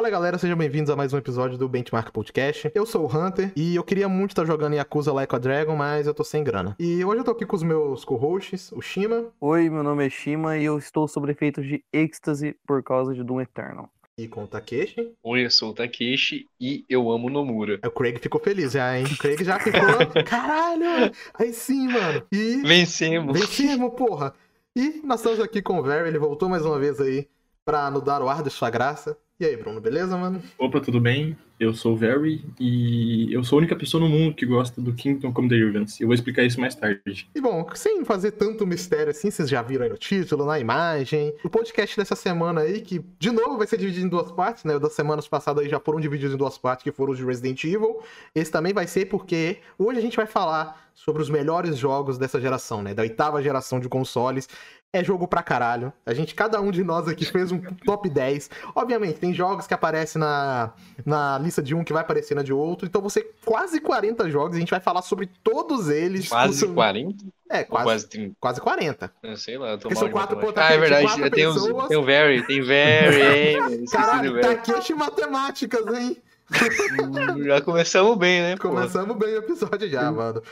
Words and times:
Fala 0.00 0.08
galera, 0.08 0.38
sejam 0.38 0.56
bem-vindos 0.56 0.88
a 0.88 0.96
mais 0.96 1.12
um 1.12 1.18
episódio 1.18 1.58
do 1.58 1.68
Benchmark 1.68 2.10
Podcast. 2.10 2.72
Eu 2.74 2.86
sou 2.86 3.04
o 3.04 3.06
Hunter 3.06 3.52
e 3.54 3.76
eu 3.76 3.84
queria 3.84 4.08
muito 4.08 4.30
estar 4.30 4.46
jogando 4.46 4.74
Yakuza 4.74 5.12
Like 5.12 5.34
a 5.34 5.38
Dragon, 5.38 5.76
mas 5.76 6.06
eu 6.06 6.14
tô 6.14 6.24
sem 6.24 6.42
grana. 6.42 6.74
E 6.78 7.04
hoje 7.04 7.20
eu 7.20 7.24
tô 7.24 7.32
aqui 7.32 7.44
com 7.44 7.54
os 7.54 7.62
meus 7.62 8.04
co-hosts, 8.04 8.72
o 8.72 8.80
Shima. 8.80 9.26
Oi, 9.40 9.68
meu 9.68 9.82
nome 9.82 10.06
é 10.06 10.08
Shima 10.08 10.56
e 10.56 10.64
eu 10.64 10.78
estou 10.78 11.06
sob 11.06 11.30
efeitos 11.30 11.66
de 11.66 11.84
êxtase 11.92 12.56
por 12.66 12.82
causa 12.82 13.14
de 13.14 13.22
Doom 13.22 13.42
Eternal. 13.42 13.90
E 14.18 14.28
com 14.28 14.44
o 14.44 14.46
Takeshi. 14.46 15.14
Oi, 15.22 15.46
eu 15.46 15.50
sou 15.50 15.70
o 15.70 15.74
Takeshi 15.74 16.46
e 16.60 16.84
eu 16.88 17.10
amo 17.10 17.30
Nomura. 17.30 17.80
O 17.84 17.90
Craig 17.90 18.18
ficou 18.18 18.40
feliz 18.40 18.72
já, 18.72 18.98
hein? 18.98 19.06
O 19.06 19.16
Craig 19.16 19.42
já 19.42 19.58
ficou. 19.58 19.80
Caralho! 20.24 21.12
Aí 21.34 21.52
sim, 21.52 21.88
mano. 21.88 22.26
E. 22.30 22.56
Vencemos! 22.62 23.38
Vencemos, 23.38 23.94
porra! 23.94 24.34
E 24.76 25.00
nós 25.04 25.20
estamos 25.20 25.40
aqui 25.40 25.62
com 25.62 25.78
o 25.78 25.82
Very, 25.82 26.08
ele 26.08 26.18
voltou 26.18 26.48
mais 26.48 26.64
uma 26.64 26.78
vez 26.78 27.00
aí 27.00 27.28
pra 27.64 27.90
nos 27.90 28.02
dar 28.02 28.22
o 28.22 28.28
ar 28.28 28.42
de 28.42 28.50
sua 28.50 28.68
graça. 28.70 29.16
E 29.40 29.46
aí, 29.46 29.56
Bruno, 29.56 29.80
beleza, 29.80 30.18
mano? 30.18 30.42
Opa, 30.58 30.82
tudo 30.82 31.00
bem? 31.00 31.34
Eu 31.58 31.72
sou 31.72 31.94
o 31.94 31.96
Very 31.96 32.44
e 32.60 33.32
eu 33.32 33.42
sou 33.42 33.56
a 33.56 33.60
única 33.60 33.74
pessoa 33.74 33.98
no 33.98 34.06
mundo 34.06 34.34
que 34.34 34.44
gosta 34.44 34.82
do 34.82 34.92
Kingdom 34.92 35.32
Come 35.32 35.48
Deliverance. 35.48 36.02
Eu 36.02 36.08
vou 36.08 36.14
explicar 36.14 36.42
isso 36.42 36.60
mais 36.60 36.74
tarde. 36.74 37.26
E 37.34 37.40
bom, 37.40 37.66
sem 37.74 38.04
fazer 38.04 38.32
tanto 38.32 38.66
mistério 38.66 39.10
assim, 39.10 39.30
vocês 39.30 39.48
já 39.48 39.62
viram 39.62 39.84
aí 39.84 39.90
no 39.90 39.96
título, 39.96 40.44
na 40.44 40.58
imagem. 40.58 41.34
O 41.42 41.48
podcast 41.48 41.96
dessa 41.96 42.14
semana 42.14 42.60
aí, 42.60 42.82
que 42.82 43.02
de 43.18 43.30
novo 43.30 43.56
vai 43.56 43.66
ser 43.66 43.78
dividido 43.78 44.06
em 44.06 44.10
duas 44.10 44.30
partes, 44.30 44.64
né? 44.64 44.76
O 44.76 44.78
das 44.78 44.92
semanas 44.92 45.26
passadas 45.26 45.64
aí 45.64 45.70
já 45.70 45.80
foram 45.80 46.00
divididos 46.00 46.34
em 46.34 46.38
duas 46.38 46.58
partes, 46.58 46.82
que 46.84 46.92
foram 46.92 47.12
os 47.12 47.18
de 47.18 47.24
Resident 47.24 47.64
Evil. 47.64 48.02
Esse 48.34 48.50
também 48.50 48.74
vai 48.74 48.86
ser 48.86 49.06
porque 49.06 49.58
hoje 49.78 49.98
a 49.98 50.02
gente 50.02 50.18
vai 50.18 50.26
falar 50.26 50.90
sobre 50.94 51.22
os 51.22 51.30
melhores 51.30 51.78
jogos 51.78 52.18
dessa 52.18 52.38
geração, 52.38 52.82
né? 52.82 52.92
Da 52.92 53.02
oitava 53.02 53.42
geração 53.42 53.80
de 53.80 53.88
consoles. 53.88 54.46
É 54.92 55.04
jogo 55.04 55.28
pra 55.28 55.40
caralho. 55.40 55.92
A 56.04 56.12
gente, 56.12 56.34
cada 56.34 56.60
um 56.60 56.72
de 56.72 56.82
nós 56.82 57.06
aqui 57.06 57.24
fez 57.24 57.52
um 57.52 57.60
top 57.60 58.10
10. 58.10 58.50
Obviamente, 58.74 59.20
tem 59.20 59.32
jogos 59.32 59.64
que 59.64 59.72
aparecem 59.72 60.18
na, 60.18 60.72
na 61.06 61.38
lista 61.38 61.62
de 61.62 61.76
um 61.76 61.84
que 61.84 61.92
vai 61.92 62.02
aparecer 62.02 62.34
na 62.34 62.42
de 62.42 62.52
outro. 62.52 62.86
Então 62.88 63.00
você 63.00 63.24
quase 63.44 63.80
40 63.80 64.28
jogos. 64.28 64.56
A 64.56 64.58
gente 64.58 64.70
vai 64.70 64.80
falar 64.80 65.02
sobre 65.02 65.30
todos 65.44 65.88
eles. 65.88 66.28
Quase 66.28 66.58
seu... 66.58 66.74
40? 66.74 67.24
É, 67.48 67.62
quase, 67.62 67.84
quase, 67.84 68.08
30? 68.08 68.36
quase 68.40 68.60
40. 68.60 69.12
Eu 69.22 69.36
sei 69.36 69.58
lá, 69.58 69.70
eu 69.70 69.78
tô 69.78 69.88
Porque 69.88 69.94
mal 69.94 70.04
são 70.04 70.10
quatro 70.10 70.54
Ah, 70.56 70.72
é 70.72 70.78
verdade, 70.78 71.30
tem, 71.30 71.46
o 71.46 72.02
Very, 72.04 72.46
tem 72.46 72.60
Very, 72.60 73.56
hein? 73.70 73.84
Caralho. 73.90 74.40
Takeshi 74.40 74.94
Matemáticas, 74.94 75.86
hein? 75.86 76.16
Já 77.44 77.60
começamos 77.60 78.16
bem, 78.18 78.42
né? 78.42 78.56
Começamos 78.56 79.16
bem 79.16 79.34
o 79.34 79.38
episódio 79.38 79.88
já, 79.88 80.10
mano. 80.10 80.42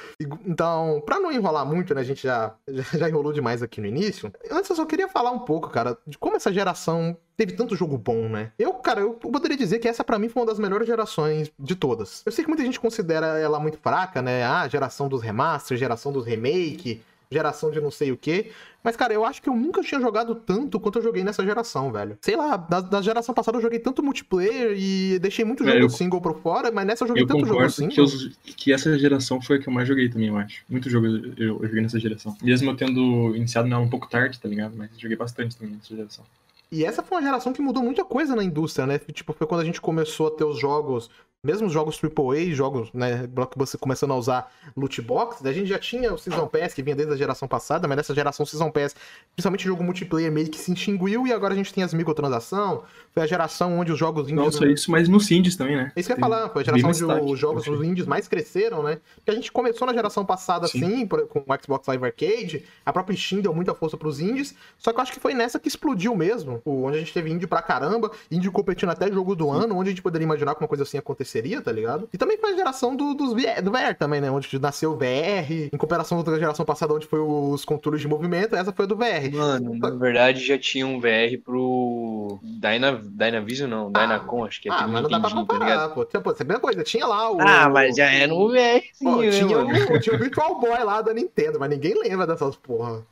Então, 0.47 1.03
pra 1.05 1.19
não 1.19 1.33
enrolar 1.33 1.67
muito, 1.67 1.95
né? 1.95 2.01
A 2.01 2.05
gente 2.05 2.23
já, 2.23 2.55
já, 2.95 3.09
enrolou 3.09 3.33
demais 3.33 3.63
aqui 3.63 3.81
no 3.81 3.87
início. 3.87 4.33
Antes 4.51 4.71
eu 4.71 4.77
só 4.77 4.85
queria 4.85 5.09
falar 5.09 5.31
um 5.31 5.41
pouco, 5.41 5.69
cara, 5.69 5.99
de 6.07 6.17
como 6.17 6.37
essa 6.37 6.53
geração 6.53 7.17
teve 7.37 7.53
tanto 7.53 7.77
jogo 7.77 7.97
bom, 7.99 8.29
né? 8.29 8.53
Eu, 8.59 8.75
cara, 8.75 9.01
eu 9.01 9.13
poderia 9.15 9.57
dizer 9.57 9.79
que 9.79 9.89
essa 9.89 10.03
pra 10.03 10.19
mim 10.19 10.29
foi 10.29 10.43
uma 10.43 10.49
das 10.49 10.59
melhores 10.59 10.87
gerações 10.87 11.51
de 11.59 11.75
todas. 11.75 12.23
Eu 12.25 12.33
sei 12.33 12.45
que 12.45 12.51
muita 12.51 12.65
gente 12.65 12.81
considera 12.81 13.39
ela 13.39 13.61
muito 13.61 13.79
fraca, 13.79 14.23
né? 14.23 14.45
Ah, 14.45 14.67
geração 14.69 15.09
dos 15.09 15.23
remasters, 15.23 15.79
geração 15.79 16.13
dos 16.13 16.25
remake, 16.25 17.03
geração 17.31 17.71
de 17.71 17.81
não 17.81 17.91
sei 17.91 18.11
o 18.13 18.17
quê. 18.17 18.51
Mas, 18.83 18.97
cara, 18.97 19.13
eu 19.13 19.25
acho 19.25 19.43
que 19.43 19.49
eu 19.49 19.55
nunca 19.55 19.83
tinha 19.83 20.01
jogado 20.01 20.35
tanto 20.35 20.81
quanto 20.81 20.99
eu 20.99 21.03
joguei 21.03 21.23
nessa 21.23 21.45
geração, 21.45 21.93
velho. 21.93 22.17
Sei 22.23 22.37
lá, 22.37 22.57
da, 22.57 22.81
da 22.81 23.03
geração 23.03 23.35
passada 23.35 23.59
eu 23.59 23.63
joguei 23.63 23.79
tanto 23.79 24.03
multiplayer 24.03 24.73
e 24.79 25.19
deixei 25.19 25.45
muito 25.45 25.63
É, 25.65 25.73
jogo 25.73 25.85
eu- 25.85 25.91
single 25.91 26.21
por 26.21 26.41
fora, 26.41 26.71
mas 26.71 26.87
nessa 26.87 27.05
eu 27.05 27.09
joguei 27.09 27.23
Eu 27.25 27.27
tanto 27.27 27.45
jogo 27.47 27.69
single. 27.69 27.91
que, 27.95 28.01
os- 28.01 28.37
que 28.57 28.73
essa 28.73 28.99
geração 28.99 29.43
foi 29.43 29.57
a 29.57 29.59
que 29.61 29.69
eu 29.69 29.73
mais 29.73 29.87
joguei 29.87 30.09
também, 30.09 30.29
eu 30.29 30.37
acho. 30.39 30.63
Muito 30.69 30.89
jogo 30.89 31.07
eu, 31.07 31.35
eu 31.37 31.67
joguei 31.67 31.83
nessa 31.83 31.99
geração. 32.01 32.35
Mesmo 32.43 32.71
eu 32.71 32.77
tendo 32.77 33.35
iniciado 33.37 33.69
nela 33.69 33.83
um 33.83 33.91
pouco 33.91 34.09
tarde, 34.09 34.39
tá 34.41 34.49
ligado? 34.49 34.75
Mas 34.77 34.91
joguei 34.97 35.17
bastante 35.17 35.57
também 35.57 35.75
nessa 35.75 35.95
geração. 35.95 36.25
E 36.71 36.85
essa 36.85 37.03
foi 37.03 37.17
uma 37.17 37.23
geração 37.25 37.51
que 37.53 37.63
mudou 37.63 37.83
muita 37.83 38.05
coisa 38.05 38.37
na 38.37 38.45
indústria, 38.45 38.87
né? 38.87 38.99
Tipo, 38.99 39.33
foi 39.33 39.47
quando 39.47 39.63
a 39.63 39.65
gente 39.65 39.81
começou 39.81 40.29
a 40.29 40.31
ter 40.31 40.45
os 40.45 40.59
jogos, 40.61 41.09
mesmo 41.43 41.69
os 41.69 41.73
jogos 41.73 42.01
AAA, 42.03 42.53
jogos, 42.53 42.93
né, 42.93 43.27
Blockbuster 43.29 43.79
começando 43.79 44.13
a 44.13 44.17
usar 44.17 44.53
loot 44.77 45.01
box, 45.01 45.47
a 45.47 45.53
gente 45.53 45.69
já 45.69 45.79
tinha 45.79 46.13
o 46.13 46.19
Season 46.19 46.49
Pass, 46.49 46.75
que 46.75 46.83
vinha 46.83 46.97
desde 46.97 47.15
a 47.15 47.17
geração 47.17 47.47
passada, 47.47 47.87
mas 47.87 47.97
nessa 47.97 48.13
geração 48.13 48.45
Season 48.45 48.71
Pass, 48.73 48.97
principalmente 49.35 49.65
jogo 49.65 49.85
multiplayer 49.85 50.33
meio 50.33 50.49
que 50.49 50.59
se 50.59 50.73
extinguiu, 50.73 51.27
e 51.29 51.33
agora 51.33 51.55
a 51.55 51.57
gente 51.57 51.73
tem 51.73 51.85
as 51.85 51.95
microtransação, 51.95 52.83
foi 53.13 53.23
a 53.23 53.27
geração 53.27 53.79
onde 53.79 53.93
os 53.93 53.99
jogos 53.99 54.31
Não 54.33 54.45
indies... 54.45 54.57
só 54.57 54.65
isso, 54.65 54.91
mas 54.91 55.09
nos 55.09 55.31
indies 55.31 55.55
também, 55.55 55.77
né? 55.77 55.93
É 55.95 56.01
isso 56.01 56.09
que 56.09 56.13
eu 56.13 56.17
ia 56.17 56.21
falar, 56.21 56.49
foi 56.49 56.63
a 56.63 56.65
geração 56.65 56.91
onde 56.91 57.33
os 57.33 57.39
jogos 57.39 57.65
dos 57.65 57.85
indies 57.85 58.07
mais 58.07 58.27
cresceram, 58.27 58.83
né? 58.83 58.99
Porque 59.17 59.31
a 59.31 59.35
gente 59.35 59.53
começou 59.53 59.87
na 59.87 59.93
geração 59.93 60.27
passada 60.27 60.67
Sim. 60.67 60.85
assim, 60.85 61.07
com 61.07 61.39
o 61.39 61.63
Xbox 61.63 61.87
Live 61.87 62.05
Arcade, 62.05 62.65
a 62.85 62.93
própria 62.93 63.17
Steam 63.17 63.43
deu 63.43 63.55
muita 63.55 63.75
força 63.75 63.97
pros 63.97 64.19
indies, 64.19 64.57
só 64.77 64.93
que 64.93 64.99
eu 64.99 65.03
acho 65.03 65.13
que 65.13 65.21
foi 65.21 65.35
nessa 65.35 65.61
que 65.61 65.69
explodiu 65.69 66.17
mesmo, 66.17 66.61
onde 66.67 66.97
a 66.97 67.01
gente 67.01 67.13
teve 67.13 67.31
indie 67.31 67.47
pra 67.47 67.63
caramba, 67.63 68.11
indie 68.29 68.51
competindo 68.51 68.91
até 68.91 69.11
jogo 69.13 69.37
do 69.37 69.49
ano, 69.49 69.77
onde 69.77 69.91
a 69.91 69.93
gente 69.93 70.03
poderia 70.03 70.25
imaginar 70.25 70.57
que 70.57 70.63
uma 70.63 70.69
coisa 70.69 70.83
assim 70.83 70.99
aconteceria, 71.29 71.61
tá 71.61 71.71
ligado? 71.71 72.09
E 72.13 72.19
também 72.19 72.39
foi 72.39 72.53
a 72.53 72.57
geração 72.57 72.97
do, 72.97 73.15
dos 73.15 73.33
VR, 73.33 73.63
do 73.63 73.71
VR 73.71 73.95
também, 73.97 74.21
né? 74.21 74.31
Onde 74.31 74.59
nasceu 74.59 74.93
o 74.93 74.97
VR, 74.97 75.71
em 75.73 75.77
comparação 75.77 76.23
com 76.23 76.31
a 76.31 76.39
geração 76.39 76.65
passada, 76.65 76.95
onde 76.95 77.07
foi 77.07 77.21
os 77.21 77.65
controles 77.65 78.01
de 78.01 78.09
movimento, 78.09 78.57
essa 78.57 78.73
foi 78.73 78.85
a 78.85 78.89
do 78.89 78.97
VR. 78.97 79.33
Mano, 79.33 79.77
na 79.79 79.91
verdade 79.91 80.45
já 80.45 80.59
tinha 80.59 80.87
um 80.87 81.01
VR 81.01 81.39
pro 81.45 82.39
Dyna, 82.43 83.01
Dynavision, 83.03 83.69
não, 83.69 83.93
Dynacon, 83.93 84.47
acho 84.47 84.61
que 84.61 84.69
é 84.69 84.73
Ah, 84.73 84.89
mas 84.89 85.03
não 85.03 85.11
dá 85.11 85.21
pra 85.21 85.31
tá 85.31 85.37
comparar, 85.37 85.89
pô. 85.91 86.05
Tinha, 86.05 86.21
pô, 86.21 86.35
sabe 86.35 86.55
a 86.55 86.61
coisa? 86.61 86.83
Tinha 86.83 87.07
lá 87.07 87.31
o. 87.31 87.41
Ah, 87.41 87.69
mas 87.69 87.97
já 87.97 88.11
é 88.11 88.27
no 88.27 88.49
VR, 88.49 88.83
sim, 88.93 89.05
Pô, 89.05 89.17
né, 89.23 89.31
tinha, 89.31 89.59
o, 89.59 90.01
tinha 90.01 90.17
o 90.17 90.19
Virtual 90.19 90.59
Boy 90.59 90.83
lá 90.85 91.03
da 91.03 91.13
Nintendo, 91.13 91.59
mas 91.61 91.71
ninguém 91.71 91.95
lembra 91.95 92.27
dessas 92.27 92.57
porra. 92.57 93.05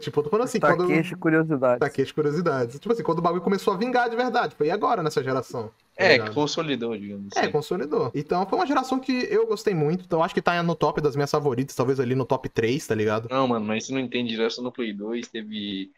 tipo, 0.00 0.20
eu 0.20 0.24
tô 0.24 0.30
falando 0.30 0.46
assim, 0.46 0.60
quando. 0.60 0.88
Takeshi 0.88 1.16
Curiosidades. 1.16 1.80
Takeshi 1.80 2.14
curiosidades. 2.14 2.78
Tipo 2.78 2.92
assim, 2.92 3.02
quando 3.02 3.18
o 3.18 3.22
bagulho 3.22 3.42
começou 3.42 3.74
a 3.74 3.76
vingar 3.76 4.08
de 4.08 4.16
verdade. 4.16 4.54
Foi 4.54 4.70
agora 4.70 5.02
nessa 5.02 5.22
geração. 5.22 5.70
Tá 5.98 6.04
É, 6.04 6.12
ligado? 6.12 6.28
que 6.28 6.34
consolidou, 6.34 6.96
digamos 6.96 7.36
É, 7.36 7.40
assim. 7.40 7.50
consolidou. 7.50 8.10
Então 8.14 8.46
foi 8.46 8.58
uma 8.58 8.66
geração 8.66 8.98
que 9.00 9.26
eu 9.30 9.46
gostei 9.46 9.74
muito. 9.74 10.04
Então 10.04 10.22
acho 10.22 10.32
que 10.34 10.40
tá 10.40 10.62
no 10.62 10.74
top 10.74 11.00
das 11.00 11.16
minhas 11.16 11.30
favoritas, 11.30 11.74
talvez 11.74 11.98
ali 11.98 12.14
no 12.14 12.24
top 12.24 12.48
3, 12.48 12.86
tá 12.86 12.94
ligado? 12.94 13.28
Não, 13.30 13.48
mano, 13.48 13.66
mas 13.66 13.84
você 13.86 13.92
não 13.92 14.00
entende 14.00 14.30
direto 14.30 14.62
no 14.62 14.70
Play 14.72 14.92
2, 14.92 15.26
teve 15.28 15.90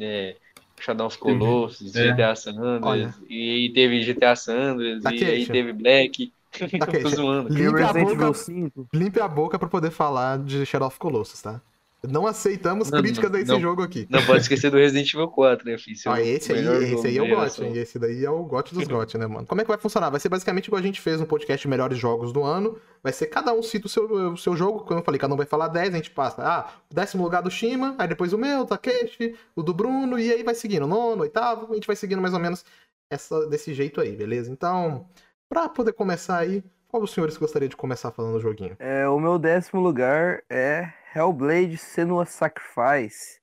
é, 0.00 0.36
Shadow 0.80 1.06
of 1.06 1.18
Colossus, 1.18 1.94
É. 1.96 2.12
GTA 2.12 2.36
San. 2.36 2.52
Andreas, 2.58 3.14
e 3.28 3.72
teve 3.74 4.02
GTA 4.02 4.36
San 4.36 4.72
Andreas, 4.72 5.04
e 5.04 5.24
aí 5.24 5.46
teve 5.46 5.72
Black. 5.72 6.32
Takeshi. 6.78 7.02
Tô 7.02 7.08
zoando. 7.10 7.52
E 7.52 7.56
Limpe 7.56 7.82
a 7.82 7.92
boca, 7.92 8.12
Evil 8.12 8.34
5. 8.34 8.88
limpe 8.94 9.20
a 9.20 9.28
boca 9.28 9.58
pra 9.58 9.68
poder 9.68 9.90
falar 9.90 10.38
de 10.38 10.64
Shadow 10.64 10.88
of 10.88 10.98
Colossus, 10.98 11.42
tá? 11.42 11.60
Não 12.02 12.26
aceitamos 12.26 12.90
Não, 12.90 13.00
críticas 13.00 13.30
não, 13.30 13.38
desse 13.38 13.50
não. 13.52 13.60
jogo 13.60 13.82
aqui. 13.82 14.06
Não 14.10 14.24
pode 14.24 14.42
esquecer 14.42 14.70
do 14.70 14.76
Resident 14.76 15.12
Evil 15.12 15.28
4, 15.28 15.66
né, 15.68 15.78
filho? 15.78 15.94
Esse 15.94 16.06
é 16.08 16.10
Ah, 16.10 16.14
o 16.14 16.18
esse 16.18 16.52
aí, 16.52 16.92
esse 16.92 17.06
aí 17.06 17.18
é 17.18 17.22
o 17.22 17.28
GOT, 17.28 17.64
hein? 17.64 17.76
Esse 17.76 17.98
daí 17.98 18.24
é 18.24 18.30
o 18.30 18.44
GOT 18.44 18.74
dos 18.74 18.86
GOT, 18.86 19.18
né, 19.18 19.26
mano? 19.26 19.46
Como 19.46 19.60
é 19.60 19.64
que 19.64 19.68
vai 19.68 19.78
funcionar? 19.78 20.10
Vai 20.10 20.20
ser 20.20 20.28
basicamente 20.28 20.66
igual 20.66 20.78
a 20.78 20.82
gente 20.82 21.00
fez 21.00 21.18
no 21.20 21.26
podcast 21.26 21.62
de 21.62 21.68
Melhores 21.68 21.98
Jogos 21.98 22.32
do 22.32 22.44
Ano. 22.44 22.78
Vai 23.02 23.12
ser 23.12 23.26
cada 23.26 23.52
um 23.52 23.62
cita 23.62 23.86
o 23.86 23.88
seu, 23.88 24.04
o 24.32 24.36
seu 24.36 24.54
jogo, 24.56 24.80
como 24.80 25.00
eu 25.00 25.04
falei, 25.04 25.18
cada 25.18 25.32
um 25.34 25.36
vai 25.36 25.46
falar 25.46 25.68
10, 25.68 25.94
a 25.94 25.96
gente 25.96 26.10
passa, 26.10 26.42
ah, 26.42 26.70
o 26.90 26.94
décimo 26.94 27.22
lugar 27.22 27.42
do 27.42 27.50
Shima, 27.50 27.94
aí 27.98 28.06
depois 28.08 28.32
o 28.32 28.38
meu, 28.38 28.60
o 28.60 28.66
Takeshi, 28.66 29.34
o 29.54 29.62
do 29.62 29.72
Bruno, 29.72 30.18
e 30.18 30.30
aí 30.32 30.42
vai 30.42 30.54
seguindo, 30.54 30.86
nono, 30.86 31.22
oitavo, 31.22 31.70
a 31.72 31.74
gente 31.74 31.86
vai 31.86 31.94
seguindo 31.96 32.20
mais 32.20 32.34
ou 32.34 32.40
menos 32.40 32.64
essa, 33.10 33.46
desse 33.46 33.72
jeito 33.72 34.00
aí, 34.00 34.12
beleza? 34.16 34.50
Então, 34.50 35.06
pra 35.48 35.68
poder 35.68 35.92
começar 35.92 36.38
aí, 36.38 36.64
qual 36.88 37.00
dos 37.00 37.12
senhores 37.12 37.36
gostaria 37.36 37.68
de 37.68 37.76
começar 37.76 38.10
falando 38.10 38.36
o 38.36 38.40
joguinho? 38.40 38.76
É, 38.78 39.08
o 39.08 39.20
meu 39.20 39.38
décimo 39.38 39.80
lugar 39.80 40.42
é 40.50 40.92
Hellblade 41.16 41.78
Senua 41.78 42.26
Sacrifice. 42.26 43.40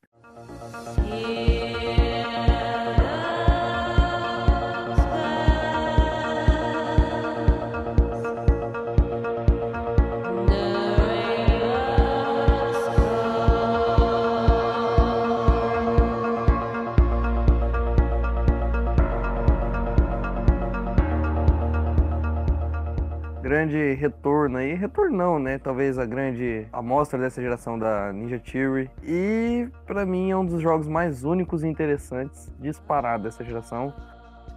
Grande 23.54 23.94
retorno 23.94 24.58
aí, 24.58 24.74
retorno 24.74 25.16
não, 25.16 25.38
né? 25.38 25.60
Talvez 25.60 26.00
a 26.00 26.08
grande 26.08 26.66
amostra 26.74 27.20
dessa 27.20 27.40
geração 27.40 27.78
da 27.78 28.12
Ninja 28.12 28.40
Theory. 28.40 28.90
E 29.04 29.70
pra 29.86 30.08
mim 30.08 30.32
é 30.32 30.36
um 30.36 30.44
dos 30.44 30.60
jogos 30.60 30.88
mais 30.88 31.24
únicos 31.24 31.64
e 31.64 31.68
interessantes 31.68 32.52
disparado 32.60 33.26
dessa 33.26 33.44
geração. 33.44 33.94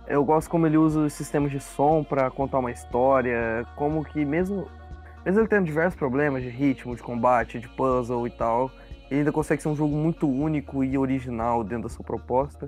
Eu 0.09 0.25
gosto 0.25 0.49
como 0.49 0.67
ele 0.67 0.79
usa 0.79 1.01
os 1.01 1.13
sistemas 1.13 1.51
de 1.51 1.61
som 1.61 2.03
pra 2.03 2.31
contar 2.31 2.59
uma 2.59 2.71
história, 2.71 3.67
como 3.77 4.03
que 4.03 4.25
mesmo 4.25 4.67
mesmo 5.27 5.41
ele 5.41 5.49
tendo 5.49 5.67
diversos 5.67 5.99
problemas 5.99 6.43
de 6.43 6.49
ritmo, 6.49 6.97
de 6.97 7.03
combate, 7.03 7.59
de 7.59 7.69
puzzle 7.69 8.27
e 8.27 8.31
tal, 8.31 8.71
ele 9.11 9.21
ainda 9.21 9.31
consegue 9.31 9.61
ser 9.61 9.69
um 9.69 9.77
jogo 9.77 9.95
muito 9.95 10.27
único 10.27 10.83
e 10.83 10.97
original 10.97 11.63
dentro 11.63 11.83
da 11.83 11.95
sua 11.95 12.03
proposta. 12.03 12.67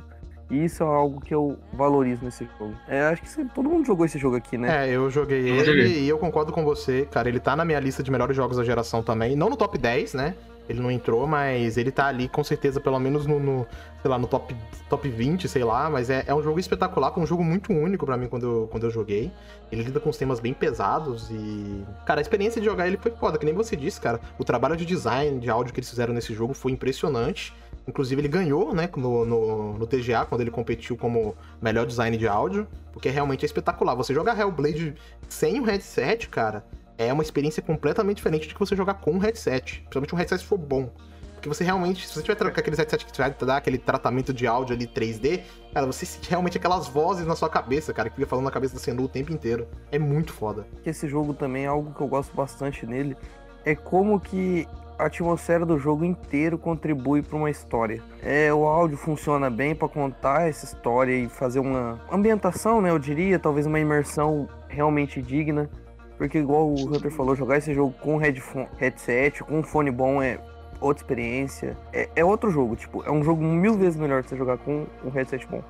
E 0.50 0.64
isso 0.64 0.82
é 0.82 0.86
algo 0.86 1.20
que 1.20 1.34
eu 1.34 1.58
valorizo 1.74 2.24
nesse 2.24 2.48
jogo. 2.58 2.74
É, 2.88 3.02
acho 3.02 3.22
que 3.22 3.44
todo 3.54 3.68
mundo 3.68 3.86
jogou 3.86 4.06
esse 4.06 4.18
jogo 4.18 4.36
aqui, 4.36 4.56
né? 4.56 4.86
É, 4.88 4.90
eu 4.90 5.10
joguei 5.10 5.40
Eu 5.50 5.56
ele 5.56 5.64
joguei. 5.64 6.00
e 6.04 6.08
eu 6.08 6.18
concordo 6.18 6.52
com 6.52 6.64
você, 6.64 7.06
cara. 7.10 7.28
Ele 7.28 7.38
tá 7.38 7.54
na 7.54 7.64
minha 7.64 7.78
lista 7.78 8.02
de 8.02 8.10
melhores 8.10 8.34
jogos 8.34 8.56
da 8.56 8.64
geração 8.64 9.02
também. 9.02 9.36
Não 9.36 9.50
no 9.50 9.56
top 9.56 9.76
10, 9.76 10.14
né? 10.14 10.34
Ele 10.68 10.80
não 10.80 10.90
entrou, 10.90 11.26
mas 11.26 11.78
ele 11.78 11.90
tá 11.90 12.06
ali 12.06 12.28
com 12.28 12.44
certeza, 12.44 12.78
pelo 12.78 12.98
menos 12.98 13.24
no, 13.26 13.40
no 13.40 13.66
sei 14.02 14.10
lá, 14.10 14.18
no 14.18 14.26
top, 14.26 14.54
top 14.88 15.08
20, 15.08 15.48
sei 15.48 15.64
lá. 15.64 15.88
Mas 15.88 16.10
é, 16.10 16.24
é 16.26 16.34
um 16.34 16.42
jogo 16.42 16.58
espetacular, 16.58 17.18
um 17.18 17.26
jogo 17.26 17.42
muito 17.42 17.72
único 17.72 18.04
para 18.04 18.16
mim 18.18 18.26
quando 18.28 18.46
eu, 18.46 18.68
quando 18.70 18.84
eu 18.84 18.90
joguei. 18.90 19.30
Ele 19.72 19.82
lida 19.82 19.98
com 20.00 20.10
os 20.10 20.16
temas 20.16 20.40
bem 20.40 20.52
pesados 20.54 21.30
e. 21.30 21.84
Cara, 22.06 22.20
a 22.20 22.22
experiência 22.22 22.60
de 22.60 22.66
jogar 22.66 22.86
ele 22.86 22.96
foi 22.98 23.10
foda, 23.12 23.38
que 23.38 23.44
nem 23.46 23.54
você 23.54 23.76
disse, 23.76 24.00
cara. 24.00 24.20
O 24.38 24.44
trabalho 24.44 24.76
de 24.76 24.84
design, 24.84 25.40
de 25.40 25.48
áudio 25.50 25.72
que 25.74 25.80
eles 25.80 25.88
fizeram 25.88 26.12
nesse 26.14 26.32
jogo 26.34 26.52
foi 26.54 26.72
impressionante. 26.72 27.54
Inclusive, 27.88 28.20
ele 28.20 28.29
ganhou, 28.29 28.75
né, 28.75 28.87
no, 28.94 29.25
no, 29.25 29.79
no, 29.79 29.87
TGA, 29.87 30.26
quando 30.26 30.43
ele 30.43 30.50
competiu 30.50 30.94
como 30.94 31.35
melhor 31.61 31.87
design 31.87 32.14
de 32.19 32.29
áudio, 32.29 32.69
porque 32.93 33.08
realmente 33.08 33.44
é 33.44 33.46
espetacular. 33.46 33.94
Você 33.94 34.12
jogar 34.12 34.38
Hellblade 34.38 34.94
sem 35.26 35.58
o 35.58 35.64
headset, 35.64 36.29
cara, 36.29 36.67
é 36.99 37.11
uma 37.11 37.23
experiência 37.23 37.62
completamente 37.62 38.19
diferente 38.19 38.46
de 38.46 38.52
que 38.52 38.61
você 38.61 38.76
jogar 38.76 38.94
com 38.94 39.12
um 39.12 39.19
headset. 39.19 39.81
Principalmente 39.81 40.14
um 40.14 40.19
headset 40.19 40.43
se 40.43 40.46
for 40.46 40.58
bom. 40.58 40.90
Porque 41.37 41.49
você 41.49 41.64
realmente, 41.64 42.06
se 42.06 42.14
você 42.14 42.20
tiver 42.20 42.37
com 42.37 42.61
aqueles 42.61 42.79
headset 42.79 43.06
que 43.06 43.17
vai 43.17 43.31
dar 43.31 43.56
aquele 43.56 43.79
tratamento 43.79 44.35
de 44.35 44.46
áudio 44.46 44.75
ali 44.76 44.87
3D, 44.87 45.40
cara, 45.73 45.87
você 45.87 46.05
sente 46.05 46.29
realmente 46.29 46.58
aquelas 46.58 46.88
vozes 46.88 47.26
na 47.26 47.35
sua 47.35 47.49
cabeça, 47.49 47.94
cara, 47.94 48.11
que 48.11 48.17
fica 48.17 48.26
falando 48.26 48.44
na 48.44 48.50
cabeça 48.50 48.75
do 48.75 48.81
Senu 48.81 49.05
o 49.05 49.08
tempo 49.08 49.32
inteiro. 49.32 49.67
É 49.90 49.99
muito 49.99 50.35
foda. 50.35 50.67
Esse 50.85 51.08
jogo 51.08 51.32
também, 51.32 51.64
é 51.64 51.69
algo 51.69 51.94
que 51.94 52.00
eu 52.02 52.08
gosto 52.08 52.37
bastante 52.37 52.85
nele, 52.85 53.17
é 53.64 53.75
como 53.75 54.20
que 54.20 54.69
a 54.98 55.06
atmosfera 55.06 55.64
do 55.64 55.78
jogo 55.78 56.04
inteiro 56.04 56.58
contribui 56.58 57.22
para 57.22 57.36
uma 57.36 57.50
história. 57.50 58.02
É, 58.22 58.52
o 58.52 58.66
áudio 58.66 58.98
funciona 58.98 59.48
bem 59.48 59.74
para 59.74 59.88
contar 59.88 60.48
essa 60.48 60.64
história 60.64 61.12
e 61.12 61.28
fazer 61.28 61.60
uma 61.60 62.00
ambientação, 62.10 62.80
né? 62.80 62.90
Eu 62.90 62.98
diria, 62.98 63.38
talvez 63.38 63.64
uma 63.64 63.78
imersão 63.78 64.48
realmente 64.68 65.22
digna. 65.22 65.70
Porque, 66.16 66.38
igual 66.38 66.68
o 66.68 66.74
Hunter 66.74 67.12
falou, 67.12 67.36
jogar 67.36 67.58
esse 67.58 67.72
jogo 67.72 67.94
com 68.00 68.16
headphone, 68.16 68.66
headset, 68.76 69.44
com 69.44 69.60
um 69.60 69.62
fone 69.62 69.90
bom 69.92 70.20
é 70.20 70.40
outra 70.80 71.04
experiência. 71.04 71.76
É, 71.92 72.08
é 72.16 72.24
outro 72.24 72.50
jogo, 72.50 72.74
tipo, 72.74 73.04
é 73.04 73.10
um 73.10 73.22
jogo 73.22 73.44
mil 73.44 73.74
vezes 73.74 73.96
melhor 73.96 74.22
de 74.22 74.28
você 74.28 74.36
jogar 74.36 74.58
com 74.58 74.84
um 75.04 75.10
headset 75.10 75.46
bom 75.46 75.62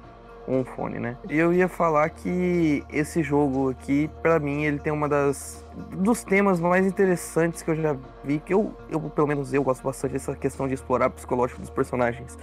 um 0.49 0.65
fone, 0.65 0.99
né? 0.99 1.17
E 1.29 1.37
eu 1.37 1.53
ia 1.53 1.69
falar 1.69 2.09
que 2.11 2.83
esse 2.91 3.23
jogo 3.23 3.71
aqui, 3.71 4.11
para 4.23 4.39
mim, 4.39 4.65
ele 4.65 4.79
tem 4.79 4.93
uma 4.93 5.09
das 5.09 5.65
dos 5.93 6.25
temas 6.25 6.59
mais 6.59 6.87
interessantes 6.87 7.63
que 7.63 7.71
eu 7.71 7.77
já 7.77 7.97
vi, 8.25 8.41
que 8.41 8.53
eu, 8.53 8.75
eu 8.91 8.99
pelo 9.01 9.29
menos 9.29 9.55
eu 9.55 9.63
gosto 9.63 9.83
bastante 9.85 10.13
dessa 10.13 10.35
questão 10.35 10.67
de 10.67 10.75
explorar 10.75 11.11
psicológico 11.11 11.61
dos 11.61 11.71
personagens. 11.71 12.37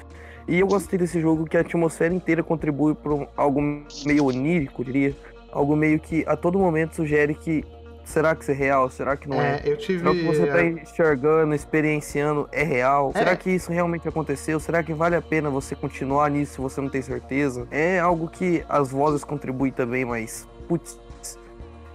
E 0.48 0.60
eu 0.60 0.68
gostei 0.68 0.98
desse 1.00 1.20
jogo 1.20 1.46
que 1.46 1.58
a 1.58 1.62
atmosfera 1.62 2.14
inteira 2.14 2.44
contribui 2.44 2.94
para 2.94 3.28
algo 3.36 3.62
meio 4.06 4.26
onírico, 4.26 4.86
diria, 4.86 5.16
algo 5.52 5.76
meio 5.76 6.00
que 6.00 6.24
a 6.28 6.36
todo 6.36 6.60
momento 6.60 6.96
sugere 6.96 7.34
que 7.34 7.64
será 8.06 8.36
que 8.36 8.44
isso 8.44 8.52
é 8.52 8.54
real? 8.54 8.90
Será 8.90 9.18
que 9.18 9.28
não 9.28 9.42
é? 9.42 9.58
é? 9.58 9.62
Eu 9.66 9.78
tive. 9.78 10.00
Será 10.00 10.12
que 10.12 10.24
você 10.24 10.46
tá 10.48 10.64
enxergando, 10.64 11.54
experienciando 11.54 12.48
é 12.52 12.64
real? 12.64 13.12
É. 13.14 13.20
Será 13.20 13.36
que 13.36 13.50
isso 13.50 13.72
realmente 13.72 14.08
aconteceu? 14.08 14.60
Será 14.60 14.84
que 14.84 14.94
vale 14.94 15.16
a 15.16 15.22
pena 15.22 15.50
você 15.50 15.76
continuar 15.76 16.30
nisso 16.30 16.54
se 16.54 16.62
você 16.62 16.80
não 16.80 16.90
tem 16.90 17.02
certeza? 17.02 17.68
É 17.72 18.00
algo 18.00 18.28
que 18.28 18.64
as 18.70 18.92
vozes 18.92 19.24
contribuem 19.24 19.72
também, 19.72 20.06
mas 20.06 20.48
putz, 20.68 21.00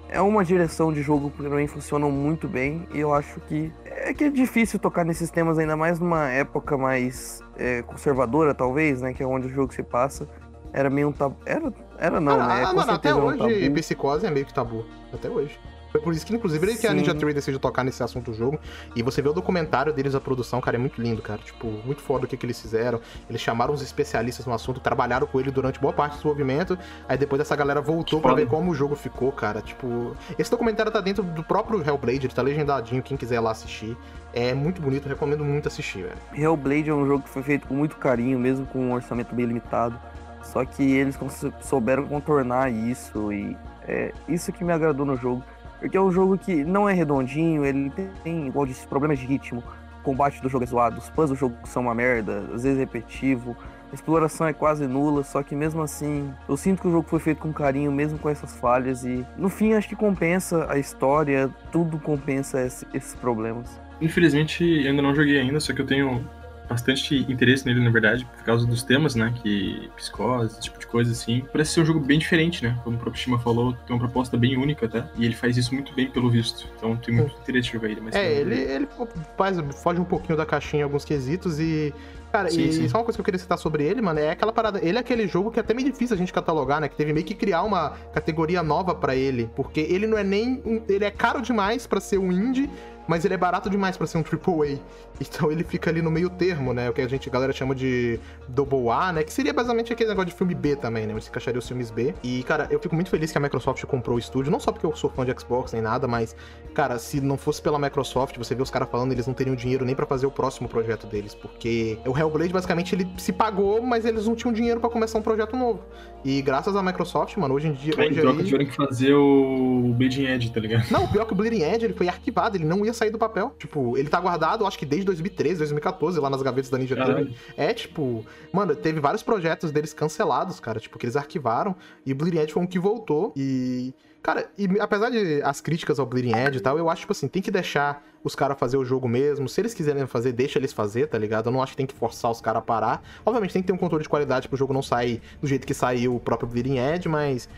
é 0.09 0.21
uma 0.21 0.45
direção 0.45 0.93
de 0.93 1.03
jogo 1.03 1.31
que 1.31 1.43
também 1.43 1.67
funcionam 1.67 2.11
muito 2.11 2.49
bem 2.49 2.87
e 2.93 2.99
eu 2.99 3.15
acho 3.15 3.41
que 3.43 3.73
é 3.85 4.13
que 4.13 4.25
é 4.25 4.31
difícil 4.31 4.79
tocar 4.79 5.05
nesses 5.05 5.31
temas 5.31 5.59
ainda 5.59 5.77
mais 5.77 6.01
numa 6.01 6.29
época 6.29 6.77
mais 6.77 7.43
é, 7.57 7.83
conservadora 7.83 8.55
talvez, 8.55 9.01
né, 9.01 9.13
que 9.13 9.23
é 9.23 9.27
onde 9.27 9.47
o 9.47 9.51
jogo 9.51 9.73
se 9.73 9.83
passa. 9.83 10.29
Era 10.73 10.89
meio 10.89 11.09
um 11.09 11.13
tabu. 11.13 11.37
Era, 11.45 11.73
era 11.99 12.21
não, 12.21 12.41
ah, 12.41 12.47
né? 12.47 12.65
Ah, 12.65 12.73
mano, 12.73 12.93
até 12.93 13.13
hoje 13.13 13.69
um 13.69 13.75
psicose 13.75 14.25
é 14.25 14.31
meio 14.31 14.47
que 14.47 14.55
tabu. 14.55 14.85
Até 15.13 15.29
hoje. 15.29 15.59
Foi 15.91 16.01
por 16.01 16.13
isso 16.13 16.25
que, 16.25 16.35
inclusive, 16.35 16.77
que 16.77 16.87
a 16.87 16.93
Ninja 16.93 17.15
Theory 17.15 17.35
decidiu 17.35 17.59
tocar 17.59 17.83
nesse 17.85 18.03
assunto 18.03 18.31
do 18.31 18.37
jogo. 18.37 18.59
E 18.95 19.03
você 19.03 19.21
vê 19.21 19.29
o 19.29 19.33
documentário 19.33 19.93
deles, 19.93 20.15
a 20.15 20.21
produção, 20.21 20.61
cara, 20.61 20.77
é 20.77 20.81
muito 20.81 21.01
lindo, 21.01 21.21
cara. 21.21 21.41
Tipo, 21.43 21.67
muito 21.85 22.01
foda 22.01 22.25
o 22.25 22.29
que, 22.29 22.37
que 22.37 22.47
eles 22.47 22.61
fizeram. 22.61 23.01
Eles 23.29 23.41
chamaram 23.41 23.75
os 23.75 23.83
especialistas 23.83 24.47
no 24.47 24.53
assunto, 24.53 24.81
trabalharam 24.81 25.27
com 25.27 25.41
ele 25.41 25.51
durante 25.51 25.81
boa 25.81 25.93
parte 25.93 26.13
do 26.13 26.17
desenvolvimento. 26.17 26.79
Aí 27.09 27.19
depois 27.19 27.41
essa 27.41 27.57
galera 27.57 27.81
voltou 27.81 28.21
para 28.21 28.35
ver 28.35 28.47
como 28.47 28.71
o 28.71 28.75
jogo 28.75 28.95
ficou, 28.95 29.33
cara. 29.33 29.61
Tipo, 29.61 30.17
esse 30.39 30.51
documentário 30.51 30.93
tá 30.93 31.01
dentro 31.01 31.23
do 31.23 31.43
próprio 31.43 31.83
Hellblade, 31.87 32.27
ele 32.27 32.35
tá 32.35 32.43
legendadinho, 32.43 33.03
quem 33.03 33.17
quiser 33.17 33.41
lá 33.41 33.51
assistir. 33.51 33.97
É 34.33 34.55
muito 34.55 34.81
bonito, 34.81 35.09
recomendo 35.09 35.45
muito 35.45 35.67
assistir, 35.67 36.05
velho. 36.05 36.17
Hellblade 36.33 36.89
é 36.89 36.95
um 36.95 37.07
jogo 37.07 37.25
que 37.25 37.29
foi 37.29 37.43
feito 37.43 37.67
com 37.67 37.75
muito 37.75 37.97
carinho, 37.97 38.39
mesmo 38.39 38.65
com 38.67 38.79
um 38.79 38.93
orçamento 38.93 39.35
bem 39.35 39.47
limitado. 39.47 39.99
Só 40.43 40.65
que 40.65 40.83
eles 40.83 41.19
souberam 41.61 42.07
contornar 42.07 42.73
isso 42.73 43.33
e 43.33 43.57
é 43.87 44.13
isso 44.29 44.53
que 44.53 44.65
me 44.65 44.73
agradou 44.73 45.05
no 45.05 45.17
jogo. 45.17 45.45
Porque 45.81 45.97
é 45.97 46.01
um 46.01 46.13
jogo 46.13 46.37
que 46.37 46.63
não 46.63 46.89
é 46.89 46.93
redondinho, 46.93 47.65
ele 47.65 47.91
tem, 48.23 48.47
igual 48.47 48.67
disse, 48.67 48.87
problemas 48.87 49.19
de 49.19 49.25
ritmo. 49.25 49.65
O 50.01 50.03
combate 50.03 50.41
do 50.41 50.49
jogo 50.49 50.65
é 50.65 50.67
zoado, 50.67 50.99
os 50.99 51.11
puzzles 51.11 51.31
do 51.31 51.41
jogo 51.41 51.57
são 51.65 51.83
uma 51.83 51.95
merda, 51.95 52.45
às 52.55 52.63
vezes 52.63 52.79
repetitivo. 52.79 53.57
A 53.91 53.95
exploração 53.95 54.47
é 54.47 54.53
quase 54.53 54.87
nula, 54.87 55.25
só 55.25 55.43
que 55.43 55.57
mesmo 55.57 55.83
assim, 55.83 56.33
eu 56.49 56.57
sinto 56.57 56.83
que 56.83 56.89
o 56.89 56.93
jogo 56.93 57.09
foi 57.09 57.19
feito 57.19 57.41
com 57.41 57.53
carinho, 57.53 57.91
mesmo 57.91 58.19
com 58.19 58.29
essas 58.29 58.55
falhas. 58.57 59.05
E 59.05 59.27
no 59.37 59.49
fim, 59.49 59.73
acho 59.73 59.89
que 59.89 59.97
compensa 59.97 60.67
a 60.71 60.79
história, 60.79 61.51
tudo 61.73 61.99
compensa 61.99 62.63
esse, 62.65 62.87
esses 62.95 63.15
problemas. 63.15 63.81
Infelizmente, 64.01 64.65
ainda 64.87 65.03
não 65.03 65.15
joguei 65.15 65.41
ainda, 65.41 65.59
só 65.59 65.73
que 65.73 65.81
eu 65.81 65.87
tenho 65.87 66.25
bastante 66.71 67.17
interesse 67.29 67.67
nele, 67.67 67.81
na 67.83 67.91
verdade, 67.91 68.25
por 68.25 68.45
causa 68.45 68.65
dos 68.65 68.85
temas, 68.85 69.17
né? 69.17 69.35
Que 69.43 69.91
psicose, 69.97 70.53
esse 70.53 70.61
tipo 70.61 70.79
de 70.79 70.87
coisa 70.87 71.11
assim. 71.11 71.45
Parece 71.51 71.73
ser 71.73 71.81
um 71.81 71.85
jogo 71.85 71.99
bem 71.99 72.17
diferente, 72.17 72.63
né? 72.63 72.79
Como 72.85 72.97
o 72.97 72.99
próprio 72.99 73.21
Shima 73.21 73.41
falou, 73.41 73.73
tem 73.73 73.97
uma 73.97 73.99
proposta 73.99 74.37
bem 74.37 74.57
única 74.57 74.87
até. 74.87 75.05
E 75.17 75.25
ele 75.25 75.35
faz 75.35 75.57
isso 75.57 75.75
muito 75.75 75.93
bem, 75.93 76.09
pelo 76.09 76.31
visto. 76.31 76.69
Então 76.77 76.97
tem 76.97 77.13
muito 77.13 77.35
interesse 77.43 77.71
em 77.71 77.73
jogar 77.73 77.91
ele. 77.91 78.01
Mas 78.01 78.15
é, 78.15 78.33
ele, 78.33 78.55
ele 78.55 78.89
faz, 79.37 79.59
foge 79.83 80.01
um 80.01 80.05
pouquinho 80.05 80.39
da 80.39 80.47
caixinha 80.47 80.83
em 80.83 80.85
alguns 80.85 81.05
quesitos 81.05 81.59
e. 81.59 81.93
Cara, 82.31 82.49
sim, 82.49 82.63
e 82.63 82.73
sim. 82.73 82.89
só 82.89 82.99
uma 82.99 83.05
coisa 83.05 83.17
que 83.17 83.21
eu 83.21 83.25
queria 83.25 83.41
citar 83.41 83.59
sobre 83.59 83.83
ele, 83.83 84.01
mano, 84.01 84.21
é 84.21 84.31
aquela 84.31 84.53
parada. 84.53 84.79
Ele 84.81 84.97
é 84.97 85.01
aquele 85.01 85.27
jogo 85.27 85.51
que 85.51 85.59
é 85.59 85.63
até 85.63 85.75
meio 85.75 85.91
difícil 85.91 86.15
a 86.15 86.17
gente 86.17 86.33
catalogar, 86.33 86.81
né? 86.81 86.89
Que 86.89 86.95
teve 86.95 87.13
meio 87.13 87.27
que 87.27 87.35
criar 87.35 87.65
uma 87.65 87.95
categoria 88.13 88.63
nova 88.63 88.95
para 88.95 89.17
ele. 89.17 89.51
Porque 89.57 89.81
ele 89.81 90.07
não 90.07 90.17
é 90.17 90.23
nem. 90.23 90.63
Ele 90.89 91.05
é 91.05 91.11
caro 91.11 91.43
demais 91.43 91.89
para 91.89 92.01
ser 92.01 92.19
um 92.19 92.31
indie, 92.31 92.71
mas 93.11 93.25
ele 93.25 93.35
é 93.35 93.37
barato 93.37 93.69
demais 93.69 93.97
para 93.97 94.07
ser 94.07 94.19
um 94.19 94.23
AAA. 94.23 94.79
Então 95.21 95.51
ele 95.51 95.65
fica 95.65 95.91
ali 95.91 96.01
no 96.01 96.13
meio 96.13 96.31
termo, 96.31 96.73
né? 96.73 96.89
O 96.89 96.93
que 96.93 97.01
a 97.01 97.09
gente, 97.09 97.29
a 97.29 97.33
galera 97.33 97.53
chama 97.53 97.75
de 97.75 98.21
Double 98.47 98.89
A, 98.89 99.13
né? 99.13 99.25
Que 99.25 99.33
seria 99.33 99.53
basicamente 99.53 99.93
aquele 99.93 100.11
negócio 100.11 100.31
de 100.31 100.35
filme 100.37 100.55
B 100.55 100.77
também, 100.77 101.09
né? 101.09 101.13
Onde 101.13 101.25
se 101.25 101.29
encaixaria 101.29 101.59
os 101.59 101.67
filmes 101.67 101.91
B. 101.91 102.15
E, 102.23 102.45
cara, 102.45 102.69
eu 102.71 102.79
fico 102.79 102.95
muito 102.95 103.11
feliz 103.11 103.33
que 103.33 103.37
a 103.37 103.41
Microsoft 103.41 103.85
comprou 103.87 104.15
o 104.15 104.19
estúdio, 104.19 104.53
não 104.53 104.61
só 104.61 104.71
porque 104.71 104.87
eu 104.87 104.95
sou 104.95 105.11
fã 105.11 105.27
de 105.27 105.35
Xbox 105.39 105.73
nem 105.73 105.83
nada, 105.83 106.07
mas, 106.07 106.37
cara, 106.73 107.01
se 107.01 107.21
não 107.21 107.37
fosse 107.37 107.61
pela 107.61 107.81
Microsoft, 107.81 108.39
você 108.39 108.55
vê 108.55 108.63
os 108.63 108.71
caras 108.71 108.89
falando, 108.89 109.11
eles 109.11 109.27
não 109.27 109.35
teriam 109.35 109.57
dinheiro 109.57 109.85
nem 109.85 109.95
para 109.95 110.07
fazer 110.07 110.27
o 110.27 110.31
próximo 110.31 110.69
projeto 110.69 111.09
deles, 111.09 111.35
porque 111.35 111.99
o 112.07 112.17
Hellblade, 112.17 112.53
basicamente, 112.53 112.95
ele 112.95 113.11
se 113.19 113.33
pagou, 113.33 113.83
mas 113.83 114.05
eles 114.05 114.27
não 114.27 114.37
tinham 114.37 114.53
dinheiro 114.53 114.79
para 114.79 114.89
começar 114.89 115.19
um 115.19 115.23
projeto 115.23 115.57
novo. 115.57 115.81
E 116.25 116.43
graças 116.43 116.77
à 116.77 116.83
Microsoft, 116.83 117.37
mano, 117.37 117.55
hoje 117.55 117.69
em 117.69 117.73
dia. 117.73 117.95
Aí, 117.97 118.11
hoje 118.11 118.21
troca 118.21 118.39
aí... 118.39 118.45
tiveram 118.45 118.67
que 118.67 118.77
fazer 118.77 119.15
o 119.15 119.93
Bleeding 119.97 120.27
Edge, 120.27 120.51
tá 120.51 120.61
ligado? 120.61 120.91
Não, 120.91 121.09
pior 121.09 121.25
que 121.25 121.33
o 121.33 121.37
Bleeding 121.37 121.63
Edge 121.63 121.87
ele 121.87 121.95
foi 121.95 122.09
arquivado, 122.09 122.57
ele 122.57 122.65
não 122.65 122.85
ia 122.85 122.93
sair 122.93 123.11
do 123.11 123.19
papel. 123.19 123.55
Tipo, 123.59 123.97
ele 123.97 124.09
tá 124.09 124.21
guardado, 124.21 124.67
acho 124.67 124.79
que 124.79 124.85
desde 124.85 125.07
2013, 125.07 125.59
2014, 125.59 126.21
lá 126.21 126.29
nas 126.29 126.43
gavetas 126.43 126.71
da 126.71 126.79
Ninja 126.79 126.95
Theory. 126.95 127.35
É, 127.57 127.73
tipo, 127.73 128.25
mano, 128.53 128.77
teve 128.77 129.01
vários 129.01 129.23
projetos 129.23 129.73
deles 129.73 129.95
cancelados, 129.95 130.61
cara, 130.61 130.79
tipo, 130.79 130.99
que 130.99 131.07
eles 131.07 131.17
arquivaram. 131.17 131.75
E 132.05 132.13
o 132.13 132.15
Bleeding 132.15 132.39
Edge 132.39 132.53
foi 132.53 132.63
um 132.63 132.67
que 132.67 132.79
voltou. 132.79 133.33
E. 133.37 133.95
Cara, 134.23 134.51
e 134.59 134.69
apesar 134.79 135.11
de 135.11 135.43
as 135.43 135.61
críticas 135.61 135.99
ao 135.99 136.05
Bleeding 136.05 136.35
Edge 136.35 136.59
e 136.59 136.61
tal, 136.61 136.77
eu 136.77 136.91
acho, 136.91 137.01
tipo 137.01 137.13
assim, 137.13 137.27
tem 137.27 137.41
que 137.41 137.51
deixar 137.51 138.05
os 138.23 138.35
caras 138.35 138.59
fazer 138.59 138.77
o 138.77 138.85
jogo 138.85 139.09
mesmo. 139.09 139.49
Se 139.49 139.61
eles 139.61 139.73
quiserem 139.73 140.07
fazer, 140.07 140.33
deixa 140.33 140.59
eles 140.59 140.73
fazer, 140.73 141.07
tá 141.07 141.17
ligado? 141.17 141.47
Eu 141.47 141.53
não 141.53 141.63
acho 141.63 141.73
que 141.73 141.79
tem 141.79 141.87
que 141.87 141.95
forçar 141.95 142.31
os 142.31 142.41
caras 142.41 142.59
a 142.59 142.63
parar. 142.63 143.03
Obviamente 143.25 143.53
tem 143.55 143.63
que 143.63 143.67
ter 143.67 143.73
um 143.73 143.79
controle 143.79 144.03
de 144.03 144.09
qualidade 144.09 144.47
pro 144.47 144.59
jogo 144.59 144.75
não 144.75 144.83
sair 144.83 145.23
do 145.41 145.47
jeito 145.47 145.67
que 145.67 145.73
saiu 145.73 146.17
o 146.17 146.21
próprio 146.21 146.49
Bleeding 146.49 146.79
Edge, 146.79 147.09
mas 147.09 147.49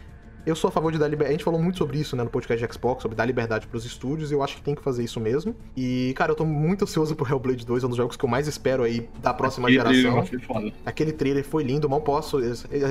eu 0.45 0.55
sou 0.55 0.69
a 0.69 0.71
favor 0.71 0.93
de 0.93 0.99
dar 0.99 1.09
liberdade. 1.09 1.31
A 1.31 1.37
gente 1.37 1.45
falou 1.45 1.61
muito 1.61 1.79
sobre 1.79 1.99
isso, 1.99 2.17
né, 2.17 2.25
no 2.25 2.31
podcast 2.31 2.67
de 2.67 2.73
Xbox, 2.73 3.03
sobre 3.03 3.17
dar 3.17 3.25
liberdade 3.25 3.67
pros 3.67 3.85
estúdios, 3.85 4.31
e 4.31 4.35
eu 4.35 4.43
acho 4.43 4.57
que 4.57 4.63
tem 4.63 4.75
que 4.75 4.83
fazer 4.83 5.05
isso 5.05 5.21
mesmo. 5.21 5.55
E, 5.77 6.13
cara, 6.17 6.33
eu 6.33 6.37
tô 6.37 6.45
muito 6.45 6.85
ansioso 6.85 7.15
pro 7.15 7.27
Hellblade 7.29 7.65
2, 7.65 7.83
é 7.83 7.87
um 7.87 7.89
dos 7.89 7.97
jogos 7.97 8.17
que 8.17 8.25
eu 8.25 8.29
mais 8.29 8.47
espero 8.49 8.83
aí 8.83 9.09
da 9.21 9.33
próxima 9.33 9.69
Aquele 9.69 9.95
geração. 9.95 10.25
Trailer 10.25 10.75
Aquele 10.85 11.13
trailer 11.13 11.45
foi 11.45 11.63
lindo, 11.63 11.89
mal 11.89 12.01
posso. 12.01 12.39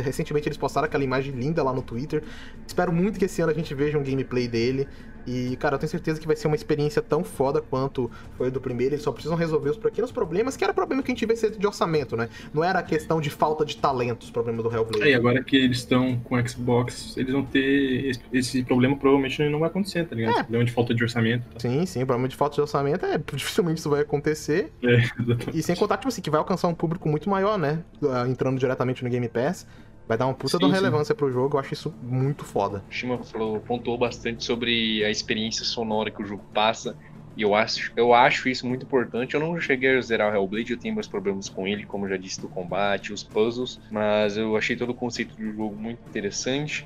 Recentemente 0.04 0.48
eles 0.48 0.58
postaram 0.58 0.86
aquela 0.86 1.04
imagem 1.04 1.34
linda 1.34 1.62
lá 1.64 1.74
no 1.74 1.82
Twitter. 1.82 2.24
Espero 2.66 2.92
muito 2.92 3.20
que 3.20 3.26
esse 3.26 3.42
ano 3.42 3.52
a 3.52 3.56
gente 3.56 3.74
veja 3.74 3.98
um 3.98 4.04
gameplay 4.04 4.48
dele. 4.48 4.88
E, 5.26 5.56
cara, 5.58 5.76
eu 5.76 5.80
tenho 5.80 5.90
certeza 5.90 6.20
que 6.20 6.28
vai 6.28 6.36
ser 6.36 6.48
uma 6.48 6.56
experiência 6.56 7.02
tão 7.02 7.24
foda 7.24 7.62
quanto 7.62 8.10
foi 8.38 8.50
do 8.50 8.60
primeiro. 8.60 8.96
Eles 8.96 9.04
só 9.04 9.12
precisam 9.12 9.38
resolver 9.38 9.70
os 9.70 9.78
pequenos 9.78 10.12
problemas, 10.12 10.58
que 10.58 10.64
era 10.64 10.74
problema 10.74 11.04
que 11.04 11.12
a 11.12 11.16
gente 11.16 11.26
vê 11.26 11.36
de 11.50 11.68
orçamento, 11.68 12.16
né? 12.16 12.30
Não 12.54 12.64
era 12.64 12.82
questão 12.82 13.22
de 13.22 13.30
falta 13.30 13.66
de 13.66 13.78
talento, 13.78 14.24
os 14.24 14.32
problemas 14.32 14.64
do 14.64 14.74
Hellblade. 14.74 15.04
É, 15.04 15.12
e 15.12 15.14
agora 15.14 15.44
que 15.44 15.56
eles 15.56 15.78
estão 15.78 16.20
com 16.20 16.48
Xbox, 16.48 17.16
eles 17.18 17.34
vão 17.34 17.44
ter. 17.44 18.20
Esse 18.32 18.64
problema 18.64 18.96
provavelmente 18.96 19.42
não 19.50 19.60
vai 19.60 19.70
acontecer, 19.70 20.06
tá 20.06 20.16
ligado? 20.16 20.38
É. 20.38 20.44
problema 20.44 20.66
de 20.66 20.72
falta 20.72 20.94
de 20.94 21.04
orçamento. 21.04 21.44
Tá? 21.54 21.60
Sim, 21.60 21.86
sim, 21.86 22.06
problema 22.06 22.28
de 22.28 22.36
falta 22.36 22.56
de 22.56 22.62
orçamento 22.62 23.06
é. 23.06 23.18
Dificilmente 23.34 23.80
isso 23.80 23.90
vai 23.90 24.02
acontecer. 24.02 24.72
É, 24.84 24.96
exatamente. 25.20 25.58
E 25.58 25.64
sem 25.64 25.76
contar, 25.76 25.98
tipo 25.98 26.10
assim, 26.10 26.22
que 26.22 26.30
vai 26.30 26.40
alcançar 26.40 26.68
um 26.68 26.74
público 26.74 27.08
muito 27.08 27.30
maior, 27.30 27.58
né? 27.58 27.84
Ah, 28.04 28.28
entrando 28.28 28.60
diretamente 28.60 29.04
no 29.04 29.10
Game 29.10 29.28
Pass. 29.30 29.66
Vai 30.12 30.18
dar 30.18 30.26
uma 30.26 30.34
puta 30.34 30.58
sim, 30.58 30.66
de 30.66 30.70
relevância 30.70 31.14
sim. 31.14 31.18
pro 31.18 31.32
jogo, 31.32 31.56
eu 31.56 31.62
acho 31.62 31.74
isso 31.74 31.96
muito 32.02 32.44
foda. 32.44 32.84
O 32.90 32.94
Shima 32.94 33.24
falou, 33.24 33.62
pontuou 33.62 33.98
bastante 33.98 34.44
sobre 34.44 35.02
a 35.06 35.10
experiência 35.10 35.64
sonora 35.64 36.12
que 36.12 36.22
o 36.22 36.26
jogo 36.26 36.44
passa. 36.54 36.98
E 37.38 37.44
eu 37.44 37.56
acho, 37.56 37.94
eu 37.96 38.14
acho 38.14 38.50
isso 38.50 38.68
muito 38.68 38.86
importante. 38.86 39.36
Eu 39.36 39.40
não 39.40 39.58
cheguei 39.58 39.96
a 39.96 40.02
zerar 40.02 40.34
o 40.34 40.36
Hellblade, 40.36 40.74
eu 40.74 40.78
tenho 40.78 40.94
meus 40.94 41.08
problemas 41.08 41.48
com 41.48 41.66
ele, 41.66 41.86
como 41.86 42.10
já 42.10 42.18
disse, 42.18 42.42
do 42.42 42.50
combate, 42.50 43.14
os 43.14 43.24
puzzles, 43.24 43.80
mas 43.90 44.36
eu 44.36 44.58
achei 44.58 44.76
todo 44.76 44.90
o 44.90 44.94
conceito 44.94 45.34
do 45.38 45.50
jogo 45.54 45.78
muito 45.78 46.02
interessante. 46.10 46.86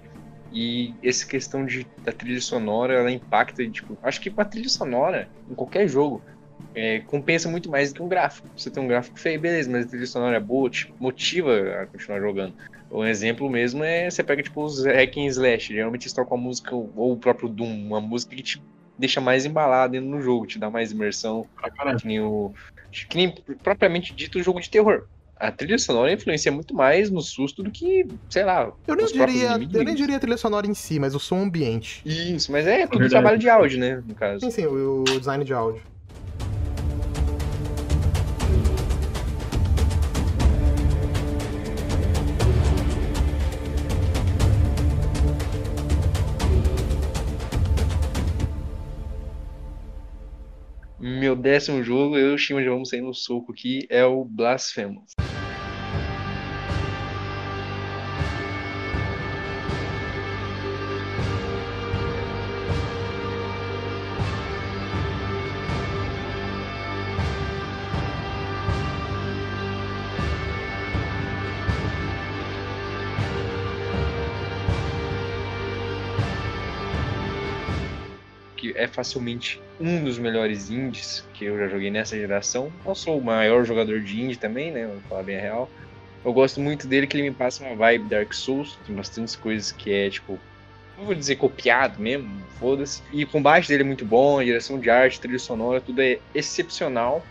E 0.51 0.93
essa 1.01 1.25
questão 1.25 1.65
de, 1.65 1.87
da 2.03 2.11
trilha 2.11 2.39
sonora, 2.39 2.93
ela 2.93 3.09
impacta, 3.11 3.67
tipo, 3.67 3.97
acho 4.03 4.21
que 4.21 4.31
a 4.37 4.45
trilha 4.45 4.69
sonora, 4.69 5.27
em 5.49 5.55
qualquer 5.55 5.87
jogo, 5.87 6.21
é, 6.75 6.99
compensa 6.99 7.49
muito 7.49 7.71
mais 7.71 7.91
do 7.91 7.95
que 7.95 8.03
um 8.03 8.07
gráfico. 8.07 8.47
Você 8.55 8.69
tem 8.69 8.83
um 8.83 8.87
gráfico 8.87 9.19
feio, 9.19 9.41
beleza, 9.41 9.71
mas 9.71 9.87
a 9.87 9.89
trilha 9.89 10.05
sonora 10.05 10.37
é 10.37 10.39
boa, 10.39 10.69
te 10.69 10.93
motiva 10.99 11.81
a 11.81 11.87
continuar 11.87 12.19
jogando. 12.19 12.53
Um 12.95 13.05
exemplo 13.05 13.49
mesmo 13.49 13.83
é 13.83 14.09
você 14.09 14.23
pega 14.23 14.41
tipo 14.41 14.63
os 14.63 14.85
hack 14.85 15.17
and 15.17 15.25
slash, 15.25 15.73
geralmente 15.73 16.03
eles 16.03 16.13
tocam 16.13 16.37
a 16.37 16.39
música 16.39 16.73
ou 16.73 17.11
o 17.11 17.17
próprio 17.17 17.49
Doom, 17.49 17.87
uma 17.87 17.99
música 17.99 18.33
que 18.33 18.41
te 18.41 18.61
deixa 18.97 19.19
mais 19.19 19.45
embalado 19.45 19.91
dentro 19.91 20.09
no 20.09 20.21
jogo, 20.21 20.47
te 20.47 20.57
dá 20.57 20.69
mais 20.69 20.93
imersão. 20.93 21.45
Ah, 21.61 21.95
que 21.95 22.07
nem, 22.07 22.21
o, 22.21 22.53
que 23.09 23.17
nem 23.17 23.35
propriamente 23.61 24.15
dito 24.15 24.39
o 24.39 24.43
jogo 24.43 24.61
de 24.61 24.69
terror. 24.69 25.03
A 25.35 25.51
trilha 25.51 25.77
sonora 25.77 26.13
influencia 26.13 26.49
muito 26.49 26.73
mais 26.73 27.11
no 27.11 27.19
susto 27.19 27.61
do 27.61 27.69
que, 27.69 28.07
sei 28.29 28.45
lá. 28.45 28.71
Eu 28.87 28.95
nem, 28.95 29.05
diria, 29.05 29.51
eu 29.51 29.83
nem 29.83 29.93
diria 29.93 30.15
a 30.15 30.19
trilha 30.19 30.37
sonora 30.37 30.65
em 30.65 30.73
si, 30.73 30.97
mas 30.97 31.13
o 31.13 31.19
som 31.19 31.41
ambiente. 31.41 32.01
Isso, 32.05 32.49
mas 32.49 32.65
é 32.65 32.87
tudo 32.87 32.99
verdade. 32.99 33.09
trabalho 33.09 33.37
de 33.37 33.49
áudio, 33.49 33.77
né? 33.77 34.01
No 34.07 34.15
caso. 34.15 34.45
Sim, 34.45 34.51
sim, 34.51 34.65
o, 34.65 35.01
o 35.01 35.19
design 35.19 35.43
de 35.43 35.53
áudio. 35.53 35.81
Meu 51.07 51.35
décimo 51.35 51.83
jogo, 51.83 52.17
eu 52.17 52.31
e 52.31 52.33
o 52.33 52.37
Shima 52.37 52.63
já 52.63 52.71
vamos 52.71 52.89
sair 52.89 53.01
no 53.01 53.13
soco 53.13 53.51
aqui, 53.51 53.85
é 53.91 54.03
o 54.03 54.25
Blasphemous. 54.25 55.13
É 78.85 78.87
facilmente 78.87 79.61
um 79.79 80.03
dos 80.03 80.17
melhores 80.17 80.69
indies 80.69 81.23
que 81.33 81.45
eu 81.45 81.57
já 81.57 81.67
joguei 81.67 81.91
nessa 81.91 82.15
geração. 82.15 82.71
Não 82.85 82.95
sou 82.95 83.17
o 83.17 83.23
maior 83.23 83.65
jogador 83.65 83.99
de 83.99 84.21
indie 84.21 84.37
também, 84.37 84.71
né? 84.71 84.87
Vou 84.87 85.01
falar 85.09 85.23
bem 85.23 85.37
a 85.37 85.41
real. 85.41 85.69
Eu 86.23 86.33
gosto 86.33 86.59
muito 86.59 86.87
dele 86.87 87.05
que 87.05 87.17
ele 87.17 87.29
me 87.29 87.35
passa 87.35 87.63
uma 87.63 87.75
vibe 87.75 88.09
Dark 88.09 88.33
Souls, 88.33 88.79
tem 88.87 88.95
bastantes 88.95 89.35
coisas 89.35 89.71
que 89.71 89.93
é 89.93 90.09
tipo, 90.09 90.39
não 90.97 91.05
vou 91.05 91.13
dizer 91.13 91.35
copiado 91.35 92.01
mesmo, 92.01 92.29
foda-se. 92.59 93.03
E 93.11 93.23
o 93.23 93.27
combate 93.27 93.67
dele 93.67 93.83
é 93.83 93.85
muito 93.85 94.05
bom, 94.05 94.39
a 94.39 94.43
direção 94.43 94.79
de 94.79 94.89
arte, 94.89 95.19
trilha 95.19 95.37
sonora, 95.37 95.81
tudo 95.81 96.01
é 96.01 96.19
excepcional. 96.33 97.23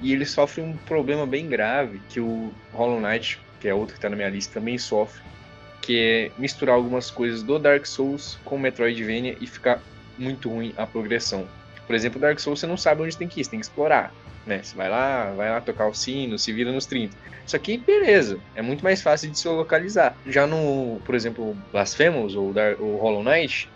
E 0.00 0.12
ele 0.12 0.26
sofre 0.26 0.60
um 0.60 0.76
problema 0.76 1.26
bem 1.26 1.48
grave 1.48 2.00
que 2.10 2.20
o 2.20 2.52
Hollow 2.72 3.00
Knight, 3.00 3.40
que 3.58 3.66
é 3.66 3.74
outro 3.74 3.94
que 3.94 4.00
tá 4.00 4.10
na 4.10 4.14
minha 4.14 4.28
lista, 4.28 4.60
também 4.60 4.76
sofre, 4.76 5.22
que 5.80 5.98
é 5.98 6.30
misturar 6.38 6.76
algumas 6.76 7.10
coisas 7.10 7.42
do 7.42 7.58
Dark 7.58 7.86
Souls 7.86 8.38
com 8.44 8.58
Metroidvania 8.58 9.36
e 9.40 9.46
ficar 9.46 9.80
muito 10.18 10.48
ruim 10.48 10.72
a 10.76 10.86
progressão. 10.86 11.46
Por 11.86 11.94
exemplo, 11.94 12.20
Dark 12.20 12.38
Souls 12.40 12.60
você 12.60 12.66
não 12.66 12.76
sabe 12.76 13.02
onde 13.02 13.16
tem 13.16 13.28
que 13.28 13.40
ir, 13.40 13.44
você 13.44 13.50
tem 13.50 13.60
que 13.60 13.66
explorar. 13.66 14.12
Né? 14.44 14.62
Você 14.62 14.76
vai 14.76 14.88
lá, 14.88 15.32
vai 15.32 15.50
lá 15.50 15.60
tocar 15.60 15.88
o 15.88 15.94
sino, 15.94 16.38
se 16.38 16.52
vira 16.52 16.70
nos 16.70 16.86
30. 16.86 17.16
Isso 17.44 17.56
aqui, 17.56 17.78
beleza, 17.78 18.38
é 18.54 18.62
muito 18.62 18.82
mais 18.82 19.02
fácil 19.02 19.30
de 19.30 19.38
se 19.38 19.48
localizar. 19.48 20.16
Já 20.26 20.46
no, 20.46 21.00
por 21.04 21.14
exemplo, 21.14 21.56
Blasphemous 21.72 22.34
ou 22.34 22.52
o 22.78 22.96
Hollow 22.96 23.24
Knight, 23.24 23.68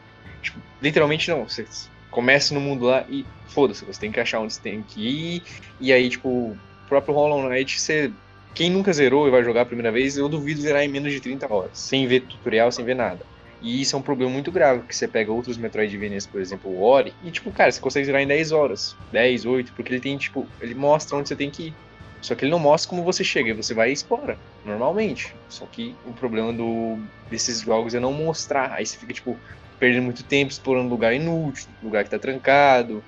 tipo, 0.43 0.59
literalmente 0.81 1.31
não. 1.31 1.49
Você 1.49 1.67
começa 2.11 2.55
no 2.55 2.61
mundo 2.61 2.87
lá 2.87 3.05
e 3.09 3.25
foda-se, 3.49 3.85
você 3.85 4.01
tem 4.01 4.13
que 4.13 4.21
achar 4.21 4.41
onde 4.41 4.53
você 4.53 4.61
tem 4.61 4.83
que 4.83 5.01
ir. 5.01 5.43
E 5.81 5.93
aí, 5.93 6.09
tipo, 6.09 6.29
o 6.29 6.59
próprio 6.89 7.15
Hollow 7.15 7.49
Knight, 7.49 7.81
você. 7.81 8.13
Quem 8.53 8.69
nunca 8.69 8.93
zerou 8.93 9.29
e 9.29 9.31
vai 9.31 9.45
jogar 9.45 9.63
a 9.63 9.67
primeira 9.67 9.93
vez, 9.93 10.17
eu 10.17 10.29
duvido 10.29 10.61
zerar 10.61 10.83
em 10.83 10.89
menos 10.89 11.13
de 11.13 11.21
30 11.21 11.53
horas, 11.53 11.71
sem 11.73 12.07
ver 12.09 12.23
tutorial, 12.23 12.73
sem 12.73 12.85
ver 12.85 12.97
nada. 12.97 13.25
E 13.63 13.83
isso 13.83 13.95
é 13.95 13.99
um 13.99 14.03
problema 14.03 14.33
muito 14.33 14.51
grave, 14.51 14.81
porque 14.81 14.95
você 14.95 15.07
pega 15.07 15.31
outros 15.31 15.59
Metroidvanias, 15.59 16.27
por 16.27 16.41
exemplo, 16.41 16.71
o 16.71 16.83
Ori, 16.83 17.13
e 17.23 17.31
tipo, 17.31 17.51
cara, 17.51 17.71
você 17.71 17.81
consegue 17.81 18.07
zerar 18.07 18.23
em 18.23 18.27
10 18.27 18.53
horas, 18.53 18.97
10, 19.13 19.45
8, 19.45 19.73
porque 19.75 19.93
ele 19.93 20.01
tem, 20.01 20.17
tipo, 20.17 20.47
ele 20.61 20.75
mostra 20.75 21.19
onde 21.19 21.29
você 21.29 21.37
tem 21.37 21.51
que 21.51 21.69
ir. 21.69 21.75
Só 22.23 22.35
que 22.35 22.45
ele 22.45 22.51
não 22.51 22.59
mostra 22.59 22.91
como 22.91 23.03
você 23.03 23.25
chega, 23.25 23.55
você 23.55 23.73
vai 23.73 23.91
e 23.91 23.93
explora, 23.93 24.39
normalmente. 24.65 25.35
Só 25.49 25.67
que 25.67 25.95
o 26.07 26.13
problema 26.13 26.53
do, 26.53 26.99
desses 27.31 27.61
jogos 27.61 27.95
é 27.95 28.01
não 28.01 28.13
mostrar. 28.13 28.73
Aí 28.73 28.85
você 28.85 28.97
fica, 28.99 29.13
tipo, 29.13 29.37
perdendo 29.79 30.05
muito 30.05 30.23
tempo 30.23 30.53
explorando 30.53 30.91
lugar 30.91 31.15
inútil, 31.15 31.69
lugar 31.83 32.05
que 32.05 32.11
tá 32.11 32.19
trancado. 32.19 33.03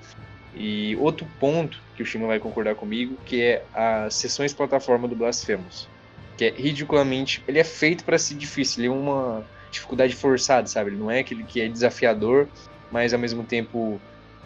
E 0.55 0.95
outro 0.97 1.27
ponto 1.39 1.79
que 1.95 2.01
o 2.01 2.05
Shima 2.05 2.27
vai 2.27 2.39
concordar 2.39 2.75
comigo, 2.75 3.15
que 3.25 3.41
é 3.41 3.63
as 3.73 4.15
sessões 4.15 4.53
plataforma 4.53 5.07
do 5.07 5.15
Blasphemous. 5.15 5.87
Que 6.35 6.45
é 6.45 6.49
ridiculamente. 6.49 7.43
Ele 7.47 7.59
é 7.59 7.63
feito 7.63 8.03
para 8.03 8.17
ser 8.17 8.33
difícil, 8.35 8.81
ele 8.81 8.87
é 8.87 8.91
uma 8.91 9.45
dificuldade 9.73 10.15
forçada, 10.15 10.67
sabe? 10.67 10.91
Ele 10.91 10.97
não 10.97 11.11
é 11.11 11.19
aquele 11.19 11.43
que 11.43 11.59
é 11.61 11.67
desafiador, 11.67 12.47
mas 12.91 13.13
ao 13.13 13.19
mesmo 13.19 13.43
tempo 13.43 13.99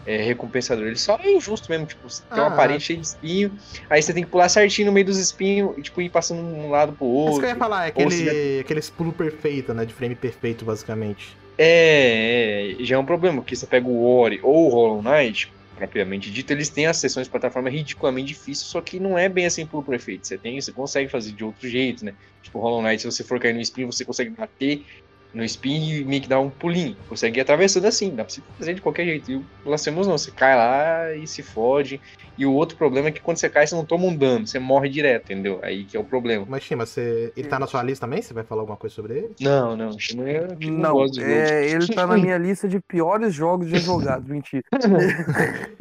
é 0.06 0.18
recompensador. 0.18 0.86
Ele 0.86 0.96
só 0.96 1.20
é 1.22 1.34
injusto 1.34 1.70
mesmo, 1.70 1.86
tipo, 1.86 2.10
você 2.10 2.24
tem 2.34 2.40
uma 2.40 2.48
Ah. 2.48 2.56
parede 2.56 2.84
cheia 2.84 3.00
de 3.00 3.06
espinho, 3.06 3.52
aí 3.90 4.02
você 4.02 4.14
tem 4.14 4.24
que 4.24 4.30
pular 4.30 4.48
certinho 4.48 4.88
no 4.88 4.92
meio 4.94 5.06
dos 5.06 5.18
espinhos 5.18 5.78
e 5.78 5.82
tipo, 5.82 6.02
ir 6.02 6.10
passando 6.10 6.40
de 6.42 6.60
um 6.60 6.70
lado 6.70 6.94
pro 6.94 7.06
outro. 7.06 7.32
Isso 7.32 7.40
que 7.42 7.46
eu 7.46 7.50
ia 7.50 7.56
falar, 7.58 7.86
é 7.86 7.88
aquele, 7.90 8.60
aquele 8.62 8.82
pulo 8.96 9.12
perfeito, 9.12 9.74
né? 9.74 9.84
De 9.86 9.94
frame 9.94 10.16
perfeito, 10.16 10.64
basicamente. 10.64 11.36
É, 11.58 12.78
é, 12.80 12.84
já 12.84 12.96
é 12.96 13.00
um 13.00 13.06
problema, 13.06 13.42
porque 13.42 13.56
você 13.56 13.66
pega 13.66 13.88
o 13.88 14.06
Ori 14.06 14.40
ou 14.44 14.68
o 14.68 14.70
Hollow 14.70 15.02
Knight, 15.02 15.52
propriamente 15.76 16.32
dito, 16.32 16.52
eles 16.52 16.70
têm 16.70 16.88
as 16.88 16.98
sessões 16.98 17.28
de 17.28 17.32
plataforma 17.32 17.70
ridiculamente 17.70 18.28
difíceis, 18.30 18.70
só 18.70 18.80
que 18.80 19.00
não 19.00 19.18
é 19.18 19.28
bem 19.28 19.46
assim 19.46 19.66
pulo 19.66 19.84
perfeito. 19.84 20.26
Você 20.26 20.38
tem, 20.38 20.60
você 20.60 20.72
consegue 20.72 21.10
fazer 21.10 21.32
de 21.34 21.44
outro 21.44 21.68
jeito, 21.68 22.06
né? 22.06 22.14
Tipo, 22.42 22.60
Hollow 22.60 22.82
Knight, 22.82 23.02
se 23.02 23.12
você 23.12 23.24
for 23.24 23.40
cair 23.40 23.54
no 23.54 23.60
espinho, 23.62 23.92
você 23.92 24.06
consegue 24.06 24.30
bater 24.30 24.86
no 25.34 25.44
e 25.44 26.04
meio 26.06 26.22
que 26.22 26.28
dar 26.28 26.40
um 26.40 26.50
pulinho. 26.50 26.96
Consegue 27.08 27.40
ir 27.40 27.42
atravessando 27.42 27.86
assim, 27.86 28.10
dá 28.10 28.24
pra 28.24 28.34
você 28.34 28.42
fazer 28.58 28.74
de 28.74 28.82
qualquer 28.82 29.06
jeito. 29.06 29.32
E 29.32 29.36
o 29.36 29.46
Blasphemous 29.64 30.08
não, 30.08 30.18
você 30.18 30.32
cai 30.32 30.56
lá 30.56 31.14
e 31.14 31.28
se 31.28 31.44
fode. 31.44 32.02
E 32.38 32.46
o 32.46 32.54
outro 32.54 32.78
problema 32.78 33.08
é 33.08 33.12
que 33.12 33.20
quando 33.20 33.38
você 33.38 33.50
cai, 33.50 33.66
você 33.66 33.76
não 33.76 33.84
toma 33.86 34.06
um 34.06 34.16
dano, 34.16 34.46
você 34.46 34.60
morre 34.60 34.90
direto, 34.90 35.32
entendeu? 35.32 35.60
Aí 35.64 35.86
que 35.86 35.98
é 35.98 36.00
o 36.00 36.04
problema. 36.04 36.46
Mas, 36.48 36.64
Shima, 36.64 36.86
você... 36.86 37.32
ele 37.36 37.48
tá 37.48 37.60
na 37.60 37.68
sua 37.68 37.82
lista 37.84 38.06
também? 38.06 38.22
Você 38.22 38.34
vai 38.34 38.44
falar 38.44 38.62
alguma 38.62 38.78
coisa 38.78 38.96
sobre 38.96 39.18
ele? 39.18 39.30
Não, 39.40 39.76
não, 39.76 39.98
Shima 39.98 40.30
é- 40.30 40.48
não, 40.62 40.70
Não, 40.72 41.06
é, 41.20 41.68
ele 41.70 41.88
tá 41.88 42.06
na 42.06 42.18
minha 42.18 42.38
lista 42.38 42.68
de 42.68 42.80
piores 42.80 43.34
jogos 43.34 43.70
já 43.70 43.78
jogados. 43.78 44.28
Mentira. 44.30 44.64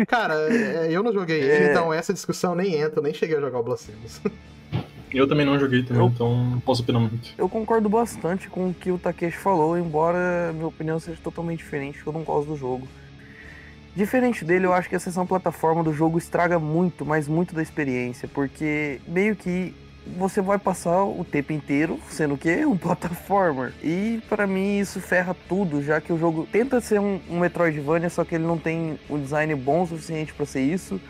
Cara, 0.09 0.35
é, 0.51 0.89
eu 0.91 1.03
não 1.03 1.13
joguei 1.13 1.41
ele, 1.41 1.65
É. 1.67 1.71
então 1.71 1.93
essa 1.93 2.13
discussão 2.13 2.55
nem 2.55 2.75
entra, 2.75 3.01
eu 3.01 3.03
nem 3.03 3.13
cheguei 3.15 3.37
a 3.37 3.41
jogar 3.41 3.59
o 3.59 3.63
Blasphemous. 3.63 4.21
Eu 5.17 5.27
também 5.27 5.47
não 5.47 5.59
joguei 5.59 5.83
também, 5.83 6.03
Eu- 6.03 6.09
então 6.09 6.45
não 6.45 6.61
posso 6.61 6.83
opinar 6.83 7.01
muito. 7.01 7.31
Eu 7.39 7.49
concordo 7.49 7.89
bastante 7.89 8.49
com 8.51 8.69
o 8.69 8.75
que 8.75 8.91
o 8.91 8.99
Takeshi 8.99 9.39
falou, 9.39 9.79
embora 9.79 10.53
minha 10.53 10.67
opinião 10.67 10.99
seja 11.01 11.19
totalmente 11.23 11.59
diferente, 11.59 11.99
eu 12.07 12.13
não 12.13 12.23
gosto 12.23 12.49
do 12.49 12.57
jogo. 12.57 12.87
Diferente 13.95 14.45
dele, 14.45 14.67
eu 14.67 14.75
acho 14.75 14.91
que 14.91 14.95
a 14.97 15.01
sessão 15.01 15.27
plataforma 15.27 15.83
do 15.83 15.93
jogo 15.93 16.19
estraga 16.19 16.59
muito, 16.59 17.07
mas 17.07 17.27
muito 17.27 17.55
da 17.55 17.63
experiência, 17.63 18.29
porque 18.29 19.01
meio 19.09 19.35
que 19.35 19.75
você 20.19 20.41
vai 20.43 20.59
passar 20.59 21.03
o 21.03 21.25
tempo 21.25 21.53
inteiro 21.55 21.99
sendo 22.11 22.35
o 22.35 22.39
quê? 22.39 22.67
Um 22.67 22.77
plataformer. 22.77 23.73
E 23.83 24.21
pra 24.29 24.47
mim 24.47 24.79
isso 24.79 25.01
ferra 25.01 25.35
tudo, 25.49 25.83
já 25.83 25.99
que 25.99 26.13
o 26.13 26.19
jogo 26.19 26.47
tenta 26.53 26.79
ser 26.81 27.01
um, 27.01 27.19
um 27.31 27.41
Metroidvania, 27.41 28.11
só 28.11 28.23
que 28.23 28.35
ele 28.35 28.45
não 28.45 28.59
tem 28.59 28.99
um 29.09 29.19
design 29.19 29.55
bom 29.55 29.83
o 29.83 29.87
suficiente 29.87 30.35
pra 30.35 30.45
ser 30.45 30.61
isso. 30.61 31.01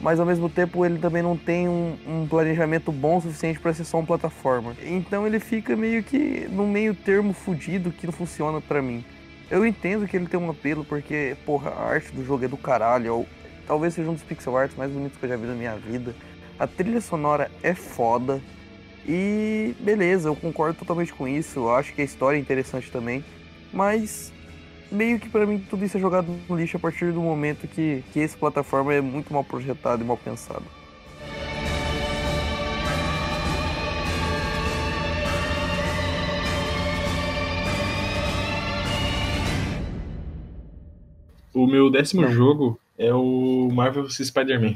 Mas 0.00 0.20
ao 0.20 0.26
mesmo 0.26 0.48
tempo 0.48 0.84
ele 0.84 0.98
também 0.98 1.22
não 1.22 1.36
tem 1.36 1.68
um, 1.68 1.96
um 2.06 2.26
planejamento 2.26 2.92
bom 2.92 3.16
o 3.16 3.20
suficiente 3.20 3.58
pra 3.58 3.74
ser 3.74 3.84
só 3.84 3.98
um 3.98 4.06
plataforma. 4.06 4.76
Então 4.82 5.26
ele 5.26 5.40
fica 5.40 5.76
meio 5.76 6.02
que 6.02 6.46
no 6.50 6.66
meio 6.66 6.94
termo 6.94 7.32
fudido 7.32 7.90
que 7.90 8.06
não 8.06 8.12
funciona 8.12 8.60
pra 8.60 8.80
mim. 8.80 9.04
Eu 9.50 9.66
entendo 9.66 10.06
que 10.06 10.16
ele 10.16 10.26
tem 10.26 10.38
um 10.38 10.50
apelo 10.50 10.84
porque, 10.84 11.36
porra, 11.44 11.70
a 11.70 11.90
arte 11.90 12.12
do 12.12 12.24
jogo 12.24 12.44
é 12.44 12.48
do 12.48 12.56
caralho. 12.56 13.26
Talvez 13.66 13.94
seja 13.94 14.08
um 14.08 14.14
dos 14.14 14.22
pixel 14.22 14.56
arts 14.56 14.76
mais 14.76 14.90
bonitos 14.90 15.18
que 15.18 15.24
eu 15.24 15.28
já 15.28 15.36
vi 15.36 15.46
na 15.46 15.54
minha 15.54 15.74
vida. 15.74 16.14
A 16.58 16.66
trilha 16.66 17.00
sonora 17.00 17.50
é 17.62 17.74
foda. 17.74 18.40
E 19.06 19.74
beleza, 19.80 20.28
eu 20.28 20.36
concordo 20.36 20.78
totalmente 20.78 21.12
com 21.12 21.26
isso. 21.26 21.60
Eu 21.60 21.74
acho 21.74 21.94
que 21.94 22.02
a 22.02 22.04
história 22.04 22.36
é 22.36 22.40
interessante 22.40 22.90
também. 22.90 23.24
Mas 23.72 24.32
meio 24.90 25.18
que 25.18 25.28
pra 25.28 25.46
mim 25.46 25.58
tudo 25.58 25.84
isso 25.84 25.96
é 25.96 26.00
jogado 26.00 26.34
no 26.48 26.56
lixo 26.56 26.76
a 26.76 26.80
partir 26.80 27.12
do 27.12 27.20
momento 27.20 27.66
que, 27.68 28.02
que 28.12 28.20
esse 28.20 28.36
plataforma 28.36 28.92
é 28.94 29.00
muito 29.00 29.32
mal 29.32 29.44
projetado 29.44 30.02
e 30.02 30.06
mal 30.06 30.16
pensado. 30.16 30.64
O 41.54 41.66
meu 41.66 41.90
décimo 41.90 42.22
Não. 42.22 42.30
jogo 42.30 42.78
é 42.96 43.12
o 43.12 43.68
Marvel's 43.72 44.16
Spider-Man. 44.16 44.74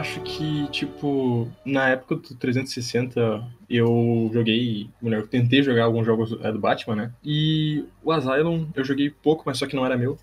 Acho 0.00 0.20
que, 0.22 0.66
tipo, 0.70 1.48
na 1.64 1.90
época 1.90 2.16
do 2.16 2.34
360, 2.34 3.46
eu 3.68 4.30
joguei, 4.32 4.88
melhor, 5.00 5.20
eu 5.20 5.28
tentei 5.28 5.62
jogar 5.62 5.84
alguns 5.84 6.06
jogos 6.06 6.36
é, 6.42 6.50
do 6.50 6.58
Batman, 6.58 6.96
né? 6.96 7.12
E 7.24 7.84
o 8.02 8.10
Asylum 8.10 8.66
eu 8.74 8.84
joguei 8.84 9.10
pouco, 9.10 9.44
mas 9.46 9.58
só 9.58 9.66
que 9.66 9.76
não 9.76 9.84
era 9.84 9.96
meu. 9.96 10.18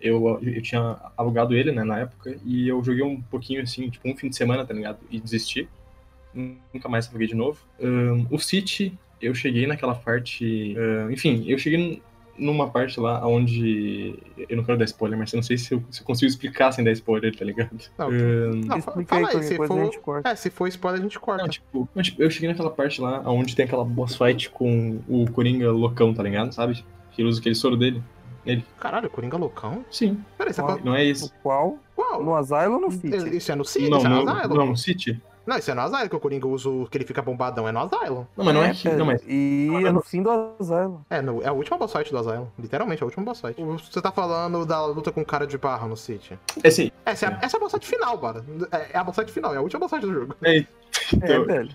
Eu, 0.00 0.38
eu 0.42 0.62
tinha 0.62 0.98
alugado 1.16 1.54
ele, 1.54 1.72
né, 1.72 1.82
na 1.82 2.00
época, 2.00 2.36
e 2.44 2.68
eu 2.68 2.84
joguei 2.84 3.02
um 3.02 3.20
pouquinho, 3.22 3.62
assim, 3.62 3.88
tipo, 3.88 4.06
um 4.08 4.14
fim 4.14 4.28
de 4.28 4.36
semana, 4.36 4.64
tá 4.64 4.74
ligado? 4.74 4.98
E 5.10 5.18
desisti. 5.18 5.66
Nunca 6.72 6.88
mais 6.88 7.06
joguei 7.06 7.26
de 7.26 7.34
novo. 7.34 7.58
Um, 7.80 8.26
o 8.30 8.38
City, 8.38 8.92
eu 9.20 9.34
cheguei 9.34 9.66
naquela 9.66 9.94
parte... 9.94 10.76
Uh, 10.76 11.10
enfim, 11.10 11.44
eu 11.46 11.58
cheguei 11.58 12.02
numa 12.36 12.68
parte 12.68 12.98
lá 12.98 13.26
onde. 13.26 14.18
Eu 14.48 14.56
não 14.56 14.64
quero 14.64 14.78
dar 14.78 14.84
spoiler, 14.84 15.18
mas 15.18 15.32
eu 15.32 15.38
não 15.38 15.42
sei 15.42 15.56
se 15.56 15.72
eu, 15.72 15.82
se 15.90 16.00
eu 16.00 16.06
consigo 16.06 16.28
explicar 16.28 16.72
sem 16.72 16.84
dar 16.84 16.92
spoiler, 16.92 17.34
tá 17.36 17.44
ligado? 17.44 17.70
Não, 17.98 18.08
Ahn, 18.08 18.60
não, 18.66 18.78
Explica 18.78 19.14
fala 19.14 19.28
aí, 19.28 19.36
aí, 19.36 19.42
se 19.42 19.54
a 19.54 19.66
for... 19.66 19.84
gente 19.84 19.98
corta. 20.00 20.28
É, 20.28 20.34
se 20.34 20.50
for 20.50 20.68
spoiler, 20.68 21.00
a 21.00 21.02
gente 21.02 21.18
corta. 21.18 21.42
Não, 21.42 21.50
tipo, 21.50 21.88
não, 21.94 22.02
tipo, 22.02 22.22
eu 22.22 22.30
cheguei 22.30 22.48
naquela 22.48 22.70
parte 22.70 23.00
lá 23.00 23.22
onde 23.26 23.54
tem 23.54 23.64
aquela 23.64 23.84
boss 23.84 24.16
fight 24.16 24.50
com 24.50 25.00
o 25.08 25.30
Coringa 25.30 25.70
loucão, 25.70 26.12
tá 26.12 26.22
ligado? 26.22 26.52
Sabe? 26.52 26.84
Que 27.12 27.22
ele 27.22 27.28
usa 27.28 27.40
aquele 27.40 27.54
soro 27.54 27.76
dele. 27.76 28.02
Ele. 28.44 28.64
Caralho, 28.78 29.08
Coringa 29.08 29.36
loucão? 29.36 29.84
Sim. 29.90 30.22
Peraí, 30.36 30.52
você 30.52 30.60
Qual? 30.60 30.80
Não 30.84 30.94
é 30.94 31.04
isso. 31.04 31.26
No 31.26 31.30
qual? 31.42 31.78
Qual? 31.96 32.22
No 32.22 32.34
Asylum 32.34 32.74
ou 32.74 32.80
no 32.80 32.90
City? 32.90 33.36
Isso 33.36 33.52
é 33.52 33.54
no 33.54 33.64
City? 33.64 33.88
Não, 33.88 33.98
isso 33.98 34.06
é 34.06 34.10
no 34.10 34.24
no, 34.24 34.30
Asylum? 34.30 34.54
não, 34.54 34.66
no 34.66 34.76
City. 34.76 35.22
Não, 35.46 35.58
isso 35.58 35.70
é 35.70 35.74
no 35.74 35.80
Asylum 35.82 36.08
que 36.08 36.16
o 36.16 36.20
Coringa 36.20 36.46
usa, 36.46 36.68
o- 36.68 36.86
que 36.90 36.96
ele 36.96 37.04
fica 37.04 37.20
bombadão. 37.22 37.68
É 37.68 37.72
no 37.72 37.80
Asylum. 37.80 38.24
Não, 38.36 38.44
mas 38.44 38.54
não 38.54 38.62
é, 38.64 38.70
É, 38.70 38.74
que. 38.74 38.88
Não, 38.90 39.04
mas. 39.06 39.22
E 39.26 39.68
é 39.86 39.92
no 39.92 40.00
fim 40.00 40.22
do 40.22 40.30
Asylum. 40.60 41.00
É, 41.10 41.20
no, 41.20 41.42
é 41.42 41.48
a 41.48 41.52
última 41.52 41.76
boss 41.78 41.92
fight 41.92 42.10
do 42.10 42.18
Asylum. 42.18 42.46
Literalmente, 42.58 43.02
é 43.02 43.04
a 43.04 43.06
última 43.06 43.24
boss 43.24 43.40
fight. 43.40 43.62
Você 43.62 44.00
tá 44.00 44.10
falando 44.10 44.64
da 44.64 44.84
luta 44.86 45.12
com 45.12 45.24
cara 45.24 45.46
de 45.46 45.58
barro 45.58 45.88
no 45.88 45.96
City. 45.96 46.38
É 46.62 46.68
assim. 46.68 46.90
Essa 47.04 47.26
é, 47.26 47.28
a- 47.28 47.38
essa 47.42 47.56
é 47.56 47.58
a 47.58 47.60
boss 47.60 47.72
fight 47.72 47.86
final, 47.86 48.16
bora. 48.16 48.44
É, 48.72 48.90
é 48.94 48.98
a 48.98 49.04
boss 49.04 49.16
fight 49.16 49.30
final, 49.32 49.54
é 49.54 49.58
a 49.58 49.60
última 49.60 49.80
boss 49.80 49.90
fight 49.90 50.06
do 50.06 50.12
jogo. 50.12 50.34
É, 50.42 50.58
É, 50.58 50.66
então, 51.12 51.44
velho. 51.44 51.68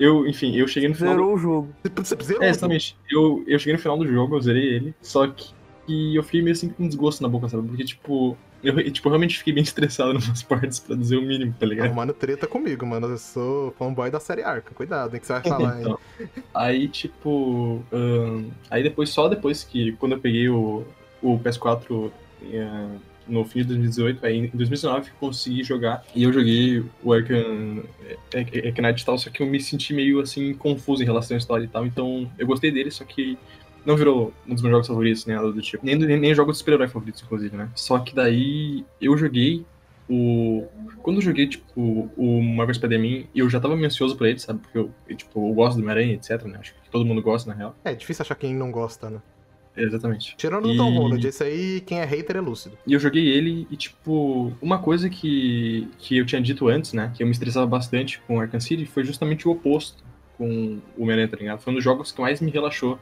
eu, 0.00 0.26
enfim, 0.26 0.56
eu 0.56 0.66
cheguei 0.66 0.88
no 0.88 0.94
final. 0.94 1.14
do- 1.14 1.20
Zerou 1.20 1.34
o 1.34 1.38
jogo. 1.38 1.68
Você 1.96 2.16
precisa. 2.16 2.44
É, 2.44 2.48
exatamente. 2.48 2.96
Eu, 3.10 3.44
eu 3.46 3.58
cheguei 3.58 3.74
no 3.74 3.78
final 3.78 3.96
do 3.98 4.06
jogo, 4.06 4.36
eu 4.36 4.40
zerei 4.40 4.64
ele, 4.74 4.94
só 5.02 5.26
que 5.28 5.52
eu 5.92 6.22
fiquei 6.22 6.42
meio 6.42 6.52
assim 6.52 6.68
com 6.68 6.84
um 6.84 6.88
desgosto 6.88 7.22
na 7.22 7.28
boca, 7.28 7.48
sabe? 7.48 7.66
Porque, 7.68 7.84
tipo, 7.84 8.36
eu, 8.62 8.90
tipo, 8.90 9.08
realmente 9.08 9.38
fiquei 9.38 9.52
bem 9.52 9.62
estressado 9.64 10.12
em 10.12 10.16
umas 10.16 10.42
partes, 10.42 10.78
pra 10.78 10.96
dizer 10.96 11.16
o 11.16 11.22
mínimo, 11.22 11.54
tá 11.58 11.66
ligado? 11.66 11.86
Arrumando 11.86 12.12
treta 12.12 12.46
comigo, 12.46 12.84
mano. 12.86 13.06
Eu 13.06 13.18
sou 13.18 13.72
fanboy 13.72 14.10
da 14.10 14.20
série 14.20 14.42
Arca. 14.42 14.74
Cuidado, 14.74 15.14
hein, 15.14 15.20
que 15.20 15.26
você 15.26 15.32
vai 15.34 15.42
falar, 15.42 15.76
hein? 15.76 15.82
Então, 15.82 15.98
aí, 16.54 16.88
tipo. 16.88 17.82
ahn, 17.92 18.46
aí 18.70 18.82
depois, 18.82 19.10
só 19.10 19.28
depois 19.28 19.64
que. 19.64 19.92
Quando 19.92 20.12
eu 20.12 20.20
peguei 20.20 20.48
o, 20.48 20.84
o 21.22 21.38
PS4 21.38 22.10
eh, 22.52 22.88
no 23.28 23.44
fim 23.44 23.60
de 23.60 23.66
2018, 23.66 24.26
aí 24.26 24.36
em 24.38 24.46
2019 24.48 25.10
consegui 25.20 25.62
jogar. 25.62 26.04
E 26.14 26.22
eu 26.22 26.32
joguei 26.32 26.84
o 27.02 27.12
Arkham 27.12 27.84
é, 28.32 28.40
é, 28.40 28.72
Knight 28.72 29.02
e 29.02 29.04
tal, 29.04 29.18
só 29.18 29.30
que 29.30 29.42
eu 29.42 29.46
me 29.46 29.60
senti 29.60 29.92
meio 29.92 30.20
assim 30.20 30.54
confuso 30.54 31.02
em 31.02 31.06
relação 31.06 31.36
à 31.36 31.38
história 31.38 31.64
e 31.64 31.68
tal. 31.68 31.86
Então 31.86 32.30
eu 32.38 32.46
gostei 32.46 32.70
dele, 32.70 32.90
só 32.90 33.04
que. 33.04 33.38
Não 33.88 33.96
virou 33.96 34.34
um 34.46 34.52
dos 34.52 34.62
meus 34.62 34.72
jogos 34.72 34.86
favoritos, 34.86 35.24
nem 35.24 35.34
nada 35.34 35.50
do 35.50 35.62
tipo. 35.62 35.84
Nem, 35.84 35.96
nem, 35.96 36.20
nem 36.20 36.34
jogos 36.34 36.56
de 36.56 36.58
super-herói 36.58 36.88
favoritos, 36.88 37.22
inclusive, 37.22 37.56
né? 37.56 37.70
Só 37.74 37.98
que 37.98 38.14
daí 38.14 38.84
eu 39.00 39.16
joguei 39.16 39.64
o. 40.10 40.66
Quando 41.02 41.16
eu 41.16 41.22
joguei, 41.22 41.46
tipo, 41.46 42.10
o 42.16 42.42
Marvel 42.42 42.74
Spider-Man, 42.74 43.24
eu 43.34 43.48
já 43.48 43.58
tava 43.58 43.74
meio 43.74 43.86
ansioso 43.86 44.14
pra 44.14 44.28
ele, 44.28 44.38
sabe? 44.38 44.60
Porque 44.60 44.76
eu, 44.76 44.90
eu, 45.08 45.16
tipo, 45.16 45.48
eu 45.48 45.54
gosto 45.54 45.76
do 45.76 45.80
Homem-Aranha, 45.82 46.12
etc, 46.14 46.42
né? 46.44 46.58
Acho 46.60 46.74
que 46.74 46.90
todo 46.90 47.04
mundo 47.04 47.22
gosta, 47.22 47.48
na 47.50 47.56
real. 47.56 47.74
É 47.82 47.94
difícil 47.94 48.22
achar 48.22 48.34
quem 48.34 48.54
não 48.54 48.70
gosta, 48.70 49.08
né? 49.08 49.22
Exatamente. 49.76 50.34
Tirando 50.36 50.66
o 50.66 50.72
E- 50.74 50.76
Tom 50.76 50.92
Holland, 50.92 51.26
esse 51.26 51.42
aí, 51.42 51.80
quem 51.80 52.00
é 52.00 52.04
hater 52.04 52.36
é 52.36 52.40
lúcido. 52.40 52.76
E 52.86 52.92
eu 52.92 52.98
joguei 53.00 53.26
ele 53.28 53.66
e, 53.70 53.76
tipo, 53.76 54.52
uma 54.60 54.78
coisa 54.80 55.08
que, 55.08 55.88
que 55.98 56.18
eu 56.18 56.26
tinha 56.26 56.42
dito 56.42 56.68
antes, 56.68 56.92
né? 56.92 57.12
Que 57.16 57.22
eu 57.22 57.26
me 57.26 57.32
estressava 57.32 57.66
bastante 57.66 58.20
com 58.26 58.40
Arkham 58.40 58.60
City 58.60 58.84
foi 58.86 59.04
justamente 59.04 59.46
o 59.46 59.52
oposto 59.52 60.02
com 60.36 60.78
o 60.96 61.02
Homem-Aranha, 61.04 61.28
tá 61.28 61.36
ligado? 61.36 61.60
Foi 61.60 61.72
um 61.72 61.76
dos 61.76 61.84
jogos 61.84 62.10
que 62.12 62.20
mais 62.20 62.40
me 62.40 62.50
relaxou, 62.50 62.98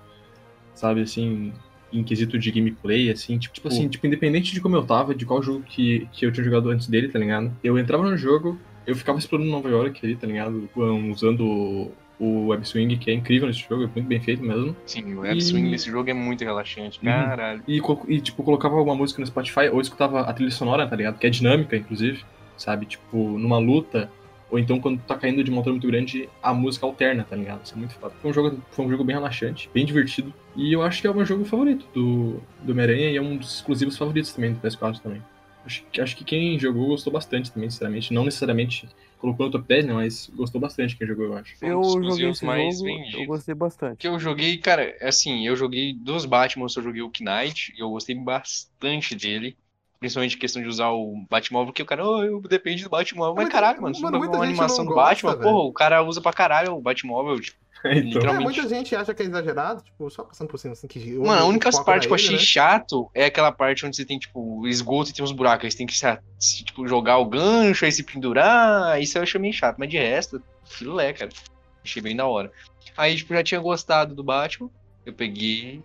sabe? 0.76 1.00
Assim, 1.00 1.52
em 1.92 2.04
quesito 2.04 2.38
de 2.38 2.50
gameplay, 2.52 3.10
assim. 3.10 3.36
Tipo, 3.38 3.54
tipo 3.54 3.68
assim, 3.68 3.88
tipo, 3.88 4.06
independente 4.06 4.52
de 4.52 4.60
como 4.60 4.76
eu 4.76 4.84
tava, 4.84 5.14
de 5.14 5.26
qual 5.26 5.42
jogo 5.42 5.62
que, 5.62 6.06
que 6.12 6.24
eu 6.24 6.30
tinha 6.30 6.44
jogado 6.44 6.70
antes 6.70 6.86
dele, 6.86 7.08
tá 7.08 7.18
ligado? 7.18 7.50
Eu 7.64 7.76
entrava 7.78 8.08
no 8.08 8.16
jogo, 8.16 8.58
eu 8.86 8.94
ficava 8.94 9.18
explorando 9.18 9.50
Nova 9.50 9.68
York 9.68 10.04
ali, 10.04 10.14
tá 10.14 10.26
ligado? 10.26 10.68
Um, 10.76 11.10
Usando 11.10 11.40
o, 11.44 11.92
o 12.18 12.46
Web 12.48 12.66
Swing, 12.66 12.96
que 12.98 13.10
é 13.10 13.14
incrível 13.14 13.48
nesse 13.48 13.60
jogo, 13.68 13.84
é 13.84 13.86
muito 13.86 14.02
bem 14.06 14.20
feito 14.20 14.42
mesmo. 14.42 14.76
Sim, 14.86 15.14
o 15.14 15.20
Web 15.20 15.38
E- 15.38 15.42
Swing 15.42 15.70
nesse 15.70 15.90
jogo 15.90 16.08
é 16.10 16.14
muito 16.14 16.44
relaxante. 16.44 16.98
Uhum. 16.98 17.04
Caralho. 17.04 17.62
E, 17.66 17.80
e, 18.08 18.20
tipo, 18.20 18.42
colocava 18.42 18.74
alguma 18.76 18.94
música 18.96 19.20
no 19.20 19.26
Spotify, 19.26 19.68
ou 19.72 19.80
escutava 19.80 20.20
a 20.20 20.32
trilha 20.32 20.50
sonora, 20.50 20.86
tá 20.86 20.94
ligado? 20.96 21.18
Que 21.18 21.26
é 21.26 21.30
dinâmica, 21.30 21.76
inclusive, 21.76 22.22
sabe? 22.56 22.86
Tipo, 22.86 23.38
numa 23.38 23.58
luta, 23.58 24.10
ou 24.50 24.58
então 24.58 24.80
quando 24.80 24.98
tu 25.00 25.04
tá 25.06 25.16
caindo 25.16 25.42
de 25.42 25.50
uma 25.50 25.58
altura 25.58 25.72
muito 25.74 25.86
grande, 25.86 26.28
a 26.42 26.54
música 26.54 26.86
alterna, 26.86 27.24
tá 27.24 27.34
ligado? 27.36 27.64
Isso 27.64 27.74
é 27.74 27.76
muito 27.76 27.94
foda. 27.94 28.14
Foi 28.20 28.30
um 28.30 28.34
jogo, 28.34 28.60
foi 28.70 28.84
um 28.86 28.90
jogo 28.90 29.04
bem 29.04 29.16
relaxante, 29.16 29.68
bem 29.74 29.84
divertido. 29.84 30.32
E 30.54 30.72
eu 30.72 30.82
acho 30.82 31.00
que 31.00 31.06
é 31.06 31.10
o 31.10 31.14
meu 31.14 31.24
jogo 31.24 31.44
favorito 31.44 31.86
do, 31.92 32.40
do 32.62 32.72
Homem-Aranha 32.72 33.10
e 33.10 33.16
é 33.16 33.20
um 33.22 33.36
dos 33.36 33.56
exclusivos 33.56 33.96
favoritos 33.96 34.32
também 34.32 34.52
do 34.52 34.60
PS4 34.60 35.00
também. 35.00 35.22
Acho, 35.64 35.82
que- 35.90 36.00
acho 36.00 36.16
que 36.16 36.24
quem 36.24 36.56
jogou 36.60 36.86
gostou 36.88 37.12
bastante 37.12 37.50
também, 37.50 37.68
sinceramente. 37.68 38.12
Não 38.14 38.24
necessariamente 38.24 38.88
colocou 39.18 39.46
no 39.46 39.52
top 39.52 39.66
10, 39.66 39.84
né? 39.84 39.92
Mas 39.92 40.30
gostou 40.36 40.60
bastante 40.60 40.96
quem 40.96 41.06
jogou, 41.08 41.24
eu 41.26 41.34
acho. 41.36 41.56
Foi 41.56 41.68
um 41.68 41.72
Eu 41.72 41.80
dos 41.80 41.92
joguei 41.92 42.30
esse 42.30 42.46
mais 42.46 42.74
jogo, 42.78 42.84
vendidos. 42.84 43.20
eu 43.20 43.26
gostei 43.26 43.54
bastante. 43.54 43.96
que 43.98 44.06
eu 44.06 44.16
joguei, 44.20 44.58
cara, 44.58 44.96
assim, 45.02 45.44
eu 45.44 45.56
joguei 45.56 45.92
dos 45.92 46.24
Batman, 46.24 46.66
eu 46.66 46.82
joguei 46.82 47.02
o 47.02 47.10
Knight, 47.20 47.74
e 47.76 47.80
eu 47.80 47.90
gostei 47.90 48.14
bastante 48.14 49.16
dele. 49.16 49.56
Principalmente 49.98 50.36
em 50.36 50.38
questão 50.38 50.60
de 50.62 50.68
usar 50.68 50.90
o 50.90 51.24
Batmóvel, 51.30 51.66
porque 51.68 51.82
o 51.82 51.86
cara, 51.86 52.06
oh, 52.06 52.22
eu 52.22 52.40
depende 52.42 52.82
do 52.84 52.90
Batmóvel. 52.90 53.34
Mas 53.34 53.44
Muita- 53.44 53.54
caralho, 53.60 53.80
mano, 53.82 53.94
se 53.94 54.02
mano, 54.02 54.18
uma 54.18 54.44
animação 54.44 54.84
do 54.84 54.92
gosta, 54.92 55.08
Batman, 55.08 55.30
velho. 55.32 55.42
porra, 55.42 55.68
o 55.68 55.72
cara 55.72 56.02
usa 56.02 56.20
pra 56.20 56.32
caralho 56.32 56.74
o 56.74 56.80
Batmóvel. 56.80 57.40
Tipo, 57.40 57.56
então, 57.84 58.34
É, 58.34 58.38
muita 58.38 58.68
gente 58.68 58.94
acha 58.94 59.14
que 59.14 59.22
é 59.22 59.26
exagerado, 59.26 59.82
tipo, 59.82 60.10
só 60.10 60.22
passando 60.22 60.48
por 60.48 60.58
cima, 60.58 60.72
assim, 60.74 60.86
que... 60.86 61.14
Mano, 61.14 61.42
a 61.42 61.44
única 61.46 61.70
parte 61.82 62.06
que 62.06 62.12
eu 62.12 62.14
achei 62.14 62.36
né? 62.36 62.38
chato 62.38 63.10
é 63.14 63.24
aquela 63.24 63.50
parte 63.50 63.86
onde 63.86 63.96
você 63.96 64.04
tem, 64.04 64.18
tipo, 64.18 64.66
esgoto 64.66 65.10
e 65.10 65.14
tem 65.14 65.24
uns 65.24 65.32
buracos. 65.32 65.64
Aí 65.64 65.70
você 65.70 65.78
tem 65.78 65.86
que, 65.86 65.94
se, 65.96 66.64
tipo, 66.64 66.86
jogar 66.86 67.18
o 67.18 67.24
gancho, 67.24 67.84
aí 67.84 67.92
se 67.92 68.02
pendurar. 68.02 69.00
Isso 69.00 69.16
eu 69.16 69.22
achei 69.22 69.40
meio 69.40 69.54
chato. 69.54 69.76
Mas 69.78 69.88
de 69.88 69.96
resto, 69.98 70.42
filé, 70.64 71.12
cara. 71.12 71.30
Achei 71.82 72.02
bem 72.02 72.14
da 72.16 72.26
hora. 72.26 72.52
Aí, 72.96 73.16
tipo, 73.16 73.32
já 73.32 73.42
tinha 73.42 73.60
gostado 73.60 74.14
do 74.14 74.22
Batman. 74.24 74.68
Eu 75.04 75.12
peguei 75.12 75.82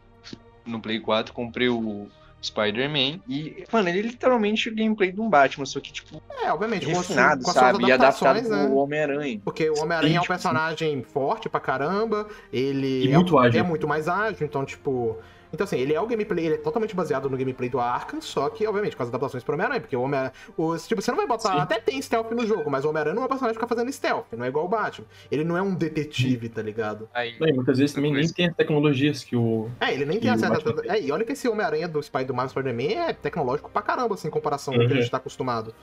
no 0.65 0.80
Play 0.80 1.00
4, 1.00 1.34
comprei 1.34 1.69
o 1.69 2.10
Spider-Man. 2.41 3.19
E, 3.27 3.63
mano, 3.71 3.89
ele 3.89 3.99
é 3.99 4.01
literalmente 4.01 4.69
o 4.69 4.75
gameplay 4.75 5.12
de 5.12 5.21
um 5.21 5.30
Batman, 5.30 5.65
só 5.65 5.80
que, 5.80 5.91
tipo, 5.93 6.21
É, 6.41 6.51
obviamente, 6.51 6.86
refinado, 6.88 7.43
com 7.43 7.51
sabe? 7.51 7.84
E 7.86 7.91
adaptado 7.91 8.41
né? 8.49 8.65
pro 8.67 8.77
Homem-Aranha. 8.77 9.41
Porque 9.43 9.69
o 9.69 9.80
Homem-Aranha 9.82 10.15
é 10.15 10.19
um 10.19 10.21
tipo, 10.23 10.34
personagem 10.34 11.04
forte 11.04 11.47
pra 11.47 11.60
caramba, 11.60 12.27
ele 12.51 13.06
E 13.06 13.12
é, 13.12 13.15
muito 13.15 13.38
ágil. 13.38 13.60
é 13.60 13.63
muito 13.63 13.88
mais 13.88 14.08
ágil, 14.08 14.45
então, 14.45 14.65
tipo. 14.65 15.17
Então, 15.53 15.65
assim, 15.65 15.77
ele 15.77 15.93
é 15.93 15.99
o 15.99 16.07
gameplay, 16.07 16.45
ele 16.45 16.55
é 16.55 16.57
totalmente 16.57 16.95
baseado 16.95 17.29
no 17.29 17.37
gameplay 17.37 17.69
do 17.69 17.79
Arkham, 17.79 18.21
só 18.21 18.49
que, 18.49 18.65
obviamente, 18.65 18.95
com 18.95 19.03
as 19.03 19.09
adaptações 19.09 19.43
pro 19.43 19.53
Homem-Aranha, 19.53 19.81
porque 19.81 19.95
o 19.95 20.01
Homem-Aranha. 20.01 20.33
os- 20.57 20.87
Tipo, 20.87 21.01
você 21.01 21.11
não 21.11 21.17
vai 21.17 21.27
botar. 21.27 21.53
Sim. 21.53 21.59
Até 21.59 21.79
tem 21.79 22.01
stealth 22.01 22.31
no 22.31 22.45
jogo, 22.45 22.69
mas 22.69 22.85
o 22.85 22.89
Homem-Aranha 22.89 23.15
não 23.15 23.23
é 23.23 23.25
um 23.25 23.27
personagem 23.29 23.57
que 23.59 23.63
fica 23.65 23.75
fazendo 23.75 23.91
stealth, 23.91 24.25
não 24.35 24.45
é 24.45 24.47
igual 24.47 24.65
o 24.65 24.69
Batman. 24.69 25.05
Ele 25.31 25.43
não 25.43 25.57
é 25.57 25.61
um 25.61 25.73
detetive, 25.75 26.49
tá 26.49 26.61
ligado? 26.61 27.09
Aí, 27.13 27.35
Não, 27.39 27.47
e 27.47 27.53
muitas 27.53 27.77
vezes 27.77 27.93
também 27.93 28.13
nem 28.13 28.27
tem 28.29 28.47
as 28.47 28.55
tecnologias 28.55 29.23
que 29.23 29.35
o. 29.35 29.69
É, 29.79 29.93
ele 29.93 30.05
nem 30.05 30.19
tem 30.19 30.29
E 30.29 30.31
o 30.31 30.35
acesso 30.35 30.51
a. 30.53 30.55
Batman 30.73 30.93
É, 30.93 31.01
e 31.01 31.11
olha 31.11 31.25
que 31.25 31.33
esse 31.33 31.47
Homem-Aranha 31.47 31.87
do 31.87 32.01
Spider 32.01 32.27
do 32.27 32.33
Marvel 32.33 32.51
Spider-Man 32.51 33.09
é 33.09 33.13
tecnológico 33.13 33.69
pra 33.69 33.81
caramba, 33.81 34.15
assim, 34.15 34.27
em 34.27 34.31
comparação 34.31 34.73
com 34.73 34.79
o 34.79 34.83
que 34.87 34.91
a 34.93 34.95
Uhum. 34.95 35.01
gente 35.01 35.11
tá 35.11 35.17
acostumado. 35.17 35.73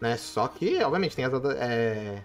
Né? 0.00 0.16
Só 0.16 0.46
que, 0.48 0.82
obviamente, 0.82 1.16
tem 1.16 1.24
as. 1.24 1.32
É... 1.58 2.22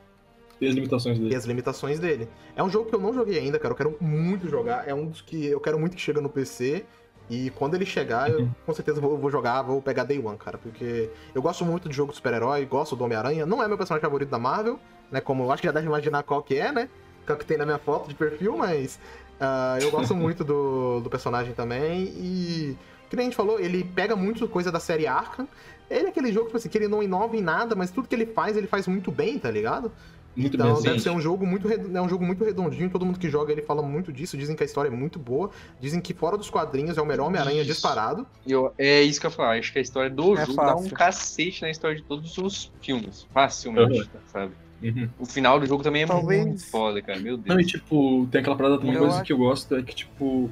Tem 0.62 0.70
as 0.70 0.76
limitações 0.76 1.18
e 1.18 1.22
dele. 1.22 1.36
as 1.36 1.46
limitações 1.46 2.00
dele. 2.00 2.30
É 2.56 2.62
um 2.62 2.70
jogo 2.70 2.88
que 2.88 2.94
eu 2.94 3.00
não 3.00 3.12
joguei 3.12 3.40
ainda, 3.40 3.58
cara. 3.58 3.72
Eu 3.72 3.76
quero 3.76 3.98
muito 4.00 4.48
jogar. 4.48 4.88
É 4.88 4.94
um 4.94 5.08
dos 5.08 5.20
que 5.20 5.48
eu 5.48 5.60
quero 5.60 5.80
muito 5.80 5.96
que 5.96 6.02
chegue 6.02 6.22
no 6.22 6.30
PC. 6.30 6.86
E 7.28 7.50
quando 7.52 7.74
ele 7.74 7.86
chegar, 7.86 8.30
eu 8.30 8.48
com 8.64 8.72
certeza 8.72 9.02
vou, 9.02 9.18
vou 9.18 9.32
jogar, 9.32 9.64
vou 9.64 9.82
pegar 9.82 10.04
Day 10.04 10.20
One, 10.20 10.38
cara. 10.38 10.60
Porque 10.60 11.10
eu 11.34 11.42
gosto 11.42 11.66
muito 11.66 11.90
de 11.90 11.96
jogo 11.96 12.12
de 12.12 12.18
super-herói, 12.18 12.64
gosto 12.66 12.96
do 12.96 13.04
Homem-Aranha. 13.04 13.44
Não 13.44 13.64
é 13.64 13.68
meu 13.68 13.76
personagem 13.76 14.04
favorito 14.04 14.30
da 14.30 14.38
Marvel, 14.38 14.80
né? 15.12 15.20
Como 15.20 15.42
eu 15.44 15.52
acho 15.52 15.64
que 15.64 15.68
já 15.68 15.72
deve 15.72 15.88
imaginar 15.88 16.22
qual 16.22 16.44
que 16.44 16.56
é, 16.56 16.72
né? 16.72 16.88
Que 17.26 17.32
é 17.32 17.36
o 17.36 17.38
que 17.40 17.46
tem 17.46 17.58
na 17.58 17.66
minha 17.66 17.80
foto 17.80 18.08
de 18.08 18.14
perfil, 18.14 18.56
mas 18.56 19.00
ah, 19.40 19.80
eu 19.82 19.90
gosto 19.90 20.14
muito 20.16 20.44
do, 20.44 21.00
do 21.00 21.10
personagem 21.10 21.56
também. 21.56 22.04
E, 22.04 22.78
que 23.10 23.16
nem 23.16 23.26
a 23.26 23.30
gente 23.30 23.36
falou, 23.36 23.60
ele 23.60 23.84
pega 23.84 24.16
muito 24.16 24.48
coisa 24.48 24.72
da 24.72 24.80
série 24.80 25.08
Arkham. 25.08 25.48
Ele 25.90 26.06
é 26.06 26.10
aquele 26.10 26.32
jogo, 26.32 26.46
tipo 26.46 26.58
assim, 26.58 26.70
que 26.70 26.78
ele 26.78 26.88
não 26.88 27.02
inova 27.02 27.36
em 27.36 27.42
nada, 27.42 27.76
mas 27.76 27.90
tudo 27.90 28.08
que 28.08 28.16
ele 28.16 28.28
faz, 28.28 28.56
ele 28.56 28.68
faz 28.68 28.88
muito 28.88 29.12
bem, 29.12 29.40
tá 29.40 29.50
ligado? 29.50 29.92
Muito 30.36 30.56
Então 30.56 30.74
bem 30.76 30.84
deve 30.84 31.00
ser 31.00 31.10
um 31.10 31.20
jogo 31.20 31.46
muito 31.46 31.68
é 31.70 32.02
um 32.02 32.08
jogo 32.08 32.24
muito 32.26 32.44
redondinho, 32.46 32.90
todo 32.90 33.06
mundo 33.06 33.20
que 33.20 33.30
joga 33.30 33.52
ele 33.52 33.62
fala 33.62 33.82
muito 33.82 34.14
disso, 34.14 34.38
dizem 34.38 34.56
que 34.56 34.64
a 34.64 34.66
história 34.66 34.88
é 34.88 34.92
muito 34.92 35.20
boa, 35.20 35.52
dizem 35.80 36.00
que 36.00 36.14
fora 36.14 36.38
dos 36.38 36.50
quadrinhos 36.50 36.98
é 36.98 37.02
o 37.02 37.06
melhor 37.06 37.28
Homem-Aranha 37.28 37.66
disparado. 37.66 38.26
Eu, 38.48 38.74
é 38.78 39.02
isso 39.02 39.20
que 39.20 39.26
eu 39.26 39.30
ia 39.30 39.36
falar. 39.36 39.58
Acho 39.60 39.74
que 39.74 39.80
a 39.80 39.82
história 39.82 40.10
do 40.10 40.38
É 40.38 40.46
jogo 40.46 40.56
dá 40.56 40.76
um 40.76 40.84
fácil. 40.84 40.96
cacete 40.96 41.62
na 41.64 41.70
história 41.70 41.98
de 41.98 42.04
todos 42.04 42.38
os 42.38 42.72
filmes. 42.82 43.28
Facilmente, 43.34 44.10
sabe? 44.28 44.54
Uhum. 44.82 45.10
O 45.20 45.26
final 45.26 45.60
do 45.60 45.66
jogo 45.66 45.84
também 45.84 46.04
é 46.04 46.08
Talvez- 46.08 46.46
muito 46.46 46.66
foda, 46.66 47.02
cara. 47.02 47.20
Meu 47.20 47.36
Deus. 47.38 47.48
Não, 47.56 47.60
e 47.62 47.66
tipo, 47.66 48.26
tem 48.32 48.40
aquela 48.42 48.56
parada, 48.56 48.80
uma 48.80 48.94
Eu 48.94 49.00
coisa 49.00 49.16
acho- 49.18 49.24
que 49.26 49.34
eu 49.34 49.38
gosto 49.38 49.76
é 49.76 49.84
que, 49.84 49.94
tipo, 49.94 50.50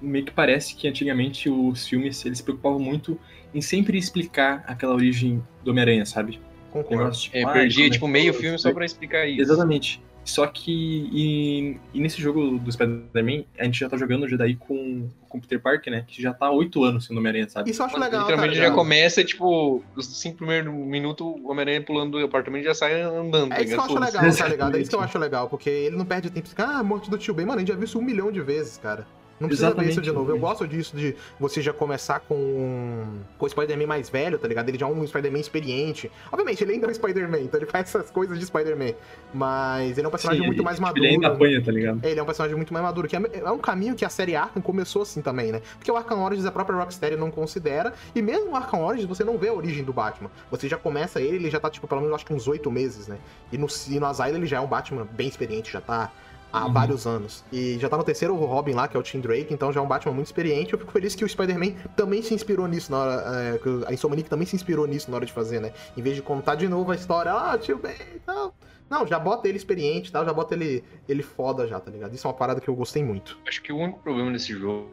meio 0.00 0.24
que 0.24 0.32
parece 0.32 0.74
que 0.76 0.86
antigamente 0.86 1.48
os 1.48 1.86
filmes, 1.86 2.24
eles 2.26 2.38
se 2.38 2.44
preocupavam 2.44 2.78
muito 2.78 3.18
em 3.54 3.60
sempre 3.60 3.96
explicar 3.98 4.62
aquela 4.66 4.94
origem 4.94 5.42
do 5.64 5.70
Homem-Aranha, 5.70 6.04
sabe? 6.06 6.38
Concordo. 6.72 7.10
Tipo, 7.12 7.36
É, 7.36 7.42
ah, 7.42 7.48
perdi 7.50 7.82
como 7.82 7.90
tipo 7.90 8.08
meio 8.08 8.34
filme 8.34 8.58
só 8.58 8.72
pra 8.72 8.84
explicar 8.84 9.26
isso. 9.28 9.42
Exatamente. 9.42 10.02
Só 10.24 10.46
que 10.46 10.70
e, 11.12 11.76
e 11.92 12.00
nesse 12.00 12.22
jogo 12.22 12.58
do 12.58 12.70
Spider-Man, 12.70 13.42
a 13.58 13.64
gente 13.64 13.80
já 13.80 13.88
tá 13.88 13.96
jogando 13.96 14.28
já 14.28 14.36
daí 14.36 14.54
com, 14.54 15.08
com 15.28 15.38
o 15.38 15.40
Peter 15.40 15.60
Parker, 15.60 15.92
né? 15.92 16.04
Que 16.06 16.22
já 16.22 16.32
tá 16.32 16.46
há 16.46 16.50
oito 16.52 16.84
anos 16.84 17.06
sendo 17.06 17.18
Homem-Aranha, 17.18 17.48
sabe? 17.48 17.70
Isso 17.70 17.82
eu 17.82 17.86
acho 17.86 17.98
Mas, 17.98 18.04
legal, 18.04 18.20
tá 18.20 18.26
Literalmente 18.26 18.54
já 18.56 18.62
ligado? 18.62 18.76
começa, 18.76 19.24
tipo, 19.24 19.82
os 19.96 20.06
cinco 20.06 20.36
primeiros 20.38 20.72
minutos, 20.72 21.26
o 21.26 21.50
Homem-Aranha 21.50 21.82
pulando 21.82 22.18
do 22.18 22.24
apartamento 22.24 22.62
e 22.62 22.66
já 22.66 22.74
sai 22.74 23.02
andando. 23.02 23.48
tá 23.48 23.56
É 23.56 23.64
isso 23.64 23.74
que 23.74 23.80
eu 23.80 23.82
acho 23.82 23.98
legal, 23.98 24.36
tá 24.36 24.48
ligado? 24.48 24.76
É 24.76 24.80
isso 24.80 24.90
que 24.90 24.96
eu 24.96 25.00
acho 25.00 25.18
legal, 25.18 25.48
porque 25.48 25.68
ele 25.68 25.96
não 25.96 26.04
perde 26.04 26.30
tempo. 26.30 26.48
Ah, 26.56 26.84
morte 26.84 27.10
do 27.10 27.18
tio 27.18 27.34
Ben, 27.34 27.44
mano, 27.44 27.56
a 27.56 27.60
gente 27.60 27.68
já 27.68 27.74
viu 27.74 27.84
isso 27.84 27.98
um 27.98 28.02
milhão 28.02 28.30
de 28.30 28.40
vezes, 28.40 28.78
cara. 28.78 29.04
Não 29.42 29.48
precisa 29.48 29.68
ver 29.68 29.72
Exatamente, 29.72 29.92
isso 29.92 30.00
de 30.02 30.12
novo. 30.12 30.30
Eu 30.30 30.38
gosto 30.38 30.66
disso, 30.66 30.96
de 30.96 31.14
você 31.38 31.60
já 31.60 31.72
começar 31.72 32.20
com, 32.20 33.04
com 33.36 33.46
o 33.46 33.48
Spider-Man 33.48 33.86
mais 33.86 34.08
velho, 34.08 34.38
tá 34.38 34.48
ligado? 34.48 34.68
Ele 34.68 34.78
já 34.78 34.86
é 34.86 34.88
um 34.88 35.06
Spider-Man 35.06 35.38
experiente. 35.40 36.10
Obviamente, 36.30 36.62
ele 36.64 36.72
ainda 36.72 36.86
é 36.86 36.90
um 36.90 36.94
Spider-Man, 36.94 37.40
então 37.40 37.60
ele 37.60 37.66
faz 37.70 37.88
essas 37.88 38.10
coisas 38.10 38.38
de 38.38 38.46
Spider-man. 38.46 38.92
Mas 39.34 39.98
ele 39.98 40.04
é 40.06 40.08
um 40.08 40.10
personagem 40.10 40.40
Sim, 40.42 40.46
muito 40.46 40.58
ele- 40.58 40.64
mais 40.64 40.76
tipo, 40.76 40.86
maduro. 40.86 41.04
Ele 41.04 41.14
ainda 41.14 41.28
apanha, 41.28 41.62
tá 41.64 41.72
ligado? 41.72 42.04
Ele 42.04 42.18
é 42.20 42.22
um 42.22 42.26
personagem 42.26 42.56
muito 42.56 42.72
mais 42.72 42.84
maduro, 42.84 43.08
que 43.08 43.16
é, 43.16 43.20
é 43.44 43.50
um 43.50 43.58
caminho 43.58 43.94
que 43.94 44.04
a 44.04 44.08
série 44.08 44.36
Arkham 44.36 44.62
começou 44.62 45.02
assim 45.02 45.20
também, 45.20 45.50
né? 45.52 45.60
Porque 45.78 45.90
o 45.90 45.96
Arkham 45.96 46.22
Origins 46.22 46.46
a 46.46 46.52
própria 46.52 46.76
Rocksteady 46.78 47.16
não 47.16 47.30
considera, 47.30 47.92
e 48.14 48.22
mesmo 48.22 48.52
o 48.52 48.56
Arkham 48.56 48.80
Origins 48.84 49.08
você 49.08 49.24
não 49.24 49.36
vê 49.38 49.48
a 49.48 49.52
origem 49.54 49.82
do 49.84 49.92
Batman. 49.92 50.30
Você 50.50 50.68
já 50.68 50.76
começa 50.76 51.20
ele, 51.20 51.36
ele 51.36 51.50
já 51.50 51.58
tá, 51.58 51.68
tipo, 51.70 51.88
pelo 51.88 52.00
menos 52.00 52.14
acho 52.14 52.26
que 52.26 52.32
uns 52.32 52.46
oito 52.46 52.70
meses, 52.70 53.08
né? 53.08 53.18
E 53.50 53.58
no, 53.58 53.66
e 53.88 53.98
no 53.98 54.06
Asylum 54.06 54.36
ele 54.36 54.46
já 54.46 54.58
é 54.58 54.60
um 54.60 54.66
Batman 54.66 55.06
bem 55.10 55.28
experiente, 55.28 55.72
já 55.72 55.80
tá 55.80 56.10
há 56.52 56.66
Uhum. 56.66 56.72
vários 56.72 57.06
anos. 57.06 57.42
E 57.52 57.78
já 57.78 57.88
tá 57.88 57.96
no 57.96 58.04
terceiro 58.04 58.34
Robin 58.36 58.72
lá, 58.72 58.86
que 58.86 58.96
é 58.96 59.00
o 59.00 59.02
Tim 59.02 59.20
Drake, 59.20 59.52
então 59.52 59.72
já 59.72 59.80
é 59.80 59.82
um 59.82 59.86
Batman 59.88 60.12
muito 60.12 60.26
experiente. 60.26 60.72
Eu 60.72 60.78
fico 60.78 60.92
feliz 60.92 61.14
que 61.14 61.24
o 61.24 61.28
Spider-Man 61.28 61.72
também 61.96 62.20
se 62.22 62.34
inspirou 62.34 62.66
nisso 62.68 62.90
na 62.92 62.98
hora. 62.98 63.22
É, 63.54 63.58
que 63.58 63.68
a 63.86 63.92
Insomniac 63.92 64.28
também 64.28 64.46
se 64.46 64.54
inspirou 64.56 64.86
nisso 64.86 65.10
na 65.10 65.16
hora 65.16 65.26
de 65.26 65.32
fazer, 65.32 65.60
né? 65.60 65.72
Em 65.96 66.02
vez 66.02 66.14
de 66.16 66.22
contar 66.22 66.54
de 66.56 66.68
novo 66.68 66.92
a 66.92 66.94
história, 66.94 67.32
ah, 67.32 67.56
tio 67.58 67.78
Ben 67.78 67.92
e 68.14 68.18
tal. 68.20 68.54
Não, 68.90 69.06
já 69.06 69.18
bota 69.18 69.48
ele 69.48 69.56
experiente 69.56 70.10
e 70.10 70.12
tal, 70.12 70.22
já 70.22 70.32
bota 70.34 70.52
ele, 70.54 70.84
ele 71.08 71.22
foda 71.22 71.66
já, 71.66 71.80
tá 71.80 71.90
ligado? 71.90 72.14
Isso 72.14 72.26
é 72.26 72.30
uma 72.30 72.36
parada 72.36 72.60
que 72.60 72.68
eu 72.68 72.74
gostei 72.74 73.02
muito. 73.02 73.38
Acho 73.48 73.62
que 73.62 73.72
o 73.72 73.78
único 73.78 74.00
problema 74.00 74.30
desse 74.30 74.52
jogo, 74.52 74.90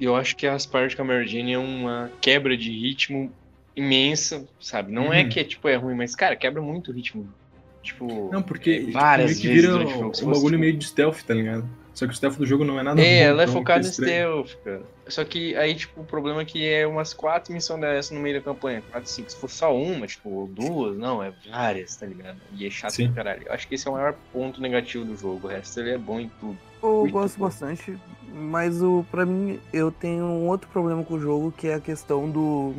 eu 0.00 0.14
acho 0.14 0.36
que 0.36 0.46
as 0.46 0.64
partes 0.64 0.94
com 0.94 1.02
a 1.02 1.04
Mary 1.04 1.26
Jane 1.26 1.54
é 1.54 1.58
uma 1.58 2.08
quebra 2.20 2.56
de 2.56 2.70
ritmo 2.70 3.32
imensa, 3.74 4.46
sabe? 4.60 4.92
Não 4.92 5.12
é 5.12 5.22
Uhum. 5.22 5.28
que 5.28 5.42
tipo, 5.44 5.68
é 5.68 5.74
ruim, 5.74 5.94
mas, 5.96 6.14
cara, 6.14 6.36
quebra 6.36 6.62
muito 6.62 6.90
o 6.90 6.94
ritmo. 6.94 7.28
Tipo, 7.86 8.30
Não, 8.32 8.42
porque 8.42 8.80
tipo, 8.80 8.92
várias 8.92 9.30
meio 9.30 9.40
que 9.40 9.48
vezes 9.48 9.62
vira 9.62 9.76
um, 9.76 10.06
um 10.06 10.10
bagulho 10.10 10.34
tipo- 10.34 10.58
meio 10.58 10.76
de 10.76 10.84
stealth, 10.86 11.22
tá 11.22 11.32
ligado? 11.34 11.64
Só 11.94 12.04
que 12.06 12.12
o 12.12 12.14
stealth 12.14 12.36
do 12.36 12.44
jogo 12.44 12.62
não 12.62 12.78
é 12.78 12.82
nada 12.82 13.00
É, 13.00 13.24
bom, 13.24 13.30
ela 13.30 13.42
é 13.42 13.44
então 13.44 13.54
focada 13.54 13.86
em 13.86 13.90
stealth, 13.90 14.50
cara. 14.62 14.82
Só 15.08 15.24
que 15.24 15.56
aí, 15.56 15.74
tipo, 15.74 16.00
o 16.02 16.04
problema 16.04 16.42
é 16.42 16.44
que 16.44 16.68
é 16.68 16.86
umas 16.86 17.14
quatro 17.14 17.54
missões 17.54 17.80
dessas 17.80 18.10
no 18.10 18.20
meio 18.20 18.34
da 18.36 18.42
campanha. 18.42 18.82
Quatro, 18.90 19.08
cinco. 19.08 19.30
Se 19.30 19.36
for 19.38 19.48
só 19.48 19.74
uma, 19.74 20.06
tipo, 20.06 20.28
ou 20.28 20.46
duas, 20.46 20.98
não, 20.98 21.22
é 21.22 21.32
várias, 21.50 21.96
tá 21.96 22.04
ligado? 22.04 22.36
E 22.54 22.66
é 22.66 22.70
chato 22.70 22.90
Sim. 22.90 23.06
pra 23.12 23.24
caralho. 23.24 23.46
Eu 23.46 23.52
acho 23.54 23.66
que 23.66 23.76
esse 23.76 23.88
é 23.88 23.90
o 23.90 23.94
maior 23.94 24.14
ponto 24.30 24.60
negativo 24.60 25.06
do 25.06 25.16
jogo. 25.16 25.46
O 25.46 25.50
resto 25.50 25.80
ele 25.80 25.92
é 25.92 25.96
bom 25.98 26.20
em 26.20 26.30
tudo. 26.38 26.58
Eu 26.82 26.90
Muito 27.00 27.12
gosto 27.12 27.38
bom. 27.38 27.46
bastante, 27.46 27.96
mas 28.30 28.82
o 28.82 29.02
para 29.10 29.24
mim 29.24 29.58
eu 29.72 29.90
tenho 29.90 30.24
um 30.24 30.48
outro 30.48 30.68
problema 30.68 31.02
com 31.02 31.14
o 31.14 31.20
jogo 31.20 31.50
que 31.56 31.66
é 31.68 31.74
a 31.76 31.80
questão 31.80 32.28
do 32.28 32.74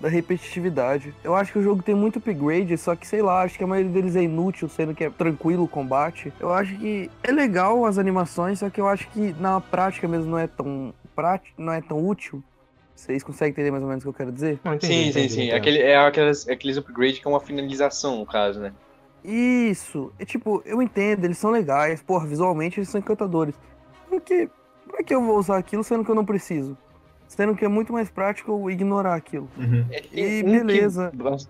da 0.00 0.08
repetitividade. 0.08 1.14
Eu 1.22 1.34
acho 1.34 1.52
que 1.52 1.58
o 1.58 1.62
jogo 1.62 1.82
tem 1.82 1.94
muito 1.94 2.18
upgrade, 2.18 2.76
só 2.76 2.94
que 2.94 3.06
sei 3.06 3.22
lá, 3.22 3.42
acho 3.42 3.56
que 3.56 3.64
a 3.64 3.66
maioria 3.66 3.90
deles 3.90 4.16
é 4.16 4.22
inútil, 4.22 4.68
sendo 4.68 4.94
que 4.94 5.04
é 5.04 5.10
tranquilo 5.10 5.64
o 5.64 5.68
combate. 5.68 6.32
Eu 6.38 6.52
acho 6.52 6.76
que 6.76 7.10
é 7.22 7.32
legal 7.32 7.84
as 7.86 7.98
animações, 7.98 8.58
só 8.58 8.68
que 8.68 8.80
eu 8.80 8.88
acho 8.88 9.08
que 9.10 9.34
na 9.40 9.60
prática 9.60 10.06
mesmo 10.06 10.30
não 10.30 10.38
é 10.38 10.46
tão 10.46 10.92
prático, 11.14 11.60
não 11.60 11.72
é 11.72 11.80
tão 11.80 12.06
útil. 12.06 12.42
Vocês 12.94 13.22
conseguem 13.24 13.50
entender 13.50 13.70
mais 13.70 13.82
ou 13.82 13.88
menos 13.88 14.04
o 14.04 14.06
que 14.06 14.08
eu 14.10 14.14
quero 14.14 14.32
dizer? 14.32 14.60
Não, 14.62 14.74
entendi, 14.74 14.92
sim, 14.92 15.02
sim, 15.02 15.08
entendi, 15.08 15.32
sim. 15.32 15.42
entendo. 15.42 15.56
Aquele, 15.56 15.78
é 15.80 15.96
aquelas, 15.96 16.48
aqueles 16.48 16.76
upgrades 16.76 17.18
que 17.18 17.26
é 17.26 17.30
uma 17.30 17.40
finalização, 17.40 18.18
no 18.18 18.26
caso, 18.26 18.60
né? 18.60 18.72
Isso, 19.24 20.12
é 20.18 20.24
tipo, 20.24 20.62
eu 20.66 20.82
entendo, 20.82 21.24
eles 21.24 21.38
são 21.38 21.50
legais, 21.50 22.02
porra, 22.02 22.26
visualmente 22.26 22.78
eles 22.78 22.90
são 22.90 23.00
encantadores. 23.00 23.54
Por 24.08 24.20
que, 24.20 24.48
pra 24.86 25.02
que 25.02 25.14
eu 25.14 25.22
vou 25.22 25.38
usar 25.38 25.56
aquilo 25.56 25.82
sendo 25.82 26.04
que 26.04 26.10
eu 26.10 26.14
não 26.14 26.26
preciso? 26.26 26.76
Sendo 27.28 27.54
que 27.56 27.64
é 27.64 27.68
muito 27.68 27.92
mais 27.92 28.10
prático 28.10 28.50
eu 28.52 28.70
ignorar 28.70 29.14
aquilo. 29.14 29.48
Uhum. 29.56 29.84
É, 29.90 30.02
E 30.12 30.42
um 30.44 30.52
beleza. 30.52 31.10
Que, 31.10 31.16
nossa, 31.22 31.48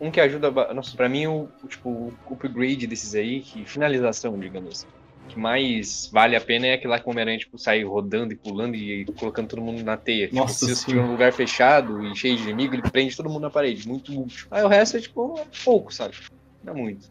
um 0.00 0.10
que 0.10 0.20
ajuda. 0.20 0.50
Nossa, 0.72 0.96
pra 0.96 1.08
mim, 1.08 1.26
o, 1.26 1.48
o, 1.62 1.66
tipo, 1.66 1.88
o 1.90 2.12
upgrade 2.30 2.86
desses 2.86 3.14
aí, 3.14 3.40
que 3.40 3.64
finalização, 3.64 4.38
digamos 4.38 4.76
assim. 4.78 4.86
Que 5.28 5.38
mais 5.40 6.08
vale 6.12 6.36
a 6.36 6.40
pena 6.40 6.66
é 6.66 6.74
aquela 6.74 7.00
que 7.00 7.06
o 7.06 7.10
Homem-Aranha, 7.10 7.38
tipo, 7.38 7.58
sai 7.58 7.82
rodando 7.82 8.34
e 8.34 8.36
pulando 8.36 8.76
e 8.76 9.06
colocando 9.18 9.48
todo 9.48 9.62
mundo 9.62 9.82
na 9.82 9.96
teia. 9.96 10.26
Tipo, 10.26 10.36
Nossa, 10.38 10.54
se 10.54 10.60
você 10.66 10.66
sim. 10.66 10.80
estiver 10.82 11.02
num 11.02 11.12
lugar 11.12 11.32
fechado 11.32 12.04
e 12.06 12.14
cheio 12.14 12.36
de 12.36 12.42
inimigo, 12.42 12.74
ele 12.74 12.82
prende 12.82 13.16
todo 13.16 13.30
mundo 13.30 13.40
na 13.42 13.50
parede. 13.50 13.88
Muito 13.88 14.12
útil. 14.20 14.46
Aí 14.50 14.62
o 14.62 14.68
resto 14.68 14.98
é, 14.98 15.00
tipo, 15.00 15.38
é 15.38 15.44
pouco, 15.64 15.92
sabe? 15.92 16.14
Não 16.62 16.74
é 16.74 16.76
muito. 16.76 17.10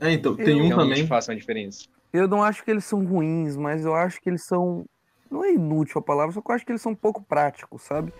É, 0.00 0.10
então, 0.10 0.34
tem 0.34 0.58
Eu- 0.58 0.64
um 0.64 0.68
Realmente 0.68 0.88
também. 0.94 1.06
faz 1.06 1.28
uma 1.28 1.36
diferença. 1.36 1.84
Eu 2.12 2.26
não 2.28 2.42
acho 2.42 2.62
que 2.64 2.70
eles 2.70 2.84
são 2.84 3.02
ruins, 3.06 3.56
mas 3.56 3.84
eu 3.86 3.94
acho 3.94 4.20
que 4.20 4.28
eles 4.28 4.44
são. 4.44 4.84
Não 5.32 5.44
é 5.44 5.52
inútil 5.54 5.98
a 5.98 6.02
palavra, 6.02 6.32
só 6.32 6.40
que 6.42 6.50
eu 6.50 6.54
acho 6.54 6.64
que 6.66 6.72
eles 6.72 6.82
são 6.82 6.92
um 6.92 6.96
pouco 6.96 7.22
práticos, 7.22 7.82
sabe? 7.82 8.12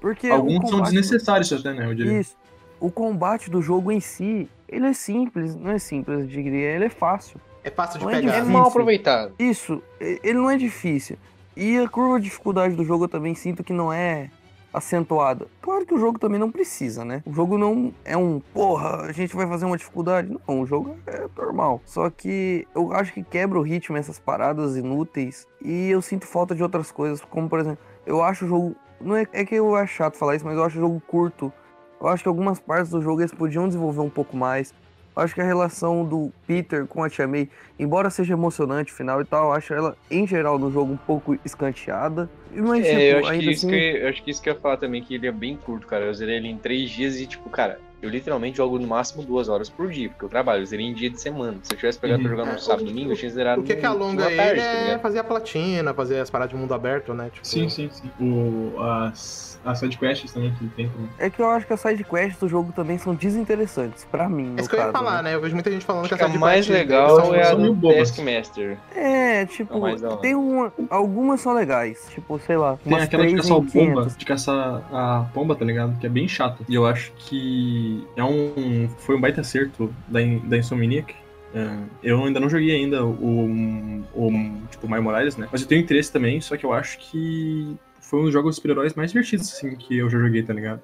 Porque 0.00 0.28
Alguns 0.28 0.68
são 0.68 0.78
combate- 0.78 0.92
desnecessários 0.94 1.52
até, 1.52 1.72
né? 1.74 1.86
Eu 1.86 1.94
diria. 1.94 2.20
Isso. 2.20 2.36
O 2.80 2.90
combate 2.90 3.50
do 3.50 3.60
jogo 3.60 3.90
em 3.92 4.00
si, 4.00 4.48
ele 4.68 4.86
é 4.86 4.92
simples, 4.92 5.54
não 5.54 5.70
é 5.72 5.78
simples, 5.78 6.20
eu 6.20 6.26
diria, 6.26 6.70
ele 6.70 6.84
é 6.84 6.88
fácil. 6.88 7.40
É 7.64 7.70
fácil 7.70 7.98
de 7.98 8.04
Não 8.04 8.10
é 8.10 8.14
É 8.16 8.20
pegar. 8.20 8.32
difícil. 8.32 8.52
mal 8.52 8.66
aproveitado. 8.68 9.32
Isso, 9.38 9.82
ele 10.00 10.34
não 10.34 10.50
é 10.50 10.56
difícil. 10.56 11.16
E 11.56 11.78
a 11.78 11.88
curva 11.88 12.18
de 12.18 12.24
dificuldade 12.24 12.74
do 12.74 12.84
jogo 12.84 13.04
eu 13.04 13.08
também 13.08 13.34
sinto 13.34 13.62
que 13.62 13.72
não 13.72 13.92
é 13.92 14.30
acentuada. 14.72 15.46
Claro 15.60 15.84
que 15.84 15.94
o 15.94 15.98
jogo 15.98 16.18
também 16.18 16.40
não 16.40 16.50
precisa, 16.50 17.04
né? 17.04 17.22
O 17.26 17.32
jogo 17.32 17.58
não 17.58 17.92
é 18.04 18.16
um, 18.16 18.40
porra, 18.52 19.02
a 19.02 19.12
gente 19.12 19.36
vai 19.36 19.46
fazer 19.46 19.64
uma 19.64 19.76
dificuldade. 19.76 20.36
Não, 20.48 20.60
o 20.60 20.66
jogo 20.66 20.96
é 21.06 21.26
normal. 21.36 21.80
Só 21.84 22.08
que 22.08 22.66
eu 22.74 22.92
acho 22.92 23.12
que 23.12 23.22
quebra 23.22 23.58
o 23.58 23.62
ritmo 23.62 23.96
essas 23.96 24.18
paradas 24.18 24.76
inúteis 24.76 25.46
e 25.60 25.90
eu 25.90 26.00
sinto 26.00 26.26
falta 26.26 26.54
de 26.54 26.62
outras 26.62 26.90
coisas, 26.90 27.20
como 27.20 27.48
por 27.48 27.60
exemplo, 27.60 27.78
eu 28.06 28.22
acho 28.22 28.44
o 28.44 28.48
jogo, 28.48 28.76
não 29.00 29.16
é, 29.16 29.26
é 29.32 29.44
que 29.44 29.54
eu 29.54 29.74
acho 29.76 29.94
chato 29.94 30.16
falar 30.16 30.36
isso, 30.36 30.44
mas 30.44 30.56
eu 30.56 30.64
acho 30.64 30.78
o 30.78 30.80
jogo 30.80 31.02
curto. 31.06 31.52
Eu 32.00 32.08
acho 32.08 32.24
que 32.24 32.28
algumas 32.28 32.58
partes 32.58 32.90
do 32.90 33.00
jogo 33.00 33.20
eles 33.20 33.32
podiam 33.32 33.68
desenvolver 33.68 34.00
um 34.00 34.10
pouco 34.10 34.36
mais. 34.36 34.74
Eu 35.14 35.22
acho 35.22 35.34
que 35.34 35.40
a 35.40 35.44
relação 35.44 36.04
do 36.04 36.32
Peter 36.46 36.86
com 36.86 37.04
a 37.04 37.10
Tia 37.10 37.26
May 37.26 37.48
embora 37.78 38.08
seja 38.10 38.32
emocionante 38.32 38.92
final 38.92 39.20
e 39.20 39.24
tal, 39.24 39.46
eu 39.46 39.52
acho 39.52 39.74
ela, 39.74 39.96
em 40.10 40.26
geral, 40.26 40.58
no 40.58 40.70
jogo 40.70 40.92
um 40.92 40.96
pouco 40.96 41.38
escanteada. 41.44 42.30
Mas, 42.54 42.86
É, 42.86 42.90
tipo, 42.90 43.02
eu 43.02 43.26
acho, 43.26 43.40
que 43.40 43.48
assim, 43.50 43.68
que, 43.68 43.74
eu 43.74 44.08
acho 44.08 44.22
que 44.22 44.30
isso 44.30 44.42
que 44.42 44.48
eu 44.48 44.54
ia 44.54 44.60
falar 44.60 44.76
também, 44.76 45.02
que 45.02 45.14
ele 45.14 45.26
é 45.26 45.32
bem 45.32 45.56
curto, 45.56 45.86
cara. 45.86 46.04
Eu 46.04 46.14
zerei 46.14 46.36
ele 46.36 46.48
em 46.48 46.56
três 46.56 46.90
dias 46.90 47.16
e, 47.18 47.26
tipo, 47.26 47.48
cara, 47.50 47.78
eu 48.02 48.10
literalmente 48.10 48.56
jogo 48.56 48.78
no 48.78 48.86
máximo 48.88 49.22
duas 49.22 49.48
horas 49.48 49.70
por 49.70 49.88
dia, 49.90 50.08
porque 50.10 50.24
eu 50.24 50.28
trabalho, 50.28 50.62
eu 50.62 50.66
zerei 50.66 50.84
em 50.86 50.92
dia 50.92 51.08
de 51.08 51.20
semana. 51.20 51.56
Se 51.62 51.72
eu 51.72 51.78
tivesse 51.78 51.98
pegado 51.98 52.20
Uhum. 52.22 52.28
pra 52.28 52.36
jogar 52.36 52.50
É, 52.50 52.52
no 52.54 52.58
sábado 52.60 52.82
e 52.82 52.88
domingo, 52.88 53.12
eu 53.12 53.16
tinha 53.16 53.30
zerado 53.30 53.60
O 53.60 53.64
que, 53.64 53.74
no- 53.74 53.80
que 53.80 53.86
alonga 53.86 54.26
ele 54.26 54.36
tarde, 54.36 54.60
tá 54.60 54.66
é 54.66 54.98
fazer 54.98 55.18
a 55.20 55.24
platina, 55.24 55.94
fazer 55.94 56.18
as 56.20 56.28
paradas 56.28 56.52
de 56.52 56.60
mundo 56.60 56.74
aberto, 56.74 57.14
né? 57.14 57.30
Tipo, 57.32 57.46
Sim, 57.46 57.68
sim, 57.68 57.88
sim. 57.90 58.10
O, 58.20 58.74
as, 58.82 59.60
as 59.64 59.78
sidequests 59.78 60.32
também 60.32 60.52
que 60.54 60.66
tem 60.70 60.88
também. 60.88 61.08
é 61.18 61.30
que 61.30 61.40
eu 61.40 61.48
acho 61.48 61.64
que 61.66 61.72
as 61.72 61.80
sidequests 61.80 62.38
do 62.40 62.48
jogo 62.48 62.72
também 62.72 62.98
são 62.98 63.14
desinteressantes, 63.14 64.04
pra 64.10 64.28
mim, 64.28 64.54
É 64.56 64.60
isso 64.60 64.68
que 64.68 64.74
eu 64.74 64.80
ia 64.80 64.86
caso, 64.86 64.98
falar, 64.98 65.22
né? 65.22 65.30
né? 65.30 65.36
Eu 65.36 65.40
vejo 65.40 65.54
muita 65.54 65.70
gente 65.70 65.84
falando 65.84 66.08
que 66.08 66.14
Acho 66.14 66.18
que 66.18 66.24
a 66.24 66.26
side 66.26 66.38
mais 66.38 66.66
legal 66.68 67.34
é 67.34 67.46
a 67.46 67.54
do. 67.54 67.76
Taskmaster. 67.94 68.76
É, 68.96 69.46
tipo, 69.46 69.86
É 69.86 70.16
tem 70.16 70.34
uma, 70.34 70.72
algumas 70.90 71.40
são 71.40 71.52
legais, 71.54 72.06
tipo, 72.10 72.38
sei 72.40 72.56
lá, 72.56 72.76
Tem 72.82 72.92
umas 72.92 73.04
aquela 73.04 73.26
de 73.26 73.36
caçar 73.36 73.56
pomba, 73.56 73.70
500. 73.70 74.16
de 74.16 74.24
caçar 74.24 74.82
a 74.92 75.26
pomba, 75.32 75.54
tá 75.54 75.64
ligado? 75.64 75.98
Que 75.98 76.06
é 76.06 76.08
bem 76.10 76.26
chato. 76.26 76.64
E 76.68 76.74
eu 76.74 76.84
acho 76.86 77.12
que 77.16 77.91
é 78.16 78.24
um, 78.24 78.88
foi 78.98 79.16
um 79.16 79.20
baita 79.20 79.40
acerto 79.40 79.94
da, 80.08 80.20
da 80.44 80.58
Insomniac. 80.58 81.14
É, 81.54 81.76
eu 82.02 82.24
ainda 82.24 82.40
não 82.40 82.48
joguei 82.48 82.74
ainda 82.74 83.04
o, 83.04 84.02
o 84.14 84.30
tipo, 84.70 84.88
Mario 84.88 85.04
Morales, 85.04 85.36
né? 85.36 85.48
Mas 85.52 85.62
eu 85.62 85.68
tenho 85.68 85.82
interesse 85.82 86.10
também, 86.10 86.40
só 86.40 86.56
que 86.56 86.64
eu 86.64 86.72
acho 86.72 86.98
que 86.98 87.76
foi 88.00 88.20
um 88.20 88.24
dos 88.24 88.32
jogos 88.32 88.54
de 88.54 88.56
super-heróis 88.56 88.94
mais 88.94 89.10
divertidos, 89.10 89.52
assim, 89.52 89.76
que 89.76 89.98
eu 89.98 90.08
já 90.08 90.18
joguei, 90.18 90.42
tá 90.42 90.52
ligado? 90.52 90.82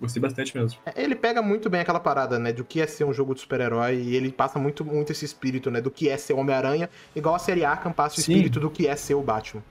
Gostei 0.00 0.20
bastante 0.20 0.56
mesmo. 0.56 0.78
Ele 0.96 1.14
pega 1.14 1.42
muito 1.42 1.68
bem 1.68 1.82
aquela 1.82 2.00
parada, 2.00 2.38
né? 2.38 2.52
Do 2.52 2.64
que 2.64 2.80
é 2.80 2.86
ser 2.86 3.04
um 3.04 3.12
jogo 3.12 3.34
de 3.34 3.40
super-herói 3.40 3.96
e 3.96 4.16
ele 4.16 4.32
passa 4.32 4.58
muito, 4.58 4.82
muito 4.84 5.12
esse 5.12 5.24
espírito, 5.24 5.70
né? 5.70 5.80
Do 5.80 5.90
que 5.90 6.08
é 6.08 6.16
ser 6.16 6.32
o 6.32 6.38
Homem-Aranha, 6.38 6.88
igual 7.14 7.34
a 7.34 7.38
série 7.38 7.64
Arkham 7.64 7.92
passa 7.92 8.18
o 8.18 8.22
Sim. 8.22 8.32
espírito 8.32 8.58
do 8.58 8.70
que 8.70 8.86
é 8.86 8.96
ser 8.96 9.14
o 9.14 9.20
Batman. 9.20 9.62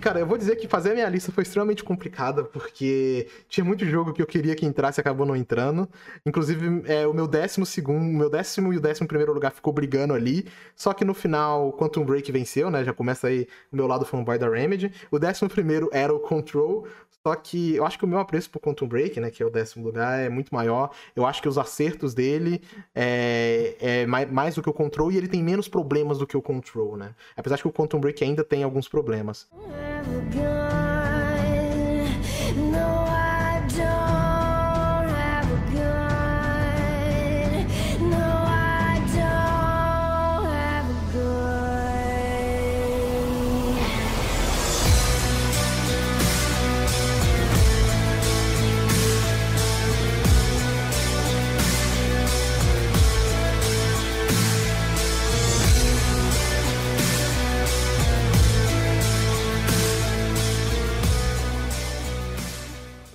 Cara, 0.00 0.18
eu 0.18 0.26
vou 0.26 0.38
dizer 0.38 0.56
que 0.56 0.66
fazer 0.66 0.92
a 0.92 0.94
minha 0.94 1.08
lista 1.08 1.30
foi 1.30 1.42
extremamente 1.42 1.84
complicada, 1.84 2.42
porque 2.42 3.28
tinha 3.48 3.64
muito 3.64 3.84
jogo 3.84 4.12
que 4.14 4.22
eu 4.22 4.26
queria 4.26 4.54
que 4.56 4.64
entrasse 4.64 4.98
e 4.98 5.02
acabou 5.02 5.26
não 5.26 5.36
entrando. 5.36 5.86
Inclusive, 6.24 6.82
é, 6.86 7.06
o 7.06 7.12
meu 7.12 7.28
décimo 7.28 7.66
segundo, 7.66 8.02
meu 8.02 8.30
décimo 8.30 8.72
e 8.72 8.78
o 8.78 8.80
décimo 8.80 9.06
primeiro 9.06 9.32
lugar 9.32 9.52
ficou 9.52 9.72
brigando 9.72 10.14
ali. 10.14 10.46
Só 10.74 10.94
que 10.94 11.04
no 11.04 11.12
final, 11.12 11.72
Quantum 11.74 12.04
Break 12.04 12.32
venceu, 12.32 12.70
né? 12.70 12.82
Já 12.82 12.94
começa 12.94 13.28
aí 13.28 13.46
o 13.70 13.76
meu 13.76 13.86
lado 13.86 14.06
fanboy 14.06 14.38
da 14.38 14.48
Remedy. 14.48 14.90
O 15.10 15.18
décimo 15.18 15.50
primeiro 15.50 15.90
era 15.92 16.14
o 16.14 16.18
Control, 16.18 16.86
só 17.26 17.34
que 17.34 17.76
eu 17.76 17.84
acho 17.84 17.98
que 17.98 18.04
o 18.04 18.08
meu 18.08 18.18
apreço 18.18 18.50
pro 18.50 18.60
Quantum 18.60 18.88
Break, 18.88 19.20
né, 19.20 19.30
que 19.30 19.42
é 19.42 19.46
o 19.46 19.50
décimo 19.50 19.84
lugar, 19.84 20.18
é 20.18 20.28
muito 20.30 20.54
maior. 20.54 20.90
Eu 21.14 21.26
acho 21.26 21.42
que 21.42 21.48
os 21.48 21.58
acertos 21.58 22.14
dele 22.14 22.62
é, 22.94 23.76
é 23.78 24.06
mais, 24.06 24.30
mais, 24.30 24.54
do 24.54 24.62
que 24.62 24.70
o 24.70 24.72
Control 24.72 25.12
e 25.12 25.18
ele 25.18 25.28
tem 25.28 25.42
menos 25.42 25.68
problemas 25.68 26.18
do 26.18 26.26
que 26.26 26.36
o 26.36 26.42
Control, 26.42 26.96
né? 26.96 27.14
Apesar 27.36 27.56
de 27.56 27.62
que 27.62 27.68
o 27.68 27.72
Quantum 27.72 28.00
Break 28.00 28.24
ainda 28.24 28.42
tem 28.42 28.62
alguns 28.62 28.88
problemas. 28.88 29.48
never 29.90 30.20
gone. 30.30 30.79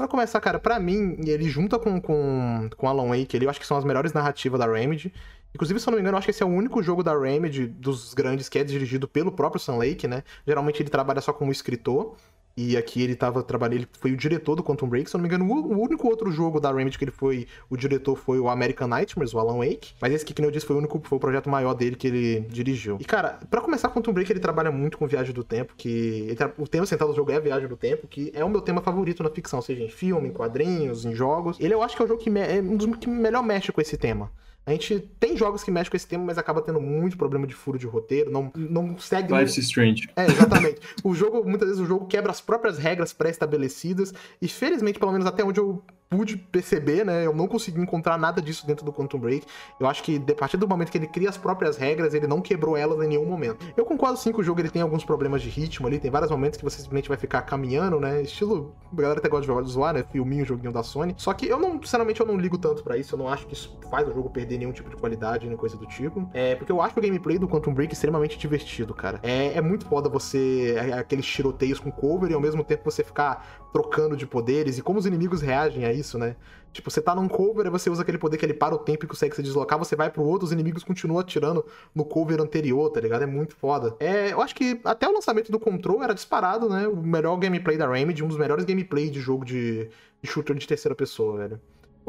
Pra 0.05 0.11
começar, 0.11 0.39
cara, 0.39 0.59
para 0.59 0.79
mim, 0.79 1.17
ele 1.25 1.49
junta 1.49 1.79
com, 1.79 1.99
com, 1.99 2.69
com 2.77 2.87
Alan 2.87 3.07
Wake, 3.07 3.35
ele, 3.35 3.45
eu 3.45 3.49
acho 3.49 3.59
que 3.59 3.65
são 3.65 3.75
as 3.75 3.83
melhores 3.83 4.13
narrativas 4.13 4.59
da 4.59 4.71
Remedy. 4.71 5.11
Inclusive, 5.51 5.79
se 5.79 5.87
eu 5.87 5.91
não 5.91 5.97
me 5.97 6.01
engano, 6.01 6.15
acho 6.15 6.25
que 6.25 6.31
esse 6.31 6.43
é 6.43 6.45
o 6.45 6.49
único 6.49 6.83
jogo 6.83 7.01
da 7.01 7.17
Remedy 7.17 7.65
dos 7.65 8.13
grandes 8.13 8.47
que 8.47 8.59
é 8.59 8.63
dirigido 8.63 9.07
pelo 9.07 9.31
próprio 9.31 9.59
Sam 9.59 9.77
Lake, 9.77 10.07
né? 10.07 10.23
Geralmente 10.45 10.83
ele 10.83 10.91
trabalha 10.91 11.21
só 11.21 11.33
como 11.33 11.51
escritor. 11.51 12.15
E 12.57 12.77
aqui 12.77 13.01
ele 13.01 13.15
tava 13.15 13.43
trabalhando, 13.43 13.79
ele 13.79 13.87
foi 13.99 14.13
o 14.13 14.17
diretor 14.17 14.55
do 14.55 14.63
Quantum 14.63 14.87
Break, 14.87 15.09
se 15.09 15.15
eu 15.15 15.19
não 15.19 15.27
me 15.27 15.27
engano, 15.27 15.45
o 15.45 15.77
único 15.77 16.07
outro 16.07 16.31
jogo 16.31 16.57
da 16.57 16.71
Remedy 16.71 16.97
que 16.97 17.03
ele 17.03 17.11
foi 17.11 17.47
o 17.69 17.75
diretor 17.75 18.15
foi 18.15 18.39
o 18.39 18.47
American 18.47 18.87
Nightmares, 18.87 19.33
o 19.33 19.39
Alan 19.39 19.57
Wake. 19.57 19.93
Mas 19.99 20.13
esse 20.13 20.23
aqui, 20.23 20.33
que 20.33 20.41
eu 20.41 20.49
disse, 20.49 20.65
foi 20.65 20.77
o 20.77 20.79
único, 20.79 21.01
foi 21.03 21.17
o 21.17 21.19
projeto 21.19 21.49
maior 21.49 21.73
dele 21.73 21.97
que 21.97 22.07
ele 22.07 22.39
dirigiu. 22.49 22.97
E 23.01 23.03
cara, 23.03 23.39
para 23.49 23.59
começar, 23.59 23.89
Quantum 23.89 24.13
Break 24.13 24.31
ele 24.31 24.39
trabalha 24.39 24.71
muito 24.71 24.97
com 24.97 25.05
viagem 25.05 25.33
do 25.33 25.43
tempo, 25.43 25.73
que 25.75 26.27
ele, 26.29 26.37
o 26.57 26.65
tema 26.65 26.85
central 26.85 27.09
do 27.09 27.15
jogo 27.15 27.29
é 27.29 27.39
viagem 27.41 27.67
do 27.67 27.75
tempo, 27.75 28.07
que 28.07 28.31
é 28.33 28.43
o 28.43 28.49
meu 28.49 28.61
tema 28.61 28.81
favorito 28.81 29.21
na 29.21 29.29
ficção, 29.29 29.61
seja 29.61 29.83
em 29.83 29.89
filme, 29.89 30.29
em 30.29 30.31
quadrinhos, 30.31 31.03
em 31.03 31.13
jogos. 31.13 31.59
Ele 31.59 31.73
eu 31.73 31.83
acho 31.83 31.95
que 31.97 32.01
é 32.01 32.05
o 32.05 32.07
jogo 32.07 32.21
que 32.21 32.29
é 32.39 32.61
um 32.61 32.77
dos 32.77 32.97
que 32.97 33.09
melhor 33.09 33.43
mexe 33.43 33.71
com 33.73 33.81
esse 33.81 33.97
tema. 33.97 34.31
A 34.65 34.71
gente 34.71 34.99
tem 35.19 35.37
jogos 35.37 35.63
que 35.63 35.69
mexem 35.69 35.91
com 35.91 35.97
esse 35.97 36.07
tema, 36.07 36.25
mas 36.25 36.39
acaba 36.39 36.59
tendo 36.59 36.81
muito 36.81 37.17
problema 37.17 37.45
de 37.45 37.53
furo 37.53 37.77
de 37.77 37.85
roteiro, 37.85 38.31
não, 38.31 38.51
não 38.55 38.97
segue. 38.97 39.31
Life's 39.31 39.57
Strange. 39.57 40.09
É, 40.15 40.25
exatamente. 40.25 40.79
o 41.03 41.13
jogo, 41.13 41.47
muitas 41.47 41.67
vezes, 41.69 41.83
o 41.83 41.85
jogo 41.85 42.07
quebra 42.07 42.31
as 42.31 42.41
próprias 42.41 42.79
regras 42.79 43.13
pré-estabelecidas, 43.13 44.11
e 44.41 44.47
felizmente, 44.47 44.97
pelo 44.97 45.11
menos 45.11 45.27
até 45.27 45.43
onde 45.43 45.59
eu 45.59 45.83
pude 46.09 46.37
perceber, 46.37 47.05
né? 47.05 47.25
Eu 47.25 47.33
não 47.33 47.47
consegui 47.47 47.81
encontrar 47.81 48.17
nada 48.17 48.41
disso 48.41 48.65
dentro 48.65 48.85
do 48.85 48.93
Quantum 48.93 49.19
Break. 49.19 49.45
Eu 49.79 49.87
acho 49.87 50.03
que 50.03 50.21
a 50.29 50.35
partir 50.35 50.57
do 50.57 50.67
momento 50.67 50.91
que 50.91 50.97
ele 50.97 51.07
cria 51.07 51.29
as 51.29 51.37
próprias 51.37 51.77
regras, 51.77 52.13
ele 52.13 52.27
não 52.27 52.41
quebrou 52.41 52.77
elas 52.77 53.03
em 53.03 53.07
nenhum 53.07 53.25
momento. 53.25 53.65
Eu 53.75 53.85
concordo 53.85 54.17
sim 54.17 54.31
que 54.31 54.39
o 54.39 54.43
jogo 54.43 54.61
ele 54.61 54.69
tem 54.69 54.81
alguns 54.81 55.03
problemas 55.03 55.41
de 55.41 55.49
ritmo 55.49 55.87
ali, 55.87 55.99
tem 55.99 56.11
vários 56.11 56.31
momentos 56.31 56.57
que 56.57 56.63
você 56.63 56.77
simplesmente 56.77 57.09
vai 57.09 57.17
ficar 57.17 57.41
caminhando, 57.41 57.99
né? 57.99 58.21
Estilo, 58.21 58.73
a 58.91 58.95
galera 58.95 59.19
até 59.19 59.29
gosta 59.29 59.63
de 59.63 59.71
zoar, 59.71 59.93
né? 59.93 60.05
Filminho, 60.11 60.45
joguinho 60.45 60.71
da 60.71 60.83
Sony. 60.83 61.15
Só 61.17 61.33
que 61.33 61.47
eu 61.47 61.59
não, 61.59 61.81
sinceramente, 61.81 62.19
eu 62.19 62.25
não 62.25 62.37
ligo 62.37 62.57
tanto 62.57 62.83
para 62.83 62.97
isso. 62.97 63.15
Eu 63.15 63.19
não 63.19 63.27
acho 63.27 63.45
que 63.47 63.53
isso 63.53 63.77
faz 63.89 64.07
o 64.07 64.13
jogo 64.13 64.29
perder 64.29 64.57
nenhum 64.57 64.71
tipo 64.71 64.89
de 64.89 64.95
qualidade, 64.95 65.47
nem 65.47 65.57
coisa 65.57 65.75
do 65.77 65.85
tipo. 65.85 66.29
É, 66.33 66.55
porque 66.55 66.71
eu 66.71 66.81
acho 66.81 66.97
o 66.97 67.01
gameplay 67.01 67.37
do 67.37 67.47
Quantum 67.47 67.73
Break 67.73 67.93
extremamente 67.93 68.37
divertido, 68.37 68.93
cara. 68.93 69.19
É, 69.23 69.57
é 69.57 69.61
muito 69.61 69.85
foda 69.85 70.09
você. 70.09 70.75
É, 70.77 70.93
aqueles 70.93 71.25
tiroteios 71.25 71.79
com 71.79 71.91
cover 71.91 72.29
e 72.29 72.33
ao 72.33 72.41
mesmo 72.41 72.63
tempo 72.63 72.83
você 72.89 73.03
ficar 73.03 73.64
trocando 73.75 74.15
de 74.15 74.25
poderes 74.25 74.77
e 74.77 74.81
como 74.81 74.97
os 74.97 75.05
inimigos 75.05 75.41
reagem 75.41 75.83
a 75.83 75.91
isso, 75.91 76.17
né? 76.17 76.37
Tipo, 76.71 76.89
você 76.89 77.01
tá 77.01 77.13
num 77.13 77.27
cover, 77.27 77.69
você 77.69 77.89
usa 77.89 78.03
aquele 78.03 78.17
poder 78.17 78.37
que 78.37 78.45
ele 78.45 78.53
para 78.53 78.73
o 78.73 78.77
tempo 78.77 79.03
e 79.03 79.07
consegue 79.07 79.35
se 79.35 79.43
deslocar, 79.43 79.77
você 79.77 79.97
vai 79.97 80.09
pro 80.09 80.23
outro, 80.23 80.45
os 80.45 80.53
inimigos 80.53 80.81
continuam 80.81 81.19
atirando 81.19 81.65
no 81.93 82.05
cover 82.05 82.39
anterior, 82.39 82.89
tá 82.89 83.01
ligado? 83.01 83.23
É 83.23 83.25
muito 83.25 83.53
foda. 83.53 83.93
É, 83.99 84.31
eu 84.31 84.41
acho 84.41 84.55
que 84.55 84.79
até 84.85 85.05
o 85.09 85.11
lançamento 85.11 85.51
do 85.51 85.59
Control 85.59 86.01
era 86.01 86.13
disparado, 86.13 86.69
né? 86.69 86.87
O 86.87 86.95
melhor 86.95 87.35
gameplay 87.35 87.77
da 87.77 87.85
Remedy, 87.85 88.23
um 88.23 88.29
dos 88.29 88.37
melhores 88.37 88.63
gameplays 88.63 89.11
de 89.11 89.19
jogo 89.19 89.43
de, 89.43 89.89
de 90.21 90.29
shooter 90.29 90.55
de 90.55 90.65
terceira 90.65 90.95
pessoa, 90.95 91.37
velho. 91.37 91.59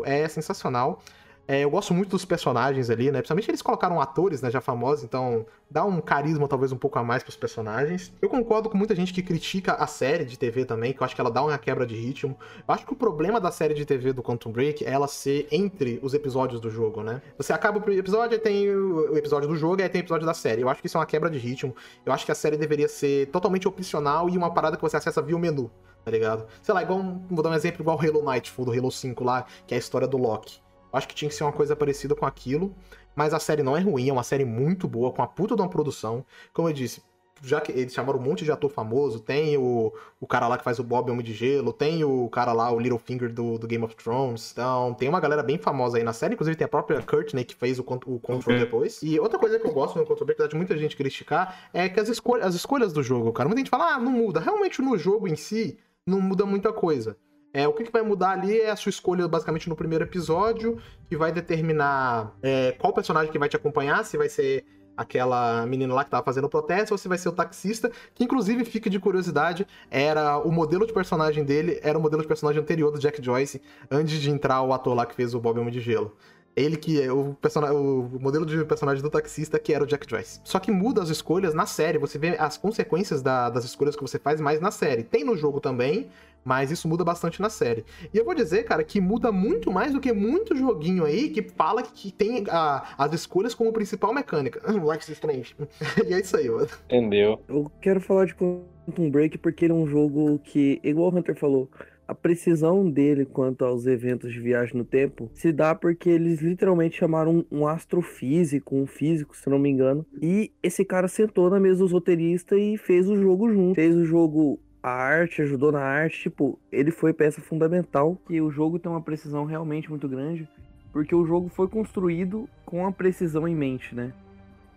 É 0.04 0.28
sensacional. 0.28 1.02
É, 1.48 1.62
eu 1.62 1.70
gosto 1.70 1.94
muito 1.94 2.10
dos 2.10 2.24
personagens 2.24 2.90
ali, 2.90 3.06
né? 3.10 3.18
Principalmente 3.18 3.50
eles 3.50 3.62
colocaram 3.62 4.00
atores, 4.00 4.42
né, 4.42 4.50
já 4.50 4.60
famosos, 4.60 5.04
então 5.04 5.46
dá 5.70 5.84
um 5.84 6.00
carisma 6.00 6.48
talvez 6.48 6.72
um 6.72 6.76
pouco 6.76 6.98
a 6.98 7.04
mais 7.04 7.22
pros 7.22 7.36
personagens. 7.36 8.12
Eu 8.20 8.28
concordo 8.28 8.68
com 8.68 8.76
muita 8.76 8.96
gente 8.96 9.12
que 9.12 9.22
critica 9.22 9.74
a 9.74 9.86
série 9.86 10.24
de 10.24 10.36
TV 10.36 10.64
também, 10.64 10.92
que 10.92 11.00
eu 11.00 11.04
acho 11.04 11.14
que 11.14 11.20
ela 11.20 11.30
dá 11.30 11.42
uma 11.44 11.56
quebra 11.56 11.86
de 11.86 11.94
ritmo. 11.94 12.36
Eu 12.66 12.74
acho 12.74 12.84
que 12.84 12.92
o 12.92 12.96
problema 12.96 13.40
da 13.40 13.52
série 13.52 13.74
de 13.74 13.84
TV 13.84 14.12
do 14.12 14.22
Quantum 14.22 14.50
Break 14.50 14.84
é 14.84 14.90
ela 14.90 15.06
ser 15.06 15.46
entre 15.52 16.00
os 16.02 16.14
episódios 16.14 16.60
do 16.60 16.68
jogo, 16.68 17.02
né? 17.02 17.22
Você 17.38 17.52
acaba 17.52 17.78
o 17.78 17.92
episódio 17.92 18.34
e 18.34 18.38
tem 18.40 18.68
o 18.68 19.16
episódio 19.16 19.48
do 19.48 19.56
jogo 19.56 19.80
aí 19.80 19.88
tem 19.88 20.00
o 20.00 20.02
episódio 20.02 20.26
da 20.26 20.34
série. 20.34 20.62
Eu 20.62 20.68
acho 20.68 20.80
que 20.80 20.88
isso 20.88 20.96
é 20.96 21.00
uma 21.00 21.06
quebra 21.06 21.30
de 21.30 21.38
ritmo. 21.38 21.74
Eu 22.04 22.12
acho 22.12 22.24
que 22.26 22.32
a 22.32 22.34
série 22.34 22.56
deveria 22.56 22.88
ser 22.88 23.26
totalmente 23.28 23.68
opcional 23.68 24.28
e 24.28 24.36
uma 24.36 24.52
parada 24.52 24.76
que 24.76 24.82
você 24.82 24.96
acessa 24.96 25.22
via 25.22 25.36
o 25.36 25.38
menu, 25.38 25.70
tá 26.04 26.10
ligado? 26.10 26.46
Sei 26.60 26.74
lá, 26.74 26.82
igual, 26.82 27.20
vou 27.30 27.42
dar 27.42 27.50
um 27.50 27.54
exemplo 27.54 27.82
igual 27.82 27.98
Halo 28.00 28.22
Nightfall 28.24 28.64
do 28.64 28.72
Halo 28.72 28.90
5 28.90 29.22
lá, 29.22 29.46
que 29.66 29.74
é 29.74 29.76
a 29.76 29.78
história 29.78 30.08
do 30.08 30.16
Loki. 30.16 30.65
Acho 30.96 31.08
que 31.08 31.14
tinha 31.14 31.28
que 31.28 31.34
ser 31.34 31.44
uma 31.44 31.52
coisa 31.52 31.76
parecida 31.76 32.14
com 32.14 32.26
aquilo. 32.26 32.74
Mas 33.14 33.32
a 33.32 33.38
série 33.38 33.62
não 33.62 33.76
é 33.76 33.80
ruim, 33.80 34.08
é 34.08 34.12
uma 34.12 34.22
série 34.22 34.44
muito 34.44 34.86
boa, 34.86 35.10
com 35.10 35.22
a 35.22 35.26
puta 35.26 35.56
de 35.56 35.62
uma 35.62 35.70
produção. 35.70 36.24
Como 36.52 36.68
eu 36.68 36.72
disse, 36.72 37.02
já 37.42 37.60
que 37.60 37.72
eles 37.72 37.92
chamaram 37.92 38.18
um 38.18 38.22
monte 38.22 38.44
de 38.44 38.52
ator 38.52 38.70
famoso, 38.70 39.20
tem 39.20 39.56
o, 39.56 39.92
o 40.20 40.26
cara 40.26 40.48
lá 40.48 40.56
que 40.56 40.64
faz 40.64 40.78
o 40.78 40.84
Bob 40.84 41.10
Homem 41.10 41.24
de 41.24 41.32
Gelo, 41.32 41.72
tem 41.72 42.04
o 42.04 42.28
cara 42.28 42.52
lá, 42.52 42.70
o 42.70 42.78
Littlefinger 42.78 43.32
do, 43.32 43.58
do 43.58 43.66
Game 43.66 43.84
of 43.84 43.94
Thrones, 43.96 44.52
então 44.52 44.94
tem 44.94 45.08
uma 45.08 45.20
galera 45.20 45.42
bem 45.42 45.58
famosa 45.58 45.98
aí 45.98 46.04
na 46.04 46.12
série, 46.12 46.34
inclusive 46.34 46.56
tem 46.56 46.64
a 46.64 46.68
própria 46.68 47.02
Courtney 47.02 47.44
que 47.44 47.54
fez 47.54 47.78
o, 47.78 47.82
o 47.82 47.84
Control 47.84 48.38
okay. 48.38 48.58
depois. 48.58 49.02
E 49.02 49.18
outra 49.18 49.38
coisa 49.38 49.58
que 49.58 49.66
eu 49.66 49.72
gosto 49.72 49.98
no 49.98 50.06
Control, 50.06 50.28
apesar 50.30 50.48
de 50.48 50.56
muita 50.56 50.76
gente 50.76 50.96
criticar, 50.96 51.68
é 51.72 51.88
que 51.88 52.00
as, 52.00 52.08
as 52.42 52.54
escolhas 52.54 52.92
do 52.92 53.02
jogo, 53.02 53.32
cara, 53.32 53.48
muita 53.48 53.60
gente 53.60 53.70
fala, 53.70 53.94
ah, 53.94 53.98
não 53.98 54.12
muda. 54.12 54.40
Realmente 54.40 54.80
no 54.80 54.96
jogo 54.96 55.28
em 55.28 55.36
si, 55.36 55.78
não 56.06 56.20
muda 56.20 56.46
muita 56.46 56.72
coisa. 56.72 57.16
É, 57.52 57.66
o 57.66 57.72
que, 57.72 57.84
que, 57.84 57.92
vai 57.92 58.02
mudar 58.02 58.30
ali 58.30 58.60
é 58.60 58.70
a 58.70 58.76
sua 58.76 58.90
escolha, 58.90 59.26
basicamente, 59.26 59.68
no 59.68 59.74
primeiro 59.74 60.04
episódio, 60.04 60.78
que 61.08 61.16
vai 61.16 61.32
determinar 61.32 62.36
é, 62.42 62.72
qual 62.72 62.92
personagem 62.92 63.32
que 63.32 63.38
vai 63.38 63.48
te 63.48 63.56
acompanhar, 63.56 64.04
se 64.04 64.16
vai 64.18 64.28
ser 64.28 64.64
aquela 64.96 65.66
menina 65.66 65.92
lá 65.94 66.04
que 66.04 66.10
tava 66.10 66.24
fazendo 66.24 66.48
protesto, 66.48 66.94
ou 66.94 66.98
se 66.98 67.06
vai 67.06 67.18
ser 67.18 67.28
o 67.28 67.32
taxista, 67.32 67.90
que 68.14 68.24
inclusive 68.24 68.64
fica 68.64 68.88
de 68.88 68.98
curiosidade, 68.98 69.66
era 69.90 70.38
o 70.38 70.50
modelo 70.50 70.86
de 70.86 70.92
personagem 70.92 71.44
dele, 71.44 71.78
era 71.82 71.98
o 71.98 72.00
modelo 72.00 72.22
de 72.22 72.28
personagem 72.28 72.60
anterior 72.62 72.90
do 72.90 72.98
Jack 72.98 73.22
Joyce, 73.22 73.60
antes 73.90 74.20
de 74.20 74.30
entrar 74.30 74.62
o 74.62 74.72
ator 74.72 74.94
lá 74.94 75.04
que 75.04 75.14
fez 75.14 75.34
o 75.34 75.40
Bob 75.40 75.60
Homem 75.60 75.72
de 75.72 75.80
Gelo. 75.80 76.16
Ele 76.56 76.78
que 76.78 77.02
é 77.02 77.12
o, 77.12 77.34
personagem, 77.34 77.76
o 77.76 78.18
modelo 78.18 78.46
de 78.46 78.64
personagem 78.64 79.02
do 79.02 79.10
taxista 79.10 79.58
que 79.58 79.74
era 79.74 79.84
o 79.84 79.86
Jack 79.86 80.08
Joyce. 80.08 80.40
Só 80.42 80.58
que 80.58 80.70
muda 80.70 81.02
as 81.02 81.10
escolhas 81.10 81.52
na 81.52 81.66
série. 81.66 81.98
Você 81.98 82.18
vê 82.18 82.34
as 82.38 82.56
consequências 82.56 83.20
da, 83.20 83.50
das 83.50 83.66
escolhas 83.66 83.94
que 83.94 84.00
você 84.00 84.18
faz 84.18 84.40
mais 84.40 84.58
na 84.58 84.70
série. 84.70 85.02
Tem 85.02 85.22
no 85.22 85.36
jogo 85.36 85.60
também, 85.60 86.08
mas 86.46 86.70
isso 86.70 86.86
muda 86.86 87.02
bastante 87.02 87.42
na 87.42 87.50
série. 87.50 87.84
E 88.14 88.16
eu 88.16 88.24
vou 88.24 88.32
dizer, 88.32 88.62
cara, 88.62 88.84
que 88.84 89.00
muda 89.00 89.32
muito 89.32 89.72
mais 89.72 89.92
do 89.92 90.00
que 90.00 90.12
muito 90.12 90.54
joguinho 90.54 91.04
aí 91.04 91.28
que 91.28 91.42
fala 91.42 91.82
que 91.82 92.12
tem 92.12 92.44
a, 92.48 92.94
as 92.96 93.12
escolhas 93.12 93.52
como 93.52 93.72
principal 93.72 94.14
mecânica. 94.14 94.60
Life 94.70 95.00
is 95.00 95.08
Strange. 95.08 95.56
e 96.06 96.14
é 96.14 96.20
isso 96.20 96.36
aí, 96.36 96.48
mano. 96.48 96.68
Entendeu? 96.84 97.42
Eu 97.48 97.68
quero 97.80 98.00
falar 98.00 98.26
de 98.26 98.36
Quantum 98.36 99.10
Break 99.10 99.38
porque 99.38 99.64
ele 99.64 99.72
é 99.72 99.76
um 99.76 99.88
jogo 99.88 100.38
que, 100.38 100.80
igual 100.84 101.12
o 101.12 101.18
Hunter 101.18 101.34
falou, 101.34 101.68
a 102.06 102.14
precisão 102.14 102.88
dele 102.88 103.24
quanto 103.24 103.64
aos 103.64 103.84
eventos 103.84 104.32
de 104.32 104.38
viagem 104.38 104.76
no 104.76 104.84
tempo 104.84 105.28
se 105.34 105.50
dá 105.50 105.74
porque 105.74 106.08
eles 106.08 106.40
literalmente 106.40 106.96
chamaram 106.96 107.44
um 107.50 107.66
astrofísico, 107.66 108.76
um 108.76 108.86
físico, 108.86 109.36
se 109.36 109.50
não 109.50 109.58
me 109.58 109.68
engano, 109.68 110.06
e 110.22 110.52
esse 110.62 110.84
cara 110.84 111.08
sentou 111.08 111.50
na 111.50 111.58
mesa 111.58 111.80
dos 111.80 111.90
roteiristas 111.90 112.56
e 112.56 112.76
fez 112.76 113.08
o 113.08 113.16
jogo 113.16 113.50
junto. 113.52 113.74
Fez 113.74 113.96
o 113.96 114.04
jogo 114.04 114.60
a 114.86 114.92
arte, 114.92 115.42
ajudou 115.42 115.72
na 115.72 115.80
arte, 115.80 116.22
tipo, 116.22 116.56
ele 116.70 116.92
foi 116.92 117.12
peça 117.12 117.40
fundamental 117.40 118.16
que 118.24 118.40
o 118.40 118.52
jogo 118.52 118.78
tem 118.78 118.90
uma 118.90 119.02
precisão 119.02 119.44
realmente 119.44 119.90
muito 119.90 120.08
grande, 120.08 120.48
porque 120.92 121.12
o 121.12 121.26
jogo 121.26 121.48
foi 121.48 121.66
construído 121.66 122.48
com 122.64 122.86
a 122.86 122.92
precisão 122.92 123.48
em 123.48 123.54
mente, 123.54 123.96
né? 123.96 124.12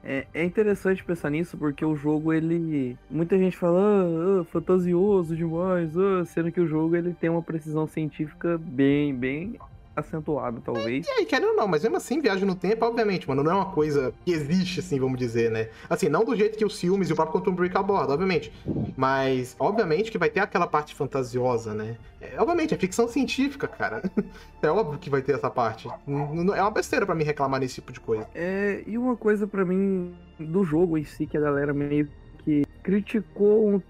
É, 0.04 0.26
é 0.34 0.44
interessante 0.44 1.04
pensar 1.04 1.30
nisso 1.30 1.58
porque 1.58 1.84
o 1.84 1.96
jogo 1.96 2.34
ele 2.34 2.98
muita 3.10 3.38
gente 3.38 3.58
fala 3.58 3.80
ah, 3.80 4.42
ah, 4.42 4.44
fantasioso 4.46 5.36
demais, 5.36 5.96
ah, 5.96 6.26
sendo 6.26 6.52
que 6.52 6.62
o 6.62 6.66
jogo 6.66 6.96
ele 6.96 7.14
tem 7.14 7.30
uma 7.30 7.44
precisão 7.44 7.86
científica 7.86 8.58
bem 8.58 9.14
bem 9.14 9.60
acentuado, 10.00 10.62
talvez. 10.62 11.06
E 11.08 11.12
aí, 11.12 11.26
querendo 11.26 11.50
ou 11.50 11.56
não, 11.56 11.68
mas 11.68 11.84
mesmo 11.84 11.98
assim, 11.98 12.20
viagem 12.22 12.46
no 12.46 12.56
tempo, 12.56 12.86
obviamente, 12.86 13.28
mano, 13.28 13.44
não 13.44 13.52
é 13.52 13.56
uma 13.56 13.72
coisa 13.72 14.14
que 14.26 14.32
existe, 14.32 14.80
assim, 14.80 15.00
vamos 15.00 15.18
dizer, 15.20 15.52
né? 15.52 15.70
Assim, 15.90 16.10
não 16.10 16.24
do 16.26 16.36
jeito 16.36 16.58
que 16.58 16.66
os 16.66 16.80
filmes 16.80 17.10
e 17.10 17.14
o 17.14 17.16
próprio 17.16 17.40
Quantum 17.40 17.54
Break 17.56 17.76
abordam, 17.78 18.14
obviamente. 18.14 18.52
Mas, 18.98 19.56
obviamente, 19.60 20.12
que 20.12 20.18
vai 20.18 20.30
ter 20.30 20.40
aquela 20.40 20.68
parte 20.68 20.96
fantasiosa, 20.96 21.74
né? 21.74 21.98
É, 22.22 22.34
obviamente, 22.40 22.74
é 22.74 22.78
ficção 22.78 23.08
científica, 23.08 23.68
cara. 23.68 24.02
É 24.62 24.70
óbvio 24.70 25.00
que 25.00 25.10
vai 25.10 25.22
ter 25.22 25.34
essa 25.36 25.50
parte. 25.50 25.88
N- 26.06 26.52
É 26.52 26.62
uma 26.62 26.70
besteira 26.72 27.06
pra 27.06 27.16
mim 27.16 27.24
reclamar 27.24 27.62
desse 27.62 27.76
tipo 27.76 27.94
de 27.94 28.00
coisa. 28.02 28.28
É, 28.36 28.84
e 28.86 28.98
uma 28.98 29.16
coisa 29.16 29.48
pra 29.48 29.64
mim 29.64 30.14
do 30.38 30.66
jogo 30.66 30.98
em 30.98 31.06
si 31.06 31.26
que 31.26 31.38
a 31.38 31.40
galera 31.40 31.74
meio 31.74 32.10
que 32.44 32.64
criticou 32.84 33.70
um 33.70 33.82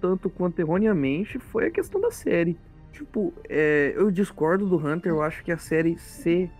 tanto 0.00 0.28
quanto 0.28 0.58
erroneamente 0.58 1.38
foi 1.38 1.66
a 1.66 1.70
questão 1.70 2.00
da 2.00 2.10
série. 2.10 2.58
Tipo, 2.96 3.34
é, 3.46 3.92
eu 3.94 4.10
discordo 4.10 4.66
do 4.66 4.76
Hunter, 4.76 5.12
eu 5.12 5.22
acho 5.22 5.44
que 5.44 5.52
a 5.52 5.58
série 5.58 5.98
se 5.98 6.50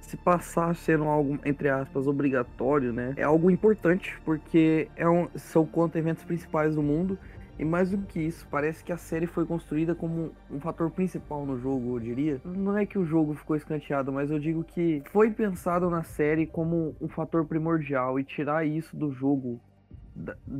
se 0.00 0.18
passar 0.18 0.74
sendo 0.76 1.04
algo 1.04 1.38
entre 1.46 1.68
aspas 1.68 2.06
obrigatório, 2.06 2.92
né? 2.92 3.14
É 3.16 3.22
algo 3.22 3.50
importante 3.50 4.18
porque 4.22 4.88
é 4.96 5.08
um, 5.08 5.28
são 5.34 5.64
contra 5.64 5.98
eventos 5.98 6.24
principais 6.24 6.74
do 6.74 6.82
mundo 6.82 7.18
e 7.58 7.64
mais 7.64 7.90
do 7.90 7.98
que 7.98 8.20
isso, 8.20 8.46
parece 8.50 8.82
que 8.82 8.92
a 8.92 8.96
série 8.96 9.26
foi 9.26 9.46
construída 9.46 9.94
como 9.94 10.32
um 10.50 10.58
fator 10.58 10.90
principal 10.90 11.46
no 11.46 11.58
jogo, 11.58 11.96
eu 11.96 12.00
diria. 12.00 12.40
Não 12.44 12.76
é 12.76 12.84
que 12.84 12.98
o 12.98 13.04
jogo 13.06 13.34
ficou 13.34 13.54
escanteado, 13.54 14.12
mas 14.12 14.30
eu 14.30 14.40
digo 14.40 14.64
que 14.64 15.02
foi 15.12 15.30
pensado 15.30 15.88
na 15.88 16.02
série 16.02 16.46
como 16.46 16.96
um 17.00 17.08
fator 17.08 17.46
primordial 17.46 18.18
e 18.18 18.24
tirar 18.24 18.66
isso 18.66 18.96
do 18.96 19.12
jogo 19.12 19.60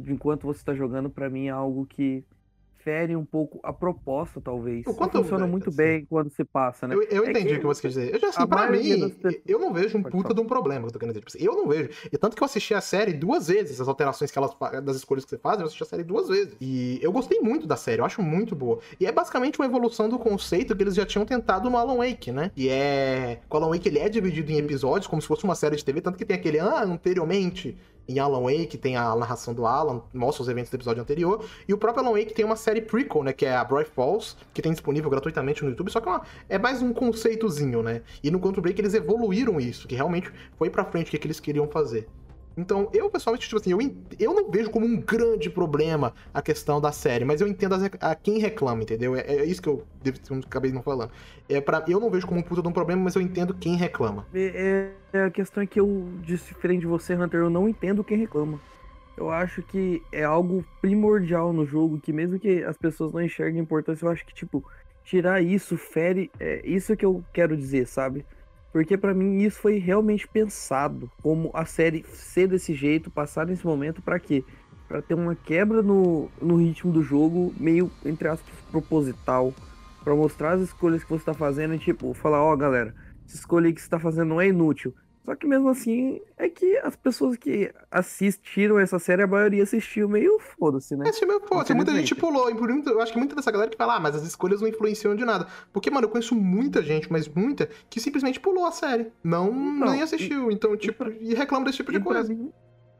enquanto 0.08 0.46
você 0.46 0.60
está 0.60 0.74
jogando, 0.74 1.10
pra 1.10 1.28
mim 1.28 1.46
é 1.46 1.50
algo 1.50 1.84
que 1.84 2.24
fere 2.84 3.16
um 3.16 3.24
pouco 3.24 3.58
a 3.62 3.72
proposta, 3.72 4.40
talvez. 4.40 4.86
O 4.86 4.92
Só 4.92 4.96
Quantum 4.96 5.22
funciona 5.22 5.38
Break, 5.38 5.50
muito 5.50 5.68
assim. 5.70 5.76
bem 5.76 6.06
quando 6.08 6.30
você 6.30 6.44
passa, 6.44 6.86
né? 6.86 6.94
Eu, 6.94 7.02
eu 7.04 7.24
É 7.24 7.30
entendi 7.30 7.54
o 7.54 7.60
que 7.60 7.66
você 7.66 7.80
quer 7.82 7.88
dizer. 7.88 8.14
Eu 8.14 8.20
já 8.20 8.28
assim, 8.28 8.46
pra 8.46 8.70
mim, 8.70 9.00
das 9.00 9.34
eu 9.46 9.58
não 9.58 9.72
vejo 9.72 9.96
um 9.98 10.02
puta 10.02 10.22
falar. 10.28 10.34
de 10.34 10.40
um 10.40 10.46
problema 10.46 10.80
que 10.82 10.88
eu 10.88 10.92
tô 10.92 10.98
querendo 10.98 11.20
dizer. 11.20 11.42
Eu 11.42 11.56
não 11.56 11.66
vejo. 11.66 11.88
E 12.12 12.18
tanto 12.18 12.36
que 12.36 12.42
eu 12.42 12.46
assisti 12.46 12.74
a 12.74 12.80
série 12.80 13.12
duas 13.14 13.48
vezes, 13.48 13.80
as 13.80 13.88
alterações 13.88 14.30
que 14.30 14.38
elas 14.38 14.52
das 14.84 14.96
escolhas 14.96 15.24
que 15.24 15.30
você 15.30 15.38
faz, 15.38 15.58
eu 15.58 15.66
assisti 15.66 15.82
a 15.82 15.86
série 15.86 16.04
duas 16.04 16.28
vezes. 16.28 16.54
E 16.60 16.98
eu 17.02 17.10
gostei 17.10 17.40
muito 17.40 17.66
da 17.66 17.76
série, 17.76 18.00
eu 18.00 18.04
acho 18.04 18.20
muito 18.22 18.54
boa. 18.54 18.78
E 19.00 19.06
é 19.06 19.12
basicamente 19.12 19.58
uma 19.58 19.66
evolução 19.66 20.08
do 20.08 20.18
conceito 20.18 20.76
que 20.76 20.82
eles 20.82 20.94
já 20.94 21.06
tinham 21.06 21.24
tentado 21.24 21.70
no 21.70 21.76
Alan 21.78 21.96
Wake, 21.96 22.30
né? 22.30 22.50
E 22.56 22.68
é. 22.68 23.40
O 23.50 23.56
Alan 23.56 23.70
Wake 23.70 23.88
ele 23.88 23.98
é 23.98 24.08
dividido 24.08 24.52
em 24.52 24.58
episódios, 24.58 25.06
como 25.06 25.22
se 25.22 25.28
fosse 25.28 25.44
uma 25.44 25.54
série 25.54 25.76
de 25.76 25.84
TV, 25.84 26.00
tanto 26.00 26.18
que 26.18 26.24
tem 26.24 26.36
aquele 26.36 26.58
ah, 26.58 26.82
anteriormente. 26.82 27.76
Em 28.08 28.18
Alan 28.18 28.42
Wake 28.42 28.76
tem 28.76 28.96
a 28.96 29.14
narração 29.16 29.54
do 29.54 29.66
Alan, 29.66 30.02
mostra 30.12 30.42
os 30.42 30.48
eventos 30.48 30.70
do 30.70 30.76
episódio 30.76 31.02
anterior. 31.02 31.44
E 31.66 31.72
o 31.72 31.78
próprio 31.78 32.04
Alan 32.04 32.18
Wake 32.18 32.34
tem 32.34 32.44
uma 32.44 32.56
série 32.56 32.80
prequel, 32.80 33.22
né? 33.22 33.32
Que 33.32 33.46
é 33.46 33.54
a 33.56 33.64
Bright 33.64 33.90
Falls, 33.90 34.36
que 34.52 34.60
tem 34.60 34.72
disponível 34.72 35.08
gratuitamente 35.10 35.62
no 35.64 35.70
YouTube. 35.70 35.90
Só 35.90 36.00
que 36.00 36.08
é, 36.08 36.12
uma- 36.12 36.22
é 36.48 36.58
mais 36.58 36.82
um 36.82 36.92
conceitozinho, 36.92 37.82
né? 37.82 38.02
E 38.22 38.30
no 38.30 38.38
Quantum 38.40 38.60
Break 38.60 38.80
eles 38.80 38.94
evoluíram 38.94 39.58
isso, 39.60 39.88
que 39.88 39.94
realmente 39.94 40.30
foi 40.56 40.68
pra 40.70 40.84
frente 40.84 41.08
o 41.08 41.10
que, 41.10 41.18
que 41.18 41.26
eles 41.26 41.40
queriam 41.40 41.66
fazer. 41.68 42.06
Então, 42.56 42.88
eu 42.92 43.10
pessoalmente, 43.10 43.48
tipo 43.48 43.60
assim, 43.60 43.72
eu, 43.72 43.78
eu 44.18 44.32
não 44.34 44.48
vejo 44.50 44.70
como 44.70 44.86
um 44.86 45.00
grande 45.00 45.50
problema 45.50 46.14
a 46.32 46.40
questão 46.40 46.80
da 46.80 46.92
série, 46.92 47.24
mas 47.24 47.40
eu 47.40 47.48
entendo 47.48 47.76
rec- 47.76 47.96
a 48.00 48.14
quem 48.14 48.38
reclama, 48.38 48.82
entendeu? 48.82 49.16
É, 49.16 49.20
é 49.22 49.44
isso 49.44 49.60
que 49.60 49.68
eu 49.68 49.84
devo, 49.92 50.18
acabei 50.46 50.70
não 50.72 50.82
falando. 50.82 51.10
É 51.48 51.60
pra, 51.60 51.84
eu 51.88 51.98
não 51.98 52.10
vejo 52.10 52.26
como 52.26 52.38
um 52.40 52.42
puta 52.44 52.62
de 52.62 52.68
um 52.68 52.72
problema, 52.72 53.02
mas 53.02 53.16
eu 53.16 53.22
entendo 53.22 53.54
quem 53.54 53.74
reclama. 53.76 54.24
É, 54.32 54.96
é- 55.12 55.24
a 55.24 55.30
questão 55.30 55.62
é 55.62 55.66
que 55.66 55.78
eu, 55.80 56.18
diferente 56.22 56.80
de 56.80 56.86
você, 56.86 57.14
Hunter, 57.14 57.40
eu 57.40 57.50
não 57.50 57.68
entendo 57.68 58.02
quem 58.04 58.18
reclama. 58.18 58.60
Eu 59.16 59.30
acho 59.30 59.62
que 59.62 60.02
é 60.12 60.24
algo 60.24 60.64
primordial 60.80 61.52
no 61.52 61.64
jogo, 61.66 62.00
que 62.00 62.12
mesmo 62.12 62.38
que 62.38 62.64
as 62.64 62.76
pessoas 62.76 63.12
não 63.12 63.22
enxerguem 63.22 63.60
importância, 63.62 64.04
eu 64.06 64.10
acho 64.10 64.26
que, 64.26 64.34
tipo, 64.34 64.64
tirar 65.04 65.40
isso 65.42 65.76
fere. 65.76 66.30
É 66.40 66.62
isso 66.68 66.96
que 66.96 67.04
eu 67.06 67.24
quero 67.32 67.56
dizer, 67.56 67.86
sabe? 67.86 68.26
Porque 68.74 68.98
pra 68.98 69.14
mim 69.14 69.38
isso 69.38 69.60
foi 69.60 69.78
realmente 69.78 70.26
pensado. 70.26 71.08
Como 71.22 71.48
a 71.54 71.64
série 71.64 72.04
ser 72.12 72.48
desse 72.48 72.74
jeito, 72.74 73.08
passar 73.08 73.46
nesse 73.46 73.64
momento, 73.64 74.02
pra 74.02 74.18
quê? 74.18 74.42
Pra 74.88 75.00
ter 75.00 75.14
uma 75.14 75.36
quebra 75.36 75.80
no, 75.80 76.28
no 76.42 76.56
ritmo 76.56 76.92
do 76.92 77.00
jogo, 77.00 77.54
meio, 77.56 77.88
entre 78.04 78.26
aspas, 78.26 78.52
proposital. 78.72 79.54
Pra 80.02 80.12
mostrar 80.16 80.54
as 80.54 80.62
escolhas 80.62 81.04
que 81.04 81.08
você 81.08 81.24
tá 81.24 81.32
fazendo 81.32 81.72
e, 81.76 81.78
tipo, 81.78 82.12
falar, 82.14 82.42
ó, 82.42 82.56
galera, 82.56 82.92
essa 83.24 83.36
escolha 83.36 83.72
que 83.72 83.80
você 83.80 83.88
tá 83.88 84.00
fazendo 84.00 84.30
não 84.30 84.40
é 84.40 84.48
inútil. 84.48 84.92
Só 85.24 85.34
que 85.34 85.46
mesmo 85.46 85.70
assim, 85.70 86.20
é 86.36 86.48
que 86.50 86.76
as 86.78 86.94
pessoas 86.94 87.36
que 87.36 87.72
assistiram 87.90 88.78
essa 88.78 88.98
série, 88.98 89.22
a 89.22 89.26
maioria 89.26 89.62
assistiu 89.62 90.06
meio 90.06 90.38
foda-se, 90.38 90.94
né? 90.94 91.08
É, 91.08 91.12
tipo, 91.12 91.40
pô, 91.40 91.60
assim, 91.60 91.72
muita 91.72 91.92
gente 91.92 92.14
pulou. 92.14 92.50
e 92.50 92.54
Eu 92.86 93.00
acho 93.00 93.12
que 93.12 93.18
muita 93.18 93.34
dessa 93.34 93.50
galera 93.50 93.70
que 93.70 93.76
fala, 93.76 93.96
ah, 93.96 94.00
mas 94.00 94.14
as 94.14 94.22
escolhas 94.22 94.60
não 94.60 94.68
influenciam 94.68 95.14
de 95.16 95.24
nada. 95.24 95.46
Porque, 95.72 95.90
mano, 95.90 96.06
eu 96.06 96.10
conheço 96.10 96.34
muita 96.34 96.82
gente, 96.82 97.10
mas 97.10 97.26
muita, 97.26 97.68
que 97.88 97.98
simplesmente 97.98 98.38
pulou 98.38 98.66
a 98.66 98.72
série. 98.72 99.10
Não, 99.22 99.46
Então, 99.48 99.90
nem 99.92 100.02
assistiu. 100.02 100.50
Então, 100.50 100.76
tipo, 100.76 101.10
e 101.20 101.34
reclama 101.34 101.64
desse 101.64 101.78
tipo 101.78 101.90
de 101.90 101.98
E 101.98 102.00
coisa. 102.02 102.28
mim, 102.28 102.52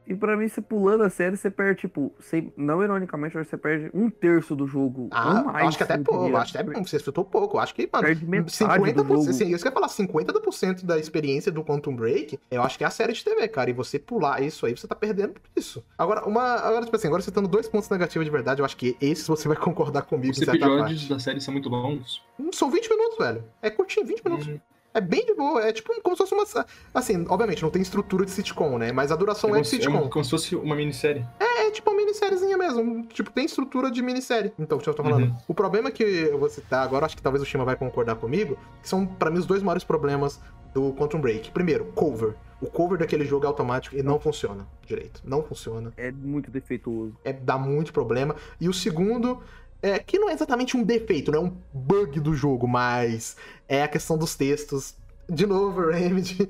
e 0.07 0.13
pra 0.15 0.35
mim, 0.37 0.47
você 0.47 0.61
pulando 0.61 1.03
a 1.03 1.09
série, 1.09 1.35
você 1.37 1.49
perde, 1.49 1.81
tipo, 1.81 2.13
sem- 2.19 2.53
não 2.55 2.83
ironicamente, 2.83 3.35
você 3.35 3.57
perde 3.57 3.89
um 3.93 4.09
terço 4.09 4.55
do 4.55 4.67
jogo. 4.67 5.07
Ah, 5.11 5.43
ou 5.45 5.51
mais, 5.51 5.67
acho 5.67 5.77
que 5.77 5.83
até 5.83 5.97
pouco. 5.97 6.35
Acho 6.37 6.51
que 6.51 6.57
até 6.57 6.73
você 6.81 6.97
escutou 6.97 7.25
pouco. 7.25 7.57
Acho 7.57 7.73
que, 7.75 7.89
mano, 7.91 8.05
Perde 8.05 8.25
metade 8.25 8.51
50%. 8.51 8.93
do 8.93 9.07
jogo. 9.07 9.29
Assim, 9.29 9.43
eu 9.51 9.57
ia 9.57 9.71
falar, 9.71 9.87
50% 9.87 10.85
da 10.85 10.97
experiência 10.99 11.51
do 11.51 11.63
Quantum 11.63 11.95
Break, 11.95 12.39
eu 12.51 12.61
acho 12.61 12.77
que 12.77 12.83
é 12.83 12.87
a 12.87 12.91
série 12.91 13.13
de 13.13 13.23
TV, 13.23 13.47
cara. 13.47 13.69
E 13.69 13.73
você 13.73 13.97
pular 13.99 14.41
isso 14.41 14.65
aí, 14.65 14.75
você 14.75 14.87
tá 14.87 14.95
perdendo 14.95 15.33
por 15.33 15.41
isso. 15.55 15.83
Agora, 15.97 16.25
uma. 16.25 16.55
Agora, 16.55 16.85
tipo 16.85 16.95
assim, 16.95 17.07
agora 17.07 17.21
você 17.21 17.31
tá 17.31 17.41
dois 17.41 17.67
pontos 17.67 17.89
negativos 17.89 18.25
de 18.25 18.31
verdade, 18.31 18.61
eu 18.61 18.65
acho 18.65 18.77
que 18.77 18.95
esses 19.01 19.27
você 19.27 19.47
vai 19.47 19.57
concordar 19.57 20.03
comigo 20.03 20.31
Os 20.31 20.41
episódios 20.41 21.07
da 21.07 21.19
série 21.19 21.39
são 21.41 21.53
muito 21.53 21.69
longos. 21.69 22.21
Hum, 22.39 22.49
São 22.53 22.69
20 22.69 22.89
minutos, 22.89 23.17
velho. 23.17 23.43
É 23.61 23.69
curtinho, 23.69 24.05
20 24.05 24.23
minutos. 24.23 24.47
Hum, 24.47 24.59
É 24.95 25.01
bem 25.01 25.25
de 25.25 25.33
boa, 25.35 25.61
é 25.61 25.73
tipo 25.73 25.93
como 26.01 26.15
se 26.15 26.25
fosse 26.25 26.33
uma. 26.33 26.65
Assim, 26.93 27.25
obviamente, 27.27 27.61
não 27.61 27.69
tem 27.69 27.81
estrutura 27.81 28.23
de 28.23 28.31
sitcom, 28.31 28.77
né? 28.77 28.93
Mas 28.93 29.11
a 29.11 29.15
duração 29.17 29.53
é, 29.53 29.59
é, 29.59 29.61
de 29.61 29.67
é 29.67 29.69
sitcom. 29.71 30.05
um- 30.05 30.09
como 30.09 30.23
se 30.23 30.31
fosse 30.31 30.55
uma 30.55 30.73
minissérie. 30.73 31.25
É 31.37 31.69
tipo 31.71 31.89
uma 31.91 31.97
minissériezinha 31.97 32.57
mesmo. 32.57 33.05
Tipo, 33.07 33.29
tem 33.29 33.43
estrutura 33.45 33.91
de 33.91 34.01
minissérie. 34.01 34.53
Então, 34.57 34.77
o 34.77 34.81
que 34.81 34.87
eu 34.87 34.93
tô 34.93 35.03
falando. 35.03 35.25
Uhum. 35.25 35.35
O 35.49 35.53
problema 35.53 35.91
que 35.91 36.01
eu 36.03 36.39
vou 36.39 36.49
citar 36.49 36.81
agora, 36.83 37.05
acho 37.05 37.17
que 37.17 37.21
talvez 37.21 37.41
o 37.43 37.45
Shima 37.45 37.65
vai 37.65 37.75
concordar 37.75 38.15
comigo, 38.15 38.57
que 38.81 38.87
são, 38.87 39.05
pra 39.05 39.29
mim, 39.29 39.39
os 39.39 39.45
dois 39.45 39.61
maiores 39.61 39.83
problemas 39.83 40.39
do 40.73 40.93
Quantum 40.93 41.19
Break. 41.19 41.51
Primeiro, 41.51 41.85
cover. 41.93 42.33
O 42.61 42.67
cover 42.67 42.97
daquele 42.97 43.25
jogo 43.25 43.43
é 43.45 43.47
automático 43.47 43.97
e 43.97 44.01
não 44.01 44.17
funciona 44.19 44.65
direito. 44.85 45.21
Não 45.25 45.43
funciona. 45.43 45.91
É 45.97 46.09
muito 46.11 46.49
defeituoso. 46.49 47.13
É, 47.23 47.33
dá 47.33 47.57
muito 47.57 47.91
problema. 47.91 48.33
E 48.61 48.69
o 48.69 48.73
segundo, 48.73 49.41
é, 49.87 49.99
que 49.99 50.17
não 50.17 50.29
é 50.29 50.33
exatamente 50.33 50.75
um 50.75 50.83
defeito, 50.83 51.31
não 51.31 51.39
é 51.39 51.43
um 51.43 51.53
bug 51.73 52.19
do 52.19 52.33
jogo, 52.33 52.67
mas 52.67 53.35
é 53.67 53.83
a 53.83 53.87
questão 53.87 54.17
dos 54.17 54.35
textos. 54.35 54.95
De 55.27 55.45
novo, 55.47 55.89
Remedy. 55.89 56.47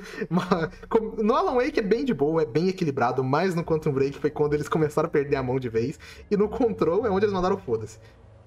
No 1.22 1.34
Alan 1.36 1.56
Wake 1.56 1.80
é 1.80 1.84
bem 1.84 2.04
de 2.06 2.14
boa, 2.14 2.42
é 2.42 2.46
bem 2.46 2.68
equilibrado, 2.68 3.24
mas 3.24 3.56
no 3.56 3.64
Quantum 3.64 3.92
Break 3.92 4.18
foi 4.20 4.30
quando 4.30 4.54
eles 4.54 4.68
começaram 4.68 5.08
a 5.08 5.10
perder 5.10 5.38
a 5.38 5.44
mão 5.44 5.60
de 5.60 5.70
vez. 5.70 5.98
E 6.30 6.36
no 6.38 6.48
Control 6.50 7.06
é 7.06 7.10
onde 7.10 7.26
eles 7.26 7.34
mandaram 7.34 7.58
foda-se. 7.58 7.98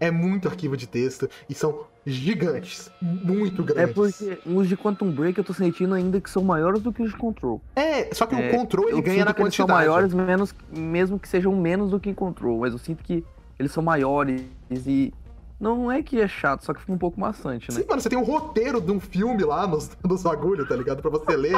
É 0.01 0.11
muito 0.13 0.47
arquivo 0.47 0.77
de 0.77 0.87
texto 0.87 1.29
e 1.51 1.55
são 1.55 1.81
gigantes. 2.07 2.89
Muito 3.03 3.63
É 3.63 3.65
grandes. 3.65 3.95
porque 3.95 4.39
os 4.47 4.69
de 4.69 4.77
Quantum 4.77 5.11
Break 5.11 5.39
eu 5.39 5.45
tô 5.45 5.53
sentindo 5.53 5.93
ainda 5.95 6.21
que 6.21 6.31
são 6.31 6.43
maiores 6.45 6.81
do 6.81 6.93
que 6.93 7.03
os 7.03 7.11
de 7.11 7.17
Control. 7.17 7.61
É, 7.75 8.15
só 8.15 8.25
que 8.27 8.35
É, 8.37 8.49
o 8.53 8.57
Control 8.57 8.89
ele 8.91 8.99
eu 8.99 9.03
ganha 9.03 9.25
na 9.25 9.35
que 9.35 9.43
eles 9.43 9.55
são 9.55 9.67
quantidade. 9.67 9.89
maiores, 9.89 10.15
menos, 10.15 10.55
mesmo 10.71 11.19
que 11.19 11.29
sejam 11.29 11.55
menos 11.57 11.91
do 11.91 11.99
que 11.99 12.15
Control. 12.15 12.59
Mas 12.61 12.73
eu 12.73 12.79
sinto 12.79 13.03
que 13.03 13.25
eles 13.59 13.73
são 13.73 13.83
maiores 13.83 14.43
e. 14.71 15.13
Não 15.61 15.91
é 15.91 16.05
que 16.05 16.21
é 16.21 16.29
chato, 16.29 16.65
só 16.65 16.73
que 16.73 16.79
fica 16.79 16.93
um 16.93 16.99
pouco 16.99 17.19
maçante, 17.19 17.69
né? 17.73 17.81
Sim, 17.81 17.87
mano, 17.89 18.01
você 18.01 18.09
tem 18.09 18.17
um 18.17 18.23
roteiro 18.23 18.81
de 18.81 18.93
um 18.93 19.01
filme 19.01 19.43
lá 19.43 19.67
nos, 19.67 19.91
nos 20.05 20.23
bagulho, 20.23 20.65
tá 20.65 20.77
ligado? 20.77 21.03
Pra 21.03 21.11
você 21.11 21.37
ler. 21.37 21.57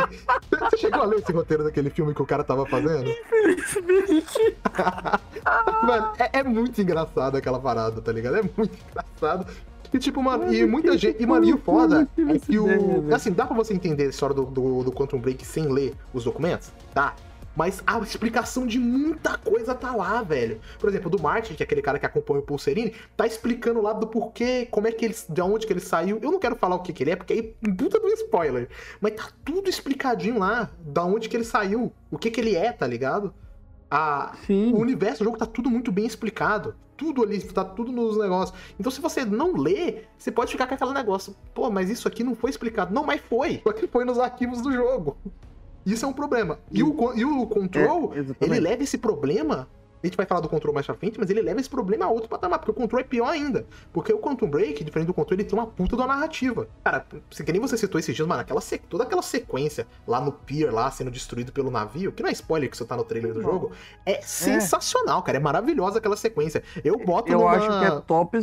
Você 0.51 0.79
chegou 0.79 1.03
a 1.03 1.05
ler 1.05 1.19
esse 1.19 1.31
roteiro 1.31 1.63
daquele 1.63 1.91
filme 1.91 2.15
que 2.15 2.23
o 2.23 2.25
cara 2.25 2.43
tava 2.43 2.65
fazendo? 2.65 3.11
Infelizmente. 3.11 4.57
Mano, 5.87 6.13
é, 6.19 6.39
é 6.39 6.43
muito 6.43 6.81
engraçado 6.81 7.37
aquela 7.37 7.61
parada, 7.61 8.01
tá 8.01 8.11
ligado? 8.11 8.37
É 8.37 8.43
muito 8.43 8.75
engraçado. 8.91 9.47
E 9.93 9.99
tipo, 9.99 10.23
mano, 10.23 10.53
e 10.53 10.65
muita 10.65 10.93
que 10.93 10.99
gente. 10.99 11.23
E, 11.23 11.27
mano, 11.27 11.45
e 11.45 11.53
o 11.53 11.59
foda 11.59 12.09
é 12.17 12.39
que 12.39 12.59
o. 12.59 13.13
Assim, 13.13 13.33
dá 13.33 13.45
pra 13.45 13.57
você 13.57 13.75
entender 13.75 14.05
a 14.05 14.09
história 14.09 14.35
do, 14.35 14.47
do, 14.47 14.85
do 14.85 14.93
Quantum 14.93 15.19
Break 15.19 15.45
sem 15.45 15.67
ler 15.67 15.95
os 16.15 16.25
documentos? 16.25 16.73
Dá. 16.95 17.15
Mas 17.57 17.83
a 17.87 17.99
explicação 17.99 18.67
de 18.67 18.79
muita 18.79 19.37
coisa 19.37 19.75
tá 19.75 19.95
lá, 19.95 20.23
velho. 20.23 20.61
Por 20.79 20.89
exemplo, 20.89 21.11
do 21.11 21.21
Martin, 21.21 21.55
que 21.55 21.63
é 21.63 21.65
aquele 21.65 21.83
cara 21.83 21.99
que 21.99 22.07
acompanha 22.07 22.41
o 22.41 22.43
Pulserini, 22.43 22.95
tá 23.17 23.27
explicando 23.27 23.83
lá 23.83 23.93
do 23.93 24.07
porquê, 24.07 24.69
como 24.71 24.87
é 24.87 24.93
que 24.93 25.05
ele. 25.05 25.17
De 25.29 25.43
onde 25.43 25.67
que 25.67 25.73
ele 25.73 25.81
saiu. 25.81 26.19
Eu 26.23 26.31
não 26.31 26.39
quero 26.39 26.57
falar 26.57 26.77
o 26.77 26.83
que, 26.83 26.93
que 26.93 27.03
ele 27.03 27.11
é, 27.11 27.17
porque 27.17 27.33
aí 27.33 27.43
puta 27.77 27.99
do 27.99 28.09
spoiler. 28.09 28.69
Mas 29.01 29.15
tá 29.15 29.29
tudo 29.45 29.69
explicadinho 29.69 30.39
lá, 30.39 30.71
da 30.81 31.05
onde 31.05 31.29
que 31.29 31.37
ele 31.37 31.45
saiu, 31.45 31.93
o 32.11 32.19
que 32.19 32.31
que 32.31 32.41
ele 32.41 32.55
é, 32.55 32.73
tá 32.73 32.87
ligado? 32.87 33.35
A, 33.91 34.37
Sim. 34.47 34.73
o 34.73 34.79
universo 34.79 35.19
do 35.19 35.25
jogo 35.25 35.37
tá 35.37 35.47
tudo 35.47 35.69
muito 35.69 35.91
bem 35.91 36.07
explicado. 36.07 36.77
Tudo 36.97 37.23
ali, 37.23 37.43
tá 37.43 37.65
tudo 37.65 37.91
nos 37.91 38.19
negócios. 38.19 38.57
Então, 38.79 38.93
se 38.93 39.01
você 39.01 39.25
não 39.25 39.57
lê, 39.57 40.03
você 40.19 40.31
pode 40.31 40.53
ficar 40.53 40.67
com 40.67 40.75
aquele 40.75 40.93
negócio. 40.93 41.35
Pô, 41.55 41.71
mas 41.71 41.89
isso 41.89 42.07
aqui 42.07 42.23
não 42.23 42.35
foi 42.35 42.51
explicado. 42.51 42.93
Não, 42.95 43.03
mas 43.03 43.23
foi. 43.23 43.61
Só 43.65 43.73
que 43.73 43.87
foi 43.87 44.05
nos 44.05 44.19
arquivos 44.19 44.61
do 44.61 44.71
jogo. 44.71 45.17
Isso 45.85 46.05
é 46.05 46.09
um 46.09 46.13
problema. 46.13 46.59
E 46.71 46.83
o, 46.83 47.15
e 47.15 47.25
o 47.25 47.47
Control, 47.47 48.13
É, 48.15 48.45
ele 48.45 48.61
leva 48.61 48.83
esse 48.83 48.99
problema 48.99 49.69
A 50.03 50.07
gente 50.07 50.17
vai 50.17 50.25
falar 50.25 50.41
do 50.41 50.49
controle 50.49 50.75
mais 50.75 50.87
pra 50.87 50.95
frente, 50.95 51.19
mas 51.19 51.29
ele 51.29 51.43
leva 51.43 51.61
esse 51.61 51.69
problema 51.69 52.07
a 52.07 52.09
outro 52.09 52.29
patamar, 52.29 52.59
porque 52.59 52.71
o 52.71 52.75
controle 52.75 53.05
é 53.05 53.07
pior 53.07 53.29
ainda. 53.29 53.67
Porque 53.93 54.13
o 54.13 54.19
Quantum 54.19 54.49
Break, 54.49 54.83
diferente 54.83 55.09
do 55.09 55.15
controle, 55.15 55.43
ele 55.43 55.49
tem 55.49 55.59
uma 55.59 55.67
puta 55.67 55.97
da 55.97 56.07
narrativa. 56.07 56.69
Cara, 56.83 57.05
se 57.31 57.45
que 57.45 57.53
nem 57.53 57.61
você 57.61 57.77
citou 57.77 57.99
esses 57.99 58.15
dias, 58.15 58.27
mano, 58.27 58.41
aquela 58.41 58.61
toda 58.89 59.05
aquela 59.05 59.23
sequência 59.23 59.87
lá 60.07 60.21
no 60.21 60.33
pier, 60.33 60.73
lá 60.73 60.91
sendo 60.91 61.11
destruído 61.11 61.53
pelo 61.53 61.71
navio, 61.71 62.13
que 62.13 62.23
não 62.23 62.31
é 62.31 62.33
spoiler 62.33 62.71
que 62.71 62.77
você 62.77 62.85
tá 62.85 62.97
no 62.97 63.05
trailer 63.05 63.35
do 63.35 63.43
jogo, 63.43 63.73
é 64.07 64.23
sensacional, 64.23 65.23
cara. 65.23 65.37
É 65.37 65.41
maravilhosa 65.41 65.99
aquela 65.99 66.17
sequência. 66.17 66.63
Eu 66.83 66.99
boto 67.05 67.31
Eu 67.31 67.41
numa... 67.41 67.51
acho 67.51 67.67
que 67.67 67.85
é 67.85 68.01
top, 68.01 68.39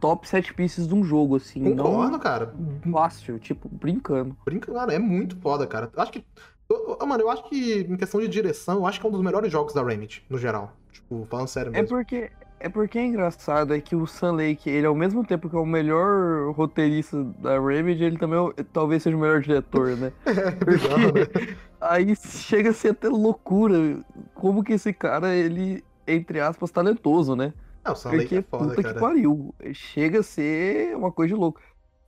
top 0.00 0.28
7 0.28 0.54
pieces 0.54 0.86
de 0.86 0.94
um 0.94 1.04
jogo, 1.04 1.36
assim. 1.36 1.62
Concordo, 1.62 2.12
não 2.12 2.18
cara. 2.18 2.54
fácil, 2.90 3.38
tipo, 3.38 3.68
brincando. 3.68 4.36
Brinca, 4.44 4.72
cara, 4.72 4.94
é 4.94 4.98
muito 4.98 5.36
foda, 5.36 5.66
cara. 5.66 5.90
Acho 5.96 6.12
que. 6.12 6.24
Eu- 6.68 6.96
eu- 7.00 7.06
Mano, 7.06 7.22
eu 7.22 7.30
acho 7.30 7.48
que, 7.48 7.80
em 7.88 7.96
questão 7.96 8.20
de 8.20 8.28
direção, 8.28 8.76
eu 8.76 8.86
acho 8.86 9.00
que 9.00 9.06
é 9.06 9.08
um 9.08 9.12
dos 9.12 9.22
melhores 9.22 9.50
jogos 9.52 9.74
da 9.74 9.82
Remedy, 9.84 10.24
no 10.30 10.38
geral. 10.38 10.72
Tipo, 10.92 11.26
falando 11.30 11.48
sério 11.48 11.70
É 11.70 11.80
mesmo. 11.82 11.88
porque 11.88 12.30
é 12.60 12.68
porque 12.68 12.98
é 12.98 13.04
engraçado 13.04 13.74
é 13.74 13.80
que 13.80 13.96
o 13.96 14.06
Sam 14.06 14.32
Lake, 14.32 14.70
ele 14.70 14.86
ao 14.86 14.94
mesmo 14.94 15.26
tempo 15.26 15.50
que 15.50 15.56
é 15.56 15.58
o 15.58 15.66
melhor 15.66 16.52
roteirista 16.52 17.22
da 17.40 17.58
Remedy, 17.60 18.04
ele 18.04 18.18
também 18.18 18.38
é 18.56 18.62
talvez 18.72 19.02
seja 19.02 19.16
o 19.16 19.20
melhor 19.20 19.40
diretor, 19.40 19.96
né? 19.96 20.12
É 20.26 20.50
bizarro, 20.64 21.12
né? 21.12 21.56
Aí 21.80 22.14
chega 22.14 22.70
a 22.70 22.72
ser 22.72 22.90
até 22.90 23.08
loucura 23.08 23.98
como 24.34 24.62
que 24.62 24.74
esse 24.74 24.92
cara, 24.92 25.34
ele, 25.34 25.82
entre 26.06 26.38
aspas, 26.40 26.70
talentoso, 26.70 27.34
né? 27.34 27.52
Não, 27.84 27.94
o 27.94 27.96
Sam 27.96 28.10
Lake 28.10 28.22
Porque 28.22 28.36
é 28.36 28.42
foda, 28.42 28.68
puta 28.68 28.82
cara. 28.82 28.94
que 28.94 29.00
pariu. 29.00 29.52
Chega 29.72 30.20
a 30.20 30.22
ser 30.22 30.96
uma 30.96 31.10
coisa 31.10 31.34
de 31.34 31.40
louco. 31.40 31.60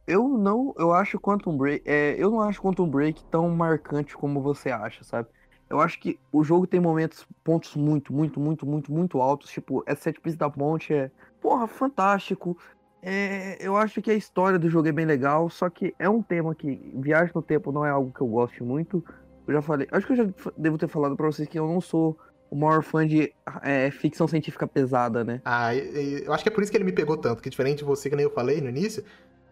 Eu 0.06 0.28
não, 0.28 0.74
eu 0.78 0.92
acho 0.92 1.18
Quantum 1.18 1.56
Break, 1.56 1.82
é, 1.88 2.14
eu 2.18 2.30
não 2.30 2.40
acho 2.40 2.60
Quantum 2.60 2.88
Break 2.88 3.24
tão 3.24 3.48
marcante 3.50 4.16
como 4.16 4.40
você 4.42 4.70
acha, 4.70 5.02
sabe? 5.02 5.28
Eu 5.68 5.80
acho 5.80 5.98
que 5.98 6.18
o 6.30 6.44
jogo 6.44 6.66
tem 6.66 6.78
momentos, 6.78 7.26
pontos 7.42 7.74
muito, 7.74 8.12
muito, 8.12 8.38
muito, 8.38 8.66
muito, 8.66 8.92
muito 8.92 9.20
altos. 9.20 9.50
Tipo, 9.50 9.82
essa 9.86 10.02
set 10.02 10.20
piece 10.20 10.36
da 10.36 10.50
ponte 10.50 10.92
é, 10.92 11.10
porra, 11.40 11.66
fantástico. 11.66 12.56
É, 13.02 13.56
eu 13.60 13.76
acho 13.76 14.00
que 14.02 14.10
a 14.10 14.14
história 14.14 14.58
do 14.58 14.68
jogo 14.68 14.88
é 14.88 14.92
bem 14.92 15.06
legal, 15.06 15.48
só 15.48 15.68
que 15.70 15.94
é 15.98 16.08
um 16.08 16.22
tema 16.22 16.54
que 16.54 16.92
viagem 16.96 17.32
no 17.34 17.42
tempo 17.42 17.72
não 17.72 17.84
é 17.84 17.90
algo 17.90 18.12
que 18.12 18.20
eu 18.20 18.26
goste 18.26 18.62
muito. 18.62 19.02
Eu 19.46 19.54
já 19.54 19.62
falei, 19.62 19.88
acho 19.90 20.06
que 20.06 20.12
eu 20.12 20.16
já 20.16 20.26
devo 20.56 20.78
ter 20.78 20.88
falado 20.88 21.16
pra 21.16 21.26
vocês 21.26 21.48
que 21.48 21.58
eu 21.58 21.66
não 21.66 21.80
sou 21.80 22.18
o 22.50 22.56
maior 22.56 22.82
fã 22.82 23.06
de 23.06 23.32
é, 23.62 23.90
ficção 23.90 24.28
científica 24.28 24.66
pesada, 24.66 25.24
né? 25.24 25.40
Ah, 25.44 25.74
eu 25.74 26.32
acho 26.32 26.42
que 26.42 26.48
é 26.48 26.52
por 26.52 26.62
isso 26.62 26.70
que 26.70 26.76
ele 26.78 26.84
me 26.84 26.92
pegou 26.92 27.16
tanto, 27.16 27.42
que 27.42 27.50
diferente 27.50 27.78
de 27.78 27.84
você, 27.84 28.08
que 28.08 28.16
nem 28.16 28.24
eu 28.24 28.30
falei 28.30 28.60
no 28.60 28.68
início, 28.68 29.04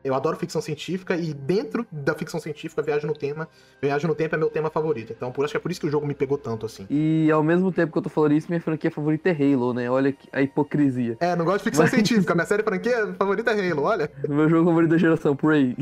eu 0.04 0.14
adoro 0.14 0.36
ficção 0.36 0.60
científica 0.60 1.16
e 1.16 1.32
dentro 1.32 1.86
da 1.90 2.14
ficção 2.14 2.40
científica, 2.40 2.82
Viagem 2.82 3.06
no 3.06 3.14
Tema, 3.14 3.48
Viagem 3.80 4.08
no 4.08 4.14
Tempo 4.14 4.34
é 4.34 4.38
meu 4.38 4.50
tema 4.50 4.70
favorito. 4.70 5.12
Então, 5.12 5.30
por, 5.30 5.44
acho 5.44 5.52
que 5.52 5.56
é 5.56 5.60
por 5.60 5.70
isso 5.70 5.80
que 5.80 5.86
o 5.86 5.90
jogo 5.90 6.06
me 6.06 6.14
pegou 6.14 6.36
tanto, 6.36 6.66
assim. 6.66 6.86
E 6.90 7.30
ao 7.30 7.42
mesmo 7.42 7.70
tempo 7.70 7.92
que 7.92 7.98
eu 7.98 8.02
tô 8.02 8.08
falando 8.10 8.32
isso, 8.32 8.48
minha 8.48 8.60
franquia 8.60 8.90
favorita 8.90 9.30
é 9.30 9.32
Halo, 9.32 9.72
né? 9.72 9.90
Olha 9.90 10.14
a 10.32 10.42
hipocrisia. 10.42 11.16
É, 11.20 11.36
não 11.36 11.44
gosto 11.44 11.58
de 11.58 11.64
ficção 11.64 11.84
Mas- 11.84 11.92
científica, 11.92 12.34
minha 12.34 12.46
série 12.46 12.62
franquia 12.62 13.14
favorita 13.18 13.52
é 13.52 13.70
Halo, 13.70 13.82
olha. 13.82 14.10
Meu 14.28 14.48
jogo 14.48 14.68
favorito 14.68 14.90
da 14.90 14.98
geração, 14.98 15.36
Prey. 15.36 15.76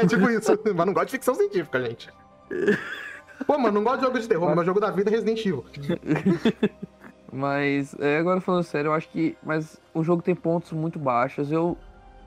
É 0.00 0.06
tipo 0.06 0.28
isso, 0.30 0.58
mas 0.74 0.86
não 0.86 0.92
gosto 0.94 1.06
de 1.06 1.12
ficção 1.12 1.34
científica, 1.34 1.80
gente. 1.82 2.08
Pô, 3.46 3.58
mano, 3.58 3.74
não 3.74 3.84
gosto 3.84 3.98
de 3.98 4.06
jogo 4.06 4.18
de 4.18 4.28
terror, 4.28 4.46
mas 4.46 4.56
meu 4.56 4.64
jogo 4.64 4.80
da 4.80 4.90
vida 4.90 5.10
é 5.10 5.12
Resident 5.12 5.40
Evil. 5.44 5.64
Mas, 7.32 7.94
é, 7.98 8.18
agora 8.18 8.40
falando 8.40 8.62
sério, 8.64 8.88
eu 8.88 8.92
acho 8.94 9.08
que. 9.08 9.36
Mas 9.42 9.78
o 9.92 10.02
jogo 10.02 10.22
tem 10.22 10.34
pontos 10.34 10.72
muito 10.72 10.98
baixos. 10.98 11.50
Eu 11.52 11.76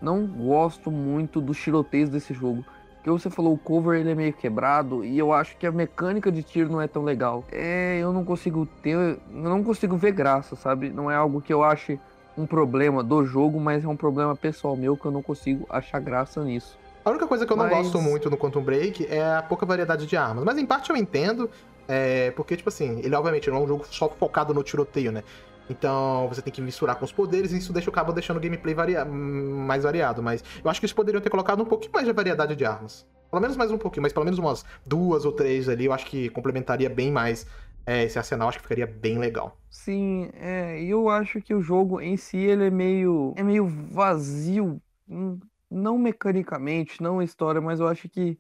não 0.02 0.26
gosto 0.26 0.90
muito 0.92 1.42
dos 1.42 1.58
tiroteios 1.58 2.10
desse 2.10 2.34
jogo. 2.34 2.64
Porque 2.96 3.10
você 3.10 3.30
falou, 3.30 3.54
o 3.54 3.58
cover 3.58 4.00
ele 4.00 4.12
é 4.12 4.16
meio 4.16 4.34
quebrado 4.34 5.06
e 5.06 5.18
eu 5.18 5.32
acho 5.32 5.56
que 5.58 5.66
a 5.66 5.72
mecânica 5.72 6.30
de 6.32 6.44
tiro 6.44 6.70
não 6.70 6.82
é 6.82 6.88
tão 6.88 7.04
legal. 7.04 7.46
É, 7.52 7.98
eu 8.02 8.12
não 8.12 8.26
consigo 8.26 8.66
ter. 8.84 8.94
Eu 8.96 9.20
não 9.32 9.64
consigo 9.64 9.96
ver 9.96 10.12
graça, 10.12 10.56
sabe? 10.58 10.90
Não 10.90 11.10
é 11.10 11.16
algo 11.16 11.42
que 11.42 11.54
eu 11.54 11.64
ache 11.64 11.98
um 12.38 12.46
problema 12.46 13.02
do 13.04 13.26
jogo, 13.26 13.60
mas 13.60 13.84
é 13.86 13.88
um 13.88 13.96
problema 13.96 14.36
pessoal 14.36 14.76
meu 14.76 14.98
que 14.98 15.06
eu 15.06 15.12
não 15.12 15.22
consigo 15.22 15.66
achar 15.70 16.00
graça 16.00 16.44
nisso. 16.44 16.78
A 17.04 17.10
única 17.10 17.26
coisa 17.26 17.46
que 17.46 17.54
eu 17.54 17.58
não 17.58 17.66
Mas- 17.66 17.78
gosto 17.78 18.02
muito 18.02 18.30
no 18.30 18.38
Quantum 18.38 18.62
Break 18.62 19.08
é 19.10 19.36
a 19.36 19.42
pouca 19.42 19.66
variedade 19.66 20.06
de 20.06 20.18
armas. 20.18 20.44
Mas 20.44 20.58
em 20.58 20.66
parte 20.66 20.90
eu 20.90 20.98
entendo, 20.98 21.50
é, 21.88 22.32
porque, 22.32 22.58
tipo 22.58 22.68
assim, 22.68 23.00
ele 23.02 23.16
obviamente 23.16 23.50
não 23.50 23.58
é 23.58 23.62
um 23.62 23.68
jogo 23.68 23.86
só 23.90 24.10
focado 24.10 24.54
no 24.54 24.62
tiroteio, 24.62 25.12
né? 25.12 25.24
Então 25.70 26.28
você 26.28 26.42
tem 26.42 26.52
que 26.52 26.62
misturar 26.62 26.96
com 26.96 27.06
os 27.06 27.12
poderes 27.12 27.52
e 27.52 27.58
isso 27.58 27.72
deixa, 27.72 27.90
acaba 27.90 28.12
deixando 28.12 28.38
o 28.38 28.40
gameplay 28.40 28.74
varia- 28.74 29.06
hum, 29.06 29.66
mais 29.68 29.84
variado. 29.84 30.22
Mas 30.24 30.44
eu 30.64 30.70
acho 30.70 30.80
que 30.80 30.86
eles 30.86 30.94
poderiam 30.94 31.22
ter 31.22 31.30
colocado 31.30 31.62
um 31.62 31.66
pouquinho 31.66 31.94
mais 31.94 32.06
de 32.06 32.12
variedade 32.12 32.56
de 32.56 32.66
armas. 32.66 33.06
Pelo 33.30 33.42
menos 33.42 33.56
mais 33.56 33.70
um 33.72 33.78
pouquinho, 33.78 34.02
mas 34.02 34.12
pelo 34.12 34.26
menos 34.26 34.40
umas 34.40 34.66
duas 34.86 35.24
ou 35.24 35.32
três 35.32 35.70
ali, 35.70 35.86
eu 35.86 35.94
acho 35.94 36.08
que 36.08 36.30
complementaria 36.30 36.90
bem 36.90 37.12
mais 37.12 37.46
é, 37.86 38.04
esse 38.04 38.18
arsenal, 38.18 38.50
acho 38.50 38.58
que 38.58 38.64
ficaria 38.64 38.88
bem 38.88 39.20
legal. 39.20 39.56
Sim, 39.70 40.30
é, 40.34 40.82
eu 40.82 41.10
acho 41.10 41.40
que 41.42 41.54
o 41.54 41.62
jogo 41.62 42.02
em 42.02 42.18
si 42.18 42.38
ele 42.38 42.66
é 42.66 42.70
meio 42.72 43.34
é 43.38 43.44
meio 43.44 43.68
vazio, 43.68 44.82
hum, 45.08 45.40
não 45.70 45.98
mecanicamente, 45.98 47.02
não 47.04 47.22
história, 47.22 47.62
mas 47.62 47.80
eu 47.80 47.88
acho 47.88 48.10
que 48.10 48.38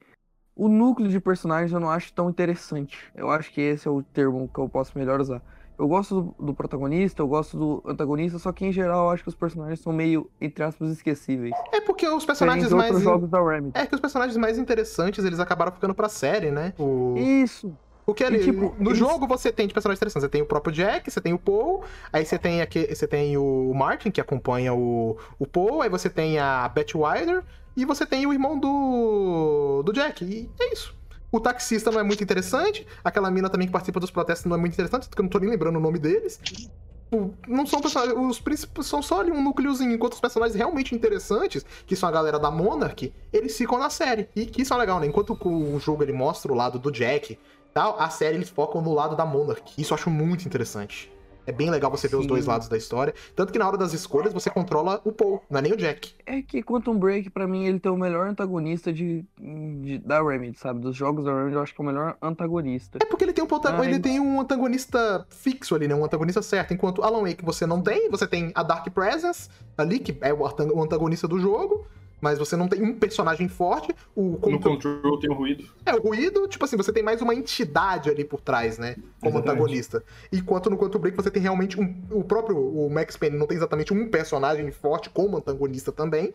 o 0.55 0.67
núcleo 0.67 1.07
de 1.07 1.19
personagens 1.19 1.71
eu 1.71 1.79
não 1.79 1.89
acho 1.89 2.11
tão 2.13 2.29
interessante. 2.29 2.97
Eu 3.15 3.29
acho 3.29 3.51
que 3.51 3.61
esse 3.61 3.87
é 3.87 3.91
o 3.91 4.01
termo 4.01 4.49
que 4.51 4.59
eu 4.59 4.67
posso 4.67 4.97
melhor 4.97 5.21
usar. 5.21 5.41
Eu 5.79 5.87
gosto 5.87 6.21
do, 6.37 6.45
do 6.47 6.53
protagonista, 6.53 7.21
eu 7.21 7.27
gosto 7.27 7.57
do 7.57 7.81
antagonista, 7.89 8.37
só 8.37 8.51
que 8.51 8.65
em 8.65 8.71
geral 8.71 9.05
eu 9.05 9.09
acho 9.11 9.23
que 9.23 9.29
os 9.29 9.35
personagens 9.35 9.79
são 9.79 9.93
meio, 9.93 10.29
entre 10.41 10.61
aspas, 10.63 10.89
esquecíveis. 10.91 11.53
É 11.71 11.79
porque 11.79 12.05
os 12.07 12.25
personagens 12.25 12.69
mais. 12.73 12.89
outros 12.91 13.03
jogos 13.03 13.29
da 13.29 13.39
Remedy. 13.41 13.71
É 13.73 13.85
que 13.85 13.95
os 13.95 14.01
personagens 14.01 14.35
mais 14.35 14.57
interessantes 14.57 15.23
eles 15.23 15.39
acabaram 15.39 15.71
ficando 15.71 15.95
pra 15.95 16.09
série, 16.09 16.51
né? 16.51 16.73
O... 16.77 17.15
Isso. 17.17 17.73
Porque 18.05 18.23
E, 18.23 18.25
ali, 18.25 18.39
tipo, 18.43 18.75
no 18.79 18.89
eles- 18.89 18.97
jogo 18.97 19.25
você 19.27 19.51
tem 19.51 19.67
de 19.67 19.73
personagens 19.73 19.99
interessantes. 19.99 20.23
Você 20.23 20.29
tem 20.29 20.41
o 20.41 20.45
próprio 20.45 20.73
Jack, 20.73 21.09
você 21.09 21.21
tem 21.21 21.31
o 21.31 21.39
Paul, 21.39 21.83
aí 22.11 22.25
você 22.25 22.37
tem 22.37 22.61
aqui, 22.61 22.93
você 22.93 23.07
tem 23.07 23.37
o 23.37 23.71
Martin, 23.73 24.11
que 24.11 24.19
acompanha 24.19 24.73
o, 24.73 25.15
o 25.37 25.45
Paul, 25.45 25.81
aí 25.81 25.89
você 25.89 26.09
tem 26.09 26.39
a 26.39 26.67
Beth 26.67 26.95
Wilder, 26.95 27.43
e 27.77 27.85
você 27.85 28.05
tem 28.05 28.25
o 28.25 28.33
irmão 28.33 28.59
do, 28.59 29.83
do 29.83 29.93
Jack. 29.93 30.25
E 30.25 30.49
é 30.59 30.73
isso. 30.73 30.97
O 31.31 31.39
taxista 31.39 31.91
não 31.91 31.99
é 31.99 32.03
muito 32.03 32.23
interessante, 32.23 32.87
aquela 33.03 33.29
mina 33.29 33.49
também 33.49 33.67
que 33.67 33.71
participa 33.71 33.99
dos 33.99 34.11
protestos 34.11 34.45
não 34.45 34.55
é 34.55 34.59
muito 34.59 34.73
interessante, 34.73 35.07
porque 35.07 35.21
eu 35.21 35.23
não 35.23 35.29
tô 35.29 35.39
nem 35.39 35.49
lembrando 35.49 35.77
o 35.77 35.79
nome 35.79 35.99
deles. 35.99 36.39
Tipo, 36.41 37.33
Não 37.47 37.65
são 37.65 37.81
personagens. 37.81 38.17
Os 38.17 38.39
príncipes 38.39 38.85
são 38.85 39.01
só 39.01 39.21
ali 39.21 39.31
um 39.31 39.43
núcleozinho, 39.43 39.91
enquanto 39.91 40.13
os 40.13 40.19
personagens 40.19 40.55
realmente 40.55 40.93
interessantes, 40.95 41.65
que 41.85 41.95
são 41.95 42.09
a 42.09 42.11
galera 42.11 42.39
da 42.39 42.51
Monarch, 42.51 43.13
eles 43.33 43.57
ficam 43.57 43.77
na 43.77 43.89
série. 43.89 44.29
E 44.35 44.45
que 44.45 44.61
isso 44.61 44.73
é 44.73 44.77
legal, 44.77 44.99
né? 44.99 45.07
Enquanto 45.07 45.37
o 45.47 45.79
jogo 45.79 46.03
ele 46.03 46.13
mostra 46.13 46.51
o 46.51 46.55
lado 46.55 46.79
do 46.79 46.91
Jack 46.91 47.37
tal, 47.73 47.99
a 47.99 48.09
série 48.09 48.35
eles 48.35 48.49
focam 48.49 48.81
no 48.81 48.93
lado 48.93 49.15
da 49.15 49.25
Monarch. 49.25 49.73
Isso 49.77 49.93
eu 49.93 49.95
acho 49.95 50.09
muito 50.09 50.45
interessante. 50.45 51.11
É 51.47 51.51
bem 51.51 51.69
legal 51.69 51.89
você 51.89 52.07
ver 52.07 52.17
os 52.17 52.27
dois 52.27 52.45
lados 52.45 52.67
da 52.67 52.77
história. 52.77 53.13
Tanto 53.35 53.51
que 53.51 53.57
na 53.57 53.67
hora 53.67 53.77
das 53.77 53.91
escolhas 53.93 54.31
você 54.31 54.49
controla 54.49 55.01
o 55.03 55.11
Paul, 55.11 55.41
não 55.49 55.57
é 55.59 55.61
nem 55.63 55.73
o 55.73 55.77
Jack. 55.77 56.13
É 56.25 56.41
que 56.43 56.61
Quantum 56.61 56.97
Break, 56.97 57.29
pra 57.31 57.47
mim, 57.47 57.65
ele 57.65 57.79
tem 57.79 57.91
o 57.91 57.97
melhor 57.97 58.27
antagonista 58.27 58.93
de, 58.93 59.25
de- 59.39 59.97
da 59.99 60.21
Remedy, 60.21 60.59
sabe? 60.59 60.79
Dos 60.79 60.95
jogos 60.95 61.25
da 61.25 61.33
Remedy, 61.33 61.55
eu 61.55 61.61
acho 61.61 61.73
que 61.73 61.81
é 61.81 61.83
o 61.83 61.87
melhor 61.87 62.15
antagonista. 62.21 62.99
É 63.01 63.05
porque 63.05 63.23
ele 63.23 63.33
tem 63.33 63.43
um, 63.43 63.47
Mas- 63.49 63.87
ele 63.87 63.99
tem 63.99 64.19
um 64.19 64.39
antagonista 64.39 65.25
fixo 65.29 65.73
ali, 65.75 65.87
né? 65.87 65.95
Um 65.95 66.05
antagonista 66.05 66.41
certo. 66.41 66.73
Enquanto 66.73 67.01
Alan 67.01 67.21
Wake 67.23 67.43
você 67.43 67.65
não 67.65 67.81
tem, 67.81 68.09
você 68.11 68.27
tem 68.27 68.51
a 68.53 68.61
Dark 68.61 68.87
Presence 68.91 69.49
ali, 69.77 69.99
que 69.99 70.15
é 70.21 70.31
o 70.33 70.45
antagonista 70.83 71.27
do 71.27 71.39
jogo. 71.39 71.87
Mas 72.21 72.37
você 72.37 72.55
não 72.57 72.67
tem 72.67 72.81
um 72.83 72.93
personagem 72.97 73.47
forte. 73.47 73.95
O 74.15 74.31
No 74.31 74.37
contra- 74.39 74.69
control 74.71 75.19
tem 75.19 75.29
o 75.29 75.33
ruído. 75.33 75.63
É, 75.85 75.93
o 75.95 76.01
ruído, 76.01 76.47
tipo 76.47 76.65
assim, 76.65 76.75
você 76.75 76.91
tem 76.91 77.01
mais 77.01 77.21
uma 77.21 77.33
entidade 77.33 78.09
ali 78.09 78.25
por 78.25 78.41
trás, 78.41 78.77
né? 78.77 78.95
Como 79.21 79.37
Exatamente. 79.37 79.49
antagonista. 79.49 80.03
Enquanto 80.31 80.69
no 80.69 80.77
Quantum 80.77 80.99
Break 80.99 81.15
você 81.15 81.31
tem 81.31 81.41
realmente 81.41 81.79
um. 81.79 81.95
O 82.11 82.23
próprio 82.23 82.57
o 82.57 82.89
Max 82.89 83.15
Payne 83.15 83.37
não 83.37 83.47
tem 83.47 83.55
exatamente 83.57 83.93
um 83.93 84.09
personagem 84.09 84.69
forte 84.71 85.09
como 85.09 85.37
antagonista 85.37 85.91
também, 85.91 86.33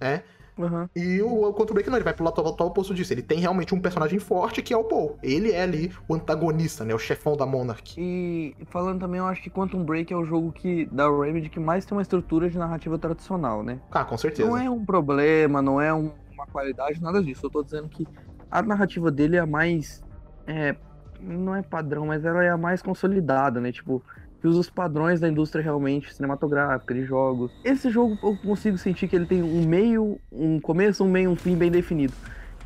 né? 0.00 0.22
Aham. 0.58 0.88
E 0.94 1.22
o, 1.22 1.48
o 1.48 1.54
Quantum 1.54 1.74
Break 1.74 1.88
não, 1.88 1.96
ele 1.96 2.04
vai 2.04 2.12
pro 2.12 2.24
lado 2.24 2.34
total 2.34 2.66
oposto 2.66 2.92
disso. 2.94 3.12
Ele 3.12 3.22
tem 3.22 3.38
realmente 3.40 3.74
um 3.74 3.80
personagem 3.80 4.18
forte 4.18 4.62
que 4.62 4.74
é 4.74 4.76
o 4.76 4.84
Paul. 4.84 5.18
Ele 5.22 5.52
é 5.52 5.62
ali 5.62 5.92
o 6.08 6.14
antagonista, 6.14 6.84
né? 6.84 6.94
O 6.94 6.98
chefão 6.98 7.36
da 7.36 7.46
Monarch. 7.46 7.94
E 7.98 8.54
falando 8.66 9.00
também, 9.00 9.18
eu 9.18 9.26
acho 9.26 9.42
que 9.42 9.50
Quantum 9.50 9.84
Break 9.84 10.12
é 10.12 10.16
o 10.16 10.24
jogo 10.24 10.52
que 10.52 10.86
da 10.86 11.08
Remedy 11.10 11.48
que 11.48 11.60
mais 11.60 11.84
tem 11.84 11.96
uma 11.96 12.02
estrutura 12.02 12.50
de 12.50 12.58
narrativa 12.58 12.98
tradicional, 12.98 13.62
né? 13.62 13.80
Ah, 13.90 14.04
com 14.04 14.16
certeza. 14.18 14.48
Não 14.48 14.56
é 14.58 14.68
um 14.68 14.84
problema, 14.84 15.62
não 15.62 15.80
é 15.80 15.92
um- 15.94 16.12
uma 16.32 16.46
qualidade, 16.46 17.00
nada 17.00 17.22
disso. 17.22 17.46
Eu 17.46 17.50
tô 17.50 17.62
dizendo 17.62 17.88
que 17.88 18.06
a 18.50 18.62
narrativa 18.62 19.10
dele 19.10 19.36
é 19.36 19.40
a 19.40 19.46
mais. 19.46 20.02
É, 20.46 20.74
não 21.20 21.54
é 21.54 21.62
padrão, 21.62 22.06
mas 22.06 22.24
ela 22.24 22.42
é 22.44 22.48
a 22.50 22.56
mais 22.56 22.82
consolidada, 22.82 23.60
né? 23.60 23.70
Tipo, 23.70 24.02
que 24.40 24.48
usa 24.48 24.60
os 24.60 24.70
padrões 24.70 25.20
da 25.20 25.28
indústria 25.28 25.62
realmente 25.62 26.12
cinematográfica, 26.14 26.94
de 26.94 27.04
jogos. 27.04 27.50
Esse 27.64 27.90
jogo 27.90 28.18
eu 28.22 28.36
consigo 28.36 28.78
sentir 28.78 29.06
que 29.08 29.14
ele 29.14 29.26
tem 29.26 29.42
um 29.42 29.66
meio, 29.66 30.18
um 30.32 30.58
começo, 30.58 31.04
um 31.04 31.10
meio, 31.10 31.30
um 31.30 31.36
fim 31.36 31.56
bem 31.56 31.70
definido. 31.70 32.14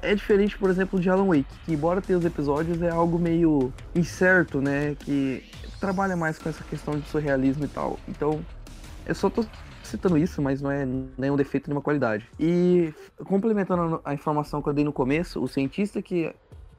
É 0.01 0.14
diferente, 0.14 0.57
por 0.59 0.70
exemplo, 0.70 1.01
de 1.01 1.09
Alan 1.09 1.27
Wake, 1.27 1.47
que 1.64 1.72
embora 1.72 2.01
tenha 2.01 2.18
os 2.18 2.25
episódios, 2.25 2.81
é 2.83 2.91
algo 2.91 3.18
meio 3.18 3.72
incerto, 3.95 4.61
né? 4.61 4.95
Que 5.01 5.43
trabalha 5.81 6.16
mais 6.16 6.39
com 6.39 6.49
essa 6.49 6.62
questão 6.64 6.99
de 6.99 7.09
surrealismo 7.09 7.64
e 7.64 7.68
tal. 7.68 7.99
Então, 8.07 8.41
eu 9.07 9.14
só 9.14 9.31
tô 9.31 9.45
citando 9.83 10.18
isso, 10.18 10.43
mas 10.43 10.61
não 10.61 10.70
é 10.70 10.87
nenhum 11.16 11.37
defeito, 11.37 11.68
nenhuma 11.68 11.83
qualidade. 11.83 12.27
E 12.39 12.93
complementando 13.25 14.01
a 14.05 14.14
informação 14.14 14.62
que 14.62 14.68
eu 14.68 14.72
dei 14.72 14.85
no 14.85 14.93
começo, 14.93 15.43
o 15.43 15.49
cientista 15.49 16.03
que 16.03 16.35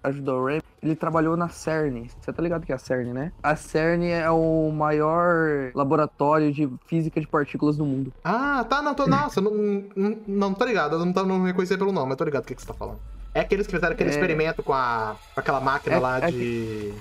ajudou 0.08 0.42
o 0.42 0.46
Ram, 0.48 0.60
ele 0.82 0.96
trabalhou 0.96 1.36
na 1.36 1.50
CERN. 1.50 2.08
Você 2.20 2.32
tá 2.32 2.42
ligado 2.42 2.66
que 2.66 2.72
é 2.72 2.76
a 2.76 2.78
CERN, 2.78 3.14
né? 3.14 3.32
A 3.42 3.56
CERN 3.56 4.06
é 4.12 4.30
o 4.30 4.72
maior 4.72 5.72
laboratório 5.74 6.52
de 6.52 6.70
física 6.88 7.20
de 7.20 7.28
partículas 7.28 7.78
do 7.78 7.86
mundo. 7.86 8.14
Ah, 8.24 8.66
tá, 8.70 8.82
não, 8.82 8.94
tô. 8.94 9.08
Nossa, 9.08 9.42
não, 9.42 9.52
não, 9.96 10.18
não 10.28 10.54
tô 10.54 10.66
ligado. 10.66 10.96
Eu 10.96 11.06
não, 11.06 11.12
tá, 11.14 11.24
não 11.24 11.40
me 11.40 11.48
reconhecer 11.48 11.78
pelo 11.78 11.92
nome, 11.92 12.10
mas 12.10 12.18
tô 12.18 12.24
ligado 12.24 12.44
o 12.44 12.48
que, 12.48 12.56
que 12.56 12.62
você 12.62 12.68
tá 12.68 12.74
falando. 12.74 13.00
É 13.34 13.42
aqueles 13.42 13.68
que 13.68 13.74
fizeram 13.74 13.94
aquele 13.94 14.10
É. 14.10 14.14
experimento 14.14 14.64
com, 14.64 14.74
a, 14.74 15.16
com 15.34 15.40
aquela 15.40 15.60
máquina 15.60 15.96
É- 15.96 16.00
lá 16.00 16.20
é 16.20 16.32
de. 16.32 16.94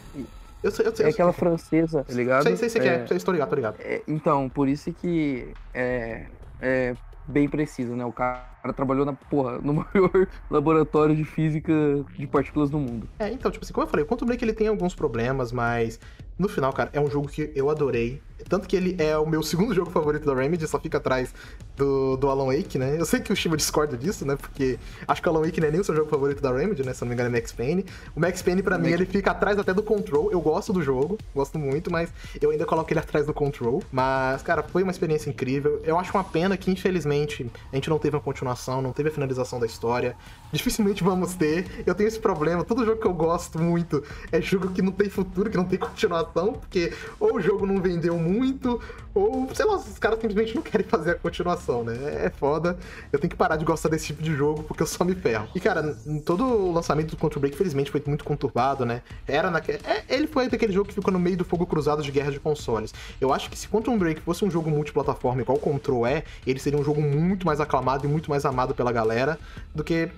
Eu 0.63 0.71
sei, 0.71 0.87
eu 0.87 0.97
sei. 0.97 1.07
É 1.07 1.09
aquela 1.11 1.33
francesa, 1.33 2.03
tá 2.05 2.13
ligado? 2.15 2.43
Sei, 2.45 2.57
sei, 2.57 2.69
sei 2.71 2.81
que 2.81 2.89
É, 2.89 2.95
é. 2.95 3.07
Sei, 3.07 3.19
tô 3.19 3.33
ligado, 3.33 3.51
tô 3.51 3.55
ligado. 3.57 3.77
é, 3.81 4.01
então, 4.09 4.49
por 4.49 4.67
isso 4.67 4.93
que 4.95 5.49
é, 5.75 6.25
é 6.61 6.95
bem 7.27 7.49
preciso, 7.49 7.95
né? 7.95 8.05
O 8.05 8.13
cara 8.13 8.45
trabalhou 8.75 9.05
na 9.05 9.13
porra, 9.13 9.59
no 9.59 9.75
maior 9.95 10.29
laboratório 10.51 11.15
de 11.15 11.25
física 11.25 11.73
de 12.17 12.27
partículas 12.27 12.71
do 12.71 12.79
mundo. 12.79 13.09
É, 13.19 13.31
então, 13.31 13.51
tipo 13.51 13.65
assim, 13.65 13.73
como 13.73 13.87
eu 13.87 13.91
falei, 13.91 14.05
o 14.05 14.09
Quantum 14.09 14.27
Break 14.27 14.45
ele 14.45 14.53
tem 14.53 14.69
alguns 14.69 14.95
problemas, 14.95 15.53
mas 15.53 15.99
no 16.39 16.49
final, 16.49 16.73
cara, 16.73 16.91
é 16.93 17.01
um 17.01 17.11
jogo 17.11 17.29
que 17.29 17.53
eu 17.55 17.71
adorei. 17.71 18.21
Tanto 18.49 18.69
que 18.69 18.77
ele 18.77 18.95
é 18.99 19.17
o 19.19 19.27
meu 19.27 19.43
segundo 19.43 19.75
jogo 19.75 19.91
favorito 19.91 20.25
da 20.27 20.35
Remedy, 20.35 20.67
só 20.67 20.79
fica 20.79 20.99
atrás 20.99 21.33
do, 21.77 22.17
do 22.17 22.29
Alan 22.29 22.47
Wake, 22.55 22.79
né? 22.79 22.97
Eu 22.99 23.05
sei 23.05 23.21
que 23.21 23.33
o 23.33 23.37
Shiva 23.37 23.57
discorda 23.57 23.97
disso, 23.97 24.25
né? 24.25 24.37
Porque 24.37 24.79
acho 25.09 25.21
que 25.23 25.29
o 25.29 25.33
Alan 25.33 25.41
Wake 25.45 25.61
não 25.61 25.69
é 25.69 25.71
nem 25.71 25.81
o 25.81 25.85
seu 25.85 25.95
jogo 25.95 26.09
favorito 26.11 26.41
da 26.43 26.53
Remedy, 26.53 26.85
né? 26.85 26.93
Se 26.95 27.03
eu 27.03 27.07
não 27.07 27.11
me 27.11 27.15
engano 27.15 27.35
é 27.35 27.41
Max 27.41 27.53
Payne. 27.53 27.85
O 28.15 28.21
Max 28.21 28.43
Payne, 28.43 28.63
pra 28.63 28.77
mim, 28.79 28.91
Max- 28.91 28.95
ele 29.01 29.07
fica 29.07 29.31
atrás 29.31 29.59
até 29.59 29.73
do 29.75 29.83
Control. 29.83 30.31
Eu 30.31 30.41
gosto 30.41 30.73
do 30.73 30.83
jogo, 30.83 31.19
gosto 31.35 31.59
muito, 31.59 31.91
mas 31.91 32.11
eu 32.41 32.51
ainda 32.51 32.65
coloco 32.65 32.93
ele 32.93 33.01
atrás 33.01 33.27
do 33.27 33.35
Control. 33.35 33.83
Mas, 33.91 34.43
cara, 34.43 34.63
foi 34.63 34.83
uma 34.83 34.93
experiência 34.93 35.31
incrível. 35.31 35.81
Eu 35.85 35.99
acho 35.99 36.13
uma 36.13 36.25
pena 36.25 36.57
que, 36.57 36.71
infelizmente, 36.71 37.51
a 37.73 37.77
gente 37.77 37.91
não 37.91 37.99
teve 37.99 38.15
uma 38.17 38.23
continuação, 38.23 38.81
não 38.81 38.93
teve 38.93 39.09
a 39.09 39.13
finalização 39.13 39.59
da 39.59 39.67
história. 39.67 40.17
Dificilmente 40.55 41.03
vamos 41.03 41.35
ter. 41.35 41.67
Eu 41.85 41.95
tenho 41.95 42.07
esse 42.07 42.19
problema. 42.19 42.63
Todo 42.65 42.85
jogo 42.85 43.01
que 43.01 43.07
eu 43.07 43.13
gosto 43.13 43.59
muito 43.59 44.03
é 44.31 44.41
jogo 44.41 44.69
que 44.69 44.81
não 44.81 44.93
tem 44.93 45.11
futuro, 45.11 45.51
que 45.51 45.57
não 45.57 45.65
tem 45.65 45.79
continuação, 45.81 46.53
porque 46.53 46.93
ou 47.19 47.37
o 47.37 47.41
jogo 47.41 47.67
não 47.67 47.81
vendeu 47.81 48.17
muito, 48.17 48.81
ou, 49.15 49.49
sei 49.55 49.65
lá, 49.65 49.77
os 49.77 49.99
caras 49.99 50.19
simplesmente 50.21 50.55
não 50.55 50.63
querem 50.63 50.87
fazer 50.87 51.13
a 51.13 51.15
continuação, 51.15 51.83
né? 51.83 52.27
É 52.27 52.31
foda. 52.31 52.77
Eu 53.13 53.19
tenho 53.19 53.31
que 53.31 53.37
parar 53.37 53.57
de 53.57 53.65
gostar 53.65 53.89
desse 53.89 54.07
tipo 54.07 54.23
de 54.23 54.35
jogo, 54.35 54.63
porque 54.63 54.83
eu 54.83 54.87
só 54.87 55.05
me 55.05 55.15
ferro. 55.15 55.49
E, 55.55 55.61
cara, 55.61 55.97
todo 56.25 56.45
o 56.45 56.73
lançamento 56.73 57.11
do 57.11 57.17
Control 57.17 57.41
Break, 57.41 57.57
felizmente, 57.57 57.91
foi 57.91 58.03
muito 58.07 58.25
conturbado, 58.25 58.85
né? 58.85 59.03
Era 59.27 59.51
naquele. 59.51 59.79
É, 59.85 60.05
ele 60.09 60.27
foi 60.27 60.49
daquele 60.49 60.73
jogo 60.73 60.89
que 60.89 60.95
ficou 60.95 61.13
no 61.13 61.19
meio 61.19 61.37
do 61.37 61.45
fogo 61.45 61.67
cruzado 61.67 62.03
de 62.03 62.11
guerra 62.11 62.31
de 62.31 62.41
consoles. 62.41 62.93
Eu 63.21 63.33
acho 63.33 63.51
que 63.51 63.59
se 63.59 63.69
Quantum 63.69 63.99
Break 63.99 64.21
fosse 64.21 64.45
um 64.45 64.51
jogo 64.51 64.71
multiplataforma 64.71 65.43
igual 65.43 65.59
o 65.59 65.61
Control 65.61 66.07
é, 66.07 66.25
ele 66.47 66.59
seria 66.59 66.79
um 66.79 66.85
jogo 66.85 67.01
muito 67.01 67.47
mais 67.47 67.61
aclamado 67.61 68.05
e 68.05 68.09
muito 68.09 68.31
mais 68.31 68.45
amado 68.45 68.75
pela 68.75 68.93
galera 68.93 69.39
do 69.75 69.85
que, 69.85 70.09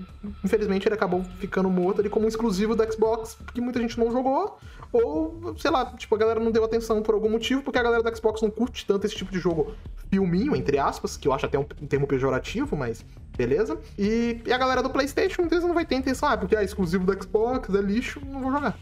infelizmente, 0.44 0.86
ele 0.86 0.94
acabou 0.94 1.24
ficando 1.38 1.68
morto 1.68 2.00
ali 2.00 2.08
como 2.08 2.26
exclusivo 2.26 2.74
da 2.74 2.90
Xbox, 2.90 3.36
porque 3.44 3.60
muita 3.60 3.80
gente 3.80 3.98
não 3.98 4.10
jogou, 4.10 4.58
ou, 4.92 5.54
sei 5.58 5.70
lá, 5.70 5.86
tipo, 5.96 6.14
a 6.14 6.18
galera 6.18 6.40
não 6.40 6.50
deu 6.50 6.64
atenção 6.64 7.02
por 7.02 7.14
algum 7.14 7.28
motivo, 7.28 7.62
porque 7.62 7.78
a 7.78 7.82
galera 7.82 8.02
da 8.02 8.14
Xbox 8.14 8.42
não 8.42 8.50
curte 8.50 8.86
tanto 8.86 9.06
esse 9.06 9.14
tipo 9.14 9.30
de 9.30 9.38
jogo 9.38 9.74
filminho, 10.10 10.54
entre 10.54 10.78
aspas, 10.78 11.16
que 11.16 11.28
eu 11.28 11.32
acho 11.32 11.46
até 11.46 11.58
um, 11.58 11.64
termo 11.64 12.06
pejorativo, 12.06 12.76
mas 12.76 13.04
beleza. 13.36 13.78
E, 13.98 14.40
e 14.46 14.52
a 14.52 14.58
galera 14.58 14.82
do 14.82 14.90
PlayStation, 14.90 15.42
às 15.42 15.50
vezes, 15.50 15.64
não 15.64 15.74
vai 15.74 15.84
ter 15.84 15.96
intenção, 15.96 16.28
ah, 16.28 16.36
porque 16.36 16.56
é 16.56 16.64
exclusivo 16.64 17.04
do 17.04 17.22
Xbox, 17.22 17.74
é 17.74 17.80
lixo, 17.80 18.20
não 18.24 18.40
vou 18.40 18.52
jogar. 18.52 18.78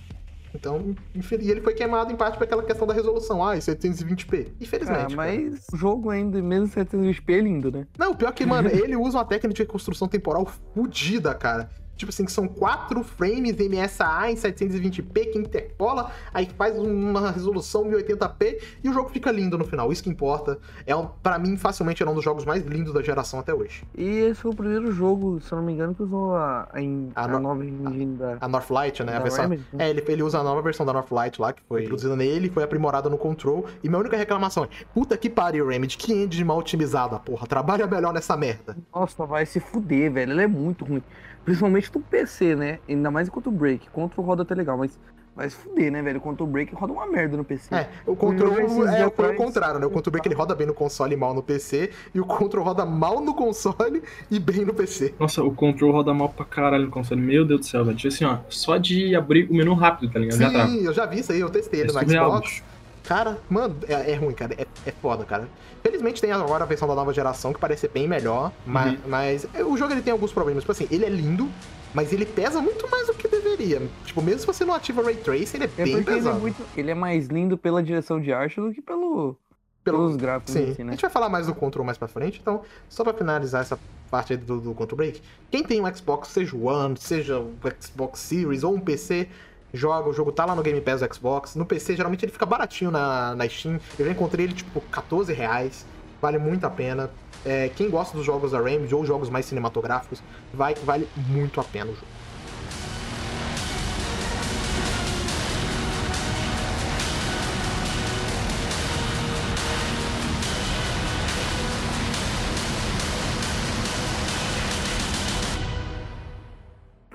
Então, 0.54 0.94
e 1.14 1.50
ele 1.50 1.60
foi 1.60 1.74
queimado 1.74 2.12
em 2.12 2.16
parte 2.16 2.38
por 2.38 2.44
aquela 2.44 2.62
questão 2.62 2.86
da 2.86 2.94
resolução. 2.94 3.44
Ah, 3.44 3.56
720p. 3.56 4.52
Infelizmente. 4.60 4.98
Ah, 4.98 5.16
cara. 5.16 5.16
mas 5.16 5.66
o 5.72 5.76
jogo 5.76 6.10
ainda, 6.10 6.40
mesmo 6.40 6.68
720p, 6.68 7.34
é 7.34 7.40
lindo, 7.40 7.72
né? 7.72 7.86
Não, 7.98 8.12
o 8.12 8.16
pior 8.16 8.32
que, 8.32 8.46
mano, 8.46 8.68
ele 8.72 8.96
usa 8.96 9.18
uma 9.18 9.24
técnica 9.24 9.54
de 9.54 9.62
reconstrução 9.62 10.06
temporal 10.06 10.46
fodida, 10.74 11.34
cara. 11.34 11.68
Tipo 11.96 12.10
assim, 12.10 12.24
que 12.24 12.32
são 12.32 12.48
quatro 12.48 13.02
frames 13.04 13.56
MSA 13.56 14.30
em 14.30 14.34
720p 14.34 15.32
que 15.32 15.38
interpola, 15.38 16.10
aí 16.32 16.48
faz 16.58 16.76
uma 16.76 17.30
resolução 17.30 17.84
1080p 17.84 18.60
e 18.82 18.88
o 18.88 18.92
jogo 18.92 19.08
fica 19.10 19.30
lindo 19.30 19.56
no 19.56 19.64
final. 19.64 19.92
Isso 19.92 20.02
que 20.02 20.10
importa. 20.10 20.58
É 20.86 20.94
um, 20.96 21.06
para 21.22 21.38
mim, 21.38 21.56
facilmente 21.56 22.02
era 22.02 22.10
um 22.10 22.14
dos 22.14 22.24
jogos 22.24 22.44
mais 22.44 22.64
lindos 22.64 22.92
da 22.92 23.00
geração 23.02 23.38
até 23.38 23.54
hoje. 23.54 23.84
E 23.96 24.04
esse 24.04 24.40
foi 24.40 24.50
o 24.50 24.54
primeiro 24.54 24.90
jogo, 24.92 25.40
se 25.40 25.52
eu 25.52 25.58
não 25.58 25.64
me 25.64 25.72
engano, 25.72 25.94
que 25.94 26.02
usou 26.02 26.34
a, 26.34 26.62
a, 26.72 26.78
A 27.14 27.24
a 27.24 27.28
no- 27.28 27.38
nova 27.40 27.64
engine 27.64 28.16
da, 28.16 28.38
A 28.40 28.48
Northlight, 28.48 29.02
né? 29.04 29.16
A 29.16 29.20
versão, 29.20 29.44
Remedy. 29.44 29.64
né? 29.72 29.86
É, 29.86 29.90
ele, 29.90 30.04
ele 30.08 30.22
usa 30.22 30.38
a 30.40 30.42
nova 30.42 30.60
versão 30.62 30.84
da 30.84 30.92
Northlight 30.92 31.40
lá, 31.40 31.52
que 31.52 31.62
foi 31.68 31.84
produzida 31.84 32.16
nele, 32.16 32.50
foi 32.50 32.62
aprimorada 32.64 33.08
no 33.08 33.16
Control. 33.16 33.66
E 33.82 33.88
minha 33.88 34.00
única 34.00 34.16
reclamação 34.16 34.64
é: 34.64 34.68
puta 34.92 35.16
que 35.16 35.30
pariu, 35.30 35.68
Remedy, 35.68 35.96
que 35.96 36.12
engine 36.12 36.44
mal 36.44 36.58
otimizada, 36.58 37.18
porra. 37.18 37.46
Trabalha 37.46 37.86
melhor 37.86 38.12
nessa 38.12 38.36
merda. 38.36 38.76
Nossa, 38.92 39.24
vai 39.24 39.46
se 39.46 39.60
fuder, 39.60 40.12
velho. 40.12 40.32
Ele 40.32 40.42
é 40.42 40.46
muito 40.48 40.84
ruim. 40.84 41.02
Principalmente 41.44 41.90
no 41.94 42.00
PC, 42.00 42.54
né? 42.56 42.78
Ainda 42.88 43.10
mais 43.10 43.28
enquanto 43.28 43.48
o 43.48 43.52
Break. 43.52 43.88
Contra 43.90 44.20
o 44.20 44.24
roda 44.24 44.42
até 44.42 44.54
legal, 44.54 44.78
mas 44.78 44.98
vai 45.36 45.50
se 45.50 45.56
fuder, 45.56 45.90
né, 45.90 46.00
velho? 46.00 46.20
Contra 46.20 46.44
o 46.44 46.46
Break 46.46 46.74
roda 46.74 46.92
uma 46.92 47.06
merda 47.06 47.36
no 47.36 47.44
PC. 47.44 47.74
É, 47.74 47.88
o 48.06 48.14
Control 48.14 48.52
é, 48.52 49.10
foi 49.10 49.34
o 49.34 49.36
contrário, 49.36 49.80
né? 49.80 49.86
O 49.86 49.90
Control 49.90 50.12
Break 50.12 50.28
ele 50.28 50.34
roda 50.34 50.54
bem 50.54 50.66
no 50.66 50.74
console 50.74 51.14
e 51.14 51.16
mal 51.16 51.34
no 51.34 51.42
PC, 51.42 51.90
e 52.14 52.20
o 52.20 52.24
Control 52.24 52.64
roda 52.64 52.86
mal 52.86 53.20
no 53.20 53.34
console 53.34 54.02
e 54.30 54.38
bem 54.38 54.64
no 54.64 54.72
PC. 54.72 55.14
Nossa, 55.18 55.42
o 55.42 55.52
control 55.52 55.92
roda 55.92 56.14
mal 56.14 56.28
pra 56.28 56.44
caralho 56.44 56.84
no 56.86 56.90
console. 56.90 57.20
Meu 57.20 57.44
Deus 57.44 57.60
do 57.60 57.66
céu, 57.66 57.84
velho. 57.84 57.96
Tipo 57.96 58.14
assim, 58.14 58.24
ó, 58.24 58.38
só 58.48 58.76
de 58.76 59.14
abrir 59.14 59.50
o 59.50 59.54
menu 59.54 59.74
rápido, 59.74 60.12
tá 60.12 60.18
ligado? 60.18 60.38
Já 60.38 60.50
trava. 60.50 60.68
Sim, 60.70 60.84
eu 60.84 60.92
já 60.92 61.06
vi 61.06 61.18
isso 61.20 61.32
aí, 61.32 61.40
eu 61.40 61.50
testei 61.50 61.80
ele 61.80 61.90
É 61.90 61.92
no 61.92 61.98
surreal, 62.00 62.30
Xbox. 62.30 62.48
bicho. 62.50 62.73
Cara, 63.04 63.38
mano, 63.50 63.76
é, 63.86 64.12
é 64.12 64.14
ruim, 64.14 64.32
cara. 64.34 64.54
É, 64.58 64.66
é 64.86 64.90
foda, 64.92 65.24
cara. 65.24 65.46
Felizmente 65.82 66.20
tem 66.20 66.32
agora 66.32 66.64
a 66.64 66.66
versão 66.66 66.88
da 66.88 66.94
nova 66.94 67.12
geração 67.12 67.52
que 67.52 67.60
parece 67.60 67.82
ser 67.82 67.88
bem 67.88 68.08
melhor, 68.08 68.50
mas, 68.66 68.92
Uhum. 68.92 68.98
mas 69.08 69.46
o 69.66 69.76
jogo 69.76 69.92
ele 69.92 70.00
tem 70.02 70.12
alguns 70.12 70.32
problemas. 70.32 70.62
Tipo 70.62 70.72
assim, 70.72 70.88
ele 70.90 71.04
é 71.04 71.08
lindo, 71.10 71.48
mas 71.92 72.12
ele 72.12 72.24
pesa 72.24 72.62
muito 72.62 72.88
mais 72.90 73.06
do 73.06 73.14
que 73.14 73.28
deveria. 73.28 73.82
Tipo, 74.06 74.22
mesmo 74.22 74.40
se 74.40 74.46
você 74.46 74.64
não 74.64 74.72
ativa 74.74 75.02
Ray 75.02 75.16
Tracing, 75.16 75.58
ele 75.58 75.64
é, 75.64 75.66
É 75.66 75.84
bem 75.84 75.96
porque 75.96 76.10
ele 76.10 76.18
é, 76.18 76.22
pesado. 76.22 76.40
muito, 76.40 76.62
ele 76.76 76.90
é 76.90 76.94
mais 76.94 77.26
lindo 77.26 77.58
pela 77.58 77.82
direção 77.82 78.18
de 78.20 78.32
arte 78.32 78.58
do 78.60 78.72
que 78.72 78.80
pelo, 78.80 79.36
Pelo- 79.84 79.98
pelos 79.98 80.16
gráficos 80.16 80.54
Sim, 80.54 80.70
em 80.70 80.74
si, 80.74 80.80
a 80.80 80.84
né? 80.86 80.92
gente 80.92 81.02
vai 81.02 81.10
falar 81.10 81.28
mais 81.28 81.46
do 81.46 81.54
Control 81.54 81.84
mais 81.84 81.98
pra 81.98 82.08
frente, 82.08 82.38
então, 82.40 82.62
só 82.88 83.04
pra 83.04 83.12
finalizar 83.12 83.60
essa 83.60 83.78
parte 84.10 84.32
aí 84.32 84.38
do, 84.38 84.58
do 84.58 84.72
Control 84.72 84.96
Break, 84.96 85.20
quem 85.50 85.62
tem 85.62 85.78
um 85.82 85.94
Xbox, 85.94 86.28
seja 86.28 86.56
o 86.56 86.64
One, 86.64 86.96
seja 86.98 87.38
o 87.38 87.52
Xbox 87.78 88.20
Series 88.20 88.64
ou 88.64 88.74
um 88.74 88.80
PC, 88.80 89.28
joga, 89.74 90.08
o 90.08 90.12
jogo 90.12 90.30
tá 90.32 90.44
lá 90.44 90.54
no 90.54 90.62
Game 90.62 90.80
Pass 90.80 91.00
do 91.00 91.14
Xbox. 91.14 91.56
No 91.56 91.66
PC, 91.66 91.96
geralmente 91.96 92.24
ele 92.24 92.32
fica 92.32 92.46
baratinho 92.46 92.90
na, 92.90 93.34
na 93.34 93.48
Steam. 93.48 93.80
Eu 93.98 94.06
já 94.06 94.12
encontrei 94.12 94.46
ele, 94.46 94.54
tipo, 94.54 94.80
14 94.80 95.32
reais. 95.32 95.84
Vale 96.22 96.38
muito 96.38 96.64
a 96.64 96.70
pena. 96.70 97.10
É, 97.44 97.68
quem 97.68 97.90
gosta 97.90 98.16
dos 98.16 98.24
jogos 98.24 98.52
da 98.52 98.60
Remedy 98.60 98.94
ou 98.94 99.04
jogos 99.04 99.28
mais 99.28 99.44
cinematográficos, 99.44 100.22
vai 100.54 100.74
vale 100.74 101.06
muito 101.28 101.60
a 101.60 101.64
pena 101.64 101.90
o 101.90 101.94
jogo. 101.94 102.06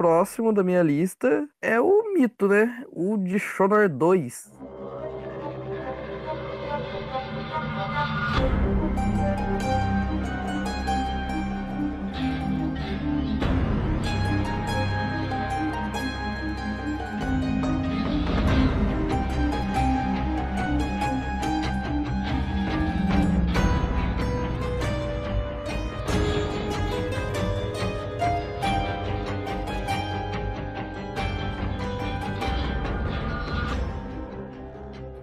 Próximo 0.09 0.51
da 0.51 0.63
minha 0.63 0.81
lista 0.81 1.47
é 1.61 1.79
o 1.79 2.11
mito, 2.15 2.47
né? 2.47 2.83
O 2.91 3.15
Dishonored 3.15 3.95
2. 3.95 4.51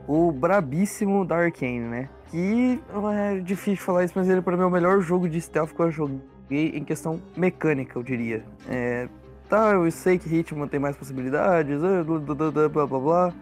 O 0.09 0.30
brabíssimo 0.32 1.24
da 1.24 1.36
Arkane, 1.36 1.80
né? 1.80 2.09
Que 2.30 2.80
é 3.14 3.40
difícil 3.40 3.84
falar 3.84 4.04
isso, 4.04 4.14
mas 4.16 4.28
ele 4.28 4.40
pra 4.42 4.57
mim 4.57 4.62
é 4.62 4.66
o 4.66 4.70
melhor 4.70 5.00
jogo 5.00 5.28
de 5.28 5.40
stealth 5.40 5.72
que 5.72 5.80
eu 5.80 5.90
joguei 5.90 6.70
em 6.74 6.84
questão 6.84 7.20
mecânica, 7.36 7.98
eu 7.98 8.02
diria. 8.02 8.44
É, 8.68 9.09
tá, 9.48 9.70
eu 9.72 9.90
sei 9.90 10.18
que 10.18 10.28
Hitman 10.34 10.66
tem 10.68 10.78
mais 10.80 10.96
possibilidades, 10.96 11.82
ah, 11.82 12.02
blá 12.04 12.18
blá 12.18 12.50
blá 12.68 12.86
blá 12.86 12.98
blá. 13.00 13.34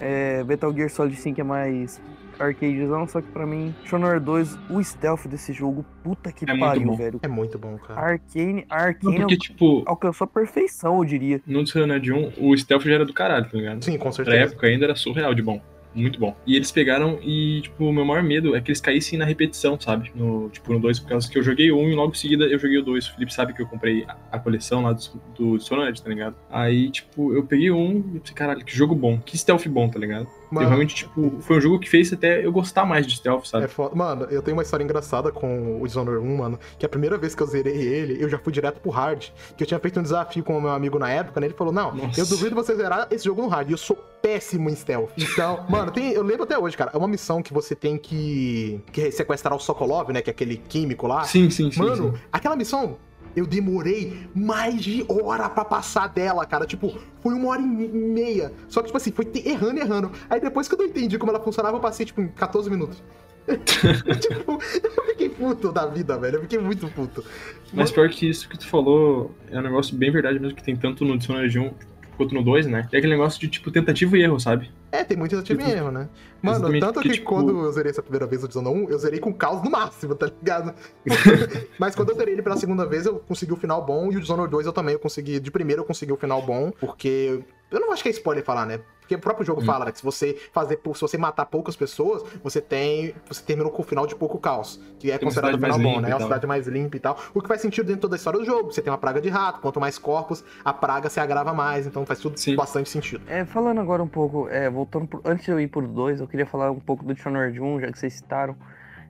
É, 0.00 0.44
Metal 0.44 0.72
Gear 0.72 0.88
Solid 0.88 1.16
5 1.16 1.40
é 1.40 1.44
mais 1.44 2.00
arcadezão, 2.38 3.04
só 3.08 3.20
que 3.20 3.26
pra 3.32 3.44
mim, 3.44 3.74
Dishonored 3.82 4.24
2, 4.24 4.58
o 4.70 4.80
stealth 4.84 5.26
desse 5.26 5.52
jogo, 5.52 5.84
puta 6.04 6.30
que 6.30 6.44
É 6.48 6.52
muito 6.54 6.60
pariu, 6.64 6.86
bom. 6.86 6.96
velho. 6.96 7.20
É 7.22 7.26
muito 7.28 7.58
bom, 7.58 7.76
cara. 7.78 8.00
Arkane, 8.00 8.64
Não, 8.70 8.76
Arkane 8.76 9.18
porque, 9.18 9.36
tipo, 9.36 9.82
alcançou 9.86 10.24
a 10.24 10.28
perfeição, 10.28 10.98
eu 10.98 11.04
diria. 11.04 11.40
no 11.44 11.64
Dishonored 11.64 12.12
1, 12.12 12.32
o 12.38 12.56
stealth 12.56 12.84
já 12.84 12.94
era 12.94 13.04
do 13.04 13.12
caralho, 13.12 13.46
tá 13.50 13.58
ligado? 13.58 13.84
Sim, 13.84 13.98
com 13.98 14.12
certeza. 14.12 14.36
época 14.36 14.68
ainda 14.68 14.84
era 14.84 14.94
surreal 14.94 15.34
de 15.34 15.42
bom. 15.42 15.60
Muito 15.98 16.20
bom. 16.20 16.36
E 16.46 16.54
eles 16.54 16.70
pegaram 16.70 17.18
e, 17.22 17.60
tipo, 17.62 17.84
o 17.84 17.92
meu 17.92 18.04
maior 18.04 18.22
medo 18.22 18.54
é 18.54 18.60
que 18.60 18.70
eles 18.70 18.80
caíssem 18.80 19.18
na 19.18 19.24
repetição, 19.24 19.78
sabe? 19.78 20.12
No, 20.14 20.48
tipo, 20.50 20.72
no 20.72 20.78
2, 20.78 21.00
por 21.00 21.08
causa 21.08 21.28
que 21.28 21.36
eu 21.36 21.42
joguei 21.42 21.72
um 21.72 21.88
e 21.90 21.94
logo 21.94 22.12
em 22.12 22.14
seguida 22.14 22.44
eu 22.44 22.58
joguei 22.58 22.78
o 22.78 22.82
2. 22.82 23.06
O 23.06 23.14
Felipe 23.14 23.34
sabe 23.34 23.52
que 23.52 23.60
eu 23.60 23.66
comprei 23.66 24.06
a, 24.30 24.38
coleção 24.38 24.82
lá 24.82 24.92
do, 24.92 25.20
do 25.36 25.58
Dishonored, 25.58 26.00
tá 26.00 26.08
ligado? 26.08 26.36
Aí, 26.48 26.90
tipo, 26.90 27.34
eu 27.34 27.44
peguei 27.44 27.70
um 27.70 27.98
e 28.14 28.20
pensei, 28.20 28.34
caralho, 28.34 28.64
que 28.64 28.74
jogo 28.74 28.94
bom, 28.94 29.18
que 29.18 29.36
stealth 29.36 29.66
bom, 29.66 29.88
tá 29.88 29.98
ligado? 29.98 30.28
Mano, 30.50 30.66
Eu 30.66 30.68
realmente, 30.70 30.94
tipo, 30.94 31.34
foi 31.40 31.58
um 31.58 31.60
jogo 31.60 31.78
que 31.78 31.88
fez 31.88 32.12
até 32.12 32.44
eu 32.44 32.50
gostar 32.52 32.84
mais 32.84 33.06
de 33.06 33.16
stealth, 33.16 33.46
sabe? 33.46 33.64
É 33.64 33.68
foda. 33.68 33.94
Mano, 33.94 34.24
eu 34.30 34.42
tenho 34.42 34.56
uma 34.56 34.62
história 34.62 34.82
engraçada 34.82 35.30
com 35.30 35.80
o 35.80 35.86
Dishonored 35.86 36.24
1, 36.24 36.36
mano. 36.36 36.58
Que 36.78 36.86
a 36.86 36.88
primeira 36.88 37.18
vez 37.18 37.34
que 37.34 37.42
eu 37.42 37.46
zerei 37.46 37.76
ele, 37.76 38.22
eu 38.22 38.28
já 38.28 38.38
fui 38.38 38.52
direto 38.52 38.80
pro 38.80 38.90
hard. 38.90 39.26
Que 39.56 39.62
eu 39.62 39.66
tinha 39.66 39.78
feito 39.78 40.00
um 40.00 40.02
desafio 40.02 40.42
com 40.42 40.56
o 40.56 40.60
meu 40.60 40.70
amigo 40.70 40.98
na 40.98 41.10
época, 41.10 41.40
né? 41.40 41.46
Ele 41.46 41.54
falou: 41.54 41.72
Não, 41.72 41.94
Nossa. 41.94 42.20
eu 42.20 42.26
duvido 42.26 42.54
você 42.54 42.74
zerar 42.74 43.08
esse 43.10 43.24
jogo 43.24 43.42
no 43.42 43.48
hard. 43.48 43.68
E 43.68 43.72
eu 43.72 43.78
sou 43.78 43.96
péssimo 44.22 44.70
em 44.70 44.74
stealth. 44.74 45.10
Então, 45.16 45.64
mano, 45.68 45.90
tem, 45.90 46.12
eu 46.12 46.22
lembro 46.22 46.44
até 46.44 46.58
hoje, 46.58 46.76
cara. 46.76 46.90
É 46.94 46.96
uma 46.96 47.08
missão 47.08 47.42
que 47.42 47.52
você 47.52 47.74
tem 47.74 47.98
que, 47.98 48.80
que 48.92 49.10
sequestrar 49.10 49.54
o 49.54 49.60
Sokolov, 49.60 50.10
né? 50.10 50.22
Que 50.22 50.30
é 50.30 50.32
aquele 50.32 50.56
químico 50.56 51.06
lá. 51.06 51.24
Sim, 51.24 51.50
sim, 51.50 51.70
sim. 51.70 51.78
Mano, 51.80 52.16
sim. 52.16 52.22
aquela 52.32 52.56
missão. 52.56 52.96
Eu 53.36 53.46
demorei 53.46 54.26
mais 54.34 54.82
de 54.82 55.04
hora 55.08 55.48
pra 55.48 55.64
passar 55.64 56.08
dela, 56.08 56.44
cara. 56.44 56.66
Tipo, 56.66 56.98
foi 57.20 57.34
uma 57.34 57.48
hora 57.48 57.60
e 57.60 57.64
meia. 57.64 58.52
Só 58.68 58.80
que, 58.80 58.86
tipo 58.86 58.96
assim, 58.96 59.12
foi 59.12 59.30
errando, 59.44 59.80
errando. 59.80 60.12
Aí 60.28 60.40
depois 60.40 60.68
que 60.68 60.74
eu 60.74 60.78
não 60.78 60.86
entendi 60.86 61.18
como 61.18 61.30
ela 61.30 61.40
funcionava, 61.40 61.76
eu 61.76 61.80
passei, 61.80 62.06
tipo, 62.06 62.20
em 62.20 62.28
14 62.28 62.70
minutos. 62.70 63.02
tipo, 64.20 64.58
eu 64.82 65.06
fiquei 65.06 65.28
puto 65.28 65.72
da 65.72 65.86
vida, 65.86 66.18
velho. 66.18 66.36
Eu 66.36 66.42
fiquei 66.42 66.58
muito 66.58 66.86
puto. 66.88 67.24
Mas 67.72 67.90
pior 67.90 68.08
que 68.10 68.28
isso 68.28 68.48
que 68.48 68.58
tu 68.58 68.66
falou 68.66 69.34
é 69.50 69.58
um 69.58 69.62
negócio 69.62 69.96
bem 69.96 70.10
verdade 70.10 70.38
mesmo, 70.38 70.56
que 70.56 70.62
tem 70.62 70.76
tanto 70.76 71.04
no 71.04 71.16
Dishonored 71.16 71.58
1 71.58 71.70
quanto 72.16 72.34
no 72.34 72.42
2, 72.42 72.66
né? 72.66 72.88
É 72.92 72.98
aquele 72.98 73.12
negócio 73.12 73.40
de, 73.40 73.48
tipo, 73.48 73.70
tentativa 73.70 74.18
e 74.18 74.22
erro, 74.22 74.38
sabe? 74.38 74.70
É, 74.90 75.04
tem 75.04 75.16
muito 75.16 75.34
e 75.34 75.70
erro, 75.70 75.90
né? 75.90 76.08
Mano, 76.40 76.56
Exatamente, 76.58 76.80
tanto 76.80 76.94
porque, 76.94 77.08
que 77.10 77.14
tipo- 77.16 77.26
quando 77.28 77.50
eu 77.64 77.72
zerei 77.72 77.90
essa 77.90 78.02
primeira 78.02 78.26
vez 78.26 78.42
o 78.42 78.48
Dishonored 78.48 78.86
1, 78.86 78.90
eu 78.90 78.98
zerei 78.98 79.20
com 79.20 79.32
caos 79.34 79.62
no 79.62 79.70
máximo, 79.70 80.14
tá 80.14 80.26
ligado? 80.26 80.74
Mas 81.78 81.94
quando 81.94 82.10
eu 82.10 82.16
zerei 82.16 82.34
ele 82.34 82.42
pela 82.42 82.56
segunda 82.56 82.86
vez, 82.86 83.04
eu 83.06 83.18
consegui 83.20 83.52
o 83.52 83.56
final 83.56 83.84
bom, 83.84 84.10
e 84.10 84.16
o 84.16 84.20
Dishonored 84.20 84.50
2 84.50 84.66
eu 84.66 84.72
também 84.72 84.94
eu 84.94 84.98
consegui, 84.98 85.40
de 85.40 85.50
primeiro 85.50 85.82
eu 85.82 85.86
consegui 85.86 86.12
o 86.12 86.16
final 86.16 86.40
bom, 86.42 86.70
porque... 86.80 87.40
Eu 87.70 87.80
não 87.80 87.92
acho 87.92 88.02
que 88.02 88.08
é 88.08 88.12
spoiler 88.12 88.42
falar, 88.42 88.64
né? 88.64 88.80
Porque 89.00 89.14
o 89.14 89.18
próprio 89.18 89.44
jogo 89.44 89.62
Hum. 89.62 89.64
fala, 89.64 89.84
né? 89.86 89.92
Que 89.92 89.98
se 89.98 90.04
você 90.04 90.36
fazer, 90.52 90.78
se 90.94 91.00
você 91.00 91.16
matar 91.18 91.46
poucas 91.46 91.74
pessoas, 91.76 92.22
você 92.42 92.60
tem. 92.60 93.14
Você 93.26 93.42
terminou 93.42 93.70
com 93.72 93.80
o 93.80 93.84
final 93.84 94.06
de 94.06 94.14
pouco 94.14 94.38
caos. 94.38 94.78
Que 94.98 95.10
é 95.10 95.16
Tem 95.16 95.26
considerado 95.26 95.54
o 95.54 95.56
cidade 95.56 95.74
final 95.74 95.94
bom, 95.94 96.00
né? 96.00 96.10
É 96.10 96.14
uma 96.14 96.20
cidade 96.22 96.46
mais 96.46 96.66
limpa 96.66 96.96
e 96.96 97.00
tal. 97.00 97.18
O 97.34 97.40
que 97.40 97.48
faz 97.48 97.62
sentido 97.62 97.86
dentro 97.86 98.06
da 98.08 98.16
história 98.16 98.38
do 98.38 98.44
jogo. 98.44 98.70
Você 98.70 98.82
tem 98.82 98.90
uma 98.92 98.98
praga 98.98 99.18
de 99.20 99.30
rato, 99.30 99.60
quanto 99.60 99.80
mais 99.80 99.98
corpos, 99.98 100.44
a 100.62 100.72
praga 100.74 101.08
se 101.08 101.20
agrava 101.20 101.54
mais. 101.54 101.86
Então 101.86 102.04
faz 102.04 102.20
tudo 102.20 102.38
Sim. 102.38 102.54
bastante 102.54 102.90
sentido. 102.90 103.22
É, 103.26 103.46
falando 103.46 103.80
agora 103.80 104.02
um 104.02 104.08
pouco, 104.08 104.46
é, 104.50 104.68
voltando 104.78 105.06
pro- 105.08 105.20
antes 105.24 105.44
de 105.44 105.50
eu 105.50 105.58
ir 105.60 105.66
pro 105.66 105.86
2, 105.86 106.20
eu 106.20 106.28
queria 106.28 106.46
falar 106.46 106.70
um 106.70 106.78
pouco 106.78 107.04
do 107.04 107.12
Dishonored 107.12 107.60
1, 107.60 107.80
já 107.80 107.90
que 107.90 107.98
vocês 107.98 108.14
citaram. 108.14 108.54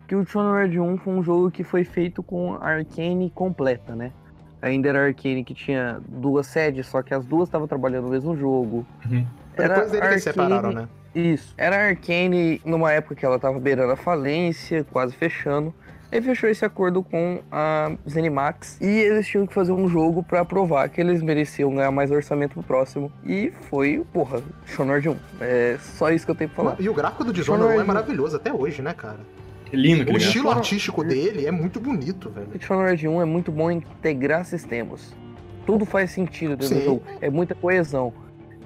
Que 0.07 0.17
o 0.17 0.25
Dishonored 0.25 0.81
1 0.81 0.97
foi 0.99 1.13
um 1.13 1.23
jogo 1.23 1.51
que 1.51 1.63
foi 1.63 1.85
feito 1.85 2.23
com 2.23 2.55
a 2.55 2.67
Arcane 2.67 3.31
completa, 3.35 3.95
né? 3.95 4.11
Ainda 4.63 4.89
era 4.89 5.01
a 5.01 5.07
Arcane 5.09 5.45
que 5.45 5.53
tinha 5.55 6.01
duas 6.09 6.47
sedes, 6.47 6.87
só 6.87 7.03
que 7.03 7.13
as 7.13 7.25
duas 7.27 7.49
estavam 7.49 7.69
trabalhando 7.69 8.05
no 8.05 8.11
mesmo 8.11 8.35
jogo. 8.37 8.87
Uhum. 9.05 9.27
Era 9.57 9.69
Depois 9.75 9.93
eles 9.93 10.03
Arcane- 10.03 10.21
separaram, 10.21 10.73
né? 10.73 10.89
Isso. 11.15 11.55
Era 11.59 11.77
a 11.77 11.89
Arcane 11.89 12.61
numa 12.65 12.91
época 12.93 13.15
que 13.15 13.25
ela 13.27 13.39
tava 13.39 13.59
beirando 13.61 13.93
a 13.93 13.97
falência, 13.97 14.85
quase 14.91 15.15
fechando. 15.15 15.75
Aí 16.11 16.23
fechou 16.23 16.49
esse 16.49 16.65
acordo 16.65 17.03
com 17.03 17.41
a 17.53 17.93
Zenimax 18.09 18.81
e 18.81 18.87
eles 18.87 19.27
tinham 19.27 19.47
que 19.47 19.53
fazer 19.53 19.73
um 19.73 19.87
jogo 19.89 20.23
pra 20.23 20.43
provar 20.43 20.89
que 20.89 21.01
eles 21.01 21.21
mereciam 21.23 21.75
ganhar 21.75 21.91
mais 21.91 22.11
orçamento 22.11 22.55
pro 22.55 22.63
próximo. 22.63 23.13
E 23.27 23.53
foi, 23.69 24.03
porra, 24.13 24.43
Dishonored 24.65 25.11
1. 25.11 25.17
É 25.41 25.79
só 25.81 26.11
isso 26.11 26.25
que 26.25 26.31
eu 26.31 26.35
tenho 26.35 26.49
pra 26.51 26.65
falar. 26.65 26.77
E 26.81 26.89
o 26.89 26.95
gráfico 26.95 27.25
do 27.25 27.33
Dishonored 27.33 27.77
1 27.79 27.81
é 27.83 27.85
maravilhoso 27.85 28.37
até 28.37 28.51
hoje, 28.53 28.81
né, 28.81 28.95
cara? 28.95 29.21
É 29.71 29.77
lindo 29.77 29.99
O 29.99 30.03
aquele 30.03 30.07
negócio. 30.07 30.27
estilo 30.29 30.51
artístico 30.51 31.05
dele 31.05 31.45
é 31.47 31.51
muito 31.51 31.79
bonito, 31.79 32.31
velho. 32.31 32.49
O 32.55 32.59
Dishonored 32.59 33.07
1 33.07 33.21
é 33.21 33.25
muito 33.27 33.53
bom 33.53 33.71
em 33.71 33.77
integrar 33.77 34.47
sistemas. 34.47 35.15
Tudo 35.67 35.85
faz 35.85 36.11
sentido 36.11 36.57
dentro 36.57 36.69
Sim. 36.69 36.75
do 36.77 36.85
jogo. 36.85 37.03
É 37.21 37.29
muita 37.29 37.55
coesão. 37.55 38.15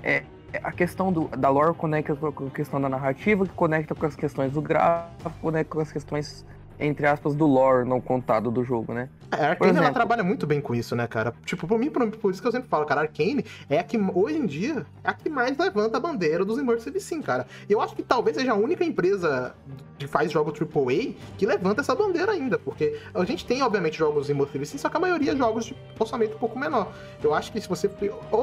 É, 0.01 0.23
é 0.53 0.61
a 0.63 0.71
questão 0.71 1.13
do, 1.13 1.27
da 1.27 1.49
lore 1.49 1.75
conecta 1.75 2.15
com 2.15 2.27
a 2.29 2.33
com 2.33 2.47
a 2.47 2.51
questão 2.51 2.81
da 2.81 2.89
narrativa, 2.89 3.45
que 3.45 3.53
conecta 3.53 3.97
com 3.97 4.07
as 4.07 4.15
questões 4.15 4.53
do 4.53 4.63
gráfico, 4.63 5.33
conecta 5.41 5.75
com 5.75 5.81
as 5.81 5.91
questões, 5.91 6.47
entre 6.83 7.07
aspas, 7.07 7.35
do 7.35 7.47
lore 7.47 7.89
não 7.89 8.01
contado 8.01 8.51
do 8.51 8.65
jogo, 8.65 8.93
né? 8.93 9.09
A 9.31 9.51
Arkane, 9.51 9.79
ela 9.79 9.93
trabalha 9.93 10.23
muito 10.23 10.47
bem 10.47 10.61
com 10.61 10.75
isso, 10.75 10.95
né, 10.95 11.07
cara? 11.07 11.33
Tipo, 11.45 11.67
por 11.67 11.79
mim, 11.79 11.91
por, 11.91 12.11
por 12.11 12.31
isso 12.31 12.43
que 12.43 12.49
eu 12.49 12.53
sempre 12.53 12.69
falo, 12.69 12.85
cara, 12.85 13.01
a 13.01 13.05
Arkane 13.05 13.45
é 13.71 13.79
a 13.79 13.83
que, 13.83 13.97
hoje 14.15 14.37
em 14.37 14.47
dia, 14.47 14.85
é 15.03 15.11
a 15.11 15.15
que 15.15 15.31
mais 15.31 15.57
levanta 15.57 15.97
a 15.97 16.01
bandeira 16.01 16.45
dos 16.45 16.59
Immersive 16.59 17.01
Sim, 17.01 17.23
cara. 17.23 17.47
E 17.69 17.73
eu 17.73 17.81
acho 17.81 17.95
que 17.95 18.03
talvez 18.03 18.37
seja 18.37 18.53
a 18.53 18.55
única 18.55 18.85
empresa 18.85 19.55
que 19.99 20.07
faz 20.07 20.31
jogo 20.31 20.53
AAA 20.53 21.15
que 21.39 21.47
levanta 21.47 21.81
essa 21.81 21.95
bandeira 21.95 22.33
ainda, 22.33 22.59
porque 22.59 22.99
a 23.15 23.25
gente 23.25 23.47
tem, 23.47 23.63
obviamente, 23.63 23.97
jogos 23.97 24.29
Immersive 24.29 24.67
Sim, 24.67 24.79
só 24.79 24.89
que 24.89 24.97
a 24.97 25.01
maioria 25.01 25.33
é 25.33 25.37
jogos 25.37 25.67
de 25.67 25.77
orçamento 25.99 26.35
um 26.35 26.39
pouco 26.39 26.59
menor. 26.59 26.93
Eu 27.23 27.35
acho 27.35 27.53
que 27.53 27.61
se 27.61 27.69
você... 27.69 27.91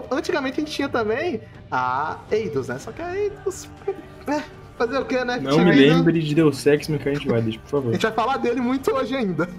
Antigamente 0.09 0.59
a 0.59 0.63
gente 0.63 0.71
tinha 0.71 0.89
também 0.89 1.41
a 1.69 2.19
Eidos, 2.31 2.67
né? 2.67 2.79
Só 2.79 2.91
que 2.91 3.01
a 3.01 3.15
Eidos... 3.15 3.69
É, 4.27 4.43
fazer 4.79 4.97
o 4.97 5.05
quê, 5.05 5.23
né? 5.23 5.39
Não 5.39 5.59
me 5.63 5.71
ainda- 5.71 5.95
lembre 5.95 6.19
de 6.21 6.33
Deus 6.33 6.65
Ex 6.65 6.87
Mechanic 6.87 7.27
Riders, 7.27 7.57
por 7.57 7.65
A 7.65 7.69
favor. 7.69 7.91
gente 7.93 8.01
vai 8.03 8.11
falar 8.11 8.37
dele 8.37 8.61
muito 8.61 8.91
hoje 8.91 9.15
ainda. 9.15 9.47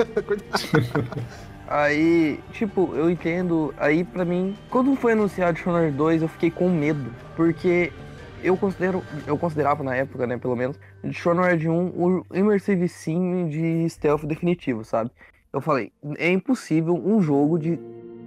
Aí, 1.69 2.41
tipo, 2.53 2.93
eu 2.97 3.09
entendo. 3.09 3.73
Aí, 3.79 4.03
pra 4.03 4.25
mim, 4.25 4.57
quando 4.69 4.95
foi 4.97 5.13
anunciado 5.13 5.53
Dishonored 5.57 5.97
2, 5.97 6.23
eu 6.23 6.29
fiquei 6.29 6.51
com 6.51 6.69
medo. 6.69 7.13
Porque 7.37 7.93
eu 8.43 8.57
considero. 8.57 9.05
Eu 9.27 9.39
considerava 9.39 9.85
na 9.85 9.95
época, 9.95 10.27
né, 10.27 10.37
pelo 10.37 10.57
menos, 10.57 10.77
Dishonored 11.05 11.69
1 11.69 11.93
o 11.95 12.25
Immersive 12.35 12.89
Sim 12.89 13.49
de 13.49 13.89
stealth 13.89 14.25
definitivo, 14.25 14.85
sabe? 14.85 15.11
Eu 15.53 15.61
falei, 15.61 15.93
é 16.19 16.31
impossível 16.31 16.95
um 16.95 17.21
jogo 17.23 17.59
de 17.59 17.79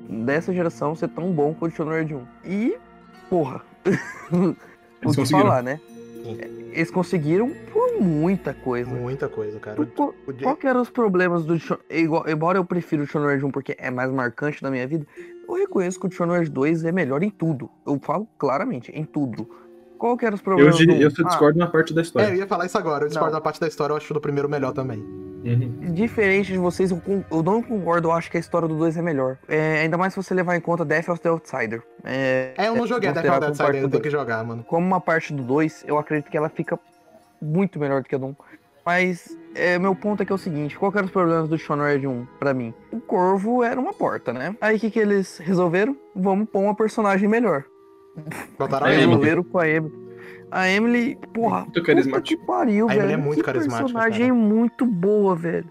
dessa 0.09 0.53
geração 0.53 0.95
ser 0.95 1.09
tão 1.09 1.31
bom 1.31 1.53
quanto 1.53 1.71
Dishonored 1.71 2.13
1. 2.13 2.21
E, 2.45 2.77
porra. 3.29 3.61
o 5.03 5.11
que 5.11 5.25
falar, 5.25 5.61
né? 5.61 5.81
Eles 6.25 6.89
conseguiram 6.89 7.51
por 7.71 7.99
muita 7.99 8.53
coisa. 8.53 8.89
Muita 8.89 9.27
coisa, 9.27 9.59
cara. 9.59 9.75
Por- 9.75 9.85
por- 9.87 10.15
Jay- 10.33 10.43
qual 10.43 10.55
que 10.55 10.65
eram 10.67 10.81
os 10.81 10.89
problemas 10.89 11.45
do? 11.45 11.55
Igual- 11.89 12.27
Embora 12.27 12.57
eu 12.57 12.65
prefira 12.65 13.03
o 13.03 13.05
Dishonored 13.05 13.43
1 13.45 13.51
porque 13.51 13.75
é 13.77 13.91
mais 13.91 14.11
marcante 14.11 14.63
na 14.63 14.71
minha 14.71 14.87
vida, 14.87 15.05
eu 15.47 15.53
reconheço 15.55 15.99
que 15.99 16.05
o 16.05 16.09
Dishonored 16.09 16.49
2 16.49 16.83
é 16.85 16.91
melhor 16.91 17.21
em 17.23 17.29
tudo. 17.29 17.69
Eu 17.85 17.99
falo 18.01 18.27
claramente, 18.37 18.91
em 18.91 19.03
tudo. 19.05 19.47
Qual 20.03 20.17
que 20.17 20.25
eram 20.25 20.35
os 20.35 20.41
Eu, 20.41 20.43
problemas 20.43 20.77
do... 20.85 20.91
eu 20.91 21.09
só 21.11 21.23
Ah, 21.23 21.27
discordo 21.29 21.57
na 21.57 21.67
parte 21.67 21.93
da 21.93 22.01
É, 22.01 22.01
eu 22.01 22.03
história. 22.03 22.35
ia 22.35 22.45
falar 22.45 22.65
isso 22.65 22.77
agora. 22.77 23.05
Eu 23.05 23.07
discordo 23.07 23.31
Não. 23.31 23.39
da 23.39 23.41
parte 23.41 23.57
da 23.61 23.69
história, 23.69 23.93
eu 23.93 23.95
acho 23.97 24.13
do 24.13 24.19
primeiro 24.19 24.49
melhor 24.49 24.73
também. 24.73 24.99
Uhum. 24.99 25.93
diferente 25.93 26.51
de 26.51 26.57
vocês, 26.57 26.91
eu, 26.91 27.01
eu 27.31 27.43
não 27.43 27.61
concordo, 27.63 28.07
eu 28.09 28.11
acho 28.11 28.29
que 28.31 28.35
a 28.35 28.39
história 28.39 28.67
do 28.67 28.75
2 28.77 28.97
é 28.97 29.01
melhor. 29.01 29.37
É, 29.47 29.79
ainda 29.81 29.97
mais 29.97 30.13
se 30.13 30.21
você 30.21 30.33
levar 30.33 30.57
em 30.57 30.59
conta 30.61 30.83
Death 30.83 31.07
of 31.07 31.21
the 31.21 31.29
Outsider. 31.29 31.81
É, 32.03 32.53
É, 32.57 32.67
eu 32.67 32.75
não 32.75 32.85
joguei 32.85 33.09
a 33.09 33.13
Death 33.13 33.25
of 33.29 33.39
the 33.39 33.45
Outsider, 33.47 33.81
do 33.83 33.89
tenho 33.91 34.03
que 34.03 34.09
jogar, 34.09 34.43
mano. 34.43 34.63
como 34.65 34.85
uma 34.85 34.99
parte 34.99 35.31
do 35.33 35.41
2, 35.43 35.85
eu 35.87 35.97
acredito 35.97 36.29
que 36.29 36.35
ela 36.37 36.49
fica 36.49 36.77
muito 37.41 37.79
melhor 37.79 38.01
do 38.01 38.09
que 38.09 38.15
a 38.15 38.17
do 38.17 38.25
1. 38.25 38.35
Mas 38.85 39.37
é, 39.55 39.79
meu 39.79 39.95
ponto 39.95 40.21
é 40.21 40.25
que 40.25 40.31
é 40.33 40.35
o 40.35 40.37
seguinte, 40.37 40.77
qual 40.77 40.91
que 40.91 40.97
eram 40.97 41.05
os 41.07 41.11
problemas 41.13 41.47
do 41.47 41.55
Dishonored 41.57 42.05
1 42.05 42.25
pra 42.39 42.53
mim? 42.53 42.73
O 42.91 42.99
Corvo 42.99 43.63
era 43.63 43.79
uma 43.79 43.93
porta, 43.93 44.33
né? 44.33 44.53
Aí 44.59 44.75
o 44.75 44.79
que, 44.81 44.91
que 44.91 44.99
eles 44.99 45.37
resolveram? 45.37 45.95
Vamos 46.13 46.49
pôr 46.49 46.59
uma 46.59 46.75
personagem 46.75 47.27
melhor. 47.29 47.63
Botaram 48.57 48.87
a 48.87 48.93
É, 48.93 49.01
Emily. 49.01 49.43
com 49.43 49.59
a 49.59 49.67
Emily. 49.67 50.03
A 50.51 50.69
Emily, 50.69 51.17
porra, 51.33 51.61
Muito 51.61 51.81
carismática. 51.83 52.21
que 52.21 52.37
pariu, 52.37 52.85
A 52.85 52.89
velho. 52.89 52.99
Emily 53.01 53.13
é 53.13 53.17
muito 53.17 53.37
que 53.39 53.43
carismática, 53.43 53.83
personagem 53.85 54.27
cara. 54.27 54.33
muito 54.39 54.85
boa, 54.85 55.35
velho. 55.35 55.65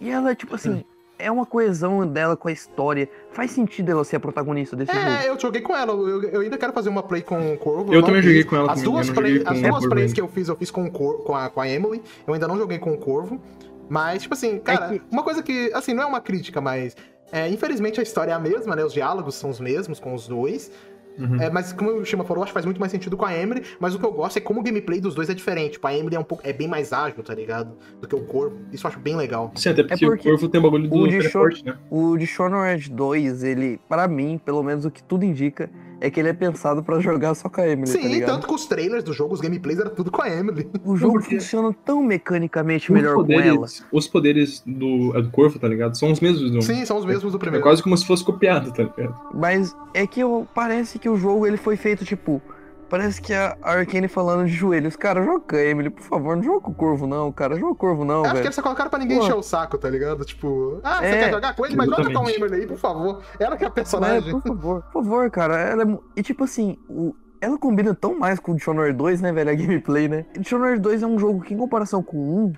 E 0.00 0.08
ela, 0.08 0.34
tipo 0.36 0.54
assim, 0.54 0.84
é 1.18 1.28
uma 1.30 1.44
coesão 1.44 2.06
dela 2.06 2.36
com 2.36 2.46
a 2.48 2.52
história. 2.52 3.08
Faz 3.32 3.50
sentido 3.50 3.90
ela 3.90 4.04
ser 4.04 4.16
a 4.16 4.20
protagonista 4.20 4.76
desse 4.76 4.92
jogo. 4.92 5.04
É, 5.04 5.28
eu 5.28 5.38
joguei 5.40 5.60
com 5.62 5.74
ela. 5.76 5.92
Eu, 5.92 6.22
eu 6.22 6.40
ainda 6.42 6.56
quero 6.56 6.72
fazer 6.72 6.90
uma 6.90 7.02
play 7.02 7.22
com 7.22 7.52
o 7.54 7.58
Corvo. 7.58 7.92
Eu 7.92 8.00
não 8.00 8.06
também 8.06 8.22
fiz. 8.22 8.30
joguei 8.30 8.44
com 8.44 8.54
ela 8.56 8.72
As 8.72 8.82
duas, 8.82 9.10
play- 9.10 9.42
as 9.44 9.60
duas 9.60 9.86
plays 9.86 10.12
que 10.12 10.20
eu 10.20 10.28
fiz, 10.28 10.46
eu 10.48 10.54
fiz 10.56 10.70
com, 10.70 10.84
o 10.86 10.90
Cor- 10.92 11.24
com, 11.24 11.34
a, 11.34 11.50
com 11.50 11.60
a 11.60 11.68
Emily. 11.68 12.00
Eu 12.26 12.34
ainda 12.34 12.46
não 12.46 12.56
joguei 12.56 12.78
com 12.78 12.92
o 12.92 12.98
Corvo. 12.98 13.40
Mas, 13.88 14.22
tipo 14.22 14.34
assim, 14.34 14.58
cara, 14.60 14.90
que- 14.90 15.02
uma 15.10 15.24
coisa 15.24 15.42
que, 15.42 15.72
assim, 15.74 15.92
não 15.92 16.04
é 16.04 16.06
uma 16.06 16.20
crítica, 16.20 16.60
mas. 16.60 16.96
é, 17.32 17.48
infelizmente 17.48 17.98
a 17.98 18.02
história 18.02 18.30
é 18.30 18.34
a 18.34 18.38
mesma, 18.38 18.76
né? 18.76 18.84
Os 18.84 18.92
diálogos 18.92 19.34
são 19.34 19.50
os 19.50 19.58
mesmos 19.58 19.98
com 19.98 20.14
os 20.14 20.28
dois. 20.28 20.70
Uhum. 21.18 21.40
É, 21.40 21.50
mas 21.50 21.72
como 21.72 21.90
o 21.90 22.04
Shima 22.04 22.24
falou, 22.24 22.42
acho 22.42 22.50
que 22.50 22.54
faz 22.54 22.64
muito 22.64 22.80
mais 22.80 22.90
sentido 22.90 23.16
com 23.16 23.24
a 23.24 23.36
Emily. 23.36 23.62
Mas 23.78 23.94
o 23.94 23.98
que 23.98 24.04
eu 24.04 24.12
gosto 24.12 24.36
é 24.36 24.40
como 24.40 24.60
o 24.60 24.62
gameplay 24.62 25.00
dos 25.00 25.14
dois 25.14 25.30
é 25.30 25.34
diferente. 25.34 25.72
Tipo, 25.72 25.86
a 25.86 25.94
Emily 25.94 26.16
é 26.16 26.18
um 26.18 26.24
pouco 26.24 26.46
é 26.46 26.52
bem 26.52 26.68
mais 26.68 26.92
ágil, 26.92 27.22
tá 27.22 27.34
ligado? 27.34 27.76
Do 28.00 28.08
que 28.08 28.14
o 28.14 28.24
Corvo. 28.24 28.58
Isso 28.72 28.86
eu 28.86 28.90
acho 28.90 28.98
bem 28.98 29.16
legal. 29.16 29.52
Sim, 29.54 29.70
até 29.70 29.82
porque, 29.82 30.06
porque 30.06 30.28
o 30.28 30.32
Corvo 30.32 30.48
tem 30.48 30.60
o 30.60 30.62
bagulho 30.62 30.88
do 30.88 30.96
o 30.96 31.08
de 31.08 31.64
né? 31.64 31.76
O 31.90 32.16
Dishonored 32.16 32.90
2, 32.90 33.44
ele, 33.44 33.80
pra 33.88 34.08
mim, 34.08 34.40
pelo 34.44 34.62
menos 34.62 34.84
o 34.84 34.90
que 34.90 35.02
tudo 35.02 35.24
indica, 35.24 35.70
é 36.00 36.10
que 36.10 36.20
ele 36.20 36.28
é 36.28 36.32
pensado 36.32 36.82
pra 36.82 36.98
jogar 37.00 37.34
só 37.34 37.48
com 37.48 37.60
a 37.60 37.68
Emily, 37.68 37.92
tá 37.92 37.98
Sim, 38.00 38.08
ligado? 38.08 38.30
tanto 38.32 38.46
que 38.46 38.54
os 38.54 38.66
trailers 38.66 39.04
do 39.04 39.12
jogo, 39.12 39.34
os 39.34 39.40
gameplays, 39.40 39.78
era 39.78 39.90
tudo 39.90 40.10
com 40.10 40.22
a 40.22 40.28
Emily. 40.28 40.68
O 40.84 40.96
jogo 40.96 41.14
porque- 41.14 41.36
funciona 41.40 41.74
tão 41.84 42.02
mecanicamente 42.02 42.90
Os 42.90 42.94
melhor 42.94 43.14
com 43.14 43.32
ela. 43.32 43.54
poderes, 43.54 43.84
os 43.92 44.08
poderes 44.08 44.62
do, 44.66 45.16
é 45.16 45.22
do 45.22 45.30
Corvo, 45.30 45.58
tá 45.58 45.68
ligado? 45.68 45.96
São 45.96 46.10
os 46.12 46.20
mesmos 46.20 46.50
do 46.50 46.62
Sim, 46.62 46.84
são 46.84 46.98
os 46.98 47.04
mesmos 47.04 47.32
do 47.32 47.36
É 47.36 47.40
primeiro. 47.40 47.62
quase 47.64 47.82
como 47.82 47.96
se 47.96 48.06
fosse 48.06 48.24
copiado, 48.24 48.72
tá 48.72 48.82
ligado? 48.82 49.14
Mas 49.34 49.74
é 49.92 50.06
que 50.06 50.20
eu- 50.20 50.46
parece 50.54 50.98
que 50.98 51.08
o 51.08 51.16
jogo 51.16 51.46
ele 51.46 51.56
foi 51.56 51.76
feito, 51.76 52.04
tipo, 52.04 52.40
Parece 52.88 53.20
que 53.20 53.32
a 53.32 53.56
Arkane 53.62 54.06
falando 54.08 54.46
de 54.46 54.52
joelhos. 54.52 54.94
Cara, 54.96 55.22
joga 55.24 55.62
Emily, 55.64 55.90
por 55.90 56.02
favor, 56.02 56.36
não 56.36 56.42
joga 56.42 56.68
o 56.70 56.74
Corvo, 56.74 57.06
não, 57.06 57.32
cara. 57.32 57.56
Joga 57.56 57.72
o 57.72 57.76
Corvo, 57.76 58.04
não, 58.04 58.16
Eu 58.16 58.20
acho 58.22 58.28
que 58.30 58.34
velho. 58.36 58.46
eles 58.46 58.54
só 58.54 58.62
colocaram 58.62 58.90
pra 58.90 58.98
ninguém 58.98 59.18
Pô. 59.18 59.24
encher 59.24 59.34
o 59.34 59.42
saco, 59.42 59.76
tá 59.78 59.88
ligado? 59.90 60.24
Tipo, 60.24 60.80
ah, 60.84 60.98
você 60.98 61.06
É, 61.06 61.24
quer 61.24 61.30
jogar 61.32 61.56
com 61.56 61.66
ele, 61.66 61.76
mas 61.76 61.88
joga 61.88 62.12
com 62.12 62.26
a. 62.26 62.30
Emily 62.32 62.54
aí, 62.54 62.66
por 62.66 62.78
favor. 62.78 63.22
Ela 63.38 63.56
que 63.56 63.64
é 63.64 63.66
a 63.66 63.70
É, 63.70 63.72
personagem. 63.72 64.30
por 64.32 64.42
favor, 64.42 64.82
por 64.92 65.02
favor, 65.04 65.30
cara. 65.30 65.58
Ela 65.58 65.82
é... 65.82 65.98
E 66.16 66.22
tipo 66.22 66.44
assim, 66.44 66.76
o... 66.88 67.14
ela 67.40 67.58
combina 67.58 67.94
tão 67.94 68.18
mais 68.18 68.38
com 68.38 68.52
o 68.52 68.56
Dishonored 68.56 68.96
2, 68.96 69.20
né, 69.22 69.32
velho? 69.32 69.50
A 69.50 69.54
gameplay, 69.54 70.08
né? 70.08 70.26
Dishonored 70.38 70.80
2 70.80 71.02
é 71.02 71.06
um 71.06 71.18
jogo 71.18 71.40
que, 71.40 71.54
em 71.54 71.56
comparação 71.58 72.02
com 72.02 72.16
o 72.16 72.44
1, 72.46 72.52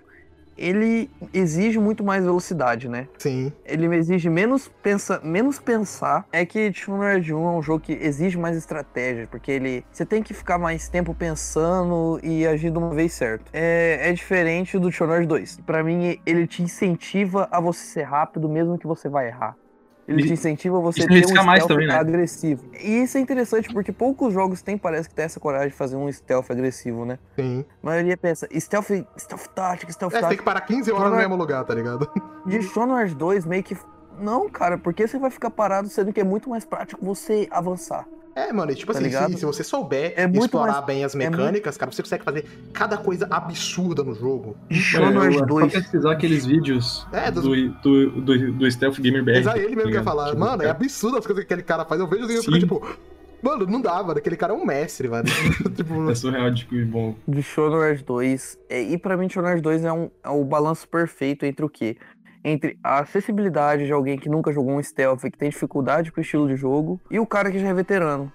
ele 0.56 1.10
exige 1.32 1.78
muito 1.78 2.02
mais 2.04 2.24
velocidade, 2.24 2.88
né? 2.88 3.08
Sim. 3.18 3.52
Ele 3.64 3.86
exige 3.96 4.28
menos, 4.28 4.68
pensa... 4.82 5.20
menos 5.22 5.58
pensar. 5.58 6.26
É 6.32 6.44
que 6.44 6.70
Dishonored 6.70 7.32
1 7.32 7.36
é 7.36 7.50
um 7.50 7.62
jogo 7.62 7.80
que 7.80 7.92
exige 7.92 8.38
mais 8.38 8.56
estratégia, 8.56 9.26
porque 9.30 9.50
ele. 9.50 9.84
Você 9.90 10.04
tem 10.04 10.22
que 10.22 10.34
ficar 10.34 10.58
mais 10.58 10.88
tempo 10.88 11.14
pensando 11.14 12.18
e 12.22 12.46
agir 12.46 12.70
de 12.70 12.78
uma 12.78 12.90
vez 12.90 13.12
certo. 13.12 13.44
É, 13.52 14.08
é 14.08 14.12
diferente 14.12 14.78
do 14.78 14.90
Dishonored 14.90 15.26
2. 15.26 15.60
Pra 15.66 15.82
mim, 15.82 16.18
ele 16.24 16.46
te 16.46 16.62
incentiva 16.62 17.48
a 17.50 17.60
você 17.60 17.84
ser 17.84 18.02
rápido, 18.02 18.48
mesmo 18.48 18.78
que 18.78 18.86
você 18.86 19.08
vai 19.08 19.28
errar. 19.28 19.56
Ele 20.08 20.22
E- 20.22 20.26
te 20.26 20.32
incentiva 20.34 20.78
a 20.78 20.80
você 20.80 21.00
isso 21.00 21.08
ter 21.08 21.24
um 21.26 21.28
stealth 21.42 21.66
também, 21.68 21.88
né? 21.88 21.94
agressivo. 21.96 22.64
E 22.80 23.02
isso 23.02 23.18
é 23.18 23.20
interessante 23.20 23.72
porque 23.72 23.90
poucos 23.90 24.32
jogos 24.32 24.62
têm, 24.62 24.78
parece 24.78 25.08
que 25.08 25.14
tem 25.14 25.24
essa 25.24 25.40
coragem 25.40 25.68
de 25.70 25.74
fazer 25.74 25.96
um 25.96 26.10
stealth 26.12 26.48
agressivo, 26.50 27.04
né? 27.04 27.18
Sim. 27.34 27.64
A 27.82 27.86
maioria 27.86 28.16
pensa, 28.16 28.48
stealth, 28.58 28.90
stealth 29.18 29.46
tática, 29.54 29.92
stealth 29.92 30.14
É, 30.14 30.20
você 30.20 30.28
tem 30.28 30.36
que 30.38 30.44
parar 30.44 30.60
15 30.60 30.92
horas 30.92 31.10
no 31.10 31.16
mesmo 31.16 31.34
lugar, 31.34 31.64
tá 31.64 31.74
ligado? 31.74 32.08
Dishonored 32.46 33.14
2 33.14 33.44
meio 33.44 33.62
que. 33.62 33.76
Não, 34.18 34.48
cara, 34.48 34.78
porque 34.78 35.06
você 35.06 35.18
vai 35.18 35.30
ficar 35.30 35.50
parado 35.50 35.88
sendo 35.88 36.12
que 36.12 36.20
é 36.20 36.24
muito 36.24 36.48
mais 36.48 36.64
prático 36.64 37.04
você 37.04 37.46
avançar. 37.50 38.06
É, 38.36 38.52
mano, 38.52 38.70
e 38.70 38.74
tipo 38.74 38.92
Tá 38.92 38.98
assim, 38.98 39.10
se, 39.10 39.38
se 39.38 39.46
você 39.46 39.64
souber 39.64 40.12
É 40.14 40.26
muito 40.26 40.44
explorar 40.44 40.74
mais- 40.74 40.84
bem 40.84 41.02
as 41.04 41.14
mecânicas, 41.14 41.78
cara, 41.78 41.90
você 41.90 42.02
consegue 42.02 42.22
fazer 42.22 42.44
cada 42.70 42.98
coisa 42.98 43.26
absurda 43.30 44.04
no 44.04 44.14
jogo. 44.14 44.54
Dishonored 44.68 45.36
É, 45.36 45.38
só 45.38 45.44
2. 45.46 45.72
pesquisar 45.72 46.12
aqueles 46.12 46.44
vídeos 46.44 47.06
É, 47.12 47.30
dos- 47.30 47.42
do, 47.44 47.70
do, 47.80 48.10
do, 48.20 48.52
do 48.52 48.70
Stealth 48.70 49.00
Gamer 49.00 49.24
BR. 49.24 49.36
Mas 49.36 49.46
aí 49.46 49.60
ele 49.64 49.68
mesmo 49.68 49.76
tá 49.76 49.82
quer 49.84 49.88
ligado? 49.88 50.04
falar, 50.04 50.26
Tipo, 50.26 50.38
mano, 50.40 50.62
é 50.62 50.66
cara, 50.66 50.70
absurdo 50.72 51.16
as 51.16 51.26
coisas 51.26 51.44
que 51.44 51.52
aquele 51.54 51.66
cara 51.66 51.86
faz. 51.86 51.98
Eu 51.98 52.06
vejo 52.06 52.30
e 52.30 52.34
eu 52.34 52.42
fico 52.42 52.58
tipo, 52.58 52.96
mano, 53.42 53.66
não 53.66 53.80
dá, 53.80 54.02
mano. 54.02 54.18
Aquele 54.18 54.36
cara 54.36 54.52
é 54.52 54.56
um 54.56 54.66
mestre, 54.66 55.08
mano. 55.08 55.24
tipo, 55.74 56.10
É 56.10 56.14
surreal 56.14 56.50
de 56.50 56.66
que 56.66 56.84
bom. 56.84 57.14
Dishonored 57.26 58.04
2. 58.04 58.58
é- 58.68 58.82
E 58.82 58.98
pra 58.98 59.16
mim, 59.16 59.28
Dishonored 59.28 59.62
2 59.62 59.82
é, 59.82 59.90
um, 59.90 60.10
é 60.22 60.28
o 60.28 60.44
balanço 60.44 60.86
perfeito 60.86 61.46
entre 61.46 61.64
o 61.64 61.70
quê? 61.70 61.96
Entre 62.48 62.78
a 62.80 63.00
acessibilidade 63.00 63.86
de 63.86 63.92
alguém 63.92 64.16
que 64.16 64.28
nunca 64.28 64.52
jogou 64.52 64.74
um 64.74 64.82
stealth 64.82 65.24
e 65.24 65.30
que 65.32 65.36
tem 65.36 65.50
dificuldade 65.50 66.12
com 66.12 66.20
o 66.20 66.22
estilo 66.22 66.46
de 66.46 66.54
jogo, 66.54 67.00
e 67.10 67.18
o 67.18 67.26
cara 67.26 67.50
que 67.50 67.58
já 67.58 67.66
é 67.66 67.74
veterano. 67.74 68.32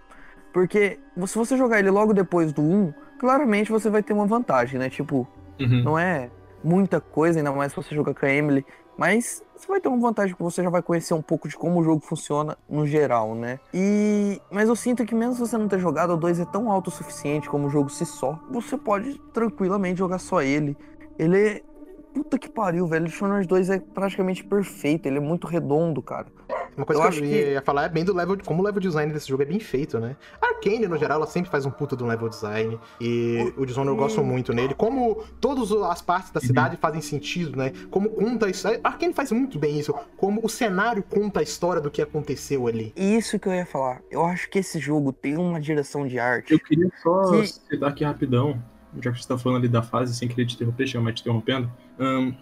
Porque 0.51 0.99
se 1.25 1.37
você 1.37 1.55
jogar 1.55 1.79
ele 1.79 1.89
logo 1.89 2.13
depois 2.13 2.51
do 2.51 2.61
1, 2.61 2.93
claramente 3.17 3.71
você 3.71 3.89
vai 3.89 4.03
ter 4.03 4.11
uma 4.11 4.25
vantagem, 4.25 4.77
né? 4.77 4.89
Tipo, 4.89 5.25
Uhum. 5.57 5.83
não 5.85 5.97
é 5.97 6.29
muita 6.61 6.99
coisa, 6.99 7.39
ainda 7.39 7.53
mais 7.53 7.71
se 7.71 7.75
você 7.77 7.95
jogar 7.95 8.13
com 8.13 8.25
a 8.25 8.29
Emily, 8.29 8.65
mas 8.97 9.41
você 9.55 9.67
vai 9.67 9.79
ter 9.79 9.87
uma 9.87 9.97
vantagem 9.99 10.35
que 10.35 10.43
você 10.43 10.61
já 10.61 10.69
vai 10.69 10.81
conhecer 10.81 11.13
um 11.13 11.21
pouco 11.21 11.47
de 11.47 11.55
como 11.55 11.79
o 11.79 11.83
jogo 11.83 12.01
funciona 12.05 12.57
no 12.69 12.85
geral, 12.85 13.33
né? 13.33 13.59
E 13.73 14.41
mas 14.51 14.67
eu 14.67 14.75
sinto 14.75 15.05
que 15.05 15.15
mesmo 15.15 15.35
se 15.35 15.39
você 15.39 15.57
não 15.57 15.69
ter 15.69 15.79
jogado, 15.79 16.13
o 16.13 16.17
2 16.17 16.39
é 16.41 16.45
tão 16.45 16.69
autossuficiente 16.69 17.49
como 17.49 17.67
o 17.67 17.69
jogo 17.69 17.89
si 17.89 18.05
só, 18.05 18.37
você 18.51 18.77
pode 18.77 19.17
tranquilamente 19.33 19.99
jogar 19.99 20.19
só 20.19 20.41
ele. 20.41 20.75
Ele 21.17 21.37
é 21.39 21.61
Puta 22.13 22.37
que 22.37 22.49
pariu, 22.49 22.85
velho. 22.87 23.05
O 23.05 23.07
Dishonored 23.07 23.47
2 23.47 23.69
é 23.69 23.79
praticamente 23.79 24.43
perfeito, 24.43 25.05
ele 25.07 25.17
é 25.17 25.21
muito 25.21 25.47
redondo, 25.47 26.01
cara. 26.01 26.27
Uma 26.75 26.85
coisa 26.85 27.01
Eu 27.01 27.03
que 27.03 27.09
acho 27.09 27.19
eu 27.23 27.27
que- 27.29 27.51
ia 27.51 27.61
falar 27.61 27.83
é 27.85 27.89
bem 27.89 28.03
do 28.05 28.13
level, 28.13 28.37
como 28.45 28.61
o 28.61 28.65
level 28.65 28.79
design 28.81 29.11
desse 29.11 29.27
jogo 29.27 29.43
é 29.43 29.45
bem 29.45 29.59
feito, 29.59 29.99
né? 29.99 30.15
A 30.41 30.47
Arcane, 30.47 30.87
no 30.87 30.97
geral, 30.97 31.17
ela 31.17 31.27
sempre 31.27 31.51
faz 31.51 31.65
um 31.65 31.71
puta 31.71 31.97
de 31.97 32.03
um 32.03 32.07
level 32.07 32.29
design. 32.29 32.79
E 32.99 33.53
o 33.57 33.65
Dishonored 33.65 33.97
eu 33.97 34.03
gosto 34.03 34.23
muito 34.23 34.53
nele. 34.53 34.73
Como 34.73 35.23
todas 35.41 35.69
as 35.71 36.01
partes 36.01 36.31
da 36.31 36.39
cidade 36.39 36.77
fazem 36.77 37.01
sentido, 37.01 37.57
né? 37.57 37.73
Como 37.89 38.09
conta 38.09 38.49
isso. 38.49 38.67
A 38.67 38.71
Arcane 38.83 39.13
faz 39.13 39.31
muito 39.33 39.59
bem 39.59 39.77
isso. 39.79 39.93
Como 40.15 40.39
o 40.43 40.47
cenário 40.49 41.03
conta 41.03 41.41
a 41.41 41.43
história 41.43 41.81
do 41.81 41.91
que 41.91 42.01
aconteceu 42.01 42.67
ali. 42.67 42.93
E 42.95 43.17
isso 43.17 43.37
que 43.37 43.49
eu 43.49 43.53
ia 43.53 43.65
falar. 43.65 44.01
Eu 44.09 44.23
acho 44.25 44.49
que 44.49 44.59
esse 44.59 44.79
jogo 44.79 45.11
tem 45.11 45.37
uma 45.37 45.59
direção 45.59 46.07
de 46.07 46.19
arte. 46.19 46.53
Eu 46.53 46.59
queria 46.59 46.89
só 47.03 47.31
Que- 47.31 47.47
citar 47.47 47.89
aqui 47.89 48.03
rapidão, 48.05 48.61
já 49.01 49.11
que 49.11 49.21
você 49.21 49.27
tá 49.27 49.37
falando 49.37 49.59
ali 49.59 49.67
da 49.67 49.81
fase, 49.81 50.15
sem 50.15 50.27
querer 50.27 50.45
te 50.45 50.55
interromper, 50.55 50.87
chama 50.87 51.13
te 51.13 51.21
interrompendo. 51.21 51.71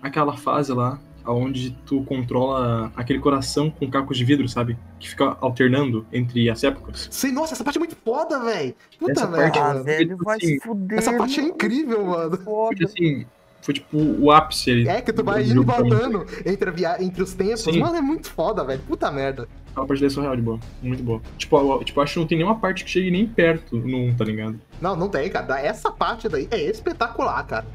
aquela 0.01 0.35
fase 0.37 0.71
lá, 0.73 0.99
onde 1.25 1.71
tu 1.85 2.03
controla 2.05 2.91
aquele 2.95 3.19
coração 3.19 3.69
com 3.69 3.89
cacos 3.89 4.17
de 4.17 4.23
vidro, 4.25 4.47
sabe? 4.47 4.77
Que 4.99 5.09
fica 5.09 5.37
alternando 5.41 6.05
entre 6.11 6.49
as 6.49 6.63
épocas. 6.63 7.07
Sim, 7.11 7.31
nossa, 7.33 7.53
essa 7.53 7.63
parte 7.63 7.75
é 7.77 7.79
muito 7.79 7.95
foda, 8.03 8.39
velho. 8.39 8.73
Puta 8.97 9.11
Essa 9.11 9.27
merda, 9.27 9.43
parte- 9.43 9.59
Ah, 9.59 9.67
mano. 9.73 9.83
velho, 9.83 10.17
vai 10.17 10.37
Assim, 10.37 10.47
se 10.47 10.59
fuder. 10.61 10.97
Essa 10.97 11.17
parte 11.17 11.39
é 11.39 11.43
incrível, 11.43 12.05
mano. 12.05 12.37
Foda. 12.37 12.69
Porque 12.69 12.83
assim, 12.85 13.25
foi 13.61 13.73
tipo 13.73 13.97
o 13.97 14.31
ápice 14.31 14.71
ali. 14.71 14.87
É 14.87 15.01
que 15.01 15.11
tu 15.13 15.23
vai 15.23 15.43
do 15.43 15.51
indo 15.51 15.61
e 15.61 15.65
voltando 15.65 16.25
entre, 16.45 16.71
via... 16.71 17.01
entre 17.03 17.21
os 17.23 17.33
tempos. 17.33 17.61
Sim. 17.61 17.79
Mano, 17.79 17.95
é 17.97 18.01
muito 18.01 18.29
foda, 18.29 18.63
velho. 18.63 18.81
Puta 18.87 19.11
merda. 19.11 19.47
Aquela 19.71 19.85
parte 19.85 19.99
dele 19.99 20.11
é 20.11 20.15
surreal 20.15 20.35
de 20.35 20.41
boa. 20.41 20.59
Muito 20.81 21.03
boa. 21.03 21.21
Tipo, 21.37 21.57
eu- 21.57 21.83
tipo, 21.83 22.01
acho 22.01 22.13
que 22.13 22.19
não 22.19 22.27
tem 22.27 22.37
nenhuma 22.37 22.57
parte 22.59 22.83
que 22.83 22.89
chegue 22.89 23.11
nem 23.11 23.25
perto 23.27 23.75
no 23.77 23.97
1, 23.97 24.15
tá 24.15 24.25
ligado? 24.25 24.59
Não, 24.81 24.95
não 24.95 25.09
tem, 25.09 25.29
cara. 25.29 25.59
Essa 25.61 25.91
parte 25.91 26.27
daí 26.29 26.47
é 26.51 26.61
espetacular, 26.61 27.43
cara. 27.45 27.65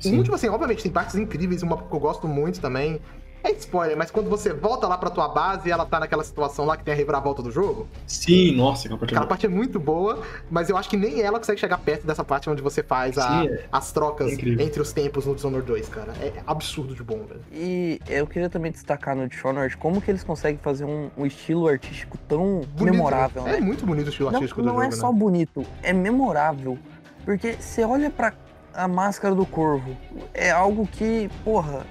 Sim. 0.00 0.18
Um, 0.18 0.22
tipo 0.22 0.34
assim, 0.34 0.48
obviamente 0.48 0.82
tem 0.82 0.92
partes 0.92 1.14
incríveis, 1.14 1.62
uma 1.62 1.76
que 1.76 1.94
eu 1.94 2.00
gosto 2.00 2.26
muito 2.26 2.60
também. 2.60 3.00
É 3.46 3.50
spoiler, 3.52 3.94
mas 3.94 4.10
quando 4.10 4.30
você 4.30 4.54
volta 4.54 4.88
lá 4.88 4.96
pra 4.96 5.10
tua 5.10 5.28
base 5.28 5.68
e 5.68 5.70
ela 5.70 5.84
tá 5.84 6.00
naquela 6.00 6.24
situação 6.24 6.64
lá 6.64 6.78
que 6.78 6.82
tem 6.82 6.94
a 6.94 6.96
reviravolta 6.96 7.42
do 7.42 7.50
jogo, 7.50 7.86
Sim, 8.06 8.56
nossa, 8.56 8.86
aquela 8.86 8.96
parte 8.98 9.02
é 9.02 9.14
aquela 9.14 9.20
boa. 9.20 9.28
parte 9.28 9.44
é 9.46 9.48
muito 9.50 9.78
boa, 9.78 10.22
mas 10.50 10.70
eu 10.70 10.78
acho 10.78 10.88
que 10.88 10.96
nem 10.96 11.20
ela 11.20 11.38
consegue 11.38 11.60
chegar 11.60 11.76
perto 11.76 12.06
dessa 12.06 12.24
parte 12.24 12.48
onde 12.48 12.62
você 12.62 12.82
faz 12.82 13.18
a- 13.18 13.42
Sim, 13.42 13.48
é. 13.48 13.64
as 13.70 13.92
trocas 13.92 14.32
incrível. 14.32 14.64
entre 14.64 14.80
os 14.80 14.94
tempos 14.94 15.26
no 15.26 15.34
Dishonored 15.34 15.66
2, 15.66 15.88
cara. 15.90 16.14
É 16.22 16.32
absurdo 16.46 16.94
de 16.94 17.02
bom, 17.02 17.18
velho. 17.26 17.42
E 17.52 18.00
eu 18.08 18.26
queria 18.26 18.48
também 18.48 18.72
destacar 18.72 19.14
no 19.14 19.28
Dishonored 19.28 19.76
como 19.76 20.00
que 20.00 20.10
eles 20.10 20.24
conseguem 20.24 20.58
fazer 20.62 20.86
um, 20.86 21.10
um 21.14 21.26
estilo 21.26 21.68
artístico 21.68 22.16
tão 22.26 22.62
Bonito, 22.62 22.84
memorável, 22.94 23.46
É 23.46 23.52
né? 23.52 23.60
muito 23.60 23.84
bonito 23.84 24.06
o 24.06 24.10
estilo 24.10 24.30
Não, 24.30 24.36
artístico 24.38 24.62
do 24.62 24.66
não 24.68 24.72
jogo, 24.76 24.84
é 24.86 24.88
né? 24.88 24.96
só 24.96 25.12
bonito, 25.12 25.66
é 25.82 25.92
memorável. 25.92 26.78
Porque 27.26 27.52
você 27.60 27.84
olha 27.84 28.08
pra 28.08 28.32
a 28.72 28.88
máscara 28.88 29.34
do 29.34 29.44
corvo, 29.44 29.94
é 30.32 30.50
algo 30.50 30.86
que, 30.86 31.28
porra, 31.44 31.84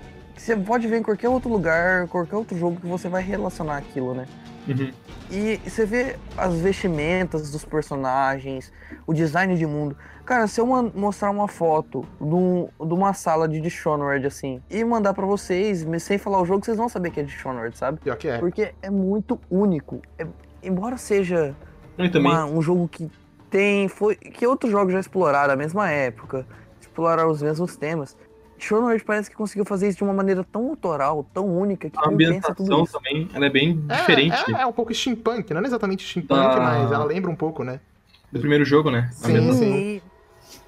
você 0.44 0.56
pode 0.56 0.88
ver 0.88 0.98
em 1.00 1.04
qualquer 1.04 1.30
outro 1.30 1.50
lugar, 1.50 2.08
qualquer 2.08 2.36
outro 2.36 2.58
jogo 2.58 2.80
que 2.80 2.86
você 2.88 3.08
vai 3.10 3.22
relacionar 3.24 3.78
aquilo, 3.78 4.14
né? 4.14 4.26
Uhum. 4.68 4.92
E 5.32 5.60
você 5.68 5.86
vê 5.86 6.16
as 6.38 6.54
vestimentas 6.56 7.52
dos 7.52 7.66
personagens, 7.66 8.72
o 9.06 9.14
design 9.14 9.56
de 9.58 9.66
mundo. 9.66 9.96
Cara, 10.26 10.48
se 10.48 10.60
eu 10.62 10.66
mostrar 10.66 11.32
uma 11.32 11.48
foto 11.50 12.06
de, 12.20 12.34
um- 12.34 12.70
de 12.80 12.94
uma 12.94 13.14
sala 13.14 13.48
de 13.48 13.60
Dishonored, 13.60 14.26
assim, 14.26 14.62
e 14.70 14.84
mandar 14.86 15.14
pra 15.14 15.26
vocês, 15.26 15.86
sem 16.00 16.18
falar 16.18 16.42
o 16.42 16.46
jogo, 16.46 16.64
vocês 16.64 16.78
vão 16.78 16.88
saber 16.88 17.10
que 17.12 17.20
é 17.20 17.24
Dishonored, 17.24 17.78
sabe? 17.78 18.00
Pior 18.00 18.16
que 18.16 18.28
é. 18.30 18.38
Porque 18.38 18.74
é 18.82 18.90
muito 18.90 19.40
único. 19.52 20.02
É- 20.18 20.26
embora 20.62 20.96
seja 20.98 21.54
uma- 22.22 22.46
um 22.46 22.62
jogo 22.62 22.88
que 22.88 23.12
tem. 23.50 23.88
Foi, 23.90 24.16
que 24.16 24.48
outros 24.48 24.72
jogos 24.72 24.94
já 24.94 25.00
exploraram 25.00 25.54
a 25.54 25.58
mesma 25.58 25.90
época, 25.92 26.46
exploraram 26.80 27.30
os 27.30 27.42
mesmos 27.42 27.76
temas. 27.76 28.16
Dishonored 28.64 29.04
parece 29.04 29.30
que 29.30 29.36
conseguiu 29.36 29.66
fazer 29.66 29.90
isso 29.90 29.98
de 29.98 30.04
uma 30.04 30.14
maneira 30.14 30.44
tão 30.44 30.70
autoral, 30.70 31.26
tão 31.34 31.46
única, 31.46 31.90
que 31.90 31.98
a 32.00 32.08
ambientação 32.08 32.84
isso. 32.84 32.94
também, 32.94 33.28
ela 33.34 33.46
é 33.46 33.50
bem 33.50 33.78
É, 33.90 33.96
diferente 33.98 34.56
É, 34.56 34.62
é 34.62 34.66
um 34.66 34.72
pouco 34.72 34.94
steampunk, 34.94 35.54
não 35.54 35.62
é 35.62 35.66
exatamente 35.66 36.04
steampunk, 36.08 36.56
Da- 36.56 36.60
mas 36.62 36.92
ela 36.92 37.04
lembra 37.04 37.30
um 37.30 37.36
pouco, 37.36 37.64
né? 37.64 37.80
do 38.32 38.40
primeiro 38.40 38.66
jogo, 38.66 38.90
né? 38.90 39.10
A 39.22 39.28
Sim, 39.28 40.02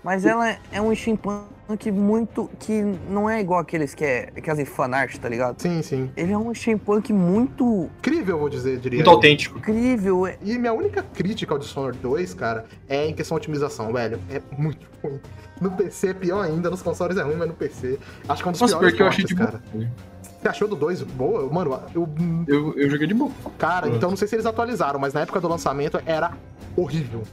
Mas 0.05 0.23
ela 0.23 0.55
é 0.71 0.79
um 0.79 0.93
steampunk 0.95 1.91
muito. 1.91 2.47
que 2.59 2.83
não 3.09 3.27
é 3.27 3.41
igual 3.41 3.59
aqueles 3.59 3.95
que, 3.95 4.05
é, 4.05 4.27
que 4.27 4.39
fazem 4.43 4.63
fanart, 4.63 5.17
tá 5.17 5.27
ligado? 5.27 5.59
Sim, 5.59 5.81
sim. 5.81 6.11
Ele 6.15 6.31
é 6.31 6.37
um 6.37 6.53
steampunk 6.53 7.11
muito 7.11 7.89
Incrível, 7.97 8.37
vou 8.37 8.47
dizer, 8.47 8.77
diria. 8.77 8.99
Muito 8.99 9.09
autêntico. 9.09 9.57
incrível. 9.57 10.27
é- 10.27 10.37
E 10.43 10.59
minha 10.59 10.71
única 10.73 11.01
crítica 11.01 11.55
ao 11.55 11.59
Dishonored 11.59 11.97
2, 11.97 12.35
cara, 12.35 12.65
é 12.87 13.07
em 13.07 13.15
questão 13.15 13.35
de 13.39 13.41
otimização, 13.41 13.91
velho. 13.91 14.19
É 14.29 14.39
muito 14.55 14.87
ruim. 15.03 15.19
No 15.59 15.71
PC 15.71 16.09
é 16.09 16.13
pior 16.13 16.41
ainda, 16.45 16.69
nos 16.69 16.83
consoles 16.83 17.17
é 17.17 17.23
ruim, 17.23 17.35
mas 17.37 17.47
no 17.47 17.55
PC. 17.55 17.97
Acho 18.29 18.43
que 18.43 18.47
é 18.47 18.49
um 18.49 18.51
dos 18.51 18.61
Nossa, 18.61 18.77
piores 18.77 18.91
porque 18.91 19.01
eu 19.01 19.07
achei 19.07 19.23
portes, 19.25 19.35
de 19.35 19.43
boa. 19.43 19.51
cara. 19.51 19.91
Você 20.21 20.47
achou 20.49 20.67
do 20.67 20.75
2 20.75 21.01
boa? 21.01 21.51
Mano, 21.51 21.79
eu. 21.95 22.07
Eu, 22.47 22.77
eu 22.77 22.89
joguei 22.91 23.07
de 23.07 23.15
boa. 23.15 23.31
Cara, 23.57 23.87
então 23.89 24.11
não 24.11 24.17
sei 24.17 24.27
se 24.27 24.35
eles 24.35 24.45
atualizaram, 24.45 24.99
mas 24.99 25.13
na 25.15 25.21
época 25.21 25.39
do 25.41 25.47
lançamento 25.47 25.99
era 26.05 26.31
horrível. 26.77 27.23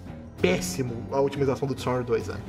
Péssimo 0.43 1.07
a 1.13 1.21
otimização 1.21 1.67
do 1.69 1.75
Dishonored 1.75 2.07
2, 2.07 2.27
velho. 2.27 2.41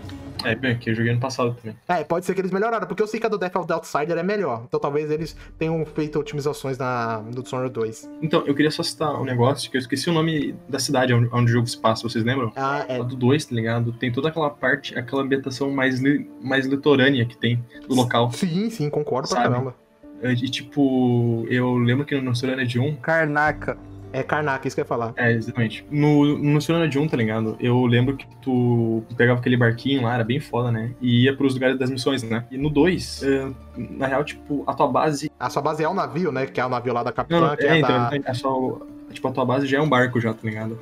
É, 0.44 0.56
bem, 0.56 0.78
que 0.78 0.90
eu 0.90 0.96
joguei 0.96 1.14
no 1.14 1.22
passado 1.22 1.56
também. 1.56 1.78
É, 1.88 2.04
pode 2.04 2.26
ser 2.26 2.34
que 2.34 2.42
eles 2.42 2.52
melhoraram, 2.52 2.86
porque 2.86 3.02
eu 3.02 3.08
sei 3.08 3.18
que 3.18 3.26
a 3.26 3.30
do 3.30 3.38
Death 3.38 3.56
of 3.56 3.68
the 3.68 3.74
Outsider 3.76 4.18
é 4.18 4.24
melhor. 4.24 4.64
Então 4.68 4.78
talvez 4.78 5.10
eles 5.10 5.38
tenham 5.58 5.86
feito 5.86 6.20
otimizações 6.20 6.78
na, 6.78 7.20
no 7.34 7.42
Dishonored 7.42 7.72
2. 7.74 8.10
Então, 8.22 8.44
eu 8.46 8.54
queria 8.54 8.72
só 8.72 8.84
citar 8.84 9.14
um 9.22 9.24
negócio, 9.24 9.72
que 9.72 9.78
eu 9.78 9.80
esqueci 9.80 10.10
o 10.10 10.14
nome 10.14 10.54
da 10.68 10.80
cidade 10.80 11.14
onde, 11.14 11.30
onde 11.32 11.46
o 11.52 11.54
jogo 11.54 11.68
se 11.68 11.78
passa, 11.78 12.04
vocês 12.04 12.26
lembram? 12.26 12.52
Ah, 12.58 12.84
é. 12.90 13.00
A 13.00 13.04
do 13.04 13.16
2, 13.16 13.46
tá 13.46 13.56
ligado? 13.56 13.94
Tem 13.94 14.12
toda 14.12 14.28
aquela 14.28 14.50
parte, 14.50 14.98
aquela 15.00 15.22
ambientação 15.22 15.72
mais, 15.72 16.02
li- 16.02 16.30
mais 16.42 16.66
litorânea 16.66 17.26
que 17.26 17.38
tem 17.38 17.64
do 17.88 17.96
local. 17.96 18.30
Sim, 18.34 18.70
sim, 18.70 18.90
concordo 18.90 19.30
pra 19.30 19.38
Sabe? 19.38 19.50
caramba. 19.54 19.76
E 20.24 20.36
tipo, 20.50 21.46
eu 21.50 21.76
lembro 21.78 22.06
que 22.06 22.20
no 22.20 22.36
Serenity 22.36 22.80
1, 22.80 22.96
Karnaka. 22.98 23.78
É 24.14 24.22
Karnak, 24.22 24.68
isso 24.68 24.76
que 24.76 24.82
eu 24.82 24.84
ia 24.84 24.88
falar. 24.88 25.12
É, 25.18 25.32
exatamente. 25.32 25.86
No, 25.90 26.38
no 26.38 26.62
Sonora 26.62 26.88
de 26.88 27.00
1, 27.00 27.08
tá 27.08 27.18
ligado? 27.18 27.58
Eu 27.60 27.84
lembro 27.86 28.16
que 28.16 28.28
tu 28.42 29.04
pegava 29.18 29.40
aquele 29.40 29.58
barquinho 29.58 30.04
lá, 30.04 30.14
era 30.14 30.24
bem 30.24 30.40
foda, 30.40 30.72
né? 30.72 30.92
E 31.02 31.24
ia 31.24 31.36
pros 31.36 31.56
lugares 31.56 31.80
das 31.80 31.90
missões, 31.90 32.22
né? 32.22 32.46
E 32.52 32.58
no 32.58 32.70
2, 32.70 33.24
eh, 33.24 33.52
na 33.76 34.06
real, 34.06 34.24
tipo, 34.24 34.64
a 34.68 34.74
tua 34.74 34.88
base. 34.88 35.32
A 35.40 35.50
sua 35.50 35.62
base 35.64 35.84
é 35.84 35.90
o 35.90 35.94
navio, 35.94 36.32
né? 36.32 36.46
Que 36.46 36.62
é 36.62 36.66
o 36.66 36.70
navio 36.70 36.94
lá 36.94 37.02
da 37.02 37.12
Capitã, 37.12 37.42
Não, 37.42 37.54
é, 37.54 37.58
é, 37.60 37.80
então, 37.80 37.90
da... 37.90 38.12
é 38.24 38.34
só. 38.34 38.80
Tipo, 39.12 39.28
a 39.28 39.32
tua 39.32 39.46
base 39.46 39.66
já 39.66 39.78
é 39.80 39.82
um 39.82 39.90
barco 39.90 40.22
já, 40.22 40.32
tá 40.34 40.40
ligado? 40.44 40.80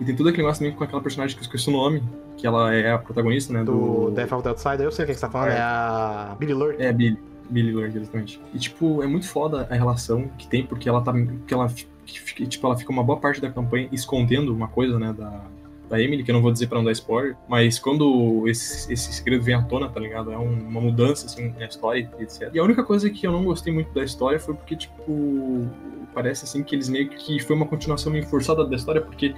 E 0.00 0.04
tem 0.04 0.16
todo 0.16 0.28
aquele 0.28 0.42
negócio 0.42 0.64
também 0.64 0.76
com 0.76 0.82
aquela 0.82 1.02
personagem 1.02 1.36
que 1.36 1.42
eu 1.42 1.46
esqueci 1.46 1.68
o 1.68 1.72
nome, 1.72 2.02
que 2.38 2.46
ela 2.46 2.74
é 2.74 2.92
a 2.92 2.98
protagonista, 2.98 3.52
né? 3.52 3.62
do 3.62 4.06
Do. 4.06 4.10
Death 4.12 4.32
of 4.32 4.42
the 4.42 4.48
Outsider. 4.48 4.80
Eu 4.80 4.90
sei 4.90 5.04
quem 5.04 5.14
que 5.14 5.20
você 5.20 5.26
tá 5.26 5.30
falando, 5.30 5.50
É. 5.50 5.56
é 5.56 5.60
a 5.60 6.36
Billy 6.38 6.54
Lurk. 6.54 6.82
É, 6.82 6.90
Billy. 6.92 7.18
Billy 7.50 7.72
Lurk, 7.72 7.96
exatamente. 7.96 8.40
E, 8.54 8.58
tipo, 8.58 9.02
é 9.02 9.06
muito 9.06 9.28
foda 9.28 9.66
a 9.70 9.74
relação 9.74 10.30
que 10.38 10.46
tem, 10.46 10.64
porque 10.64 10.88
ela 10.88 11.02
tá. 11.02 11.12
Que 11.46 11.52
ela, 11.52 11.66
que 12.12 12.46
tipo, 12.46 12.66
ela 12.66 12.76
fica 12.76 12.90
uma 12.90 13.02
boa 13.04 13.18
parte 13.18 13.40
da 13.40 13.50
campanha 13.50 13.88
escondendo 13.92 14.52
uma 14.54 14.68
coisa, 14.68 14.98
né, 14.98 15.12
da, 15.12 15.44
da 15.88 16.00
Emily, 16.00 16.22
que 16.22 16.30
eu 16.30 16.34
não 16.34 16.42
vou 16.42 16.52
dizer 16.52 16.68
pra 16.68 16.78
não 16.78 16.84
dar 16.84 16.92
spoiler, 16.92 17.36
mas 17.48 17.78
quando 17.78 18.46
esse, 18.48 18.92
esse 18.92 19.12
segredo 19.12 19.42
vem 19.42 19.54
à 19.54 19.62
tona, 19.62 19.88
tá 19.88 19.98
ligado? 19.98 20.30
É 20.32 20.38
um- 20.38 20.68
uma 20.68 20.80
mudança, 20.80 21.26
assim, 21.26 21.52
na 21.58 21.66
história 21.66 22.08
e 22.18 22.22
etc. 22.22 22.50
E 22.54 22.58
a 22.58 22.64
única 22.64 22.82
coisa 22.84 23.10
que 23.10 23.26
eu 23.26 23.32
não 23.32 23.44
gostei 23.44 23.72
muito 23.72 23.92
da 23.92 24.04
história 24.04 24.38
foi 24.38 24.54
porque, 24.54 24.76
tipo, 24.76 25.68
parece, 26.14 26.44
assim, 26.44 26.62
que 26.62 26.74
eles 26.74 26.88
meio 26.88 27.08
que 27.08 27.40
foi 27.40 27.56
uma 27.56 27.66
continuação 27.66 28.12
meio 28.12 28.24
forçada 28.26 28.64
da 28.64 28.76
história, 28.76 29.00
porque 29.00 29.34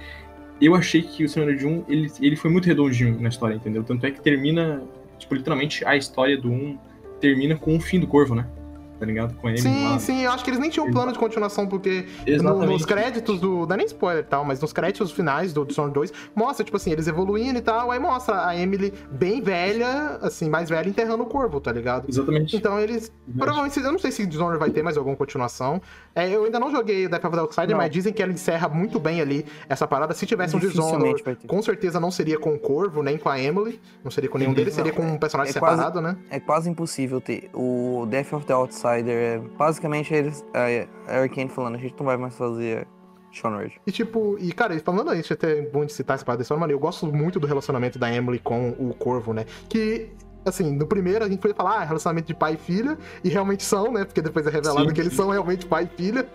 eu 0.61 0.75
achei 0.75 1.01
que 1.01 1.23
o 1.23 1.29
Senhor 1.29 1.55
de 1.55 1.65
1, 1.65 1.85
ele, 1.87 2.11
ele 2.21 2.35
foi 2.35 2.49
muito 2.51 2.65
redondinho 2.65 3.19
na 3.19 3.29
história, 3.29 3.55
entendeu? 3.55 3.83
Tanto 3.83 4.05
é 4.05 4.11
que 4.11 4.21
termina, 4.21 4.81
tipo, 5.17 5.33
literalmente 5.35 5.83
a 5.85 5.97
história 5.97 6.37
do 6.37 6.51
1 6.51 6.77
termina 7.19 7.55
com 7.55 7.75
o 7.75 7.79
fim 7.79 7.99
do 7.99 8.05
Corvo, 8.07 8.35
né? 8.35 8.45
Tá 9.03 9.07
ligado? 9.07 9.33
Com 9.35 9.49
Emily 9.49 9.61
Sim, 9.61 9.83
lá. 9.89 9.99
sim, 9.99 10.23
eu 10.23 10.31
acho 10.31 10.45
que 10.45 10.49
eles 10.49 10.59
nem 10.61 10.69
tinham 10.69 10.89
plano 10.89 11.11
de 11.11 11.19
continuação, 11.19 11.67
porque 11.67 12.05
no- 12.25 12.33
Exatamente. 12.33 12.69
nos 12.71 12.85
créditos 12.85 13.39
do. 13.41 13.65
Não 13.67 13.73
é 13.73 13.77
nem 13.77 13.85
spoiler 13.85 14.23
e 14.23 14.27
tal, 14.27 14.45
mas 14.45 14.61
nos 14.61 14.71
créditos 14.71 15.11
finais 15.11 15.51
do 15.51 15.65
Dishonored 15.65 15.93
2, 15.93 16.13
mostra, 16.33 16.63
tipo 16.63 16.77
assim, 16.77 16.91
eles 16.91 17.05
evoluindo 17.07 17.59
e 17.59 17.61
tal, 17.61 17.91
aí 17.91 17.99
mostra 17.99 18.47
a 18.47 18.55
Emily 18.57 18.93
bem 19.11 19.41
velha, 19.41 20.19
assim, 20.21 20.49
mais 20.49 20.69
velha, 20.69 20.87
enterrando 20.87 21.23
o 21.23 21.25
corvo, 21.25 21.59
tá 21.59 21.71
ligado? 21.71 22.05
Exatamente. 22.07 22.55
Então 22.55 22.79
eles. 22.79 23.11
Provavelmente, 23.37 23.77
eu 23.79 23.91
não 23.91 23.99
sei 23.99 24.11
se 24.11 24.25
Dishonored 24.25 24.57
vai 24.59 24.69
ter 24.69 24.81
mais 24.81 24.95
alguma 24.95 25.15
continuação. 25.17 25.81
É, 26.15 26.29
eu 26.29 26.45
ainda 26.45 26.59
não 26.59 26.71
joguei 26.71 27.07
Death 27.09 27.25
of 27.25 27.35
the 27.35 27.41
Outsider, 27.41 27.69
Não. 27.71 27.77
mas 27.77 27.91
dizem 27.91 28.13
que 28.13 28.21
ela 28.23 28.31
encerra 28.31 28.69
muito 28.69 28.99
bem 28.99 29.19
ali 29.19 29.45
essa 29.67 29.85
parada. 29.85 30.13
Se 30.13 30.25
tivesse 30.25 30.55
um 30.55 30.59
Dishonored, 30.59 31.21
com 31.45 31.61
certeza 31.61 31.99
não 31.99 32.11
seria 32.11 32.39
com 32.39 32.53
o 32.53 32.59
Corvo, 32.59 33.03
nem 33.03 33.17
com 33.17 33.27
a 33.27 33.37
Emily. 33.37 33.81
Não 34.01 34.11
seria 34.11 34.29
com 34.29 34.37
nenhum 34.37 34.53
deles, 34.53 34.73
seria 34.73 34.93
com 34.93 35.01
um 35.01 35.17
personagem 35.17 35.53
é 35.53 35.59
quase- 35.59 35.75
separado, 35.75 35.99
né? 36.01 36.15
É 36.29 36.39
quase 36.39 36.69
impossível 36.69 37.19
ter. 37.19 37.49
O 37.53 38.05
Death 38.09 38.31
of 38.33 38.45
the 38.45 38.53
Outsider 38.53 38.92
é 39.01 39.39
basicamente 39.57 40.13
eles, 40.13 40.45
a 40.53 41.13
a 41.13 41.21
Arkane 41.21 41.49
falando, 41.49 41.75
a 41.75 41.79
gente 41.79 41.95
não 41.97 42.05
vai 42.05 42.17
mais 42.17 42.35
fazer 42.35 42.87
Dishonored. 43.33 43.73
E 43.85 43.91
tipo, 43.91 44.37
e 44.39 44.51
cara, 44.53 44.79
falando 44.79 45.09
aí, 45.09 45.15
deixa 45.15 45.33
eu 45.33 45.35
até 45.35 45.61
bom 45.63 45.83
de 45.83 45.91
citar 45.91 46.15
essa 46.15 46.23
parada 46.23 46.43
desse 46.43 46.53
mano, 46.53 46.71
eu 46.71 46.79
gosto 46.79 47.07
muito 47.07 47.39
do 47.39 47.47
relacionamento 47.47 47.97
da 47.97 48.13
Emily 48.13 48.39
com 48.39 48.69
o 48.69 48.93
Corvo, 48.93 49.33
né? 49.33 49.45
Que. 49.67 50.11
Assim, 50.45 50.75
no 50.75 50.85
primeiro 50.85 51.23
a 51.23 51.29
gente 51.29 51.41
foi 51.41 51.53
falar, 51.53 51.77
ah, 51.77 51.83
relacionamento 51.85 52.27
de 52.27 52.33
pai 52.33 52.55
e 52.55 52.57
filha, 52.57 52.97
e 53.23 53.29
realmente 53.29 53.63
são, 53.63 53.93
né? 53.93 54.03
Porque 54.03 54.21
depois 54.21 54.45
é 54.45 54.49
revelado 54.49 54.89
Sim, 54.89 54.93
que 54.93 54.99
eles 54.99 55.13
sim. 55.13 55.17
são 55.17 55.29
realmente 55.29 55.65
pai 55.65 55.85
e 55.85 55.97
filha. 55.97 56.27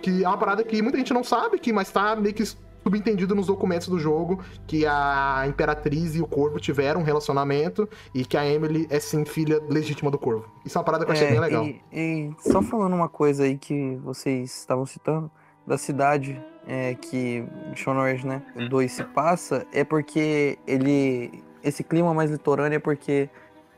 Que 0.00 0.24
é 0.24 0.28
uma 0.28 0.38
parada 0.38 0.62
que 0.62 0.80
muita 0.80 0.96
gente 0.96 1.12
não 1.12 1.24
sabe, 1.24 1.58
que, 1.58 1.72
mas 1.72 1.90
tá 1.90 2.14
meio 2.14 2.32
que 2.32 2.44
subentendido 2.82 3.34
nos 3.34 3.46
documentos 3.46 3.88
do 3.88 3.98
jogo, 3.98 4.40
que 4.66 4.86
a 4.86 5.44
Imperatriz 5.46 6.14
e 6.14 6.22
o 6.22 6.26
Corvo 6.26 6.58
tiveram 6.58 7.00
um 7.00 7.04
relacionamento, 7.04 7.88
e 8.14 8.24
que 8.24 8.36
a 8.36 8.46
Emily 8.46 8.86
é 8.90 8.98
sim 8.98 9.24
filha 9.24 9.60
legítima 9.68 10.10
do 10.10 10.18
Corvo. 10.18 10.46
Isso 10.64 10.76
é 10.76 10.78
uma 10.78 10.84
parada 10.84 11.04
que 11.04 11.10
eu 11.10 11.14
achei 11.14 11.28
É, 11.28 11.30
bem 11.30 11.40
legal. 11.40 11.64
E, 11.64 11.82
e 11.92 12.30
só 12.38 12.62
falando 12.62 12.94
uma 12.94 13.08
coisa 13.08 13.44
aí 13.44 13.56
que 13.56 13.96
vocês 13.96 14.56
estavam 14.58 14.86
citando, 14.86 15.30
da 15.66 15.76
cidade 15.78 16.40
é, 16.66 16.94
que 16.94 17.44
Dishonored, 17.74 18.26
né, 18.26 18.42
Hum. 18.56 18.68
2 18.68 18.90
se 18.90 19.04
passa, 19.04 19.66
é 19.72 19.84
porque 19.84 20.58
ele... 20.66 21.42
Esse 21.62 21.84
clima 21.84 22.14
mais 22.14 22.30
litorâneo 22.30 22.76
é 22.76 22.80
porque 22.80 23.28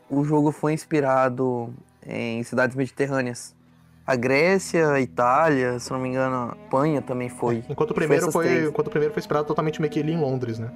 o 0.09 0.23
jogo 0.25 0.53
foi 0.53 0.73
inspirado 0.73 1.75
em 2.07 2.43
cidades 2.45 2.77
mediterrâneas. 2.77 3.55
A 4.07 4.17
Grécia, 4.17 4.91
a 4.91 5.01
Itália, 5.01 5.79
se 5.79 5.91
não 5.93 6.01
me 6.01 6.09
engano, 6.09 6.53
a 6.53 6.57
Espanha 6.65 7.01
também 7.01 7.29
foi. 7.29 7.63
Enquanto 7.69 7.91
o 7.91 7.95
Foi 7.95 8.07
primeiro 8.07 8.33
foi, 8.33 8.47
três. 8.47 8.69
enquanto 8.69 8.87
o 8.89 8.91
primeiro 8.91 9.15
foi 9.15 9.21
inspirado 9.21 9.47
totalmente 9.47 9.81
meio 9.81 9.93
que 9.93 10.01
ali 10.01 10.13
em 10.13 10.21
Londres, 10.21 10.59
né? 10.59 10.71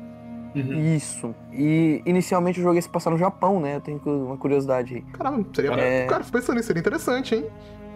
Uhum. 0.54 0.94
Isso. 0.94 1.34
E 1.52 2.00
inicialmente 2.06 2.60
o 2.60 2.62
jogo 2.62 2.76
ia 2.76 2.82
se 2.82 2.88
passar 2.88 3.10
no 3.10 3.18
Japão, 3.18 3.60
né? 3.60 3.76
Eu 3.76 3.80
tenho 3.80 4.00
uma 4.06 4.36
curiosidade 4.36 4.94
aí. 4.94 5.02
Caramba, 5.12 5.46
seria. 5.54 5.72
É. 5.72 6.06
Cara, 6.06 6.24
pensando 6.24 6.56
nisso, 6.56 6.68
seria 6.68 6.80
interessante, 6.80 7.34
hein? 7.34 7.46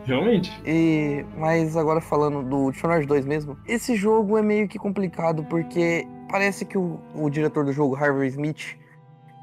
Realmente. 0.04 0.50
E, 0.66 1.24
mas 1.36 1.76
agora 1.76 2.00
falando 2.00 2.42
do 2.42 2.70
Dishonored 2.70 3.06
2 3.06 3.24
mesmo, 3.24 3.56
esse 3.66 3.94
jogo 3.94 4.36
é 4.36 4.42
meio 4.42 4.66
que 4.68 4.78
complicado 4.78 5.44
porque 5.44 6.06
parece 6.30 6.64
que 6.64 6.76
o, 6.76 6.98
o 7.14 7.30
diretor 7.30 7.64
do 7.64 7.72
jogo, 7.72 7.96
Harvey 7.96 8.28
Smith, 8.28 8.76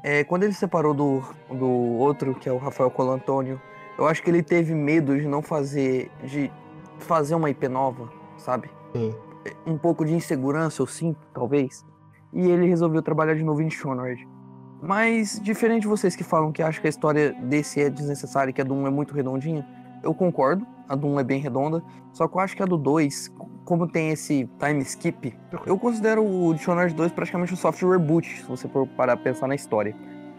é, 0.04 0.24
quando 0.24 0.44
ele 0.44 0.52
separou 0.52 0.94
do, 0.94 1.22
do 1.50 1.68
outro, 1.68 2.34
que 2.34 2.48
é 2.48 2.52
o 2.52 2.56
Rafael 2.58 2.90
Colantônio, 2.90 3.60
eu 3.98 4.06
acho 4.06 4.22
que 4.22 4.30
ele 4.30 4.42
teve 4.42 4.74
medo 4.74 5.18
de 5.18 5.26
não 5.26 5.42
fazer, 5.42 6.08
de 6.22 6.50
fazer 7.00 7.34
uma 7.34 7.50
IP 7.50 7.68
nova, 7.68 8.08
sabe? 8.36 8.70
Sim. 8.92 9.12
Um 9.66 9.76
pouco 9.76 10.04
de 10.04 10.14
insegurança, 10.14 10.80
eu 10.80 10.86
sinto, 10.86 11.18
talvez. 11.34 11.84
E 12.32 12.48
ele 12.48 12.66
resolveu 12.66 13.02
trabalhar 13.02 13.34
de 13.34 13.42
novo 13.42 13.60
em 13.60 13.66
Dishonored. 13.66 14.26
Mas, 14.80 15.40
diferente 15.42 15.82
de 15.82 15.88
vocês 15.88 16.14
que 16.14 16.22
falam 16.22 16.52
que 16.52 16.62
acham 16.62 16.80
que 16.80 16.86
a 16.86 16.90
história 16.90 17.32
desse 17.42 17.80
é 17.80 17.90
desnecessária 17.90 18.50
e 18.50 18.52
que 18.52 18.60
a 18.60 18.64
Doom 18.64 18.86
é 18.86 18.90
muito 18.90 19.12
redondinha, 19.12 19.66
eu 20.04 20.14
concordo, 20.14 20.64
a 20.88 20.94
Doom 20.94 21.18
é 21.18 21.24
bem 21.24 21.40
redonda, 21.40 21.82
só 22.12 22.28
que 22.28 22.36
eu 22.36 22.40
acho 22.40 22.54
que 22.54 22.62
a 22.62 22.66
do 22.66 22.78
2, 22.78 23.34
como 23.64 23.88
tem 23.88 24.10
esse 24.10 24.48
time 24.60 24.80
skip, 24.82 25.36
eu 25.66 25.76
considero 25.76 26.24
o 26.24 26.54
Dishonored 26.54 26.94
2 26.94 27.10
praticamente 27.10 27.52
um 27.52 27.56
soft 27.56 27.82
reboot, 27.82 28.40
se 28.40 28.46
você 28.46 28.68
for 28.68 28.86
parar 28.86 29.16
pensar 29.16 29.48
na 29.48 29.56
história. 29.56 29.96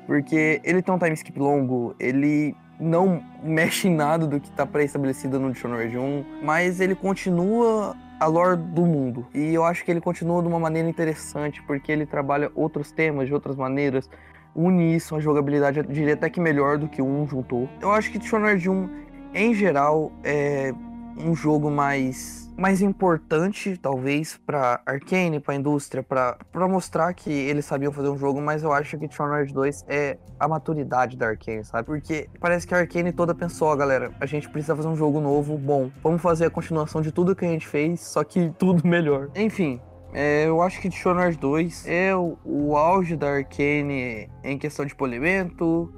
Porque 0.07 0.61
ele 0.63 0.81
tem 0.81 0.95
um 0.95 0.97
time 0.97 1.13
skip 1.13 1.37
longo, 1.37 1.93
ele 1.99 2.55
não 2.79 3.21
mexe 3.43 3.87
em 3.87 3.95
nada 3.95 4.25
do 4.25 4.39
que 4.39 4.49
tá 4.51 4.65
pré-estabelecido 4.65 5.39
no 5.39 5.51
Dishonored 5.51 5.97
1, 5.97 6.25
mas 6.41 6.79
ele 6.79 6.95
continua 6.95 7.95
a 8.19 8.25
lore 8.25 8.57
do 8.57 8.85
mundo. 8.85 9.27
E 9.33 9.53
eu 9.53 9.63
acho 9.63 9.83
que 9.83 9.91
ele 9.91 10.01
continua 10.01 10.41
de 10.41 10.47
uma 10.47 10.59
maneira 10.59 10.89
interessante, 10.89 11.61
porque 11.63 11.91
ele 11.91 12.05
trabalha 12.05 12.51
outros 12.55 12.91
temas 12.91 13.27
de 13.27 13.33
outras 13.33 13.55
maneiras, 13.55 14.09
une 14.55 14.95
isso 14.95 15.15
a 15.15 15.19
jogabilidade, 15.19 15.83
diria 15.83 16.13
até 16.13 16.29
que 16.29 16.39
melhor 16.39 16.77
do 16.77 16.87
que 16.87 17.01
1 17.01 17.27
juntou. 17.27 17.69
Eu 17.81 17.91
acho 17.91 18.11
que 18.11 18.17
Dishonored 18.17 18.69
1, 18.69 18.89
em 19.33 19.53
geral, 19.53 20.11
é 20.23 20.73
um 21.17 21.35
jogo 21.35 21.69
mais 21.69 22.48
mais 22.59 22.81
importante, 22.81 23.77
talvez, 23.77 24.39
pra 24.45 24.81
Arkane, 24.85 25.39
pra 25.39 25.55
indústria, 25.55 26.03
pra 26.03 26.37
pra 26.51 26.67
mostrar 26.67 27.13
que 27.13 27.31
eles 27.31 27.65
sabiam 27.65 27.91
fazer 27.91 28.09
um 28.09 28.17
jogo, 28.17 28.41
mas 28.41 28.63
eu 28.63 28.71
acho 28.71 28.97
que 28.97 29.07
Dishonored 29.07 29.53
2 29.53 29.85
é 29.87 30.17
a 30.39 30.47
maturidade 30.47 31.15
da 31.17 31.27
Arkane, 31.27 31.63
sabe? 31.63 31.85
Porque 31.85 32.29
parece 32.39 32.67
que 32.67 32.73
a 32.73 32.77
Arkane 32.77 33.11
toda 33.11 33.33
pensou, 33.33 33.69
ó, 33.69 33.75
galera, 33.75 34.11
a 34.19 34.25
gente 34.25 34.49
precisa 34.49 34.75
fazer 34.75 34.87
um 34.87 34.95
jogo 34.95 35.19
novo, 35.19 35.57
bom, 35.57 35.89
vamos 36.03 36.21
fazer 36.21 36.45
a 36.45 36.49
continuação 36.49 37.01
de 37.01 37.11
tudo 37.11 37.35
que 37.35 37.45
a 37.45 37.49
gente 37.49 37.67
fez, 37.67 38.01
só 38.01 38.23
que 38.23 38.53
tudo 38.59 38.87
melhor. 38.87 39.29
Enfim, 39.35 39.79
é, 40.13 40.45
eu 40.47 40.61
acho 40.61 40.81
que 40.81 40.89
Dishonored 40.89 41.37
2 41.37 41.85
é 41.87 42.15
o, 42.15 42.37
o 42.43 42.75
auge 42.75 43.15
da 43.15 43.29
Arkane 43.29 44.29
em 44.43 44.57
questão 44.57 44.85
de 44.85 44.95
polimento, 44.95 45.91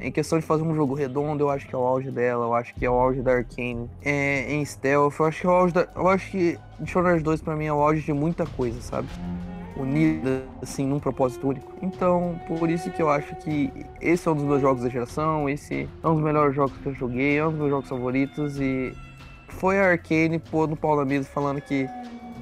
em 0.00 0.10
questão 0.10 0.38
de 0.38 0.44
fazer 0.44 0.62
um 0.62 0.74
jogo 0.74 0.94
redondo, 0.94 1.44
eu 1.44 1.50
acho 1.50 1.66
que 1.66 1.74
é 1.74 1.78
o 1.78 1.82
auge 1.82 2.10
dela, 2.10 2.46
eu 2.46 2.54
acho 2.54 2.74
que 2.74 2.84
é 2.84 2.90
o 2.90 2.94
auge 2.94 3.22
da 3.22 3.32
Arkane. 3.32 3.88
É, 4.02 4.52
em 4.52 4.64
stealth, 4.64 5.14
eu 5.18 5.26
acho 5.26 5.40
que 5.40 5.46
é 5.46 5.50
o 5.50 5.52
auge 5.52 5.74
da, 5.74 5.88
eu 5.94 6.08
acho 6.08 6.30
que 6.30 6.58
Dishonored 6.80 7.22
2 7.22 7.42
pra 7.42 7.56
mim 7.56 7.66
é 7.66 7.72
o 7.72 7.80
auge 7.80 8.02
de 8.02 8.12
muita 8.12 8.46
coisa, 8.46 8.80
sabe? 8.80 9.08
Unida, 9.76 10.42
assim, 10.62 10.86
num 10.86 11.00
propósito 11.00 11.48
único. 11.48 11.72
Então, 11.82 12.40
por 12.46 12.70
isso 12.70 12.90
que 12.90 13.02
eu 13.02 13.10
acho 13.10 13.34
que 13.36 13.72
esse 14.00 14.28
é 14.28 14.30
um 14.30 14.34
dos 14.34 14.44
meus 14.44 14.60
jogos 14.60 14.82
da 14.82 14.88
geração, 14.88 15.48
esse 15.48 15.88
é 16.02 16.08
um 16.08 16.14
dos 16.14 16.22
melhores 16.22 16.54
jogos 16.54 16.76
que 16.76 16.86
eu 16.86 16.94
joguei, 16.94 17.38
é 17.38 17.46
um 17.46 17.50
dos 17.50 17.58
meus 17.58 17.70
jogos 17.70 17.88
favoritos 17.88 18.60
e 18.60 18.92
foi 19.48 19.80
a 19.80 19.90
Arkane 19.90 20.38
pôr 20.38 20.68
no 20.68 20.76
pau 20.76 20.96
da 20.96 21.04
mesa 21.04 21.28
falando 21.28 21.60
que 21.60 21.88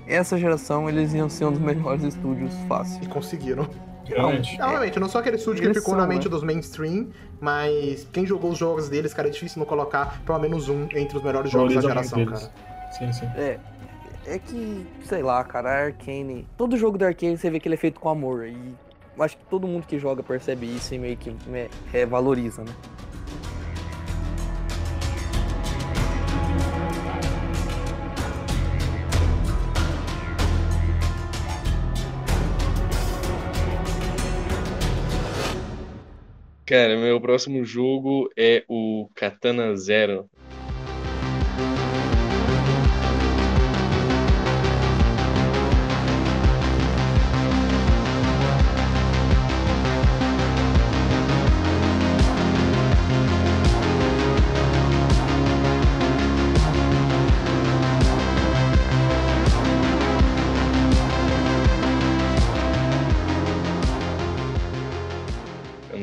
essa 0.07 0.37
geração 0.37 0.89
eles 0.89 1.15
iam 1.15 1.29
ser 1.29 1.47
um 1.47 1.53
dos 1.53 1.61
melhores 1.61 2.03
estúdios 2.03 2.53
fácil. 2.69 3.03
E 3.03 3.07
conseguiram. 3.07 3.69
Realmente. 4.15 4.61
Obviamente, 4.61 5.01
não 5.01 5.09
sou 5.09 5.21
aquele 5.21 5.37
estúdio 5.37 5.63
que 5.63 5.75
ficou 5.75 5.95
são, 5.95 5.99
na 5.99 6.07
mente 6.07 6.25
né? 6.25 6.31
dos 6.31 6.43
mainstream, 6.43 7.09
mas 7.41 8.07
quem 8.13 8.27
jogou 8.27 8.53
os 8.53 8.59
jogos 8.59 8.89
deles, 8.89 9.13
cara, 9.13 9.29
é 9.29 9.31
difícil 9.31 9.59
não 9.59 9.67
colocar 9.67 10.21
pelo 10.25 10.39
menos 10.39 10.69
um 10.69 10.89
entre 10.95 11.17
os 11.17 11.23
melhores 11.23 11.51
jogos 11.51 11.75
da 11.75 11.81
geração, 11.81 12.25
cara. 12.25 12.53
Sim, 12.93 13.13
sim. 13.13 13.27
É. 13.37 13.59
É 14.25 14.39
que, 14.39 14.87
sei 15.05 15.21
lá, 15.23 15.43
cara, 15.43 15.69
a 15.69 15.85
Arkane. 15.87 16.47
Todo 16.57 16.77
jogo 16.77 16.97
da 16.97 17.09
Arkane 17.09 17.37
você 17.37 17.51
vê 17.51 17.59
que 17.59 17.67
ele 17.67 17.75
é 17.75 17.79
feito 17.79 17.99
com 17.99 18.09
amor. 18.09 18.47
E 18.47 18.57
acho 19.19 19.37
que 19.37 19.45
todo 19.45 19.67
mundo 19.67 19.85
que 19.87 19.99
joga 19.99 20.23
percebe 20.23 20.67
isso 20.67 20.95
e 20.95 20.99
meio 20.99 21.17
que 21.17 21.35
né, 21.47 21.69
é, 21.93 22.07
valoriza, 22.07 22.63
né? 22.63 22.73
Cara, 36.73 36.97
meu 36.97 37.21
próximo 37.21 37.63
jogo 37.67 38.31
é 38.35 38.65
o 38.67 39.07
Katana 39.15 39.77
Zero. 39.77 40.31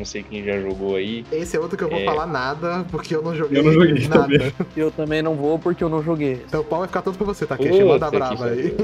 Sei 0.10 0.24
quem 0.24 0.44
já 0.44 0.60
jogou 0.60 0.96
aí. 0.96 1.24
Esse 1.32 1.56
é 1.56 1.60
outro 1.60 1.78
que 1.78 1.84
eu 1.84 1.90
vou 1.90 2.00
É. 2.00 2.06
falar 2.06 2.26
nada, 2.26 2.86
porque 2.92 3.16
eu 3.16 3.22
não 3.22 3.36
joguei, 3.36 3.60
Eu 3.60 3.64
não 3.64 3.72
joguei 3.74 4.08
nada. 4.08 4.24
também. 4.24 4.54
Eu 4.76 4.92
também 4.92 5.22
não 5.22 5.36
vou 5.36 5.58
porque 5.60 5.84
eu 5.84 5.90
não 5.90 6.04
joguei. 6.04 6.42
Então 6.48 6.62
o 6.62 6.64
pau 6.64 6.80
vai 6.80 6.88
ficar 6.88 7.02
todo 7.02 7.18
pra 7.18 7.26
você. 7.26 7.46
Manda 7.46 8.06
Puta 8.08 8.10
brava 8.12 8.36
que 8.36 8.44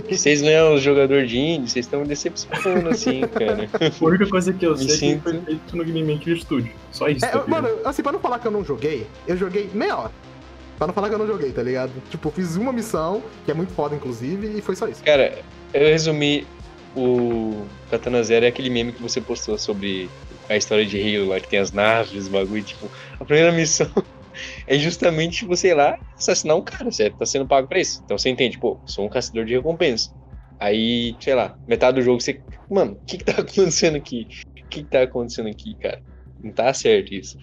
aí. 0.10 0.18
Vocês 0.18 0.42
não 0.42 0.50
é 0.50 0.70
um 0.70 0.78
jogador 0.78 1.26
de 1.26 1.38
indie, 1.38 1.70
vocês 1.70 1.86
estão 1.86 2.02
me 2.02 2.08
decepcionando 2.08 2.90
assim, 2.90 3.22
cara. 3.34 3.68
A 4.02 4.06
única 4.06 4.28
coisa 4.28 4.54
que 4.54 4.66
eu 4.66 4.72
Me 4.72 4.78
sei 4.78 4.86
é 4.88 4.92
que 4.92 4.98
sinto- 4.98 5.24
foi 5.24 5.42
feito 5.42 5.76
no 5.78 5.84
Game 5.84 6.14
Maker 6.14 6.38
Studio. 6.40 6.72
Só 6.92 7.08
isso. 7.10 7.26
É, 7.26 7.30
tá 7.30 7.44
mano, 7.48 7.68
assim, 7.84 8.02
pra 8.04 8.12
não 8.12 8.20
falar 8.20 8.40
que 8.40 8.48
eu 8.48 8.52
não 8.52 8.64
joguei, 8.64 9.06
eu 9.28 9.36
joguei 9.36 9.70
meia 9.74 9.98
hora. 9.98 10.12
Pra 10.78 10.88
não 10.88 10.94
falar 10.94 11.08
que 11.10 11.16
eu 11.16 11.20
não 11.20 11.28
joguei, 11.28 11.52
tá 11.52 11.64
ligado? 11.64 11.92
Tipo, 12.10 12.30
fiz 12.32 12.56
uma 12.58 12.74
missão, 12.74 13.24
que 13.46 13.52
é 13.52 13.54
muito 13.54 13.72
foda, 13.74 13.96
inclusive, 13.96 14.58
e 14.58 14.62
foi 14.62 14.76
só 14.76 14.88
isso. 14.88 15.02
Cara, 15.04 15.40
eu 15.74 15.88
resumi 15.88 16.46
o 16.96 17.66
Katana 17.90 18.24
Zero 18.24 18.46
é 18.46 18.48
aquele 18.50 18.70
meme 18.70 18.92
que 18.92 19.02
você 19.02 19.20
postou 19.22 19.58
sobre 19.58 20.10
a 20.48 20.56
história 20.56 20.86
de 20.86 21.00
Halo 21.00 21.28
lá, 21.28 21.40
que 21.40 21.48
tem 21.48 21.60
as 21.60 21.72
naves, 21.72 22.28
bagulho, 22.28 22.64
tipo, 22.64 22.92
a 23.20 23.26
primeira 23.26 23.52
missão 23.52 23.92
é 24.68 24.78
justamente, 24.78 25.40
tipo, 25.40 25.56
sei 25.56 25.74
lá, 25.74 25.98
assassinar 26.18 26.58
um 26.58 26.64
cara, 26.64 26.92
certo? 26.92 27.18
Tá 27.18 27.26
sendo 27.26 27.48
pago 27.48 27.68
pra 27.68 27.80
isso. 27.80 28.02
Então 28.04 28.18
você 28.18 28.30
entende, 28.30 28.58
pô, 28.60 28.82
sou 28.86 29.06
um 29.06 29.10
caçador 29.10 29.46
de 29.46 29.56
recompensa. 29.56 30.10
Aí, 30.60 31.18
sei 31.22 31.36
lá, 31.36 31.58
metade 31.68 31.96
do 31.98 32.02
jogo 32.04 32.22
você. 32.22 32.44
Mano, 32.70 32.94
o 32.94 33.02
que 33.06 33.18
que 33.18 33.24
tá 33.26 33.34
acontecendo 33.42 33.98
aqui? 33.98 34.28
O 34.48 34.70
que 34.70 34.84
que 34.84 34.90
tá 34.90 35.04
acontecendo 35.04 35.50
aqui, 35.50 35.76
cara? 35.76 36.02
Não 36.40 36.52
tá 36.52 36.74
certo 36.74 37.14
isso. 37.14 37.38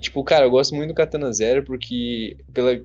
Tipo, 0.00 0.22
cara, 0.24 0.46
eu 0.46 0.50
gosto 0.50 0.74
muito 0.74 0.88
do 0.88 0.94
Katana 0.94 1.32
Zero 1.32 1.64
porque 1.64 2.36
pela 2.52 2.80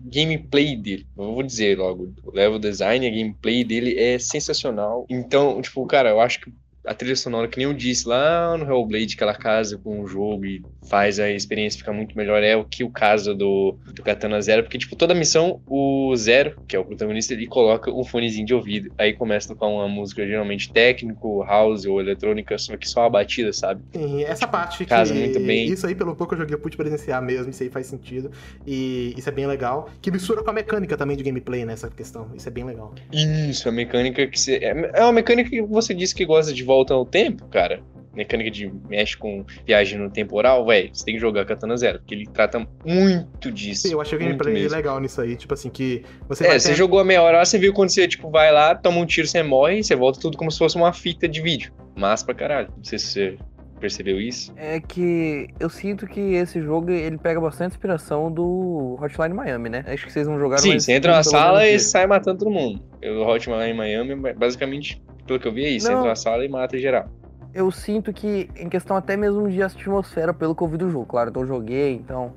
gameplay 0.00 0.76
dele, 0.76 1.06
eu 1.16 1.34
vou 1.34 1.42
dizer 1.42 1.78
logo, 1.78 2.14
o 2.24 2.30
level 2.30 2.58
design, 2.58 3.06
a 3.06 3.10
gameplay 3.10 3.64
dele 3.64 3.98
é 3.98 4.18
sensacional. 4.18 5.06
Então, 5.10 5.60
tipo, 5.60 5.86
cara, 5.86 6.10
eu 6.10 6.20
acho 6.20 6.40
que 6.40 6.52
a 6.86 6.94
trilha 6.94 7.16
sonora, 7.16 7.48
que 7.48 7.58
nem 7.58 7.66
eu 7.66 7.74
disse 7.74 8.08
lá 8.08 8.56
no 8.56 8.64
Hellblade, 8.64 9.16
que 9.16 9.22
ela 9.22 9.34
casa 9.34 9.78
com 9.78 10.00
o 10.00 10.06
jogo 10.06 10.44
e 10.44 10.62
faz 10.88 11.18
a 11.18 11.30
experiência 11.30 11.78
ficar 11.78 11.92
muito 11.92 12.16
melhor, 12.16 12.42
é 12.42 12.56
o 12.56 12.64
que 12.64 12.84
o 12.84 12.90
caso 12.90 13.34
do, 13.34 13.76
do 13.86 14.02
Katana 14.02 14.40
Zero, 14.40 14.62
porque, 14.62 14.78
tipo, 14.78 14.94
toda 14.96 15.14
missão, 15.14 15.60
o 15.66 16.14
Zero, 16.16 16.56
que 16.68 16.76
é 16.76 16.78
o 16.78 16.84
protagonista, 16.84 17.32
ele 17.32 17.46
coloca 17.46 17.90
um 17.90 18.04
fonezinho 18.04 18.46
de 18.46 18.54
ouvido, 18.54 18.92
aí 18.98 19.12
começa 19.12 19.52
a 19.52 19.54
tocar 19.54 19.66
uma 19.66 19.88
música 19.88 20.26
geralmente 20.26 20.72
técnico, 20.72 21.42
house 21.42 21.86
ou 21.86 22.00
eletrônica, 22.00 22.56
só 22.58 22.76
que 22.76 22.88
só 22.88 23.04
a 23.04 23.10
batida, 23.10 23.52
sabe? 23.52 23.82
Sim, 23.92 24.24
essa 24.24 24.46
parte 24.46 24.78
que. 24.78 24.86
casa 24.86 25.14
muito 25.14 25.40
bem. 25.40 25.66
Isso 25.66 25.86
aí, 25.86 25.94
pelo 25.94 26.14
pouco 26.14 26.34
eu 26.34 26.38
joguei, 26.38 26.54
eu 26.54 26.58
pude 26.58 26.76
presenciar 26.76 27.22
mesmo, 27.22 27.50
isso 27.50 27.62
aí 27.62 27.70
faz 27.70 27.86
sentido. 27.86 28.30
E 28.66 29.14
isso 29.16 29.28
é 29.28 29.32
bem 29.32 29.46
legal. 29.46 29.88
Que 30.00 30.10
mistura 30.10 30.42
com 30.42 30.50
a 30.50 30.52
mecânica 30.52 30.96
também 30.96 31.16
de 31.16 31.22
gameplay 31.22 31.64
nessa 31.64 31.88
questão. 31.88 32.30
Isso 32.34 32.48
é 32.48 32.50
bem 32.50 32.64
legal. 32.64 32.94
Isso, 33.12 33.68
a 33.68 33.72
mecânica 33.72 34.26
que 34.26 34.38
você. 34.38 34.56
É 34.56 34.74
é 34.92 35.02
uma 35.02 35.12
mecânica 35.12 35.50
que 35.50 35.62
você 35.62 35.94
disse 35.94 36.14
que 36.14 36.24
gosta 36.24 36.52
de 36.52 36.62
volta 36.74 36.94
ao 36.94 37.04
tempo, 37.06 37.46
cara. 37.48 37.80
Mecânica 38.14 38.48
de 38.48 38.70
mexe 38.88 39.16
com 39.16 39.44
viagem 39.66 39.98
no 39.98 40.08
temporal, 40.08 40.64
velho. 40.64 40.88
Você 40.92 41.04
tem 41.04 41.14
que 41.14 41.20
jogar 41.20 41.44
Katana 41.44 41.76
Zero, 41.76 41.98
porque 41.98 42.14
ele 42.14 42.26
trata 42.26 42.64
muito 42.84 43.50
disso. 43.50 43.82
Sim, 43.88 43.92
eu 43.94 44.00
achei 44.00 44.16
o 44.16 44.20
gameplay 44.20 44.54
mesmo. 44.54 44.76
legal 44.76 45.00
nisso 45.00 45.20
aí. 45.20 45.34
Tipo 45.34 45.54
assim, 45.54 45.68
que 45.68 46.04
você 46.28 46.46
É, 46.46 46.56
você 46.56 46.68
ter- 46.68 46.74
jogou 46.76 47.00
a 47.00 47.04
meia 47.04 47.20
hora, 47.22 47.44
você 47.44 47.58
viu 47.58 47.72
quando 47.72 47.88
você, 47.90 48.06
tipo, 48.06 48.30
vai 48.30 48.52
lá, 48.52 48.72
toma 48.72 48.98
um 48.98 49.04
tiro, 49.06 49.26
você 49.26 49.42
morre, 49.42 49.82
você 49.82 49.96
volta 49.96 50.20
tudo 50.20 50.36
como 50.38 50.48
se 50.50 50.58
fosse 50.58 50.76
uma 50.76 50.92
fita 50.92 51.26
de 51.26 51.42
vídeo. 51.42 51.72
Massa 51.96 52.24
pra 52.24 52.34
caralho. 52.36 52.68
Não 52.76 52.84
sei 52.84 53.00
se 53.00 53.06
você 53.06 53.38
percebeu 53.80 54.20
isso. 54.20 54.52
É 54.56 54.80
que 54.80 55.48
eu 55.58 55.68
sinto 55.68 56.06
que 56.06 56.20
esse 56.20 56.60
jogo 56.60 56.90
ele 56.90 57.18
pega 57.18 57.40
bastante 57.40 57.72
inspiração 57.72 58.30
do 58.30 58.98
Hotline 59.00 59.34
Miami, 59.34 59.68
né? 59.68 59.84
Acho 59.86 60.06
que 60.06 60.12
vocês 60.12 60.26
não 60.26 60.38
jogaram 60.38 60.62
Sim, 60.62 60.78
você 60.78 60.92
entra 60.92 61.12
na 61.12 61.22
sala 61.22 61.66
e 61.66 61.78
sai 61.78 62.06
matando 62.06 62.38
todo 62.38 62.50
mundo. 62.50 62.80
O 63.02 63.22
Hotman 63.22 63.68
em 63.68 63.74
Miami, 63.74 64.14
basicamente, 64.34 65.02
pelo 65.26 65.38
que 65.38 65.48
eu 65.48 65.52
vi, 65.52 65.64
é 65.64 65.68
isso. 65.70 65.86
Você 65.86 65.92
Não. 65.92 65.98
entra 65.98 66.10
na 66.10 66.16
sala 66.16 66.44
e 66.44 66.48
mata 66.48 66.78
geral. 66.78 67.08
Eu 67.52 67.70
sinto 67.70 68.12
que, 68.12 68.48
em 68.56 68.68
questão 68.68 68.96
até 68.96 69.16
mesmo 69.16 69.48
de 69.48 69.62
atmosfera, 69.62 70.34
pelo 70.34 70.56
que 70.56 70.62
eu 70.62 70.68
vi 70.68 70.76
do 70.76 70.90
jogo, 70.90 71.06
claro, 71.06 71.32
eu 71.34 71.46
joguei, 71.46 71.92
então. 71.94 72.32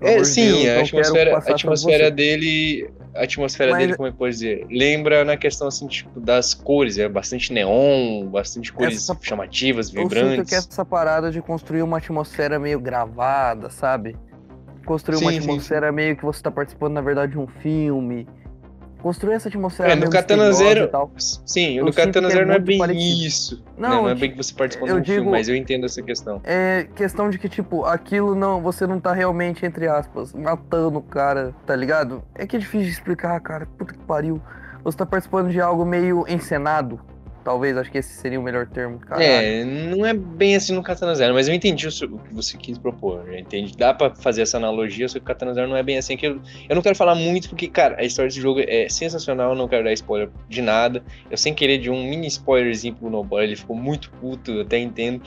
É, 0.00 0.24
sim, 0.24 0.46
Deus, 0.46 0.56
a 0.56 0.58
então 0.58 0.64
quero 0.64 0.80
atmosfera, 0.80 1.34
a 1.36 1.38
atmosfera 1.52 2.10
dele. 2.10 2.90
A 3.14 3.24
atmosfera 3.24 3.72
Mas- 3.72 3.80
dele, 3.80 3.96
como 3.96 4.08
é 4.08 4.12
que 4.12 4.16
pode 4.18 4.32
dizer? 4.34 4.66
Lembra 4.70 5.24
na 5.24 5.36
questão 5.36 5.66
assim, 5.68 5.86
tipo, 5.88 6.20
das 6.20 6.54
cores, 6.54 6.96
é 6.96 7.08
bastante 7.08 7.52
neon, 7.52 8.26
bastante 8.26 8.72
cores 8.72 8.96
Essa- 8.96 9.18
chamativas, 9.20 9.88
Eu 9.92 10.02
sinto 10.02 10.08
vibrantes. 10.14 10.48
que 10.48 10.54
essa 10.54 10.84
parada 10.84 11.30
de 11.30 11.42
construir 11.42 11.82
uma 11.82 11.98
atmosfera 11.98 12.58
meio 12.58 12.78
gravada, 12.80 13.68
sabe? 13.68 14.16
Construir 14.86 15.16
uma 15.18 15.30
Sim, 15.32 15.40
sim, 15.40 15.48
atmosfera 15.48 15.90
meio 15.92 16.16
que 16.16 16.24
você 16.24 16.40
tá 16.42 16.50
participando, 16.50 16.92
na 16.94 17.00
verdade, 17.00 17.32
de 17.32 17.38
um 17.38 17.46
filme. 17.46 18.26
Construir 19.02 19.34
essa 19.34 19.48
atmosfera 19.48 19.92
É, 19.92 19.94
no 19.94 20.10
Katana 20.10 20.52
Zero. 20.52 20.90
Sim, 21.18 21.78
Eu 21.78 21.84
no 21.84 21.92
Katana 21.92 22.28
é 22.28 22.30
Zero 22.30 22.46
não 22.46 22.54
é 22.54 22.58
bem 22.58 22.78
parecido. 22.78 23.26
isso. 23.26 23.64
Não, 23.78 23.88
Não, 23.88 24.02
não 24.02 24.08
é 24.10 24.14
bem 24.14 24.30
que 24.30 24.36
você 24.36 24.52
participou 24.52 24.86
de 24.88 24.92
eu 24.94 25.00
um 25.00 25.04
filme, 25.04 25.20
digo- 25.20 25.30
mas 25.30 25.48
eu 25.48 25.56
entendo 25.56 25.86
essa 25.86 26.02
questão. 26.02 26.40
É 26.44 26.86
questão 26.94 27.30
de 27.30 27.38
que, 27.38 27.48
tipo, 27.48 27.84
aquilo 27.84 28.34
não. 28.34 28.60
Você 28.60 28.86
não 28.86 29.00
tá 29.00 29.12
realmente, 29.12 29.64
entre 29.64 29.88
aspas, 29.88 30.32
matando 30.34 30.98
o 30.98 31.02
cara, 31.02 31.54
tá 31.66 31.74
ligado? 31.74 32.22
É 32.34 32.46
que 32.46 32.56
é 32.56 32.58
difícil 32.58 32.86
de 32.86 32.92
explicar, 32.92 33.40
cara. 33.40 33.66
Puta 33.78 33.94
que 33.94 34.00
pariu. 34.00 34.40
Você 34.84 34.96
tá 34.98 35.06
participando 35.06 35.50
de 35.50 35.60
algo 35.60 35.84
meio 35.84 36.24
encenado. 36.28 37.00
Talvez, 37.50 37.76
acho 37.76 37.90
que 37.90 37.98
esse 37.98 38.12
seria 38.12 38.38
o 38.38 38.42
melhor 38.44 38.64
termo, 38.68 39.00
cara. 39.00 39.24
É, 39.24 39.64
não 39.64 40.06
é 40.06 40.14
bem 40.14 40.54
assim 40.54 40.72
no 40.72 40.84
Katana 40.84 41.16
Zero, 41.16 41.34
mas 41.34 41.48
eu 41.48 41.54
entendi 41.54 41.84
o, 41.84 41.90
seu- 41.90 42.06
o 42.08 42.16
que 42.20 42.32
você 42.32 42.56
quis 42.56 42.78
propor. 42.78 43.24
Eu 43.26 43.36
entendi. 43.36 43.76
Dá 43.76 43.92
pra 43.92 44.14
fazer 44.14 44.42
essa 44.42 44.56
analogia, 44.56 45.08
só 45.08 45.14
que 45.18 45.24
o 45.24 45.26
Katana 45.26 45.52
Zero 45.52 45.66
não 45.68 45.76
é 45.76 45.82
bem 45.82 45.98
assim. 45.98 46.16
Que 46.16 46.28
eu, 46.28 46.40
eu 46.68 46.76
não 46.76 46.80
quero 46.80 46.94
falar 46.94 47.16
muito, 47.16 47.48
porque, 47.48 47.66
cara, 47.66 47.96
a 47.98 48.04
história 48.04 48.28
desse 48.28 48.40
jogo 48.40 48.60
é 48.64 48.88
sensacional, 48.88 49.56
não 49.56 49.66
quero 49.66 49.82
dar 49.82 49.92
spoiler 49.94 50.30
de 50.48 50.62
nada. 50.62 51.02
Eu 51.28 51.36
sem 51.36 51.52
querer 51.52 51.78
de 51.78 51.90
um 51.90 52.00
mini 52.08 52.28
spoilerzinho 52.28 52.94
pro 52.94 53.10
Nobody, 53.10 53.46
ele 53.46 53.56
ficou 53.56 53.74
muito 53.74 54.12
puto, 54.12 54.52
eu 54.52 54.60
até 54.62 54.78
entendo. 54.78 55.20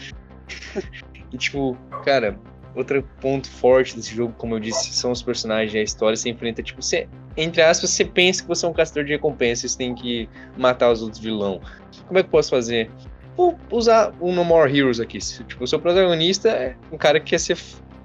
e 1.33 1.37
tipo, 1.37 1.77
cara, 2.05 2.39
outro 2.73 3.03
ponto 3.19 3.49
forte 3.49 3.97
desse 3.97 4.15
jogo, 4.15 4.33
como 4.37 4.55
eu 4.55 4.59
disse, 4.61 4.93
são 4.93 5.11
os 5.11 5.21
personagens 5.21 5.73
e 5.73 5.77
a 5.77 5.83
história. 5.83 6.15
Você 6.15 6.29
enfrenta, 6.29 6.63
tipo, 6.63 6.81
você, 6.81 7.07
entre 7.35 7.61
aspas, 7.61 7.89
você 7.89 8.05
pensa 8.05 8.41
que 8.43 8.47
você 8.47 8.65
é 8.65 8.69
um 8.69 8.73
caçador 8.73 9.03
de 9.03 9.11
recompensa, 9.11 9.67
você 9.67 9.77
tem 9.77 9.93
que 9.93 10.29
matar 10.57 10.89
os 10.89 11.01
outros 11.01 11.19
vilão. 11.21 11.59
Como 12.07 12.19
é 12.19 12.23
que 12.23 12.27
eu 12.27 12.31
posso 12.31 12.49
fazer? 12.49 12.89
Vou 13.35 13.57
usar 13.71 14.13
o 14.19 14.31
No 14.31 14.43
More 14.43 14.75
Heroes 14.77 14.99
aqui. 14.99 15.17
Tipo, 15.17 15.63
o 15.63 15.67
seu 15.67 15.79
protagonista 15.79 16.49
é 16.49 16.75
um 16.91 16.97
cara 16.97 17.19
que 17.19 17.31
quer 17.31 17.39
ser, 17.39 17.57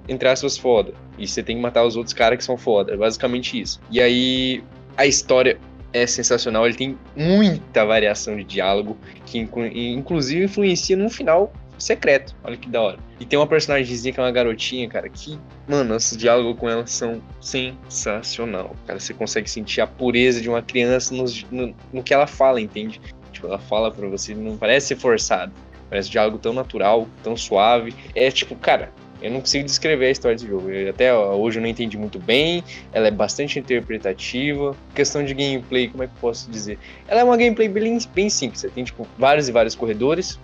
entre 0.07 0.27
aspas, 0.27 0.57
foda. 0.57 0.93
E 1.17 1.27
você 1.27 1.43
tem 1.43 1.55
que 1.55 1.61
matar 1.61 1.85
os 1.85 1.95
outros 1.95 2.13
caras 2.13 2.37
que 2.37 2.43
são 2.43 2.57
foda. 2.57 2.93
É 2.93 2.97
basicamente 2.97 3.59
isso. 3.59 3.79
E 3.91 4.01
aí, 4.01 4.63
a 4.97 5.05
história 5.05 5.59
é 5.93 6.07
sensacional. 6.07 6.65
Ele 6.65 6.75
tem 6.75 6.97
muita 7.15 7.85
variação 7.85 8.35
de 8.35 8.43
diálogo, 8.43 8.97
que 9.25 9.37
inclu- 9.37 9.67
inclusive 9.67 10.45
influencia 10.45 10.97
num 10.97 11.09
final 11.09 11.53
secreto. 11.77 12.35
Olha 12.43 12.57
que 12.57 12.67
da 12.67 12.81
hora. 12.81 12.97
E 13.19 13.25
tem 13.25 13.37
uma 13.37 13.47
personagemzinha 13.47 14.13
que 14.13 14.19
é 14.19 14.23
uma 14.23 14.31
garotinha, 14.31 14.89
cara, 14.89 15.07
que, 15.09 15.37
mano, 15.67 15.95
os 15.95 16.17
diálogos 16.17 16.59
com 16.59 16.67
ela 16.69 16.85
são 16.87 17.21
sensacional. 17.39 18.75
Cara, 18.87 18.99
você 18.99 19.13
consegue 19.13 19.49
sentir 19.49 19.81
a 19.81 19.87
pureza 19.87 20.41
de 20.41 20.49
uma 20.49 20.61
criança 20.61 21.13
nos- 21.13 21.43
no, 21.51 21.73
no 21.93 22.03
que 22.03 22.13
ela 22.13 22.27
fala, 22.27 22.59
entende? 22.59 22.99
Tipo, 23.39 23.47
ela 23.47 23.57
fala 23.59 23.89
pra 23.89 24.05
você, 24.09 24.35
não 24.35 24.57
parece 24.57 24.97
forçado. 24.97 25.53
Parece 25.89 26.09
um 26.09 26.11
diálogo 26.11 26.37
tão 26.37 26.51
natural, 26.51 27.07
tão 27.23 27.37
suave. 27.37 27.95
É 28.13 28.29
tipo, 28.29 28.53
cara, 28.53 28.91
eu 29.21 29.31
não 29.31 29.39
consigo 29.39 29.63
descrever 29.63 30.07
a 30.07 30.11
história 30.11 30.35
desse 30.35 30.45
jogo. 30.47 30.69
Eu- 30.69 30.89
até 30.89 31.13
hoje 31.15 31.57
eu 31.57 31.61
não 31.61 31.69
entendi 31.69 31.97
muito 31.97 32.19
bem. 32.19 32.61
Ela 32.91 33.07
é 33.07 33.11
bastante 33.11 33.57
interpretativa. 33.57 34.75
Questão 34.93 35.23
de 35.23 35.33
gameplay, 35.33 35.87
como 35.87 36.03
é 36.03 36.07
que 36.07 36.13
eu 36.13 36.19
posso 36.19 36.51
dizer? 36.51 36.77
Ela 37.07 37.21
é 37.21 37.23
uma 37.23 37.37
gameplay 37.37 37.69
bem, 37.69 37.97
bem 38.13 38.29
simples. 38.29 38.59
Você 38.59 38.69
tem, 38.69 38.83
tipo, 38.83 39.07
vários 39.17 39.47
e 39.47 39.53
vários 39.53 39.73
corredores, 39.73 40.37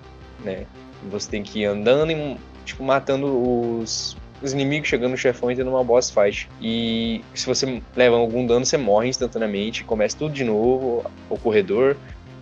né? 0.43 0.65
Você 1.11 1.29
tem 1.29 1.43
que 1.43 1.59
ir 1.59 1.65
andando 1.65 2.11
e, 2.13 2.37
tipo, 2.63 2.81
matando 2.81 3.27
os, 3.79 4.17
os 4.41 4.53
inimigos, 4.53 4.87
chegando 4.87 5.11
no 5.11 5.17
chefão 5.17 5.51
e 5.51 5.55
tendo 5.55 5.69
uma 5.69 5.83
boss 5.83 6.09
fight. 6.09 6.49
E 6.61 7.21
se 7.33 7.45
você 7.45 7.81
leva 7.95 8.15
algum 8.15 8.47
dano, 8.47 8.65
você 8.65 8.77
morre 8.77 9.09
instantaneamente. 9.09 9.83
Começa 9.83 10.17
tudo 10.17 10.33
de 10.33 10.43
novo, 10.45 11.05
o 11.29 11.37
corredor. 11.37 11.95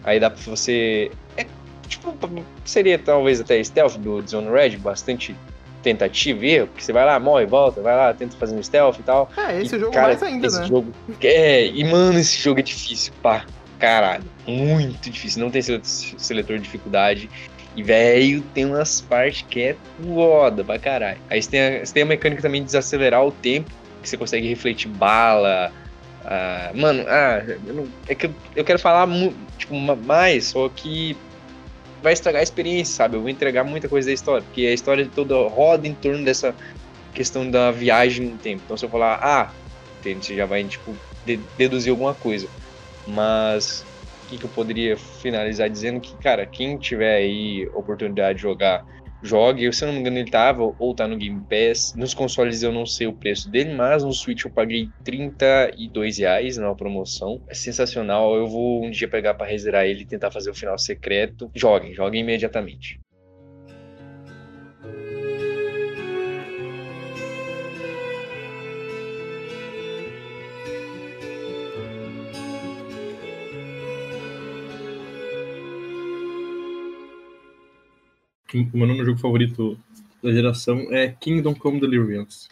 Aí 0.04 0.20
dá 0.20 0.30
pra 0.30 0.42
você. 0.46 1.12
É, 1.38 1.46
tipo, 1.88 2.18
seria 2.66 2.98
talvez 3.00 3.40
até 3.40 3.64
stealth 3.64 3.98
do 3.98 4.22
Dishonored, 4.22 4.78
bastante 4.78 5.36
tentativa 5.82 6.46
e 6.46 6.50
erro, 6.52 6.68
porque 6.68 6.84
você 6.84 6.94
vai 6.94 7.06
lá, 7.06 7.20
morre, 7.20 7.46
volta, 7.46 7.82
vai 7.82 7.96
lá, 7.96 8.14
tenta 8.14 8.36
fazer 8.38 8.56
um 8.56 8.64
stealth 8.64 9.00
e 9.00 9.04
tal. 9.04 9.30
É, 9.38 9.62
esse 9.62 9.76
E, 9.76 9.80
jogo 9.80 9.92
cara, 9.94 10.08
mais 10.08 10.24
ainda, 10.24 10.48
esse 10.48 10.60
né? 10.62 10.68
Jogo, 10.68 10.94
é, 11.22 11.66
e 11.68 11.84
mano, 11.84 12.18
esse 12.20 12.38
jogo 12.42 12.60
é 12.62 12.64
difícil, 12.64 13.12
pá, 13.22 13.46
caralho, 13.80 14.24
muito 14.48 15.10
difícil, 15.10 15.42
não 15.44 15.52
tem 15.52 15.62
sele- 15.62 15.82
seletor 15.84 16.56
de 16.58 16.64
dificuldade. 16.64 17.30
E, 17.76 17.82
velho, 17.84 18.42
tem 18.54 18.66
umas 18.66 19.02
partes 19.02 19.42
que 19.50 19.60
é 19.62 19.76
foda 20.02 20.64
pra 20.64 20.78
caralho. 20.80 21.18
Aí 21.30 21.42
você 21.42 21.50
tem, 21.50 21.60
a, 21.60 21.86
você 21.86 21.94
tem 21.94 22.04
a 22.04 22.06
mecânica 22.06 22.42
também 22.42 22.62
de 22.62 22.68
desacelerar 22.68 23.26
o 23.26 23.32
tempo, 23.32 23.70
que 24.02 24.08
você 24.08 24.16
consegue 24.16 24.48
refletir 24.48 24.88
bala. 24.90 25.72
Ah, 26.26 26.72
mano, 26.76 27.04
ah, 27.08 27.42
não- 27.74 27.88
é 28.08 28.16
que 28.16 28.28
eu, 28.28 28.34
eu 28.56 28.64
quero 28.66 28.80
falar 28.80 29.08
tipo, 29.58 29.74
ma- 29.76 29.96
mais, 29.96 30.48
só 30.48 30.70
que 30.70 31.18
vai 32.02 32.14
estragar 32.14 32.42
a 32.42 32.44
experiência, 32.44 32.96
sabe? 32.96 33.16
Eu 33.16 33.22
vou 33.22 33.30
entregar 33.30 33.64
muita 33.64 33.88
coisa 33.88 34.08
da 34.08 34.14
história, 34.14 34.44
porque 34.44 34.62
a 34.62 34.74
história 34.74 35.10
toda 35.14 35.36
roda 35.48 35.88
em 35.88 35.96
torno 35.96 36.24
dessa 36.24 36.56
questão 37.14 37.50
da 37.50 37.72
viagem 37.72 38.28
no 38.30 38.38
tempo. 38.38 38.62
Então 38.66 38.76
se 38.76 38.86
eu 38.86 38.90
falar, 38.90 39.20
ah? 39.22 39.54
Você 40.04 40.36
já 40.36 40.46
vai, 40.46 40.64
tipo, 40.66 40.98
de- 41.26 41.40
deduzir 41.58 41.92
alguma 41.92 42.14
coisa. 42.14 42.50
Mas 43.08 43.86
o 44.24 44.28
que, 44.28 44.38
que 44.38 44.46
eu 44.46 44.50
poderia 44.50 44.98
finalizar 44.98 45.70
dizendo 45.70 46.02
que, 46.02 46.16
cara, 46.18 46.46
quem 46.46 46.78
tiver 46.78 47.16
aí 47.16 47.70
oportunidade 47.74 48.38
de 48.38 48.42
jogar 48.42 48.84
jogue. 49.24 49.72
Se 49.74 49.84
eu 49.84 49.88
não 49.88 49.94
me 49.94 50.02
engano, 50.02 50.20
ele 50.20 50.30
tava 50.30 50.62
ou 50.64 50.94
tá 50.94 51.08
no 51.08 51.18
Game 51.18 51.44
Pass. 51.48 51.94
Nos 51.96 52.14
consoles 52.14 52.62
eu 52.62 52.72
não 52.72 52.86
sei 52.86 53.08
o 53.08 53.18
preço 53.18 53.50
dele, 53.50 53.74
mas 53.74 54.04
no 54.04 54.14
Switch 54.14 54.44
eu 54.44 54.52
paguei 54.52 54.90
32 55.04 56.18
reais 56.18 56.58
na 56.58 56.76
promoção. 56.76 57.42
É 57.50 57.54
sensacional. 57.54 58.36
Eu 58.36 58.48
vou 58.48 58.86
um 58.86 58.92
dia 58.92 59.08
pegar 59.08 59.34
para 59.34 59.48
rezerar 59.48 59.86
ele 59.86 60.02
e 60.02 60.08
tentar 60.08 60.30
fazer 60.30 60.52
o 60.52 60.56
final 60.56 60.78
secreto. 60.78 61.50
Joguem, 61.56 61.94
joguem 61.94 62.22
imediatamente. 62.22 63.00
O 78.62 78.78
meu 78.78 78.88
nono 78.88 79.06
jogo 79.06 79.20
favorito 79.20 79.78
da 80.22 80.32
geração 80.32 80.88
é 80.92 81.10
Kingdom 81.10 81.54
Come 81.56 81.80
Deliverance. 81.80 82.48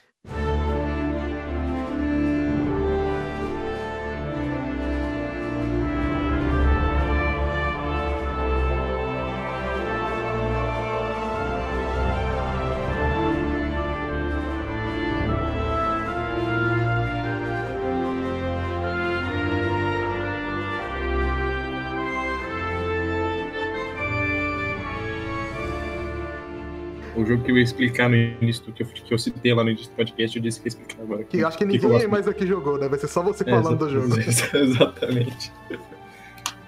Jogo 27.32 27.44
que 27.44 27.52
eu 27.52 27.58
ia 27.58 27.64
explicar 27.64 28.10
no 28.10 28.16
início 28.16 28.66
do 28.66 28.72
que 28.72 28.84
eu, 28.84 28.88
que 28.88 29.14
eu 29.14 29.18
citei 29.18 29.54
lá 29.54 29.64
no 29.64 29.70
início 29.70 29.90
do 29.90 29.96
podcast, 29.96 30.38
eu 30.38 30.44
disse 30.44 30.60
que 30.60 30.68
ia 30.68 30.70
explicar 30.70 31.02
agora. 31.02 31.24
Que, 31.24 31.44
acho 31.44 31.58
que, 31.58 31.66
que 31.66 31.72
ninguém 31.72 32.00
que 32.02 32.08
mais 32.08 32.28
aqui 32.28 32.46
jogou, 32.46 32.78
né? 32.78 32.88
Vai 32.88 33.00
ser 33.00 33.08
só 33.08 33.22
você 33.22 33.44
falando 33.44 33.74
é, 33.74 33.78
do 33.78 33.90
jogo. 33.90 34.16
Exatamente. 34.54 35.52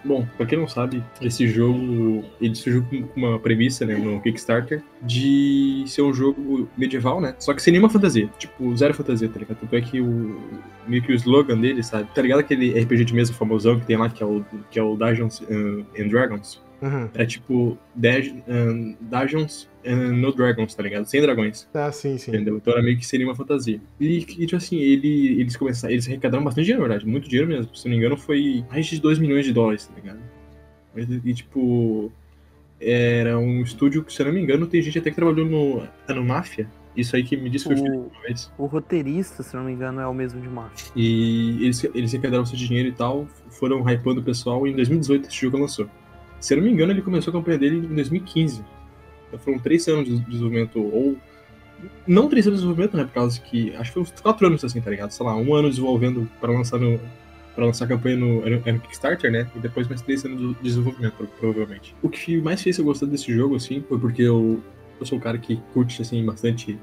Bom, 0.06 0.28
pra 0.36 0.46
quem 0.46 0.60
não 0.60 0.68
sabe, 0.68 1.02
esse 1.22 1.48
jogo 1.48 2.26
ele 2.42 2.54
surgiu 2.56 2.84
com 2.84 3.08
uma 3.16 3.40
premissa, 3.40 3.86
né, 3.86 3.96
no 3.96 4.20
Kickstarter, 4.22 4.84
de 5.02 5.86
ser 5.88 6.02
um 6.02 6.14
jogo 6.14 6.68
medieval, 6.78 7.22
né? 7.22 7.36
Só 7.40 7.54
que 7.54 7.62
sem 7.62 7.72
nenhuma 7.72 7.90
fantasia. 7.90 8.30
Tipo, 8.38 8.76
zero 8.76 8.94
fantasia, 8.94 9.30
tá 9.30 9.40
ligado? 9.40 9.60
Tanto 9.60 9.76
é 9.76 9.82
que 9.82 10.02
o. 10.02 10.42
meio 10.86 11.02
que 11.02 11.14
o 11.14 11.16
slogan 11.16 11.58
dele, 11.58 11.82
sabe? 11.82 12.10
Tá 12.14 12.22
ligado 12.22 12.40
aquele 12.40 12.78
RPG 12.78 13.06
de 13.06 13.14
mesa 13.14 13.34
famosão 13.34 13.80
que 13.80 13.86
tem 13.86 13.96
lá, 13.96 14.10
que 14.10 14.22
é 14.22 14.26
o, 14.26 14.44
que 14.70 14.78
é 14.78 14.84
o 14.84 14.98
Dungeons 14.98 15.40
uh, 15.40 15.86
and 15.98 16.08
Dragons? 16.10 16.62
Uhum. 16.84 17.10
É 17.14 17.26
tipo 17.26 17.78
um, 18.50 18.96
Dungeons 19.00 19.70
and 19.86 20.18
No 20.18 20.34
Dragons, 20.34 20.76
tá 20.76 20.84
ligado? 20.84 21.06
Sem 21.06 21.22
dragões. 21.22 21.66
Ah, 21.74 21.90
sim, 21.94 22.18
sim. 22.18 22.32
Entendeu? 22.32 22.58
Então 22.58 22.74
era 22.74 22.84
meio 22.84 22.98
que 22.98 23.06
seria 23.06 23.26
uma 23.26 23.36
fantasia. 23.36 23.80
E, 23.98 24.18
e 24.18 24.46
tipo 24.46 24.58
assim, 24.58 24.78
ele, 24.80 25.40
eles 25.40 25.56
começaram. 25.56 25.94
Eles 25.94 26.06
arrecadaram 26.06 26.44
bastante 26.44 26.66
dinheiro, 26.66 26.82
na 26.82 26.90
verdade. 26.90 27.10
Muito 27.10 27.30
dinheiro 27.30 27.48
mesmo. 27.48 27.74
Se 27.74 27.86
não 27.86 27.92
me 27.92 27.98
engano, 27.98 28.18
foi 28.18 28.66
mais 28.70 28.86
de 28.86 29.00
2 29.00 29.18
milhões 29.18 29.46
de 29.46 29.54
dólares, 29.54 29.88
tá 29.88 29.94
ligado? 29.96 30.20
E 31.26 31.34
tipo. 31.34 32.12
Era 32.86 33.40
um 33.40 33.62
estúdio 33.62 34.04
que, 34.04 34.12
se 34.12 34.22
eu 34.22 34.26
não 34.26 34.34
me 34.34 34.42
engano, 34.42 34.68
tem 34.68 34.82
gente 34.82 35.00
até 35.00 35.10
que 35.10 35.16
trabalhou 35.16 35.46
no, 35.46 35.88
no 36.14 36.26
Máfia. 36.26 36.70
Isso 36.98 37.16
aí 37.16 37.24
que 37.24 37.38
me 37.38 37.50
disse 37.50 37.66
que 37.70 37.78
foi 37.78 37.90
uma 37.90 38.22
vez. 38.28 38.52
O 38.58 38.66
roteirista, 38.66 39.42
se 39.42 39.56
não 39.56 39.64
me 39.64 39.72
engano, 39.72 40.02
é 40.02 40.08
o 40.08 40.14
mesmo 40.14 40.42
de 40.42 40.50
Máfia. 40.50 40.92
E 40.94 41.64
eles, 41.64 41.82
eles 41.96 42.14
arrecadaram 42.14 42.46
seu 42.46 42.58
dinheiro 42.58 42.90
e 42.90 42.92
tal, 42.92 43.26
foram 43.52 43.82
hypando 43.90 44.20
o 44.20 44.24
pessoal 44.24 44.68
e 44.68 44.72
em 44.72 44.76
2018 44.76 45.30
esse 45.30 45.42
jogo 45.42 45.58
lançou. 45.58 45.90
Se 46.44 46.54
eu 46.54 46.58
não 46.58 46.66
me 46.66 46.74
engano, 46.74 46.92
ele 46.92 47.02
começou 47.02 47.32
a 47.32 47.34
campanha 47.34 47.58
dele 47.58 47.78
em 47.78 47.96
2015. 47.96 48.66
Então 49.28 49.40
foram 49.40 49.60
três 49.60 49.88
anos 49.88 50.10
de 50.10 50.20
desenvolvimento, 50.20 50.78
ou. 50.78 51.16
Não 52.06 52.28
três 52.28 52.46
anos 52.46 52.60
de 52.60 52.66
desenvolvimento, 52.66 52.98
né? 52.98 53.06
Por 53.06 53.14
causa 53.14 53.40
que. 53.40 53.74
Acho 53.78 53.92
que 53.92 53.94
foi 53.94 54.04
uns 54.04 54.12
quatro 54.12 54.46
anos 54.46 54.62
assim, 54.62 54.82
tá 54.82 54.92
ligado? 54.92 55.12
Sei 55.12 55.26
lá, 55.26 55.38
um 55.38 55.54
ano 55.54 55.70
desenvolvendo 55.70 56.30
para 56.42 56.52
lançar 56.52 56.78
no. 56.78 57.00
Pra 57.56 57.66
lançar 57.66 57.86
a 57.86 57.88
campanha 57.88 58.18
no, 58.18 58.42
no 58.42 58.80
Kickstarter, 58.82 59.32
né? 59.32 59.48
E 59.56 59.60
depois 59.60 59.88
mais 59.88 60.02
três 60.02 60.26
anos 60.26 60.38
de 60.58 60.62
desenvolvimento, 60.62 61.14
provavelmente. 61.40 61.96
O 62.02 62.10
que 62.10 62.42
mais 62.42 62.62
fez 62.62 62.78
eu 62.78 62.84
gostar 62.84 63.06
desse 63.06 63.34
jogo, 63.34 63.56
assim, 63.56 63.82
foi 63.88 63.98
porque 63.98 64.24
eu, 64.24 64.62
eu 65.00 65.06
sou 65.06 65.18
um 65.18 65.22
cara 65.22 65.38
que 65.38 65.56
curte, 65.74 66.02
assim, 66.02 66.26
bastante 66.26 66.78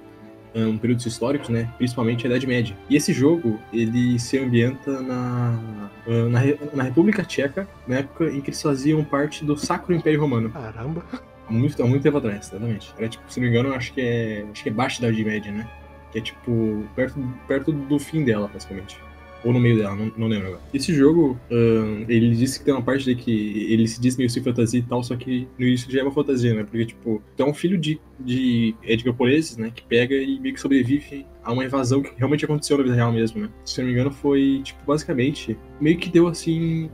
um, 0.54 0.76
períodos 0.78 1.06
históricos, 1.06 1.48
né? 1.48 1.72
Principalmente 1.78 2.26
a 2.26 2.30
Idade 2.30 2.46
Média. 2.46 2.76
E 2.88 2.96
esse 2.96 3.12
jogo, 3.12 3.58
ele 3.72 4.18
se 4.18 4.38
ambienta 4.38 5.00
na, 5.00 5.58
na, 6.06 6.40
na 6.74 6.82
República 6.82 7.24
Tcheca, 7.24 7.68
na 7.86 7.98
época 7.98 8.26
em 8.26 8.40
que 8.40 8.50
eles 8.50 8.60
faziam 8.60 9.02
parte 9.04 9.44
do 9.44 9.56
Sacro 9.56 9.94
Império 9.94 10.20
Romano. 10.20 10.50
Caramba! 10.50 11.04
Há 11.46 11.52
muito, 11.52 11.82
há 11.82 11.86
muito 11.86 12.02
tempo 12.02 12.18
atrás, 12.18 12.48
exatamente. 12.48 12.94
Era 12.96 13.08
tipo, 13.08 13.24
se 13.28 13.40
não 13.40 13.48
me 13.48 13.50
engano, 13.50 13.74
acho 13.74 13.92
que 13.92 14.00
é. 14.00 14.46
Acho 14.50 14.62
que 14.62 14.68
é 14.68 14.72
baixo 14.72 15.00
da 15.00 15.08
Idade 15.08 15.24
Média, 15.24 15.52
né? 15.52 15.68
Que 16.12 16.18
é 16.18 16.22
tipo, 16.22 16.84
perto, 16.94 17.20
perto 17.46 17.72
do 17.72 17.98
fim 17.98 18.24
dela, 18.24 18.48
basicamente. 18.52 18.98
Ou 19.44 19.52
no 19.52 19.60
meio 19.60 19.78
dela, 19.78 19.94
não, 19.94 20.12
não 20.16 20.26
lembro 20.28 20.48
agora. 20.48 20.62
Esse 20.72 20.94
jogo, 20.94 21.38
uh, 21.50 22.04
ele 22.08 22.34
disse 22.34 22.58
que 22.58 22.64
tem 22.64 22.74
uma 22.74 22.82
parte 22.82 23.04
de 23.04 23.14
que 23.14 23.72
ele 23.72 23.86
se 23.88 24.00
diz 24.00 24.16
meio 24.16 24.28
sem 24.28 24.42
fantasia 24.42 24.80
e 24.80 24.82
tal, 24.82 25.02
só 25.02 25.16
que 25.16 25.48
no 25.58 25.66
início 25.66 25.90
já 25.90 26.00
é 26.00 26.02
uma 26.02 26.12
fantasia, 26.12 26.54
né? 26.54 26.64
Porque, 26.64 26.86
tipo, 26.86 27.22
tu 27.36 27.42
é 27.42 27.46
um 27.46 27.54
filho 27.54 27.78
de, 27.78 28.00
de 28.18 28.74
etnopoleses, 28.82 29.56
né? 29.56 29.72
Que 29.74 29.82
pega 29.82 30.14
e 30.14 30.38
meio 30.40 30.54
que 30.54 30.60
sobrevive 30.60 31.26
a 31.42 31.52
uma 31.52 31.64
invasão 31.64 32.02
que 32.02 32.12
realmente 32.16 32.44
aconteceu 32.44 32.76
na 32.76 32.82
vida 32.82 32.94
real 32.94 33.12
mesmo, 33.12 33.40
né? 33.42 33.50
Se 33.64 33.80
não 33.80 33.86
me 33.86 33.92
engano, 33.92 34.10
foi, 34.10 34.60
tipo, 34.62 34.80
basicamente, 34.86 35.56
meio 35.80 35.98
que 35.98 36.10
deu, 36.10 36.28
assim, 36.28 36.90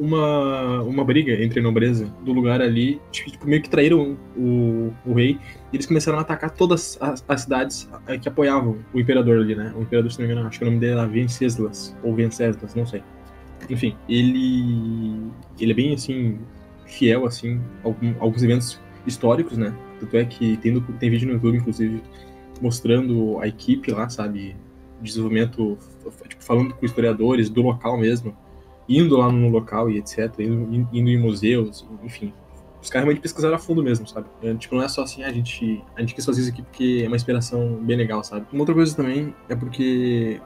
uma, 0.00 0.82
uma 0.82 1.04
briga 1.04 1.32
entre 1.44 1.60
a 1.60 1.62
nobreza 1.62 2.06
do 2.24 2.32
lugar 2.32 2.62
ali, 2.62 2.98
tipo, 3.12 3.46
meio 3.46 3.60
que 3.60 3.68
traíram 3.68 4.16
o, 4.34 4.90
o 5.04 5.12
rei, 5.12 5.38
e 5.70 5.76
eles 5.76 5.84
começaram 5.84 6.18
a 6.18 6.22
atacar 6.22 6.50
todas 6.50 6.96
as, 7.02 7.22
as 7.28 7.42
cidades 7.42 7.88
eh, 8.06 8.16
que 8.16 8.26
apoiavam 8.26 8.78
o 8.94 8.98
imperador 8.98 9.38
ali, 9.38 9.54
né? 9.54 9.74
O 9.76 9.82
imperador, 9.82 10.10
se 10.10 10.18
não 10.18 10.26
me 10.26 10.32
engano, 10.32 10.48
acho 10.48 10.58
que 10.58 10.64
o 10.64 10.68
nome 10.68 10.80
dele 10.80 10.92
era 10.92 11.06
Venceslas, 11.06 11.94
ou 12.02 12.14
Venceslas, 12.14 12.74
não 12.74 12.86
sei. 12.86 13.02
Enfim, 13.68 13.94
ele, 14.08 15.20
ele 15.60 15.72
é 15.72 15.74
bem, 15.74 15.92
assim, 15.92 16.38
fiel, 16.86 17.26
assim, 17.26 17.60
a 17.84 17.88
alguns 18.24 18.42
eventos 18.42 18.80
históricos, 19.06 19.58
né? 19.58 19.74
Tanto 20.00 20.16
é 20.16 20.24
que 20.24 20.56
tem, 20.56 20.80
tem 20.80 21.10
vídeo 21.10 21.28
no 21.28 21.34
YouTube, 21.34 21.58
inclusive, 21.58 22.02
mostrando 22.62 23.38
a 23.38 23.46
equipe 23.46 23.92
lá, 23.92 24.08
sabe? 24.08 24.56
Desenvolvimento, 25.02 25.76
tipo, 26.26 26.42
falando 26.42 26.72
com 26.72 26.86
historiadores 26.86 27.50
do 27.50 27.60
local 27.60 27.98
mesmo, 27.98 28.34
indo 28.90 29.16
lá 29.16 29.30
no 29.30 29.48
local 29.48 29.88
e 29.88 29.98
etc, 29.98 30.34
indo, 30.40 30.88
indo 30.92 31.08
em 31.08 31.16
museus, 31.16 31.86
enfim. 32.02 32.32
Os 32.82 32.88
caras 32.88 33.04
realmente 33.04 33.22
pesquisaram 33.22 33.54
a 33.54 33.58
fundo 33.58 33.82
mesmo, 33.82 34.06
sabe? 34.08 34.26
É, 34.42 34.54
tipo, 34.54 34.74
não 34.74 34.82
é 34.82 34.88
só 34.88 35.02
assim, 35.02 35.22
ah, 35.22 35.28
a 35.28 35.32
gente, 35.32 35.84
a 35.94 36.00
gente 36.00 36.14
quis 36.14 36.24
fazer 36.24 36.40
isso 36.40 36.50
aqui 36.50 36.62
porque 36.62 37.02
é 37.04 37.06
uma 37.06 37.16
inspiração 37.16 37.76
bem 37.82 37.96
legal, 37.96 38.24
sabe? 38.24 38.46
Uma 38.50 38.62
outra 38.62 38.74
coisa 38.74 38.96
também 38.96 39.34
é 39.48 39.54
porque 39.54 40.40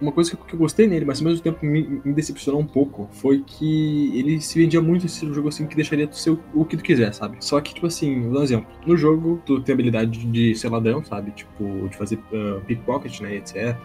uma 0.00 0.12
coisa 0.12 0.36
que 0.36 0.54
eu 0.54 0.58
gostei 0.58 0.86
nele, 0.86 1.04
mas 1.04 1.18
ao 1.18 1.24
mesmo 1.24 1.42
tempo 1.42 1.64
me, 1.64 2.00
decepcionou 2.12 2.60
um 2.60 2.66
pouco, 2.66 3.08
foi 3.12 3.42
que 3.44 4.16
ele 4.16 4.40
se 4.40 4.58
vendia 4.58 4.80
muito 4.80 5.06
esse 5.06 5.26
jogo 5.32 5.48
assim 5.48 5.66
que 5.66 5.74
deixaria 5.74 6.06
tu 6.06 6.16
ser 6.16 6.38
o, 6.54 6.64
que 6.64 6.76
tu 6.76 6.84
quiser, 6.84 7.12
sabe? 7.12 7.38
Só 7.40 7.60
que, 7.60 7.74
tipo 7.74 7.86
assim, 7.86 8.22
vou 8.22 8.34
dar 8.34 8.40
um 8.40 8.44
exemplo. 8.44 8.66
No 8.86 8.96
jogo, 8.96 9.42
tu 9.44 9.60
tem 9.60 9.72
a 9.72 9.74
habilidade 9.74 10.24
de 10.26 10.54
ser 10.54 10.68
ladrão, 10.68 11.02
sabe? 11.04 11.32
Tipo, 11.32 11.88
de 11.88 11.96
fazer 11.96 12.16
uh, 12.16 12.60
pickpocket, 12.66 13.20
né, 13.20 13.36
etc 13.36 13.76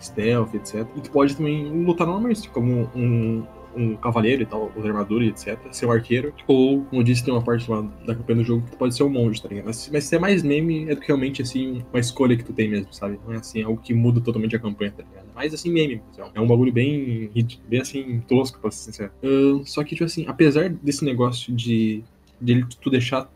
stealth, 0.00 0.54
etc. 0.54 0.86
E 0.96 1.00
tu 1.00 1.10
pode 1.10 1.36
também 1.36 1.84
lutar 1.84 2.06
normalmente, 2.06 2.48
como 2.50 2.90
um, 2.94 3.44
um 3.76 3.96
cavaleiro 3.96 4.42
e 4.42 4.46
tal, 4.46 4.72
usar 4.76 4.88
armadura 4.88 5.24
e 5.24 5.28
etc. 5.28 5.58
Ser 5.70 5.86
um 5.86 5.92
arqueiro. 5.92 6.32
Ou, 6.46 6.84
como 6.84 7.00
eu 7.00 7.04
disse, 7.04 7.24
tem 7.24 7.32
uma 7.32 7.42
parte 7.42 7.70
lá 7.70 7.82
da 8.06 8.14
campanha 8.14 8.38
do 8.38 8.44
jogo 8.44 8.66
que 8.68 8.76
pode 8.76 8.94
ser 8.94 9.02
um 9.02 9.10
monge, 9.10 9.40
tá 9.42 9.48
ligado? 9.48 9.66
Mas, 9.66 9.88
mas 9.92 10.04
se 10.04 10.16
é 10.16 10.18
mais 10.18 10.42
meme, 10.42 10.88
é 10.88 10.94
do 10.94 11.00
que 11.00 11.06
realmente, 11.08 11.42
assim, 11.42 11.82
uma 11.92 12.00
escolha 12.00 12.36
que 12.36 12.44
tu 12.44 12.52
tem 12.52 12.68
mesmo, 12.68 12.92
sabe? 12.92 13.18
Não 13.26 13.34
é 13.34 13.36
assim, 13.36 13.62
algo 13.62 13.80
que 13.80 13.92
muda 13.94 14.20
totalmente 14.20 14.56
a 14.56 14.58
campanha, 14.58 14.92
tá 14.92 15.02
ligado? 15.02 15.26
Mas 15.34 15.52
assim, 15.52 15.70
meme. 15.70 16.00
É 16.34 16.40
um 16.40 16.46
bagulho 16.46 16.72
bem, 16.72 17.30
bem 17.68 17.80
assim, 17.80 18.20
tosco, 18.26 18.58
pra 18.58 18.70
ser 18.70 18.90
sincero. 18.90 19.12
Uh, 19.22 19.64
só 19.66 19.84
que, 19.84 19.90
tipo 19.94 20.04
assim, 20.04 20.24
apesar 20.26 20.70
desse 20.70 21.04
negócio 21.04 21.54
de, 21.54 22.02
de 22.40 22.66
tu 22.80 22.88
deixar 22.90 23.30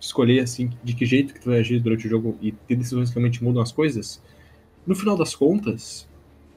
escolher 0.00 0.40
assim 0.40 0.70
de 0.82 0.94
que 0.94 1.04
jeito 1.04 1.34
que 1.34 1.40
tu 1.40 1.50
vai 1.50 1.58
agir 1.58 1.80
durante 1.80 2.06
o 2.06 2.10
jogo 2.10 2.38
e 2.40 2.52
ter 2.52 2.76
decisões 2.76 3.08
que 3.10 3.16
realmente 3.16 3.42
mudam 3.42 3.60
as 3.60 3.72
coisas, 3.72 4.22
no 4.88 4.96
final 4.96 5.16
das 5.16 5.36
contas, 5.36 6.08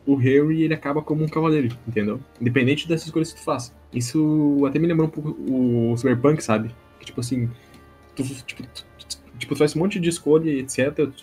o 0.06 0.16
Harry 0.16 0.64
ele 0.64 0.74
acaba 0.74 1.02
como 1.02 1.24
um 1.24 1.28
cavaleiro, 1.28 1.78
entendeu? 1.86 2.20
Independente 2.40 2.88
dessas 2.88 3.08
escolhas 3.08 3.34
que 3.34 3.40
tu 3.40 3.44
faça. 3.44 3.74
Isso 3.94 4.64
até 4.66 4.80
me 4.80 4.88
lembrou 4.88 5.08
um 5.08 5.12
pouco 5.12 5.30
o 5.52 5.98
Cyberpunk, 5.98 6.42
sabe? 6.42 6.74
Que 7.00 7.08
tipo 7.08 7.20
assim, 7.20 7.50
tu, 8.16 8.24
tipo, 8.24 8.64
tu, 8.64 8.86
tipo, 9.38 9.54
tu 9.54 9.58
faz 9.58 9.76
um 9.76 9.80
monte 9.80 10.00
de 10.00 10.08
escolha 10.08 10.50
e 10.50 10.60
etc. 10.60 10.94
Tu, 10.96 11.14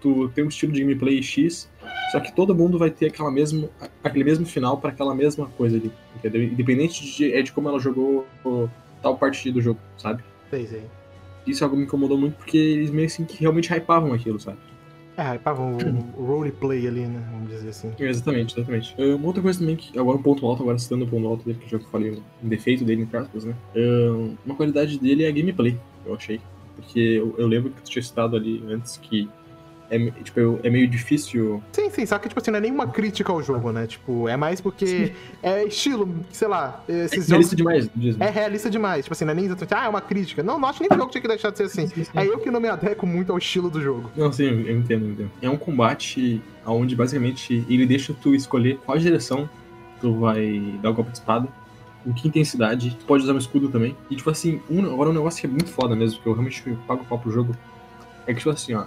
tu, 0.00 0.28
tem 0.28 0.44
um 0.44 0.48
estilo 0.48 0.72
de 0.72 0.80
gameplay 0.80 1.20
X, 1.20 1.68
só 2.12 2.20
que 2.20 2.32
todo 2.32 2.54
mundo 2.54 2.78
vai 2.78 2.90
ter 2.90 3.06
aquela 3.06 3.32
mesmo, 3.32 3.68
aquele 4.02 4.24
mesmo 4.24 4.46
final 4.46 4.78
para 4.78 4.90
aquela 4.90 5.14
mesma 5.14 5.46
coisa 5.48 5.76
ali, 5.76 5.90
entendeu? 6.16 6.44
Independente 6.44 7.04
de, 7.04 7.34
é 7.34 7.42
de 7.42 7.52
como 7.52 7.68
ela 7.68 7.80
jogou 7.80 8.26
tal 9.02 9.18
parte 9.18 9.50
do 9.50 9.60
jogo, 9.60 9.80
sabe? 9.98 10.22
Sei, 10.50 10.66
sei. 10.66 10.82
Isso 11.46 11.62
é 11.62 11.64
algo 11.64 11.76
me 11.76 11.82
incomodou 11.82 12.16
muito 12.16 12.36
porque 12.36 12.56
eles 12.56 12.90
meio 12.90 13.06
assim 13.06 13.24
que 13.24 13.40
realmente 13.40 13.70
hypavam 13.70 14.12
aquilo, 14.12 14.38
sabe? 14.38 14.58
É, 15.16 15.38
pá, 15.38 15.52
o, 15.52 15.76
o 16.20 16.24
roleplay 16.24 16.86
ali, 16.88 17.06
né? 17.06 17.24
Vamos 17.30 17.48
dizer 17.48 17.68
assim. 17.68 17.92
Exatamente, 17.98 18.58
exatamente. 18.58 18.94
Uh, 18.98 19.16
uma 19.16 19.26
outra 19.26 19.42
coisa 19.42 19.58
também 19.60 19.76
que, 19.76 19.96
agora 19.98 20.18
um 20.18 20.22
ponto 20.22 20.46
alto, 20.46 20.62
agora 20.62 20.78
citando 20.78 21.04
o 21.04 21.08
ponto 21.08 21.26
alto 21.26 21.44
dele, 21.44 21.58
que 21.58 21.72
eu 21.72 21.78
já 21.78 21.86
falei 21.88 22.20
um 22.42 22.48
defeito 22.48 22.84
dele, 22.84 23.08
em 23.10 23.16
aspas, 23.16 23.44
né? 23.44 23.54
Uh, 23.76 24.36
uma 24.44 24.56
qualidade 24.56 24.98
dele 24.98 25.24
é 25.24 25.28
a 25.28 25.32
gameplay, 25.32 25.78
eu 26.04 26.14
achei. 26.14 26.40
Porque 26.74 26.98
eu, 26.98 27.34
eu 27.38 27.46
lembro 27.46 27.70
que 27.70 27.82
tu 27.82 27.90
tinha 27.90 28.02
citado 28.02 28.36
ali 28.36 28.62
antes 28.68 28.96
que 28.96 29.28
é, 29.90 29.98
tipo, 30.22 30.58
é 30.62 30.70
meio 30.70 30.88
difícil. 30.88 31.62
Sim, 31.72 31.90
sim, 31.90 32.06
só 32.06 32.18
que, 32.18 32.28
tipo 32.28 32.40
assim, 32.40 32.50
não 32.50 32.58
é 32.58 32.60
nenhuma 32.60 32.86
crítica 32.86 33.32
ao 33.32 33.42
jogo, 33.42 33.70
né? 33.72 33.86
Tipo, 33.86 34.28
é 34.28 34.36
mais 34.36 34.60
porque 34.60 35.12
é 35.42 35.64
estilo, 35.64 36.14
sei 36.32 36.48
lá, 36.48 36.82
esses 36.88 37.28
é 37.28 37.32
realista 37.32 37.56
demais, 37.56 37.90
diz, 37.94 38.20
É 38.20 38.30
realista 38.30 38.70
demais. 38.70 39.04
Tipo 39.04 39.12
assim, 39.12 39.24
não 39.24 39.32
é 39.32 39.34
nem 39.34 39.44
exatamente, 39.44 39.74
ah, 39.74 39.84
é 39.84 39.88
uma 39.88 40.00
crítica. 40.00 40.42
Não, 40.42 40.58
não 40.58 40.68
acho 40.68 40.80
nem 40.80 40.88
que 40.88 40.94
o 40.94 40.98
jogo 40.98 41.10
tinha 41.10 41.22
que 41.22 41.28
deixar 41.28 41.50
de 41.50 41.58
ser 41.58 41.64
assim. 41.64 41.86
Sim, 41.86 41.94
sim, 41.94 42.04
sim. 42.04 42.10
É 42.14 42.26
eu 42.26 42.38
que 42.38 42.50
não 42.50 42.60
me 42.60 42.68
adequo 42.68 43.06
muito 43.06 43.32
ao 43.32 43.38
estilo 43.38 43.70
do 43.70 43.80
jogo. 43.80 44.10
Não, 44.16 44.32
sim, 44.32 44.44
eu 44.44 44.76
entendo, 44.76 45.04
eu 45.04 45.10
entendo. 45.12 45.30
É 45.42 45.50
um 45.50 45.56
combate 45.56 46.42
onde 46.66 46.96
basicamente 46.96 47.64
ele 47.68 47.86
deixa 47.86 48.14
tu 48.14 48.34
escolher 48.34 48.78
qual 48.84 48.98
direção 48.98 49.48
tu 50.00 50.14
vai 50.14 50.74
dar 50.82 50.90
o 50.90 50.94
golpe 50.94 51.10
de 51.10 51.18
espada 51.18 51.48
com 52.04 52.12
que 52.12 52.28
intensidade, 52.28 52.96
tu 52.98 53.04
pode 53.06 53.24
usar 53.24 53.32
um 53.32 53.38
escudo 53.38 53.68
também. 53.68 53.96
E, 54.10 54.16
tipo 54.16 54.28
assim, 54.28 54.60
um, 54.70 54.84
agora 54.92 55.10
um 55.10 55.12
negócio 55.12 55.40
que 55.40 55.46
é 55.46 55.50
muito 55.50 55.70
foda 55.70 55.96
mesmo, 55.96 56.20
que 56.20 56.26
eu 56.26 56.32
realmente 56.32 56.62
pago 56.86 57.02
o 57.02 57.06
pau 57.06 57.18
pro 57.18 57.30
jogo, 57.30 57.56
é 58.26 58.32
que, 58.32 58.38
tipo 58.38 58.50
assim, 58.50 58.74
ó, 58.74 58.84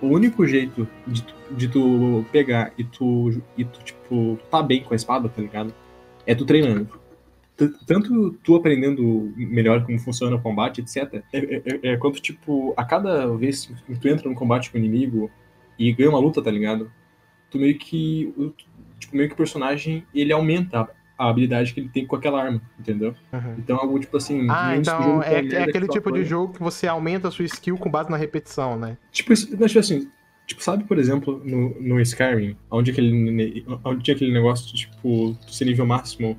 o 0.00 0.06
único 0.06 0.46
jeito 0.46 0.88
de 1.06 1.22
tu, 1.22 1.34
de 1.50 1.68
tu 1.68 2.24
pegar 2.32 2.72
e 2.78 2.84
tu, 2.84 3.42
e 3.56 3.64
tu, 3.64 3.80
tipo, 3.82 4.38
tá 4.50 4.62
bem 4.62 4.82
com 4.82 4.92
a 4.92 4.96
espada, 4.96 5.28
tá 5.28 5.40
ligado? 5.40 5.74
É 6.26 6.34
tu 6.34 6.44
treinando. 6.44 6.88
Tanto 7.86 8.32
tu 8.42 8.56
aprendendo 8.56 9.32
melhor 9.36 9.84
como 9.84 9.98
funciona 9.98 10.36
o 10.36 10.42
combate, 10.42 10.80
etc. 10.80 11.22
É, 11.32 11.38
é, 11.38 11.62
é, 11.64 11.92
é 11.92 11.96
quanto, 11.96 12.20
tipo, 12.20 12.74
a 12.76 12.84
cada 12.84 13.26
vez 13.36 13.66
que 13.66 13.98
tu 13.98 14.08
entra 14.08 14.28
no 14.28 14.34
combate 14.34 14.70
com 14.70 14.76
o 14.76 14.80
inimigo 14.80 15.30
e 15.78 15.92
ganha 15.92 16.10
uma 16.10 16.18
luta, 16.18 16.42
tá 16.42 16.50
ligado? 16.50 16.90
Tu 17.50 17.58
meio 17.58 17.78
que. 17.78 18.32
Tipo, 18.98 19.16
meio 19.16 19.28
que 19.28 19.34
o 19.34 19.36
personagem 19.36 20.04
ele 20.14 20.32
aumenta 20.32 20.88
a 21.16 21.28
habilidade 21.28 21.72
que 21.72 21.80
ele 21.80 21.88
tem 21.88 22.06
com 22.06 22.16
aquela 22.16 22.42
arma, 22.42 22.60
entendeu? 22.78 23.14
Uhum. 23.32 23.54
Então 23.58 23.76
algo 23.76 23.98
tipo 23.98 24.16
assim. 24.16 24.46
Ah, 24.50 24.76
então 24.76 25.22
é, 25.22 25.46
é 25.46 25.62
aquele 25.62 25.88
tipo 25.88 26.12
de 26.12 26.24
jogo 26.24 26.54
que 26.54 26.62
você 26.62 26.86
aumenta 26.86 27.28
a 27.28 27.30
sua 27.30 27.44
skill 27.44 27.76
com 27.76 27.90
base 27.90 28.10
na 28.10 28.16
repetição, 28.16 28.76
né? 28.76 28.96
Tipo, 29.12 29.34
tipo 29.34 29.78
assim. 29.78 30.08
Tipo, 30.46 30.62
sabe, 30.62 30.84
por 30.84 30.98
exemplo, 30.98 31.40
no, 31.42 31.74
no 31.80 32.00
Skyrim, 32.02 32.54
onde, 32.70 32.90
aquele, 32.90 33.64
onde 33.82 34.02
tinha 34.02 34.14
aquele 34.14 34.30
negócio 34.30 34.66
de, 34.66 34.74
tipo, 34.74 35.34
ser 35.48 35.64
nível 35.64 35.86
máximo 35.86 36.38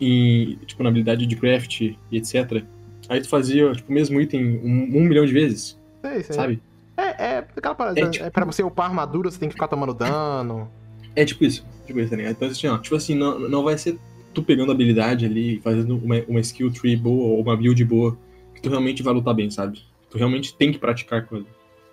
e, 0.00 0.56
tipo, 0.64 0.80
na 0.84 0.90
habilidade 0.90 1.26
de 1.26 1.34
craft 1.34 1.80
e 1.80 1.98
etc. 2.12 2.62
Aí 3.08 3.20
tu 3.20 3.28
fazia, 3.28 3.72
tipo, 3.72 3.90
o 3.90 3.92
mesmo 3.92 4.20
item 4.20 4.60
um, 4.62 4.96
um 4.96 5.02
milhão 5.02 5.26
de 5.26 5.32
vezes. 5.32 5.76
Sei, 6.02 6.22
sei. 6.22 6.36
Sabe? 6.36 6.62
É, 6.96 7.24
é 7.24 7.38
aquela 7.38 7.74
parada. 7.74 8.00
É, 8.00 8.10
tipo... 8.10 8.24
é 8.24 8.30
pra 8.30 8.44
você 8.44 8.62
upar 8.62 8.86
armadura, 8.86 9.28
você 9.28 9.40
tem 9.40 9.48
que 9.48 9.54
ficar 9.54 9.66
tomando 9.66 9.92
dano. 9.92 10.70
É 11.14 11.24
tipo 11.24 11.44
isso. 11.44 11.64
Tipo 11.86 12.00
isso, 12.00 12.10
tá 12.10 12.16
ligado? 12.16 12.32
Então, 12.32 12.48
assim, 12.48 12.66
ó, 12.66 12.78
tipo 12.78 12.96
assim, 12.96 13.14
não, 13.14 13.38
não 13.38 13.62
vai 13.62 13.76
ser 13.76 13.98
tu 14.32 14.42
pegando 14.42 14.72
habilidade 14.72 15.24
ali, 15.24 15.60
fazendo 15.60 15.96
uma, 15.96 16.16
uma 16.26 16.40
skill 16.40 16.72
tree 16.72 16.96
boa 16.96 17.32
ou 17.32 17.40
uma 17.40 17.56
build 17.56 17.84
boa, 17.84 18.16
que 18.54 18.62
tu 18.62 18.68
realmente 18.68 19.02
vai 19.02 19.12
lutar 19.12 19.34
bem, 19.34 19.50
sabe? 19.50 19.82
Tu 20.10 20.18
realmente 20.18 20.54
tem 20.54 20.72
que 20.72 20.78
praticar 20.78 21.26
ele, 21.32 21.46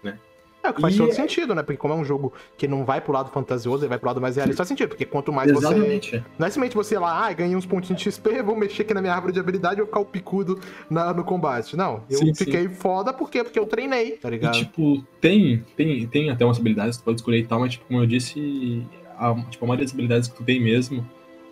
né? 0.04 0.18
É, 0.64 0.70
o 0.70 0.74
que 0.74 0.82
faz 0.82 0.94
e 0.94 0.98
todo 0.98 1.10
é... 1.10 1.14
sentido, 1.14 1.56
né? 1.56 1.64
Porque 1.64 1.78
como 1.78 1.94
é 1.94 1.98
um 1.98 2.04
jogo 2.04 2.34
que 2.58 2.68
não 2.68 2.84
vai 2.84 3.00
pro 3.00 3.14
lado 3.14 3.30
fantasioso, 3.32 3.84
ele 3.84 3.90
vai 3.90 3.98
pro 3.98 4.08
lado 4.08 4.22
mais 4.22 4.36
realista, 4.36 4.58
faz 4.58 4.68
sentido. 4.68 4.90
Porque 4.90 5.06
quanto 5.06 5.32
mais 5.32 5.50
Exatamente. 5.50 6.12
você... 6.12 6.24
Não 6.38 6.48
é 6.48 6.50
simplesmente 6.50 6.76
você 6.76 7.00
lá, 7.00 7.28
ah, 7.28 7.34
ganhei 7.34 7.56
uns 7.56 7.66
pontinhos 7.66 8.02
de 8.02 8.12
XP, 8.12 8.42
vou 8.42 8.56
mexer 8.56 8.82
aqui 8.82 8.94
na 8.94 9.02
minha 9.02 9.14
árvore 9.14 9.34
de 9.34 9.40
habilidade 9.40 9.76
e 9.76 9.78
vou 9.78 9.88
ficar 9.88 10.00
o 10.00 10.06
picudo 10.06 10.60
na, 10.90 11.14
no 11.14 11.24
combate. 11.24 11.78
Não, 11.78 12.04
eu 12.10 12.18
sim, 12.18 12.36
fiquei 12.36 12.68
sim. 12.68 12.74
foda 12.74 13.14
porque, 13.14 13.44
porque 13.44 13.60
eu 13.60 13.66
treinei, 13.66 14.12
tá 14.12 14.30
ligado? 14.30 14.56
E, 14.56 14.60
tipo, 14.60 15.04
tem, 15.22 15.64
tem, 15.78 16.08
tem 16.08 16.30
até 16.30 16.44
umas 16.44 16.60
habilidades 16.60 16.98
que 16.98 17.04
tu 17.04 17.06
pode 17.06 17.20
escolher 17.20 17.40
e 17.40 17.46
tal, 17.46 17.60
mas, 17.62 17.74
tipo, 17.74 17.86
como 17.86 18.02
eu 18.02 18.06
disse, 18.06 18.86
a, 19.20 19.36
tipo, 19.50 19.66
a 19.66 19.68
maioria 19.68 19.86
das 19.86 19.94
habilidades 19.94 20.30
que 20.30 20.38
tu 20.38 20.44
tem 20.44 20.62
mesmo 20.62 21.06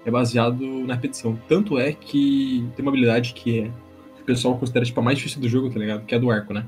é 0.05 0.09
baseado 0.09 0.65
na 0.87 0.93
repetição. 0.95 1.37
Tanto 1.47 1.77
é 1.77 1.91
que 1.91 2.65
tem 2.75 2.83
uma 2.83 2.91
habilidade 2.91 3.33
que, 3.33 3.59
é, 3.59 3.63
que 4.15 4.21
o 4.21 4.25
pessoal 4.25 4.57
considera 4.57 4.85
tipo, 4.85 4.99
a 4.99 5.03
mais 5.03 5.17
difícil 5.17 5.41
do 5.41 5.49
jogo, 5.49 5.69
tá 5.69 5.77
ligado? 5.77 6.05
Que 6.05 6.15
é 6.15 6.17
a 6.17 6.21
do 6.21 6.31
arco, 6.31 6.53
né? 6.53 6.65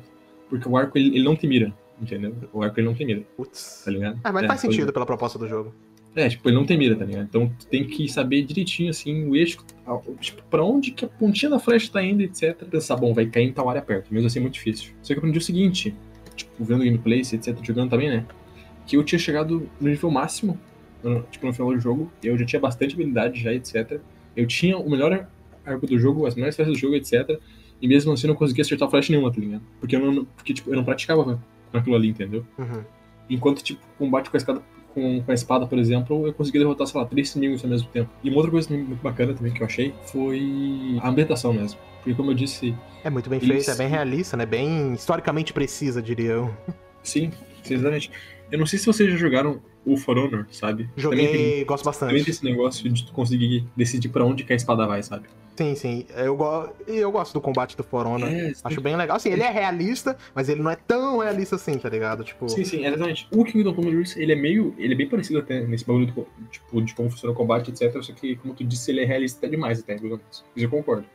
Porque 0.49 0.67
o 0.67 0.75
arco 0.75 0.97
ele, 0.97 1.15
ele 1.15 1.23
não 1.23 1.35
te 1.35 1.47
mira, 1.47 1.73
entendeu? 2.01 2.35
O 2.51 2.61
arco 2.61 2.79
ele 2.79 2.87
não 2.87 2.93
tem 2.93 3.07
mira. 3.07 3.23
Putz. 3.37 3.83
Tá 3.85 3.91
ligado? 3.91 4.19
Ah, 4.23 4.33
mas 4.33 4.43
é, 4.43 4.47
faz 4.47 4.59
sentido 4.59 4.91
pela 4.91 5.05
proposta 5.05 5.39
do 5.39 5.47
jogo. 5.47 5.73
É, 6.15 6.27
tipo, 6.27 6.49
ele 6.49 6.57
não 6.57 6.65
tem 6.65 6.77
mira, 6.77 6.95
tá 6.95 7.05
ligado? 7.05 7.23
Então 7.23 7.49
tu 7.57 7.67
tem 7.67 7.85
que 7.85 8.09
saber 8.09 8.41
direitinho, 8.41 8.89
assim, 8.89 9.29
o 9.29 9.35
eixo, 9.35 9.63
tipo, 10.19 10.41
pra 10.49 10.63
onde 10.63 10.91
que 10.91 11.05
a 11.05 11.07
pontinha 11.07 11.51
da 11.51 11.59
flecha 11.59 11.89
tá 11.91 12.03
indo, 12.03 12.21
etc. 12.21 12.55
Pensar, 12.65 12.97
bom, 12.97 13.13
vai 13.13 13.27
cair 13.27 13.45
em 13.45 13.53
tal 13.53 13.69
área 13.69 13.81
perto. 13.81 14.13
Mesmo 14.13 14.27
assim 14.27 14.39
é 14.39 14.41
muito 14.41 14.55
difícil. 14.55 14.91
Só 15.01 15.13
que 15.13 15.13
eu 15.13 15.17
aprendi 15.19 15.37
o 15.37 15.41
seguinte, 15.41 15.95
tipo, 16.35 16.51
vendo 16.63 16.83
gameplay, 16.83 17.19
etc, 17.19 17.55
jogando 17.63 17.91
também, 17.91 18.09
né? 18.09 18.25
Que 18.85 18.97
eu 18.97 19.03
tinha 19.03 19.19
chegado 19.19 19.69
no 19.79 19.87
nível 19.87 20.09
máximo 20.09 20.59
tipo, 21.31 21.45
no 21.45 21.53
final 21.53 21.73
do 21.73 21.79
jogo, 21.79 22.11
eu 22.23 22.37
já 22.37 22.45
tinha 22.45 22.59
bastante 22.59 22.93
habilidade 22.93 23.41
já, 23.41 23.53
etc. 23.53 23.99
Eu 24.35 24.47
tinha 24.47 24.77
o 24.77 24.89
melhor 24.89 25.27
arco 25.65 25.87
do 25.87 25.97
jogo, 25.97 26.25
as 26.25 26.35
melhores 26.35 26.55
peças 26.55 26.73
do 26.73 26.79
jogo, 26.79 26.95
etc. 26.95 27.39
E 27.81 27.87
mesmo 27.87 28.11
assim 28.11 28.27
eu 28.27 28.29
não 28.29 28.35
conseguia 28.35 28.63
acertar 28.63 28.89
flash 28.89 29.09
nenhuma, 29.09 29.31
tá 29.31 29.39
ligado? 29.39 29.61
Porque 29.79 29.95
eu 29.95 29.99
não, 29.99 30.25
porque, 30.25 30.53
tipo, 30.53 30.69
eu 30.69 30.75
não 30.75 30.83
praticava 30.83 31.23
com 31.71 31.77
aquilo 31.77 31.95
ali, 31.95 32.09
entendeu? 32.09 32.45
Uhum. 32.57 32.83
Enquanto, 33.29 33.63
tipo, 33.63 33.81
combate 33.97 34.29
com 34.29 34.35
a 34.35 34.39
espada, 34.39 34.61
com, 34.93 35.21
com 35.21 35.31
a 35.31 35.33
espada, 35.33 35.67
por 35.67 35.77
exemplo, 35.77 36.27
eu 36.27 36.33
consegui 36.33 36.59
derrotar, 36.59 36.87
sei 36.87 36.99
lá, 36.99 37.07
três 37.07 37.33
inimigos 37.35 37.63
ao 37.63 37.69
mesmo 37.69 37.87
tempo. 37.89 38.09
E 38.23 38.29
uma 38.29 38.37
outra 38.37 38.51
coisa 38.51 38.69
muito 38.73 39.01
bacana 39.01 39.33
também 39.33 39.53
que 39.53 39.61
eu 39.61 39.65
achei 39.65 39.93
foi 40.11 40.99
a 41.01 41.09
ambientação 41.09 41.53
mesmo. 41.53 41.79
Porque, 41.97 42.13
como 42.13 42.31
eu 42.31 42.35
disse. 42.35 42.75
É 43.03 43.09
muito 43.09 43.29
bem 43.29 43.39
feita, 43.39 43.71
é 43.71 43.75
bem 43.75 43.87
realista, 43.87 44.35
né? 44.35 44.45
Bem 44.45 44.93
historicamente 44.93 45.53
precisa, 45.53 46.01
diria 46.01 46.31
eu. 46.31 46.57
Sim, 47.03 47.31
exatamente. 47.69 48.11
Eu 48.51 48.57
não 48.57 48.65
sei 48.65 48.79
se 48.79 48.85
vocês 48.85 49.09
já 49.11 49.17
jogaram 49.17 49.61
o 49.93 49.97
For 49.97 50.17
Honor, 50.17 50.45
sabe? 50.51 50.89
Joguei, 50.95 51.27
tem, 51.27 51.65
gosto 51.65 51.83
bastante. 51.83 52.09
Também 52.09 52.23
tem 52.23 52.31
esse 52.31 52.43
negócio 52.43 52.89
de 52.89 53.05
tu 53.05 53.11
conseguir 53.11 53.65
decidir 53.75 54.09
pra 54.09 54.25
onde 54.25 54.43
que 54.43 54.53
a 54.53 54.55
espada 54.55 54.85
vai, 54.85 55.01
sabe? 55.03 55.27
Sim, 55.55 55.75
sim. 55.75 56.05
Eu, 56.15 56.37
go... 56.37 56.69
eu 56.87 57.11
gosto 57.11 57.33
do 57.33 57.41
combate 57.41 57.75
do 57.75 57.83
For 57.83 58.07
Honor. 58.07 58.29
É, 58.29 58.53
Acho 58.63 58.79
bem 58.79 58.95
legal. 58.95 59.17
Assim, 59.17 59.29
ele 59.29 59.43
é 59.43 59.49
realista, 59.49 60.15
mas 60.33 60.47
ele 60.47 60.61
não 60.61 60.71
é 60.71 60.77
tão 60.77 61.17
realista 61.17 61.57
assim, 61.57 61.77
tá 61.77 61.89
ligado? 61.89 62.23
Tipo... 62.23 62.47
Sim, 62.47 62.63
sim, 62.63 62.85
exatamente. 62.85 63.27
O 63.29 63.43
Kingdom 63.43 63.73
Come 63.73 63.87
Deliverance, 63.87 64.21
ele 64.21 64.31
é 64.31 64.35
meio... 64.35 64.73
Ele 64.77 64.93
é 64.93 64.97
bem 64.97 65.09
parecido 65.09 65.39
até 65.39 65.59
nesse 65.61 65.85
bagulho 65.85 66.05
do, 66.05 66.27
tipo, 66.49 66.81
de 66.81 66.93
como 66.93 67.09
funciona 67.09 67.33
o 67.33 67.35
combate, 67.35 67.71
etc. 67.71 68.01
Só 68.01 68.13
que, 68.13 68.37
como 68.37 68.53
tu 68.53 68.63
disse, 68.63 68.89
ele 68.89 69.01
é 69.01 69.05
realista 69.05 69.39
até 69.39 69.49
demais 69.49 69.79
até, 69.79 69.97
Mas 70.01 70.43
eu 70.55 70.69
concordo 70.69 71.05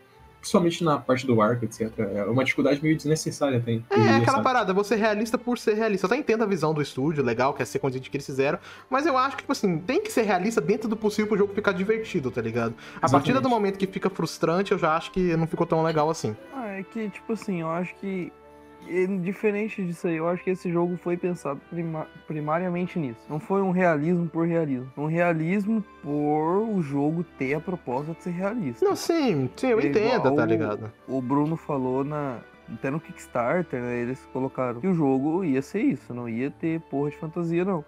principalmente 0.44 0.84
na 0.84 0.98
parte 0.98 1.26
do 1.26 1.40
arco, 1.40 1.64
etc. 1.64 1.90
É 1.98 2.24
uma 2.24 2.44
dificuldade 2.44 2.82
meio 2.82 2.94
desnecessária, 2.94 3.60
tem. 3.60 3.84
É, 3.88 3.94
é 3.94 4.16
aquela 4.16 4.32
sabe? 4.32 4.44
parada, 4.44 4.74
você 4.74 4.94
é 4.94 4.98
realista 4.98 5.38
por 5.38 5.58
ser 5.58 5.74
realista. 5.74 6.06
Eu 6.06 6.08
até 6.08 6.16
entendo 6.18 6.44
a 6.44 6.46
visão 6.46 6.74
do 6.74 6.82
estúdio, 6.82 7.24
legal, 7.24 7.54
quer 7.54 7.66
ser 7.66 7.78
condizente 7.78 8.10
que 8.10 8.16
eles 8.18 8.26
fizeram, 8.26 8.58
mas 8.90 9.06
eu 9.06 9.16
acho 9.16 9.36
que, 9.36 9.42
tipo 9.42 9.52
assim, 9.52 9.78
tem 9.78 10.02
que 10.02 10.12
ser 10.12 10.22
realista 10.22 10.60
dentro 10.60 10.86
do 10.86 10.96
possível 10.96 11.28
pro 11.28 11.38
jogo 11.38 11.54
ficar 11.54 11.72
divertido, 11.72 12.30
tá 12.30 12.42
ligado? 12.42 12.74
A 13.00 13.08
partir 13.08 13.32
do 13.32 13.48
momento 13.48 13.78
que 13.78 13.86
fica 13.86 14.10
frustrante, 14.10 14.72
eu 14.72 14.78
já 14.78 14.94
acho 14.94 15.10
que 15.10 15.34
não 15.34 15.46
ficou 15.46 15.66
tão 15.66 15.82
legal 15.82 16.10
assim. 16.10 16.36
Ah, 16.54 16.68
é 16.68 16.82
que, 16.82 17.08
tipo 17.08 17.32
assim, 17.32 17.62
eu 17.62 17.70
acho 17.70 17.94
que 17.96 18.30
diferente 19.20 19.84
disso 19.84 20.06
aí, 20.06 20.16
eu 20.16 20.28
acho 20.28 20.42
que 20.42 20.50
esse 20.50 20.70
jogo 20.70 20.96
foi 20.96 21.16
pensado 21.16 21.60
prima 21.70 22.06
primariamente 22.26 22.98
nisso. 22.98 23.20
Não 23.28 23.40
foi 23.40 23.62
um 23.62 23.70
realismo 23.70 24.28
por 24.28 24.46
realismo. 24.46 24.90
Um 24.96 25.06
realismo 25.06 25.84
por 26.02 26.58
o 26.58 26.82
jogo 26.82 27.24
ter 27.38 27.54
a 27.54 27.60
proposta 27.60 28.12
de 28.12 28.22
ser 28.22 28.30
realista. 28.30 28.84
Não, 28.84 28.96
sim, 28.96 29.48
sim, 29.56 29.68
eu 29.68 29.80
é 29.80 29.86
entendo, 29.86 30.34
tá 30.34 30.44
ligado? 30.44 30.92
O, 31.08 31.18
o 31.18 31.22
Bruno 31.22 31.56
falou 31.56 32.04
na. 32.04 32.38
Até 32.72 32.90
no 32.90 32.98
Kickstarter, 32.98 33.78
né? 33.78 33.98
Eles 33.98 34.26
colocaram 34.32 34.80
que 34.80 34.86
o 34.86 34.94
jogo 34.94 35.44
ia 35.44 35.60
ser 35.60 35.82
isso, 35.82 36.14
não 36.14 36.26
ia 36.26 36.50
ter 36.50 36.80
porra 36.80 37.10
de 37.10 37.18
fantasia, 37.18 37.62
não. 37.62 37.84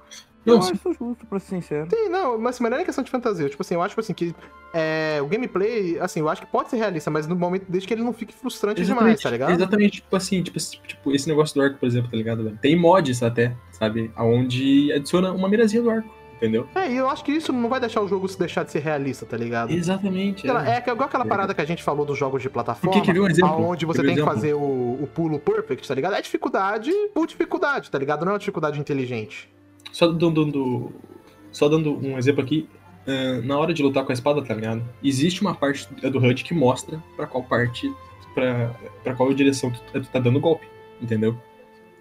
Eu 0.47 0.59
acho 0.59 0.75
justo, 0.75 1.27
pra 1.29 1.39
ser 1.39 1.57
sincero. 1.57 1.89
Sim, 1.91 2.09
não, 2.09 2.39
mas, 2.39 2.61
mas 2.61 2.71
não 2.71 2.79
é 2.79 2.85
questão 2.85 3.03
de 3.03 3.11
fantasia. 3.11 3.49
Tipo 3.49 3.63
assim, 3.63 3.75
eu 3.75 3.83
acho 3.83 3.91
tipo 3.91 4.01
assim, 4.01 4.15
que 4.15 4.35
é, 4.73 5.19
o 5.21 5.27
gameplay, 5.27 5.99
assim, 5.99 6.21
eu 6.21 6.29
acho 6.29 6.43
que 6.43 6.47
pode 6.47 6.71
ser 6.71 6.77
realista, 6.77 7.11
mas 7.11 7.27
no 7.27 7.35
momento 7.35 7.65
desde 7.69 7.87
que 7.89 7.95
ele 7.95 8.03
não 8.03 8.13
fique 8.13 8.33
frustrante 8.33 8.81
exatamente, 8.81 9.05
demais, 9.05 9.23
tá 9.23 9.31
ligado? 9.31 9.51
Exatamente, 9.51 9.93
tipo 10.01 10.17
assim, 10.17 10.43
tipo, 10.43 10.59
tipo, 10.59 11.13
esse 11.13 11.29
negócio 11.29 11.55
do 11.55 11.63
arco, 11.63 11.79
por 11.79 11.87
exemplo, 11.87 12.11
tá 12.11 12.17
ligado? 12.17 12.59
Tem 12.61 12.77
mods 12.77 13.23
até, 13.23 13.57
sabe? 13.73 14.11
Onde 14.17 14.93
adiciona 14.93 15.33
uma 15.33 15.49
mirazinha 15.49 15.83
do 15.83 15.91
arco. 15.91 16.17
Entendeu? 16.37 16.69
É, 16.75 16.93
e 16.93 16.97
eu 16.97 17.09
acho 17.09 17.25
que 17.25 17.33
isso 17.33 17.51
não 17.51 17.67
vai 17.67 17.81
deixar 17.81 18.03
o 18.03 18.09
jogo 18.09 18.29
se 18.29 18.39
deixar 18.39 18.63
de 18.63 18.71
ser 18.71 18.81
realista, 18.81 19.25
tá 19.25 19.39
ligado? 19.39 19.73
Exatamente. 19.73 20.47
É, 20.47 20.83
é 20.87 20.91
igual 20.91 21.09
aquela 21.09 21.25
é. 21.25 21.27
parada 21.27 21.55
que 21.55 21.63
a 21.63 21.65
gente 21.65 21.83
falou 21.83 22.05
dos 22.05 22.19
jogos 22.19 22.43
de 22.43 22.51
plataforma, 22.51 23.01
que, 23.01 23.11
que 23.11 23.19
um 23.19 23.27
exemplo? 23.27 23.65
onde 23.65 23.87
você 23.87 24.03
tem 24.03 24.13
um 24.13 24.17
que 24.17 24.23
fazer 24.23 24.53
o, 24.53 24.59
o 25.03 25.09
pulo 25.15 25.39
perfect, 25.39 25.89
tá 25.89 25.95
ligado? 25.95 26.15
É 26.15 26.21
dificuldade 26.21 26.93
por 27.15 27.27
dificuldade, 27.27 27.91
tá 27.91 27.99
ligado? 27.99 28.27
Não 28.27 28.33
é 28.33 28.35
uma 28.35 28.39
dificuldade 28.39 28.79
inteligente. 28.79 29.49
Só 29.93 30.09
dando, 30.09 30.93
só 31.51 31.69
dando 31.69 31.97
um 31.97 32.19
exemplo 32.19 32.43
aqui, 32.43 32.69
uh, 33.07 33.43
na 33.47 33.59
hora 33.59 33.73
de 33.73 33.83
lutar 33.83 34.05
com 34.05 34.13
a 34.13 34.15
espada, 34.15 34.43
tá 34.43 34.55
ligado? 34.55 34.83
Existe 35.03 35.41
uma 35.41 35.55
parte 35.55 35.89
do 35.95 36.19
HUD 36.19 36.45
que 36.45 36.55
mostra 36.55 37.03
para 37.17 37.27
qual 37.27 37.45
parte, 37.45 37.93
para 38.35 39.15
qual 39.17 39.33
direção 39.33 39.71
tu, 39.71 40.01
tu 40.01 40.09
tá 40.09 40.19
dando 40.19 40.41
golpe, 40.41 40.67
entendeu? 41.01 41.37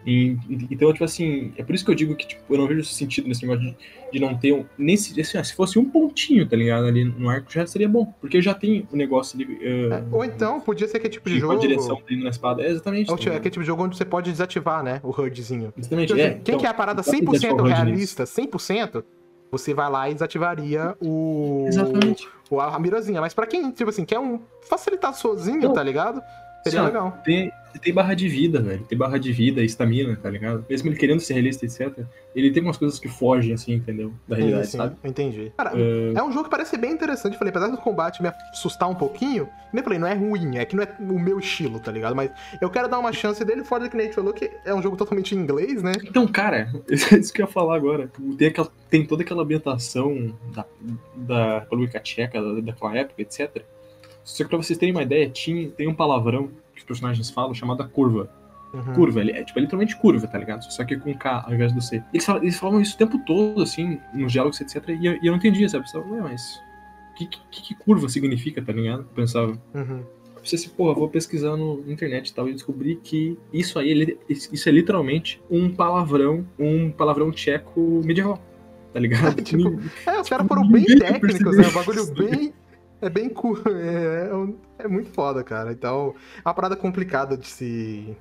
E, 0.05 0.37
então, 0.69 0.93
tipo 0.93 1.03
assim, 1.03 1.51
é 1.57 1.63
por 1.63 1.73
isso 1.73 1.83
que 1.83 1.89
eu 1.89 1.95
digo 1.95 2.15
que 2.15 2.27
tipo, 2.27 2.41
eu 2.53 2.59
não 2.59 2.67
vejo 2.67 2.83
sentido 2.83 3.27
nesse 3.27 3.41
negócio 3.45 3.71
de, 3.71 3.75
de 4.11 4.19
não 4.19 4.37
ter 4.37 4.53
um. 4.53 4.63
Nesse, 4.77 5.19
assim, 5.19 5.43
se 5.43 5.55
fosse 5.55 5.79
um 5.79 5.85
pontinho, 5.85 6.47
tá 6.47 6.55
ligado? 6.55 6.85
Ali 6.85 7.03
no 7.03 7.27
arco 7.27 7.51
já 7.51 7.65
seria 7.65 7.89
bom. 7.89 8.13
Porque 8.21 8.39
já 8.39 8.53
tem 8.53 8.87
o 8.91 8.93
um 8.93 8.97
negócio 8.97 9.35
ali. 9.35 9.45
Uh, 9.45 9.93
é, 9.93 10.03
ou 10.11 10.23
então, 10.23 10.61
podia 10.61 10.87
ser 10.87 10.97
aquele 10.97 11.13
tipo 11.13 11.27
de, 11.27 11.35
de 11.35 11.41
jogo. 11.41 11.53
A 11.53 11.57
direção 11.57 11.99
indo 12.07 12.23
na 12.23 12.29
espada. 12.29 12.61
É, 12.61 12.69
exatamente. 12.69 13.09
Ou, 13.09 13.17
tá 13.17 13.31
aquele 13.31 13.49
tipo 13.49 13.61
de 13.61 13.67
jogo 13.67 13.83
onde 13.83 13.97
você 13.97 14.05
pode 14.05 14.29
desativar, 14.29 14.83
né? 14.83 14.99
O 15.01 15.09
HUDzinho. 15.09 15.73
Exatamente. 15.75 16.13
Então, 16.13 16.23
é, 16.23 16.29
quem 16.29 16.39
então, 16.39 16.59
quer 16.59 16.67
a 16.67 16.73
parada 16.73 17.01
100% 17.01 17.67
realista, 17.67 18.25
100%, 18.25 19.03
você 19.51 19.73
vai 19.73 19.89
lá 19.89 20.07
e 20.07 20.13
desativaria 20.13 20.95
o. 21.01 21.65
Exatamente. 21.67 22.29
O, 22.51 22.59
a 22.59 22.77
mirazinha. 22.79 23.21
Mas 23.21 23.33
pra 23.33 23.47
quem, 23.47 23.71
tipo 23.71 23.89
assim, 23.89 24.05
quer 24.05 24.19
um 24.19 24.39
facilitar 24.61 25.15
sozinho, 25.15 25.73
tá 25.73 25.81
ligado? 25.81 26.21
Seria 26.67 26.83
ó, 26.83 26.85
legal. 26.87 27.17
Tem, 27.23 27.51
tem 27.81 27.93
barra 27.93 28.13
de 28.15 28.27
vida, 28.27 28.59
velho. 28.61 28.83
Tem 28.85 28.97
barra 28.97 29.19
de 29.19 29.31
vida, 29.31 29.61
estamina, 29.63 30.15
tá 30.15 30.29
ligado? 30.29 30.65
Mesmo 30.69 30.89
ele 30.89 30.95
querendo 30.97 31.19
ser 31.19 31.33
realista, 31.33 31.65
etc., 31.65 31.99
ele 32.35 32.51
tem 32.51 32.63
umas 32.63 32.75
coisas 32.77 32.97
que 32.99 33.07
fogem, 33.07 33.53
assim, 33.53 33.73
entendeu? 33.73 34.11
Da 34.27 34.35
realidade, 34.35 34.65
Sim, 34.65 34.71
sim, 34.71 34.77
sabe? 34.77 34.95
eu 35.03 35.09
entendi. 35.09 35.51
Cara, 35.55 35.71
É, 35.75 36.13
é 36.17 36.23
um 36.23 36.31
jogo 36.31 36.45
que 36.45 36.49
parece 36.49 36.71
ser 36.71 36.77
bem 36.77 36.91
interessante. 36.91 37.37
Falei, 37.37 37.51
apesar 37.51 37.67
do 37.67 37.77
combate 37.77 38.21
me 38.21 38.29
assustar 38.51 38.89
um 38.89 38.95
pouquinho, 38.95 39.47
nem 39.71 39.83
falei, 39.83 39.99
não 39.99 40.07
é 40.07 40.13
ruim, 40.15 40.57
é 40.57 40.65
que 40.65 40.75
não 40.75 40.83
é 40.83 40.87
o 40.99 41.19
meu 41.19 41.37
estilo, 41.39 41.79
tá 41.79 41.91
ligado? 41.91 42.15
Mas 42.15 42.31
eu 42.59 42.69
quero 42.69 42.87
dar 42.87 42.97
uma 42.99 43.13
chance 43.13 43.43
dele, 43.45 43.63
fora 43.63 43.83
do 43.83 43.89
que 43.89 43.97
a 43.97 44.01
gente 44.01 44.15
falou, 44.15 44.33
que 44.33 44.49
é 44.65 44.73
um 44.73 44.81
jogo 44.81 44.97
totalmente 44.97 45.35
em 45.35 45.37
inglês, 45.39 45.83
né? 45.83 45.91
Então, 46.03 46.27
cara, 46.27 46.69
isso 46.89 47.31
que 47.31 47.41
eu 47.41 47.45
ia 47.45 47.51
falar 47.51 47.75
agora. 47.75 48.09
Tem, 48.37 48.47
aquela- 48.47 48.71
tem 48.89 49.05
toda 49.05 49.21
aquela 49.21 49.43
ambientação 49.43 50.33
da, 50.53 50.65
da 51.15 51.59
República 51.59 51.99
Tcheca, 51.99 52.41
da, 52.41 52.59
daquela 52.61 52.97
época, 52.97 53.21
etc. 53.21 53.63
Só 54.25 54.43
que 54.43 54.49
pra 54.49 54.57
vocês 54.57 54.77
terem 54.77 54.93
uma 54.93 55.03
ideia, 55.03 55.29
tinha, 55.29 55.69
tem 55.69 55.87
um 55.87 55.93
palavrão 55.95 56.49
que 56.73 56.79
os 56.79 56.83
personagens 56.83 57.29
falam 57.29 57.53
chamada 57.53 57.83
curva. 57.85 58.29
Uhum. 58.73 58.93
Curva, 58.93 59.21
ele 59.21 59.31
é, 59.31 59.41
tipo, 59.43 59.57
é 59.57 59.61
literalmente 59.61 59.95
curva, 59.95 60.27
tá 60.27 60.37
ligado? 60.37 60.63
Só 60.63 60.83
que 60.83 60.97
com 60.97 61.13
K 61.13 61.45
ao 61.47 61.53
invés 61.53 61.71
do 61.71 61.79
C. 61.81 62.03
Eles 62.11 62.25
falam, 62.25 62.41
eles 62.43 62.57
falavam 62.57 62.81
isso 62.81 62.95
o 62.95 62.97
tempo 62.97 63.17
todo, 63.19 63.61
assim, 63.61 63.97
nos 64.13 64.31
diálogos, 64.33 64.59
etc. 64.59 64.89
E 64.89 65.05
eu, 65.05 65.13
e 65.13 65.19
eu 65.27 65.31
não 65.31 65.37
entendia, 65.37 65.69
sabe? 65.69 65.85
Eu 65.85 65.85
pensava, 65.85 66.13
ué, 66.13 66.21
mas. 66.21 66.59
O 67.11 67.17
que, 67.17 67.27
que, 67.49 67.61
que 67.61 67.75
curva 67.75 68.09
significa, 68.09 68.61
tá 68.61 68.73
ligado? 68.73 69.01
Eu 69.01 69.05
pensava. 69.15 69.51
Uhum. 69.73 70.03
Eu 70.35 70.41
pensei 70.41 70.59
assim, 70.59 70.69
porra, 70.69 70.93
vou 70.93 71.07
pesquisar 71.07 71.55
no 71.55 71.81
na 71.85 71.93
internet 71.93 72.27
e 72.27 72.33
tal, 72.33 72.49
e 72.49 72.53
descobri 72.53 72.97
que 72.97 73.37
isso 73.53 73.79
aí, 73.79 73.89
ele- 73.89 74.17
isso 74.27 74.67
é 74.67 74.71
literalmente 74.71 75.41
um 75.49 75.69
palavrão, 75.73 76.45
um 76.59 76.91
palavrão 76.91 77.31
tcheco 77.31 78.01
medieval, 78.03 78.37
tá 78.93 78.99
ligado? 78.99 79.35
Tipo, 79.41 79.79
É, 80.05 80.19
os 80.19 80.27
caras 80.27 80.45
foram 80.47 80.63
Ninguém 80.63 80.85
bem 80.85 80.97
vai 80.99 81.11
técnicos, 81.19 81.55
né? 81.57 81.63
O 81.63 81.67
isso. 81.67 81.73
bagulho 81.73 82.05
bem. 82.13 82.53
É 83.05 83.09
bem 83.09 83.29
cool. 83.29 83.57
É, 83.67 84.29
é 84.31 84.35
um- 84.35 84.55
é 84.79 84.87
muito 84.87 85.09
foda, 85.11 85.43
cara. 85.43 85.71
Então, 85.71 86.13
é 86.43 86.47
uma 86.47 86.53
parada 86.53 86.75
complicada 86.75 87.37
de 87.37 87.47
se. 87.47 88.15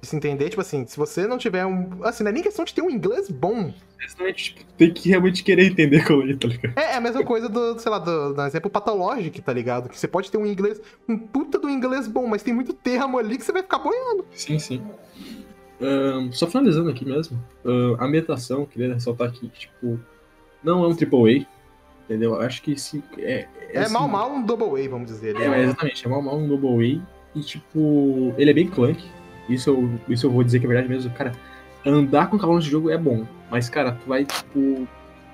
de 0.00 0.08
se 0.08 0.16
entender. 0.16 0.48
Tipo 0.50 0.60
assim, 0.60 0.86
se 0.86 0.96
você 0.96 1.26
não 1.26 1.38
tiver 1.38 1.64
um. 1.64 2.02
Assim, 2.04 2.24
não 2.24 2.30
é 2.30 2.32
nem 2.32 2.42
questão 2.42 2.64
de 2.64 2.74
ter 2.74 2.82
um 2.82 2.90
inglês 2.90 3.30
bom. 3.30 3.72
Exatamente, 4.04 4.54
tipo, 4.54 4.64
tem 4.76 4.92
que 4.92 5.08
realmente 5.08 5.44
querer 5.44 5.64
entender 5.66 5.98
aquilo 6.00 6.22
ali, 6.22 6.36
tá 6.36 6.48
ligado? 6.48 6.76
É, 6.76 6.94
é 6.94 6.96
a 6.96 7.00
mesma 7.00 7.22
coisa 7.24 7.48
do, 7.48 7.78
sei 7.78 7.88
lá, 7.92 8.00
do, 8.00 8.34
do 8.34 8.42
exemplo 8.42 8.68
Pathologic, 8.68 9.40
tá 9.40 9.52
ligado? 9.52 9.88
Que 9.88 9.96
você 9.96 10.08
pode 10.08 10.28
ter 10.28 10.38
um 10.38 10.44
inglês, 10.44 10.80
um 11.08 11.16
puta 11.16 11.56
do 11.56 11.70
inglês 11.70 12.08
bom, 12.08 12.26
mas 12.26 12.42
tem 12.42 12.52
muito 12.52 12.72
termo 12.72 13.16
ali 13.16 13.38
que 13.38 13.44
você 13.44 13.52
vai 13.52 13.62
ficar 13.62 13.78
boiando. 13.78 14.26
Sim, 14.32 14.58
sim. 14.58 14.82
Ahn, 15.80 16.32
só 16.32 16.48
finalizando 16.48 16.90
aqui 16.90 17.04
mesmo, 17.04 17.38
a 17.98 18.04
ambientação, 18.04 18.66
queria 18.66 18.92
ressaltar 18.92 19.28
aqui, 19.28 19.48
que, 19.48 19.60
tipo, 19.60 20.00
não 20.64 20.82
é 20.84 20.88
um 20.88 20.90
AAA, 20.90 21.46
entendeu? 22.04 22.40
Acho 22.40 22.62
que 22.62 22.78
sim, 22.78 23.02
é... 23.18 23.46
É, 23.72 23.80
assim, 23.80 23.92
mal 23.92 24.06
mal 24.06 24.30
um 24.30 24.42
double 24.44 24.84
A, 24.84 24.88
vamos 24.88 25.10
dizer. 25.10 25.34
É, 25.40 25.48
mas 25.48 25.64
exatamente, 25.64 26.06
é 26.06 26.08
mal 26.08 26.22
mal 26.22 26.36
um 26.36 26.46
Double 26.46 27.00
A, 27.02 27.38
e, 27.38 27.40
tipo, 27.40 28.34
ele 28.36 28.50
é 28.50 28.54
bem 28.54 28.68
clunk, 28.68 29.02
isso 29.48 29.70
eu, 29.70 29.90
isso 30.08 30.26
eu 30.26 30.30
vou 30.30 30.44
dizer 30.44 30.60
que 30.60 30.66
é 30.66 30.68
verdade 30.68 30.88
mesmo, 30.88 31.10
cara, 31.12 31.32
andar 31.84 32.28
com 32.28 32.38
cavalos 32.38 32.64
de 32.64 32.70
jogo 32.70 32.90
é 32.90 32.98
bom, 32.98 33.26
mas, 33.50 33.70
cara, 33.70 33.92
tu 33.92 34.06
vai, 34.06 34.24
tipo... 34.24 34.86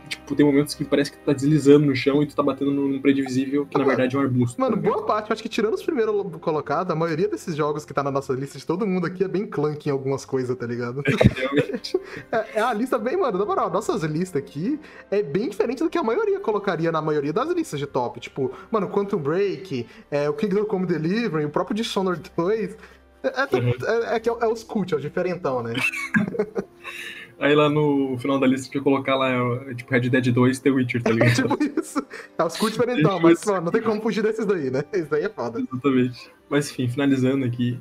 Tipo, 0.09 0.35
tem 0.35 0.45
momentos 0.45 0.75
que 0.75 0.85
parece 0.85 1.13
que 1.13 1.19
tu 1.19 1.25
tá 1.25 1.33
deslizando 1.33 1.87
no 1.87 1.95
chão 1.95 2.23
e 2.23 2.27
tu 2.27 2.35
tá 2.35 2.43
batendo 2.43 2.71
num 2.71 3.01
prédio 3.01 3.23
invisível, 3.23 3.67
que 3.67 3.79
na 3.79 3.85
verdade 3.85 4.17
é 4.17 4.19
um 4.19 4.23
arbusto. 4.23 4.61
Mano, 4.61 4.77
tá 4.77 4.83
boa 4.83 5.05
parte, 5.05 5.31
eu 5.31 5.35
acho 5.35 5.43
que 5.43 5.49
tirando 5.49 5.75
os 5.75 5.83
primeiros 5.83 6.15
colocados, 6.41 6.91
a 6.93 6.97
maioria 6.97 7.29
desses 7.29 7.55
jogos 7.55 7.85
que 7.85 7.93
tá 7.95 8.03
na 8.03 8.11
nossa 8.11 8.33
lista 8.33 8.59
de 8.59 8.67
todo 8.67 8.87
mundo 8.87 9.07
aqui 9.07 9.23
é 9.23 9.29
bem 9.29 9.47
clunk 9.47 9.89
em 9.89 9.93
algumas 9.93 10.25
coisas, 10.25 10.57
tá 10.57 10.67
ligado? 10.67 11.03
Realmente. 11.37 11.99
É, 12.33 12.59
é 12.61 12.65
uma 12.65 12.73
lista 12.75 12.99
bem, 12.99 13.17
mano, 13.17 13.39
na 13.39 13.45
moral, 13.45 13.71
nossas 13.71 14.03
listas 14.03 14.41
aqui 14.43 14.79
é 15.11 15.23
bem 15.23 15.49
diferente 15.49 15.83
do 15.83 15.91
que 15.91 15.99
a 15.99 16.03
maioria 16.03 16.41
colocaria 16.41 16.91
na 16.91 17.01
maioria 17.01 17.33
das 17.33 17.49
listas 17.51 17.79
de 17.79 17.87
top. 17.87 18.19
Tipo, 18.19 18.51
mano, 18.71 18.89
Quantum 18.89 19.19
Break, 19.19 19.87
é, 20.11 20.29
o 20.29 20.33
Kingdom 20.35 20.65
Come 20.65 20.87
Delivery, 20.87 21.45
o 21.45 21.51
próprio 21.51 21.77
Dishonored 21.77 22.31
2. 22.37 22.77
É, 23.23 23.29
é, 23.29 23.57
Uhum. 23.57 23.73
é, 23.87 24.17
é 24.17 24.17
é, 24.17 24.23
é 24.45 24.47
os 24.49 24.63
cult, 24.65 24.95
é 24.95 24.97
o 24.97 25.01
diferentão, 25.01 25.63
né? 25.63 25.75
Aí 27.41 27.55
lá 27.55 27.69
no 27.69 28.19
final 28.19 28.39
da 28.41 28.47
lista 28.47 28.69
que 28.71 28.79
eu 28.79 28.83
colocar 28.83 29.15
lá, 29.15 29.31
é, 29.31 29.75
tipo, 29.75 29.91
Red 29.93 30.09
Dead 30.09 30.33
2 30.33 30.59
The 30.59 30.71
Witcher, 30.71 31.03
tá 31.03 31.11
É 31.11 31.13
ligado? 31.13 31.35
tipo 31.35 31.81
isso. 31.81 32.05
É 32.37 32.45
os 32.45 32.57
cult 32.57 32.73
diferentão, 32.79 33.21
mas 33.21 33.45
mano, 33.45 33.67
não 33.67 33.73
tem 33.73 33.81
como 33.83 34.01
fugir 34.03 34.23
desses 34.23 34.45
daí, 34.45 34.71
né? 34.71 34.83
Isso 34.93 35.09
daí 35.11 35.25
é 35.25 35.29
foda. 35.29 35.61
Exatamente. 35.61 36.31
Mas 36.51 36.71
enfim, 36.71 36.89
finalizando 36.89 37.45
aqui, 37.45 37.81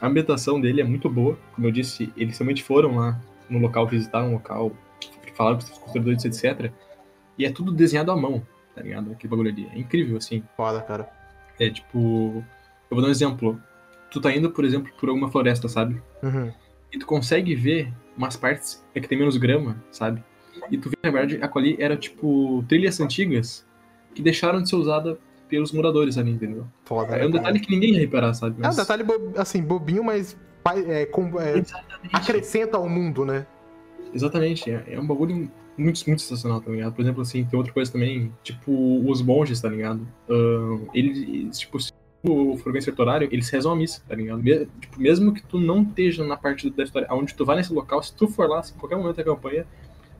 a 0.00 0.06
ambientação 0.06 0.60
dele 0.60 0.80
é 0.80 0.84
muito 0.84 1.10
boa. 1.10 1.38
Como 1.54 1.66
eu 1.66 1.70
disse, 1.70 2.10
eles 2.16 2.38
realmente 2.38 2.62
foram 2.62 2.96
lá 2.96 3.20
no 3.50 3.58
local, 3.58 3.86
visitaram 3.86 4.30
o 4.30 4.32
local, 4.32 4.72
falaram 5.34 5.58
com 5.58 5.64
os 5.64 5.78
construtores, 5.78 6.24
etc. 6.24 6.72
E 7.38 7.44
é 7.44 7.50
tudo 7.50 7.70
desenhado 7.70 8.10
à 8.12 8.16
mão, 8.16 8.46
tá 8.74 8.80
ligado? 8.82 9.12
Aquele 9.12 9.30
bagulho 9.30 9.50
ali. 9.50 9.68
É 9.74 9.78
incrível, 9.78 10.16
assim. 10.16 10.42
Foda, 10.56 10.80
cara. 10.80 11.06
É 11.60 11.68
tipo. 11.68 12.42
Eu 12.90 12.94
vou 12.96 13.02
dar 13.02 13.08
um 13.08 13.10
exemplo. 13.10 13.60
Tu 14.10 14.20
tá 14.20 14.34
indo, 14.34 14.50
por 14.50 14.64
exemplo, 14.64 14.90
por 14.98 15.08
alguma 15.08 15.30
floresta, 15.30 15.68
sabe? 15.68 16.00
Uhum. 16.22 16.52
E 16.92 16.98
tu 16.98 17.06
consegue 17.06 17.54
ver 17.54 17.92
umas 18.16 18.36
partes 18.36 18.84
é 18.94 19.00
que 19.00 19.08
tem 19.08 19.18
menos 19.18 19.36
grama, 19.36 19.82
sabe? 19.90 20.22
E 20.70 20.76
tu 20.78 20.90
vê, 20.90 20.96
na 21.02 21.10
verdade, 21.10 21.38
aquilo 21.42 21.64
ali 21.64 21.76
era 21.78 21.96
tipo 21.96 22.64
trilhas 22.68 23.00
antigas 23.00 23.66
que 24.14 24.22
deixaram 24.22 24.62
de 24.62 24.68
ser 24.68 24.76
usada 24.76 25.18
pelos 25.48 25.72
moradores 25.72 26.16
ali, 26.18 26.30
entendeu? 26.30 26.66
Foda, 26.84 27.16
É 27.16 27.26
um 27.26 27.30
detalhe 27.30 27.60
que 27.60 27.70
ninguém 27.70 27.92
ia 27.94 28.00
reparar, 28.00 28.32
sabe? 28.34 28.62
É 28.62 28.68
um 28.68 28.74
detalhe, 28.74 29.02
bo- 29.02 29.32
assim, 29.36 29.62
bobinho, 29.62 30.04
mas 30.04 30.36
é, 30.86 31.06
com- 31.06 31.38
é, 31.40 31.62
acrescenta 32.12 32.76
ao 32.76 32.88
mundo, 32.88 33.24
né? 33.24 33.46
Exatamente. 34.14 34.70
É, 34.70 34.84
é 34.88 35.00
um 35.00 35.06
bagulho 35.06 35.50
muito, 35.76 36.06
muito 36.06 36.20
sensacional, 36.22 36.60
tá 36.60 36.70
ligado? 36.70 36.94
Por 36.94 37.02
exemplo, 37.02 37.22
assim, 37.22 37.44
tem 37.44 37.56
outra 37.58 37.72
coisa 37.72 37.90
também, 37.90 38.32
tipo, 38.42 38.70
os 39.10 39.22
monges, 39.22 39.60
tá 39.60 39.68
ligado? 39.68 40.06
Ahn, 40.28 40.86
eles, 40.94 41.58
tipo, 41.58 41.80
se 41.80 41.92
for 42.58 42.72
vencer 42.72 42.94
horário, 42.98 43.28
eles 43.32 43.48
rezam 43.50 43.72
a 43.72 43.76
missa, 43.76 44.00
tá 44.08 44.14
ligado? 44.14 44.42
Me- 44.42 44.66
tipo, 44.80 45.00
mesmo 45.00 45.32
que 45.32 45.42
tu 45.42 45.58
não 45.58 45.82
esteja 45.82 46.24
na 46.24 46.36
parte 46.36 46.70
da 46.70 46.84
história 46.84 47.08
onde 47.10 47.34
tu 47.34 47.44
vai 47.44 47.56
nesse 47.56 47.72
local, 47.72 48.02
se 48.02 48.14
tu 48.14 48.28
for 48.28 48.48
lá, 48.48 48.60
assim, 48.60 48.74
em 48.74 48.78
qualquer 48.78 48.96
momento 48.96 49.16
da 49.16 49.24
campanha, 49.24 49.66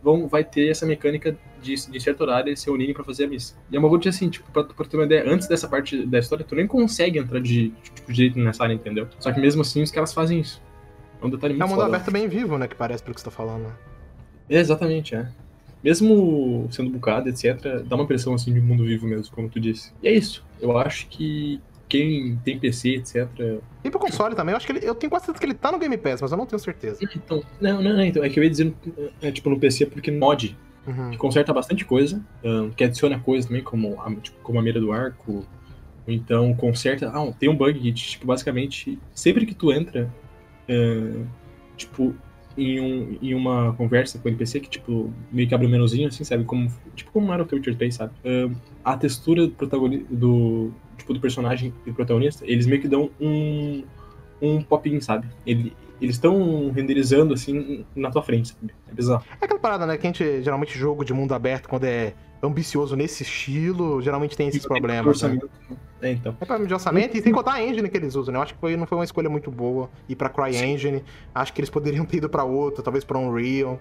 vão, 0.02 0.26
vai 0.26 0.42
ter 0.42 0.68
essa 0.68 0.84
mecânica 0.84 1.36
de, 1.62 1.74
de 1.88 2.00
certo 2.00 2.22
horário 2.22 2.48
eles 2.48 2.58
se 2.60 2.68
unirem 2.68 2.92
pra 2.92 3.04
fazer 3.04 3.24
a 3.24 3.28
missa. 3.28 3.54
E 3.70 3.76
é 3.76 3.78
um 3.78 3.82
bagulho 3.82 4.00
de, 4.02 4.08
assim, 4.08 4.28
tipo, 4.28 4.50
pra, 4.50 4.64
pra 4.64 4.84
ter 4.84 4.96
uma 4.96 5.04
ideia, 5.06 5.24
antes 5.26 5.46
dessa 5.46 5.68
parte 5.68 6.04
da 6.04 6.18
história, 6.18 6.44
tu 6.44 6.56
nem 6.56 6.66
consegue 6.66 7.18
entrar 7.20 7.40
de, 7.40 7.68
tipo, 7.84 8.12
direito 8.12 8.36
nessa 8.38 8.64
área, 8.64 8.74
entendeu? 8.74 9.06
Só 9.20 9.30
que 9.32 9.40
mesmo 9.40 9.62
assim, 9.62 9.80
os 9.82 9.90
caras 9.92 10.12
fazem 10.12 10.40
isso. 10.40 10.60
É 11.22 11.24
um 11.26 11.30
detalhe 11.30 11.54
É 11.54 11.56
muito 11.56 11.66
um 11.66 11.68
mundo 11.70 11.84
foda. 11.84 11.96
aberto 11.96 12.10
bem 12.10 12.26
vivo, 12.26 12.58
né? 12.58 12.66
Que 12.66 12.74
parece 12.74 13.00
pelo 13.00 13.14
que 13.14 13.20
você 13.20 13.26
tá 13.26 13.30
falando. 13.30 13.72
É, 14.50 14.58
exatamente, 14.58 15.14
é. 15.14 15.28
Mesmo 15.84 16.68
sendo 16.70 16.90
bucado, 16.90 17.28
etc., 17.28 17.82
dá 17.86 17.94
uma 17.96 18.04
impressão 18.04 18.34
assim 18.34 18.52
de 18.52 18.60
mundo 18.60 18.84
vivo 18.84 19.06
mesmo, 19.06 19.32
como 19.34 19.48
tu 19.48 19.60
disse. 19.60 19.92
E 20.02 20.08
é 20.08 20.12
isso. 20.12 20.44
Eu 20.60 20.76
acho 20.78 21.06
que 21.08 21.60
quem 21.92 22.36
tem 22.42 22.58
PC, 22.58 22.94
etc. 22.96 23.28
E 23.84 23.90
pro 23.90 23.98
console 24.00 24.34
também, 24.34 24.52
eu 24.52 24.56
acho 24.56 24.64
que 24.66 24.72
ele. 24.72 24.80
Eu 24.86 24.94
tenho 24.94 25.10
quase 25.10 25.26
certeza 25.26 25.40
que 25.40 25.46
ele 25.46 25.54
tá 25.54 25.70
no 25.70 25.78
Game 25.78 25.96
Pass, 25.98 26.22
mas 26.22 26.30
eu 26.32 26.38
não 26.38 26.46
tenho 26.46 26.58
certeza. 26.58 26.98
Então, 27.14 27.42
não, 27.60 27.82
não, 27.82 27.92
não, 27.94 28.02
então, 28.04 28.24
é 28.24 28.28
que 28.30 28.38
eu 28.40 28.44
ia 28.44 28.48
dizer, 28.50 28.72
é, 29.20 29.30
tipo, 29.30 29.50
no 29.50 29.58
PC, 29.60 29.86
porque 29.86 30.10
mod, 30.10 30.56
Uhum. 30.86 31.10
que 31.10 31.16
conserta 31.18 31.52
bastante 31.52 31.84
coisa, 31.84 32.20
ahn, 32.44 32.70
que 32.70 32.82
adiciona 32.82 33.18
coisas 33.18 33.46
também, 33.46 33.62
como 33.62 34.00
a, 34.00 34.10
tipo, 34.16 34.36
como 34.42 34.58
a 34.58 34.62
mira 34.62 34.80
do 34.80 34.90
arco, 34.90 35.44
ou 36.06 36.12
então 36.12 36.52
conserta. 36.54 37.08
Ah, 37.14 37.30
tem 37.38 37.48
um 37.48 37.54
bug 37.56 37.78
que, 37.78 37.92
tipo, 37.92 38.26
basicamente, 38.26 38.98
sempre 39.14 39.44
que 39.46 39.54
tu 39.54 39.70
entra, 39.70 40.10
tipo, 41.76 42.14
em, 42.56 42.80
um, 42.80 43.18
em 43.22 43.34
uma 43.34 43.72
conversa 43.74 44.18
com 44.18 44.28
o 44.28 44.30
NPC, 44.30 44.60
que, 44.60 44.68
tipo, 44.68 45.12
meio 45.30 45.48
que 45.48 45.54
abre 45.54 45.66
um 45.66 45.70
menuzinho, 45.70 46.08
assim, 46.08 46.24
sabe? 46.24 46.44
Como, 46.44 46.68
tipo, 46.94 47.10
como 47.12 47.32
era 47.32 47.42
o 47.42 47.46
The 47.46 47.56
Witcher 47.56 47.76
3, 47.76 47.94
sabe? 47.94 48.12
A 48.84 48.96
textura 48.96 49.46
do, 49.46 49.52
protagoni- 49.52 50.04
do, 50.10 50.72
tipo, 51.02 51.12
do 51.12 51.20
personagem 51.20 51.72
e 51.84 51.90
do 51.90 51.94
protagonista, 51.94 52.44
eles 52.46 52.66
meio 52.66 52.80
que 52.80 52.88
dão 52.88 53.10
um, 53.20 53.84
um 54.40 54.62
pop-in, 54.62 55.00
sabe? 55.00 55.28
Ele, 55.46 55.76
eles 56.00 56.16
estão 56.16 56.70
renderizando, 56.70 57.34
assim, 57.34 57.84
na 57.94 58.10
tua 58.10 58.22
frente, 58.22 58.48
sabe? 58.48 58.72
É 58.90 58.94
bizarro. 58.94 59.24
É 59.40 59.44
aquela 59.44 59.60
parada, 59.60 59.86
né? 59.86 59.96
Que 59.96 60.06
a 60.06 60.10
gente, 60.10 60.42
geralmente, 60.42 60.76
jogo 60.76 61.04
de 61.04 61.12
mundo 61.12 61.32
aberto, 61.32 61.68
quando 61.68 61.84
é 61.84 62.14
ambicioso 62.42 62.96
nesse 62.96 63.22
estilo, 63.22 64.02
geralmente 64.02 64.36
tem 64.36 64.48
esses 64.48 64.66
problemas. 64.66 65.04
Né? 65.04 65.08
Orçamento. 65.08 65.50
É, 66.00 66.10
então. 66.10 66.36
É 66.40 66.44
problema 66.44 66.66
de 66.66 66.74
orçamento 66.74 67.16
e 67.16 67.22
sem 67.22 67.32
contar 67.32 67.52
a 67.52 67.62
engine 67.64 67.88
que 67.88 67.96
eles 67.96 68.16
usam, 68.16 68.32
né? 68.32 68.38
Eu 68.38 68.42
acho 68.42 68.54
que 68.54 68.60
foi, 68.60 68.76
não 68.76 68.86
foi 68.86 68.98
uma 68.98 69.04
escolha 69.04 69.30
muito 69.30 69.48
boa 69.48 69.88
ir 70.08 70.16
pra 70.16 70.28
CryEngine. 70.28 71.04
Acho 71.32 71.52
que 71.52 71.60
eles 71.60 71.70
poderiam 71.70 72.04
ter 72.04 72.16
ido 72.16 72.28
pra 72.28 72.42
outra, 72.42 72.82
talvez 72.82 73.04
pra 73.04 73.16
Unreal. 73.16 73.80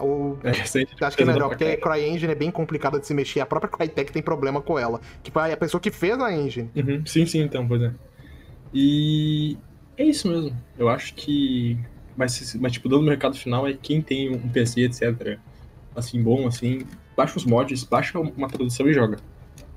Ou 0.00 0.38
É, 0.42 0.50
aí 0.50 0.86
acho 1.00 1.16
que 1.16 1.22
é 1.22 1.26
melhor, 1.26 1.48
porque 1.48 1.64
a. 1.64 1.76
CryEngine 1.76 2.32
é 2.32 2.34
bem 2.34 2.50
complicada 2.50 2.98
de 2.98 3.06
se 3.06 3.14
mexer. 3.14 3.40
A 3.40 3.46
própria 3.46 3.70
Crytek 3.70 4.12
tem 4.12 4.22
problema 4.22 4.60
com 4.60 4.78
ela. 4.78 5.00
Que 5.22 5.30
foi 5.30 5.52
a 5.52 5.56
pessoa 5.56 5.80
que 5.80 5.90
fez 5.90 6.18
a 6.18 6.32
engine. 6.32 6.70
Uhum, 6.74 7.04
Sim, 7.06 7.26
sim, 7.26 7.40
então, 7.40 7.66
pois 7.66 7.82
é. 7.82 7.92
E 8.72 9.58
é 9.96 10.04
isso 10.04 10.28
mesmo. 10.28 10.56
Eu 10.78 10.88
acho 10.88 11.14
que. 11.14 11.78
Mas, 12.16 12.54
mas 12.60 12.72
tipo, 12.72 12.88
dando 12.88 13.02
no 13.02 13.08
mercado 13.08 13.36
final 13.36 13.66
é 13.66 13.74
quem 13.74 14.00
tem 14.02 14.30
um 14.30 14.48
PC, 14.48 14.82
etc. 14.82 15.38
Assim, 15.94 16.22
bom, 16.22 16.46
assim, 16.46 16.86
baixa 17.16 17.36
os 17.36 17.44
mods, 17.44 17.84
baixa 17.84 18.18
uma 18.18 18.48
tradução 18.48 18.88
e 18.88 18.92
joga. 18.92 19.18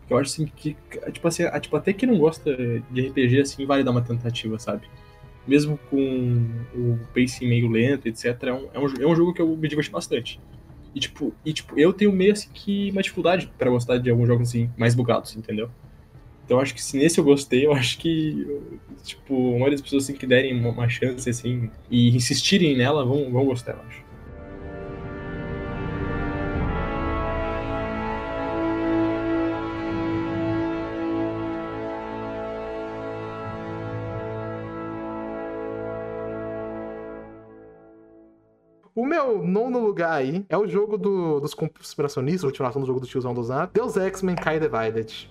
Eu 0.10 0.18
acho 0.18 0.32
assim 0.32 0.46
que, 0.46 0.76
tipo 1.12 1.28
assim, 1.28 1.44
tipo, 1.60 1.76
até 1.76 1.94
quem 1.94 2.10
não 2.10 2.18
gosta 2.18 2.56
de 2.92 3.08
RPG, 3.08 3.42
assim, 3.42 3.66
vale 3.66 3.84
dar 3.84 3.92
uma 3.92 4.02
tentativa, 4.02 4.60
sabe? 4.60 4.88
Mesmo 5.48 5.78
com 5.90 6.42
o 6.74 7.00
pacing 7.14 7.48
meio 7.48 7.70
lento, 7.70 8.08
etc. 8.08 8.44
É 8.44 8.54
um, 8.54 8.68
é 8.74 8.80
um, 8.80 8.94
é 9.02 9.08
um 9.08 9.16
jogo 9.16 9.34
que 9.34 9.42
eu 9.42 9.48
me 9.58 9.68
diverti 9.68 9.92
bastante. 9.92 10.40
E 10.96 11.00
tipo, 11.00 11.34
e, 11.44 11.52
tipo 11.52 11.78
eu 11.80 11.92
tenho 11.92 12.12
meio 12.12 12.34
assim 12.34 12.50
que 12.54 12.92
uma 12.92 13.02
dificuldade 13.02 13.52
pra 13.58 13.70
gostar 13.70 13.98
de 13.98 14.10
alguns 14.10 14.28
jogos 14.28 14.50
assim, 14.50 14.70
mais 14.78 14.94
bugados, 14.94 15.36
entendeu? 15.36 15.70
Então 16.46 16.60
acho 16.60 16.74
que 16.74 16.84
se 16.84 16.98
nesse 16.98 17.20
eu 17.20 17.24
gostei, 17.24 17.66
eu 17.66 17.74
acho 17.74 17.98
que, 17.98 18.46
tipo, 19.04 19.34
a 19.34 19.52
maioria 19.52 19.72
das 19.72 19.82
pessoas 19.82 20.04
assim, 20.04 20.14
que 20.14 20.28
derem 20.28 20.60
uma, 20.60 20.70
uma 20.70 20.90
chance, 20.90 21.30
assim, 21.30 21.70
e 21.90 22.16
insistirem 22.16 22.76
nela, 22.76 23.06
vão, 23.06 23.32
vão 23.32 23.46
gostar, 23.46 23.74
eu 23.74 23.82
acho. 23.88 24.04
Meu 39.24 39.44
nono 39.44 39.80
lugar 39.80 40.12
aí 40.12 40.46
é 40.50 40.58
o 40.58 40.68
jogo 40.68 40.98
do, 40.98 41.40
dos 41.40 41.54
conspiracionistas, 41.54 42.44
a 42.44 42.48
continuação 42.48 42.82
do 42.82 42.88
jogo 42.88 43.00
do 43.00 43.08
tiozão 43.08 43.34
do 43.34 43.44
Zap, 43.44 43.74
Deus 43.74 43.96
Ex 43.96 44.22
Mankind 44.22 44.62
Divided. 44.62 45.30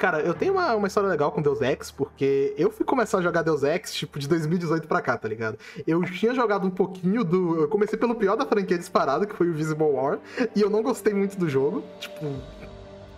Cara, 0.00 0.20
eu 0.20 0.32
tenho 0.32 0.54
uma, 0.54 0.74
uma 0.74 0.88
história 0.88 1.08
legal 1.08 1.30
com 1.30 1.42
Deus 1.42 1.60
Ex, 1.60 1.90
porque 1.90 2.54
eu 2.56 2.70
fui 2.70 2.86
começar 2.86 3.18
a 3.18 3.22
jogar 3.22 3.42
Deus 3.42 3.62
Ex, 3.62 3.92
tipo, 3.92 4.18
de 4.18 4.26
2018 4.26 4.88
pra 4.88 5.02
cá, 5.02 5.16
tá 5.16 5.28
ligado? 5.28 5.58
Eu 5.86 6.02
tinha 6.04 6.34
jogado 6.34 6.66
um 6.66 6.70
pouquinho 6.70 7.22
do. 7.22 7.60
Eu 7.60 7.68
comecei 7.68 7.98
pelo 7.98 8.14
pior 8.14 8.34
da 8.34 8.46
franquia 8.46 8.78
disparado, 8.78 9.26
que 9.26 9.36
foi 9.36 9.50
o 9.50 9.52
Visible 9.52 9.84
War, 9.84 10.18
e 10.56 10.62
eu 10.62 10.70
não 10.70 10.82
gostei 10.82 11.12
muito 11.12 11.38
do 11.38 11.48
jogo. 11.48 11.84
Tipo, 12.00 12.34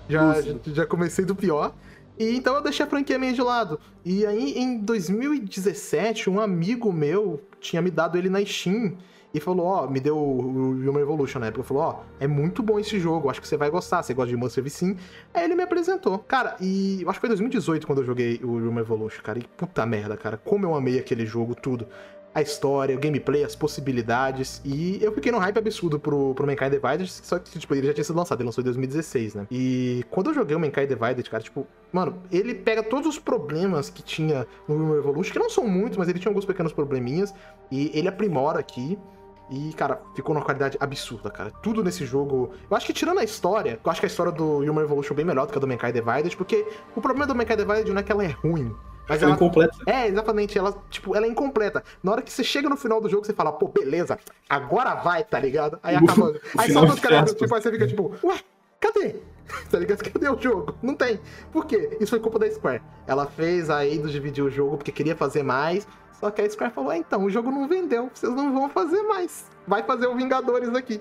já, 0.09 0.41
já, 0.43 0.55
já 0.67 0.87
comecei 0.87 1.25
do 1.25 1.37
pior. 1.37 1.73
E 2.19 2.37
então 2.37 2.55
eu 2.57 2.61
deixei 2.61 2.85
a 2.85 2.89
franquia 2.89 3.19
meio 3.19 3.33
de 3.33 3.43
lado. 3.43 3.79
E 4.05 4.27
aí, 4.27 4.59
em 4.59 4.79
2017, 4.79 6.29
um 6.29 6.41
amigo 6.41 6.93
meu 6.93 7.41
tinha 7.61 7.81
me 7.81 7.91
dado 7.91 8.19
ele 8.19 8.29
na 8.29 8.45
Steam 8.45 8.99
e 9.35 9.41
falou, 9.41 9.67
ó, 9.67 9.87
me 9.87 9.99
deu 9.99 10.17
o 10.17 10.41
Human 10.41 11.01
Evolution 11.01 11.39
na 11.39 11.47
época, 11.47 11.65
falou, 11.65 11.83
ó, 11.83 12.01
é 12.21 12.27
muito 12.27 12.63
bom 12.63 12.79
esse 12.79 12.99
jogo, 12.99 13.31
acho 13.31 13.41
que 13.41 13.49
você 13.49 13.57
vai 13.57 13.71
gostar, 13.71 14.03
você 14.03 14.13
gosta 14.13 14.31
de 14.31 14.37
Monster 14.37 14.69
Sim. 14.71 14.97
Aí 15.33 15.45
ele 15.45 15.55
me 15.55 15.63
apresentou. 15.63 16.19
Cara, 16.19 16.57
e 16.61 17.03
eu 17.03 17.09
acho 17.09 17.19
que 17.19 17.21
foi 17.21 17.29
2018 17.29 17.87
quando 17.87 18.01
eu 18.01 18.05
joguei 18.05 18.41
o 18.43 18.57
Human 18.57 18.81
Evolution, 18.81 19.23
cara, 19.23 19.39
e 19.39 19.45
puta 19.57 19.85
merda, 19.87 20.17
cara, 20.17 20.37
como 20.37 20.67
eu 20.67 20.75
amei 20.75 20.99
aquele 20.99 21.25
jogo, 21.25 21.55
tudo. 21.55 21.87
A 22.35 22.41
história, 22.41 22.97
o 22.97 22.99
gameplay, 22.99 23.45
as 23.45 23.55
possibilidades. 23.55 24.63
E 24.65 24.99
eu 25.03 25.13
fiquei 25.13 25.31
num 25.31 25.37
hype 25.37 25.59
absurdo 25.59 26.01
pro, 26.01 26.35
pro 26.35 26.47
Mankind 26.47 26.71
Divided, 26.71 27.07
só 27.07 27.39
que, 27.39 27.59
tipo, 27.59 27.75
ele 27.75 27.87
já 27.87 27.93
tinha 27.93 28.05
sido 28.05 28.17
lançado, 28.17 28.41
ele 28.41 28.47
lançou 28.47 28.63
em 28.63 28.65
2016, 28.65 29.35
né? 29.35 29.47
E 29.51 30.03
quando 30.11 30.31
eu 30.31 30.35
joguei 30.35 30.57
o 30.57 30.61
Mankind 30.61 30.89
Divided, 30.89 31.29
cara, 31.29 31.43
tipo, 31.43 31.67
mano, 31.93 32.23
ele 32.33 32.55
pega 32.55 32.83
todos 32.83 33.07
os 33.07 33.19
problemas 33.19 33.91
que 33.91 34.03
tinha 34.03 34.47
no 34.67 34.77
Human 34.77 34.97
Evolution, 34.97 35.31
que 35.31 35.39
não 35.39 35.51
são 35.51 35.69
muitos, 35.69 35.99
mas 35.99 36.09
ele 36.09 36.19
tinha 36.19 36.31
alguns 36.31 36.47
pequenos 36.47 36.73
probleminhas, 36.73 37.35
e 37.71 37.91
ele 37.93 38.09
aprimora 38.09 38.59
aqui. 38.59 38.99
E, 39.53 39.71
cara, 39.75 40.01
ficou 40.15 40.35
numa 40.35 40.43
qualidade 40.43 40.79
absurda, 40.81 41.31
cara. 41.31 41.51
Tudo 41.63 41.85
nesse 41.85 42.07
jogo. 42.07 42.55
Eu 42.71 42.75
acho 42.75 42.87
que 42.87 42.93
tirando 42.95 43.19
a 43.19 43.25
história, 43.25 43.79
eu 43.85 43.91
acho 43.91 44.01
que 44.01 44.07
a 44.07 44.09
história 44.09 44.33
do 44.33 44.61
Human 44.61 44.83
Evolution 44.83 45.13
é 45.13 45.17
bem 45.17 45.27
melhor 45.27 45.47
do 45.47 45.53
que 45.53 45.59
a 45.59 45.61
do 45.61 45.69
Mankind 45.69 45.93
Divided, 45.95 46.35
porque 46.39 46.67
o 46.97 47.03
problema 47.03 47.27
do 47.27 47.35
Mankind 47.35 47.59
Divided 47.59 47.93
não 47.93 48.01
é 48.01 48.03
que 48.03 48.11
ela 48.11 48.25
é 48.25 48.29
ruim. 48.29 48.75
Mas 49.07 49.21
Ela 49.21 49.33
ela, 49.33 49.33
é 49.33 49.35
incompleta. 49.35 49.77
é, 49.87 50.09
exatamente. 50.09 50.57
Ela, 50.57 50.73
tipo, 50.89 51.15
ela 51.15 51.27
é 51.27 51.29
incompleta. 51.29 51.85
Na 52.03 52.13
hora 52.13 52.23
que 52.23 52.33
você 52.33 52.43
chega 52.43 52.67
no 52.69 52.79
final 52.79 52.99
do 52.99 53.11
jogo, 53.11 53.27
você 53.27 53.35
fala, 53.35 53.53
pô, 53.53 53.69
beleza, 53.69 54.19
agora 54.49 54.95
vai, 54.95 55.23
tá 55.23 55.39
ligado? 55.39 55.79
Aí 55.83 55.97
acaba. 55.97 56.33
Aí 56.57 56.73
só 56.73 56.83
os 56.85 56.95
de 56.95 57.01
caras, 57.03 57.35
tipo, 57.35 57.55
aí 57.55 57.61
você 57.61 57.71
fica 57.71 57.87
tipo, 57.87 58.15
ué, 58.25 58.41
cadê? 58.81 59.17
Tá 59.71 59.79
ligado? 59.79 60.03
Cadê 60.03 60.29
o 60.31 60.41
jogo? 60.41 60.75
Não 60.81 60.95
tem. 60.95 61.21
Por 61.53 61.67
quê? 61.67 61.99
Isso 62.01 62.09
foi 62.11 62.21
culpa 62.21 62.39
da 62.39 62.51
Square. 62.51 62.81
Ela 63.07 63.27
fez 63.27 63.69
a 63.69 63.85
Eidos 63.85 64.13
dividir 64.13 64.43
o 64.43 64.49
jogo 64.51 64.79
porque 64.79 64.93
queria 64.93 65.15
fazer 65.15 65.43
mais. 65.43 65.87
Só 66.23 66.31
que 66.31 66.41
a 66.41 66.49
Square 66.49 66.73
falou: 66.73 66.91
ah, 66.91 66.97
então, 66.97 67.25
o 67.25 67.29
jogo 67.31 67.51
não 67.51 67.67
vendeu, 67.67 68.09
vocês 68.15 68.33
não 68.33 68.53
vão 68.53 68.69
fazer 68.69 69.03
mais. 69.03 69.51
Vai 69.67 69.83
fazer 69.83 70.07
o 70.07 70.15
Vingadores 70.15 70.73
aqui. 70.73 71.01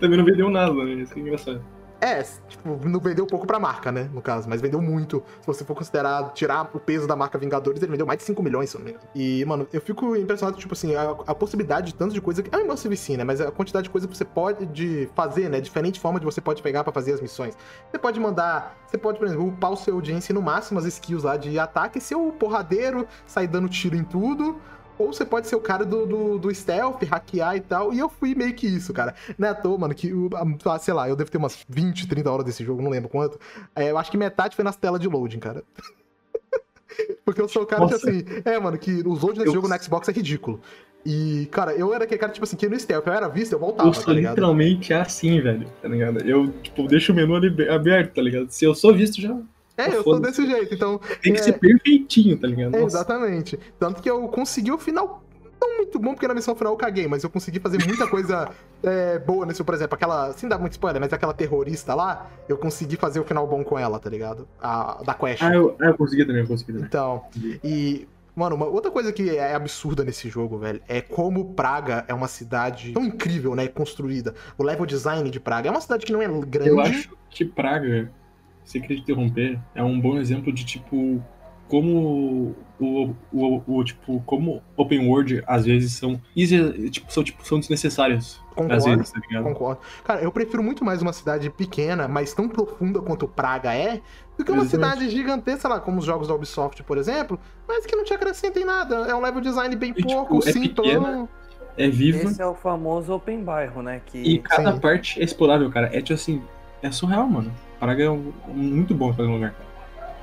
Também 0.00 0.16
não 0.16 0.24
vendeu 0.24 0.48
nada, 0.48 0.72
né? 0.72 0.94
Isso 0.94 1.12
é 1.14 1.20
engraçado. 1.20 1.62
É, 2.02 2.20
tipo, 2.48 2.88
não 2.88 2.98
vendeu 2.98 3.24
pouco 3.28 3.46
pra 3.46 3.60
marca, 3.60 3.92
né? 3.92 4.10
No 4.12 4.20
caso, 4.20 4.48
mas 4.48 4.60
vendeu 4.60 4.82
muito. 4.82 5.22
Se 5.40 5.46
você 5.46 5.64
for 5.64 5.76
considerar, 5.76 6.32
tirar 6.32 6.68
o 6.74 6.80
peso 6.80 7.06
da 7.06 7.14
marca 7.14 7.38
Vingadores, 7.38 7.80
ele 7.80 7.92
vendeu 7.92 8.04
mais 8.04 8.18
de 8.18 8.24
5 8.24 8.42
milhões, 8.42 8.70
se 8.70 8.76
não 8.76 8.84
me 8.84 8.90
engano. 8.90 9.06
E, 9.14 9.44
mano, 9.44 9.68
eu 9.72 9.80
fico 9.80 10.16
impressionado, 10.16 10.58
tipo 10.58 10.74
assim, 10.74 10.96
a, 10.96 11.10
a 11.28 11.32
possibilidade 11.32 11.92
de 11.92 11.94
tanto 11.94 12.12
de 12.12 12.20
coisa 12.20 12.42
que. 12.42 12.52
É 12.52 12.58
um 12.58 12.76
Sim, 12.76 13.16
né? 13.16 13.22
Mas 13.22 13.40
a 13.40 13.52
quantidade 13.52 13.84
de 13.84 13.90
coisa 13.90 14.08
que 14.08 14.16
você 14.16 14.24
pode 14.24 15.08
fazer, 15.14 15.48
né? 15.48 15.60
Diferente 15.60 16.00
forma 16.00 16.18
de 16.18 16.24
você 16.24 16.40
pode 16.40 16.60
pegar 16.60 16.82
pra 16.82 16.92
fazer 16.92 17.12
as 17.12 17.20
missões. 17.20 17.56
Você 17.88 17.98
pode 17.98 18.18
mandar. 18.18 18.76
Você 18.84 18.98
pode, 18.98 19.18
por 19.18 19.28
exemplo, 19.28 19.46
upar 19.46 19.70
o 19.70 19.76
seu 19.76 19.94
audiência 19.94 20.34
no 20.34 20.42
máximo 20.42 20.80
as 20.80 20.84
skills 20.86 21.22
lá 21.22 21.36
de 21.36 21.56
ataque, 21.56 22.00
ser 22.00 22.16
o 22.16 22.32
porradeiro, 22.32 23.06
sair 23.24 23.46
dando 23.46 23.68
tiro 23.68 23.94
em 23.94 24.02
tudo. 24.02 24.60
Ou 24.98 25.12
você 25.12 25.24
pode 25.24 25.46
ser 25.48 25.56
o 25.56 25.60
cara 25.60 25.84
do, 25.84 26.06
do, 26.06 26.38
do 26.38 26.54
stealth, 26.54 27.02
hackear 27.04 27.56
e 27.56 27.60
tal. 27.60 27.92
E 27.92 27.98
eu 27.98 28.08
fui 28.08 28.34
meio 28.34 28.54
que 28.54 28.66
isso, 28.66 28.92
cara. 28.92 29.14
Não 29.38 29.48
é 29.48 29.50
à 29.50 29.54
toa, 29.54 29.76
mano, 29.78 29.94
que, 29.94 30.12
o- 30.12 30.28
a- 30.66 30.78
sei 30.78 30.94
lá, 30.94 31.08
eu 31.08 31.16
devo 31.16 31.30
ter 31.30 31.38
umas 31.38 31.58
20, 31.68 32.06
30 32.06 32.30
horas 32.30 32.44
desse 32.44 32.62
jogo, 32.64 32.82
não 32.82 32.90
lembro 32.90 33.08
quanto. 33.08 33.38
É, 33.74 33.90
eu 33.90 33.98
acho 33.98 34.10
que 34.10 34.16
metade 34.16 34.54
foi 34.54 34.64
nas 34.64 34.76
telas 34.76 35.00
de 35.00 35.08
loading, 35.08 35.38
cara. 35.38 35.62
Porque 37.24 37.40
eu 37.40 37.48
sou 37.48 37.62
o 37.62 37.66
cara 37.66 37.86
que, 37.86 37.92
Nossa. 37.92 38.08
assim... 38.10 38.24
É, 38.44 38.58
mano, 38.58 38.76
que 38.78 38.90
os 39.06 39.22
loading 39.22 39.38
desse 39.38 39.48
Eu- 39.48 39.54
jogo 39.54 39.68
no 39.68 39.82
Xbox 39.82 40.08
é 40.08 40.12
ridículo. 40.12 40.60
E, 41.04 41.48
cara, 41.50 41.72
eu 41.74 41.92
era 41.92 42.04
aquele 42.04 42.18
cara, 42.20 42.30
tipo 42.32 42.44
assim, 42.44 42.56
que 42.56 42.68
no 42.68 42.78
stealth 42.78 43.04
eu 43.08 43.12
era 43.12 43.28
visto, 43.28 43.52
eu 43.54 43.58
voltava, 43.58 43.88
Eu 43.88 43.92
sou 43.94 44.04
tá 44.04 44.12
literalmente 44.12 44.94
assim, 44.94 45.40
velho, 45.40 45.66
tá 45.82 45.88
ligado? 45.88 46.20
Eu, 46.20 46.52
tipo, 46.62 46.86
deixo 46.86 47.12
o 47.12 47.16
menu 47.16 47.34
ali 47.34 47.68
aberto, 47.68 48.14
tá 48.14 48.22
ligado? 48.22 48.48
Se 48.50 48.64
eu 48.64 48.72
sou 48.72 48.94
visto, 48.94 49.20
já 49.20 49.36
É, 49.76 49.88
eu 49.88 50.02
sou 50.02 50.20
desse 50.20 50.46
jeito, 50.46 50.74
então... 50.74 51.00
tem 51.22 51.32
que 51.32 51.40
É. 51.40 51.42
ser 51.42 51.58
perfeitinho, 51.58 52.38
tá 52.38 52.46
ligado? 52.46 52.74
É, 52.76 52.82
exatamente. 52.82 53.58
Tanto 53.78 54.02
que 54.02 54.10
eu 54.10 54.28
consegui 54.28 54.70
o 54.70 54.78
final 54.78 55.22
não 55.62 55.76
muito 55.76 55.98
bom, 55.98 56.12
porque 56.12 56.26
na 56.26 56.34
missão 56.34 56.54
final 56.54 56.72
eu 56.72 56.76
caguei, 56.76 57.06
mas 57.06 57.22
eu 57.22 57.30
consegui 57.30 57.60
fazer 57.60 57.78
muita 57.86 58.06
coisa 58.08 58.50
é, 58.82 59.18
boa 59.20 59.46
nesse, 59.46 59.62
por 59.62 59.74
exemplo, 59.74 59.94
aquela. 59.94 60.32
Sem 60.32 60.48
dar 60.48 60.58
muito 60.58 60.72
spoiler, 60.72 61.00
mas 61.00 61.12
aquela 61.12 61.32
terrorista 61.32 61.94
lá, 61.94 62.30
eu 62.48 62.58
consegui 62.58 62.96
fazer 62.96 63.20
o 63.20 63.24
final 63.24 63.46
bom 63.46 63.62
com 63.62 63.78
ela, 63.78 63.98
tá 63.98 64.10
ligado? 64.10 64.48
A, 64.60 65.02
da 65.04 65.14
Quest. 65.14 65.42
Ah, 65.42 65.54
eu, 65.54 65.76
ah, 65.80 65.86
eu 65.86 65.94
consegui 65.96 66.24
também, 66.24 66.42
eu 66.42 66.48
consegui 66.48 66.72
também. 66.72 66.86
Então, 66.86 67.22
e. 67.62 68.08
Mano, 68.34 68.56
uma 68.56 68.64
outra 68.64 68.90
coisa 68.90 69.12
que 69.12 69.28
é 69.28 69.54
absurda 69.54 70.02
nesse 70.02 70.30
jogo, 70.30 70.56
velho, 70.56 70.80
é 70.88 71.02
como 71.02 71.52
Praga 71.52 72.02
é 72.08 72.14
uma 72.14 72.28
cidade 72.28 72.92
tão 72.92 73.04
incrível, 73.04 73.54
né? 73.54 73.68
Construída. 73.68 74.34
O 74.56 74.62
level 74.62 74.86
design 74.86 75.28
de 75.28 75.38
Praga 75.38 75.68
é 75.68 75.70
uma 75.70 75.82
cidade 75.82 76.06
que 76.06 76.12
não 76.12 76.22
é 76.22 76.26
grande. 76.46 76.70
Eu 76.70 76.80
acho 76.80 77.10
que 77.28 77.44
Praga, 77.44 78.10
sem 78.64 78.80
querer 78.80 78.96
te 78.96 79.02
interromper, 79.02 79.58
é 79.74 79.82
um 79.82 80.00
bom 80.00 80.18
exemplo 80.18 80.52
de, 80.52 80.64
tipo, 80.64 81.22
como 81.68 82.54
o, 82.78 83.14
o, 83.32 83.62
o, 83.66 83.84
tipo, 83.84 84.22
como 84.26 84.62
open 84.76 85.08
world 85.08 85.42
às 85.46 85.64
vezes 85.64 85.92
são 85.92 86.20
easy, 86.36 86.90
tipo, 86.90 87.10
são, 87.10 87.24
tipo, 87.24 87.46
são 87.46 87.58
desnecessários 87.58 88.42
às 88.50 88.54
Concordo. 88.54 88.84
vezes, 88.84 89.10
tá 89.10 89.20
ligado? 89.20 89.44
Concordo. 89.44 89.80
Cara, 90.04 90.20
eu 90.20 90.30
prefiro 90.30 90.62
muito 90.62 90.84
mais 90.84 91.00
uma 91.00 91.14
cidade 91.14 91.48
pequena, 91.48 92.06
mas 92.06 92.34
tão 92.34 92.48
profunda 92.48 93.00
quanto 93.00 93.26
Praga 93.26 93.74
é, 93.74 94.02
do 94.36 94.44
que 94.44 94.52
uma 94.52 94.64
Exatamente. 94.64 94.98
cidade 94.98 95.10
gigantesca, 95.10 95.60
sei 95.62 95.70
lá, 95.70 95.80
como 95.80 95.98
os 95.98 96.04
jogos 96.04 96.28
da 96.28 96.34
Ubisoft, 96.34 96.82
por 96.82 96.98
exemplo, 96.98 97.40
mas 97.66 97.86
que 97.86 97.96
não 97.96 98.04
te 98.04 98.12
acrescenta 98.12 98.60
em 98.60 98.64
nada. 98.64 98.96
É 99.08 99.14
um 99.14 99.20
level 99.22 99.40
design 99.40 99.74
bem 99.74 99.92
E, 99.92 99.94
tipo, 99.94 100.26
pouco, 100.26 100.46
é 100.46 100.52
simplão. 100.52 101.28
É 101.76 101.88
viva 101.88 102.18
Esse 102.18 102.42
é 102.42 102.46
o 102.46 102.54
famoso 102.54 103.14
open 103.14 103.42
bairro, 103.42 103.82
né? 103.82 104.02
Que 104.04 104.18
e 104.18 104.38
cada 104.40 104.74
sim. 104.74 104.78
parte 104.78 105.20
é 105.20 105.24
explorável, 105.24 105.70
cara. 105.70 105.86
É 105.86 106.02
tipo 106.02 106.12
assim, 106.12 106.42
é 106.82 106.90
surreal, 106.90 107.26
mano. 107.26 107.50
Praga 107.82 108.04
é 108.04 108.08
um, 108.08 108.32
um- 108.48 108.52
muito 108.54 108.94
bom 108.94 109.12
fazer 109.12 109.28
um 109.28 109.34
lugar, 109.34 109.50
cara. 109.50 109.66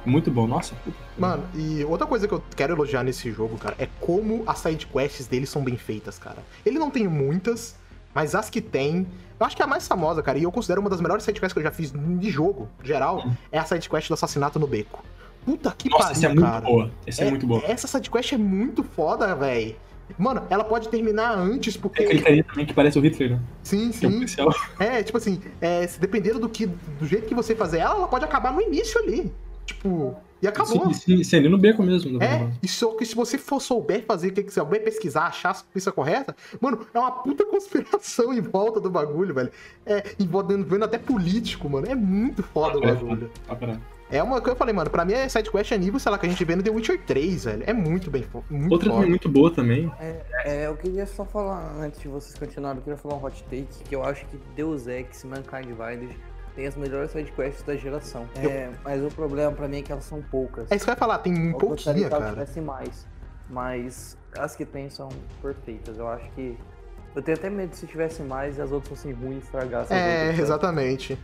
Muito 0.06 0.32
bom, 0.32 0.48
nossa. 0.48 0.74
puta. 0.76 0.96
Mano, 1.18 1.44
e 1.54 1.84
outra 1.84 2.08
coisa 2.08 2.26
que 2.26 2.34
eu 2.34 2.42
quero 2.56 2.74
elogiar 2.74 3.04
nesse 3.04 3.30
jogo, 3.34 3.58
cara, 3.58 3.76
é 3.78 3.86
como 4.00 4.44
as 4.48 4.60
sidequests 4.60 5.28
dele 5.28 5.46
são 5.46 5.62
bem 5.62 5.76
feitas, 5.76 6.18
cara. 6.18 6.38
Ele 6.66 6.80
não 6.80 6.90
tem 6.90 7.06
muitas, 7.06 7.76
mas 8.16 8.34
as 8.34 8.50
que 8.50 8.62
tem. 8.62 9.06
Eu 9.38 9.46
acho 9.46 9.58
que 9.58 9.62
a 9.62 9.68
mais 9.68 9.86
famosa, 9.86 10.24
cara, 10.24 10.38
e 10.38 10.44
eu 10.44 10.52
considero 10.54 10.80
uma 10.80 10.90
das 10.90 11.02
melhores 11.02 11.26
sidequests 11.26 11.52
que 11.52 11.60
eu 11.60 11.64
já 11.64 11.72
fiz 11.72 11.92
de 11.92 12.30
jogo, 12.30 12.70
geral, 12.82 13.26
é 13.52 13.60
a 13.60 13.66
sidequest 13.66 14.08
do 14.08 14.14
assassinato 14.14 14.58
no 14.58 14.66
beco. 14.66 15.04
Puta 15.46 15.70
que 15.78 15.90
Nossa, 15.90 16.04
pariu, 16.14 16.16
essa 16.18 16.26
é 16.26 16.30
muito 16.30 16.46
cara. 16.46 16.62
boa. 16.66 16.92
Essa 17.06 17.24
é, 17.26 17.30
muito 17.30 17.46
boa. 17.48 17.62
Essa 17.66 17.88
sidequest 17.88 18.32
é 18.34 18.38
muito 18.38 18.84
foda, 18.84 19.36
velho. 19.36 19.76
Mano, 20.18 20.44
ela 20.50 20.64
pode 20.64 20.90
terminar 20.90 21.38
antes, 21.38 21.78
porque. 21.78 22.04
aquele 22.04 22.22
carinha 22.22 22.44
também 22.44 22.66
que 22.66 22.74
parece 22.74 22.98
o 22.98 23.02
Hitler, 23.02 23.32
né? 23.32 23.40
Sim, 23.64 23.90
é 23.90 23.92
sim. 23.92 24.12
policial. 24.12 24.54
É, 24.80 25.04
tipo 25.04 25.18
assim, 25.18 25.40
é, 25.62 25.86
se 25.88 26.00
dependendo 26.00 26.40
do 26.40 26.50
que. 26.50 26.66
Do 26.66 27.06
jeito 27.06 27.28
que 27.28 27.36
você 27.36 27.56
fazer 27.56 27.80
ela, 27.80 27.96
ela 27.96 28.08
pode 28.08 28.26
acabar 28.26 28.52
no 28.52 28.62
início 28.62 29.00
ali. 29.02 29.32
Tipo. 29.66 30.16
E 30.42 30.48
acabou. 30.48 30.94
Sim, 30.94 31.22
sim, 31.22 31.36
ali 31.36 31.50
no 31.50 31.58
beco 31.58 31.84
mesmo. 31.84 32.22
É, 32.24 32.50
e 32.64 32.68
só 32.68 32.96
que 32.96 33.06
se 33.06 33.14
você 33.14 33.38
for 33.38 33.62
souber 33.62 34.06
fazer 34.06 34.30
o 34.30 34.32
que 34.32 34.44
você 34.44 34.62
souber 34.62 34.82
pesquisar, 34.82 35.26
achar 35.26 35.52
a 35.52 35.74
pista 35.74 35.92
correta, 35.92 36.34
mano, 36.62 36.88
é 36.94 37.00
uma 37.00 37.12
puta 37.12 37.44
conspiração 37.46 38.34
em 38.34 38.40
volta 38.40 38.80
do 38.80 38.90
bagulho, 38.90 39.34
velho. 39.34 39.52
É, 39.86 40.16
envolvendo 40.18 40.84
até 40.84 40.98
político, 40.98 41.70
mano. 41.70 41.88
É 41.88 41.96
muito 41.96 42.42
foda 42.42 42.80
o 42.80 42.84
É, 42.86 42.94
bagulho. 42.94 43.30
caralho. 43.60 43.82
É 44.12 44.24
uma 44.24 44.32
coisa 44.34 44.44
que 44.46 44.50
eu 44.52 44.56
falei, 44.56 44.74
mano, 44.74 44.90
pra 44.90 45.06
mim 45.06 45.14
é 45.14 45.30
sidequest 45.30 45.72
é 45.72 45.78
nível, 45.78 46.00
sei 46.00 46.12
lá, 46.12 46.18
que 46.18 46.26
a 46.26 46.30
gente 46.30 46.44
vê 46.44 46.56
no 46.56 46.64
The 46.64 46.72
Witcher 46.72 47.00
3, 47.06 47.44
velho. 47.46 47.64
É 47.68 47.74
muito 47.74 48.10
bem 48.10 48.26
muito 48.50 48.72
Outra 48.74 48.90
foda. 48.90 48.96
também 48.98 49.10
muito 49.10 49.30
boa 49.30 49.54
também. 49.54 49.92
É, 50.00 50.66
eu 50.66 50.76
queria 50.76 51.06
só 51.06 51.24
falar, 51.24 51.76
antes 51.80 52.00
de 52.00 52.08
vocês 52.08 52.38
continuarem, 52.38 52.80
eu 52.80 52.84
queria 52.84 52.98
falar 52.98 53.16
um 53.16 53.24
hot 53.24 53.44
take, 53.44 53.68
que 53.88 53.96
eu 53.96 54.04
acho 54.04 54.26
que 54.26 54.40
Deus 54.56 54.88
Ex 54.88 55.24
Mankind 55.24 55.66
Divided 55.68 56.18
tem 56.56 56.66
as 56.66 56.76
melhores 56.76 57.12
sidequests 57.12 57.64
da 57.64 57.76
geração. 57.76 58.28
É, 58.36 58.70
mas 58.84 59.04
o 59.04 59.10
problema 59.10 59.52
pra 59.52 59.68
mim 59.68 59.78
é 59.78 59.82
que 59.84 59.92
elas 59.92 60.06
são 60.06 60.22
poucas. 60.24 60.72
É 60.72 60.76
isso 60.76 60.86
que 60.86 60.90
eu 60.90 60.94
ia 60.94 60.98
falar, 60.98 61.20
tem 61.20 61.34
um 61.34 61.52
Eu 61.52 61.68
elas 61.68 62.10
cara. 62.10 62.30
tivessem 62.32 62.64
mais, 62.64 63.08
mas 63.50 64.18
as 64.38 64.56
que 64.56 64.66
tem 64.66 64.90
são 64.90 65.10
perfeitas. 65.42 65.98
Eu 65.98 66.08
acho 66.08 66.30
que... 66.32 66.58
Eu 67.16 67.22
tenho 67.22 67.38
até 67.38 67.50
medo 67.50 67.76
se 67.76 67.86
tivesse 67.88 68.22
mais 68.22 68.58
e 68.58 68.62
as 68.62 68.72
outras 68.72 68.90
fossem 68.90 69.12
ruins, 69.12 69.44
estragassem 69.44 69.98
as 69.98 70.04
É, 70.04 70.22
outras. 70.28 70.40
exatamente. 70.40 71.18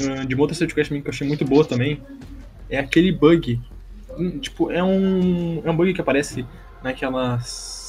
Ah, 0.00 0.24
de 0.24 0.34
uma 0.34 0.42
outra 0.42 0.56
também 0.56 1.00
que 1.02 1.08
eu 1.08 1.12
achei 1.12 1.26
muito 1.28 1.44
boa 1.44 1.64
também, 1.64 2.02
é 2.68 2.78
aquele 2.78 3.12
bug. 3.12 3.60
Hum, 4.18 4.38
Tipo, 4.38 4.70
é 4.70 4.82
um, 4.82 5.62
é 5.64 5.70
um 5.70 5.76
bug 5.76 5.92
que 5.94 6.00
aparece 6.00 6.44
naquelas. 6.82 7.79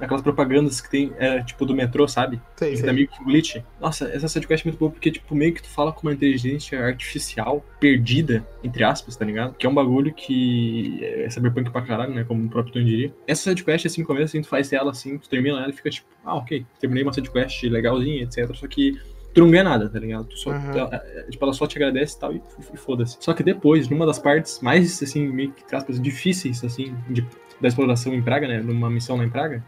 Naquelas 0.00 0.22
propagandas 0.22 0.80
que 0.80 0.90
tem, 0.90 1.12
é, 1.18 1.42
tipo, 1.42 1.66
do 1.66 1.74
metrô, 1.74 2.08
sabe? 2.08 2.40
Sei, 2.56 2.80
dá 2.80 2.92
meio 2.92 3.06
que 3.06 3.22
glitch. 3.22 3.56
Nossa, 3.80 4.06
essa 4.08 4.26
sidequest 4.28 4.64
é 4.64 4.68
muito 4.70 4.78
boa 4.78 4.90
porque, 4.90 5.10
tipo, 5.10 5.34
meio 5.34 5.52
que 5.52 5.62
tu 5.62 5.68
fala 5.68 5.92
com 5.92 6.02
uma 6.06 6.12
inteligência 6.14 6.82
artificial 6.84 7.64
perdida, 7.78 8.44
entre 8.64 8.82
aspas, 8.82 9.14
tá 9.16 9.24
ligado? 9.24 9.54
Que 9.54 9.66
é 9.66 9.68
um 9.68 9.74
bagulho 9.74 10.12
que 10.14 10.98
é 11.04 11.28
cyberpunk 11.28 11.70
pra 11.70 11.82
caralho, 11.82 12.14
né? 12.14 12.24
Como 12.24 12.44
o 12.44 12.48
próprio 12.48 12.72
Tom 12.74 12.82
diria. 12.84 13.12
Essa 13.26 13.50
sidequest, 13.50 13.86
assim, 13.86 14.00
no 14.00 14.06
começo, 14.06 14.24
assim, 14.26 14.40
tu 14.42 14.48
faz 14.48 14.72
ela, 14.72 14.90
assim, 14.90 15.18
tu 15.18 15.28
termina 15.28 15.58
ela 15.60 15.70
e 15.70 15.72
fica 15.72 15.90
tipo, 15.90 16.06
ah, 16.24 16.36
ok, 16.36 16.64
terminei 16.80 17.02
uma 17.02 17.12
sidequest 17.12 17.62
legalzinha, 17.64 18.22
etc. 18.22 18.54
Só 18.54 18.66
que 18.66 18.98
tu 19.34 19.40
não 19.42 19.50
ganha 19.50 19.64
nada, 19.64 19.88
tá 19.88 19.98
ligado? 19.98 20.24
Tu 20.28 20.38
só, 20.38 20.50
Uhum. 20.50 20.70
ela, 20.72 20.90
é, 20.94 21.22
tipo, 21.30 21.44
ela 21.44 21.52
só 21.52 21.66
te 21.66 21.76
agradece 21.76 22.16
e 22.16 22.20
tal, 22.20 22.34
e, 22.34 22.42
e 22.72 22.76
foda-se. 22.76 23.16
Só 23.20 23.32
que 23.34 23.42
depois, 23.42 23.88
numa 23.88 24.06
das 24.06 24.18
partes 24.18 24.60
mais, 24.60 25.02
assim, 25.02 25.28
meio 25.28 25.52
que, 25.52 25.74
aspas, 25.76 26.00
difíceis, 26.00 26.64
assim, 26.64 26.94
de- 27.08 27.26
da 27.60 27.68
exploração 27.68 28.14
em 28.14 28.22
Praga, 28.22 28.48
né? 28.48 28.60
Numa 28.60 28.88
missão 28.90 29.16
lá 29.18 29.24
em 29.24 29.28
Praga, 29.30 29.62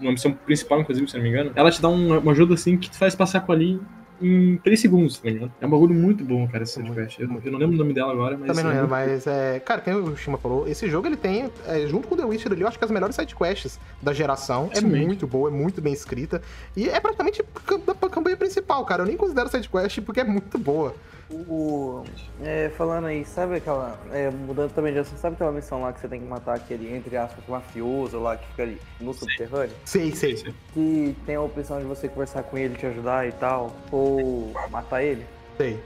uma 0.00 0.12
missão 0.12 0.32
principal, 0.32 0.80
inclusive, 0.80 1.08
se 1.08 1.16
não 1.16 1.22
me 1.22 1.28
engano, 1.30 1.52
ela 1.54 1.70
te 1.70 1.80
dá 1.80 1.88
um- 1.88 2.18
uma 2.18 2.32
ajuda, 2.32 2.54
assim, 2.54 2.76
que 2.76 2.90
te 2.90 2.96
faz 2.98 3.14
passar 3.14 3.40
com 3.40 3.52
ali 3.52 3.80
em 4.20 4.56
3 4.64 4.80
segundos, 4.80 5.18
tá 5.18 5.28
ligado? 5.28 5.52
É 5.60 5.66
um 5.66 5.68
bagulho 5.70 5.94
muito 5.94 6.24
bom, 6.24 6.48
cara, 6.48 6.62
essa 6.62 6.80
Muito, 6.80 6.94
sidequest. 6.94 7.20
Eu, 7.20 7.28
eu 7.44 7.52
não 7.52 7.58
lembro 7.58 7.74
o 7.74 7.78
nome 7.78 7.92
dela 7.92 8.12
agora, 8.12 8.36
mas... 8.38 8.46
Também 8.48 8.64
não 8.64 8.70
é 8.70 8.74
é, 8.74 8.78
muito- 8.78 8.90
mas 8.90 9.26
é. 9.26 9.60
Cara, 9.60 9.82
quem 9.82 9.92
o 9.94 10.16
Shima 10.16 10.38
falou, 10.38 10.66
esse 10.66 10.88
jogo 10.88 11.06
ele 11.06 11.16
tem, 11.18 11.50
é, 11.66 11.86
junto 11.86 12.08
com 12.08 12.14
o 12.14 12.18
The 12.18 12.24
Witcher 12.24 12.50
ali, 12.50 12.62
eu 12.62 12.68
acho 12.68 12.78
que 12.78 12.84
as 12.84 12.90
melhores 12.90 13.14
sidequests 13.14 13.78
da 14.00 14.14
geração. 14.14 14.68
É 14.70 14.76
Facilmente. 14.76 15.06
muito 15.06 15.26
boa, 15.26 15.50
é 15.50 15.52
muito 15.52 15.82
bem 15.82 15.92
escrita. 15.92 16.40
E 16.74 16.88
é 16.88 16.98
praticamente 16.98 17.44
cam- 17.66 17.78
da 17.80 18.08
campanha 18.08 18.38
principal, 18.38 18.82
cara. 18.86 19.02
Eu 19.02 19.06
nem 19.06 19.18
considero 19.18 19.50
sidequest 19.50 20.00
porque 20.00 20.20
é 20.20 20.24
muito 20.24 20.56
boa. 20.58 20.94
O, 21.30 22.04
é, 22.40 22.68
falando 22.76 23.06
aí, 23.06 23.24
sabe 23.24 23.56
aquela. 23.56 23.98
é, 24.12 24.30
mudando 24.30 24.72
também 24.72 24.92
de 24.92 25.00
assunto, 25.00 25.18
sabe 25.18 25.34
aquela 25.34 25.50
missão 25.50 25.82
lá 25.82 25.92
que 25.92 26.00
você 26.00 26.06
tem 26.06 26.20
que 26.20 26.26
matar 26.26 26.54
aquele, 26.54 26.94
entre 26.94 27.16
aspas, 27.16 27.44
mafioso 27.48 28.18
lá 28.20 28.36
que 28.36 28.46
fica 28.48 28.62
ali 28.62 28.80
no 29.00 29.12
subterrâneo? 29.12 29.74
Sei, 29.84 30.14
sei. 30.14 30.36
Que 30.72 31.16
tem 31.26 31.34
a 31.34 31.40
opção 31.40 31.80
de 31.80 31.84
você 31.84 32.08
conversar 32.08 32.44
com 32.44 32.56
ele, 32.56 32.76
te 32.76 32.86
ajudar 32.86 33.26
e 33.26 33.32
tal, 33.32 33.74
ou 33.90 34.52
matar 34.70 35.02
ele? 35.02 35.26
Sei. 35.56 35.80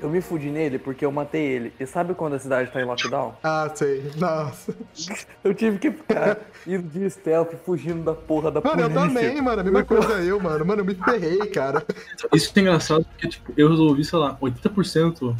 Eu 0.00 0.08
me 0.08 0.20
fudi 0.20 0.48
nele 0.48 0.78
porque 0.78 1.04
eu 1.04 1.10
matei 1.10 1.42
ele. 1.42 1.72
E 1.80 1.84
sabe 1.86 2.14
quando 2.14 2.34
a 2.34 2.38
cidade 2.38 2.70
tá 2.70 2.80
em 2.80 2.84
lockdown? 2.84 3.34
Ah, 3.42 3.70
sei. 3.74 4.10
Nossa. 4.16 4.74
Eu 5.42 5.54
tive 5.54 5.78
que 5.78 5.90
ficar 5.90 6.38
indo 6.66 6.88
de 6.88 7.08
stealth, 7.10 7.54
fugindo 7.64 8.04
da 8.04 8.14
porra 8.14 8.50
da 8.50 8.60
Mano, 8.60 8.82
eu 8.82 8.90
polícia. 8.90 9.20
também, 9.20 9.42
mano. 9.42 9.60
A 9.60 9.64
mesma 9.64 9.84
coisa 9.84 10.14
eu, 10.20 10.38
mano. 10.40 10.64
Mano, 10.64 10.82
eu 10.82 10.84
me 10.84 10.94
ferrei, 10.94 11.38
cara. 11.46 11.84
Isso 12.32 12.52
é 12.54 12.60
engraçado 12.60 13.04
porque, 13.04 13.28
tipo, 13.28 13.52
eu 13.56 13.68
resolvi, 13.70 14.04
sei 14.04 14.18
lá, 14.18 14.36
80% 14.40 15.34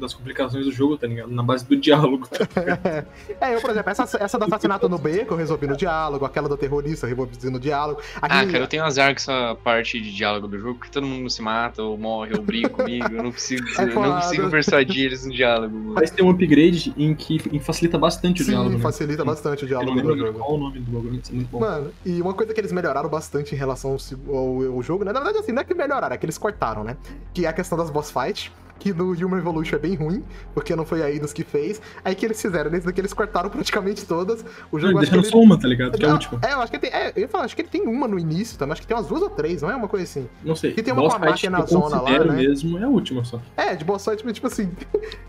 das 0.00 0.14
complicações 0.14 0.64
do 0.64 0.72
jogo, 0.72 0.96
tá 0.96 1.06
ligado? 1.06 1.30
Na 1.30 1.42
base 1.42 1.64
do 1.66 1.76
diálogo. 1.76 2.26
tá? 2.28 2.38
É, 3.40 3.54
eu, 3.54 3.60
por 3.60 3.70
exemplo, 3.70 3.90
essa, 3.90 4.02
essa 4.22 4.38
do 4.38 4.44
assassinato 4.44 4.88
no 4.88 4.98
beco 4.98 5.32
eu 5.34 5.38
resolvi 5.38 5.66
no 5.66 5.76
diálogo, 5.76 6.24
aquela 6.24 6.48
do 6.48 6.56
terrorista 6.56 7.06
eu 7.06 7.10
resolvi 7.16 7.50
no 7.50 7.60
diálogo. 7.60 8.00
Ah, 8.20 8.26
Aquele- 8.26 8.52
cara, 8.52 8.64
eu 8.64 8.68
tenho 8.68 8.84
azar 8.84 9.08
com 9.12 9.16
essa 9.16 9.56
parte 9.62 10.00
de 10.00 10.14
diálogo 10.14 10.46
do 10.48 10.58
jogo, 10.58 10.78
porque 10.78 10.90
todo 10.92 11.06
mundo 11.06 11.28
se 11.30 11.40
mata, 11.42 11.82
ou 11.82 11.96
morre, 11.96 12.34
ou 12.36 12.42
briga 12.42 12.68
comigo. 12.68 13.06
Eu 13.12 13.22
não 13.22 13.32
consigo, 13.32 13.64
É 13.78 13.82
eu 13.82 13.86
não 13.94 14.20
consigo 14.20 14.50
persuadir 14.50 15.04
eles 15.06 15.24
no 15.24 15.32
diálogo. 15.32 15.74
mano. 15.76 15.94
Mas 15.94 16.10
tem 16.10 16.24
um 16.24 16.30
upgrade 16.30 16.92
em 16.96 17.14
que 17.14 17.40
em- 17.52 17.60
facilita 17.60 17.98
bastante 17.98 18.42
o 18.42 18.44
Sim, 18.44 18.50
diálogo. 18.52 18.76
né? 18.76 18.80
facilita 18.82 19.24
bastante 19.24 19.64
o 19.64 19.66
diálogo 19.66 20.00
do 20.00 20.16
jogo. 20.16 20.38
qual 20.38 20.54
o 20.54 20.58
nome 20.58 20.80
do 20.80 20.90
bagulho, 20.92 21.20
isso 21.22 21.32
é 21.32 21.34
muito 21.34 21.48
bom. 21.48 21.60
Mano, 21.60 21.90
e 22.04 22.20
uma 22.20 22.34
coisa 22.34 22.52
que 22.54 22.60
eles 22.60 22.72
melhoraram 22.72 23.08
bastante 23.08 23.54
em 23.54 23.58
relação 23.58 23.96
ao, 24.28 24.34
ao- 24.36 24.72
ao 24.74 24.82
jogo, 24.82 25.04
né? 25.04 25.12
Na 25.12 25.20
verdade, 25.20 25.38
assim, 25.38 25.52
não 25.52 25.62
é 25.62 25.64
que 25.64 25.74
melhoraram, 25.74 26.14
é 26.14 26.18
que 26.18 26.24
eles 26.26 26.38
cortaram, 26.38 26.84
né? 26.84 26.96
Que 27.34 27.44
é 27.46 27.48
a 27.48 27.52
questão 27.52 27.76
das 27.76 27.90
boss 27.90 28.10
fights, 28.10 28.50
que 28.80 28.92
no 28.92 29.12
Human 29.12 29.36
Revolution 29.36 29.76
é 29.76 29.78
bem 29.78 29.94
ruim, 29.94 30.24
porque 30.54 30.74
não 30.74 30.84
foi 30.84 31.02
a 31.02 31.10
Eidos 31.10 31.32
que 31.32 31.44
fez. 31.44 31.80
Aí 32.04 32.14
que 32.14 32.24
eles 32.24 32.40
fizeram, 32.40 32.70
nesse 32.70 32.86
daqui 32.86 33.00
eles 33.00 33.12
cortaram 33.12 33.50
praticamente 33.50 34.04
todas. 34.06 34.44
O 34.72 34.78
jogo 34.80 34.94
Não, 34.94 35.00
deixaram 35.00 35.22
ele... 35.22 35.30
só 35.30 35.38
uma, 35.38 35.58
tá 35.60 35.68
ligado? 35.68 35.96
Que 35.96 36.04
é 36.04 36.08
a 36.08 36.12
última. 36.12 36.40
É, 36.42 36.54
eu 36.54 36.60
acho 36.60 36.72
que 36.72 36.76
ele 36.78 36.90
tem. 36.90 37.00
É, 37.00 37.12
eu 37.14 37.20
ia 37.20 37.28
falar, 37.28 37.44
acho 37.44 37.54
que 37.54 37.62
ele 37.62 37.68
tem 37.68 37.82
uma 37.82 38.08
no 38.08 38.18
início 38.18 38.58
também. 38.58 38.72
Acho 38.72 38.80
que 38.80 38.88
tem 38.88 38.96
umas 38.96 39.06
duas 39.06 39.22
ou 39.22 39.30
três, 39.30 39.62
não 39.62 39.70
é 39.70 39.76
uma 39.76 39.88
coisa 39.88 40.04
assim. 40.04 40.28
Não 40.42 40.56
sei. 40.56 40.72
que 40.72 40.82
tem 40.82 40.92
uma 40.92 41.02
Boss 41.02 41.14
com 41.14 41.24
a 41.24 41.28
máquina 41.28 41.60
eu 41.60 41.66
zona 41.66 42.00
lá, 42.00 42.24
né? 42.24 42.36
mesmo 42.36 42.78
é 42.78 42.84
a 42.84 42.88
última 42.88 43.22
só. 43.22 43.40
É, 43.56 43.76
de 43.76 43.84
boss 43.84 44.04
fight, 44.04 44.32
tipo 44.32 44.46
assim. 44.46 44.70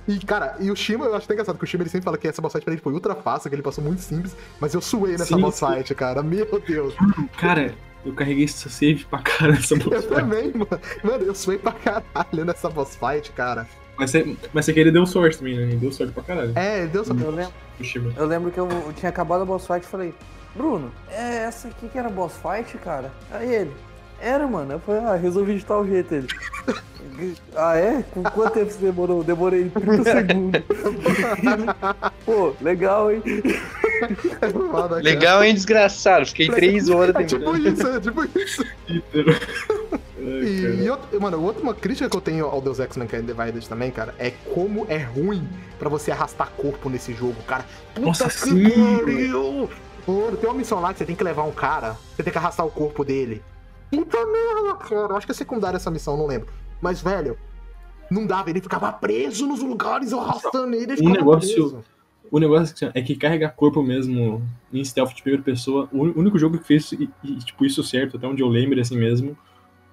E, 0.08 0.18
cara, 0.26 0.56
e 0.60 0.72
o 0.72 0.76
Shima, 0.76 1.06
eu 1.06 1.16
acho 1.16 1.26
até 1.26 1.36
engraçado, 1.36 1.58
que 1.58 1.64
o 1.64 1.68
Shima 1.68 1.84
ele 1.84 1.90
sempre 1.90 2.06
fala 2.06 2.18
que 2.18 2.28
essa 2.28 2.42
boss 2.42 2.52
fight 2.52 2.66
pra 2.66 2.74
ele 2.74 2.82
foi 2.82 2.92
ultra 2.92 3.14
fácil, 3.16 3.50
que 3.50 3.56
ele 3.56 3.62
passou 3.62 3.84
muito 3.84 4.02
simples, 4.02 4.36
mas 4.60 4.74
eu 4.74 4.82
suei 4.82 5.14
nessa 5.14 5.36
Sim, 5.36 5.40
boss 5.40 5.60
fight, 5.60 5.94
cara. 5.94 6.24
Meu 6.24 6.48
Deus. 6.60 6.96
Cara, 7.38 7.74
eu 8.06 8.14
carreguei 8.14 8.46
esse 8.46 8.70
save 8.70 9.06
pra 9.06 9.20
caralho 9.20 9.54
nessa 9.54 9.76
boss 9.78 9.92
Eu 9.92 10.02
fight. 10.02 10.16
também, 10.16 10.52
mano. 10.54 10.68
Mano, 11.04 11.24
eu 11.24 11.36
suei 11.36 11.58
pra 11.58 11.72
caralho 11.74 12.46
nessa 12.46 12.70
boss 12.70 12.96
fight, 12.96 13.32
cara. 13.32 13.68
Mas 13.98 14.10
você, 14.12 14.36
mas 14.54 14.66
você 14.66 14.74
queria 14.74 14.92
deu 14.92 15.06
sorte 15.06 15.38
também, 15.38 15.56
né? 15.56 15.64
Ele 15.64 15.76
Deu 15.76 15.92
sorte 15.92 16.12
pra 16.14 16.24
caralho. 16.24 16.54
É, 16.56 16.88
Deus 16.88 17.08
só. 17.08 17.14
Eu 17.14 17.30
lembro, 17.32 17.54
eu 18.18 18.26
lembro 18.26 18.52
que 18.52 18.60
eu, 18.60 18.68
eu 18.68 18.94
tinha 18.94 19.10
acabado 19.10 19.42
a 19.42 19.46
boss 19.46 19.68
fight 19.68 19.84
e 19.84 19.88
falei, 19.88 20.14
Bruno, 20.56 20.92
é 21.10 21.38
essa 21.44 21.68
aqui 21.68 21.88
que 21.88 21.98
era 21.98 22.10
boss 22.10 22.34
fight, 22.38 22.78
cara? 22.80 23.12
Aí 23.32 23.54
ele, 23.54 23.72
era, 24.22 24.48
mano. 24.48 24.74
Eu 24.74 24.80
falei, 24.80 25.02
ah, 25.02 25.16
resolvi 25.16 25.56
de 25.58 25.66
tal 25.66 25.86
jeito 25.86 26.14
ele. 26.14 26.28
ah, 27.56 27.76
é? 27.76 28.04
Com 28.12 28.24
quanto 28.24 28.54
tempo 28.54 28.72
você 28.72 28.80
demorou? 28.80 29.24
Demorei 29.24 29.70
30 29.70 30.04
segundos. 30.12 30.62
Pô, 32.26 32.54
legal, 32.62 33.12
hein? 33.12 33.22
É 34.42 34.50
foda. 34.50 34.96
Legal, 34.98 35.44
hein, 35.44 35.54
desgraçado? 35.54 36.26
Fiquei 36.28 36.50
três 36.50 36.90
horas 36.90 37.16
É 37.16 37.24
tipo 37.24 37.52
tentando. 37.54 37.70
isso, 37.70 37.88
é 37.88 38.00
tipo 38.00 38.24
isso. 38.40 38.66
E, 40.18 40.88
e 41.16 41.20
mano, 41.20 41.42
outra 41.44 41.74
crítica 41.74 42.10
que 42.10 42.16
eu 42.16 42.22
tenho 42.22 42.46
ao 42.46 42.62
Deus 42.62 42.80
Ex 42.80 42.96
Mankind 42.96 43.26
Divided 43.26 43.68
também, 43.68 43.90
cara, 43.92 44.14
é 44.20 44.32
como 44.54 44.86
é 44.88 44.98
ruim 44.98 45.48
pra 45.80 45.90
você 45.90 46.12
arrastar 46.12 46.50
corpo 46.52 46.90
nesse 46.90 47.14
jogo, 47.14 47.42
cara. 47.48 47.66
Puta 47.96 48.06
Nossa, 48.08 48.26
que 48.26 48.32
sim, 48.32 48.70
pariu! 49.00 49.70
Mano, 50.08 50.38
tem 50.38 50.50
uma 50.50 50.58
missão 50.58 50.80
lá 50.80 50.94
que 50.94 51.00
você 51.00 51.06
tem 51.06 51.16
que 51.16 51.24
levar 51.24 51.44
um 51.44 51.52
cara, 51.52 51.96
você 52.16 52.24
tem 52.24 52.32
que 52.32 52.38
arrastar 52.38 52.66
o 52.66 52.72
corpo 52.72 53.04
dele. 53.04 53.42
Puta 53.92 54.18
merda, 54.26 54.76
cara. 54.76 55.12
Eu 55.12 55.18
acho 55.18 55.26
que 55.28 55.32
é 55.32 55.36
secundária 55.36 55.78
essa 55.78 55.92
missão, 55.92 56.18
não 56.18 56.26
lembro. 56.26 56.48
Mas, 56.82 57.02
velho, 57.02 57.38
não 58.10 58.26
dava, 58.26 58.50
ele 58.50 58.62
ficava 58.62 58.92
preso 58.92 59.46
nos 59.46 59.62
lugares, 59.62 60.12
eu 60.12 60.20
arrastando 60.20 60.74
ele, 60.76 60.94
ele 60.94 61.08
Um 61.08 61.12
negócio- 61.12 61.54
preso. 61.54 61.84
O 62.32 62.40
negócio 62.40 62.92
é 62.94 63.02
que 63.02 63.14
carregar 63.18 63.50
corpo 63.50 63.84
mesmo 63.84 64.42
em 64.72 64.84
stealth 64.86 65.14
de 65.14 65.22
primeira 65.22 65.44
pessoa, 65.44 65.90
o 65.92 66.18
único 66.18 66.40
jogo 66.40 66.58
que 66.58 66.64
fez 66.66 66.90
e, 66.94 67.10
e, 67.22 67.36
tipo, 67.40 67.66
isso 67.66 67.84
certo, 67.84 68.16
até 68.16 68.26
onde 68.26 68.42
eu 68.42 68.48
lembro 68.48 68.80
assim 68.80 68.98
mesmo, 68.98 69.38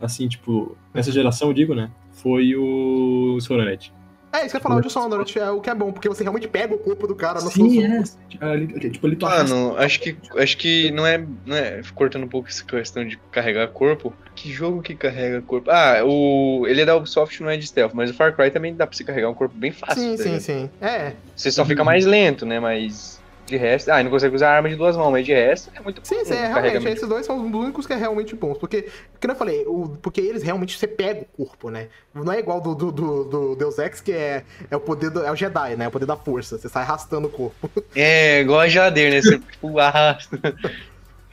assim, 0.01 0.29
tipo, 0.29 0.77
nessa 0.95 1.11
geração, 1.11 1.49
eu 1.49 1.55
digo, 1.55 1.75
né? 1.75 1.91
Foi 2.13 2.55
o 2.55 3.39
Soronet. 3.41 3.93
É, 4.33 4.41
isso 4.45 4.51
que 4.51 4.57
eu 4.57 4.59
ia 4.59 4.63
falar, 4.63 4.77
o 4.77 4.81
Dishonored 4.83 5.39
é 5.39 5.51
o 5.51 5.61
que 5.61 5.71
é 5.71 5.75
bom, 5.75 5.91
porque 5.91 6.09
você 6.09 6.23
realmente 6.23 6.47
pega 6.47 6.75
o 6.75 6.79
corpo 6.79 7.07
do 7.07 7.15
cara 7.15 7.41
na 7.41 7.51
Sim, 7.51 7.75
sua 7.75 8.47
é. 8.47 8.53
Ali, 8.53 8.91
tipo, 8.91 9.17
tu 9.17 9.27
arrasta. 9.27 9.55
Mano, 9.55 9.77
acho 9.79 10.01
que, 10.01 10.17
acho 10.37 10.57
que 10.59 10.91
não 10.91 11.07
é, 11.07 11.25
não 11.47 11.57
é. 11.57 11.81
Cortando 11.95 12.25
um 12.25 12.29
pouco 12.29 12.49
essa 12.49 12.63
questão 12.65 13.07
de 13.07 13.17
carregar 13.31 13.67
corpo. 13.69 14.13
Que 14.35 14.53
jogo 14.53 14.83
que 14.83 14.95
carrega 14.95 15.41
corpo? 15.43 15.71
Ah, 15.71 16.03
o. 16.05 16.67
Ele 16.67 16.83
é 16.83 16.85
da 16.85 16.95
Ubisoft, 16.95 17.43
não 17.43 17.51
é 17.51 17.57
de 17.57 17.67
stealth, 17.67 17.93
mas 17.95 18.11
o 18.11 18.15
Far 18.15 18.35
Cry 18.37 18.51
também 18.51 18.75
dá 18.75 18.87
pra 18.87 18.97
você 18.97 19.03
carregar 19.03 19.31
um 19.31 19.35
corpo 19.35 19.55
bem 19.57 19.73
fácil. 19.73 20.03
Sim, 20.03 20.17
tá 20.17 20.23
sim, 20.23 20.41
sim. 20.41 20.71
É, 20.81 21.13
Você 21.35 21.51
só 21.51 21.65
fica 21.65 21.83
mais 21.83 22.05
lento, 22.05 22.45
né? 22.45 22.61
Mas. 22.61 23.18
De 23.49 23.57
resto. 23.57 23.91
Ah, 23.91 24.03
não 24.03 24.11
consegue 24.11 24.37
usar 24.37 24.51
arma 24.51 24.69
de 24.69 24.77
duas 24.77 24.95
mãos, 24.95 25.11
mas 25.11 25.25
de 25.25 25.33
resto 25.33 25.71
é 25.75 25.81
muito 25.81 26.07
Sim, 26.07 26.19
bom 26.19 26.25
sim, 26.27 26.35
é, 26.35 26.49
realmente, 26.49 26.89
esses 26.89 27.09
dois 27.09 27.25
são 27.25 27.39
os 27.39 27.51
únicos 27.51 27.87
que 27.87 27.95
é 27.95 27.97
realmente 27.97 28.37
bons. 28.37 28.59
Porque, 28.59 28.91
como 29.19 29.33
eu 29.33 29.37
falei, 29.37 29.65
o, 29.67 29.97
porque 30.03 30.21
eles 30.21 30.43
realmente 30.43 30.79
você 30.79 30.87
pega 30.87 31.23
o 31.23 31.47
corpo, 31.47 31.71
né? 31.71 31.89
Não 32.13 32.31
é 32.31 32.39
igual 32.39 32.61
do, 32.61 32.75
do, 32.75 32.93
do, 32.93 33.25
do 33.25 33.57
Deus 33.57 33.79
Ex, 33.79 34.03
que 34.03 34.13
é, 34.13 34.45
é 34.71 34.77
o 34.77 34.81
poder 34.81 35.09
do. 35.09 35.25
É 35.25 35.33
o 35.33 35.35
Jedi, 35.35 35.77
né? 35.77 35.87
É 35.87 35.89
o 35.89 35.91
poder 35.91 36.05
da 36.05 36.17
força. 36.17 36.59
Você 36.59 36.69
sai 36.69 36.83
arrastando 36.83 37.29
o 37.29 37.31
corpo. 37.31 37.71
É, 37.97 38.43
igual 38.43 38.61
a 38.61 38.69
Jader, 38.69 39.11
né? 39.11 39.23
Você 39.23 39.39
tipo, 39.51 39.79
arrasta. 39.79 40.39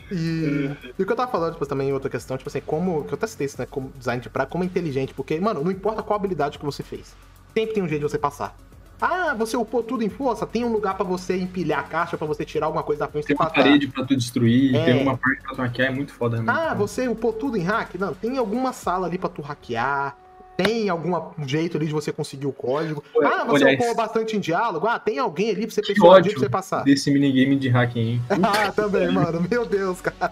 E, 0.09 0.71
e 0.97 1.01
o 1.01 1.05
que 1.05 1.11
eu 1.11 1.15
tava 1.17 1.29
falando, 1.29 1.53
tipo, 1.53 1.65
também 1.65 1.91
outra 1.91 2.09
questão, 2.09 2.37
tipo 2.37 2.47
assim, 2.49 2.61
como. 2.61 3.03
Que 3.03 3.13
eu 3.13 3.15
até 3.15 3.27
citei 3.27 3.45
isso, 3.45 3.59
né? 3.59 3.67
Como 3.69 3.91
design 3.97 4.21
de 4.21 4.29
praga, 4.29 4.49
como 4.49 4.63
é 4.63 4.67
inteligente. 4.67 5.13
Porque, 5.13 5.37
mano, 5.37 5.61
não 5.61 5.71
importa 5.71 6.01
qual 6.01 6.17
habilidade 6.17 6.57
que 6.57 6.65
você 6.65 6.81
fez. 6.81 7.13
Sempre 7.53 7.73
tem 7.73 7.83
um 7.83 7.89
jeito 7.89 8.05
de 8.05 8.09
você 8.09 8.17
passar. 8.17 8.55
Ah, 9.01 9.33
você 9.37 9.57
upou 9.57 9.83
tudo 9.83 10.03
em 10.03 10.09
força? 10.09 10.45
Tem 10.45 10.63
um 10.63 10.71
lugar 10.71 10.95
pra 10.95 11.03
você 11.05 11.35
empilhar 11.37 11.79
a 11.79 11.83
caixa, 11.83 12.17
pra 12.17 12.25
você 12.25 12.45
tirar 12.45 12.67
alguma 12.67 12.83
coisa 12.83 12.99
da 13.01 13.07
frente 13.07 13.25
Tem 13.27 13.35
uma 13.35 13.45
passar. 13.45 13.55
parede 13.63 13.87
pra 13.87 14.05
tu 14.05 14.15
destruir, 14.15 14.75
É. 14.75 14.85
tem 14.85 15.01
uma 15.03 15.17
parte 15.17 15.41
pra 15.43 15.53
tu 15.55 15.61
hackear, 15.61 15.91
é 15.91 15.95
muito 15.95 16.13
foda 16.13 16.37
realmente. 16.41 16.57
Ah, 16.67 16.73
você 16.73 17.07
upou 17.07 17.33
tudo 17.33 17.57
em 17.57 17.61
hack? 17.61 17.95
Não, 17.99 18.13
tem 18.13 18.37
alguma 18.37 18.71
sala 18.73 19.07
ali 19.07 19.17
pra 19.17 19.29
tu 19.29 19.41
hackear. 19.41 20.15
Tem 20.57 20.87
algum 20.87 21.13
jeito 21.45 21.75
ali 21.75 21.85
de 21.87 21.91
você 21.91 22.13
conseguir 22.13 22.47
o 22.47 22.53
código. 22.53 23.03
Ué, 23.17 23.27
Ah, 23.27 23.43
você 23.43 23.65
olha 23.65 23.75
upou 23.75 23.93
bastante 23.93 24.37
em 24.37 24.39
diálogo. 24.39 24.87
Ah, 24.87 24.97
tem 24.97 25.19
alguém 25.19 25.49
ali 25.49 25.65
pra 25.67 25.75
você 25.75 25.81
persuadir 25.81 26.31
pra 26.31 26.39
você 26.39 26.49
passar. 26.49 26.83
Desse 26.85 27.11
minigame 27.11 27.57
de 27.57 27.67
hacking, 27.67 27.99
hein? 27.99 28.21
Ah, 28.41 28.71
também, 28.71 29.11
mano. 29.11 29.45
Meu 29.51 29.65
Deus, 29.65 29.99
cara. 29.99 30.31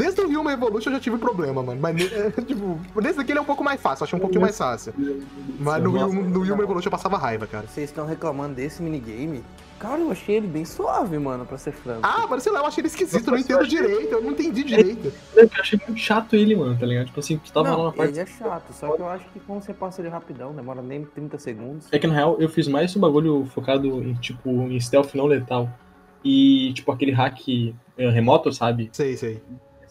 Desde 0.00 0.20
o 0.22 0.40
Human 0.40 0.52
Evolution 0.54 0.90
eu 0.90 0.94
já 0.94 1.00
tive 1.00 1.18
problema, 1.18 1.62
mano. 1.62 1.78
Mas, 1.80 1.94
é, 2.10 2.30
tipo, 2.42 2.80
nesse 2.96 3.18
daqui 3.18 3.32
ele 3.32 3.38
é 3.38 3.42
um 3.42 3.44
pouco 3.44 3.62
mais 3.62 3.80
fácil. 3.80 4.02
eu 4.02 4.06
Achei 4.06 4.16
um 4.16 4.20
pouquinho 4.20 4.40
mais 4.40 4.56
fácil. 4.56 4.94
Mas 5.58 5.82
no, 5.82 5.92
Nossa, 5.92 6.06
Human- 6.06 6.28
no 6.30 6.40
Human 6.40 6.62
Evolution 6.62 6.86
eu 6.88 6.90
passava 6.90 7.18
raiva, 7.18 7.46
cara. 7.46 7.66
Vocês 7.66 7.90
estão 7.90 8.06
reclamando 8.06 8.54
desse 8.54 8.82
minigame? 8.82 9.44
Cara, 9.78 9.98
eu 9.98 10.10
achei 10.10 10.36
ele 10.36 10.46
bem 10.46 10.64
suave, 10.64 11.18
mano, 11.18 11.46
pra 11.46 11.56
ser 11.56 11.72
franco. 11.72 12.00
Ah, 12.02 12.26
mas 12.28 12.42
sei 12.42 12.52
lá, 12.52 12.60
eu 12.60 12.66
achei 12.66 12.82
ele 12.82 12.88
esquisito. 12.88 13.26
Eu 13.26 13.32
não 13.32 13.38
entendo 13.38 13.66
direito. 13.66 14.12
Eu 14.12 14.22
não 14.22 14.30
entendi 14.32 14.62
direito. 14.62 15.12
Eu 15.34 15.48
achei 15.58 15.78
muito 15.86 15.98
chato 15.98 16.36
ele, 16.36 16.54
mano, 16.54 16.78
tá 16.78 16.84
ligado? 16.84 17.06
Tipo 17.06 17.20
assim, 17.20 17.38
tu 17.38 17.50
tava 17.52 17.70
lá 17.70 17.76
não, 17.76 17.84
na 17.86 17.92
parte. 17.92 18.12
ele 18.12 18.20
é 18.20 18.26
chato, 18.26 18.72
só 18.74 18.94
que 18.94 19.00
eu 19.00 19.08
acho 19.08 19.24
que 19.30 19.40
quando 19.40 19.62
você 19.62 19.72
passa 19.72 20.02
ele 20.02 20.08
rapidão, 20.10 20.54
demora 20.54 20.82
nem 20.82 21.04
30 21.04 21.38
segundos. 21.38 21.86
É 21.90 21.98
que 21.98 22.06
na 22.06 22.14
real 22.14 22.36
eu 22.38 22.48
fiz 22.48 22.68
mais 22.68 22.94
um 22.94 23.00
bagulho 23.00 23.46
focado 23.54 23.86
em, 24.02 24.12
tipo, 24.14 24.50
em 24.50 24.78
stealth 24.78 25.14
não 25.14 25.24
letal. 25.24 25.70
E, 26.22 26.72
tipo, 26.74 26.92
aquele 26.92 27.12
hack 27.12 27.38
eh, 27.48 28.10
remoto, 28.10 28.52
sabe? 28.52 28.90
Sei, 28.92 29.16
sei. 29.16 29.42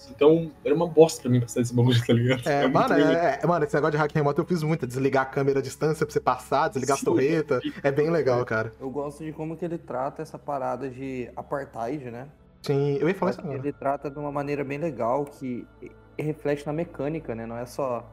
Então, 0.10 0.52
era 0.64 0.74
uma 0.74 0.88
bosta 0.88 1.22
pra 1.22 1.32
mim 1.32 1.40
passar 1.42 1.62
esse 1.62 1.74
bagulho, 1.74 2.06
tá 2.06 2.14
ligado? 2.14 2.48
É, 2.48 2.62
muito 2.64 2.74
mano, 2.74 2.94
é, 2.94 3.40
é- 3.42 3.48
mano, 3.48 3.66
esse 3.66 3.74
negócio 3.74 3.92
de 3.92 3.98
hack 3.98 4.12
remoto 4.14 4.42
eu 4.42 4.46
fiz 4.46 4.64
muito. 4.64 4.88
Desligar 4.88 5.24
a 5.24 5.26
câmera 5.26 5.60
à 5.60 5.62
distância 5.62 6.06
pra 6.06 6.14
você 6.14 6.20
passar, 6.20 6.68
desligar 6.70 6.98
Sim. 6.98 7.06
torretas. 7.06 7.62
É 7.84 7.92
bem 7.92 8.10
legal, 8.10 8.44
cara. 8.46 8.72
Eu 8.80 8.90
gosto 8.90 9.24
de 9.24 9.32
como 9.32 9.56
que 9.56 9.66
ele 9.66 9.78
trata 9.78 10.22
essa 10.22 10.38
parada 10.38 10.90
de 10.90 11.30
apartheid, 11.36 12.10
né? 12.12 12.28
Sim, 12.62 12.98
eu 13.00 13.08
ia 13.08 13.16
falar 13.16 13.32
isso 13.32 13.40
agora. 13.42 13.58
ele 13.58 13.72
trata 13.72 14.10
de 14.10 14.20
uma 14.20 14.32
maneira 14.32 14.64
bem 14.64 14.78
legal 14.78 15.26
que 15.26 15.66
reflete 16.18 16.66
na 16.66 16.74
mecânica, 16.74 17.34
né? 17.34 17.46
Não 17.46 17.58
é 17.58 17.66
só. 17.66 18.06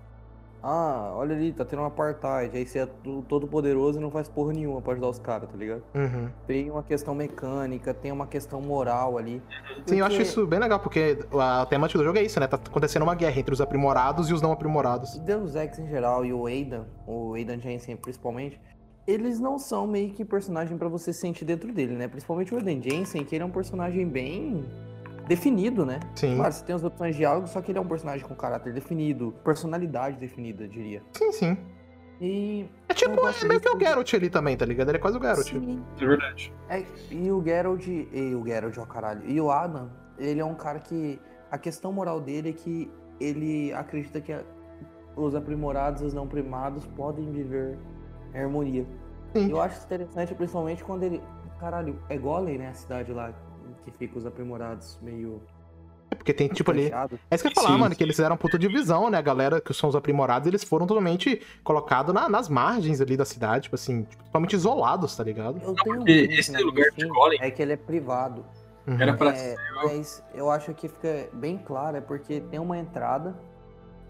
Ah, 0.63 1.13
olha 1.15 1.35
ali, 1.35 1.53
tá 1.53 1.65
tendo 1.65 1.83
um 1.83 1.85
apartheid. 1.85 2.57
Aí 2.57 2.67
você 2.67 2.81
é 2.81 2.89
todo 3.29 3.47
poderoso 3.47 3.99
e 3.99 4.03
não 4.03 4.11
faz 4.11 4.29
porra 4.29 4.53
nenhuma 4.53 4.81
pra 4.81 4.93
ajudar 4.93 5.09
os 5.09 5.19
caras, 5.19 5.49
tá 5.49 5.57
ligado? 5.57 5.83
Uhum. 5.95 6.29
Tem 6.47 6.71
uma 6.71 6.83
questão 6.83 7.15
mecânica, 7.15 7.95
tem 7.95 8.11
uma 8.11 8.27
questão 8.27 8.61
moral 8.61 9.19
ali. 9.19 9.43
Sim, 9.87 10.01
eu 10.01 10.07
acho 10.07 10.21
isso 10.23 10.47
bem 10.47 10.59
legal, 10.59 10.81
porque 10.81 11.19
a 11.33 11.67
temática 11.67 11.99
do 11.99 12.05
jogo 12.05 12.19
é 12.19 12.23
isso, 12.23 12.41
né? 12.41 12.47
Tá 12.47 12.57
acontecendo 12.57 13.03
uma 13.03 13.15
guerra 13.15 13.39
entre 13.39 13.53
os 13.53 13.61
aprimorados 13.61 14.29
e 14.29 14.35
os 14.35 14.43
não 14.43 14.53
aprimorados. 14.53 15.15
O 15.15 15.21
Deus 15.21 15.55
Ex 15.55 15.79
em 15.79 15.89
geral 15.89 16.25
e 16.25 16.33
o 16.33 16.47
Aidan, 16.47 16.85
o 17.07 17.35
Aidan 17.35 17.59
Jensen 17.61 17.97
principalmente, 17.97 18.61
eles 19.07 19.39
não 19.39 19.59
são 19.59 19.87
meio 19.87 20.13
que 20.13 20.25
personagem 20.25 20.77
pra 20.77 20.89
você 20.89 21.13
sentir 21.13 21.45
dentro 21.45 21.73
dele, 21.73 21.95
né? 21.95 22.09
Principalmente 22.09 22.53
o 22.53 22.59
Aidan 22.59 22.83
Jensen, 22.83 23.25
que 23.25 23.37
ele 23.37 23.45
é 23.45 23.47
um 23.47 23.51
personagem 23.51 24.09
bem 24.09 24.65
definido, 25.27 25.85
né? 25.85 26.01
Sim. 26.15 26.37
Claro, 26.37 26.53
você 26.53 26.65
tem 26.65 26.75
as 26.75 26.85
opções 26.85 27.13
de 27.15 27.19
diálogo, 27.19 27.47
só 27.47 27.61
que 27.61 27.71
ele 27.73 27.79
é 27.79 27.81
um 27.81 27.87
personagem 27.87 28.27
com 28.27 28.35
caráter 28.35 28.73
definido, 28.73 29.35
personalidade 29.45 30.17
definida, 30.19 30.65
eu 30.65 30.69
diria. 30.69 31.03
Sim, 31.13 31.33
sim. 31.33 31.59
E. 32.21 32.67
É 32.89 32.95
tipo, 32.95 33.13
é 33.29 33.45
meio 33.49 33.61
que 33.61 33.69
o. 33.69 33.79
Geralt 33.79 34.15
ali 34.15 34.31
também, 34.31 34.57
tá 34.57 34.65
ligado? 34.65 34.89
Ele 34.89 34.97
é 34.97 35.01
quase 35.01 35.19
o 35.19 35.21
Geralt. 35.21 35.47
Sim. 35.51 35.83
É 36.01 36.07
verdade. 36.07 36.53
É, 36.69 36.83
e 37.11 37.31
o 37.31 37.43
Geralt. 37.45 37.87
E 37.87 38.35
o 38.35 38.45
Geralt, 38.47 38.79
ó 38.79 38.87
caralho. 38.87 39.23
E 39.29 39.39
o 39.41 39.51
Adam, 39.51 39.91
ele 40.19 40.41
é 40.41 40.45
um 40.45 40.55
cara 40.55 40.79
que. 40.79 41.21
A 41.51 41.59
questão 41.59 41.93
moral 41.93 42.21
dele 42.21 42.51
é 42.51 42.53
que 42.53 42.91
ele 43.21 43.73
acredita 43.73 44.21
que 44.21 44.33
a- 44.33 44.43
os 45.15 45.35
aprimorados 45.35 46.03
e 46.03 46.05
os 46.07 46.13
não 46.15 46.27
primados 46.27 46.87
podem 46.87 47.31
viver 47.31 47.79
em 48.35 48.39
harmonia. 48.41 48.87
Sim. 49.35 49.51
Eu 49.51 49.61
acho 49.61 49.85
interessante, 49.85 50.35
principalmente 50.35 50.83
quando 50.83 51.03
ele. 51.03 51.23
Caralho, 51.61 51.99
é 52.09 52.17
Golem, 52.19 52.59
né? 52.59 52.69
A 52.69 52.75
cidade 52.75 53.13
lá 53.13 53.33
que 53.91 53.99
fica 53.99 54.19
os 54.19 54.27
aprimorados 54.27 54.99
meio. 55.01 55.41
É 56.11 56.15
porque 56.15 56.33
tem, 56.33 56.49
tipo, 56.49 56.71
ali. 56.71 56.91
É 57.31 57.35
isso 57.35 57.43
que 57.43 57.49
eu 57.49 57.51
ia 57.51 57.55
falar, 57.55 57.69
Sim, 57.75 57.79
mano, 57.79 57.91
sim. 57.95 57.99
que 57.99 58.05
eles 58.05 58.15
fizeram 58.15 58.37
puta 58.37 58.59
divisão, 58.59 59.11
né? 59.11 59.19
A 59.19 59.23
galera 59.23 59.61
que 59.61 59.73
são 59.75 59.89
os 59.89 59.97
aprimorados, 59.97 60.47
eles 60.47 60.63
foram 60.63 60.87
totalmente 60.87 61.41
colocados 61.65 62.15
na- 62.15 62.29
nas 62.29 62.49
margens 62.49 63.01
ali 63.01 63.17
da 63.17 63.25
cidade, 63.25 63.65
tipo 63.65 63.75
assim, 63.75 64.03
tipo, 64.05 64.23
totalmente 64.25 64.53
isolados, 64.55 65.17
tá 65.17 65.25
ligado? 65.25 65.61
Eu 65.63 65.75
tenho 65.75 66.01
um 66.03 66.07
esse 66.07 66.53
na 66.53 66.61
lugar 66.61 66.91
de 66.97 67.07
Golem- 67.09 67.39
É 67.41 67.51
que 67.51 67.61
ele 67.61 67.73
é 67.73 67.77
privado. 67.77 68.45
Uhum. 68.87 69.01
Era 69.01 69.15
pra 69.15 69.31
É, 69.37 69.57
mas 69.83 70.23
eu 70.33 70.49
acho 70.49 70.73
que 70.75 70.87
fica 70.89 71.29
bem 71.33 71.59
claro, 71.59 71.97
é 71.97 72.01
porque 72.01 72.41
tem 72.41 72.61
uma 72.61 72.79
entrada, 72.79 73.37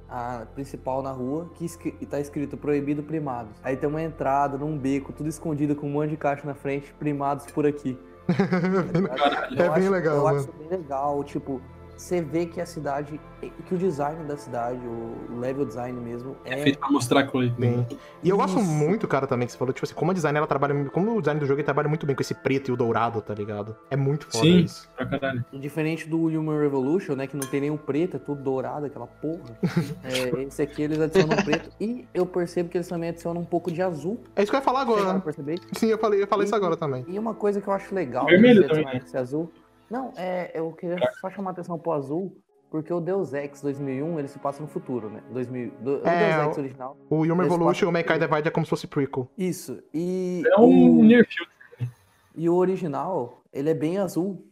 a 0.09 0.45
principal 0.55 1.03
na 1.03 1.11
rua, 1.13 1.51
que 1.55 1.65
escri- 1.65 1.93
tá 2.09 2.21
escrito 2.21 2.57
proibido 2.59 3.03
primados. 3.03 3.53
Aí 3.65 3.75
tem 3.77 3.89
uma 3.89 4.03
entrada 4.03 4.59
num 4.59 4.77
beco, 4.79 5.13
tudo 5.15 5.29
escondido 5.31 5.75
com 5.75 5.87
um 5.87 5.91
monte 5.93 6.11
de 6.11 6.17
caixa 6.19 6.47
na 6.47 6.55
frente, 6.55 6.93
primados 6.99 7.47
por 7.47 7.67
aqui. 7.67 7.99
Caralho. 9.17 9.53
É 9.53 9.57
bem 9.57 9.69
acho- 9.85 9.91
legal, 9.91 10.17
Eu 10.17 10.23
mano. 10.25 10.39
acho 10.41 10.53
bem 10.53 10.69
legal, 10.69 11.25
tipo, 11.25 11.61
você 11.97 12.21
vê 12.21 12.47
que 12.47 12.61
a 12.61 12.67
cidade, 12.67 13.19
que 13.65 13.75
o 13.75 13.79
design 13.79 14.25
da 14.25 14.37
cidade, 14.37 14.81
o 14.87 15.39
level 15.39 15.65
design 15.65 15.99
mesmo, 16.01 16.37
É 16.45 16.55
é, 16.61 16.63
feito 16.63 16.79
pra 16.79 16.91
mostrar 16.91 17.21
aquilo 17.21 17.43
aí. 17.43 17.53
Sim. 17.59 17.87
E 18.23 18.29
eu 18.29 18.37
gosto 18.37 18.59
Isso. 18.59 18.69
muito, 18.71 19.09
cara, 19.09 19.27
também, 19.27 19.47
que 19.47 19.53
você 19.53 19.59
falou, 19.59 19.73
tipo 19.73 19.85
assim, 19.87 19.95
como 19.95 20.11
a 20.11 20.15
design 20.15 20.37
ela 20.37 20.47
trabalha. 20.47 20.85
Como 20.91 21.17
o 21.17 21.21
design 21.21 21.41
do 21.41 21.47
jogo 21.47 21.59
ele 21.61 21.65
trabalha 21.65 21.89
muito 21.89 22.05
bem 22.07 22.15
com 22.15 22.23
esse 22.23 22.35
preto 22.35 22.69
e 22.71 22.73
o 22.73 22.77
dourado, 22.77 23.21
tá 23.23 23.33
ligado? 23.35 23.75
É 23.91 23.97
muito 23.97 24.27
foda 24.27 24.45
Sim. 24.45 24.59
isso. 24.61 24.89
Pra 24.97 25.07
caralho. 25.07 25.45
Diferente 25.53 26.09
do 26.09 26.27
Human 26.27 26.59
Revolution, 26.61 27.15
né? 27.15 27.27
Que 27.27 27.37
não 27.37 27.47
tem 27.49 27.61
nenhum 27.63 27.77
preto, 27.77 28.17
é 28.17 28.21
tudo 28.21 28.43
dourado, 28.43 28.87
aquela 28.87 29.07
porra. 29.07 29.57
É, 30.05 30.43
esse 30.43 30.63
aqui 30.63 30.83
eles 30.83 31.01
adicionam 31.01 31.37
preto. 31.45 31.71
E 31.81 32.07
eu 32.15 32.25
percebo 32.27 32.69
que 32.69 32.77
eles 32.77 32.89
também 32.89 33.09
adicionam 33.11 33.41
um 33.41 33.45
pouco 33.45 33.71
de 33.73 33.83
azul. 33.83 34.21
É 34.37 34.43
isso 34.43 34.51
que 34.53 34.57
eu 34.57 34.61
ia 34.61 34.65
falar 34.65 34.83
agora. 34.83 35.19
perceber? 35.21 35.59
Sim, 35.73 35.89
eu 35.89 35.99
falei, 35.99 36.23
eu 36.23 36.27
falei 36.27 36.45
isso 36.45 36.55
E- 36.55 36.57
agora 36.57 36.77
também. 36.77 37.05
E 37.09 37.19
uma 37.19 37.35
coisa 37.35 37.61
que 37.61 37.69
eu 37.69 37.73
acho 37.73 37.95
legal 37.95 38.27
Vermelho 38.27 38.63
também, 38.63 38.85
adicionarem 38.85 39.01
né? 39.01 39.07
esse 39.07 39.17
azul. 39.17 39.51
Não, 39.91 40.13
é, 40.17 40.51
eu 40.55 40.73
queria 40.73 40.99
só 41.21 41.31
chamar 41.31 41.51
a 41.51 41.53
atenção 41.53 41.79
pro 41.79 41.93
azul, 41.93 42.37
porque 42.71 42.93
o 42.93 43.01
Deus 43.01 43.33
Ex 43.33 43.61
2001 43.63 44.19
ele 44.19 44.29
se 44.29 44.39
passa 44.39 44.61
no 44.63 44.69
futuro, 44.69 45.09
né? 45.09 45.23
2000, 45.31 45.71
do, 45.81 45.91
o 46.03 46.07
É, 46.07 46.37
Deus 46.43 46.49
Ex 46.49 46.59
original. 46.59 46.97
O 47.09 47.17
Human 47.23 47.47
Evolution 47.47 47.87
e 47.87 47.89
o 47.89 47.93
Mankind 47.93 48.21
Divide 48.21 48.49
é 48.49 48.51
como 48.51 48.67
se 48.67 48.71
fosse 48.71 48.87
prequel. 48.87 49.29
Isso. 49.39 49.81
E, 49.95 50.43
É 50.47 50.59
um 50.61 51.01
o, 51.01 51.05
near 51.05 51.25
field. 51.27 51.93
e 52.35 52.49
o 52.49 52.55
original, 52.55 53.43
ele 53.53 53.71
é 53.71 53.75
bem 53.75 53.99
azul. 53.99 54.45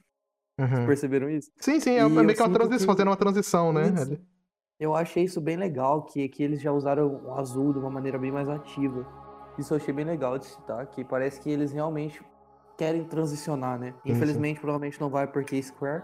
Uhum. 0.59 0.86
Perceberam 0.86 1.28
isso? 1.28 1.51
Sim, 1.61 1.81
sim, 1.81 1.90
é, 1.90 1.94
E 1.94 1.98
é 1.98 2.09
meio 2.09 2.31
eu 2.31 2.35
que 2.35 2.40
uma 2.43 2.48
transição, 2.51 2.78
que- 2.78 2.93
fazendo 2.93 3.09
uma 3.09 3.16
transição, 3.16 3.73
né? 3.73 3.89
Isso. 3.89 4.19
Eu 4.78 4.94
achei 4.94 5.24
isso 5.24 5.40
bem 5.40 5.56
legal, 5.56 6.02
que, 6.02 6.28
que 6.28 6.43
eles 6.43 6.61
já 6.61 6.70
usaram 6.73 7.23
o 7.24 7.35
azul 7.35 7.73
de 7.73 7.78
uma 7.81 7.90
maneira 7.90 8.19
bem 8.19 8.31
mais 8.31 8.48
ativa. 8.48 9.05
Isso 9.59 9.73
eu 9.73 9.77
achei 9.78 9.93
bem 9.94 10.05
legal 10.05 10.39
de 10.39 10.47
citar, 10.47 10.86
que 10.86 11.05
parece 11.05 11.40
que 11.40 11.51
eles 11.51 11.73
realmente 11.73 12.23
querem 12.77 13.05
transicionar, 13.05 13.79
né? 13.79 13.95
Sim, 14.03 14.13
Infelizmente, 14.13 14.61
provavelmente 14.61 15.01
não 15.01 15.09
vai 15.09 15.27
porque 15.27 15.63
Square, 15.63 16.03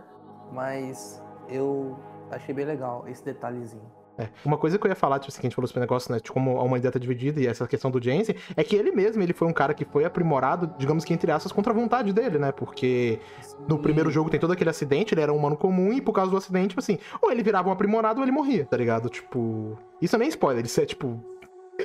mas 0.53 1.23
eu 1.49 1.99
achei 2.31 2.55
bem 2.55 2.65
legal 2.65 3.05
esse 3.09 3.25
detalhezinho. 3.25 4.01
É. 4.19 4.29
Uma 4.45 4.59
coisa 4.59 4.79
que 4.79 4.87
eu 4.87 4.91
ia 4.91 4.95
falar, 4.95 5.19
tipo 5.19 5.31
assim, 5.31 5.41
que 5.41 5.47
a 5.47 5.49
gente 5.49 5.57
falou 5.57 5.67
sobre 5.67 5.81
negócio, 5.81 6.13
né? 6.13 6.21
De 6.23 6.31
como 6.31 6.59
a 6.59 6.63
humanidade 6.63 6.93
tá 6.93 6.99
dividida 6.99 7.41
e 7.41 7.47
essa 7.47 7.67
questão 7.67 7.91
do 7.91 8.03
Jensen, 8.03 8.35
é 8.55 8.63
que 8.63 8.77
ele 8.77 8.91
mesmo, 8.93 9.23
ele 9.23 9.33
foi 9.33 9.49
um 9.49 9.53
cara 9.53 9.73
que 9.73 9.85
foi 9.85 10.05
aprimorado, 10.05 10.75
digamos 10.77 11.05
que 11.05 11.15
entre 11.15 11.33
aspas, 11.33 11.53
contra 11.53 11.73
a 11.73 11.77
vontade 11.77 12.13
dele, 12.13 12.39
né? 12.39 12.53
Porque 12.53 13.19
no 13.67 13.79
primeiro 13.79 14.11
jogo 14.11 14.29
tem 14.29 14.39
todo 14.39 14.53
aquele 14.53 14.69
acidente, 14.69 15.15
ele 15.15 15.23
era 15.23 15.33
um 15.33 15.37
humano 15.37 15.57
comum, 15.57 15.93
e 15.93 16.01
por 16.03 16.13
causa 16.13 16.31
do 16.31 16.37
acidente, 16.37 16.69
tipo 16.69 16.81
assim, 16.81 16.99
ou 17.23 17.31
ele 17.33 17.43
virava 17.43 17.69
um 17.69 17.73
aprimorado 17.73 18.21
ou 18.21 18.25
ele 18.25 18.33
morria, 18.33 18.67
tá 18.67 18.77
ligado? 18.77 19.09
Tipo. 19.09 19.79
Isso 20.03 20.17
nem 20.19 20.27
é 20.27 20.31
spoiler, 20.31 20.65
isso 20.65 20.81
é 20.81 20.87
tipo. 20.87 21.19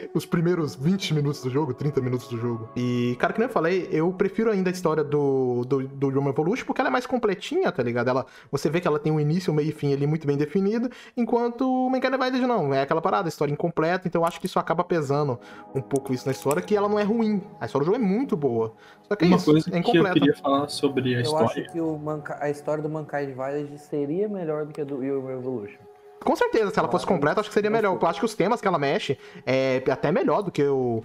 Os 0.13 0.25
primeiros 0.25 0.75
20 0.75 1.13
minutos 1.13 1.41
do 1.41 1.49
jogo, 1.49 1.73
30 1.73 2.01
minutos 2.01 2.27
do 2.27 2.37
jogo. 2.37 2.69
E, 2.75 3.15
cara, 3.19 3.33
que 3.33 3.39
nem 3.39 3.47
eu 3.47 3.53
falei, 3.53 3.87
eu 3.91 4.11
prefiro 4.13 4.51
ainda 4.51 4.69
a 4.69 4.73
história 4.73 5.03
do, 5.03 5.63
do, 5.67 5.87
do 5.87 6.07
Human 6.09 6.29
Evolution 6.29 6.65
porque 6.65 6.81
ela 6.81 6.89
é 6.89 6.91
mais 6.91 7.05
completinha, 7.05 7.71
tá 7.71 7.81
ligado? 7.83 8.09
Ela, 8.09 8.25
você 8.51 8.69
vê 8.69 8.79
que 8.81 8.87
ela 8.87 8.99
tem 8.99 9.11
um 9.11 9.19
início, 9.19 9.51
um 9.51 9.55
meio 9.55 9.69
e 9.69 9.71
fim 9.71 9.93
ali 9.93 10.05
muito 10.07 10.25
bem 10.27 10.37
definido, 10.37 10.89
enquanto 11.15 11.61
o 11.69 11.89
Mankind 11.89 12.11
Divided 12.13 12.41
não, 12.47 12.73
é 12.73 12.81
aquela 12.81 13.01
parada, 13.01 13.27
história 13.29 13.51
incompleta, 13.51 14.07
então 14.07 14.21
eu 14.21 14.25
acho 14.25 14.39
que 14.39 14.45
isso 14.45 14.59
acaba 14.59 14.83
pesando 14.83 15.39
um 15.73 15.81
pouco 15.81 16.13
isso 16.13 16.25
na 16.25 16.31
história, 16.31 16.61
que 16.61 16.75
ela 16.75 16.87
não 16.89 16.99
é 16.99 17.03
ruim. 17.03 17.41
A 17.59 17.65
história 17.65 17.85
do 17.85 17.91
jogo 17.93 18.03
é 18.03 18.07
muito 18.07 18.35
boa. 18.37 18.73
Só 19.07 19.15
que 19.15 19.25
é 19.25 19.27
Uma 19.27 19.37
isso, 19.37 19.51
coisa 19.51 19.69
é 19.69 19.71
que 19.71 19.75
eu 19.75 19.79
incompleta. 19.79 20.13
queria 20.13 20.33
falar 20.35 20.67
sobre 20.69 21.13
a 21.15 21.17
Eu 21.17 21.21
história. 21.21 21.45
acho 21.63 21.71
que 21.71 21.79
o 21.81 21.97
Manca- 21.97 22.37
a 22.41 22.49
história 22.49 22.81
do 22.81 22.89
Mankind 22.89 23.27
Divided 23.29 23.77
seria 23.79 24.27
melhor 24.27 24.65
do 24.65 24.73
que 24.73 24.81
a 24.81 24.83
do 24.83 24.95
Human 24.95 25.27
Revolution. 25.35 25.77
Com 26.23 26.35
certeza, 26.35 26.71
se 26.71 26.79
ela 26.79 26.89
fosse 26.89 27.05
completa, 27.05 27.39
acho 27.41 27.49
que 27.49 27.53
seria 27.53 27.69
melhor. 27.69 27.97
Eu 28.01 28.07
acho 28.07 28.19
que 28.19 28.25
os 28.25 28.33
temas 28.33 28.59
que 28.61 28.67
ela 28.67 28.79
mexe 28.79 29.17
é 29.45 29.83
até 29.91 30.11
melhor 30.11 30.41
do 30.41 30.51
que 30.51 30.63
o, 30.63 31.03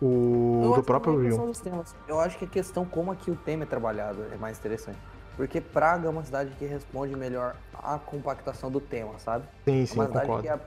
o 0.00 0.60
Eu 0.62 0.68
do 0.68 0.74
acho 0.74 0.82
próprio 0.84 1.12
que 1.14 1.18
não 1.18 1.24
é 1.26 1.28
Real. 1.28 1.46
questão 1.46 1.46
dos 1.50 1.60
temas. 1.60 1.96
Eu 2.08 2.20
acho 2.20 2.38
que 2.38 2.44
a 2.44 2.48
questão 2.48 2.84
como 2.84 3.10
aqui 3.12 3.30
o 3.30 3.36
tema 3.36 3.64
é 3.64 3.66
trabalhado 3.66 4.24
é 4.32 4.36
mais 4.36 4.58
interessante. 4.58 4.98
Porque 5.36 5.60
Praga 5.60 6.06
é 6.06 6.10
uma 6.10 6.24
cidade 6.24 6.50
que 6.58 6.64
responde 6.64 7.14
melhor 7.14 7.56
à 7.74 7.98
compactação 7.98 8.70
do 8.70 8.80
tema, 8.80 9.18
sabe? 9.18 9.44
Sim, 9.66 9.82
É 9.82 9.86
sim, 9.86 9.94
uma 9.98 10.04
eu 10.04 10.08
cidade 10.08 10.26
concordo. 10.26 10.42
que 10.42 10.48
a- 10.48 10.60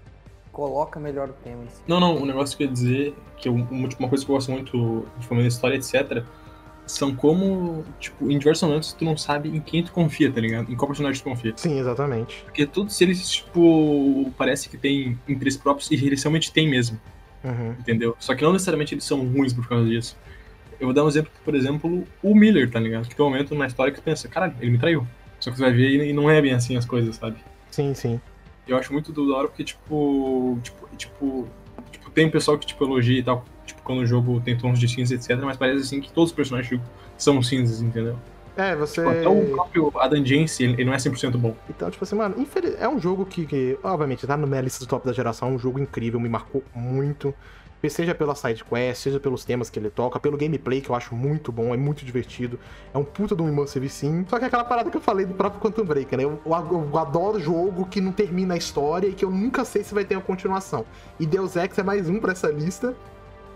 coloca 0.52 1.00
melhor 1.00 1.30
o 1.30 1.34
tema 1.34 1.64
em 1.64 1.70
si. 1.70 1.82
Não, 1.88 2.00
não, 2.00 2.16
o 2.18 2.26
negócio 2.26 2.56
que 2.58 2.64
eu 2.64 2.68
ia 2.68 2.74
dizer, 2.74 3.16
que 3.38 3.50
eu, 3.50 3.54
uma 3.54 3.66
uma 4.00 4.10
coisa 4.10 4.24
que 4.26 4.30
eu 4.32 4.36
gosto 4.36 4.52
muito 4.52 5.06
de 5.18 5.28
família 5.28 5.48
história, 5.48 5.76
etc., 5.76 6.24
são 6.92 7.14
como, 7.16 7.86
tipo, 8.00 8.32
em 8.32 8.38
diversos 8.38 8.68
momentos 8.68 8.94
tu 8.94 9.06
não 9.06 9.16
sabe 9.16 9.50
em 9.50 9.60
quem 9.60 9.84
tu 9.84 9.92
confia, 9.92 10.32
tá 10.32 10.42
ligado? 10.42 10.72
Em 10.72 10.76
qual 10.76 10.88
personagem 10.88 11.22
tu 11.22 11.26
confia. 11.30 11.54
Sim, 11.56 11.80
exatamente. 11.80 12.42
Porque 12.44 12.66
todos 12.66 13.00
eles, 13.02 13.30
tipo, 13.30 14.32
parece 14.38 14.68
que 14.70 14.78
têm 14.78 15.18
interesses 15.28 15.60
próprios 15.60 15.90
e 15.92 15.96
eles 15.96 16.22
realmente 16.24 16.52
têm 16.52 16.68
mesmo, 16.70 17.00
Uhum. 17.44 17.72
entendeu? 17.80 18.16
Só 18.20 18.34
que 18.36 18.44
não 18.44 18.52
necessariamente 18.54 18.94
eles 18.94 19.04
são 19.04 19.26
ruins 19.28 19.54
por 19.54 19.68
causa 19.68 19.88
disso. 19.88 20.18
Eu 20.80 20.88
vou 20.88 20.94
dar 20.94 21.04
um 21.04 21.08
exemplo, 21.08 21.32
por 21.44 21.54
exemplo, 21.56 22.08
o 22.24 22.34
Miller, 22.36 22.70
tá 22.72 22.80
ligado? 22.80 23.08
Que 23.08 23.16
tem 23.16 23.26
um 23.26 23.30
momento 23.30 23.54
na 23.54 23.68
história 23.68 23.92
que 23.94 24.00
tu 24.00 24.04
pensa, 24.04 24.28
caralho, 24.28 24.56
ele 24.60 24.72
me 24.72 24.78
traiu. 24.78 25.06
Só 25.40 25.52
que 25.52 25.58
você 25.58 25.64
vai 25.64 25.74
ver 25.74 26.06
e 26.06 26.14
não 26.14 26.30
é 26.30 26.42
bem 26.42 26.54
assim 26.54 26.76
as 26.76 26.86
coisas, 26.86 27.16
sabe? 27.18 27.38
Sim, 27.70 27.94
sim. 27.94 28.20
Eu 28.68 28.78
acho 28.78 28.92
muito 28.94 29.12
da 29.12 29.36
hora 29.36 29.48
porque, 29.48 29.64
tipo, 29.64 30.58
tipo, 30.64 30.90
tipo, 30.98 31.48
tipo, 31.92 32.12
tem 32.12 32.30
pessoal 32.30 32.58
que, 32.58 32.66
tipo, 32.68 32.84
elogia 32.84 33.20
e 33.20 33.24
tal, 33.24 33.44
tipo, 33.70 33.82
quando 33.82 34.00
o 34.00 34.06
jogo 34.06 34.40
tem 34.42 34.58
tons 34.58 34.80
de 34.80 34.88
cinza, 34.88 35.16
etc, 35.16 35.38
mas 35.42 35.58
parece, 35.58 35.82
assim, 35.82 36.02
que 36.02 36.12
todos 36.12 36.30
os 36.30 36.36
personagens 36.36 36.82
são 37.18 37.42
cinzas, 37.42 37.82
entendeu? 37.82 38.16
É, 38.58 38.76
você. 38.76 39.02
Tipo, 39.02 39.10
até 39.10 39.30
o 39.30 39.46
próprio 39.52 39.92
Adam 39.96 40.26
Jensen, 40.26 40.74
ele 40.74 40.86
não 40.86 40.94
é 40.94 40.98
100% 40.98 41.38
bom. 41.38 41.56
Então, 41.70 41.90
tipo 41.90 42.04
assim, 42.04 42.16
mano, 42.16 42.40
infeliz... 42.40 42.76
é 42.80 42.90
um 42.90 43.00
jogo 43.00 43.26
que, 43.26 43.46
que, 43.46 43.80
obviamente, 43.82 44.28
tá 44.28 44.36
na 44.36 44.46
minha 44.46 44.62
lista 44.62 44.84
do 44.84 44.88
top 44.88 45.06
da 45.06 45.14
geração, 45.14 45.50
é 45.50 45.52
um 45.52 45.60
jogo 45.60 45.80
incrível, 45.80 46.20
me 46.20 46.28
marcou 46.30 46.64
muito. 46.76 47.34
Seja 47.88 48.14
pela 48.14 48.36
side 48.36 48.62
quest, 48.66 49.04
seja 49.04 49.22
pelos 49.22 49.46
temas 49.46 49.70
que 49.70 49.80
ele 49.80 49.90
toca, 49.90 50.20
pelo 50.20 50.36
gameplay 50.36 50.82
que 50.82 50.90
eu 50.90 50.96
acho 50.96 51.16
muito 51.16 51.50
bom, 51.50 51.74
é 51.74 51.78
muito 51.78 52.04
divertido. 52.04 52.60
É 52.94 52.98
um 52.98 53.06
puta 53.06 53.34
de 53.34 53.42
um 53.42 53.48
immersive 53.48 53.88
sim. 53.88 54.26
Só 54.28 54.38
que 54.38 54.44
é 54.44 54.48
aquela 54.48 54.66
parada 54.66 54.92
que 54.92 54.98
eu 54.98 55.02
falei 55.02 55.26
do 55.26 55.34
próprio 55.34 55.62
Quantum 55.62 55.86
Break, 55.86 56.18
né? 56.18 56.26
Eu, 56.26 56.42
eu, 56.46 56.90
eu 56.92 56.98
adoro 56.98 57.40
jogo 57.40 57.86
que 57.86 58.02
não 58.02 58.12
termina 58.12 58.56
a 58.56 58.58
história 58.58 59.08
e 59.08 59.14
que 59.14 59.24
eu 59.24 59.32
nunca 59.32 59.64
sei 59.64 59.82
se 59.82 59.94
vai 59.94 60.04
ter 60.04 60.18
uma 60.18 60.22
continuação. 60.22 60.86
E 61.18 61.26
Deus 61.26 61.56
Ex 61.56 61.78
é 61.78 61.84
mais 61.84 62.10
um 62.10 62.20
pra 62.20 62.34
essa 62.34 62.50
lista. 62.50 62.94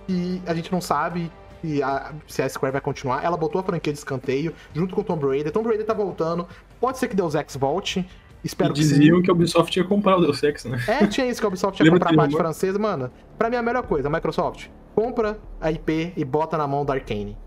E 0.07 0.41
a 0.45 0.53
gente 0.53 0.71
não 0.71 0.81
sabe 0.81 1.31
e 1.63 1.81
a, 1.81 2.13
se 2.27 2.41
a 2.41 2.49
Square 2.49 2.73
vai 2.73 2.81
continuar. 2.81 3.23
Ela 3.23 3.37
botou 3.37 3.61
a 3.61 3.63
franquia 3.63 3.93
de 3.93 3.99
escanteio 3.99 4.53
junto 4.73 4.93
com 4.93 5.01
o 5.01 5.03
Tomb 5.03 5.25
Raider. 5.25 5.51
Tomb 5.51 5.67
Raider 5.67 5.85
tá 5.85 5.93
voltando. 5.93 6.47
Pode 6.79 6.97
ser 6.97 7.07
que 7.07 7.15
Deus 7.15 7.35
Ex 7.35 7.55
volte. 7.55 8.05
Espero 8.43 8.71
e 8.71 8.73
diziam 8.73 9.19
que, 9.19 9.25
que 9.25 9.31
a 9.31 9.33
Ubisoft 9.33 9.77
ia 9.77 9.85
comprar 9.85 10.17
o 10.17 10.21
Deus 10.21 10.43
Ex, 10.43 10.65
né? 10.65 10.77
É, 10.87 11.07
tinha 11.07 11.25
isso 11.27 11.39
que 11.39 11.45
a 11.45 11.47
Ubisoft 11.47 11.81
ia 11.81 11.89
comprar 11.89 12.11
a 12.11 12.15
parte 12.15 12.35
francesa. 12.35 12.77
Mano, 12.77 13.09
pra 13.37 13.49
mim 13.49 13.55
é 13.55 13.59
a 13.59 13.63
melhor 13.63 13.83
coisa, 13.83 14.09
a 14.09 14.11
Microsoft, 14.11 14.67
compra 14.93 15.39
a 15.61 15.71
IP 15.71 16.13
e 16.17 16.25
bota 16.25 16.57
na 16.57 16.67
mão 16.67 16.83
da 16.83 16.93
Arkane. 16.93 17.37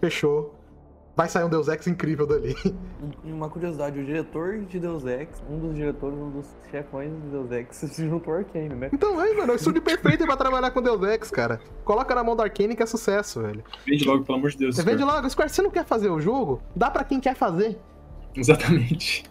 Fechou. 0.00 0.59
Vai 1.20 1.28
sair 1.28 1.44
um 1.44 1.50
Deus 1.50 1.68
Ex 1.68 1.86
incrível 1.86 2.26
dali. 2.26 2.56
Uma 3.22 3.50
curiosidade, 3.50 4.00
o 4.00 4.02
diretor 4.02 4.60
de 4.60 4.80
Deus 4.80 5.04
Ex, 5.04 5.28
um 5.50 5.58
dos 5.58 5.74
diretores, 5.74 6.16
um 6.16 6.30
dos 6.30 6.46
chefões 6.70 7.12
de 7.12 7.28
Deus 7.28 7.50
Ex, 7.50 7.76
se 7.92 8.08
juntou 8.08 8.32
a 8.32 8.38
Arkane, 8.38 8.70
né? 8.70 8.88
Então, 8.90 9.18
aí, 9.18 9.36
mano, 9.36 9.52
é 9.52 9.54
o 9.54 9.56
estúdio 9.56 9.82
perfeito 9.82 10.24
pra 10.24 10.34
trabalhar 10.34 10.70
com 10.70 10.80
Deus 10.80 11.02
Ex, 11.02 11.30
cara. 11.30 11.60
Coloca 11.84 12.14
na 12.14 12.24
mão 12.24 12.34
da 12.34 12.44
Arkane 12.44 12.74
que 12.74 12.82
é 12.82 12.86
sucesso, 12.86 13.42
velho. 13.42 13.62
Vende 13.86 14.02
logo, 14.06 14.24
pelo 14.24 14.38
amor 14.38 14.50
de 14.50 14.56
Deus. 14.56 14.76
Você 14.76 14.82
vende 14.82 15.04
logo. 15.04 15.28
Square, 15.28 15.50
você 15.50 15.60
não 15.60 15.70
quer 15.70 15.84
fazer 15.84 16.08
o 16.08 16.18
jogo? 16.18 16.62
Dá 16.74 16.90
pra 16.90 17.04
quem 17.04 17.20
quer 17.20 17.36
fazer. 17.36 17.78
Exatamente. 18.34 19.24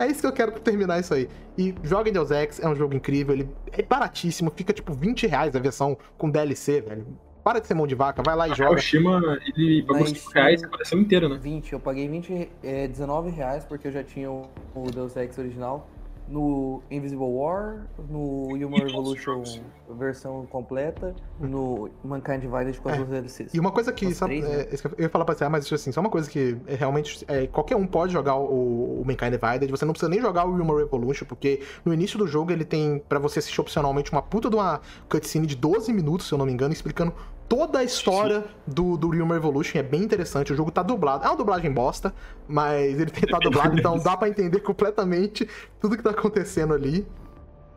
É 0.00 0.08
isso 0.08 0.22
que 0.22 0.26
eu 0.26 0.32
quero 0.32 0.50
pra 0.50 0.60
terminar 0.60 0.98
isso 0.98 1.14
aí. 1.14 1.28
E 1.56 1.72
joga 1.84 2.10
em 2.10 2.12
Deus 2.12 2.32
Ex, 2.32 2.58
é 2.58 2.68
um 2.68 2.74
jogo 2.74 2.92
incrível, 2.92 3.36
ele 3.36 3.48
é 3.70 3.82
baratíssimo, 3.82 4.52
fica 4.54 4.72
tipo 4.72 4.92
20 4.92 5.28
reais 5.28 5.54
a 5.54 5.60
versão 5.60 5.96
com 6.18 6.28
DLC, 6.28 6.80
velho. 6.80 7.06
Para 7.46 7.60
de 7.60 7.68
ser 7.68 7.74
mão 7.74 7.86
de 7.86 7.94
vaca, 7.94 8.24
vai 8.24 8.34
lá 8.34 8.48
e 8.48 8.54
joga. 8.56 8.72
O 8.74 8.76
Shima, 8.78 9.38
ele 9.46 9.80
pagou 9.84 10.04
5 10.04 10.32
reais 10.32 10.64
a 10.64 10.68
coleção 10.68 10.98
inteira, 10.98 11.28
né? 11.28 11.38
20, 11.40 11.74
eu 11.74 11.78
paguei 11.78 12.08
20, 12.08 12.50
é, 12.60 12.88
19 12.88 13.30
reais 13.30 13.64
porque 13.64 13.86
eu 13.86 13.92
já 13.92 14.02
tinha 14.02 14.28
o, 14.28 14.48
o 14.74 14.90
Deus 14.90 15.16
Ex 15.16 15.38
original 15.38 15.88
no 16.28 16.82
Invisible 16.90 17.24
War, 17.24 17.86
no 18.10 18.48
Human 18.48 18.84
Revolution 18.84 19.44
versão 19.88 20.44
completa, 20.46 21.14
no 21.38 21.88
Mankind 22.02 22.40
Divided 22.40 22.80
com 22.80 22.88
as 22.88 22.94
É. 22.94 22.98
duas 22.98 23.08
DLCs. 23.10 23.54
E 23.54 23.60
uma 23.60 23.70
coisa 23.70 23.92
que, 23.92 24.06
Os 24.06 24.16
sabe, 24.16 24.40
três, 24.42 24.56
né? 24.56 24.62
é, 24.62 24.76
que 24.76 25.00
eu 25.00 25.04
ia 25.04 25.08
falar 25.08 25.24
pra 25.24 25.36
você, 25.36 25.44
ah, 25.44 25.48
mas 25.48 25.72
assim, 25.72 25.92
só 25.92 26.00
uma 26.00 26.10
coisa 26.10 26.28
que 26.28 26.56
é, 26.66 26.74
realmente 26.74 27.24
é, 27.28 27.46
qualquer 27.46 27.76
um 27.76 27.86
pode 27.86 28.12
jogar 28.12 28.34
o, 28.34 29.00
o 29.00 29.04
Mankind 29.06 29.30
Divided, 29.32 29.70
você 29.70 29.84
não 29.84 29.92
precisa 29.92 30.10
nem 30.10 30.20
jogar 30.20 30.44
o 30.46 30.50
Human 30.50 30.76
Revolution, 30.76 31.24
porque 31.26 31.62
no 31.84 31.94
início 31.94 32.18
do 32.18 32.26
jogo 32.26 32.50
ele 32.50 32.64
tem 32.64 32.98
pra 33.08 33.20
você 33.20 33.38
assistir 33.38 33.60
opcionalmente 33.60 34.10
uma 34.10 34.22
puta 34.22 34.50
de 34.50 34.56
uma 34.56 34.80
cutscene 35.08 35.46
de 35.46 35.54
12 35.54 35.92
minutos, 35.92 36.26
se 36.26 36.34
eu 36.34 36.38
não 36.38 36.46
me 36.46 36.52
engano, 36.52 36.72
explicando 36.72 37.14
toda 37.48 37.78
a 37.78 37.84
história 37.84 38.44
do, 38.66 38.96
do 38.96 39.08
Human 39.08 39.34
Revolution, 39.34 39.78
é 39.78 39.82
bem 39.82 40.02
interessante, 40.02 40.52
o 40.52 40.56
jogo 40.56 40.70
tá 40.70 40.82
dublado, 40.82 41.24
é 41.24 41.28
uma 41.28 41.36
dublagem 41.36 41.72
bosta, 41.72 42.14
mas 42.48 42.98
ele 42.98 43.10
tá 43.10 43.38
dublado, 43.38 43.78
então 43.78 43.98
dá 43.98 44.16
pra 44.16 44.28
entender 44.28 44.60
completamente 44.60 45.48
tudo 45.80 45.96
que 45.96 46.02
tá 46.02 46.10
acontecendo 46.10 46.74
ali. 46.74 47.06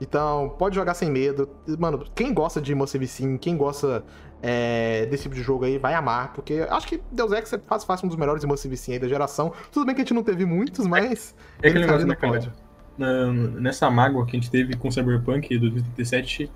Então, 0.01 0.55
pode 0.57 0.75
jogar 0.75 0.93
sem 0.93 1.11
medo. 1.11 1.49
Mano, 1.77 2.05
quem 2.15 2.33
gosta 2.33 2.61
de 2.61 2.71
Immersive 2.71 3.05
Sim, 3.05 3.37
quem 3.37 3.57
gosta 3.57 4.03
é, 4.41 5.05
desse 5.07 5.23
tipo 5.23 5.35
de 5.35 5.41
jogo 5.41 5.65
aí, 5.65 5.77
vai 5.77 5.93
amar. 5.93 6.31
Porque 6.31 6.65
acho 6.69 6.87
que 6.87 7.01
Deus 7.11 7.33
Ex 7.33 7.51
é 7.51 7.59
fácil, 7.59 7.85
fácil 7.85 8.05
um 8.05 8.07
dos 8.07 8.17
melhores 8.17 8.41
Immersive 8.41 8.77
Sim 8.77 8.93
aí 8.93 8.99
da 8.99 9.09
geração. 9.09 9.51
Tudo 9.73 9.85
bem 9.85 9.93
que 9.93 10.01
a 10.01 10.05
gente 10.05 10.13
não 10.13 10.23
teve 10.23 10.45
muitos, 10.45 10.87
mas... 10.87 11.35
É 11.61 11.67
aquele 11.67 11.83
ele 11.83 11.87
tá 11.87 11.97
negócio, 11.97 12.07
né, 12.07 12.15
cara? 12.15 12.69
nessa 12.99 13.89
mágoa 13.89 14.25
que 14.25 14.35
a 14.35 14.39
gente 14.39 14.51
teve 14.51 14.75
com 14.75 14.91
Cyberpunk 14.91 15.57
2037, 15.57 16.43
é 16.43 16.49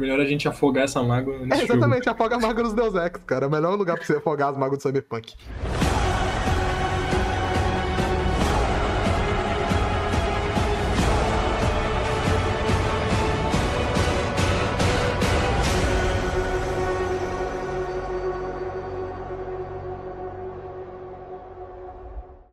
melhor 0.00 0.18
a 0.20 0.24
gente 0.24 0.48
afogar 0.48 0.84
essa 0.84 1.02
mágoa 1.02 1.34
É, 1.36 1.46
nesse 1.46 1.60
jogo. 1.66 1.72
exatamente, 1.74 2.08
afoga 2.08 2.36
a 2.36 2.40
mágoa 2.40 2.64
dos 2.64 2.72
Deus 2.74 2.94
Ex, 2.94 3.12
cara. 3.26 3.44
É 3.44 3.48
o 3.48 3.50
melhor 3.50 3.76
lugar 3.76 3.96
pra 3.96 4.04
você 4.06 4.16
afogar 4.16 4.50
as 4.50 4.56
mágoas 4.56 4.78
do 4.78 4.82
Cyberpunk. 4.82 5.34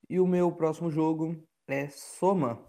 E 0.10 0.20
o 0.20 0.28
meu 0.28 0.52
próximo 0.52 0.90
jogo 0.90 1.36
é 1.68 1.90
Soma. 1.90 2.60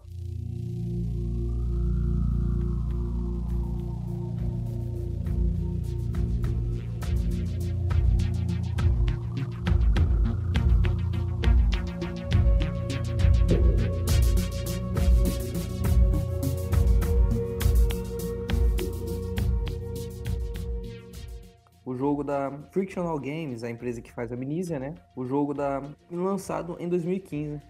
Jogo 21.99 22.23
da 22.23 22.49
Frictional 22.71 23.19
Games, 23.19 23.61
a 23.61 23.69
empresa 23.69 24.01
que 24.01 24.09
faz 24.11 24.31
a 24.31 24.35
Amnesia, 24.35 24.79
né? 24.79 24.95
O 25.17 25.25
jogo 25.25 25.53
da 25.53 25.83
lançado 26.09 26.77
em 26.79 26.87
2015. 26.87 27.61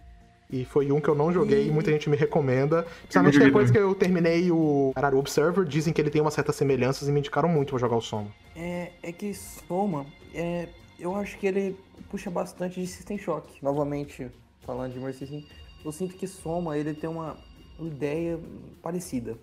E 0.48 0.64
foi 0.64 0.90
um 0.92 1.00
que 1.00 1.08
eu 1.08 1.14
não 1.14 1.32
joguei 1.32 1.66
e 1.66 1.70
muita 1.70 1.90
gente 1.90 2.08
me 2.08 2.16
recomenda. 2.16 2.84
Principalmente 3.02 3.38
depois 3.38 3.70
que 3.70 3.78
eu 3.78 3.94
terminei 3.94 4.50
o 4.50 4.92
Araru 4.94 5.18
Observer, 5.18 5.64
dizem 5.64 5.92
que 5.92 6.00
ele 6.00 6.10
tem 6.10 6.20
umas 6.20 6.34
certas 6.34 6.56
semelhanças 6.56 7.08
e 7.08 7.12
me 7.12 7.18
indicaram 7.18 7.48
muito 7.48 7.70
pra 7.70 7.78
jogar 7.78 7.96
o 7.96 8.00
som. 8.00 8.28
É, 8.54 8.92
é 9.02 9.12
que 9.12 9.32
Soma, 9.34 10.06
é, 10.32 10.68
eu 10.98 11.14
acho 11.16 11.36
que 11.38 11.46
ele 11.46 11.76
puxa 12.08 12.30
bastante 12.30 12.80
de 12.80 12.86
System 12.86 13.18
Shock. 13.18 13.62
Novamente, 13.62 14.30
falando 14.60 14.92
de 14.92 15.00
Mercy 15.00 15.26
Sim, 15.26 15.46
eu 15.84 15.92
sinto 15.92 16.16
que 16.16 16.26
Soma, 16.26 16.76
ele 16.78 16.94
tem 16.94 17.10
uma 17.10 17.36
ideia 17.80 18.38
parecida. 18.82 19.36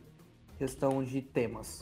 Questão 0.58 1.04
de 1.04 1.22
temas. 1.22 1.82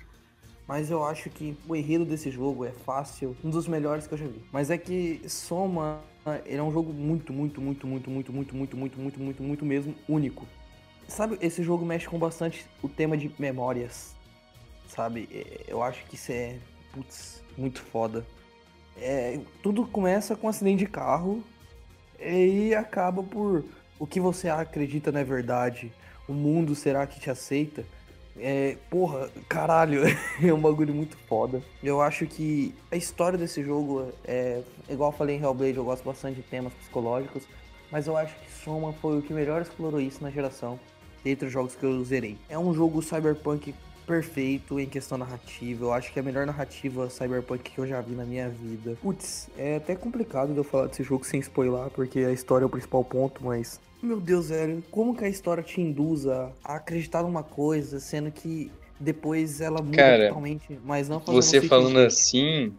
Mas 0.68 0.90
eu 0.90 1.04
acho 1.06 1.30
que 1.30 1.56
o 1.68 1.76
enredo 1.76 2.06
desse 2.06 2.32
jogo 2.32 2.66
é 2.66 2.72
fácil, 2.72 3.36
um 3.44 3.50
dos 3.50 3.68
melhores 3.68 4.08
que 4.08 4.14
eu 4.14 4.18
já 4.18 4.26
vi. 4.26 4.42
Mas 4.52 4.70
é 4.70 4.78
que 4.78 5.22
Soma, 5.28 6.02
ele 6.46 6.58
é 6.58 6.64
um 6.64 6.72
jogo 6.72 6.92
muito, 6.92 7.32
muito, 7.32 7.62
muito, 7.62 7.86
muito, 7.86 8.10
muito, 8.10 8.34
muito, 8.34 8.56
muito, 8.56 8.78
muito, 8.78 9.00
muito, 9.00 9.22
muito, 9.22 9.44
muito 9.44 9.66
mesmo 9.66 9.96
único. 10.10 10.48
Sabe, 11.08 11.38
esse 11.40 11.62
jogo 11.62 11.86
mexe 11.86 12.08
com 12.08 12.18
bastante 12.18 12.66
o 12.82 12.90
tema 12.90 13.16
de 13.16 13.32
memórias. 13.38 14.16
Sabe, 14.88 15.30
É, 15.32 15.66
eu 15.68 15.84
acho 15.84 16.04
que 16.06 16.16
isso 16.16 16.32
é, 16.32 16.58
putz, 16.92 17.44
muito 17.58 17.82
foda. 17.82 18.26
É, 18.98 19.40
tudo 19.62 19.86
começa 19.86 20.36
com 20.36 20.48
um 20.48 20.50
acidente 20.50 20.80
de 20.80 20.88
carro 20.88 21.44
e 22.20 22.74
acaba 22.74 23.22
por 23.22 23.66
o 24.00 24.08
que 24.08 24.20
você 24.20 24.50
acredita 24.50 25.12
não 25.12 25.20
é 25.20 25.24
verdade. 25.24 25.92
O 26.28 26.34
mundo 26.34 26.74
será 26.74 27.06
que 27.06 27.20
te 27.20 27.30
aceita? 27.30 27.86
É, 28.38 28.78
porra, 28.90 29.30
caralho, 29.48 30.02
é 30.44 30.54
um 30.54 30.60
bagulho 30.60 30.94
muito 30.94 31.18
foda. 31.28 31.62
Eu 31.82 32.02
acho 32.02 32.26
que 32.26 32.74
a 32.92 32.96
história 32.96 33.38
desse 33.38 33.64
jogo 33.64 34.12
é, 34.26 34.62
igual 34.90 35.12
eu 35.12 35.18
falei 35.18 35.38
em 35.38 35.42
Hellblade, 35.42 35.78
eu 35.78 35.86
gosto 35.86 36.04
bastante 36.04 36.38
de 36.38 36.44
temas 36.44 36.74
psicológicos, 36.74 37.44
mas 37.92 38.08
eu 38.08 38.18
acho 38.18 38.36
que 38.36 38.52
Soma 38.52 38.94
foi 38.94 39.20
o 39.20 39.22
que 39.22 39.34
melhor 39.34 39.62
explorou 39.62 40.02
isso 40.02 40.22
na 40.22 40.30
geração, 40.30 40.80
dentre 41.24 41.48
os 41.48 41.54
jogos 41.54 41.76
que 41.76 41.86
eu 41.86 42.04
zerei. 42.04 42.38
É 42.50 42.60
um 42.60 42.74
jogo 42.74 43.02
cyberpunk 43.02 43.74
perfeito 44.06 44.80
em 44.80 44.86
questão 44.86 45.18
narrativa, 45.18 45.86
eu 45.86 45.94
acho 45.94 46.12
que 46.12 46.20
é 46.20 46.22
a 46.22 46.26
melhor 46.26 46.46
narrativa 46.46 47.10
cyberpunk 47.10 47.72
que 47.72 47.80
eu 47.80 47.88
já 47.88 48.00
vi 48.02 48.16
na 48.16 48.26
minha 48.26 48.50
vida. 48.50 48.98
Putz, 49.02 49.50
é 49.58 49.78
até 49.78 49.96
complicado 49.96 50.54
de 50.54 50.58
eu 50.58 50.64
falar 50.64 50.88
desse 50.88 51.04
jogo 51.04 51.26
sem 51.26 51.40
spoiler, 51.40 51.90
porque 51.92 52.20
a 52.20 52.32
história 52.32 52.64
é 52.64 52.68
o 52.68 52.70
principal 52.70 53.04
ponto, 53.04 53.44
mas 53.44 53.80
meu 54.02 54.20
Deus, 54.20 54.50
velho, 54.50 54.84
como 54.92 55.16
que 55.16 55.26
a 55.26 55.30
história 55.30 55.64
te 55.64 55.82
induz 55.82 56.28
a 56.28 56.52
acreditar 56.64 57.24
numa 57.24 57.42
coisa, 57.42 58.00
sendo 58.00 58.32
que 58.32 58.72
depois 59.00 59.62
ela 59.62 59.82
muda 59.82 59.98
Cara, 59.98 60.28
totalmente, 60.28 60.80
mas 60.86 61.10
não 61.10 61.20
fazendo 61.20 61.42
Você 61.42 61.62
falando 61.62 62.00
assim, 62.00 62.72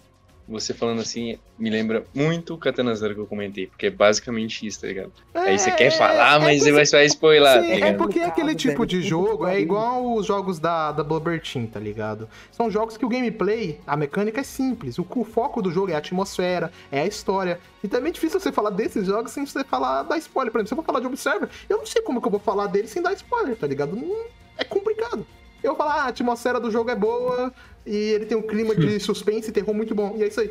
você 0.48 0.72
falando 0.72 1.00
assim, 1.00 1.38
me 1.58 1.68
lembra 1.68 2.04
muito 2.14 2.54
o 2.54 2.58
Katana 2.58 2.94
Zero 2.94 3.14
que 3.14 3.20
eu 3.20 3.26
comentei, 3.26 3.66
porque 3.66 3.86
é 3.86 3.90
basicamente 3.90 4.64
isso, 4.66 4.80
tá 4.80 4.86
ligado? 4.86 5.12
Aí 5.34 5.58
você 5.58 5.72
quer 5.72 5.90
falar, 5.90 6.38
mas 6.40 6.62
você 6.62 6.70
vai 6.72 6.86
só 6.86 7.00
spoiler, 7.02 7.62
Sim, 7.62 7.80
tá 7.80 7.86
é 7.86 7.92
porque 7.92 8.20
é 8.20 8.26
aquele 8.26 8.54
tipo 8.54 8.86
de 8.86 9.02
jogo, 9.02 9.46
é 9.46 9.60
igual 9.60 10.14
os 10.14 10.24
jogos 10.26 10.58
da, 10.58 10.92
da 10.92 11.02
Blubber 11.02 11.40
Team, 11.42 11.66
tá 11.66 11.80
ligado? 11.80 12.28
São 12.52 12.70
jogos 12.70 12.96
que 12.96 13.04
o 13.04 13.08
gameplay, 13.08 13.80
a 13.86 13.96
mecânica 13.96 14.40
é 14.40 14.44
simples. 14.44 14.98
O, 14.98 15.06
o 15.16 15.24
foco 15.24 15.60
do 15.60 15.72
jogo 15.72 15.90
é 15.90 15.94
a 15.94 15.98
atmosfera, 15.98 16.70
é 16.92 17.00
a 17.00 17.06
história. 17.06 17.58
E 17.82 17.88
também 17.88 18.10
é 18.10 18.12
difícil 18.12 18.38
você 18.38 18.52
falar 18.52 18.70
desses 18.70 19.06
jogos 19.06 19.32
sem 19.32 19.44
você 19.44 19.64
falar 19.64 20.04
da 20.04 20.16
spoiler. 20.16 20.52
Por 20.52 20.58
exemplo, 20.58 20.68
se 20.68 20.74
eu 20.74 20.76
vou 20.76 20.84
falar 20.84 21.00
de 21.00 21.06
Observer, 21.06 21.48
eu 21.68 21.78
não 21.78 21.86
sei 21.86 22.02
como 22.02 22.20
que 22.20 22.26
eu 22.26 22.30
vou 22.30 22.40
falar 22.40 22.66
dele 22.68 22.86
sem 22.88 23.02
dar 23.02 23.12
spoiler, 23.14 23.56
tá 23.56 23.66
ligado? 23.66 23.96
Não- 23.96 24.26
é 24.56 24.64
complicado. 24.64 25.26
Eu 25.62 25.74
vou 25.74 25.76
falar, 25.76 26.02
ah, 26.02 26.04
a 26.04 26.08
atmosfera 26.08 26.60
do 26.60 26.70
jogo 26.70 26.90
é 26.90 26.94
boa 26.94 27.52
e 27.86 27.94
ele 27.94 28.26
tem 28.26 28.36
um 28.36 28.42
clima 28.42 28.74
de 28.74 28.98
suspense 29.00 29.48
e 29.48 29.52
terror 29.52 29.74
muito 29.74 29.94
bom. 29.94 30.14
E 30.16 30.22
é 30.22 30.28
isso 30.28 30.40
aí. 30.40 30.50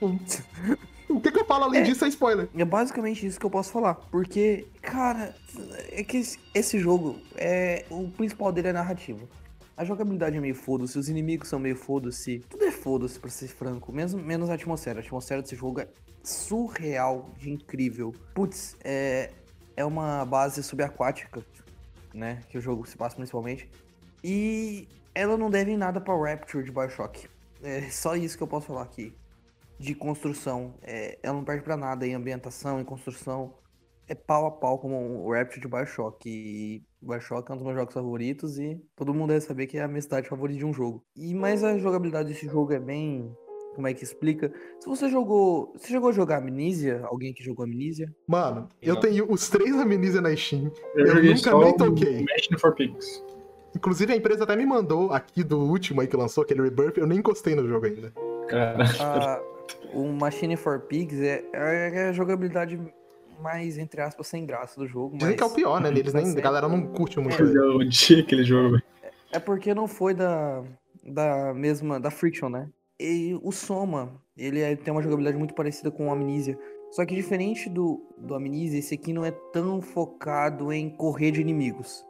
O 1.10 1.20
que, 1.20 1.32
que 1.32 1.40
eu 1.40 1.44
falo 1.44 1.64
além 1.64 1.82
disso 1.82 2.04
é 2.04 2.08
spoiler. 2.08 2.48
É 2.56 2.64
basicamente 2.64 3.26
isso 3.26 3.38
que 3.38 3.44
eu 3.44 3.50
posso 3.50 3.72
falar. 3.72 3.94
Porque, 3.94 4.68
cara, 4.80 5.34
é 5.90 6.04
que 6.04 6.18
esse, 6.18 6.38
esse 6.54 6.78
jogo, 6.78 7.18
é 7.34 7.84
o 7.90 8.08
principal 8.08 8.52
dele 8.52 8.68
é 8.68 8.72
narrativa. 8.72 9.28
A 9.76 9.84
jogabilidade 9.84 10.36
é 10.36 10.40
meio 10.40 10.54
foda-se, 10.54 10.96
os 10.96 11.08
inimigos 11.08 11.48
são 11.48 11.58
meio 11.58 11.74
foda-se. 11.74 12.44
Tudo 12.48 12.64
é 12.64 12.70
foda-se, 12.70 13.18
pra 13.18 13.28
ser 13.28 13.48
franco. 13.48 13.92
Mesmo, 13.92 14.22
menos 14.22 14.48
a 14.50 14.54
atmosfera. 14.54 15.00
A 15.00 15.02
atmosfera 15.02 15.42
desse 15.42 15.56
jogo 15.56 15.80
é 15.80 15.88
surreal 16.22 17.30
de 17.36 17.50
incrível. 17.50 18.14
Putz, 18.32 18.76
é, 18.84 19.30
é 19.76 19.84
uma 19.84 20.24
base 20.24 20.62
subaquática, 20.62 21.44
né? 22.14 22.40
Que 22.48 22.56
o 22.56 22.60
jogo 22.60 22.86
se 22.86 22.96
passa 22.96 23.16
principalmente. 23.16 23.68
E 24.22 24.86
ela 25.14 25.36
não 25.36 25.50
deve 25.50 25.70
em 25.72 25.76
nada 25.76 26.00
pra 26.00 26.14
Rapture 26.16 26.64
de 26.64 26.70
Bioshock. 26.72 27.28
É 27.62 27.82
só 27.90 28.16
isso 28.16 28.36
que 28.36 28.42
eu 28.42 28.48
posso 28.48 28.66
falar 28.68 28.82
aqui 28.82 29.12
de 29.78 29.94
construção. 29.94 30.74
É, 30.82 31.18
ela 31.22 31.36
não 31.36 31.44
perde 31.44 31.62
pra 31.62 31.76
nada 31.76 32.06
em 32.06 32.14
ambientação, 32.14 32.80
em 32.80 32.84
construção. 32.84 33.54
É 34.06 34.14
pau 34.14 34.44
a 34.46 34.50
pau 34.50 34.78
como 34.78 34.96
o 35.26 35.32
Rapture 35.32 35.60
de 35.60 35.68
Bioshock. 35.68 36.28
E 36.28 36.82
Bioshock 37.00 37.50
é 37.50 37.54
um 37.54 37.56
dos 37.56 37.64
meus 37.66 37.78
jogos 37.78 37.94
favoritos 37.94 38.58
e 38.58 38.80
todo 38.96 39.14
mundo 39.14 39.28
deve 39.30 39.42
saber 39.42 39.66
que 39.66 39.78
é 39.78 39.82
a 39.82 39.88
minha 39.88 40.02
cidade 40.02 40.28
favorita 40.28 40.58
de 40.58 40.64
um 40.64 40.72
jogo. 40.72 41.02
E 41.16 41.34
mas 41.34 41.62
a 41.64 41.78
jogabilidade 41.78 42.28
desse 42.28 42.46
jogo 42.46 42.72
é 42.72 42.80
bem. 42.80 43.34
Como 43.74 43.86
é 43.86 43.94
que 43.94 44.02
explica? 44.02 44.52
Se 44.80 44.88
você 44.88 45.08
jogou. 45.08 45.72
Você 45.76 45.92
jogou 45.92 46.10
a 46.10 46.12
jogar 46.12 46.38
Amnesia? 46.38 47.02
Alguém 47.04 47.32
que 47.32 47.42
jogou 47.44 47.64
Amnesia? 47.64 48.12
Mano, 48.26 48.68
eu 48.82 48.94
Não. 48.94 49.00
tenho 49.00 49.32
os 49.32 49.48
três 49.48 49.72
Amnesia 49.76 50.20
na 50.20 50.34
Steam. 50.36 50.72
Eu, 50.94 51.06
Eu 51.06 51.14
nunca 51.24 51.56
nem 51.56 51.68
o 51.68 51.76
toquei. 51.76 52.24
For 52.58 52.74
Pigs. 52.74 53.22
Inclusive, 53.74 54.12
a 54.12 54.16
empresa 54.16 54.44
até 54.44 54.56
me 54.56 54.66
mandou 54.66 55.12
aqui 55.12 55.44
do 55.44 55.58
último 55.60 56.00
aí 56.00 56.06
que 56.06 56.16
lançou, 56.16 56.42
aquele 56.42 56.62
Rebirth, 56.62 56.98
eu 56.98 57.06
nem 57.06 57.18
encostei 57.18 57.54
no 57.54 57.66
jogo 57.68 57.86
ainda. 57.86 58.12
O 59.92 60.08
Machine 60.08 60.56
for 60.56 60.80
Pigs 60.80 61.20
é, 61.20 61.44
é 61.52 62.08
a 62.08 62.12
jogabilidade 62.12 62.80
mais, 63.40 63.78
entre 63.78 64.00
aspas, 64.00 64.26
sem 64.26 64.44
graça 64.44 64.78
do 64.78 64.86
jogo. 64.86 65.16
Dizem 65.16 65.28
mas 65.28 65.36
que 65.36 65.42
é 65.42 65.46
o 65.46 65.50
pior, 65.50 65.80
né? 65.80 65.88
Eles 65.88 66.12
nem, 66.12 66.26
a 66.26 66.38
é- 66.38 66.40
galera 66.40 66.68
não 66.68 66.86
curte 66.86 67.18
muito 67.18 67.40
eu 67.40 67.46
ele. 67.48 67.86
odiei 67.86 68.20
aquele 68.20 68.44
jogo. 68.44 68.80
É 69.32 69.38
porque 69.38 69.72
não 69.72 69.86
foi 69.86 70.12
da, 70.14 70.62
da 71.04 71.54
mesma, 71.54 71.98
da 71.98 72.10
Friction, 72.10 72.48
né? 72.48 72.68
E 72.98 73.38
o 73.42 73.50
Soma, 73.50 74.20
ele 74.36 74.60
é- 74.60 74.76
tem 74.76 74.92
uma 74.92 75.02
jogabilidade 75.02 75.38
muito 75.38 75.54
parecida 75.54 75.90
com 75.90 76.08
o 76.08 76.12
Amnesia. 76.12 76.58
Só 76.90 77.06
que 77.06 77.14
diferente 77.14 77.70
do, 77.70 78.02
do 78.18 78.34
Amnesia, 78.34 78.78
esse 78.78 78.94
aqui 78.94 79.12
não 79.12 79.24
é 79.24 79.30
tão 79.30 79.80
focado 79.80 80.72
em 80.72 80.90
correr 80.90 81.30
de 81.30 81.40
inimigos. 81.40 82.04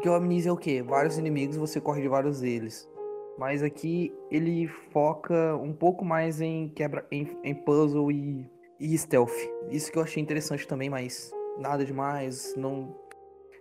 Porque 0.00 0.08
o 0.08 0.14
Amnesia 0.14 0.48
é 0.48 0.52
o 0.52 0.56
quê? 0.56 0.82
Vários 0.82 1.18
inimigos, 1.18 1.58
você 1.58 1.78
corre 1.78 2.00
de 2.00 2.08
vários 2.08 2.40
deles. 2.40 2.88
Mas 3.36 3.62
aqui 3.62 4.10
ele 4.30 4.66
foca 4.66 5.54
um 5.56 5.74
pouco 5.74 6.06
mais 6.06 6.40
em 6.40 6.70
quebra, 6.70 7.06
em, 7.12 7.28
em 7.44 7.54
puzzle 7.54 8.10
e, 8.10 8.50
e 8.80 8.96
stealth. 8.96 9.36
Isso 9.68 9.92
que 9.92 9.98
eu 9.98 10.02
achei 10.02 10.22
interessante 10.22 10.66
também, 10.66 10.88
mas 10.88 11.30
nada 11.58 11.84
demais, 11.84 12.54
não 12.56 12.96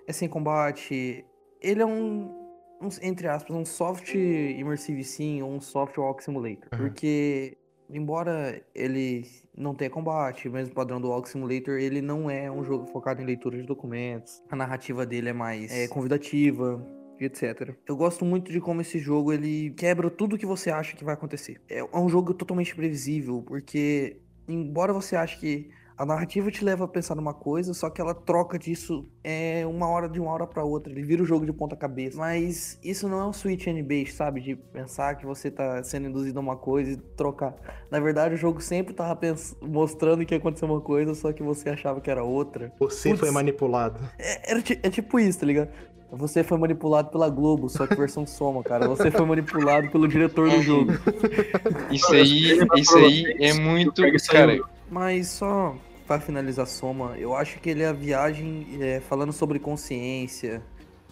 é 0.07 0.13
sem 0.13 0.29
combate. 0.29 1.25
Ele 1.61 1.81
é 1.81 1.85
um, 1.85 2.33
um, 2.81 2.87
entre 3.01 3.27
aspas, 3.27 3.53
um 3.53 3.65
soft 3.65 4.15
immersive 4.15 5.03
sim 5.03 5.41
ou 5.41 5.51
um 5.51 5.59
soft 5.59 5.97
walk 5.97 6.23
simulator. 6.23 6.69
Uhum. 6.71 6.77
Porque, 6.77 7.57
embora 7.89 8.61
ele 8.73 9.25
não 9.55 9.73
tenha 9.73 9.89
combate, 9.89 10.47
mesmo 10.49 10.73
padrão 10.73 11.01
do 11.01 11.09
walk 11.09 11.27
simulator, 11.27 11.79
ele 11.79 12.01
não 12.01 12.29
é 12.29 12.49
um 12.49 12.63
jogo 12.63 12.85
focado 12.85 13.21
em 13.21 13.25
leitura 13.25 13.57
de 13.57 13.63
documentos. 13.63 14.41
A 14.49 14.55
narrativa 14.55 15.05
dele 15.05 15.29
é 15.29 15.33
mais 15.33 15.71
é, 15.71 15.87
convidativa. 15.87 16.85
Etc. 17.21 17.75
Eu 17.85 17.97
gosto 17.97 18.23
muito 18.23 18.49
de 18.49 18.61
como 18.61 18.79
esse 18.79 18.97
jogo 18.97 19.33
ele 19.33 19.71
quebra 19.71 20.09
tudo 20.09 20.37
que 20.37 20.45
você 20.45 20.71
acha 20.71 20.95
que 20.95 21.03
vai 21.03 21.15
acontecer. 21.15 21.59
É 21.67 21.79
é 21.79 21.97
um 21.97 22.07
jogo 22.07 22.33
totalmente 22.33 22.73
previsível, 22.73 23.43
porque 23.45 24.21
embora 24.47 24.93
você 24.93 25.17
ache 25.17 25.37
que 25.37 25.69
a 25.99 26.05
narrativa 26.05 26.49
te 26.49 26.63
leva 26.63 26.85
a 26.85 26.87
pensar 26.87 27.13
numa 27.13 27.33
coisa, 27.33 27.73
só 27.73 27.89
que 27.89 27.99
ela 27.99 28.13
troca 28.15 28.57
disso 28.57 29.05
é 29.21 29.65
uma 29.67 29.85
hora 29.89 30.07
de 30.07 30.17
uma 30.17 30.31
hora 30.31 30.47
pra 30.47 30.63
outra. 30.63 30.93
Ele 30.93 31.03
vira 31.03 31.21
o 31.21 31.25
jogo 31.25 31.45
de 31.45 31.51
ponta 31.51 31.75
cabeça. 31.75 32.17
Mas 32.17 32.79
isso 32.81 33.09
não 33.09 33.19
é 33.19 33.25
um 33.25 33.33
switch 33.33 33.67
and 33.67 33.83
base, 33.83 34.13
sabe? 34.13 34.39
De 34.39 34.55
pensar 34.55 35.15
que 35.15 35.25
você 35.25 35.51
tá 35.51 35.83
sendo 35.83 36.07
induzido 36.07 36.39
a 36.39 36.41
uma 36.41 36.55
coisa 36.55 36.91
e 36.91 36.95
trocar. 36.95 37.53
Na 37.91 37.99
verdade, 37.99 38.35
o 38.35 38.37
jogo 38.37 38.61
sempre 38.61 38.93
tava 38.93 39.13
pens- 39.13 39.57
mostrando 39.61 40.25
que 40.25 40.33
ia 40.33 40.37
acontecer 40.37 40.63
uma 40.63 40.79
coisa, 40.79 41.13
só 41.13 41.33
que 41.33 41.43
você 41.43 41.69
achava 41.69 41.99
que 41.99 42.09
era 42.09 42.23
outra. 42.23 42.71
Você 42.79 43.09
Putz. 43.09 43.19
foi 43.19 43.31
manipulado. 43.31 43.99
É, 44.17 44.61
ti- 44.61 44.79
é 44.81 44.89
tipo 44.89 45.19
isso, 45.19 45.39
tá 45.41 45.45
ligado? 45.45 45.69
Você 46.13 46.45
foi 46.45 46.57
manipulado 46.57 47.09
pela 47.11 47.29
Globo, 47.29 47.67
só 47.67 47.85
que 47.85 47.93
versão 47.95 48.25
soma, 48.25 48.63
cara. 48.63 48.87
Você 48.87 49.11
foi 49.11 49.25
manipulado 49.25 49.89
pelo 49.91 50.07
diretor 50.07 50.49
do 50.49 50.61
jogo. 50.61 50.93
Isso 51.91 52.11
aí, 52.13 52.57
isso 52.77 52.97
aí 52.97 53.35
é 53.39 53.53
muito. 53.53 54.01
Cara, 54.29 54.59
Mas 54.89 55.27
só 55.27 55.75
pra 56.09 56.19
finalizar 56.19 56.65
Soma, 56.65 57.15
eu 57.19 57.35
acho 57.35 57.59
que 57.59 57.69
ele 57.69 57.83
é 57.83 57.87
a 57.87 57.93
viagem 57.93 58.65
é, 58.81 58.99
falando 58.99 59.31
sobre 59.31 59.59
consciência, 59.59 60.59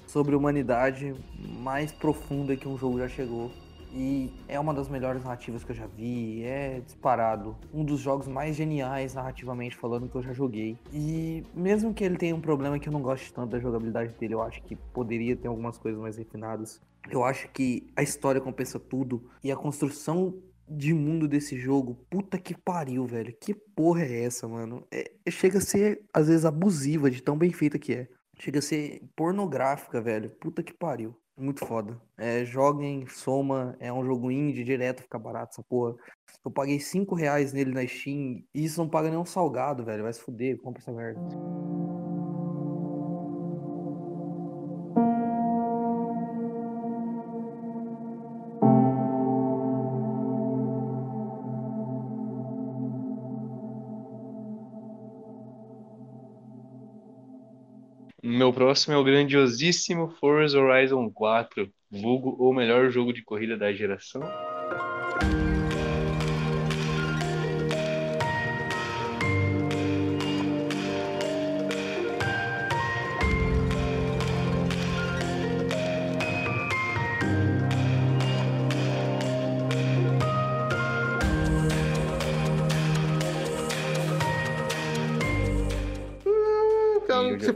sobre 0.07 0.35
humanidade 0.35 1.13
mais 1.59 1.91
profunda 1.91 2.57
que 2.57 2.67
um 2.67 2.75
jogo 2.79 2.97
já 2.97 3.07
chegou. 3.07 3.51
E 3.93 4.33
é 4.47 4.59
uma 4.59 4.73
das 4.73 4.89
melhores 4.89 5.23
narrativas 5.23 5.63
que 5.63 5.71
eu 5.71 5.75
já 5.75 5.85
vi, 5.85 6.43
é 6.43 6.81
disparado. 6.83 7.55
Um 7.71 7.85
dos 7.85 7.99
jogos 7.99 8.27
mais 8.27 8.55
geniais 8.55 9.13
narrativamente 9.13 9.75
falando 9.75 10.09
que 10.09 10.15
eu 10.15 10.23
já 10.23 10.33
joguei. 10.33 10.75
E 10.91 11.43
mesmo 11.53 11.93
que 11.93 12.03
ele 12.03 12.17
tenha 12.17 12.35
um 12.35 12.41
problema 12.41 12.79
que 12.79 12.89
eu 12.89 12.93
não 12.93 13.01
goste 13.01 13.31
tanto 13.31 13.51
da 13.51 13.59
jogabilidade 13.59 14.15
dele, 14.19 14.33
eu 14.33 14.41
acho 14.41 14.63
que 14.63 14.75
poderia 14.75 15.35
ter 15.35 15.47
algumas 15.47 15.77
coisas 15.77 16.01
mais 16.01 16.17
refinadas. 16.17 16.81
Eu 17.07 17.23
acho 17.23 17.47
que 17.49 17.87
a 17.95 18.01
história 18.01 18.41
compensa 18.41 18.79
tudo 18.79 19.29
e 19.43 19.51
a 19.51 19.55
construção 19.55 20.33
de 20.67 20.93
mundo 20.93 21.27
desse 21.27 21.57
jogo, 21.57 21.95
puta 22.09 22.37
que 22.37 22.55
pariu, 22.57 23.05
velho. 23.05 23.35
Que 23.39 23.53
porra 23.53 24.03
é 24.03 24.23
essa, 24.23 24.47
mano? 24.47 24.85
É, 24.91 25.11
chega 25.29 25.59
a 25.59 25.61
ser, 25.61 26.03
às 26.13 26.27
vezes, 26.27 26.45
abusiva 26.45 27.09
de 27.09 27.21
tão 27.21 27.37
bem 27.37 27.51
feita 27.51 27.79
que 27.79 27.93
é. 27.93 28.07
Chega 28.39 28.59
a 28.59 28.61
ser 28.61 29.01
pornográfica, 29.15 30.01
velho. 30.01 30.29
Puta 30.29 30.61
que 30.61 30.73
pariu. 30.73 31.15
Muito 31.39 31.65
foda. 31.65 32.01
É, 32.17 32.43
joguem, 32.43 33.05
soma, 33.07 33.75
é 33.79 33.93
um 33.93 34.03
jogo 34.03 34.31
indie, 34.31 34.63
direto 34.63 35.03
fica 35.03 35.19
barato 35.19 35.51
essa 35.53 35.63
porra. 35.63 35.95
Eu 36.43 36.49
paguei 36.49 36.79
5 36.79 37.13
reais 37.13 37.53
nele 37.53 37.71
na 37.71 37.85
Steam 37.85 38.43
e 38.53 38.65
isso 38.65 38.81
não 38.81 38.89
paga 38.89 39.09
nem 39.09 39.19
um 39.19 39.25
salgado, 39.25 39.85
velho. 39.85 40.03
Vai 40.03 40.13
se 40.13 40.21
fuder, 40.21 40.57
compra 40.59 40.81
essa 40.81 40.91
merda. 40.91 41.21
Meu 58.47 58.53
próximo 58.53 58.93
é 58.93 58.97
o 58.97 59.03
grandiosíssimo 59.03 60.07
Forza 60.21 60.57
Horizon 60.57 61.09
4, 61.09 61.69
vulgo 61.91 62.29
o 62.39 62.53
melhor 62.53 62.89
jogo 62.89 63.11
de 63.11 63.21
corrida 63.21 63.57
da 63.57 63.73
geração. 63.73 64.21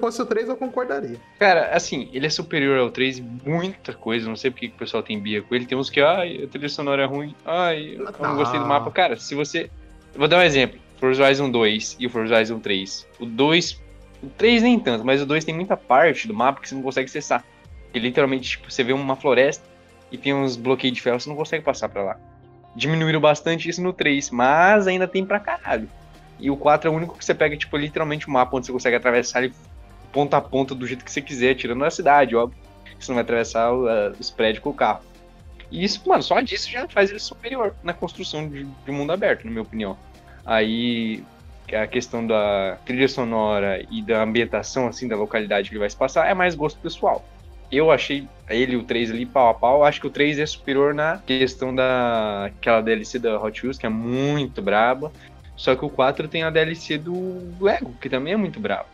Fosse 0.01 0.21
o 0.21 0.25
3, 0.25 0.49
eu 0.49 0.57
concordaria. 0.57 1.15
Cara, 1.39 1.69
assim, 1.73 2.09
ele 2.11 2.25
é 2.25 2.29
superior 2.29 2.77
ao 2.77 2.89
3 2.89 3.19
em 3.19 3.39
muita 3.45 3.93
coisa, 3.93 4.27
não 4.27 4.35
sei 4.35 4.51
porque 4.51 4.67
que 4.67 4.75
o 4.75 4.77
pessoal 4.77 5.01
tem 5.01 5.17
bia 5.17 5.41
com 5.41 5.55
ele. 5.55 5.65
Tem 5.65 5.77
uns 5.77 5.89
que, 5.89 6.01
ai, 6.01 6.43
a 6.43 6.47
trilha 6.47 6.67
sonora 6.67 7.03
é 7.03 7.05
ruim, 7.05 7.33
ai, 7.45 7.95
eu 7.97 8.05
não 8.19 8.35
gostei 8.35 8.59
do 8.59 8.65
mapa. 8.65 8.91
Cara, 8.91 9.15
se 9.15 9.33
você. 9.33 9.69
Vou 10.13 10.27
dar 10.27 10.39
um 10.39 10.43
exemplo: 10.43 10.77
Forza 10.97 11.23
Horizon 11.23 11.49
2 11.49 11.95
e 11.99 12.07
o 12.07 12.09
Forza 12.09 12.35
Horizon 12.35 12.59
3. 12.59 13.07
O 13.19 13.25
2. 13.25 13.81
O 14.21 14.29
3 14.37 14.61
nem 14.61 14.77
tanto, 14.77 15.05
mas 15.05 15.21
o 15.21 15.25
2 15.25 15.45
tem 15.45 15.55
muita 15.55 15.77
parte 15.77 16.27
do 16.27 16.33
mapa 16.33 16.59
que 16.59 16.67
você 16.67 16.75
não 16.75 16.81
consegue 16.81 17.05
acessar. 17.05 17.43
Porque 17.85 17.99
literalmente, 17.99 18.49
tipo, 18.49 18.69
você 18.69 18.83
vê 18.83 18.93
uma 18.93 19.15
floresta 19.15 19.65
e 20.11 20.17
tem 20.17 20.33
uns 20.33 20.57
bloqueios 20.57 20.95
de 20.95 21.01
ferro, 21.01 21.19
você 21.19 21.29
não 21.29 21.35
consegue 21.35 21.63
passar 21.63 21.89
pra 21.89 22.03
lá. 22.03 22.17
diminuíram 22.75 23.19
bastante 23.19 23.69
isso 23.69 23.81
no 23.81 23.93
3, 23.93 24.29
mas 24.31 24.87
ainda 24.87 25.07
tem 25.07 25.25
pra 25.25 25.39
caralho. 25.39 25.89
E 26.39 26.49
o 26.49 26.57
4 26.57 26.89
é 26.89 26.91
o 26.91 26.95
único 26.95 27.17
que 27.17 27.23
você 27.23 27.35
pega, 27.35 27.55
tipo, 27.55 27.77
literalmente 27.77 28.27
um 28.29 28.33
mapa 28.33 28.57
onde 28.57 28.65
você 28.65 28.71
consegue 28.71 28.95
atravessar 28.95 29.43
ele 29.43 29.53
ponta 30.11 30.37
a 30.37 30.41
ponta 30.41 30.75
do 30.75 30.85
jeito 30.85 31.03
que 31.03 31.11
você 31.11 31.21
quiser, 31.21 31.55
tirando 31.55 31.83
a 31.83 31.91
cidade, 31.91 32.35
óbvio. 32.35 32.59
Você 32.99 33.11
não 33.11 33.15
vai 33.15 33.23
atravessar 33.23 33.71
os 33.73 34.29
prédios 34.29 34.63
com 34.63 34.69
o 34.69 34.73
carro. 34.73 35.01
E 35.71 35.83
isso, 35.83 36.07
mano, 36.07 36.21
só 36.21 36.39
disso 36.41 36.69
já 36.69 36.87
faz 36.87 37.09
ele 37.09 37.19
superior 37.19 37.73
na 37.81 37.93
construção 37.93 38.47
de, 38.47 38.65
de 38.65 38.91
mundo 38.91 39.11
aberto, 39.11 39.45
na 39.45 39.51
minha 39.51 39.63
opinião. 39.63 39.97
Aí 40.45 41.23
a 41.73 41.87
questão 41.87 42.25
da 42.27 42.77
trilha 42.85 43.07
sonora 43.07 43.83
e 43.89 44.01
da 44.01 44.21
ambientação, 44.21 44.87
assim, 44.87 45.07
da 45.07 45.15
localidade 45.15 45.69
que 45.69 45.75
ele 45.75 45.79
vai 45.79 45.89
se 45.89 45.95
passar, 45.95 46.27
é 46.27 46.33
mais 46.33 46.53
gosto 46.53 46.79
pessoal. 46.79 47.25
Eu 47.71 47.89
achei 47.89 48.27
ele 48.49 48.75
o 48.75 48.83
3 48.83 49.11
ali 49.11 49.25
pau 49.25 49.49
a 49.49 49.53
pau. 49.53 49.83
Acho 49.85 50.01
que 50.01 50.07
o 50.07 50.09
3 50.09 50.39
é 50.39 50.45
superior 50.45 50.93
na 50.93 51.19
questão 51.19 51.73
da 51.73 52.47
aquela 52.47 52.81
DLC 52.81 53.17
da 53.17 53.41
Hot 53.41 53.63
Wheels, 53.63 53.77
que 53.77 53.85
é 53.85 53.89
muito 53.89 54.61
braba. 54.61 55.11
Só 55.55 55.73
que 55.73 55.85
o 55.85 55.89
4 55.89 56.27
tem 56.27 56.43
a 56.43 56.49
DLC 56.49 56.97
do 56.97 57.53
Lego, 57.61 57.93
que 58.01 58.09
também 58.09 58.33
é 58.33 58.37
muito 58.37 58.59
brabo. 58.59 58.89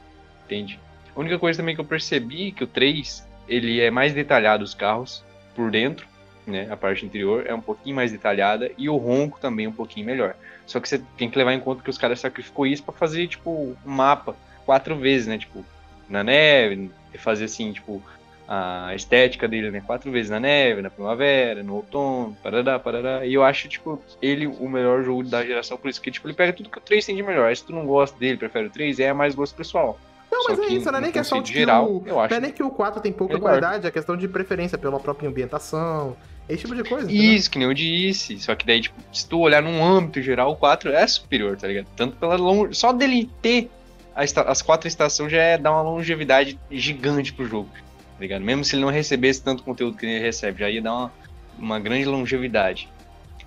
Entende? 0.45 0.79
A 1.17 1.19
única 1.19 1.39
coisa 1.39 1.57
também 1.57 1.73
que 1.73 1.81
eu 1.81 1.85
percebi 1.85 2.51
que 2.51 2.63
o 2.63 2.67
3, 2.67 3.27
ele 3.49 3.81
é 3.81 3.89
mais 3.89 4.13
detalhado 4.13 4.63
os 4.63 4.75
carros 4.75 5.23
por 5.55 5.71
dentro, 5.71 6.05
né? 6.45 6.67
A 6.69 6.77
parte 6.77 7.03
interior 7.07 7.43
é 7.47 7.55
um 7.55 7.59
pouquinho 7.59 7.95
mais 7.95 8.11
detalhada 8.11 8.71
e 8.77 8.87
o 8.87 8.97
ronco 8.97 9.39
também 9.39 9.65
é 9.65 9.69
um 9.69 9.73
pouquinho 9.73 10.05
melhor. 10.05 10.35
Só 10.67 10.79
que 10.79 10.87
você 10.87 11.01
tem 11.17 11.27
que 11.27 11.35
levar 11.35 11.53
em 11.53 11.59
conta 11.59 11.81
que 11.81 11.89
os 11.89 11.97
caras 11.97 12.19
sacrificou 12.19 12.67
isso 12.67 12.83
para 12.83 12.93
fazer 12.93 13.27
tipo 13.27 13.49
um 13.49 13.75
mapa 13.83 14.35
quatro 14.63 14.95
vezes, 14.95 15.25
né? 15.25 15.39
Tipo, 15.39 15.65
na 16.07 16.23
neve, 16.23 16.91
fazer 17.15 17.45
assim, 17.45 17.73
tipo, 17.73 17.99
a 18.47 18.93
estética 18.93 19.47
dele, 19.47 19.71
né? 19.71 19.81
Quatro 19.81 20.11
vezes 20.11 20.29
na 20.29 20.39
neve, 20.39 20.83
na 20.83 20.91
primavera, 20.91 21.63
no 21.63 21.77
outono, 21.77 22.37
parará, 22.43 22.77
parará. 22.77 23.25
E 23.25 23.33
eu 23.33 23.43
acho, 23.43 23.67
tipo, 23.67 23.99
ele 24.21 24.45
o 24.45 24.69
melhor 24.69 25.03
jogo 25.03 25.23
da 25.23 25.43
geração, 25.43 25.77
por 25.77 25.89
isso 25.89 25.99
que, 25.99 26.11
tipo, 26.11 26.27
ele 26.27 26.35
pega 26.35 26.53
tudo 26.53 26.69
que 26.69 26.77
o 26.77 26.81
3 26.81 27.03
tem 27.03 27.15
de 27.15 27.23
melhor. 27.23 27.55
Se 27.55 27.65
tu 27.65 27.73
não 27.73 27.87
gosta 27.87 28.15
dele, 28.19 28.37
prefere 28.37 28.67
o 28.67 28.69
3, 28.69 28.99
é 28.99 29.11
mais 29.13 29.33
gosto 29.33 29.55
pessoal. 29.55 29.99
Não, 30.31 30.43
mas 30.49 30.59
é 30.59 30.67
isso, 30.67 30.91
não 30.91 30.99
é 30.99 31.01
nem 31.01 31.11
questão 31.11 31.41
de 31.41 31.53
geral, 31.53 31.89
o... 31.89 32.03
eu 32.05 32.19
acho 32.19 32.31
Não 32.31 32.37
é 32.37 32.41
nem 32.41 32.51
que 32.51 32.61
o 32.61 32.69
4 32.69 33.01
tem 33.01 33.11
pouca 33.11 33.35
melhor. 33.35 33.49
qualidade, 33.49 33.87
é 33.87 33.91
questão 33.91 34.15
de 34.15 34.27
preferência 34.27 34.77
pela 34.77 34.99
própria 34.99 35.29
ambientação, 35.29 36.15
esse 36.47 36.63
tipo 36.63 36.75
de 36.75 36.83
coisa. 36.83 37.09
entendeu? 37.11 37.33
Isso, 37.33 37.51
que 37.51 37.59
nem 37.59 37.67
eu 37.67 37.73
disse. 37.73 38.39
Só 38.39 38.55
que 38.55 38.65
daí, 38.65 38.81
tipo, 38.81 38.95
se 39.11 39.27
tu 39.27 39.39
olhar 39.39 39.61
num 39.61 39.83
âmbito 39.83 40.21
geral, 40.21 40.51
o 40.51 40.55
4 40.55 40.91
é 40.91 41.05
superior, 41.07 41.57
tá 41.57 41.67
ligado? 41.67 41.87
Tanto 41.95 42.15
pela 42.17 42.35
longe... 42.35 42.73
Só 42.75 42.93
dele 42.93 43.29
ter 43.41 43.69
as 44.15 44.61
quatro 44.63 44.87
estações 44.87 45.31
já 45.31 45.41
é 45.41 45.57
dar 45.57 45.71
uma 45.71 45.83
longevidade 45.83 46.59
gigante 46.71 47.31
pro 47.31 47.45
jogo, 47.45 47.69
tá 47.71 48.19
ligado? 48.19 48.41
Mesmo 48.41 48.63
se 48.63 48.75
ele 48.75 48.81
não 48.83 48.89
recebesse 48.89 49.43
tanto 49.43 49.61
conteúdo 49.61 49.95
que 49.95 50.05
ele 50.07 50.19
recebe, 50.19 50.61
já 50.61 50.69
ia 50.69 50.81
dar 50.81 50.93
uma, 50.93 51.11
uma 51.59 51.79
grande 51.79 52.05
longevidade. 52.05 52.89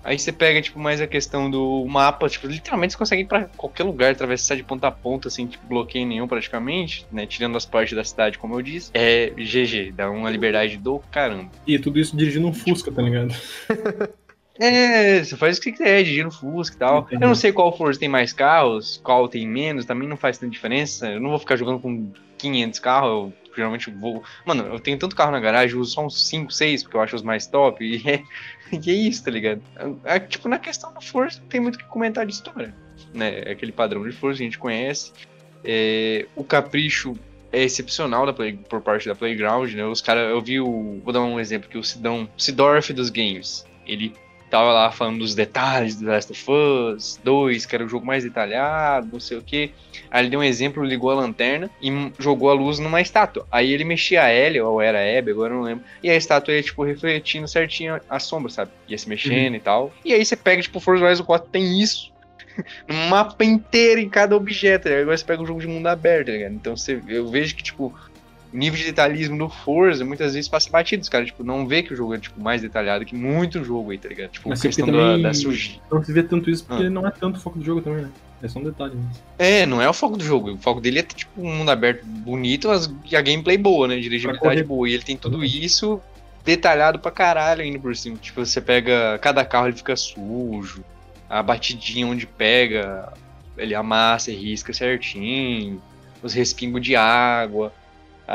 Aí 0.03 0.17
você 0.17 0.31
pega, 0.31 0.61
tipo, 0.61 0.79
mais 0.79 0.99
a 0.99 1.07
questão 1.07 1.49
do 1.49 1.85
mapa, 1.85 2.27
tipo, 2.27 2.47
literalmente 2.47 2.93
você 2.93 2.97
consegue 2.97 3.21
ir 3.21 3.25
pra 3.25 3.45
qualquer 3.55 3.83
lugar, 3.83 4.11
atravessar 4.11 4.55
de 4.55 4.63
ponta 4.63 4.87
a 4.87 4.91
ponta, 4.91 5.29
sem 5.29 5.45
tipo, 5.47 5.65
bloqueio 5.67 6.07
nenhum 6.07 6.27
praticamente, 6.27 7.05
né? 7.11 7.25
Tirando 7.25 7.55
as 7.55 7.65
partes 7.65 7.95
da 7.95 8.03
cidade, 8.03 8.37
como 8.37 8.55
eu 8.55 8.61
disse. 8.61 8.91
É 8.93 9.31
GG, 9.31 9.91
dá 9.91 10.09
uma 10.09 10.29
liberdade 10.29 10.77
do 10.77 10.99
caramba. 11.11 11.51
E 11.67 11.77
tudo 11.77 11.99
isso 11.99 12.17
dirigindo 12.17 12.47
um 12.47 12.53
Fusca, 12.53 12.91
tá 12.91 13.01
ligado? 13.01 13.33
É, 14.59 15.23
você 15.23 15.35
faz 15.35 15.57
o 15.57 15.61
que 15.61 15.71
quiser, 15.71 16.03
dirigir 16.03 16.23
no 16.23 16.29
Fusca 16.29 16.75
e 16.75 16.79
tal. 16.79 16.99
Entendi. 16.99 17.23
Eu 17.23 17.27
não 17.27 17.33
sei 17.33 17.51
qual 17.51 17.75
Forza 17.75 17.99
tem 17.99 18.07
mais 18.07 18.31
carros, 18.31 19.01
qual 19.03 19.27
tem 19.27 19.47
menos, 19.47 19.85
também 19.85 20.07
não 20.07 20.15
faz 20.15 20.37
tanta 20.37 20.51
diferença. 20.51 21.09
Eu 21.09 21.19
não 21.19 21.31
vou 21.31 21.39
ficar 21.39 21.55
jogando 21.55 21.79
com 21.79 22.11
500 22.37 22.79
carros, 22.79 23.33
geralmente 23.55 23.89
vou... 23.91 24.23
Mano, 24.45 24.63
eu 24.65 24.79
tenho 24.79 24.97
tanto 24.97 25.15
carro 25.15 25.31
na 25.31 25.39
garagem, 25.39 25.75
eu 25.75 25.81
uso 25.81 25.91
só 25.93 26.05
uns 26.05 26.27
5, 26.27 26.51
6, 26.51 26.83
porque 26.83 26.97
eu 26.97 27.01
acho 27.01 27.15
os 27.15 27.23
mais 27.23 27.47
top, 27.47 27.83
e 27.83 28.01
é, 28.09 28.23
e 28.71 28.89
é 28.89 28.93
isso, 28.93 29.23
tá 29.23 29.31
ligado? 29.31 29.61
É, 30.03 30.19
tipo, 30.19 30.47
na 30.47 30.59
questão 30.59 30.93
do 30.93 31.01
Forza, 31.01 31.39
não 31.39 31.47
tem 31.47 31.59
muito 31.59 31.75
o 31.75 31.77
que 31.79 31.85
comentar 31.85 32.25
de 32.25 32.33
história, 32.33 32.73
né? 33.13 33.43
É 33.45 33.51
aquele 33.51 33.71
padrão 33.71 34.03
de 34.03 34.11
Forza 34.11 34.37
que 34.37 34.43
a 34.43 34.47
gente 34.47 34.59
conhece. 34.59 35.11
É, 35.63 36.25
o 36.35 36.43
capricho 36.43 37.15
é 37.51 37.63
excepcional 37.63 38.25
da 38.25 38.33
Play- 38.33 38.57
por 38.69 38.81
parte 38.81 39.07
da 39.07 39.13
Playground, 39.15 39.73
né? 39.73 39.85
Os 39.85 40.01
caras, 40.01 40.29
eu 40.29 40.41
vi 40.41 40.59
o. 40.59 41.01
Vou 41.03 41.11
dar 41.13 41.21
um 41.21 41.39
exemplo 41.39 41.69
que 41.69 41.77
o 41.77 41.83
Sidão, 41.83 42.27
Sidorf 42.37 42.93
dos 42.93 43.09
games. 43.09 43.65
Ele 43.85 44.13
tava 44.51 44.73
lá 44.73 44.91
falando 44.91 45.19
dos 45.19 45.33
detalhes 45.33 45.95
do 45.95 46.05
Last 46.05 46.31
of 46.33 46.45
Us 46.51 47.19
2, 47.23 47.65
que 47.65 47.73
era 47.73 47.85
o 47.85 47.87
jogo 47.87 48.05
mais 48.05 48.23
detalhado, 48.25 49.07
não 49.13 49.19
sei 49.19 49.37
o 49.37 49.41
que. 49.41 49.71
Aí 50.11 50.23
ele 50.23 50.29
deu 50.29 50.41
um 50.41 50.43
exemplo, 50.43 50.83
ligou 50.83 51.09
a 51.09 51.15
lanterna 51.15 51.69
e 51.81 51.89
jogou 52.19 52.49
a 52.49 52.53
luz 52.53 52.77
numa 52.77 52.99
estátua. 52.99 53.47
Aí 53.49 53.71
ele 53.71 53.85
mexia 53.85 54.23
a 54.23 54.33
Ellie, 54.33 54.59
ou 54.61 54.81
era 54.81 54.99
a 54.99 55.19
Abby, 55.19 55.31
agora 55.31 55.53
eu 55.53 55.57
não 55.57 55.63
lembro. 55.63 55.85
E 56.03 56.09
a 56.09 56.15
estátua 56.15 56.53
ia, 56.53 56.61
tipo, 56.61 56.83
refletindo 56.83 57.47
certinho 57.47 57.99
a 58.09 58.19
sombra, 58.19 58.51
sabe? 58.51 58.71
Ia 58.89 58.97
se 58.97 59.07
mexendo 59.07 59.55
e 59.55 59.59
tal. 59.59 59.91
E 60.03 60.13
aí 60.13 60.23
você 60.23 60.35
pega, 60.35 60.61
tipo, 60.61 60.81
Forza 60.81 61.05
Horizon 61.05 61.23
4 61.23 61.49
tem 61.49 61.81
isso. 61.81 62.11
No 62.85 62.93
mapa 63.09 63.45
inteiro 63.45 64.01
em 64.01 64.09
cada 64.09 64.35
objeto, 64.35 64.89
ligado? 64.89 65.03
Agora 65.03 65.17
você 65.17 65.23
pega 65.23 65.41
um 65.41 65.45
jogo 65.45 65.61
de 65.61 65.67
mundo 65.67 65.87
aberto, 65.87 66.27
tá 66.27 66.33
ligado? 66.33 66.53
Então 66.53 66.75
você, 66.75 67.01
eu 67.07 67.29
vejo 67.29 67.55
que, 67.55 67.63
tipo, 67.63 67.95
o 68.53 68.57
nível 68.57 68.77
de 68.77 68.85
detalhismo 68.85 69.37
do 69.37 69.49
Forza 69.49 70.03
muitas 70.03 70.33
vezes 70.33 70.49
passa 70.49 70.69
batido. 70.69 71.01
Os 71.01 71.09
caras, 71.09 71.27
tipo, 71.27 71.43
não 71.43 71.67
vê 71.67 71.81
que 71.83 71.93
o 71.93 71.95
jogo 71.95 72.13
é, 72.13 72.17
tipo, 72.19 72.39
mais 72.41 72.61
detalhado 72.61 73.05
que 73.05 73.15
muito 73.15 73.63
jogo 73.63 73.91
aí, 73.91 73.97
tá 73.97 74.09
ligado? 74.09 74.31
Tipo, 74.31 74.49
Mas 74.49 74.61
questão 74.61 74.87
da, 74.87 75.17
da 75.17 75.33
sujeira. 75.33 75.81
Não 75.91 76.03
se 76.03 76.11
vê 76.11 76.21
tanto 76.23 76.49
isso 76.49 76.65
porque 76.65 76.83
Ah. 76.85 76.89
não 76.89 77.07
é 77.07 77.11
tanto 77.11 77.37
o 77.37 77.39
foco 77.39 77.59
do 77.59 77.65
jogo 77.65 77.81
também, 77.81 78.03
né? 78.03 78.09
É 78.43 78.47
só 78.47 78.59
um 78.59 78.63
detalhe 78.63 78.95
mesmo. 78.95 79.11
É, 79.37 79.65
não 79.65 79.81
é 79.81 79.87
o 79.87 79.93
foco 79.93 80.17
do 80.17 80.23
jogo. 80.23 80.53
O 80.53 80.57
foco 80.57 80.81
dele 80.81 80.99
é 80.99 81.03
ter, 81.03 81.15
tipo, 81.15 81.41
um 81.41 81.55
mundo 81.57 81.69
aberto 81.69 82.03
bonito 82.05 82.67
mas, 82.67 82.91
e 83.09 83.15
a 83.15 83.21
gameplay 83.21 83.57
boa, 83.57 83.87
né? 83.87 83.99
Dirigibilidade 83.99 84.63
boa. 84.63 84.89
E 84.89 84.93
ele 84.93 85.03
tem 85.03 85.15
tudo 85.15 85.43
isso 85.45 86.01
detalhado 86.43 86.97
pra 86.97 87.11
caralho 87.11 87.61
ainda 87.61 87.77
por 87.77 87.95
cima. 87.95 88.17
Tipo, 88.17 88.43
você 88.43 88.59
pega. 88.59 89.19
Cada 89.21 89.45
carro 89.45 89.67
ele 89.67 89.77
fica 89.77 89.95
sujo. 89.95 90.83
A 91.29 91.41
batidinha 91.43 92.07
onde 92.07 92.25
pega, 92.25 93.13
ele 93.57 93.75
amassa 93.75 94.31
e 94.31 94.35
risca 94.35 94.73
certinho. 94.73 95.81
Os 96.23 96.33
respingos 96.33 96.81
de 96.81 96.95
água. 96.95 97.71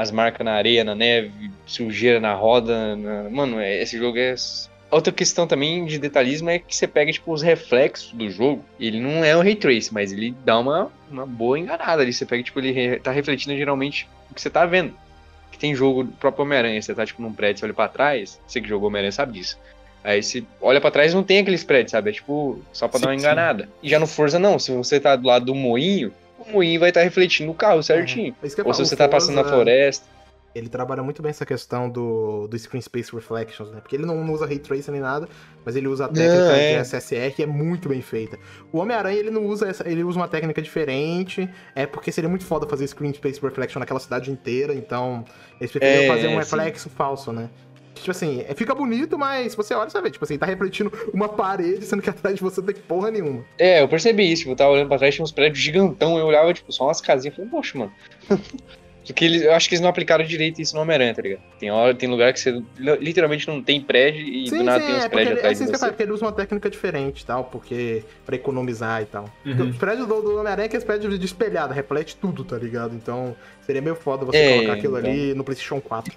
As 0.01 0.11
marcas 0.11 0.45
na 0.45 0.53
areia, 0.53 0.85
na 0.85 0.95
neve, 0.95 1.51
sujeira 1.67 2.21
na 2.21 2.35
roda. 2.35 2.95
na- 2.97 3.31
Mano, 3.31 3.59
é- 3.61 3.83
esse 3.83 3.97
jogo 3.99 4.19
é. 4.19 4.35
Outra 4.91 5.13
questão 5.13 5.47
também 5.47 5.85
de 5.85 5.99
detalhismo 5.99 6.49
é 6.49 6.59
que 6.61 6.75
você 6.75 6.87
pega, 6.87 7.11
tipo, 7.13 7.33
os 7.33 7.43
reflexos 7.43 8.13
do 8.13 8.31
jogo. 8.31 8.65
Ele 8.79 9.01
não 9.01 9.25
é 9.25 9.37
um 9.37 9.41
ray 9.43 9.57
trace, 9.57 9.93
mas 9.93 10.13
ele 10.13 10.35
dá 10.45 10.59
uma, 10.59 10.91
uma 11.11 11.27
boa 11.27 11.59
enganada 11.59 12.03
ali. 12.03 12.13
Você 12.13 12.25
pega, 12.25 12.43
tipo, 12.43 12.61
ele 12.61 12.71
re- 12.71 13.01
tá 13.01 13.11
refletindo 13.11 13.57
geralmente 13.57 14.09
o 14.31 14.35
que 14.35 14.41
você 14.41 14.49
tá 14.49 14.65
vendo. 14.65 14.95
Que 15.51 15.59
tem 15.59 15.75
jogo 15.75 16.05
do 16.05 16.13
próprio 16.13 16.45
Homem-Aranha, 16.45 16.81
você 16.81 16.95
tá, 16.95 17.05
tipo, 17.05 17.21
num 17.21 17.33
prédio, 17.33 17.59
você 17.61 17.65
olha 17.67 17.75
pra 17.75 17.89
trás, 17.89 18.41
você 18.47 18.61
que 18.61 18.69
jogou 18.69 18.89
Homem-Aranha 18.89 19.11
sabe 19.13 19.33
disso. 19.33 19.59
Aí 20.05 20.23
você 20.23 20.45
olha 20.61 20.81
pra 20.81 20.91
trás 20.93 21.11
e 21.13 21.15
não 21.17 21.25
tem 21.25 21.39
aqueles 21.41 21.65
prédios, 21.65 21.91
sabe? 21.91 22.11
É 22.11 22.13
tipo, 22.13 22.61
só 22.73 22.87
pra 22.87 22.99
Sim, 23.01 23.05
dar 23.07 23.11
uma 23.11 23.19
sim. 23.19 23.25
enganada. 23.25 23.69
E 23.83 23.89
já 23.89 23.99
no 23.99 24.07
Forza, 24.07 24.39
não. 24.39 24.57
Se 24.57 24.71
você 24.71 25.01
tá 25.01 25.17
do 25.17 25.27
lado 25.27 25.47
do 25.47 25.55
moinho, 25.55 26.13
o 26.39 26.53
moinho 26.53 26.81
vai 26.81 26.91
estar 26.91 27.03
refletindo 27.03 27.51
o 27.51 27.55
carro 27.55 27.83
certinho. 27.83 28.35
É 28.43 28.47
isso 28.47 28.55
que 28.55 28.63
eu 28.63 28.67
Ou 28.67 28.75
se 28.75 28.85
você 28.85 28.95
o 28.95 28.99
tá 28.99 29.09
passando 29.09 29.37
na 29.37 29.43
Forza, 29.43 29.57
floresta. 29.57 30.17
Ele 30.55 30.71
trabalha 30.71 31.03
muito 31.03 31.21
bem 31.21 31.29
essa 31.29 31.45
questão 31.45 31.87
do, 31.91 32.49
do 32.49 32.59
Screen 32.59 32.81
Space 32.81 33.15
Reflections, 33.15 33.71
né? 33.71 33.79
Porque 33.79 33.95
ele 33.95 34.07
não 34.07 34.33
usa 34.33 34.47
Ray 34.47 34.59
Tracing 34.59 34.91
nem 34.91 35.03
nada, 35.03 35.29
mas 35.63 35.77
ele 35.77 35.87
usa 35.87 36.07
a 36.07 36.09
técnica 36.09 36.57
é. 36.57 36.79
de 36.79 36.89
SSR 36.89 37.35
que 37.37 37.43
é 37.43 37.47
muito 37.47 37.91
bem 37.91 38.01
feita. 38.01 38.39
O 38.73 38.79
Homem-Aranha, 38.79 39.19
ele 39.19 39.31
não 39.31 39.45
usa 39.45 39.69
essa, 39.69 39.87
ele 39.87 40.03
usa 40.03 40.19
uma 40.19 40.29
técnica 40.29 40.63
diferente, 40.63 41.47
é 41.75 41.85
porque 41.85 42.11
seria 42.11 42.31
muito 42.31 42.47
foda 42.47 42.67
fazer 42.67 42.87
Screen 42.87 43.13
Space 43.13 43.39
Reflection 43.39 43.79
naquela 43.81 44.01
cidade 44.01 44.31
inteira, 44.31 44.75
então 44.75 45.27
eles 45.61 45.71
preferiram 45.71 46.05
É, 46.05 46.07
fazer 46.07 46.29
um 46.29 46.31
sim. 46.31 46.37
reflexo 46.39 46.89
falso, 46.89 47.33
né? 47.35 47.51
Tipo 47.97 48.11
assim, 48.11 48.45
é, 48.49 48.55
fica 48.55 48.75
bonito, 48.75 49.19
mas 49.19 49.55
você 49.55 49.75
olha, 49.75 49.91
você 49.91 50.01
vê, 50.01 50.11
tipo 50.11 50.25
assim, 50.25 50.39
tá 50.39 50.47
refletindo 50.47 50.93
uma 51.13 51.29
parede, 51.29 51.85
sendo 51.85 52.03
que 52.03 52.11
atrás 52.11 52.37
de 52.37 52.43
você 52.43 52.61
não 52.61 52.67
tem 52.69 52.77
porra 52.77 53.11
nenhuma. 53.11 53.45
É, 53.59 53.83
eu 53.83 53.89
percebi 53.89 54.31
isso. 54.31 54.43
Tipo, 54.43 54.53
eu 54.53 54.57
tava 54.57 54.71
olhando 54.71 54.89
pra 54.89 54.99
trás, 54.99 55.15
tinha 55.15 55.25
uns 55.25 55.33
prédios 55.33 55.59
gigantão. 55.59 56.19
Eu 56.19 56.27
olhava, 56.27 56.53
tipo, 56.55 56.73
só 56.73 56.85
umas 56.85 57.01
casinhas. 57.01 57.35
Falei, 57.35 57.51
poxa, 57.51 57.79
mano. 57.79 57.93
Porque 59.07 59.25
eles, 59.25 59.43
eu 59.43 59.53
acho 59.55 59.69
que 59.69 59.75
eles 59.77 59.81
não 59.81 59.89
aplicaram 59.89 60.25
direito 60.25 60.61
isso 60.61 60.75
no 60.75 60.83
Homem-Aranha, 60.83 61.15
tá 61.15 61.23
ligado? 61.23 61.41
Tem, 61.61 61.71
hora, 61.71 61.95
tem 61.95 62.09
lugar 62.09 62.33
que 62.33 62.41
você 62.41 62.51
li- 62.51 62.97
literalmente 63.01 63.47
não 63.47 63.63
tem 63.63 63.81
prédio 63.81 64.21
e 64.21 64.51
do 64.51 64.65
nada 64.65 64.85
tem 64.85 64.97
uns 64.97 65.05
é 65.05 65.09
prédios 65.09 65.31
ele, 65.31 65.37
é 65.37 65.39
atrás 65.39 65.57
assim 65.59 65.65
de 65.65 65.71
que 65.71 65.75
eu 65.77 65.79
você. 65.79 65.85
falo, 65.85 65.93
porque 65.93 66.03
ele 66.03 66.13
usa 66.13 66.25
uma 66.25 66.33
técnica 66.33 66.69
diferente 66.69 67.21
e 67.21 67.25
tal, 67.25 67.45
porque 67.45 68.03
pra 68.25 68.35
economizar 68.35 69.03
e 69.03 69.07
tal. 69.07 69.31
Uhum. 69.45 69.69
Os 69.71 69.77
prédios 69.77 70.09
do, 70.09 70.21
do 70.23 70.33
Homem-Aranha 70.41 70.65
é 70.65 70.67
aqueles 70.67 70.83
prédios 70.85 71.17
de 71.21 71.25
espelhado, 71.25 71.73
reflete 71.73 72.17
tudo, 72.17 72.43
tá 72.43 72.59
ligado? 72.59 72.97
Então 72.97 73.37
seria 73.65 73.81
meio 73.81 73.95
foda 73.95 74.25
você 74.25 74.39
É, 74.39 74.55
colocar 74.57 74.73
aquilo 74.73 74.99
então. 74.99 75.09
ali 75.13 75.35
no 75.35 75.45
PlayStation 75.45 75.81
4. 75.81 76.13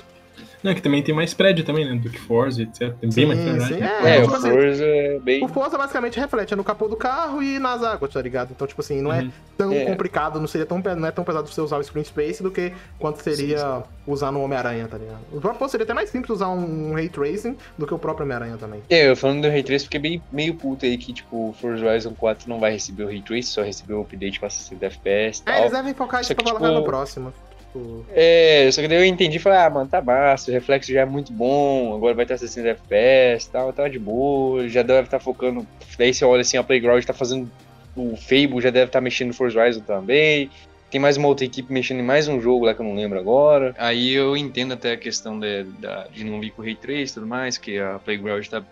Não, 0.63 0.73
que 0.73 0.81
também 0.81 1.01
tem 1.01 1.15
mais 1.15 1.33
prédio 1.33 1.63
também, 1.63 1.85
né? 1.85 1.95
Do 2.01 2.09
que 2.09 2.19
Forza, 2.19 2.61
etc. 2.63 2.93
Tem 2.99 3.09
bem 3.09 3.25
mais 3.25 3.39
prédio. 3.39 3.61
sim, 3.65 3.73
né? 3.77 4.01
é, 4.03 4.09
É, 4.17 4.21
tipo 4.21 4.33
o 4.33 4.35
assim, 4.35 4.49
Forza 4.51 4.85
é 4.85 5.19
bem. 5.19 5.43
O 5.43 5.47
Forza 5.47 5.77
basicamente 5.77 6.19
reflete 6.19 6.53
é 6.53 6.55
no 6.57 6.63
capô 6.63 6.87
do 6.87 6.95
carro 6.95 7.41
e 7.41 7.59
nas 7.59 7.83
águas, 7.83 8.11
tá 8.11 8.21
ligado? 8.21 8.49
Então, 8.51 8.67
tipo 8.67 8.81
assim, 8.81 9.01
não 9.01 9.13
é 9.13 9.21
Uhum. 9.21 9.31
tão 9.57 9.71
É. 9.73 9.85
complicado, 9.85 10.39
não 10.39 10.47
seria 10.47 10.65
tão, 10.65 10.79
não 10.97 11.07
é 11.07 11.11
tão 11.11 11.23
pesado 11.23 11.47
você 11.47 11.61
usar 11.61 11.77
o 11.77 11.83
Screen 11.83 12.03
Space 12.03 12.43
do 12.43 12.51
que 12.51 12.73
quanto 12.97 13.21
seria 13.21 13.83
usar 14.05 14.31
no 14.31 14.41
Homem-Aranha, 14.41 14.87
tá 14.87 14.97
ligado? 14.97 15.19
O 15.31 15.39
próprio 15.39 15.69
seria 15.69 15.83
até 15.83 15.93
mais 15.93 16.09
simples 16.09 16.29
usar 16.31 16.49
um 16.49 16.93
Ray 16.93 17.09
Tracing 17.09 17.55
do 17.77 17.85
que 17.87 17.93
o 17.93 17.99
próprio 17.99 18.25
Homem-Aranha 18.25 18.57
também. 18.57 18.81
É, 18.89 19.09
eu 19.09 19.15
falando 19.15 19.41
do 19.43 19.47
Ray 19.49 19.63
Trace, 19.63 19.85
fiquei 19.85 19.99
bem, 19.99 20.21
meio 20.31 20.55
puto 20.55 20.85
aí 20.85 20.97
que, 20.97 21.13
tipo, 21.13 21.49
o 21.49 21.53
Forza 21.53 21.85
Horizon 21.85 22.13
4 22.17 22.49
não 22.49 22.59
vai 22.59 22.71
receber 22.71 23.03
o 23.03 23.07
Ray 23.07 23.21
Trace, 23.21 23.43
só 23.49 23.61
recebeu 23.61 23.99
o 23.99 24.01
update 24.01 24.39
pra 24.39 24.49
60 24.49 24.85
FPS 24.85 25.41
e 25.45 25.49
É, 25.49 25.53
tal. 25.53 25.61
eles 25.61 25.71
devem 25.71 25.93
focar 25.93 26.21
isso 26.21 26.33
pra 26.35 26.43
tipo, 26.43 26.59
no 26.59 26.83
próximo. 26.83 27.33
Tipo, 27.71 28.05
É, 28.09 28.69
só 28.71 28.81
que 28.81 28.87
daí 28.87 28.97
eu 28.97 29.05
entendi 29.05 29.37
e 29.37 29.39
falei, 29.39 29.59
ah, 29.59 29.69
mano, 29.69 29.89
tá 29.89 30.01
massa, 30.01 30.49
o 30.49 30.53
reflexo 30.53 30.91
já 30.91 31.01
é 31.01 31.05
muito 31.05 31.31
bom, 31.31 31.95
agora 31.95 32.15
vai 32.15 32.25
estar 32.25 32.37
60 32.37 32.69
FPS 32.69 33.47
e 33.47 33.51
tal, 33.51 33.71
tá 33.71 33.87
de 33.87 33.99
boa, 33.99 34.67
já 34.67 34.81
deve 34.81 35.01
estar 35.01 35.19
focando. 35.19 35.65
Daí 35.97 36.13
você 36.13 36.25
olha 36.25 36.41
assim, 36.41 36.57
a 36.57 36.63
Playground 36.63 37.03
tá 37.03 37.13
fazendo. 37.13 37.49
O 37.95 38.15
Fable 38.15 38.61
já 38.61 38.69
deve 38.69 38.85
estar 38.85 39.01
mexendo 39.01 39.29
no 39.29 39.33
Forza 39.33 39.59
Horizon 39.59 39.81
também. 39.81 40.49
Tem 40.89 40.99
mais 40.99 41.17
uma 41.17 41.27
outra 41.27 41.45
equipe 41.45 41.71
mexendo 41.71 41.99
em 41.99 42.03
mais 42.03 42.27
um 42.27 42.41
jogo 42.41 42.65
lá 42.65 42.73
que 42.73 42.81
eu 42.81 42.85
não 42.85 42.95
lembro 42.95 43.19
agora. 43.19 43.75
Aí 43.77 44.11
eu 44.13 44.35
entendo 44.35 44.73
até 44.73 44.93
a 44.93 44.97
questão 44.97 45.39
de, 45.39 45.65
de 46.11 46.23
não 46.23 46.39
vir 46.39 46.51
com 46.51 46.61
o 46.61 46.65
Ray 46.65 46.75
Trace 46.75 47.11
e 47.11 47.13
tudo 47.13 47.27
mais, 47.27 47.57
que 47.57 47.77
a 47.77 47.99
Playground 47.99 48.45
tá 48.47 48.63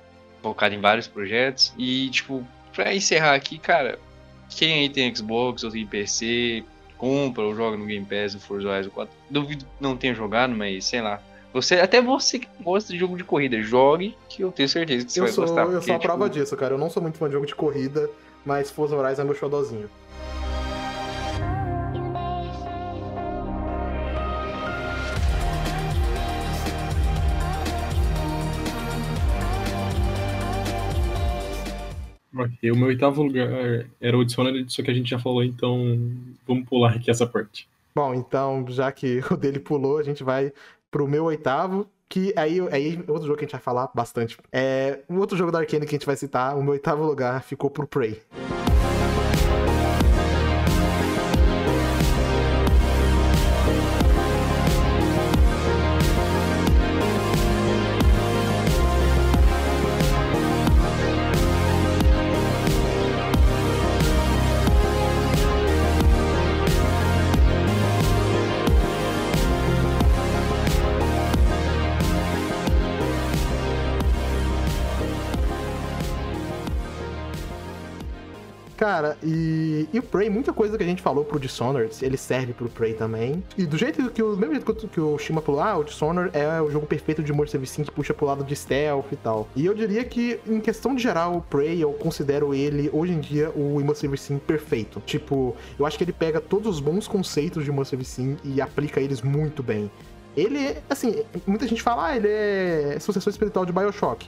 focada 0.41 0.74
em 0.74 0.80
vários 0.80 1.07
projetos. 1.07 1.74
E, 1.78 2.10
tipo, 2.10 2.44
pra 2.74 2.95
encerrar 2.95 3.36
aqui, 3.36 3.60
cara, 3.60 3.99
quem 4.49 4.80
aí 4.80 4.90
tem 4.90 5.14
Xbox 5.14 5.64
ou 5.64 5.69
tem 5.72 5.86
PC, 5.86 6.64
compra 6.98 7.44
ou 7.44 7.56
joga 7.56 7.78
no 7.78 7.86
Game 7.86 8.06
Pass 8.06 8.36
o 8.36 8.40
Forza 8.40 8.69
Horizon 8.69 8.90
4. 8.90 9.14
Duvido 9.30 9.65
que 9.65 9.72
não 9.80 9.95
tenha 9.95 10.14
jogado, 10.14 10.53
mas 10.56 10.86
sei 10.86 11.02
lá. 11.02 11.22
Você, 11.53 11.76
até 11.76 12.02
você 12.02 12.40
que 12.40 12.48
gosta 12.61 12.91
de 12.91 12.99
jogo 12.99 13.18
de 13.18 13.24
corrida, 13.24 13.61
jogue, 13.61 14.15
que 14.30 14.44
eu 14.44 14.52
tenho 14.52 14.68
certeza 14.69 15.06
que 15.06 15.11
você 15.11 15.19
eu 15.19 15.24
vai 15.24 15.34
sou, 15.34 15.45
gostar. 15.45 15.61
eu 15.61 15.72
porque, 15.72 15.86
sou 15.86 15.95
a 15.95 15.99
prova 15.99 16.30
tipo, 16.30 16.40
disso, 16.40 16.57
cara. 16.57 16.74
Eu 16.74 16.78
não 16.78 16.90
sou 16.90 17.02
muito 17.02 17.18
fã 17.18 17.28
de 17.28 17.34
jogo 17.34 17.45
de 17.45 17.56
corrida, 17.56 18.10
mas 18.45 18.69
Forza 18.69 18.95
Horizon 18.95 19.22
é 19.22 19.26
meu 19.26 19.34
xodózinho. 19.36 19.90
Ok, 32.38 32.72
o 32.72 32.76
meu 32.76 32.88
oitavo 32.88 33.23
lugar 33.23 33.49
era 33.99 34.18
o 34.18 34.23
Dishonored, 34.23 34.72
só 34.72 34.84
que 34.84 34.91
a 34.91 34.93
gente 34.93 35.09
já 35.09 35.18
falou, 35.18 35.43
então 35.43 35.99
vamos 36.47 36.68
pular 36.68 36.93
aqui 36.93 37.09
essa 37.09 37.26
parte. 37.26 37.68
Bom, 37.95 38.14
então, 38.14 38.64
já 38.69 38.91
que 38.91 39.22
o 39.31 39.35
dele 39.35 39.59
pulou, 39.59 39.97
a 39.97 40.03
gente 40.03 40.23
vai 40.23 40.53
pro 40.91 41.07
meu 41.07 41.26
oitavo, 41.26 41.88
que 42.07 42.34
aí, 42.38 42.59
aí 42.72 43.03
outro 43.07 43.27
jogo 43.27 43.38
que 43.38 43.45
a 43.45 43.47
gente 43.47 43.53
vai 43.53 43.61
falar 43.61 43.89
bastante. 43.93 44.38
É 44.51 44.99
um 45.09 45.18
outro 45.18 45.35
jogo 45.35 45.51
da 45.51 45.59
Arcane 45.59 45.85
que 45.85 45.95
a 45.95 45.97
gente 45.97 46.05
vai 46.05 46.15
citar, 46.15 46.55
o 46.55 46.61
meu 46.61 46.73
oitavo 46.73 47.03
lugar 47.03 47.41
ficou 47.43 47.69
pro 47.69 47.88
Prey. 47.88 48.22
Cara, 78.98 79.15
e, 79.22 79.88
e 79.94 79.99
o 79.99 80.02
Prey, 80.02 80.28
muita 80.28 80.52
coisa 80.52 80.76
que 80.76 80.84
a 80.84 80.88
gente 80.88 81.03
falou 81.03 81.24
pro 81.24 81.40
Dishonored, 81.40 81.95
ele 82.02 82.18
serve 82.18 82.52
pro 82.52 82.68
Prey 82.68 82.95
também. 82.95 83.44
E 83.56 83.64
do 83.64 83.78
jeito 83.78 84.10
que 84.10 84.24
o 84.24 84.36
mesmo 84.36 84.56
jeito 84.56 84.74
que 84.74 84.88
que 84.88 84.99
o 84.99 85.19
Shima 85.19 85.40
falou, 85.40 85.61
ah, 85.61 85.78
o 85.78 85.84
Dishonored 85.84 86.36
é 86.36 86.60
o 86.60 86.72
jogo 86.72 86.88
perfeito 86.88 87.22
de 87.22 87.32
Immersive 87.32 87.68
Sim 87.68 87.84
que 87.84 87.91
puxa 87.91 88.11
pro 88.11 88.26
lado 88.26 88.44
de 88.44 88.56
stealth 88.56 89.06
e 89.11 89.15
tal. 89.15 89.48
E 89.56 89.68
eu 89.68 89.76
diria 89.76 90.03
que, 90.03 90.40
em 90.48 90.60
questão 90.60 90.95
de 90.95 91.03
geral, 91.03 91.36
o 91.36 91.41
Prey, 91.44 91.80
eu 91.80 91.94
considero 91.94 92.56
ele, 92.56 92.90
hoje 92.91 93.14
em 93.14 93.19
dia, 93.19 93.52
o 93.56 93.80
Immersive 93.80 94.18
Sim 94.18 94.40
perfeito. 94.40 94.99
Tipo, 95.06 95.56
eu 95.78 95.86
acho 95.86 95.95
que 95.95 96.03
ele 96.03 96.14
pega 96.14 96.41
todos 96.41 96.68
os 96.68 96.80
bons 96.80 97.07
conceitos 97.07 97.64
de 97.64 97.69
Immersive 97.69 98.03
Sim 98.03 98.36
e 98.44 98.60
aplica 98.60 98.99
eles 98.99 99.22
muito 99.22 99.61
bem. 99.61 99.91
Ele, 100.36 100.76
assim, 100.90 101.22
muita 101.45 101.68
gente 101.68 101.84
fala, 101.84 102.07
ah, 102.07 102.18
ele 102.18 102.30
é 102.30 102.98
sucessor 102.99 103.30
espiritual 103.30 103.64
de 103.64 103.72
Bioshock. 103.72 104.28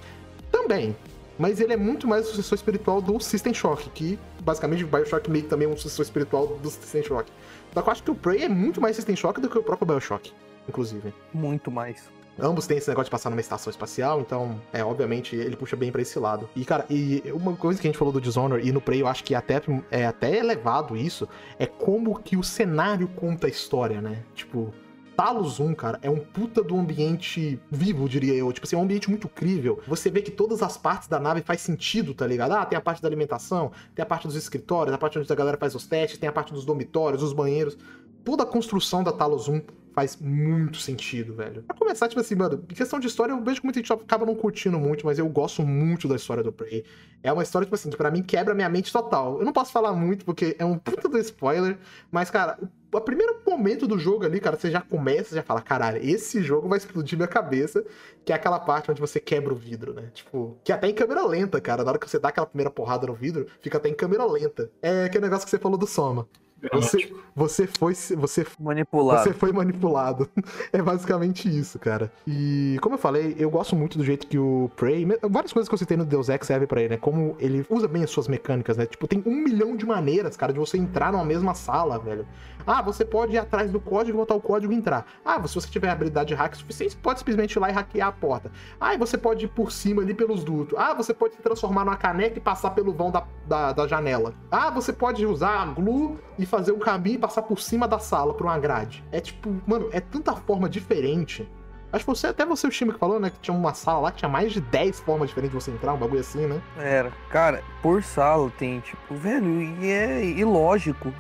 Também, 0.52 0.96
mas 1.40 1.62
ele 1.62 1.72
é 1.72 1.78
muito 1.78 2.06
mais 2.06 2.26
o 2.26 2.30
sucessor 2.32 2.58
espiritual 2.58 3.02
do 3.02 3.18
System 3.20 3.54
Shock, 3.54 3.90
que 3.91 4.20
basicamente 4.41 4.84
o 4.84 4.88
Bioshock 4.88 5.30
meio 5.30 5.44
que 5.44 5.49
também 5.49 5.68
é 5.68 5.72
um 5.72 5.78
sucessor 5.78 6.03
espiritual 6.03 6.48
do 6.48 6.70
System 6.70 7.03
Shock. 7.03 7.32
Só 7.74 7.82
que 7.82 7.88
eu 7.88 7.91
acho 7.91 8.03
que 8.03 8.11
o 8.11 8.16
Prey 8.16 8.44
é 8.44 8.49
muito 8.49 8.82
mais 8.82 8.95
System 8.95 9.16
Shock 9.16 9.40
do 9.40 9.49
que 9.49 9.57
o 9.57 9.64
próprio 9.64 9.88
Bioshock, 9.88 10.34
inclusive. 10.68 11.14
Muito 11.34 11.70
mais. 11.72 12.10
Ambos 12.41 12.66
têm 12.66 12.78
esse 12.78 12.88
negócio 12.88 13.06
de 13.06 13.11
passar 13.11 13.30
numa 13.30 13.41
estação 13.41 13.70
espacial, 13.70 14.22
então, 14.22 14.61
é, 14.72 14.84
obviamente, 14.84 15.36
ele 15.36 15.57
puxa 15.57 15.76
bem 15.76 15.91
pra 15.91 16.02
esse 16.02 16.18
lado. 16.18 16.49
E, 16.56 16.64
cara, 16.64 16.86
e 16.90 17.22
uma 17.34 17.56
coisa 17.56 17.82
que 17.82 17.88
a 17.88 17.90
gente 17.90 17.98
falou 17.98 18.14
do 18.14 18.22
Dishonored 18.22 18.66
e 18.68 18.72
no 18.72 18.80
Prey, 18.80 19.02
eu 19.02 19.07
acho 19.07 19.24
que 19.24 19.36
até, 19.36 19.61
é 19.91 20.06
até 20.06 20.38
elevado 20.38 20.95
isso, 20.95 21.28
é 21.57 21.66
como 21.66 22.18
que 22.20 22.38
o 22.38 22.44
cenário 22.44 23.07
conta 23.10 23.48
a 23.48 23.49
história, 23.49 24.02
né? 24.02 24.24
Tipo, 24.34 24.74
Talos 25.20 25.60
1, 25.60 25.76
cara, 25.76 26.00
é 26.02 26.10
um 26.10 26.20
puta 26.20 26.64
do 26.64 26.78
ambiente 26.78 27.60
vivo, 27.70 28.08
diria 28.08 28.34
eu. 28.34 28.54
Tipo 28.54 28.66
assim, 28.66 28.78
é 28.78 28.80
um 28.80 28.84
ambiente 28.84 29.10
muito 29.10 29.28
crível. 29.28 29.82
Você 29.86 30.10
vê 30.10 30.22
que 30.22 30.32
todas 30.32 30.64
as 30.64 30.78
partes 30.78 31.10
da 31.10 31.20
nave 31.20 31.41
faz 31.41 31.60
sentido, 31.60 32.14
tá 32.14 32.26
ligado? 32.26 32.54
Ah, 32.54 32.66
tem 32.66 32.78
a 32.78 32.82
parte 32.82 33.02
da 33.02 33.10
alimentação, 33.10 33.70
tem 33.94 34.02
a 34.02 34.06
parte 34.06 34.28
dos 34.28 34.38
escritórios, 34.38 34.96
a 34.96 34.98
parte 34.98 35.20
onde 35.20 35.30
a 35.30 35.36
galera 35.36 35.58
faz 35.58 35.76
os 35.76 35.86
testes, 35.86 36.18
tem 36.18 36.30
a 36.30 36.32
parte 36.32 36.54
dos 36.54 36.64
dormitórios, 36.64 37.22
os 37.22 37.34
banheiros. 37.34 37.78
Toda 38.24 38.44
a 38.44 38.46
construção 38.46 39.04
da 39.04 39.12
Talos 39.12 39.50
1 39.50 39.62
faz 39.94 40.16
muito 40.16 40.78
sentido, 40.78 41.34
velho. 41.34 41.64
Pra 41.64 41.76
começar, 41.76 42.08
tipo 42.08 42.22
assim, 42.22 42.36
mano, 42.36 42.64
em 42.70 42.74
questão 42.74 42.98
de 42.98 43.08
história, 43.08 43.34
eu 43.34 43.44
vejo 43.44 43.60
que 43.60 43.66
muita 43.66 43.80
gente 43.82 43.91
acaba 43.91 44.26
não 44.26 44.36
curtindo 44.36 44.80
muito, 44.80 45.06
mas 45.06 45.20
eu 45.20 45.28
gosto 45.28 45.64
muito 45.64 46.08
da 46.08 46.16
história 46.16 46.41
do 46.41 46.54
Prey. 46.54 46.86
É 47.22 47.34
uma 47.34 47.44
história, 47.44 47.66
tipo 47.66 47.76
assim, 47.76 47.90
que 47.90 47.98
pra 47.98 48.10
mim 48.10 48.24
quebra 48.24 48.54
minha 48.54 48.70
mente 48.70 48.90
total. 48.90 49.38
Eu 49.40 49.44
não 49.44 49.52
posso 49.52 49.74
falar 49.74 49.91
muito, 49.91 50.24
porque 50.24 50.56
é 50.58 50.64
um 50.64 50.78
puta 50.78 51.10
do 51.10 51.18
spoiler, 51.18 51.78
mas, 52.10 52.30
cara, 52.30 52.58
o 52.62 52.78
primeiro 53.02 53.40
momento 53.45 53.88
do 53.88 53.99
jogo 53.99 54.26
ali, 54.26 54.40
cara, 54.40 54.57
você 54.57 54.72
já 54.72 54.82
começa, 54.82 55.36
já 55.36 55.44
fala, 55.44 55.61
caralho, 55.61 56.03
esse 56.03 56.41
jogo 56.41 56.68
vai 56.68 56.80
explodir 56.80 57.18
minha 57.18 57.28
cabeça, 57.28 57.86
que 58.26 58.32
é 58.32 58.36
aquela 58.36 58.60
parte 58.60 58.90
onde 58.90 58.99
você 58.99 59.20
quebra 59.20 59.53
o 59.53 59.56
vidro, 59.56 59.94
né? 59.94 60.10
Tipo, 60.14 60.57
que 60.64 60.72
é 60.72 60.76
até 60.76 60.88
em 60.88 60.94
câmera 60.94 61.26
lenta, 61.26 61.61
cara. 61.61 61.84
Na 61.84 61.91
hora 61.91 61.99
que 61.99 62.10
você 62.10 62.18
dá 62.18 62.30
aquela 62.30 62.48
primeira 62.48 62.72
porrada 62.72 63.06
no 63.06 63.14
vidro, 63.14 63.45
fica 63.61 63.78
até 63.78 63.90
em 63.90 63.94
câmera 63.94 64.26
lenta. 64.26 64.72
É 64.82 65.06
aquele 65.06 65.26
negócio 65.26 65.45
que 65.45 65.52
você 65.52 65.60
falou 65.60 65.78
do 65.78 65.86
Soma. 65.86 66.28
Você, 66.73 67.14
você 67.36 67.68
foi. 67.68 67.94
Você 67.94 68.45
Manipulado. 68.60 69.23
você 69.23 69.34
foi 69.34 69.52
manipulado. 69.52 70.30
É 70.72 70.81
basicamente 70.81 71.48
isso, 71.48 71.80
cara. 71.80 72.11
E 72.27 72.77
como 72.81 72.95
eu 72.95 72.99
falei, 72.99 73.36
eu 73.40 73.49
gosto 73.49 73.76
muito 73.76 73.98
do 73.98 74.03
jeito 74.03 74.27
que 74.27 74.38
o 74.38 74.69
Prey. 74.76 75.06
Várias 75.30 75.53
coisas 75.53 75.68
que 75.68 75.73
eu 75.73 75.77
citei 75.77 75.98
no 75.98 76.06
Deus 76.06 76.30
Ex 76.30 76.45
servem 76.45 76.68
pra 76.68 76.81
ele, 76.81 76.90
né? 76.90 76.98
Como 76.98 77.36
ele 77.40 77.65
usa 77.69 77.88
bem 77.88 78.03
as 78.03 78.10
suas 78.10 78.27
mecânicas, 78.27 78.77
né? 78.77 78.86
Tipo, 78.86 79.07
tem 79.07 79.23
um 79.26 79.36
milhão 79.44 79.76
de 79.76 79.86
maneiras, 79.86 80.36
cara, 80.38 80.53
de 80.53 80.60
você 80.60 80.77
entrar 80.77 81.11
numa 81.11 81.26
mesma 81.26 81.53
sala, 81.53 81.98
velho. 81.98 82.26
Ah, 82.68 82.81
você 82.81 83.03
pode 83.03 83.34
ir 83.34 83.38
atrás 83.40 83.72
do 83.72 83.80
código, 83.80 84.18
botar 84.18 84.36
o 84.36 84.41
código 84.41 84.72
e 84.72 84.76
entrar. 84.76 85.06
Ah, 85.26 85.41
se 85.48 85.56
você 85.56 85.68
tiver 85.69 85.90
habilidade 85.90 86.30
de 86.30 86.36
hack 86.36 86.56
suficiente, 86.56 86.94
você 86.94 86.99
pode 87.02 87.19
simplesmente 87.19 87.53
ir 87.53 87.60
lá 87.60 87.69
e 87.69 87.73
hackear 87.73 88.10
a 88.10 88.11
porta. 88.11 88.52
Ah, 88.80 88.94
e 88.94 88.98
você 88.98 89.18
pode 89.18 89.45
ir 89.45 89.49
por 89.49 89.72
cima 89.72 90.02
ali 90.02 90.14
pelos 90.14 90.44
dutos. 90.44 90.77
Ah, 90.77 90.94
você 90.94 91.14
pode 91.14 91.36
se 91.36 91.41
transformar 91.41 91.86
numa 91.86 91.98
caneca 91.98 92.38
e 92.38 92.41
passar 92.41 92.72
pelo 92.72 92.94
vão 92.94 93.10
da, 93.11 93.23
da, 93.48 93.73
da 93.73 93.88
janela. 93.88 94.34
Ah, 94.52 94.69
você 94.69 94.94
pode 94.94 95.26
usar 95.26 95.61
a 95.61 95.65
glue 95.65 96.18
e 96.38 96.45
fazer 96.50 96.72
um 96.72 96.80
caminho 96.80 97.16
e 97.16 97.20
passar 97.20 97.44
por 97.44 97.60
cima 97.60 97.88
da 97.88 98.00
sala 98.00 98.34
por 98.34 98.46
uma 98.46 98.60
grade. 98.60 99.04
É 99.12 99.20
tipo, 99.20 99.56
mano, 99.66 99.90
é 99.92 100.00
tanta 100.00 100.36
forma 100.36 100.68
diferente. 100.68 101.50
Acho 101.92 102.06
que 102.06 102.10
você, 102.10 102.28
até 102.28 102.46
você, 102.46 102.68
o 102.68 102.70
time 102.70 102.94
que 102.94 103.00
falou, 103.00 103.20
né? 103.20 103.32
Que 103.32 103.40
tinha 103.40 103.56
uma 103.56 103.74
sala 103.74 104.00
lá 104.00 104.12
que 104.12 104.20
tinha 104.20 104.30
mais 104.30 104.52
de 104.54 104.62
10 104.62 105.00
formas 105.00 105.30
diferentes 105.30 105.58
de 105.58 105.64
você 105.64 105.72
entrar, 105.72 105.94
um 105.94 105.98
bagulho 105.98 106.20
assim, 106.20 106.46
né? 106.46 106.62
Era. 106.78 107.12
Cara, 107.30 107.64
por 107.82 108.04
sala 108.04 108.52
tem, 108.60 108.80
tipo, 108.80 109.16
velho, 109.16 109.62
e 109.62 109.90
é 109.90 110.24
ilógico. 110.24 111.12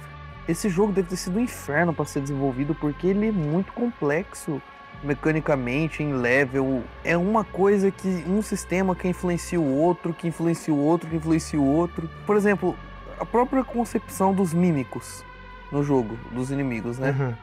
Esse 0.47 0.69
jogo 0.69 0.91
deve 0.91 1.09
ter 1.09 1.15
sido 1.15 1.39
um 1.39 1.41
inferno 1.41 1.93
pra 1.93 2.05
ser 2.05 2.21
desenvolvido, 2.21 2.75
porque 2.75 3.07
ele 3.07 3.29
é 3.29 3.31
muito 3.31 3.73
complexo 3.73 4.61
mecanicamente, 5.03 6.03
em 6.03 6.13
level. 6.13 6.83
É 7.03 7.17
uma 7.17 7.43
coisa 7.43 7.89
que. 7.89 8.07
um 8.27 8.41
sistema 8.41 8.95
que 8.95 9.07
influencia 9.07 9.59
o 9.59 9.75
outro, 9.75 10.13
que 10.13 10.27
influencia 10.27 10.73
o 10.73 10.77
outro, 10.77 11.09
que 11.09 11.15
influencia 11.15 11.59
o 11.59 11.65
outro. 11.65 12.09
Por 12.25 12.35
exemplo, 12.35 12.75
a 13.19 13.25
própria 13.25 13.63
concepção 13.63 14.33
dos 14.33 14.53
mímicos 14.53 15.23
no 15.71 15.83
jogo, 15.83 16.17
dos 16.31 16.51
inimigos, 16.51 16.97
né? 16.97 17.15
Uhum. 17.17 17.33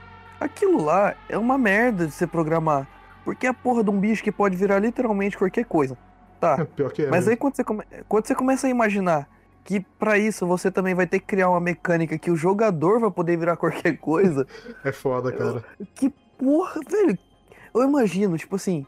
Aquilo 0.41 0.83
lá 0.85 1.15
é 1.29 1.39
uma 1.39 1.57
merda 1.57 2.07
de 2.07 2.13
você 2.13 2.27
programar. 2.27 2.87
Porque 3.25 3.47
é 3.47 3.51
a 3.51 3.55
porra 3.55 3.83
de 3.83 3.91
um 3.91 3.99
bicho 3.99 4.23
que 4.23 4.31
pode 4.31 4.57
virar 4.57 4.79
literalmente 4.79 5.37
qualquer 5.37 5.65
coisa. 5.65 5.97
Tá. 6.41 6.65
Pior 6.77 6.93
que 6.93 7.03
é. 7.03 7.11
Mas 7.11 7.27
aí 7.27 7.37
quando 7.37 7.57
você, 7.57 7.65
come- 7.65 7.85
quando 8.09 8.27
você 8.27 8.35
começa 8.35 8.67
a 8.67 8.71
imaginar 8.71 9.29
que 9.65 9.81
pra 9.99 10.17
isso 10.17 10.47
você 10.47 10.71
também 10.71 10.95
vai 10.95 11.07
ter 11.07 11.19
que 11.19 11.27
criar 11.27 11.51
uma 11.51 11.59
mecânica 11.61 12.17
que 12.19 12.31
o 12.31 12.37
jogador 12.37 13.01
vai 13.01 13.11
poder 13.11 13.37
virar 13.37 13.57
qualquer 13.59 13.97
coisa, 13.99 14.47
É 14.85 14.93
foda, 14.93 15.33
cara. 15.33 15.65
que 15.95 16.09
porra, 16.39 16.81
velho. 16.89 17.19
Eu 17.75 17.83
imagino, 17.83 18.39
tipo 18.39 18.55
assim, 18.57 18.87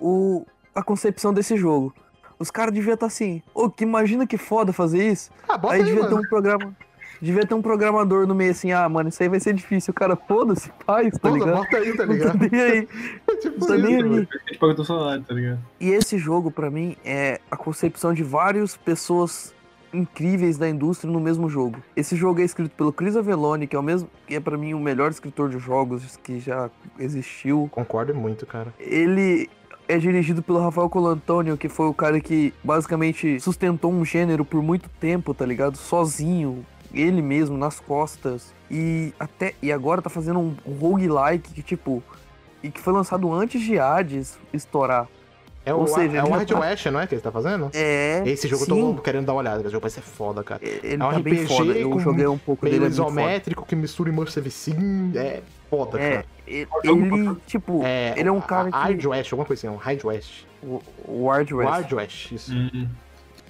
o, 0.00 0.46
a 0.74 0.82
concepção 0.82 1.32
desse 1.34 1.56
jogo. 1.56 1.92
Os 2.40 2.50
caras 2.50 2.74
deviam 2.74 2.94
estar 2.94 3.06
assim, 3.06 3.42
ô, 3.54 3.70
que 3.70 3.84
imagina 3.84 4.26
que 4.26 4.36
foda 4.38 4.72
fazer 4.72 5.06
isso. 5.12 5.30
Ah, 5.48 5.56
bota 5.58 5.74
aí 5.74 5.80
aí, 5.82 5.86
devia 5.86 6.04
ter 6.04 6.10
mano. 6.14 6.24
um 6.24 6.28
programa. 6.28 6.76
Devia 7.22 7.46
ter 7.46 7.52
um 7.52 7.60
programador 7.60 8.26
no 8.26 8.34
meio 8.34 8.50
assim, 8.50 8.72
ah, 8.72 8.88
mano, 8.88 9.10
isso 9.10 9.22
aí 9.22 9.28
vai 9.28 9.38
ser 9.38 9.52
difícil. 9.52 9.90
O 9.92 9.94
cara, 9.94 10.16
foda-se, 10.16 10.72
faz, 10.86 11.12
tá 11.18 11.28
ligado? 11.28 11.52
bota 11.58 11.76
aí, 11.76 11.94
tá 11.94 12.04
Não 12.08 12.12
ligado? 12.14 12.38
tô 12.38 12.46
nem 12.50 12.60
aí. 12.62 12.88
É 13.28 13.36
tipo 13.36 13.66
Tá 13.66 13.76
nem 13.76 13.98
isso. 13.98 14.04
aí. 14.06 14.10
A 14.12 14.48
gente 14.48 14.58
paga 14.58 14.72
o 14.72 14.74
teu 14.76 14.84
salário, 14.86 15.22
tá 15.22 15.34
ligado? 15.34 15.58
E 15.78 15.90
esse 15.90 16.16
jogo, 16.16 16.50
pra 16.50 16.70
mim, 16.70 16.96
é 17.04 17.38
a 17.50 17.58
concepção 17.58 18.14
de 18.14 18.22
várias 18.22 18.74
pessoas 18.74 19.54
incríveis 19.92 20.56
da 20.56 20.66
indústria 20.68 21.12
no 21.12 21.20
mesmo 21.20 21.50
jogo. 21.50 21.82
Esse 21.94 22.16
jogo 22.16 22.40
é 22.40 22.44
escrito 22.44 22.70
pelo 22.74 22.90
Chris 22.92 23.16
Avellone, 23.16 23.66
que 23.66 23.76
é 23.76 23.78
o 23.78 23.82
mesmo, 23.82 24.08
que 24.26 24.36
é 24.36 24.40
para 24.40 24.56
mim 24.56 24.72
o 24.72 24.80
melhor 24.80 25.10
escritor 25.10 25.50
de 25.50 25.58
jogos 25.58 26.16
que 26.22 26.38
já 26.40 26.70
existiu. 26.98 27.68
Concordo 27.70 28.14
muito, 28.14 28.46
cara. 28.46 28.72
Ele 28.78 29.50
é 29.90 29.98
dirigido 29.98 30.40
pelo 30.40 30.60
Rafael 30.60 30.88
Colantonio, 30.88 31.56
que 31.56 31.68
foi 31.68 31.86
o 31.86 31.94
cara 31.94 32.20
que 32.20 32.54
basicamente 32.62 33.40
sustentou 33.40 33.92
um 33.92 34.04
gênero 34.04 34.44
por 34.44 34.62
muito 34.62 34.88
tempo, 35.00 35.34
tá 35.34 35.44
ligado? 35.44 35.76
Sozinho, 35.76 36.64
ele 36.94 37.20
mesmo 37.20 37.58
nas 37.58 37.80
costas. 37.80 38.54
E 38.70 39.12
até 39.18 39.54
e 39.60 39.72
agora 39.72 40.00
tá 40.00 40.08
fazendo 40.08 40.38
um, 40.38 40.54
um 40.64 40.74
roguelike 40.74 41.52
que 41.52 41.62
tipo 41.62 42.00
e 42.62 42.70
que 42.70 42.80
foi 42.80 42.92
lançado 42.92 43.32
antes 43.32 43.60
de 43.60 43.80
Hades 43.80 44.38
estourar. 44.52 45.08
É 45.64 45.74
Ou 45.74 45.82
o, 45.82 45.86
seja, 45.86 46.18
é 46.18 46.22
o 46.22 46.26
ele 46.26 46.34
Hard 46.34 46.48
tá- 46.48 46.58
West, 46.60 46.86
não 46.86 47.00
é? 47.00 47.06
Que 47.06 47.14
ele 47.14 47.20
tá 47.22 47.30
fazendo? 47.30 47.70
É. 47.74 48.22
Esse 48.24 48.48
jogo 48.48 48.62
eu 48.62 48.66
sim, 48.74 48.94
tô 48.96 49.02
querendo 49.02 49.26
dar 49.26 49.32
uma 49.34 49.40
olhada. 49.40 49.60
Esse 49.60 49.68
jogo 49.70 49.82
vai 49.82 49.90
ser 49.90 50.00
foda, 50.00 50.42
cara. 50.42 50.60
Ele 50.64 50.94
é 50.94 50.96
um 51.06 51.10
tá 51.10 51.18
bem 51.20 51.34
RPG 51.34 51.46
foda. 51.46 51.72
Eu 51.72 51.90
com 51.90 52.00
joguei 52.00 52.26
um 52.26 52.38
pouco 52.38 52.64
Meio 52.64 52.74
dele. 52.78 52.86
É, 52.86 52.88
isométrico 52.88 53.66
que 53.66 53.76
mistura 53.76 54.08
Immersive 54.08 54.50
Sim. 54.50 55.12
É 55.14 55.42
foda, 55.68 56.00
é 56.00 56.10
cara. 56.10 56.24
ele, 56.46 56.68
jogo 56.84 57.16
ele, 57.16 57.36
tipo, 57.46 57.82
É, 57.84 58.14
ele 58.16 58.28
é 58.28 58.32
um 58.32 58.40
cara 58.40 58.70
que. 58.70 58.76
Hard 58.76 59.04
West, 59.06 59.32
alguma 59.32 59.46
coisa 59.46 59.68
assim. 59.68 59.76
Um 59.76 59.78
Hard 59.78 60.02
West. 60.04 60.44
O, 60.62 60.82
o 61.06 61.28
Wild 61.30 61.54
West. 61.54 61.70
Hard 61.70 61.92
West, 61.92 62.32
isso. 62.32 62.52
Hum, 62.54 62.88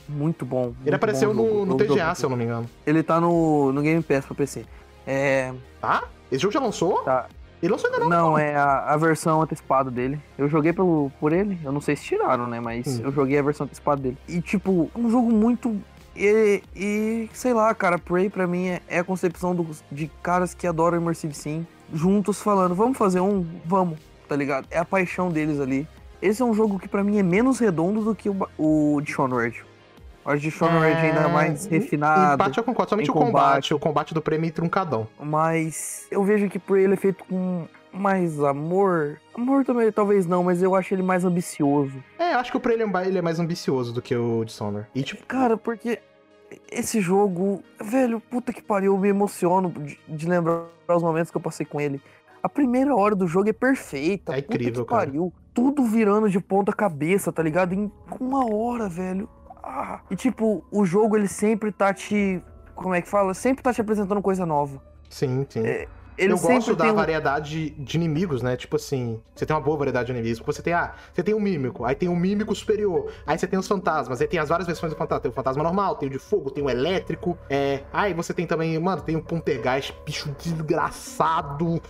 Muito 0.08 0.44
bom. 0.44 0.62
Ele 0.64 0.72
muito 0.82 0.94
apareceu 0.94 1.32
bom 1.32 1.42
no, 1.42 1.64
no 1.66 1.72
jogo, 1.78 1.84
TGA, 1.94 2.04
jogo. 2.04 2.14
se 2.16 2.24
eu 2.26 2.30
não 2.30 2.36
me 2.36 2.44
engano. 2.44 2.68
Ele 2.84 3.02
tá 3.04 3.20
no, 3.20 3.72
no 3.72 3.80
Game 3.82 4.02
Pass 4.02 4.24
pra 4.26 4.34
PC. 4.34 4.64
É. 5.06 5.52
Tá? 5.80 6.02
Esse 6.30 6.42
jogo 6.42 6.52
já 6.52 6.60
lançou? 6.60 6.98
Tá. 7.02 7.26
Ele 7.62 7.72
lançou 7.72 7.88
ainda 7.90 8.00
não. 8.00 8.08
Não, 8.08 8.38
é 8.38 8.54
a, 8.56 8.92
a 8.92 8.96
versão 8.96 9.42
antecipada 9.42 9.90
dele. 9.90 10.18
Eu 10.38 10.48
joguei 10.48 10.72
pelo, 10.72 11.10
por 11.20 11.32
ele. 11.32 11.58
Eu 11.62 11.72
não 11.72 11.80
sei 11.80 11.94
se 11.96 12.04
tiraram, 12.04 12.46
né? 12.46 12.58
Mas 12.60 12.86
Hum. 12.86 13.02
eu 13.04 13.12
joguei 13.12 13.38
a 13.38 13.42
versão 13.42 13.64
antecipada 13.66 14.00
dele. 14.00 14.16
E, 14.28 14.40
tipo, 14.40 14.90
um 14.96 15.10
jogo 15.10 15.30
muito. 15.30 15.76
E, 16.16 16.62
e, 16.74 17.28
sei 17.32 17.52
lá, 17.54 17.72
cara, 17.74 17.98
Prey 17.98 18.28
pra 18.30 18.46
mim 18.46 18.68
é, 18.68 18.80
é 18.88 18.98
a 18.98 19.04
concepção 19.04 19.54
do- 19.54 19.68
de 19.92 20.10
caras 20.22 20.54
que 20.54 20.66
adoram 20.66 20.98
Immersive 21.00 21.34
Sim, 21.34 21.66
juntos 21.92 22.40
falando, 22.40 22.74
vamos 22.74 22.96
fazer 22.98 23.20
um? 23.20 23.46
Vamos, 23.64 23.98
tá 24.28 24.34
ligado? 24.36 24.66
É 24.70 24.78
a 24.78 24.84
paixão 24.84 25.28
deles 25.30 25.60
ali. 25.60 25.86
Esse 26.20 26.42
é 26.42 26.44
um 26.44 26.52
jogo 26.52 26.78
que 26.78 26.88
pra 26.88 27.02
mim 27.04 27.18
é 27.18 27.22
menos 27.22 27.58
redondo 27.58 28.02
do 28.02 28.14
que 28.14 28.28
o, 28.28 28.36
o 28.58 29.00
Dishonored. 29.02 29.62
O 30.36 30.38
Dishonored 30.38 30.96
ainda 30.96 31.20
é 31.20 31.28
mais 31.32 31.66
refinado. 31.66 32.34
Empate 32.34 32.58
eu 32.58 32.64
concordo. 32.64 32.90
Somente 32.90 33.10
o 33.10 33.14
combate. 33.14 33.32
combate. 33.32 33.74
O 33.74 33.78
combate 33.78 34.14
do 34.14 34.22
prêmio 34.22 34.48
é 34.48 34.50
truncadão. 34.50 35.08
Mas 35.18 36.06
eu 36.10 36.22
vejo 36.24 36.48
que 36.48 36.58
por 36.58 36.78
ele 36.78 36.94
é 36.94 36.96
feito 36.96 37.24
com 37.24 37.66
mais 37.92 38.40
amor. 38.42 39.18
Amor 39.34 39.64
também, 39.64 39.90
talvez 39.90 40.26
não, 40.26 40.44
mas 40.44 40.62
eu 40.62 40.74
acho 40.74 40.94
ele 40.94 41.02
mais 41.02 41.24
ambicioso. 41.24 42.02
É, 42.18 42.34
acho 42.34 42.50
que 42.50 42.56
o 42.56 42.60
Prey 42.60 42.74
ele 42.80 42.84
é- 42.84 43.06
ele 43.06 43.18
é 43.18 43.22
mais 43.22 43.38
ambicioso 43.40 43.92
do 43.92 44.00
que 44.00 44.14
o 44.14 44.44
Dishonored. 44.44 44.86
E 44.94 45.02
tipo, 45.02 45.26
Cara, 45.26 45.56
porque 45.56 45.98
esse 46.70 47.00
jogo, 47.00 47.62
velho, 47.80 48.20
puta 48.20 48.52
que 48.52 48.62
pariu, 48.62 48.94
eu 48.94 48.98
me 48.98 49.08
emociono 49.08 49.70
de, 49.70 49.98
de 50.08 50.28
lembrar 50.28 50.66
os 50.88 51.02
momentos 51.02 51.30
que 51.30 51.36
eu 51.36 51.40
passei 51.40 51.66
com 51.66 51.80
ele. 51.80 52.00
A 52.42 52.48
primeira 52.48 52.94
hora 52.94 53.14
do 53.14 53.26
jogo 53.26 53.48
é 53.48 53.52
perfeita. 53.52 54.32
É 54.32 54.40
puta 54.40 54.54
incrível, 54.54 54.84
que 54.84 54.90
cara. 54.90 55.06
pariu. 55.06 55.32
Tudo 55.52 55.82
virando 55.84 56.30
de 56.30 56.40
ponta 56.40 56.72
cabeça, 56.72 57.32
tá 57.32 57.42
ligado? 57.42 57.74
Em 57.74 57.90
uma 58.20 58.46
hora, 58.54 58.88
velho. 58.88 59.28
E 60.10 60.16
tipo, 60.16 60.64
o 60.70 60.84
jogo 60.84 61.16
ele 61.16 61.28
sempre 61.28 61.70
tá 61.72 61.92
te. 61.94 62.42
Como 62.74 62.94
é 62.94 63.02
que 63.02 63.08
fala? 63.08 63.34
Sempre 63.34 63.62
tá 63.62 63.72
te 63.72 63.80
apresentando 63.80 64.20
coisa 64.22 64.46
nova. 64.46 64.80
sim, 65.08 65.46
sim. 65.48 65.60
É, 65.66 65.86
Ele 66.16 66.32
eu 66.34 66.38
gosto 66.38 66.74
da 66.76 66.86
um- 66.92 66.94
variedade 66.94 67.70
de 67.70 67.96
inimigos, 67.96 68.42
né? 68.42 68.56
Tipo 68.56 68.76
assim, 68.76 69.20
você 69.34 69.46
tem 69.46 69.54
uma 69.56 69.62
boa 69.62 69.76
variedade 69.78 70.06
de 70.06 70.12
inimigos. 70.12 70.38
Você 70.44 70.60
tem, 70.62 70.72
ah, 70.74 70.92
você 71.12 71.22
tem 71.22 71.34
um 71.34 71.40
mímico, 71.40 71.84
aí 71.84 71.94
tem 71.94 72.08
um 72.08 72.16
mímico 72.16 72.54
superior, 72.54 73.10
aí 73.26 73.38
você 73.38 73.46
tem 73.46 73.58
os 73.58 73.66
fantasmas, 73.66 74.20
aí 74.20 74.26
tem 74.28 74.38
as 74.38 74.48
várias 74.50 74.66
versões 74.66 74.92
do 74.92 74.96
fantasma. 74.98 75.20
Tem 75.22 75.30
o 75.30 75.34
fantasma 75.34 75.62
normal, 75.62 75.96
tem 75.96 76.08
o 76.08 76.12
de 76.12 76.18
fogo, 76.18 76.50
tem 76.50 76.62
o 76.62 76.68
elétrico. 76.70 77.38
É, 77.48 77.84
aí 77.92 78.12
você 78.12 78.34
tem 78.34 78.46
também, 78.46 78.78
mano, 78.78 79.00
tem 79.02 79.16
o 79.16 79.22
Poltergeist, 79.22 79.94
bicho 80.04 80.34
desgraçado. 80.38 81.80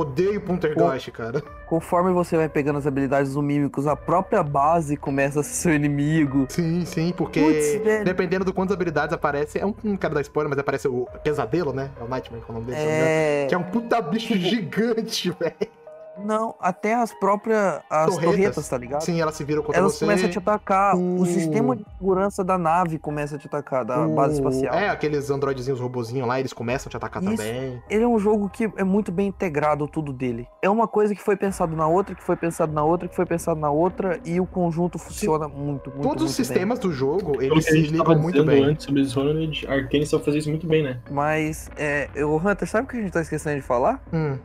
Odeio 0.00 0.40
Poltergeist, 0.40 1.10
cara. 1.10 1.42
Conforme 1.66 2.12
você 2.12 2.36
vai 2.36 2.48
pegando 2.48 2.78
as 2.78 2.86
habilidades 2.86 3.34
do 3.34 3.42
Mímicos, 3.42 3.86
a 3.86 3.94
própria 3.94 4.42
base 4.42 4.96
começa 4.96 5.40
a 5.40 5.42
ser 5.42 5.54
seu 5.54 5.74
inimigo. 5.74 6.46
Sim, 6.48 6.84
sim, 6.84 7.12
porque 7.16 7.40
velho. 7.84 8.04
dependendo 8.04 8.44
do 8.44 8.52
quantas 8.52 8.74
habilidades 8.74 9.12
aparece, 9.12 9.58
é 9.58 9.66
um, 9.66 9.74
não 9.82 9.96
quero 9.96 10.14
dar 10.14 10.20
spoiler, 10.22 10.50
mas 10.50 10.58
aparece 10.58 10.88
o 10.88 11.06
Pesadelo, 11.22 11.72
né? 11.72 11.90
É 12.00 12.04
o 12.04 12.08
Nightmare, 12.08 12.42
que 12.42 12.50
é 12.50 12.52
o 12.52 12.54
nome 12.54 12.66
dele. 12.66 12.78
É. 12.80 13.46
Que 13.48 13.54
é 13.54 13.58
um 13.58 13.62
puta 13.62 14.00
bicho 14.00 14.36
gigante, 14.36 15.30
velho. 15.38 15.79
Não, 16.24 16.54
até 16.60 16.94
as 16.94 17.12
próprias 17.12 17.80
as 17.88 18.06
Torretas. 18.06 18.24
torretas, 18.36 18.68
tá 18.68 18.78
ligado? 18.78 19.00
Sim, 19.02 19.20
ela 19.20 19.32
se 19.32 19.42
vira 19.44 19.60
contra 19.62 19.80
Elas 19.80 19.94
você. 19.94 20.04
começam 20.04 20.28
a 20.28 20.30
te 20.32 20.38
atacar. 20.38 20.94
O 20.96 21.20
O- 21.22 21.26
sistema 21.26 21.76
de 21.76 21.84
segurança 21.98 22.44
da 22.44 22.56
nave 22.58 22.98
começa 22.98 23.36
a 23.36 23.38
te 23.38 23.46
atacar, 23.46 23.84
da 23.84 24.06
O- 24.06 24.14
base 24.14 24.34
espacial. 24.34 24.74
É, 24.74 24.88
aqueles 24.88 25.30
androidezinhos, 25.30 25.80
robozinhos 25.80 26.26
lá, 26.28 26.38
eles 26.38 26.52
começam 26.52 26.88
a 26.88 26.90
te 26.90 26.96
atacar 26.96 27.22
Isso. 27.22 27.36
também. 27.36 27.82
Ele 27.88 28.04
é 28.04 28.08
um 28.08 28.18
jogo 28.18 28.48
que 28.48 28.70
é 28.76 28.84
muito 28.84 29.10
bem 29.12 29.28
integrado 29.28 29.86
tudo 29.88 30.12
dele. 30.12 30.46
É 30.62 30.68
uma 30.70 30.86
coisa 30.88 31.14
que 31.14 31.22
foi 31.22 31.36
pensado 31.36 31.74
na 31.76 31.86
outra, 31.86 32.14
que 32.14 32.22
foi 32.22 32.36
pensado 32.36 32.72
na 32.72 32.82
outra, 32.84 33.08
que 33.08 33.14
foi 33.16 33.26
pensado 33.26 33.58
na 33.60 33.70
outra, 33.70 34.20
e 34.24 34.40
o 34.40 34.46
conjunto 34.46 34.98
funciona 34.98 35.48
muito, 35.48 35.90
muito, 35.90 36.02
Todos 36.02 36.22
os 36.24 36.30
muito 36.30 36.36
bem. 36.36 36.44
sistemas 36.44 36.78
do 36.78 36.92
jogo, 36.92 37.40
eles 37.42 37.64
se 37.64 37.80
ligam 37.82 38.18
muito 38.18 38.44
bem. 38.44 38.64
antes 38.64 38.84
sobre 38.86 39.02
Dishonored, 39.02 39.66
a 39.68 39.72
Arkane 39.74 40.06
só 40.06 40.18
fazia 40.18 40.38
isso 40.40 40.50
muito 40.50 40.66
bem, 40.66 40.82
né? 40.82 40.98
Mas, 41.10 41.70
é, 41.76 42.08
o 42.24 42.36
Hunter, 42.36 42.68
sabe 42.68 42.84
o 42.84 42.88
que 42.88 42.96
a 42.96 43.00
gente 43.00 43.12
tá 43.12 43.20
esquecendo 43.20 43.56
de 43.56 43.62
falar? 43.62 44.00
Hum. 44.12 44.38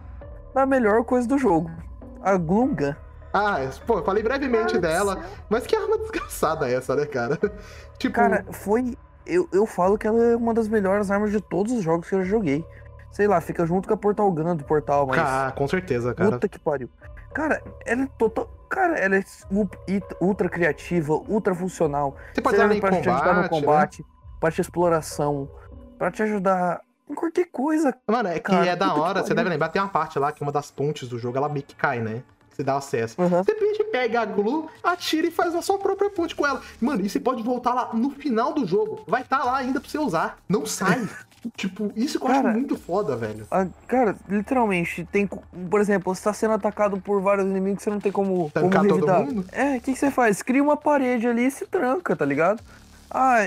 Da 0.55 0.65
melhor 0.65 1.03
coisa 1.03 1.27
do 1.27 1.37
jogo. 1.37 1.69
A 2.23 2.37
Glunga. 2.37 2.97
Ah, 3.33 3.57
pô, 3.85 3.99
eu 3.99 4.05
falei 4.05 4.23
brevemente 4.23 4.79
Cara 4.79 4.79
dela, 4.79 5.21
mas 5.49 5.67
que 5.67 5.75
arma 5.75 5.97
desgraçada 5.99 6.69
é 6.69 6.75
essa, 6.75 6.95
né, 6.95 7.05
cara? 7.05 7.37
tipo, 7.99 8.15
Cara, 8.15 8.45
foi. 8.51 8.97
Eu, 9.25 9.49
eu 9.51 9.65
falo 9.65 9.97
que 9.97 10.07
ela 10.07 10.23
é 10.23 10.35
uma 10.35 10.53
das 10.53 10.69
melhores 10.69 11.11
armas 11.11 11.31
de 11.31 11.41
todos 11.41 11.73
os 11.73 11.83
jogos 11.83 12.07
que 12.07 12.15
eu 12.15 12.23
já 12.23 12.29
joguei. 12.29 12.65
Sei 13.11 13.27
lá, 13.27 13.41
fica 13.41 13.65
junto 13.65 13.85
com 13.87 13.93
a 13.93 13.97
Portal 13.97 14.31
Gun 14.31 14.55
do 14.55 14.63
Portal, 14.63 15.05
mas. 15.07 15.17
ca- 15.17 15.51
com 15.51 15.67
certeza, 15.67 16.13
cara. 16.13 16.31
Puta 16.31 16.47
que 16.47 16.57
pariu. 16.59 16.89
Cara, 17.33 17.61
ela 17.85 18.03
é 18.03 18.07
total. 18.17 18.49
Cara, 18.69 18.97
ela 18.97 19.17
é 19.17 19.23
ultra 20.21 20.47
criativa, 20.47 21.13
ultra 21.27 21.53
funcional. 21.53 22.15
Você 22.33 22.41
pode 22.41 22.55
usar 22.55 22.73
em 22.73 22.79
pra 22.79 22.91
te 22.91 23.09
ajudar 23.09 23.33
no 23.43 23.49
combate, 23.49 23.51
né? 23.51 23.59
combate, 23.59 24.05
pra 24.39 24.51
te 24.51 24.61
exploração, 24.61 25.49
pra 25.97 26.09
te 26.11 26.23
ajudar 26.23 26.79
em 27.09 27.13
qualquer 27.13 27.47
coisa. 27.51 27.95
Mano, 28.07 28.29
é 28.29 28.35
que 28.35 28.51
Cara, 28.51 28.65
é 28.65 28.75
da 28.75 28.93
hora, 28.93 29.23
você 29.23 29.33
deve 29.33 29.49
lembrar, 29.49 29.69
tem 29.69 29.81
uma 29.81 29.87
parte 29.87 30.17
lá 30.19 30.31
que 30.31 30.41
uma 30.41 30.51
das 30.51 30.71
pontes 30.71 31.07
do 31.07 31.17
jogo, 31.19 31.37
ela 31.37 31.49
meio 31.49 31.65
que 31.65 31.75
cai, 31.75 31.99
né? 31.99 32.23
Você 32.55 32.63
dá 32.63 32.77
acesso. 32.77 33.21
Uhum. 33.21 33.29
Você 33.29 33.51
simplesmente 33.51 33.83
pega 33.91 34.21
a 34.21 34.25
glue, 34.25 34.67
atira 34.81 35.27
e 35.27 35.31
faz 35.31 35.53
a 35.53 35.61
sua 35.61 35.77
própria 35.77 36.09
ponte 36.09 36.33
com 36.33 36.47
ela. 36.47 36.61
Mano, 36.79 37.05
e 37.05 37.09
você 37.09 37.19
pode 37.19 37.43
voltar 37.43 37.73
lá 37.73 37.89
no 37.93 38.11
final 38.11 38.53
do 38.53 38.65
jogo. 38.65 39.03
Vai 39.07 39.23
estar 39.23 39.43
lá 39.43 39.57
ainda 39.57 39.81
pra 39.81 39.89
você 39.89 39.97
usar. 39.97 40.37
Não 40.47 40.65
sai. 40.65 41.05
tipo, 41.57 41.91
isso 41.97 42.17
que 42.17 42.25
eu 42.25 42.29
Cara, 42.29 42.49
acho 42.49 42.57
muito 42.57 42.77
foda, 42.77 43.17
velho. 43.17 43.45
Ah, 43.51 43.67
cara, 43.87 44.15
literalmente, 44.29 45.05
tem. 45.11 45.27
Por 45.27 45.81
exemplo, 45.81 46.15
você 46.15 46.23
tá 46.23 46.31
sendo 46.31 46.53
atacado 46.53 46.97
por 47.01 47.21
vários 47.21 47.45
inimigos, 47.45 47.83
você 47.83 47.89
não 47.89 47.99
tem 47.99 48.11
como, 48.11 48.33
como 48.35 48.49
Tancar 48.51 48.83
todo 48.83 49.05
revidar. 49.05 49.25
mundo? 49.25 49.45
É, 49.51 49.75
o 49.75 49.81
que, 49.81 49.91
que 49.91 49.99
você 49.99 50.09
faz? 50.09 50.41
Cria 50.41 50.63
uma 50.63 50.77
parede 50.77 51.27
ali 51.27 51.47
e 51.47 51.51
se 51.51 51.65
tranca, 51.65 52.15
tá 52.15 52.23
ligado? 52.23 52.63
Ah, 53.17 53.45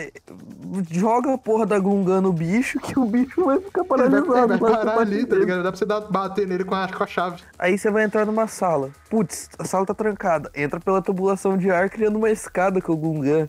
joga 0.90 1.34
a 1.34 1.38
porra 1.38 1.66
da 1.66 1.78
Gungan 1.78 2.22
no 2.22 2.32
bicho 2.32 2.80
que 2.80 2.98
o 2.98 3.04
bicho 3.04 3.44
vai 3.44 3.60
ficar 3.60 3.82
Ele 3.82 3.88
vai, 3.88 3.98
paralisado. 4.08 4.52
ele 4.54 4.60
vai 4.60 4.72
parar 4.72 4.98
ali, 4.98 5.26
tá 5.26 5.36
ligado? 5.36 5.62
Dá 5.62 5.70
pra 5.70 5.78
você 5.78 5.84
dar, 5.84 6.00
bater 6.00 6.46
nele 6.46 6.64
com 6.64 6.74
a, 6.74 6.88
com 6.88 7.04
a 7.04 7.06
chave. 7.06 7.42
Aí 7.58 7.76
você 7.76 7.90
vai 7.90 8.04
entrar 8.04 8.24
numa 8.24 8.46
sala. 8.46 8.90
Putz, 9.10 9.50
a 9.58 9.64
sala 9.64 9.84
tá 9.84 9.92
trancada. 9.92 10.50
Entra 10.54 10.80
pela 10.80 11.02
tubulação 11.02 11.58
de 11.58 11.70
ar 11.70 11.90
criando 11.90 12.16
uma 12.16 12.30
escada 12.30 12.80
com 12.80 12.92
o 12.92 12.96
Gungan. 12.96 13.46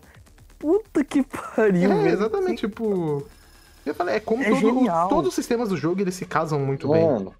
Puta 0.58 1.02
que 1.02 1.22
pariu, 1.22 1.90
é, 1.90 1.96
velho. 2.02 2.08
exatamente, 2.08 2.68
tipo. 2.68 3.26
Eu 3.86 3.94
falei, 3.94 4.16
é 4.16 4.20
como 4.20 4.42
É 4.42 4.50
todo- 4.60 5.08
todos 5.08 5.28
os 5.28 5.34
sistemas 5.34 5.70
do 5.70 5.76
jogo 5.76 6.02
eles 6.02 6.14
se 6.14 6.26
casam 6.26 6.60
muito 6.60 6.86
bem. 6.90 7.32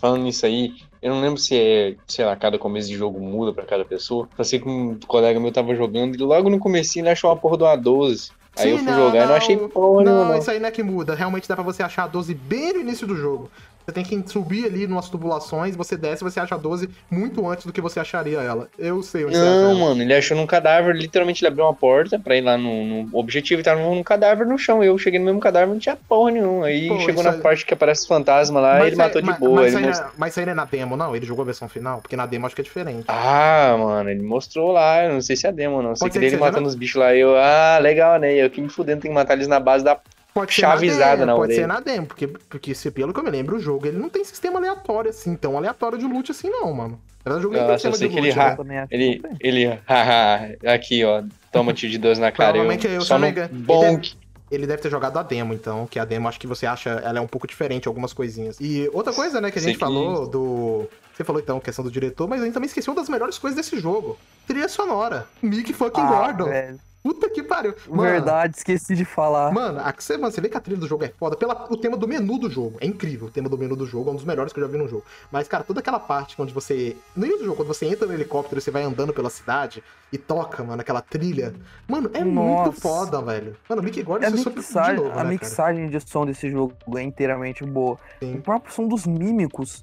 Falando 0.00 0.22
nisso 0.22 0.44
aí, 0.46 0.74
eu 1.02 1.14
não 1.14 1.20
lembro 1.20 1.38
se 1.38 1.56
é, 1.56 1.94
sei 2.06 2.24
lá, 2.24 2.36
cada 2.36 2.58
começo 2.58 2.88
de 2.88 2.96
jogo 2.96 3.18
muda 3.20 3.52
pra 3.52 3.64
cada 3.64 3.84
pessoa. 3.84 4.28
Passei 4.36 4.58
com 4.58 4.70
um 4.70 4.98
colega 5.06 5.40
meu 5.40 5.50
tava 5.52 5.74
jogando 5.74 6.14
e 6.14 6.18
logo 6.18 6.50
no 6.50 6.58
comecinho 6.58 7.02
ele 7.04 7.10
achou 7.10 7.30
uma 7.30 7.36
porra 7.36 7.56
do 7.56 7.64
A12. 7.64 8.30
Aí 8.56 8.64
Sim, 8.64 8.70
eu 8.70 8.78
fui 8.78 8.86
não, 8.86 8.94
jogar 9.06 9.16
e 9.16 9.20
não 9.20 9.28
não. 9.28 9.34
achei 9.36 9.56
porra 9.56 10.04
Não, 10.04 10.12
nenhuma. 10.12 10.32
não. 10.32 10.38
isso 10.38 10.50
aí 10.50 10.58
não 10.58 10.68
é 10.68 10.70
que 10.72 10.82
muda. 10.82 11.14
Realmente 11.14 11.48
dá 11.48 11.54
pra 11.54 11.64
você 11.64 11.82
achar 11.82 12.04
a 12.04 12.08
12 12.08 12.34
bem 12.34 12.72
no 12.72 12.80
início 12.80 13.06
do 13.06 13.16
jogo. 13.16 13.50
Você 13.86 13.92
tem 13.92 14.04
que 14.04 14.30
subir 14.30 14.66
ali 14.66 14.86
nas 14.86 15.08
tubulações, 15.08 15.74
você 15.74 15.96
desce 15.96 16.22
e 16.22 16.30
você 16.30 16.38
acha 16.38 16.54
a 16.54 16.58
12 16.58 16.88
muito 17.10 17.48
antes 17.48 17.66
do 17.66 17.72
que 17.72 17.80
você 17.80 17.98
acharia 17.98 18.38
ela. 18.40 18.68
Eu 18.78 19.02
sei 19.02 19.24
onde 19.24 19.36
Não, 19.36 19.74
mano, 19.74 20.00
ele 20.02 20.14
achou 20.14 20.36
num 20.36 20.46
cadáver, 20.46 20.94
literalmente 20.94 21.42
ele 21.42 21.48
abriu 21.48 21.64
uma 21.64 21.74
porta 21.74 22.18
pra 22.18 22.36
ir 22.36 22.40
lá 22.42 22.56
no, 22.56 22.84
no 23.04 23.18
objetivo 23.18 23.60
e 23.60 23.64
tava 23.64 23.80
num 23.80 24.02
cadáver 24.02 24.46
no 24.46 24.56
chão. 24.58 24.84
Eu 24.84 24.96
cheguei 24.98 25.18
no 25.18 25.24
mesmo 25.24 25.40
cadáver 25.40 25.66
não 25.72 25.78
tinha 25.78 25.96
porra 25.96 26.30
nenhuma. 26.30 26.66
Aí 26.66 26.88
Pô, 26.88 27.00
chegou 27.00 27.22
na 27.24 27.32
aí- 27.32 27.40
parte 27.40 27.66
que 27.66 27.74
aparece 27.74 28.04
o 28.04 28.08
fantasma 28.08 28.60
lá 28.60 28.78
e 28.78 28.82
ele 28.82 28.90
aí- 28.90 28.96
matou 28.96 29.20
de 29.22 29.28
mas- 29.28 29.38
boa. 29.38 29.60
Mas, 29.62 29.74
ele 29.74 29.86
não 29.86 29.92
é- 29.92 30.10
mas 30.16 30.38
aí 30.38 30.44
não 30.46 30.52
é 30.52 30.54
na 30.56 30.64
demo, 30.66 30.96
não? 30.96 31.16
Ele 31.16 31.26
jogou 31.26 31.42
a 31.42 31.46
versão 31.46 31.68
final? 31.68 32.00
Porque 32.00 32.14
na 32.16 32.26
demo 32.26 32.46
acho 32.46 32.54
que 32.54 32.60
é 32.60 32.64
diferente. 32.64 33.04
Ah, 33.08 33.74
mano, 33.78 34.08
ele 34.10 34.22
mostrou 34.22 34.70
lá, 34.72 35.04
eu 35.04 35.14
não 35.14 35.20
sei 35.20 35.34
se 35.36 35.46
é 35.46 35.52
demo, 35.52 35.82
não. 35.82 35.96
Sei 35.96 36.08
que 36.08 36.18
que 36.18 36.24
ele 36.24 36.36
matando 36.36 36.68
os 36.68 36.74
bichos 36.74 37.00
lá, 37.00 37.14
eu, 37.14 37.34
ah, 37.36 37.78
legal, 37.80 38.18
né? 38.20 38.34
Eu 38.34 38.46
aqui 38.46 38.60
me 38.60 38.68
fudendo, 38.68 39.00
tem 39.02 39.10
que 39.10 39.14
matar 39.14 39.34
eles 39.34 39.48
na 39.48 39.58
base 39.58 39.82
da. 39.84 39.98
Pode 40.32 40.52
Chavizada 40.52 41.26
na 41.26 41.32
Pode 41.34 41.52
orelha. 41.52 41.60
ser 41.62 41.66
na 41.66 41.80
demo, 41.80 42.06
porque, 42.06 42.26
porque 42.28 42.74
se, 42.74 42.90
pelo 42.90 43.12
que 43.12 43.18
eu 43.20 43.24
me 43.24 43.30
lembro, 43.30 43.56
o 43.56 43.60
jogo 43.60 43.86
ele 43.86 43.98
não 43.98 44.08
tem 44.08 44.24
sistema 44.24 44.58
aleatório 44.58 45.10
assim, 45.10 45.34
tão 45.36 45.56
aleatório 45.56 45.98
de 45.98 46.06
loot 46.06 46.30
assim, 46.30 46.48
não, 46.48 46.72
mano. 46.72 47.00
Na 47.24 47.32
verdade, 47.34 47.40
o 47.40 47.42
jogo 47.42 47.54
nem 47.54 47.62
tem 47.64 47.72
Nossa, 47.72 47.88
eu 47.88 47.92
sistema 47.92 47.96
sei 47.96 48.08
de 48.08 48.14
que 48.14 48.20
ele 48.20 48.48
loot, 48.56 48.64
né? 48.68 48.86
Que 48.86 48.94
Ele, 48.94 49.20
não 49.22 49.30
ele, 49.40 49.80
haha, 49.86 50.56
aqui, 50.74 51.04
ó, 51.04 51.22
toma 51.52 51.72
tiro 51.74 51.92
de 51.92 51.98
12 51.98 52.20
na 52.20 52.30
cara. 52.32 52.52
Provavelmente 52.52 52.86
eu, 52.86 52.92
eu 52.94 53.00
só 53.02 53.18
no 53.18 53.24
me 53.26 53.30
engano. 53.32 53.50
bonk. 53.52 54.14
ele 54.50 54.66
deve 54.66 54.80
ter 54.82 54.90
jogado 54.90 55.18
a 55.18 55.22
demo, 55.22 55.52
então, 55.52 55.86
que 55.86 55.98
a 55.98 56.04
demo 56.04 56.28
acho 56.28 56.38
que 56.40 56.46
você 56.46 56.64
acha 56.64 56.90
ela 56.90 57.18
é 57.18 57.20
um 57.20 57.26
pouco 57.26 57.46
diferente, 57.46 57.88
algumas 57.88 58.12
coisinhas. 58.12 58.56
E 58.60 58.88
outra 58.92 59.12
coisa, 59.12 59.40
né, 59.40 59.50
que 59.50 59.58
a 59.58 59.62
Sei 59.62 59.72
gente 59.72 59.78
que- 59.78 59.84
falou 59.84 60.26
do. 60.28 60.88
Você 61.14 61.24
falou 61.24 61.42
então 61.42 61.60
questão 61.60 61.84
do 61.84 61.90
diretor, 61.90 62.26
mas 62.26 62.40
a 62.40 62.44
gente 62.46 62.54
também 62.54 62.66
esqueceu 62.68 62.92
uma 62.94 63.00
das 63.00 63.08
melhores 63.10 63.36
coisas 63.36 63.56
desse 63.56 63.78
jogo. 63.78 64.16
Trilha 64.46 64.68
sonora. 64.68 65.26
Mick 65.42 65.72
fucking 65.74 66.00
Ah, 66.00 66.06
Gordon. 66.06 66.44
velho. 66.46 66.78
Puta 67.02 67.30
que 67.30 67.42
pariu. 67.42 67.74
Mano, 67.88 68.02
Verdade, 68.02 68.56
esqueci 68.58 68.94
de 68.94 69.06
falar. 69.06 69.52
Mano, 69.52 69.80
a, 69.80 69.94
você, 69.96 70.18
mano, 70.18 70.32
você 70.32 70.40
vê 70.40 70.50
que 70.50 70.56
a 70.56 70.60
trilha 70.60 70.78
do 70.78 70.86
jogo 70.86 71.04
é 71.04 71.08
foda 71.08 71.34
pela, 71.34 71.66
o 71.70 71.76
tema 71.76 71.96
do 71.96 72.06
menu 72.06 72.38
do 72.38 72.50
jogo. 72.50 72.76
É 72.80 72.86
incrível. 72.86 73.28
O 73.28 73.30
tema 73.30 73.48
do 73.48 73.56
menu 73.56 73.74
do 73.74 73.86
jogo 73.86 74.10
é 74.10 74.12
um 74.12 74.16
dos 74.16 74.24
melhores 74.24 74.52
que 74.52 74.60
eu 74.60 74.64
já 74.64 74.70
vi 74.70 74.76
no 74.76 74.86
jogo. 74.86 75.04
Mas, 75.32 75.48
cara, 75.48 75.64
toda 75.64 75.80
aquela 75.80 75.98
parte 75.98 76.40
onde 76.40 76.52
você. 76.52 76.96
No 77.16 77.24
início 77.24 77.40
do 77.40 77.44
jogo, 77.46 77.56
quando 77.56 77.68
você 77.68 77.86
entra 77.86 78.06
no 78.06 78.12
helicóptero 78.12 78.58
e 78.58 78.62
você 78.62 78.70
vai 78.70 78.82
andando 78.82 79.14
pela 79.14 79.30
cidade 79.30 79.82
e 80.12 80.18
toca, 80.18 80.62
mano, 80.62 80.82
aquela 80.82 81.00
trilha. 81.00 81.54
Mano, 81.88 82.10
é 82.12 82.22
muito 82.22 82.66
Nossa. 82.66 82.80
foda, 82.80 83.22
velho. 83.22 83.56
Mano, 83.66 83.80
o 83.80 83.84
Mickey 83.84 84.02
Gordon 84.02 84.26
a 84.26 84.30
você 84.30 84.42
soube 84.42 84.60
de 84.60 84.72
novo, 84.74 85.06
a 85.06 85.08
né, 85.08 85.14
cara? 85.14 85.28
mixagem 85.28 85.88
de 85.88 86.00
som 86.00 86.26
desse 86.26 86.50
jogo 86.50 86.74
é 86.96 87.02
inteiramente 87.02 87.64
boa. 87.64 87.98
Sim. 88.18 88.34
O 88.34 88.42
próprio 88.42 88.74
som 88.74 88.86
dos 88.86 89.06
mímicos 89.06 89.82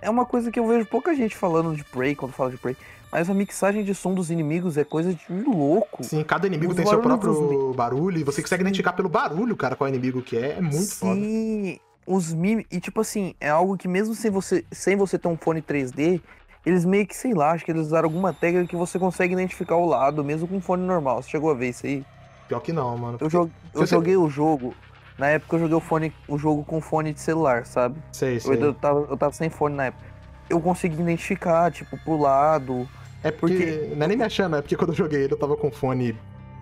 é 0.00 0.10
uma 0.10 0.26
coisa 0.26 0.50
que 0.50 0.60
eu 0.60 0.66
vejo 0.68 0.86
pouca 0.86 1.14
gente 1.14 1.34
falando 1.34 1.74
de 1.74 1.82
Prey 1.82 2.14
quando 2.14 2.32
fala 2.32 2.50
de 2.50 2.58
Prey. 2.58 2.76
Mas 3.14 3.30
a 3.30 3.34
mixagem 3.34 3.84
de 3.84 3.94
som 3.94 4.12
dos 4.12 4.28
inimigos 4.28 4.76
é 4.76 4.82
coisa 4.82 5.14
de 5.14 5.24
louco. 5.30 6.02
Sim, 6.02 6.24
cada 6.24 6.48
inimigo 6.48 6.72
Os 6.72 6.76
tem 6.76 6.84
seu 6.84 7.00
próprio 7.00 7.72
barulho 7.72 8.18
e 8.18 8.24
você 8.24 8.42
consegue 8.42 8.62
identificar 8.64 8.92
pelo 8.92 9.08
barulho, 9.08 9.56
cara, 9.56 9.76
qual 9.76 9.86
inimigo 9.86 10.20
que 10.20 10.36
é. 10.36 10.54
É 10.58 10.60
muito 10.60 10.92
foda. 10.96 11.14
Sim, 11.14 11.78
os 12.04 12.34
mim 12.34 12.66
E 12.72 12.80
tipo 12.80 13.00
assim, 13.00 13.32
é 13.40 13.48
algo 13.48 13.76
que 13.78 13.86
mesmo 13.86 14.16
sem 14.16 14.32
você, 14.32 14.64
sem 14.72 14.96
você 14.96 15.16
ter 15.16 15.28
um 15.28 15.36
fone 15.36 15.62
3D, 15.62 16.20
eles 16.66 16.84
meio 16.84 17.06
que, 17.06 17.16
sei 17.16 17.32
lá, 17.34 17.52
acho 17.52 17.64
que 17.64 17.70
eles 17.70 17.82
usaram 17.86 18.06
alguma 18.08 18.32
técnica 18.32 18.66
que 18.66 18.74
você 18.74 18.98
consegue 18.98 19.32
identificar 19.34 19.76
o 19.76 19.86
lado, 19.86 20.24
mesmo 20.24 20.48
com 20.48 20.56
um 20.56 20.60
fone 20.60 20.82
normal. 20.84 21.22
Você 21.22 21.30
chegou 21.30 21.52
a 21.52 21.54
ver 21.54 21.68
isso 21.68 21.86
aí? 21.86 22.04
Pior 22.48 22.58
que 22.58 22.72
não, 22.72 22.98
mano. 22.98 23.18
Eu, 23.20 23.28
jo- 23.28 23.48
eu 23.72 23.86
joguei 23.86 24.16
o 24.16 24.28
jogo. 24.28 24.74
Na 25.16 25.28
época 25.28 25.54
eu 25.54 25.60
joguei 25.60 25.76
o, 25.76 25.80
fone, 25.80 26.12
o 26.26 26.36
jogo 26.36 26.64
com 26.64 26.80
fone 26.80 27.12
de 27.12 27.20
celular, 27.20 27.64
sabe? 27.64 27.94
Sei, 28.10 28.38
Eu, 28.38 28.40
sei. 28.40 28.52
ainda 28.54 28.72
tava, 28.74 29.06
eu 29.08 29.16
tava 29.16 29.32
sem 29.32 29.48
fone 29.50 29.76
na 29.76 29.84
época. 29.84 30.04
Eu 30.50 30.60
consegui 30.60 31.00
identificar, 31.00 31.70
tipo, 31.70 31.96
pro 32.02 32.16
lado. 32.18 32.88
É 33.24 33.30
porque. 33.32 33.56
porque- 33.56 33.94
Não 33.96 34.04
é 34.04 34.08
nem 34.08 34.16
me 34.16 34.22
achando, 34.22 34.54
é 34.56 34.62
porque 34.62 34.76
quando 34.76 34.90
eu 34.90 34.96
joguei 34.96 35.24
ele 35.24 35.32
eu 35.32 35.38
tava 35.38 35.56
com 35.56 35.70
fone 35.70 36.16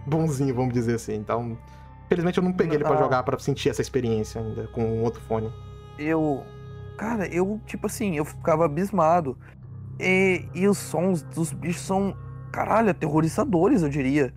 bonzinho, 0.07 0.55
vamos 0.55 0.73
dizer 0.73 0.95
assim. 0.95 1.15
Então. 1.15 1.59
Infelizmente 2.07 2.39
eu 2.39 2.45
não 2.45 2.53
peguei 2.53 2.77
ele 2.77 2.85
pra 2.85 2.95
Ah. 2.95 2.99
jogar 2.99 3.23
pra 3.23 3.39
sentir 3.39 3.69
essa 3.71 3.81
experiência 3.83 4.41
ainda 4.41 4.67
com 4.69 4.83
um 4.83 5.03
outro 5.03 5.21
fone. 5.23 5.51
Eu. 5.99 6.43
Cara, 6.99 7.27
eu, 7.27 7.61
tipo 7.67 7.87
assim, 7.87 8.17
eu 8.17 8.25
ficava 8.25 8.65
abismado. 8.67 9.37
E, 9.99 10.45
e 10.55 10.67
os 10.69 10.79
sons 10.79 11.23
dos 11.23 11.53
bichos 11.53 11.83
são, 11.83 12.15
caralho, 12.53 12.91
aterrorizadores, 12.91 13.83
eu 13.83 13.89
diria. 13.89 14.33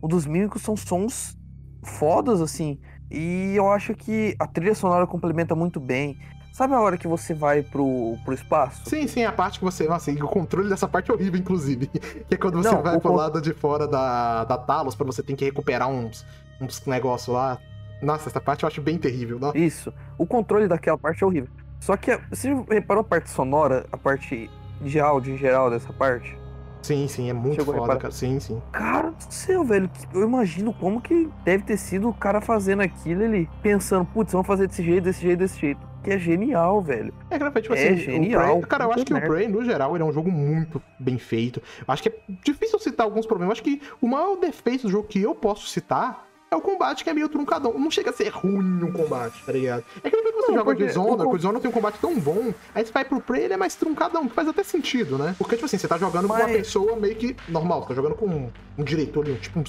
O 0.00 0.08
dos 0.08 0.26
mímicos 0.26 0.62
são 0.62 0.76
sons 0.76 1.36
fodas, 1.84 2.40
assim. 2.40 2.78
E 3.10 3.54
eu 3.54 3.70
acho 3.70 3.94
que 3.94 4.34
a 4.38 4.46
trilha 4.46 4.74
sonora 4.74 5.06
complementa 5.06 5.54
muito 5.54 5.78
bem. 5.78 6.18
Sabe 6.52 6.74
a 6.74 6.80
hora 6.80 6.98
que 6.98 7.08
você 7.08 7.32
vai 7.32 7.62
pro, 7.62 8.16
pro 8.24 8.34
espaço? 8.34 8.82
Sim, 8.88 9.06
sim, 9.08 9.24
a 9.24 9.32
parte 9.32 9.58
que 9.58 9.64
você. 9.64 9.88
Nossa, 9.88 10.10
e 10.10 10.22
o 10.22 10.28
controle 10.28 10.68
dessa 10.68 10.86
parte 10.86 11.10
é 11.10 11.14
horrível, 11.14 11.40
inclusive. 11.40 11.86
Que 12.28 12.34
é 12.34 12.36
quando 12.36 12.62
você 12.62 12.68
Não, 12.70 12.82
vai 12.82 13.00
pro 13.00 13.10
con- 13.10 13.16
lado 13.16 13.40
de 13.40 13.54
fora 13.54 13.88
da, 13.88 14.44
da 14.44 14.58
Talos 14.58 14.94
pra 14.94 15.06
você 15.06 15.22
tem 15.22 15.34
que 15.34 15.44
recuperar 15.46 15.88
uns, 15.88 16.26
uns 16.60 16.84
negócios 16.86 17.34
lá. 17.34 17.58
Nossa, 18.02 18.28
essa 18.28 18.40
parte 18.40 18.64
eu 18.64 18.66
acho 18.68 18.82
bem 18.82 18.98
terrível. 18.98 19.38
Não? 19.38 19.52
Isso. 19.54 19.92
O 20.18 20.26
controle 20.26 20.68
daquela 20.68 20.98
parte 20.98 21.24
é 21.24 21.26
horrível. 21.26 21.48
Só 21.80 21.96
que 21.96 22.18
você 22.30 22.54
reparou 22.68 23.00
a 23.00 23.04
parte 23.04 23.30
sonora, 23.30 23.86
a 23.90 23.96
parte 23.96 24.50
de 24.80 25.00
áudio 25.00 25.34
em 25.34 25.38
geral 25.38 25.70
dessa 25.70 25.92
parte? 25.92 26.36
Sim, 26.82 27.06
sim, 27.08 27.30
é 27.30 27.32
muito 27.32 27.56
Chegou 27.56 27.76
foda, 27.76 27.96
cara. 27.96 28.12
Sim, 28.12 28.38
sim. 28.40 28.60
Cara 28.72 29.10
do 29.12 29.32
céu, 29.32 29.64
velho. 29.64 29.88
Eu 30.12 30.22
imagino 30.24 30.74
como 30.74 31.00
que 31.00 31.30
deve 31.44 31.62
ter 31.64 31.76
sido 31.76 32.08
o 32.08 32.14
cara 32.14 32.40
fazendo 32.40 32.82
aquilo, 32.82 33.22
ele 33.22 33.48
pensando, 33.62 34.04
putz, 34.04 34.32
vamos 34.32 34.46
fazer 34.46 34.66
desse 34.66 34.82
jeito, 34.82 35.04
desse 35.04 35.22
jeito, 35.22 35.38
desse 35.38 35.58
jeito. 35.60 35.91
Que 36.02 36.10
é 36.10 36.18
genial, 36.18 36.80
velho. 36.82 37.12
É, 37.30 37.38
cara, 37.38 37.50
tipo 37.60 37.74
É 37.74 37.88
assim, 37.88 37.96
genial, 37.96 38.56
o 38.56 38.60
Prey, 38.60 38.68
cara, 38.68 38.84
eu 38.84 38.92
acho 38.92 39.04
que 39.04 39.12
o 39.12 39.16
merda. 39.16 39.32
Prey, 39.32 39.48
no 39.48 39.64
geral, 39.64 39.94
ele 39.96 40.02
é 40.02 40.06
um 40.06 40.12
jogo 40.12 40.30
muito 40.30 40.82
bem 40.98 41.16
feito. 41.18 41.62
Eu 41.78 41.84
acho 41.92 42.02
que 42.02 42.08
é 42.08 42.14
difícil 42.44 42.78
citar 42.78 43.04
alguns 43.06 43.24
problemas. 43.26 43.52
Acho 43.52 43.62
que 43.62 43.80
o 44.00 44.08
maior 44.08 44.36
defeito 44.36 44.82
do 44.82 44.88
jogo 44.90 45.06
que 45.06 45.20
eu 45.22 45.34
posso 45.34 45.66
citar 45.68 46.26
é 46.50 46.56
o 46.56 46.60
combate 46.60 47.02
que 47.04 47.08
é 47.08 47.14
meio 47.14 47.28
truncadão. 47.28 47.72
Não 47.78 47.90
chega 47.90 48.10
a 48.10 48.12
ser 48.12 48.28
ruim 48.28 48.82
o 48.82 48.92
combate, 48.92 49.42
tá 49.46 49.52
ligado? 49.52 49.84
É 50.04 50.10
que 50.10 50.16
depois 50.16 50.34
que 50.34 50.40
você 50.42 50.50
Não, 50.52 50.58
joga 50.58 50.74
Dishonored, 50.74 51.22
o 51.24 51.30
o 51.30 51.36
Dishonored 51.36 51.62
tem 51.62 51.70
um 51.70 51.74
combate 51.74 51.98
tão 51.98 52.18
bom, 52.18 52.52
aí 52.74 52.84
você 52.84 52.92
vai 52.92 53.04
pro 53.04 53.20
Prey, 53.22 53.44
ele 53.44 53.54
é 53.54 53.56
mais 53.56 53.74
truncadão, 53.74 54.28
que 54.28 54.34
faz 54.34 54.46
até 54.48 54.62
sentido, 54.62 55.16
né? 55.16 55.34
Porque, 55.38 55.54
tipo 55.54 55.64
assim, 55.66 55.78
você 55.78 55.88
tá 55.88 55.96
jogando 55.96 56.26
com 56.28 56.34
uma 56.34 56.42
Mas- 56.42 56.56
pessoa 56.56 56.94
meio 56.96 57.14
que 57.16 57.34
normal, 57.48 57.82
você 57.82 57.88
tá 57.88 57.94
jogando 57.94 58.16
com 58.16 58.26
um, 58.26 58.50
um 58.76 58.84
diretor, 58.84 59.24
ali, 59.24 59.32
um- 59.34 59.36
tipo 59.36 59.58
um, 59.58 59.64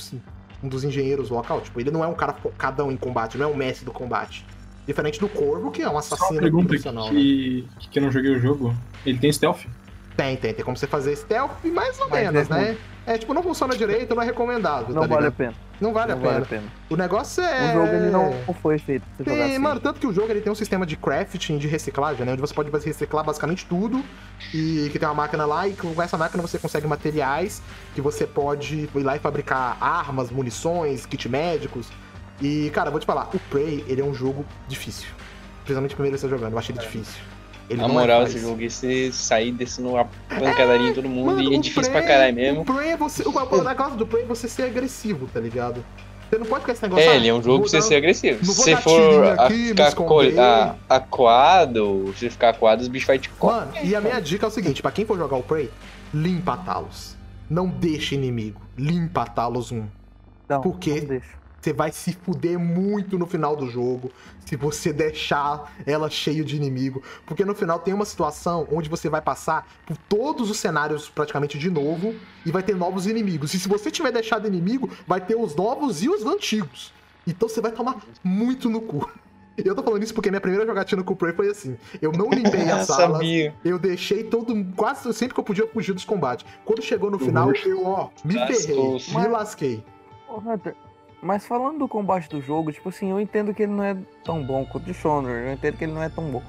um 0.64 0.68
dos 0.68 0.84
engenheiros 0.84 1.30
local. 1.30 1.62
Tipo, 1.62 1.80
ele 1.80 1.90
não 1.92 2.04
é 2.04 2.08
um 2.08 2.14
cara 2.16 2.34
focadão 2.34 2.92
em 2.92 2.98
combate, 2.98 3.38
não 3.38 3.48
é 3.48 3.52
o 3.52 3.56
mestre 3.56 3.86
do 3.86 3.92
combate. 3.94 4.46
Diferente 4.86 5.20
do 5.20 5.30
Corvo, 5.30 5.72
que 5.72 5.82
é 5.82 5.90
um 5.90 5.98
assassino 5.98 6.40
pergunta 6.40 6.68
profissional, 6.68 7.06
né? 7.06 7.12
que, 7.14 7.68
que 7.92 8.00
eu 8.00 8.04
não 8.04 8.12
joguei 8.12 8.36
o 8.36 8.40
jogo. 8.40 8.76
Ele 9.06 9.18
tem 9.18 9.32
stealth? 9.32 9.66
Tem, 10.16 10.38
tem. 10.38 10.54
Tem 10.54 10.64
como 10.64 10.78
você 10.78 10.88
fazer 10.88 11.16
stealth, 11.16 11.64
mais 11.66 12.00
ou 12.00 12.10
Mas 12.10 12.32
menos, 12.32 12.50
é 12.52 12.54
né? 12.54 12.78
É, 13.06 13.18
tipo, 13.18 13.34
não 13.34 13.44
funciona 13.44 13.76
direito, 13.76 14.16
não 14.16 14.22
é 14.22 14.26
recomendável, 14.26 14.94
Não 14.96 15.02
tá 15.02 15.08
vale 15.08 15.28
a 15.28 15.32
pena. 15.32 15.54
Não 15.82 15.92
vale 15.92 16.14
não 16.14 16.18
a 16.18 16.22
pena. 16.22 16.32
vale 16.34 16.46
a 16.46 16.48
pena. 16.48 16.64
O 16.90 16.96
negócio 16.96 17.44
é... 17.44 17.72
O 17.72 17.74
jogo 17.74 17.94
ele 17.96 18.10
não 18.12 18.34
foi 18.62 18.80
feito 18.80 19.02
pra 19.02 19.12
você 19.18 19.24
jogar 19.24 19.36
Tem, 19.44 19.52
assim. 19.52 19.60
mano, 19.60 19.80
tanto 19.82 20.00
que 20.00 20.08
o 20.08 20.14
jogo 20.14 20.32
ele 20.32 20.40
tem 20.40 20.52
um 20.52 20.56
sistema 20.56 20.86
de 20.86 20.96
crafting, 20.96 21.58
de 21.58 21.68
reciclagem, 21.68 22.26
né? 22.26 22.32
Onde 22.32 22.40
você 22.40 22.54
pode 22.54 22.70
reciclar 22.72 23.26
basicamente 23.26 23.66
tudo. 23.66 24.02
E 24.54 24.88
que 24.92 25.00
tem 25.00 25.08
uma 25.08 25.16
máquina 25.16 25.46
lá, 25.46 25.68
e 25.68 25.74
com 25.74 26.02
essa 26.02 26.18
máquina 26.18 26.42
você 26.42 26.58
consegue 26.58 26.88
materiais 26.88 27.62
que 27.94 28.00
você 28.00 28.26
pode 28.26 28.90
ir 28.96 29.04
lá 29.04 29.18
e 29.18 29.20
fabricar 29.20 29.78
armas, 29.82 30.32
munições, 30.32 31.06
kit 31.06 31.28
médicos. 31.28 31.90
E, 32.42 32.70
cara, 32.72 32.88
eu 32.88 32.92
vou 32.92 33.00
te 33.00 33.06
falar, 33.06 33.30
o 33.34 33.40
Prey, 33.50 33.84
ele 33.88 34.02
é 34.02 34.04
um 34.04 34.14
jogo 34.14 34.46
difícil. 34.68 35.08
Principalmente 35.64 35.96
primeiro 35.96 36.18
você 36.18 36.28
tá 36.28 36.36
jogando, 36.36 36.54
eu 36.54 36.60
achei 36.60 36.76
ele 36.76 36.84
difícil. 36.84 37.22
Ele 37.70 37.80
Na 37.82 37.88
é 37.88 37.92
moral, 37.92 38.24
esse 38.24 38.40
jogo 38.40 38.62
é 38.62 38.68
você 38.70 39.10
sair 39.14 39.52
descendo 39.54 39.90
uma 39.92 40.06
pancadaria 40.28 40.90
em 40.90 40.94
todo 40.94 41.08
mundo 41.08 41.28
Mano, 41.38 41.42
e 41.42 41.56
é 41.56 41.58
difícil 41.60 41.92
Prey- 41.92 42.02
pra 42.02 42.02
caralho 42.08 42.36
mesmo. 42.36 42.62
O 42.62 42.66
Prey 42.66 42.90
é 42.90 42.98
você. 42.98 43.24
O, 43.24 43.30
o 43.32 43.64
negócio 43.64 43.96
do 43.96 44.06
Prey 44.06 44.24
é 44.24 44.26
você 44.26 44.50
ser 44.50 44.64
agressivo, 44.64 45.28
tá 45.34 45.40
ligado? 45.40 45.84
Você 46.30 46.38
não 46.40 46.46
pode 46.46 46.62
ficar 46.62 46.74
esse 46.74 46.82
negócio. 46.84 47.06
É, 47.06 47.10
ah, 47.10 47.16
ele 47.16 47.28
é 47.30 47.34
um 47.34 47.42
jogo 47.42 47.62
pra 47.62 47.70
você 47.70 47.82
ser 47.82 47.96
agressivo. 47.96 48.40
não 48.46 48.54
Se 48.54 48.56
vou 48.56 48.66
você 48.66 48.76
for 48.76 49.24
a- 49.40 49.46
aqui, 49.46 49.54
me 49.54 49.68
ficar 49.68 50.76
a- 50.90 50.96
acuado, 51.34 52.08
se 52.16 52.20
você 52.22 52.30
ficar 52.32 52.50
acuado, 52.50 52.82
os 52.82 52.88
bichos 52.90 53.08
vai 53.08 53.20
te 53.20 53.30
comer. 53.30 53.54
Mano, 53.54 53.72
e 53.84 53.96
a 53.96 54.02
minha 54.02 54.20
dica 54.20 54.46
é 54.46 54.50
o 54.50 54.52
seguinte: 54.52 54.82
pra 54.82 54.92
quem 54.92 55.06
for 55.06 55.18
jogar 55.18 55.38
o 55.38 55.44
Prey, 55.44 55.70
limpa 56.14 56.54
a 56.54 56.58
Talos. 56.58 57.16
Não 57.50 57.68
deixa 57.68 58.16
inimigo. 58.16 58.62
Limpa 58.78 59.22
a 59.22 59.26
Talos 59.26 59.72
1. 59.72 59.86
Não, 60.50 60.62
Por 60.62 60.78
quê? 60.80 61.00
não 61.02 61.08
deixa. 61.08 61.43
Você 61.64 61.72
vai 61.72 61.94
se 61.94 62.12
fuder 62.12 62.60
muito 62.60 63.18
no 63.18 63.26
final 63.26 63.56
do 63.56 63.70
jogo 63.70 64.12
se 64.46 64.58
você 64.58 64.92
deixar 64.92 65.74
ela 65.86 66.10
cheia 66.10 66.44
de 66.44 66.58
inimigo. 66.58 67.02
Porque 67.26 67.46
no 67.46 67.56
final 67.56 67.80
tem 67.80 67.94
uma 67.94 68.04
situação 68.04 68.68
onde 68.70 68.90
você 68.90 69.08
vai 69.08 69.22
passar 69.22 69.66
por 69.86 69.96
todos 70.10 70.50
os 70.50 70.58
cenários 70.58 71.08
praticamente 71.08 71.58
de 71.58 71.70
novo 71.70 72.14
e 72.46 72.52
vai 72.52 72.62
ter 72.62 72.76
novos 72.76 73.08
inimigos. 73.08 73.54
E 73.54 73.60
se 73.60 73.70
você 73.70 73.90
tiver 73.90 74.12
deixado 74.12 74.46
inimigo, 74.46 74.90
vai 75.08 75.22
ter 75.22 75.36
os 75.36 75.56
novos 75.56 76.04
e 76.04 76.10
os 76.10 76.26
antigos. 76.26 76.92
Então 77.26 77.48
você 77.48 77.62
vai 77.62 77.72
tomar 77.72 77.96
muito 78.22 78.70
no 78.70 78.82
cu. 78.82 79.10
Eu 79.58 79.74
tô 79.74 79.84
falando 79.84 80.04
isso 80.04 80.14
porque 80.14 80.30
minha 80.30 80.42
primeira 80.42 80.66
jogatina 80.66 81.02
com 81.02 81.14
o 81.14 81.16
Prey 81.16 81.32
foi 81.32 81.48
assim. 81.48 81.78
Eu 82.02 82.12
não 82.12 82.30
limpei 82.30 82.64
Eu 82.70 82.76
as 82.76 82.88
salas, 82.88 83.20
sabia. 83.20 83.56
eu 83.64 83.80
deixei 83.80 84.26
todo. 84.26 84.54
Quase 84.76 85.14
sempre 85.14 85.34
que 85.34 85.40
eu 85.40 85.46
podia 85.46 85.66
fugir 85.66 85.94
dos 85.94 86.04
combates. 86.04 86.46
Quando 86.66 86.82
chegou 86.82 87.10
no 87.10 87.18
final, 87.20 87.54
eu, 87.64 87.86
ó, 87.86 88.10
me 88.26 88.34
ferrei, 88.34 88.98
me 89.16 89.28
lasquei. 89.30 89.82
Ô, 90.28 90.40
Hunter, 90.40 90.76
mas 91.24 91.46
falando 91.46 91.80
do 91.80 91.88
combate 91.88 92.30
do 92.30 92.42
jogo, 92.42 92.72
tipo 92.72 92.90
assim, 92.90 93.10
eu 93.12 93.20
entendo 93.20 93.54
que 93.54 93.64
ele 93.64 93.72
não 93.72 93.84
é 93.84 93.96
tão 94.24 94.44
bom 94.44 94.66
quanto 94.66 94.84
o 94.84 94.86
de 94.88 94.94
Shoner, 94.94 95.48
eu 95.48 95.54
entendo 95.54 95.78
que 95.78 95.84
ele 95.86 95.94
não 95.94 96.04
é 96.04 96.10
tão 96.10 96.26
bom. 96.26 96.42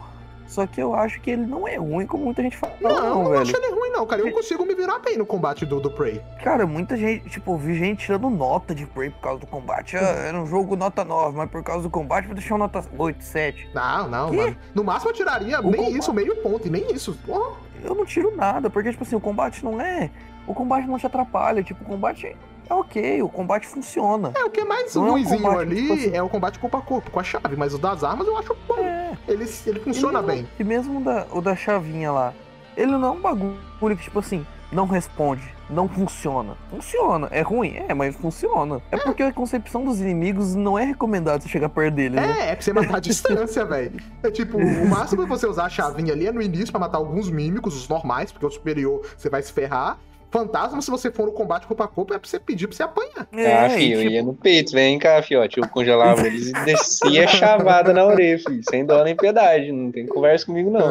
Só 0.46 0.66
que 0.66 0.78
eu 0.80 0.94
acho 0.94 1.20
que 1.22 1.30
ele 1.30 1.46
não 1.46 1.66
é 1.66 1.76
ruim 1.76 2.06
como 2.06 2.24
muita 2.26 2.42
gente 2.42 2.56
fala, 2.56 2.74
Não, 2.78 2.90
não, 2.90 2.98
eu 3.06 3.14
não 3.14 3.24
velho. 3.30 3.40
acho 3.42 3.56
ele 3.56 3.74
ruim, 3.74 3.88
não, 3.90 4.06
cara. 4.06 4.20
Eu 4.20 4.30
consigo 4.30 4.64
me 4.66 4.74
virar 4.74 4.98
bem 4.98 5.16
no 5.16 5.24
combate 5.24 5.64
do, 5.64 5.80
do 5.80 5.90
Prey. 5.90 6.20
Cara, 6.42 6.66
muita 6.66 6.96
gente, 6.98 7.28
tipo, 7.30 7.56
vi 7.56 7.74
gente 7.74 8.04
tirando 8.04 8.28
nota 8.28 8.74
de 8.74 8.84
Prey 8.84 9.08
por 9.08 9.20
causa 9.20 9.40
do 9.40 9.46
combate. 9.46 9.96
Ah, 9.96 10.00
era 10.00 10.38
um 10.38 10.46
jogo 10.46 10.76
nota 10.76 11.02
9, 11.02 11.36
mas 11.38 11.50
por 11.50 11.62
causa 11.62 11.82
do 11.82 11.90
combate 11.90 12.26
vou 12.26 12.34
deixar 12.34 12.54
uma 12.56 12.66
nota 12.66 12.84
8, 12.96 13.24
7. 13.24 13.70
Não, 13.74 14.06
não, 14.08 14.30
Que? 14.30 14.36
mano. 14.36 14.56
No 14.74 14.84
máximo 14.84 15.10
eu 15.10 15.14
tiraria 15.14 15.60
O 15.60 15.70
nem 15.70 15.76
combate- 15.80 15.98
isso, 15.98 16.12
meio 16.12 16.36
ponto, 16.36 16.68
e 16.68 16.70
nem 16.70 16.92
isso. 16.92 17.18
Porra. 17.26 17.56
Eu 17.82 17.94
não 17.94 18.04
tiro 18.04 18.36
nada, 18.36 18.68
porque, 18.68 18.90
tipo 18.90 19.02
assim, 19.02 19.16
o 19.16 19.20
combate 19.20 19.64
não 19.64 19.80
é. 19.80 20.10
O 20.46 20.52
combate 20.54 20.86
não 20.86 20.98
te 20.98 21.06
atrapalha, 21.06 21.62
tipo, 21.62 21.82
o 21.82 21.86
combate 21.86 22.36
é 22.68 22.74
ok, 22.74 23.22
o 23.22 23.28
combate 23.28 23.66
funciona. 23.66 24.32
É, 24.36 24.44
o 24.44 24.50
que 24.50 24.60
é 24.60 24.64
mais 24.64 24.94
Não 24.94 25.02
é 25.02 25.06
um 25.08 25.10
ruimzinho 25.12 25.58
ali 25.58 25.82
tipo 25.82 25.92
assim- 25.94 26.16
é 26.16 26.22
o 26.22 26.28
combate 26.28 26.58
corpo 26.58 26.76
a 26.76 26.82
corpo, 26.82 27.10
com 27.10 27.20
a 27.20 27.24
chave, 27.24 27.56
mas 27.56 27.74
o 27.74 27.78
das 27.78 28.02
armas 28.04 28.26
eu 28.26 28.36
acho 28.38 28.56
bom. 28.68 28.76
É. 28.78 29.16
Ele, 29.28 29.44
ele 29.66 29.80
funciona 29.80 30.18
E 30.20 30.22
mesmo- 30.22 30.42
bem. 30.42 30.48
E 30.58 30.64
mesmo 30.64 31.00
o 31.00 31.04
da, 31.04 31.26
o 31.32 31.40
da 31.40 31.54
chavinha 31.56 32.10
lá, 32.12 32.32
ele 32.76 32.92
não 32.92 33.08
é 33.08 33.10
um 33.10 33.20
bagulho 33.20 33.96
que, 33.96 34.02
tipo 34.04 34.18
assim, 34.18 34.44
não 34.72 34.86
responde, 34.86 35.42
não 35.70 35.88
funciona. 35.88 36.56
Funciona, 36.68 37.28
é 37.30 37.42
ruim, 37.42 37.76
é, 37.88 37.94
mas 37.94 38.16
funciona. 38.16 38.82
É 38.90 38.96
porque 38.96 39.22
a 39.22 39.32
concepção 39.32 39.84
dos 39.84 40.00
inimigos 40.00 40.54
não 40.56 40.76
é 40.76 40.84
recomendado 40.84 41.42
você 41.42 41.48
chegar 41.48 41.68
perto 41.68 41.94
dele, 41.94 42.16
né? 42.16 42.36
É, 42.40 42.50
é 42.50 42.54
pra 42.56 42.64
você 42.64 42.72
matar 42.72 42.96
a 42.96 43.00
distância, 43.00 43.64
velho. 43.64 44.00
É 44.22 44.30
tipo, 44.32 44.58
o 44.58 44.88
máximo 44.88 45.22
que 45.22 45.28
você 45.28 45.46
usar 45.46 45.66
a 45.66 45.68
chavinha 45.68 46.12
ali 46.12 46.26
é 46.26 46.32
no 46.32 46.42
início 46.42 46.72
pra 46.72 46.80
matar 46.80 46.98
alguns 46.98 47.30
mímicos, 47.30 47.76
os 47.76 47.88
normais, 47.88 48.32
porque 48.32 48.46
o 48.46 48.50
superior 48.50 49.02
você 49.16 49.30
vai 49.30 49.42
se 49.42 49.52
ferrar. 49.52 49.98
Fantasma, 50.34 50.82
se 50.82 50.90
você 50.90 51.12
for 51.12 51.26
no 51.26 51.32
combate 51.32 51.64
corpo 51.64 51.80
a 51.84 51.86
corpo, 51.86 52.12
é 52.12 52.18
pra 52.18 52.28
você 52.28 52.40
pedir 52.40 52.66
pra 52.66 52.76
você 52.76 52.82
apanhar. 52.82 53.28
ah, 53.32 53.68
e, 53.68 53.78
filho, 53.78 53.94
eu 53.94 54.00
tipo, 54.00 54.12
ia 54.14 54.22
no 54.24 54.34
peito, 54.34 54.72
vem 54.72 54.98
cá, 54.98 55.22
fiote. 55.22 55.58
Eu 55.58 55.68
congelava 55.68 56.26
eles 56.26 56.48
e 56.48 56.52
descia 56.64 57.28
chavada 57.28 57.92
na 57.92 58.04
orelha, 58.04 58.36
filho. 58.40 58.60
Sem 58.68 58.84
dó 58.84 59.04
nem 59.04 59.14
piedade. 59.14 59.70
Não 59.70 59.92
tem 59.92 60.04
conversa 60.08 60.44
comigo, 60.44 60.72
não. 60.72 60.90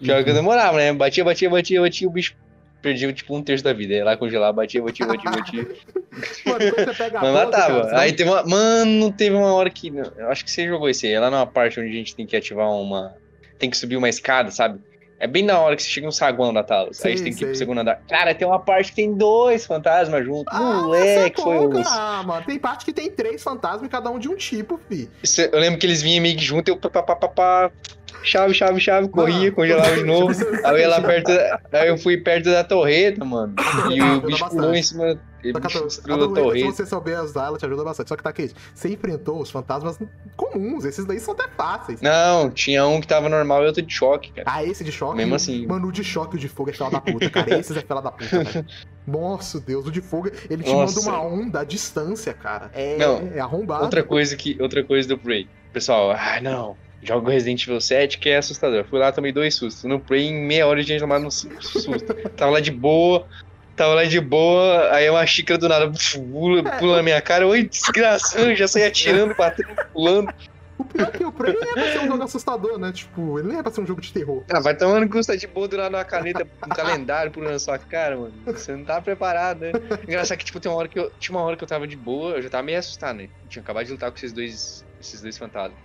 Pior 0.00 0.24
que 0.24 0.30
eu 0.30 0.34
demorava, 0.34 0.78
né? 0.78 0.90
Batia, 0.94 1.22
batia, 1.22 1.50
batia, 1.50 1.78
batia, 1.78 2.08
o 2.08 2.10
bicho 2.10 2.34
perdia 2.80 3.12
tipo 3.12 3.36
um 3.36 3.42
terço 3.42 3.62
da 3.62 3.74
vida. 3.74 3.92
Ia 3.92 4.04
lá 4.06 4.16
congelar, 4.16 4.50
batia, 4.50 4.82
batia, 4.82 5.04
batia, 5.04 5.30
batia. 5.30 5.68
Mano, 6.46 6.72
quando 6.72 6.86
você 6.86 6.94
pega 6.94 7.18
a 7.18 7.22
Mas 7.22 7.32
matava. 7.34 7.80
cara, 7.82 8.00
aí 8.00 8.12
teve 8.14 8.30
uma. 8.30 8.42
Mano, 8.44 9.12
teve 9.12 9.36
uma 9.36 9.52
hora 9.52 9.68
que. 9.68 9.92
Eu 10.16 10.30
acho 10.30 10.42
que 10.42 10.50
você 10.50 10.66
jogou 10.66 10.88
esse 10.88 11.06
aí. 11.06 11.12
É 11.12 11.20
lá 11.20 11.30
numa 11.30 11.46
parte 11.46 11.78
onde 11.78 11.90
a 11.90 11.92
gente 11.92 12.16
tem 12.16 12.24
que 12.24 12.34
ativar 12.34 12.70
uma. 12.70 13.14
Tem 13.58 13.68
que 13.68 13.76
subir 13.76 13.98
uma 13.98 14.08
escada, 14.08 14.50
sabe? 14.50 14.80
É 15.20 15.26
bem 15.26 15.42
na 15.42 15.58
hora 15.58 15.74
que 15.74 15.82
você 15.82 15.88
chega 15.88 16.06
no 16.06 16.12
saguão 16.12 16.52
da 16.52 16.62
Talos. 16.62 17.04
aí 17.04 17.12
Sei, 17.12 17.16
você 17.16 17.24
tem 17.24 17.32
que 17.32 17.38
ir 17.38 17.40
sei. 17.40 17.48
pro 17.48 17.56
segundo 17.56 17.80
andar. 17.80 18.00
Cara, 18.08 18.34
tem 18.34 18.46
uma 18.46 18.60
parte 18.60 18.90
que 18.90 18.96
tem 18.96 19.14
dois 19.14 19.66
fantasmas 19.66 20.24
juntos. 20.24 20.46
Ah, 20.54 20.82
Moleque, 20.82 21.40
é 21.40 21.42
foi 21.42 21.58
osso. 21.58 21.90
Ah, 21.92 22.22
mano, 22.24 22.44
tem 22.46 22.58
parte 22.58 22.84
que 22.84 22.92
tem 22.92 23.10
três 23.10 23.42
fantasmas 23.42 23.82
e 23.84 23.88
cada 23.88 24.10
um 24.10 24.18
de 24.18 24.28
um 24.28 24.36
tipo, 24.36 24.78
fi. 24.88 25.10
Eu 25.52 25.58
lembro 25.58 25.78
que 25.78 25.86
eles 25.86 26.02
vinham 26.02 26.22
meio 26.22 26.36
que 26.36 26.44
junto, 26.44 26.68
eu 26.68 26.76
pá, 26.76 27.02
pá, 27.02 27.16
pá, 27.16 27.28
pá, 27.28 27.70
chave, 28.22 28.54
chave, 28.54 28.80
chave, 28.80 29.08
corria, 29.08 29.50
congelava 29.50 29.94
de 29.96 30.04
novo. 30.04 30.32
Aí 30.64 30.74
eu 30.74 30.78
ia 30.78 30.88
lá 30.88 31.00
perto, 31.00 31.32
aí 31.72 31.88
eu 31.88 31.98
fui 31.98 32.16
perto 32.18 32.50
da 32.50 32.62
torreta, 32.62 33.24
mano. 33.24 33.54
E 33.90 34.00
o 34.00 34.20
bicho 34.20 34.48
pulou 34.48 34.74
em 34.74 34.82
cima, 34.82 35.18
ele 35.42 35.52
Só 35.52 35.60
que 35.60 35.66
a, 35.66 35.80
a 35.80 36.52
se 36.54 36.64
você 36.64 36.86
souber 36.86 37.22
usar, 37.22 37.46
ela 37.46 37.58
te 37.58 37.64
ajuda 37.66 37.84
bastante. 37.84 38.08
Só 38.08 38.16
que 38.16 38.22
tá 38.22 38.30
aqui, 38.30 38.50
você 38.74 38.88
enfrentou 38.88 39.40
os 39.40 39.50
fantasmas 39.50 39.98
comuns, 40.36 40.84
esses 40.84 41.04
daí 41.04 41.20
são 41.20 41.34
até 41.34 41.48
fáceis. 41.48 42.00
Não, 42.00 42.50
tinha 42.50 42.86
um 42.86 43.00
que 43.00 43.06
tava 43.06 43.28
normal 43.28 43.62
e 43.62 43.66
outro 43.66 43.82
de 43.82 43.92
choque, 43.92 44.32
cara. 44.32 44.48
Ah, 44.50 44.64
esse 44.64 44.82
de 44.84 44.92
choque. 44.92 45.16
Mesmo 45.16 45.34
assim. 45.34 45.66
Mano, 45.66 45.88
o 45.88 45.92
de 45.92 46.02
choque 46.04 46.36
e 46.36 46.38
o 46.38 46.40
de 46.40 46.48
fogo 46.48 46.70
é 46.70 46.72
fela 46.72 46.90
da 46.90 47.00
puta, 47.00 47.30
cara. 47.30 47.58
Esses 47.58 47.76
é 47.76 47.80
fela 47.80 48.00
da 48.02 48.10
puta, 48.10 48.44
velho. 48.44 48.66
Nossa, 49.06 49.58
Deus, 49.58 49.86
o 49.86 49.90
de 49.90 50.02
fogo, 50.02 50.30
ele 50.50 50.62
te 50.62 50.70
Nossa. 50.70 51.00
manda 51.00 51.08
uma 51.08 51.22
onda 51.22 51.60
à 51.60 51.64
distância, 51.64 52.34
cara. 52.34 52.70
É, 52.74 52.96
Não, 52.98 53.30
é 53.34 53.40
arrombado. 53.40 53.84
Outra 53.84 54.02
coisa 54.02 54.36
que, 54.36 54.60
outra 54.60 54.84
coisa 54.84 55.08
do 55.08 55.16
Prey. 55.16 55.48
Pessoal, 55.72 56.10
ah, 56.10 56.40
não. 56.42 56.76
Joga 57.02 57.28
o 57.28 57.30
Resident 57.30 57.62
Evil 57.62 57.80
7 57.80 58.18
que 58.18 58.28
é 58.28 58.38
assustador. 58.38 58.84
Fui 58.84 58.98
lá, 58.98 59.12
tomei 59.12 59.32
dois 59.32 59.54
sustos. 59.54 59.84
No 59.84 60.00
Prey, 60.00 60.26
em 60.26 60.46
meia 60.46 60.66
hora, 60.66 60.80
a 60.80 60.82
gente 60.82 61.00
tomado 61.00 61.24
um 61.26 61.30
su- 61.30 61.48
susto. 61.60 62.12
Tava 62.36 62.50
lá 62.52 62.60
de 62.60 62.70
boa. 62.72 63.26
Tava 63.78 63.94
lá 63.94 64.04
de 64.04 64.20
boa, 64.20 64.92
aí 64.92 65.08
uma 65.08 65.24
xícara 65.24 65.56
do 65.56 65.68
nada 65.68 65.88
pula, 65.88 66.64
pula 66.78 66.96
na 66.96 67.02
minha 67.04 67.22
cara. 67.22 67.46
Oi, 67.46 67.62
desgraçado, 67.62 68.52
já 68.56 68.66
saí 68.66 68.82
atirando, 68.82 69.36
batendo, 69.36 69.68
pulando. 69.92 70.34
O 70.76 70.84
pior 70.84 71.08
é 71.08 71.10
que 71.16 71.24
o 71.24 71.30
Prey 71.30 71.54
nem 71.54 71.70
é 71.70 71.72
pra 71.72 71.92
ser 71.92 71.98
um 72.00 72.06
jogo 72.08 72.24
assustador, 72.24 72.76
né? 72.76 72.90
Tipo, 72.90 73.38
ele 73.38 73.48
nem 73.48 73.58
é 73.58 73.62
pra 73.62 73.70
ser 73.70 73.80
um 73.80 73.86
jogo 73.86 74.00
de 74.00 74.12
terror. 74.12 74.42
Ah, 74.52 74.58
vai 74.58 74.76
tomando 74.76 75.08
custa 75.08 75.36
de 75.36 75.46
boa 75.46 75.68
do 75.68 75.76
lado 75.76 75.94
uma 75.94 76.04
caneta, 76.04 76.44
um 76.44 76.68
calendário 76.68 77.30
pulando 77.30 77.52
na 77.52 77.58
sua 77.60 77.78
cara, 77.78 78.16
mano. 78.16 78.34
Você 78.46 78.72
não 78.72 78.84
tá 78.84 79.00
preparado, 79.00 79.60
né? 79.60 79.72
Engraçado 80.02 80.38
que, 80.38 80.44
tipo, 80.44 80.58
tem 80.58 80.70
uma 80.70 80.78
hora 80.78 80.88
que 80.88 80.98
eu. 80.98 81.12
Tinha 81.18 81.36
uma 81.36 81.44
hora 81.44 81.56
que 81.56 81.62
eu 81.62 81.68
tava 81.68 81.86
de 81.86 81.96
boa, 81.96 82.34
eu 82.34 82.42
já 82.42 82.50
tava 82.50 82.64
meio 82.64 82.78
assustado, 82.80 83.16
né? 83.16 83.28
Eu 83.44 83.48
tinha 83.48 83.62
acabado 83.62 83.86
de 83.86 83.92
lutar 83.92 84.10
com 84.10 84.16
esses 84.16 84.32
dois. 84.32 84.84
Esses 85.00 85.20
dois 85.20 85.38
fantasmas. 85.38 85.78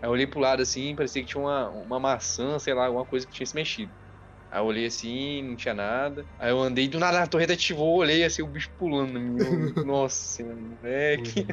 Aí 0.00 0.08
eu 0.08 0.12
olhei 0.12 0.26
pro 0.26 0.38
lado 0.38 0.62
assim, 0.62 0.94
parecia 0.94 1.22
que 1.22 1.28
tinha 1.28 1.42
uma, 1.42 1.68
uma 1.68 1.98
maçã, 1.98 2.56
sei 2.60 2.72
lá, 2.74 2.86
alguma 2.86 3.04
coisa 3.04 3.26
que 3.26 3.32
tinha 3.32 3.46
se 3.46 3.54
mexido. 3.54 3.90
Aí 4.52 4.60
eu 4.60 4.66
olhei 4.66 4.84
assim, 4.84 5.42
não 5.42 5.56
tinha 5.56 5.72
nada. 5.72 6.26
Aí 6.38 6.50
eu 6.50 6.60
andei, 6.60 6.86
do 6.86 6.98
nada 6.98 7.22
a 7.22 7.26
torreta 7.26 7.54
ativou, 7.54 7.96
olhei 7.96 8.22
assim, 8.22 8.42
o 8.42 8.46
bicho 8.46 8.70
pulando. 8.78 9.18
Eu, 9.18 9.72
Nossa 9.82 10.44
moleque. 10.44 11.46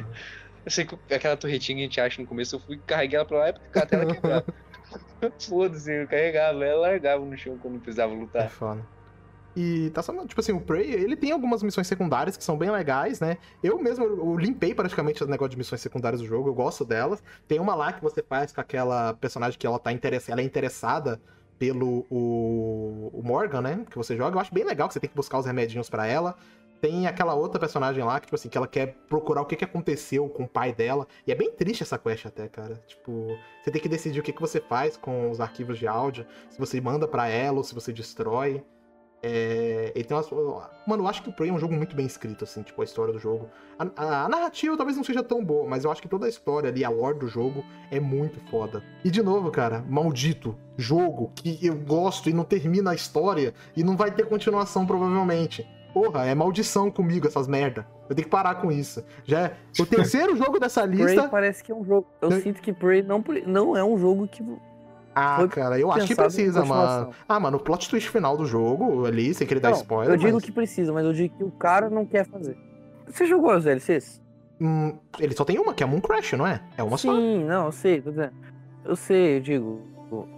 Eu 0.66 0.70
sei 0.70 0.84
que 0.84 1.14
aquela 1.14 1.34
torretinha 1.34 1.76
que 1.78 1.82
a 1.82 1.86
gente 1.86 2.00
acha 2.00 2.20
no 2.20 2.28
começo, 2.28 2.54
eu 2.56 2.60
fui 2.60 2.78
carreguei 2.86 3.16
ela 3.16 3.24
pra 3.24 3.38
lá 3.38 3.48
e 3.48 3.54
ficar 3.54 3.84
até 3.84 3.96
ela 3.96 4.14
quebrar. 4.14 4.44
Foda-se, 5.40 5.90
eu 5.90 6.06
carregava 6.06 6.62
ela 6.62 6.88
largava 6.88 7.24
no 7.24 7.36
chão 7.38 7.56
quando 7.56 7.80
precisava 7.80 8.12
É 8.12 8.16
lutar. 8.16 8.50
foda. 8.50 8.86
E 9.56 9.90
tá 9.90 10.02
só, 10.02 10.12
tipo 10.26 10.40
assim, 10.40 10.52
o 10.52 10.60
Prey, 10.60 10.92
ele 10.92 11.16
tem 11.16 11.32
algumas 11.32 11.62
missões 11.62 11.86
secundárias 11.86 12.36
que 12.36 12.44
são 12.44 12.56
bem 12.56 12.70
legais, 12.70 13.18
né? 13.18 13.38
Eu 13.62 13.78
mesmo, 13.78 14.04
eu 14.04 14.36
limpei 14.36 14.74
praticamente 14.74 15.24
o 15.24 15.26
negócio 15.26 15.50
de 15.50 15.56
missões 15.56 15.80
secundárias 15.80 16.20
do 16.20 16.26
jogo, 16.26 16.48
eu 16.50 16.54
gosto 16.54 16.84
delas. 16.84 17.22
Tem 17.48 17.58
uma 17.58 17.74
lá 17.74 17.92
que 17.92 18.02
você 18.02 18.22
faz 18.22 18.52
com 18.52 18.60
aquela 18.60 19.14
personagem 19.14 19.58
que 19.58 19.66
ela 19.66 19.78
tá 19.78 19.90
interessada, 19.90 20.32
ela 20.32 20.42
é 20.42 20.44
interessada 20.44 21.20
pelo 21.60 22.06
o, 22.08 23.10
o 23.12 23.22
Morgan, 23.22 23.60
né? 23.60 23.84
Que 23.90 23.98
você 23.98 24.16
joga, 24.16 24.34
eu 24.34 24.40
acho 24.40 24.52
bem 24.52 24.64
legal 24.64 24.88
que 24.88 24.94
você 24.94 24.98
tem 24.98 25.10
que 25.10 25.14
buscar 25.14 25.38
os 25.38 25.44
remedinhos 25.44 25.90
pra 25.90 26.06
ela. 26.06 26.34
Tem 26.80 27.06
aquela 27.06 27.34
outra 27.34 27.60
personagem 27.60 28.02
lá 28.02 28.18
que, 28.18 28.26
tipo 28.26 28.34
assim, 28.34 28.48
que 28.48 28.56
ela 28.56 28.66
quer 28.66 28.96
procurar 29.06 29.42
o 29.42 29.44
que, 29.44 29.54
que 29.54 29.64
aconteceu 29.66 30.26
com 30.30 30.44
o 30.44 30.48
pai 30.48 30.72
dela. 30.72 31.06
E 31.26 31.30
é 31.30 31.34
bem 31.34 31.52
triste 31.52 31.82
essa 31.82 31.98
quest 31.98 32.24
até, 32.24 32.48
cara. 32.48 32.82
Tipo, 32.86 33.36
você 33.62 33.70
tem 33.70 33.82
que 33.82 33.90
decidir 33.90 34.18
o 34.18 34.22
que, 34.22 34.32
que 34.32 34.40
você 34.40 34.58
faz 34.58 34.96
com 34.96 35.30
os 35.30 35.38
arquivos 35.38 35.78
de 35.78 35.86
áudio. 35.86 36.26
Se 36.48 36.58
você 36.58 36.80
manda 36.80 37.06
pra 37.06 37.28
ela 37.28 37.58
ou 37.58 37.64
se 37.64 37.74
você 37.74 37.92
destrói. 37.92 38.64
É, 39.22 39.92
ele 39.94 40.04
tem 40.04 40.16
umas, 40.16 40.30
mano, 40.86 41.02
eu 41.04 41.08
acho 41.08 41.22
que 41.22 41.28
o 41.28 41.32
Prey 41.32 41.50
é 41.50 41.52
um 41.52 41.58
jogo 41.58 41.74
muito 41.74 41.94
bem 41.94 42.06
escrito, 42.06 42.44
assim, 42.44 42.62
tipo, 42.62 42.80
a 42.80 42.84
história 42.84 43.12
do 43.12 43.18
jogo. 43.18 43.48
A, 43.78 44.24
a- 44.24 44.28
narrativa 44.28 44.76
talvez 44.76 44.96
não 44.96 45.04
seja 45.04 45.22
tão 45.22 45.44
boa, 45.44 45.68
mas 45.68 45.84
eu 45.84 45.92
acho 45.92 46.00
que 46.00 46.08
toda 46.08 46.24
a 46.26 46.28
história 46.28 46.70
ali, 46.70 46.84
a 46.84 46.88
lore 46.88 47.18
do 47.18 47.28
jogo, 47.28 47.62
é 47.90 48.00
muito 48.00 48.40
foda. 48.50 48.82
E 49.04 49.10
de 49.10 49.22
novo, 49.22 49.50
cara, 49.50 49.84
maldito 49.88 50.56
jogo 50.76 51.30
que 51.34 51.58
eu 51.64 51.74
gosto 51.76 52.30
e 52.30 52.32
não 52.32 52.44
termina 52.44 52.92
a 52.92 52.94
história 52.94 53.52
e 53.76 53.84
não 53.84 53.96
vai 53.96 54.10
ter 54.10 54.26
continuação, 54.26 54.86
provavelmente. 54.86 55.66
Porra, 55.92 56.24
é 56.24 56.34
maldição 56.34 56.88
comigo 56.90 57.26
essas 57.26 57.48
merda. 57.48 57.84
Eu 58.08 58.14
tenho 58.14 58.24
que 58.24 58.30
parar 58.30 58.54
com 58.56 58.70
isso. 58.70 59.04
Já 59.24 59.40
é 59.40 59.56
o 59.78 59.84
terceiro 59.84 60.34
jogo 60.38 60.58
dessa 60.60 60.86
Prey 60.86 61.04
lista. 61.04 61.28
parece 61.28 61.64
que 61.64 61.72
é 61.72 61.74
um 61.74 61.84
jogo. 61.84 62.06
Eu 62.22 62.30
Eu- 62.30 62.40
sinto 62.40 62.62
que 62.62 62.72
Prey 62.72 63.02
não, 63.02 63.22
não 63.46 63.76
é 63.76 63.82
um 63.84 63.98
jogo 63.98 64.26
que. 64.28 64.40
Ah, 65.20 65.36
foi 65.36 65.48
cara, 65.48 65.78
eu 65.78 65.92
acho 65.92 66.06
que 66.06 66.14
precisa, 66.14 66.64
mano. 66.64 67.10
Ah, 67.28 67.38
mano, 67.38 67.58
o 67.58 67.60
plot 67.60 67.88
twist 67.88 68.08
final 68.08 68.36
do 68.36 68.46
jogo 68.46 69.04
ali, 69.06 69.34
sem 69.34 69.46
querer 69.46 69.60
dar 69.60 69.70
Não, 69.70 69.76
spoiler. 69.76 70.14
eu 70.14 70.16
digo 70.16 70.34
mas- 70.34 70.44
que 70.44 70.52
precisa, 70.52 70.92
mas 70.92 71.04
eu 71.04 71.12
digo 71.12 71.36
que 71.36 71.44
o 71.44 71.50
cara 71.50 71.90
não 71.90 72.06
quer 72.06 72.26
fazer. 72.26 72.56
Você 73.06 73.26
jogou 73.26 73.50
as 73.50 73.64
DLCs? 73.64 74.20
Hum, 74.60 74.96
ele 75.18 75.34
só 75.34 75.44
tem 75.44 75.58
uma, 75.58 75.74
que 75.74 75.82
é 75.82 75.86
Moon 75.86 76.00
Crash, 76.00 76.32
não 76.34 76.46
é? 76.46 76.60
É 76.76 76.82
uma 76.82 76.96
só. 76.96 77.14
Sim, 77.14 77.44
não, 77.44 77.66
eu 77.66 77.72
sei. 77.72 78.02
Eu 78.84 78.96
sei, 78.96 79.36
eu 79.36 79.40
digo. 79.40 79.82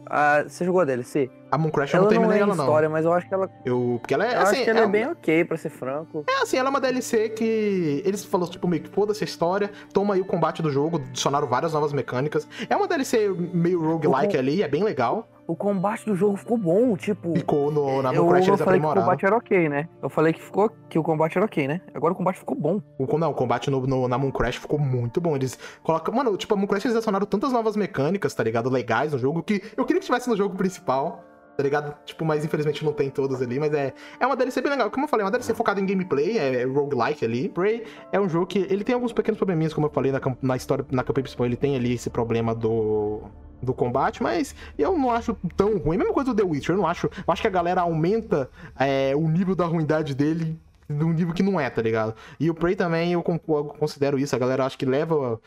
Ah, 0.07 0.45
você 0.47 0.65
jogou 0.65 0.81
a 0.81 0.85
DLC? 0.85 1.31
A 1.51 1.59
Moon 1.59 1.71
Crash 1.71 1.93
eu 1.95 2.01
não 2.03 2.09
terminei 2.09 2.39
é 2.39 2.41
ela, 2.41 2.55
não. 2.55 2.65
história, 2.65 2.89
mas 2.89 3.05
eu 3.05 3.13
acho 3.13 3.29
que 3.29 3.35
ela, 3.35 3.51
Eu, 3.65 3.99
porque 4.01 4.15
ela 4.15 4.27
é, 4.27 4.35
eu 4.37 4.41
assim, 4.41 4.57
acho 4.57 4.65
que 4.65 4.71
ela 4.71 4.79
é, 4.81 4.83
uma- 4.85 4.89
bem 4.91 5.07
ok, 5.09 5.45
pra 5.45 5.57
ser 5.59 5.69
franco. 5.71 6.25
É 6.29 6.43
assim, 6.43 6.57
ela 6.57 6.69
é 6.69 6.71
uma 6.71 6.81
DLC 6.81 7.29
que 7.31 8.03
eles 8.05 8.25
falaram, 8.25 8.51
tipo, 8.51 8.67
meio 8.67 8.83
que 8.83 8.89
foda-se 8.89 9.23
a 9.23 9.27
história, 9.27 9.71
toma 9.93 10.15
aí 10.15 10.21
o 10.21 10.25
combate 10.25 10.63
do 10.63 10.71
jogo, 10.71 10.97
adicionaram 10.97 11.47
várias 11.47 11.73
novas 11.73 11.93
mecânicas. 11.93 12.47
É 12.71 12.77
uma 12.77 12.87
DLC 12.89 13.29
meio 13.29 13.81
roguelike 13.85 14.35
Uhum. 14.35 14.41
ali, 14.43 14.63
é 14.63 14.69
bem 14.69 14.83
legal. 14.83 15.29
O 15.47 15.57
combate 15.57 16.07
do 16.07 16.15
jogo 16.15 16.37
ficou 16.37 16.57
bom, 16.57 16.97
tipo. 16.97 17.35
Ficou 17.37 17.71
no, 17.71 18.01
na 18.01 18.15
eu 18.15 18.23
Moon 18.25 18.31
Crash 18.31 18.47
não 18.47 18.55
eles 18.55 18.65
falei 18.65 18.81
que 18.81 18.87
o 18.87 18.95
combate 18.95 19.27
era 19.27 19.37
ok, 19.37 19.69
né? 19.69 19.89
Eu 20.03 20.09
falei 20.09 20.33
que 20.33 20.41
ficou 20.41 20.71
que 20.89 20.99
o 20.99 21.03
combate 21.03 21.37
era 21.37 21.45
ok, 21.45 21.67
né? 21.69 21.81
Agora 21.93 22.13
o 22.13 22.17
combate 22.17 22.39
ficou 22.39 22.57
bom. 22.57 22.81
O, 22.97 23.19
não, 23.19 23.31
o 23.31 23.35
combate 23.35 23.71
no, 23.71 23.81
no- 23.87 24.09
na 24.09 24.17
Moon 24.17 24.31
Crash 24.31 24.57
ficou 24.57 24.79
muito 24.79 25.21
bom. 25.21 25.35
Eles 25.35 25.59
colocam. 25.83 26.15
Mano, 26.15 26.37
tipo, 26.37 26.55
a 26.55 26.57
Moon 26.57 26.67
Crash 26.67 26.85
eles 26.85 26.97
adicionaram 26.97 27.27
tantas 27.27 27.53
novas 27.53 27.77
mecânicas, 27.77 28.33
tá 28.35 28.43
ligado? 28.45 28.71
Legais 28.71 29.13
no 29.13 29.19
jogo, 29.19 29.43
que 29.43 29.63
eu 29.77 29.85
queria 29.85 30.01
que 30.01 30.07
tivesse 30.07 30.29
no 30.29 30.37
jogo 30.37 30.57
principal. 30.57 31.25
Tá 31.55 31.63
ligado? 31.63 31.95
Tipo, 32.07 32.25
mas 32.25 32.47
infelizmente 32.47 32.83
não 32.83 32.95
tem 32.95 33.11
todas 33.11 33.43
ali, 33.43 33.61
mas 33.61 33.75
é, 33.75 33.93
é 34.19 34.27
uma 34.27 34.35
DLC 34.35 34.63
bem 34.63 34.71
legal. 34.71 34.91
Como 34.91 35.05
eu 35.05 35.09
falei, 35.09 35.23
é 35.23 35.27
uma 35.27 35.31
DLC 35.31 35.53
focada 35.53 35.79
em 35.79 35.85
gameplay, 35.85 36.39
é, 36.39 36.63
é 36.63 36.65
roguelike 36.65 37.23
ali. 37.27 37.51
Prey 37.51 37.85
é 38.11 38.19
um 38.19 38.27
jogo 38.27 38.47
que 38.47 38.61
ele 38.71 38.83
tem 38.83 38.95
alguns 38.95 39.13
pequenos 39.13 39.37
probleminhas, 39.37 39.75
como 39.75 39.87
eu 39.87 39.91
falei 39.91 40.11
na, 40.11 40.21
na 40.41 40.57
história, 40.57 40.83
na 40.91 41.05
campanha 41.05 41.25
principal, 41.25 41.45
ele 41.45 41.57
tem 41.57 41.77
ali 41.77 41.93
esse 41.93 42.09
problema 42.09 42.55
do, 42.55 43.21
do 43.63 43.73
combate, 43.73 44.23
mas 44.23 44.55
eu 44.79 44.99
não 44.99 45.11
acho 45.11 45.37
tão 45.57 45.79
ruim. 45.79 45.97
Mesma 45.97 46.13
coisa 46.13 46.35
do 46.35 46.37
The 46.37 46.43
Witcher, 46.43 46.75
eu 46.75 46.79
não 46.79 46.87
acho. 46.87 47.07
Eu 47.07 47.33
acho 47.33 47.41
que 47.41 47.49
a 47.49 47.51
galera 47.51 47.83
aumenta 47.83 48.51
é, 48.79 49.13
o 49.15 49.29
nível 49.29 49.55
da 49.55 49.65
ruindade 49.65 50.15
dele 50.15 50.59
de 50.89 51.05
um 51.05 51.13
nível 51.13 51.33
que 51.33 51.43
não 51.43 51.59
é, 51.59 51.71
tá 51.71 51.81
ligado? 51.81 52.15
E 52.39 52.51
o 52.51 52.55
Prey 52.55 52.77
também, 52.77 53.13
eu 53.13 53.23
con- 53.23 53.41
eu 53.49 53.65
considero 53.65 54.19
isso. 54.19 54.35
A 54.37 54.39
galera 54.39 54.67
acho 54.67 54.77
que 54.77 54.85
leva. 54.85 55.41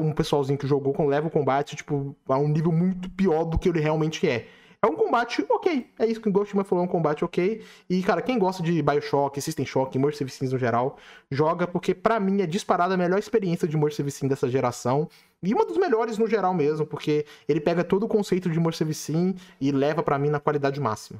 um 0.00 0.12
pessoalzinho 0.12 0.58
que 0.58 0.66
jogou, 0.66 0.94
leva 1.08 1.26
o 1.26 1.30
combate, 1.30 1.74
tipo, 1.74 2.14
a 2.28 2.38
um 2.38 2.46
nível 2.48 2.70
muito 2.70 3.10
pior 3.10 3.44
do 3.44 3.58
que 3.58 3.68
ele 3.68 3.80
realmente 3.80 4.28
é. 4.28 4.46
É 4.84 4.86
um 4.86 4.94
combate 4.94 5.42
ok. 5.48 5.90
É 5.98 6.04
isso 6.04 6.20
que 6.20 6.28
o 6.28 6.32
Ghostman 6.32 6.62
falou, 6.62 6.84
é 6.84 6.86
um 6.86 6.90
combate 6.90 7.24
ok. 7.24 7.64
E, 7.88 8.02
cara, 8.02 8.20
quem 8.20 8.38
gosta 8.38 8.62
de 8.62 8.82
Bioshock, 8.82 9.40
System 9.40 9.64
Shock, 9.64 9.96
Immersive 9.96 10.30
Sims 10.30 10.52
no 10.52 10.58
geral, 10.58 10.98
joga, 11.30 11.66
porque 11.66 11.94
pra 11.94 12.20
mim 12.20 12.42
é 12.42 12.46
disparada 12.46 12.92
a 12.92 12.96
melhor 12.96 13.18
experiência 13.18 13.66
de 13.66 13.78
Immersive 13.78 14.10
Sim 14.10 14.28
dessa 14.28 14.46
geração. 14.46 15.08
E 15.42 15.54
uma 15.54 15.64
dos 15.64 15.78
melhores 15.78 16.18
no 16.18 16.26
geral 16.26 16.52
mesmo, 16.52 16.84
porque 16.84 17.24
ele 17.48 17.60
pega 17.60 17.82
todo 17.82 18.02
o 18.02 18.08
conceito 18.08 18.50
de 18.50 18.58
Immersive 18.58 18.92
Sim 18.92 19.34
e 19.58 19.72
leva 19.72 20.02
pra 20.02 20.18
mim 20.18 20.28
na 20.28 20.38
qualidade 20.38 20.78
máxima. 20.78 21.18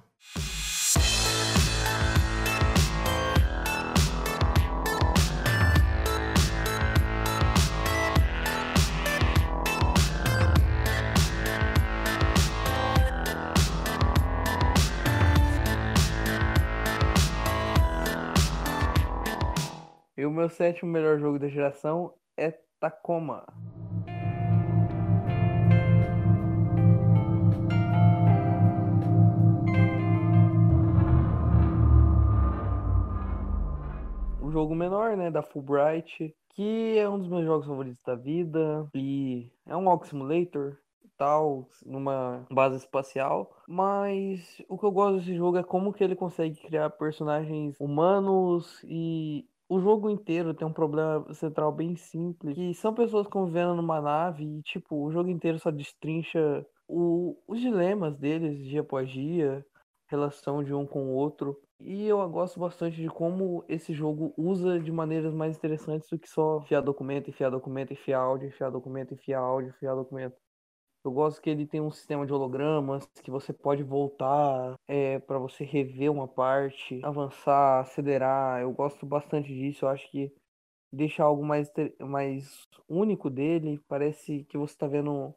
Meu 20.34 20.48
sétimo 20.48 20.90
melhor 20.90 21.18
jogo 21.18 21.38
da 21.38 21.48
geração 21.48 22.12
é 22.36 22.50
Tacoma. 22.80 23.46
jogo 34.54 34.72
menor, 34.72 35.16
né, 35.16 35.32
da 35.32 35.42
Fulbright, 35.42 36.32
que 36.50 36.96
é 36.96 37.08
um 37.08 37.18
dos 37.18 37.26
meus 37.26 37.44
jogos 37.44 37.66
favoritos 37.66 38.00
da 38.04 38.14
vida 38.14 38.88
e 38.94 39.50
é 39.66 39.76
um 39.76 39.86
Walk 39.86 40.06
Simulator 40.06 40.76
tal, 41.16 41.68
numa 41.84 42.46
base 42.50 42.76
espacial, 42.76 43.56
mas 43.68 44.62
o 44.68 44.78
que 44.78 44.84
eu 44.84 44.92
gosto 44.92 45.18
desse 45.18 45.36
jogo 45.36 45.58
é 45.58 45.62
como 45.62 45.92
que 45.92 46.02
ele 46.02 46.16
consegue 46.16 46.60
criar 46.60 46.90
personagens 46.90 47.76
humanos 47.80 48.84
e 48.84 49.46
o 49.68 49.80
jogo 49.80 50.10
inteiro 50.10 50.54
tem 50.54 50.66
um 50.66 50.72
problema 50.72 51.32
central 51.34 51.72
bem 51.72 51.96
simples, 51.96 52.54
que 52.54 52.74
são 52.74 52.94
pessoas 52.94 53.26
convivendo 53.26 53.74
numa 53.74 54.00
nave 54.00 54.44
e, 54.44 54.62
tipo, 54.62 55.04
o 55.04 55.10
jogo 55.12 55.30
inteiro 55.30 55.58
só 55.58 55.70
destrincha 55.70 56.64
o, 56.88 57.36
os 57.48 57.60
dilemas 57.60 58.16
deles 58.16 58.58
dia 58.58 58.80
após 58.82 59.10
dia, 59.10 59.64
relação 60.08 60.62
de 60.62 60.72
um 60.74 60.86
com 60.86 61.04
o 61.04 61.14
outro. 61.14 61.58
E 61.80 62.06
eu 62.06 62.26
gosto 62.30 62.60
bastante 62.60 62.96
de 63.00 63.08
como 63.08 63.64
esse 63.68 63.92
jogo 63.92 64.32
usa 64.36 64.78
de 64.78 64.92
maneiras 64.92 65.34
mais 65.34 65.56
interessantes 65.56 66.08
do 66.08 66.18
que 66.18 66.28
só 66.28 66.58
enfiar 66.60 66.80
documento, 66.82 67.28
enfiar 67.30 67.50
documento, 67.50 67.92
enfiar 67.92 68.20
áudio, 68.20 68.48
enfiar 68.48 68.70
documento, 68.70 69.14
enfiar 69.14 69.40
áudio, 69.40 69.70
enfiar 69.70 69.94
documento. 69.94 70.36
Eu 71.04 71.12
gosto 71.12 71.42
que 71.42 71.50
ele 71.50 71.66
tem 71.66 71.82
um 71.82 71.90
sistema 71.90 72.24
de 72.24 72.32
hologramas 72.32 73.04
que 73.22 73.30
você 73.30 73.52
pode 73.52 73.82
voltar 73.82 74.74
é, 74.88 75.18
para 75.18 75.38
você 75.38 75.62
rever 75.62 76.10
uma 76.10 76.26
parte, 76.26 76.98
avançar, 77.04 77.80
acelerar. 77.80 78.62
Eu 78.62 78.72
gosto 78.72 79.04
bastante 79.04 79.48
disso. 79.48 79.84
Eu 79.84 79.90
acho 79.90 80.10
que 80.10 80.32
deixa 80.90 81.22
algo 81.22 81.44
mais, 81.44 81.70
mais 82.00 82.66
único 82.88 83.28
dele. 83.28 83.78
Parece 83.86 84.44
que 84.44 84.56
você 84.56 84.72
está 84.72 84.86
vendo 84.86 85.34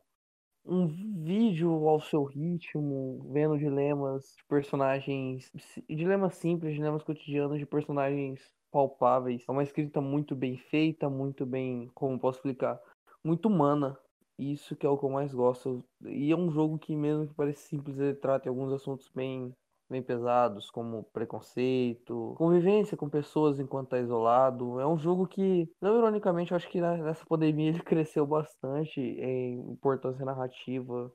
um 0.65 0.87
vídeo 0.87 1.87
ao 1.87 1.99
seu 1.99 2.23
ritmo, 2.23 3.29
vendo 3.33 3.57
dilemas 3.57 4.35
de 4.37 4.45
personagens, 4.47 5.51
dilemas 5.89 6.35
simples, 6.35 6.75
dilemas 6.75 7.03
cotidianos 7.03 7.59
de 7.59 7.65
personagens 7.65 8.49
palpáveis. 8.71 9.43
É 9.47 9.51
uma 9.51 9.63
escrita 9.63 9.99
muito 9.99 10.33
bem 10.33 10.57
feita, 10.57 11.09
muito 11.09 11.45
bem, 11.45 11.89
como 11.93 12.17
posso 12.17 12.39
explicar, 12.39 12.79
muito 13.21 13.49
humana. 13.49 13.97
Isso 14.37 14.75
que 14.75 14.85
é 14.85 14.89
o 14.89 14.97
que 14.97 15.03
eu 15.03 15.09
mais 15.09 15.33
gosto. 15.33 15.83
E 16.05 16.31
é 16.31 16.35
um 16.35 16.51
jogo 16.51 16.77
que, 16.77 16.95
mesmo 16.95 17.27
que 17.27 17.33
pareça 17.33 17.61
simples, 17.61 17.97
ele 17.97 18.13
trata 18.13 18.47
alguns 18.47 18.71
assuntos 18.71 19.09
bem, 19.13 19.51
bem 19.89 20.01
pesados, 20.01 20.69
como 20.69 21.03
preconceito, 21.11 22.35
convivência 22.37 22.95
com 22.95 23.09
pessoas 23.09 23.59
enquanto 23.59 23.87
está 23.87 23.99
isolado. 23.99 24.79
É 24.79 24.85
um 24.87 24.97
jogo 24.97 25.27
que, 25.27 25.67
não 25.81 25.97
ironicamente, 25.97 26.51
eu 26.51 26.57
acho 26.57 26.69
que 26.69 26.79
nessa 26.79 27.25
pandemia 27.25 27.69
ele 27.71 27.81
cresceu 27.81 28.27
bastante 28.27 28.99
em 29.01 29.59
importância 29.71 30.23
narrativa. 30.23 31.11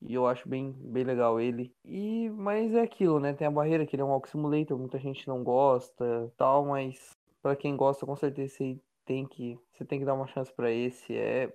E 0.00 0.14
eu 0.14 0.26
acho 0.26 0.48
bem, 0.48 0.72
bem 0.72 1.02
legal 1.02 1.40
ele. 1.40 1.72
E, 1.84 2.28
mas 2.30 2.74
é 2.74 2.82
aquilo, 2.82 3.18
né? 3.18 3.32
Tem 3.32 3.46
a 3.46 3.50
barreira 3.50 3.86
que 3.86 3.96
ele 3.96 4.02
é 4.02 4.04
um 4.04 4.10
walk 4.10 4.28
simulator, 4.28 4.78
muita 4.78 4.98
gente 4.98 5.26
não 5.26 5.42
gosta, 5.42 6.30
tal, 6.36 6.66
mas 6.66 7.16
para 7.42 7.56
quem 7.56 7.76
gosta, 7.76 8.04
com 8.06 8.14
certeza 8.14 8.54
você 8.54 8.80
tem 9.04 9.26
que, 9.26 9.58
você 9.72 9.84
tem 9.84 9.98
que 9.98 10.04
dar 10.04 10.14
uma 10.14 10.26
chance 10.26 10.52
para 10.52 10.70
esse. 10.70 11.16
É 11.16 11.52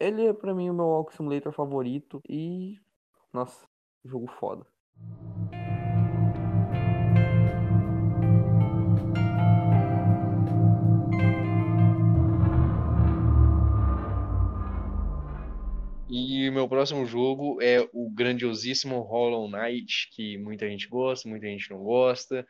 ele 0.00 0.26
é 0.26 0.32
pra 0.32 0.54
mim 0.54 0.70
o 0.70 0.74
meu 0.74 0.86
Walk 0.86 1.14
Simulator 1.14 1.52
favorito 1.52 2.22
e. 2.28 2.78
Nossa, 3.32 3.66
jogo 4.04 4.26
foda. 4.26 4.66
E 16.10 16.48
o 16.48 16.52
meu 16.52 16.66
próximo 16.66 17.04
jogo 17.04 17.60
é 17.60 17.86
o 17.92 18.08
grandiosíssimo 18.10 19.00
Hollow 19.00 19.50
Knight, 19.50 20.08
que 20.12 20.38
muita 20.38 20.66
gente 20.66 20.88
gosta, 20.88 21.28
muita 21.28 21.46
gente 21.46 21.70
não 21.70 21.78
gosta. 21.78 22.46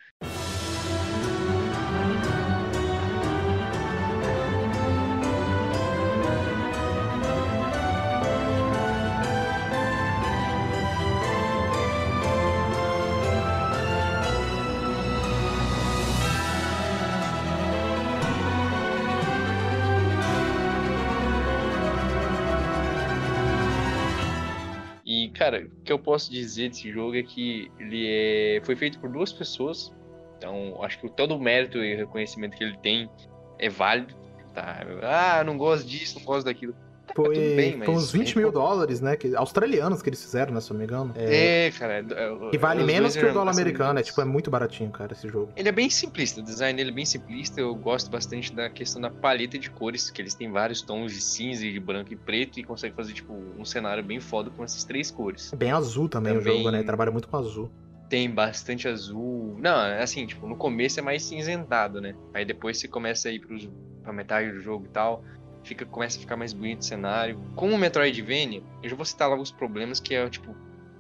Que 25.89 25.93
eu 25.93 25.98
posso 25.98 26.31
dizer 26.31 26.69
desse 26.69 26.93
jogo 26.93 27.16
é 27.16 27.23
que 27.23 27.73
ele 27.78 28.06
é... 28.06 28.60
foi 28.62 28.77
feito 28.77 28.98
por 28.98 29.10
duas 29.10 29.32
pessoas. 29.32 29.90
Então, 30.36 30.82
acho 30.85 31.01
que 31.01 31.09
todo 31.09 31.35
o 31.35 31.40
mérito 31.40 31.78
e 31.78 31.97
reconhecimento 31.97 32.59
que 32.59 32.62
ele 32.62 32.77
tem 32.77 33.10
é 33.59 33.70
válido. 33.70 34.15
Tá? 34.55 34.82
Ah, 35.02 35.43
não 35.44 35.56
gosto 35.56 35.89
disso, 35.89 36.19
não 36.19 36.27
gosto 36.27 36.44
daquilo. 36.44 36.77
Foi, 37.24 37.35
bem, 37.35 37.82
foi 37.82 37.95
uns 37.95 38.12
20 38.12 38.39
mil 38.39 38.53
dólares, 38.53 39.01
né? 39.01 39.16
Que, 39.16 39.35
australianos 39.35 40.01
que 40.01 40.09
eles 40.09 40.23
fizeram, 40.23 40.55
né? 40.55 40.61
Se 40.61 40.70
eu 40.70 40.74
não 40.74 40.78
me 40.78 40.85
engano. 40.85 41.12
É, 41.16 41.66
é 41.66 41.70
cara. 41.73 41.95
É, 41.99 42.05
e 42.53 42.57
vale 42.57 42.85
menos 42.85 43.16
que 43.16 43.24
o 43.24 43.32
dólar 43.32 43.51
americano. 43.51 43.99
É 43.99 44.03
tipo, 44.05 44.20
é 44.20 44.24
muito 44.24 44.51
baratinho, 44.51 44.90
cara, 44.90 45.12
esse 45.12 45.28
jogo. 45.28 45.51
Ele 45.57 45.69
é 45.69 45.73
bem 45.73 45.90
simplista, 45.90 46.40
o 46.40 46.45
design 46.45 46.77
dele 46.77 46.90
é 46.90 46.95
bem 46.95 47.05
simplista. 47.05 47.61
Eu 47.61 47.74
gosto 47.74 48.09
bastante 48.09 48.55
da 48.55 48.70
questão 48.70 49.03
da 49.03 49.11
paleta 49.11 49.59
de 49.59 49.69
cores, 49.69 50.11
que 50.11 50.23
eles 50.23 50.35
têm 50.35 50.51
vários 50.53 50.81
tons 50.81 51.12
de 51.12 51.20
cinza, 51.20 51.62
de 51.62 51.81
branco 51.81 52.12
e 52.12 52.16
preto, 52.16 52.61
e 52.61 52.62
conseguem 52.62 52.95
fazer, 52.95 53.15
tipo, 53.15 53.35
um 53.59 53.65
cenário 53.65 54.05
bem 54.05 54.20
foda 54.20 54.49
com 54.51 54.62
essas 54.62 54.85
três 54.85 55.11
cores. 55.11 55.53
É 55.53 55.57
bem 55.57 55.73
azul 55.73 56.09
também, 56.09 56.35
também... 56.35 56.53
o 56.53 56.57
jogo, 56.57 56.70
né? 56.70 56.78
Ele 56.78 56.86
trabalha 56.86 57.11
muito 57.11 57.27
com 57.27 57.36
azul 57.36 57.70
tem 58.09 58.31
bastante 58.31 58.89
azul. 58.89 59.55
Não, 59.61 59.85
é 59.85 60.03
assim, 60.03 60.24
tipo, 60.24 60.49
no 60.49 60.57
começo 60.57 60.99
é 60.99 61.03
mais 61.03 61.23
cinzentado, 61.23 62.01
né? 62.01 62.15
Aí 62.32 62.43
depois 62.43 62.78
você 62.78 62.89
começa 62.89 63.28
a 63.28 63.32
ir 63.32 63.39
pros, 63.39 63.69
pra 64.03 64.15
metade 64.15 64.51
do 64.51 64.62
jogo 64.62 64.86
e 64.86 64.89
tal 64.89 65.23
fica, 65.64 65.85
começa 65.85 66.18
a 66.18 66.20
ficar 66.20 66.36
mais 66.36 66.52
bonito 66.52 66.80
o 66.80 66.85
cenário. 66.85 67.40
Com 67.55 67.70
o 67.70 67.78
Metroidvania, 67.78 68.62
eu 68.82 68.89
já 68.89 68.97
vou 68.97 69.05
citar 69.05 69.28
logo 69.28 69.43
os 69.43 69.51
problemas, 69.51 70.01
que 70.01 70.14
é 70.14 70.28
tipo 70.28 70.55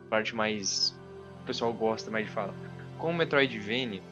parte 0.08 0.34
mais 0.34 0.96
o 1.42 1.46
pessoal 1.46 1.72
gosta 1.72 2.10
mais 2.10 2.26
de 2.26 2.32
falar. 2.32 2.54
Com 2.98 3.10
o 3.10 3.14
Metroidvania, 3.14 4.02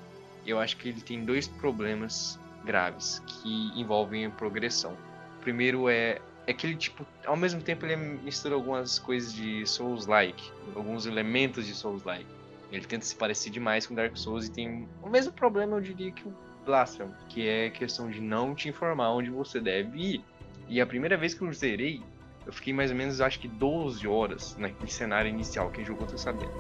eu 0.47 0.59
acho 0.59 0.77
que 0.77 0.89
ele 0.89 1.01
tem 1.01 1.25
dois 1.25 1.49
problemas 1.49 2.39
graves 2.65 3.23
que 3.27 3.73
envolvem 3.75 4.27
a 4.27 4.31
progressão. 4.31 4.97
O 5.39 5.43
primeiro 5.43 5.89
é 5.89 6.21
é 6.47 6.53
que 6.53 6.67
ele 6.67 6.77
tipo, 6.77 7.05
ao 7.25 7.37
mesmo 7.37 7.61
tempo 7.61 7.85
ele 7.85 7.97
mistura 7.97 8.55
algumas 8.55 8.99
coisas 8.99 9.35
de 9.35 9.67
Souls-like, 9.67 10.53
alguns 10.75 11.05
elementos 11.05 11.67
de 11.67 11.75
Souls-like. 11.75 12.27
Ele 12.71 12.85
tenta 12.85 13.05
se 13.05 13.17
parecer 13.17 13.51
demais 13.51 13.87
com 13.87 13.95
Dark 13.95 14.17
Souls 14.17 14.47
e 14.47 14.51
tem 14.51 14.89
o 15.03 15.09
mesmo 15.09 15.33
problema, 15.33 15.77
eu 15.77 15.81
diria, 15.81 16.13
que 16.13 16.27
o 16.27 16.35
Blasphemous, 16.65 17.17
que 17.29 17.49
é 17.49 17.67
a 17.67 17.71
questão 17.71 18.11
de 18.11 18.21
não 18.21 18.55
te 18.55 18.69
informar 18.69 19.11
onde 19.13 19.31
você 19.31 19.61
deve 19.61 19.99
ir. 19.99 20.25
E 20.69 20.81
a 20.81 20.87
primeira 20.87 21.17
vez 21.17 21.35
que 21.35 21.43
eu 21.43 21.53
zerei, 21.53 22.03
eu 22.47 22.53
fiquei 22.53 22.73
mais 22.73 22.91
ou 22.91 22.97
menos, 22.97 23.21
acho 23.21 23.41
que 23.41 23.49
12 23.49 24.07
horas 24.07 24.57
naquele 24.59 24.91
cenário 24.91 25.29
inicial. 25.29 25.71
Quem 25.71 25.85
jogou 25.85 26.07
tá 26.07 26.17
sabendo. 26.17 26.53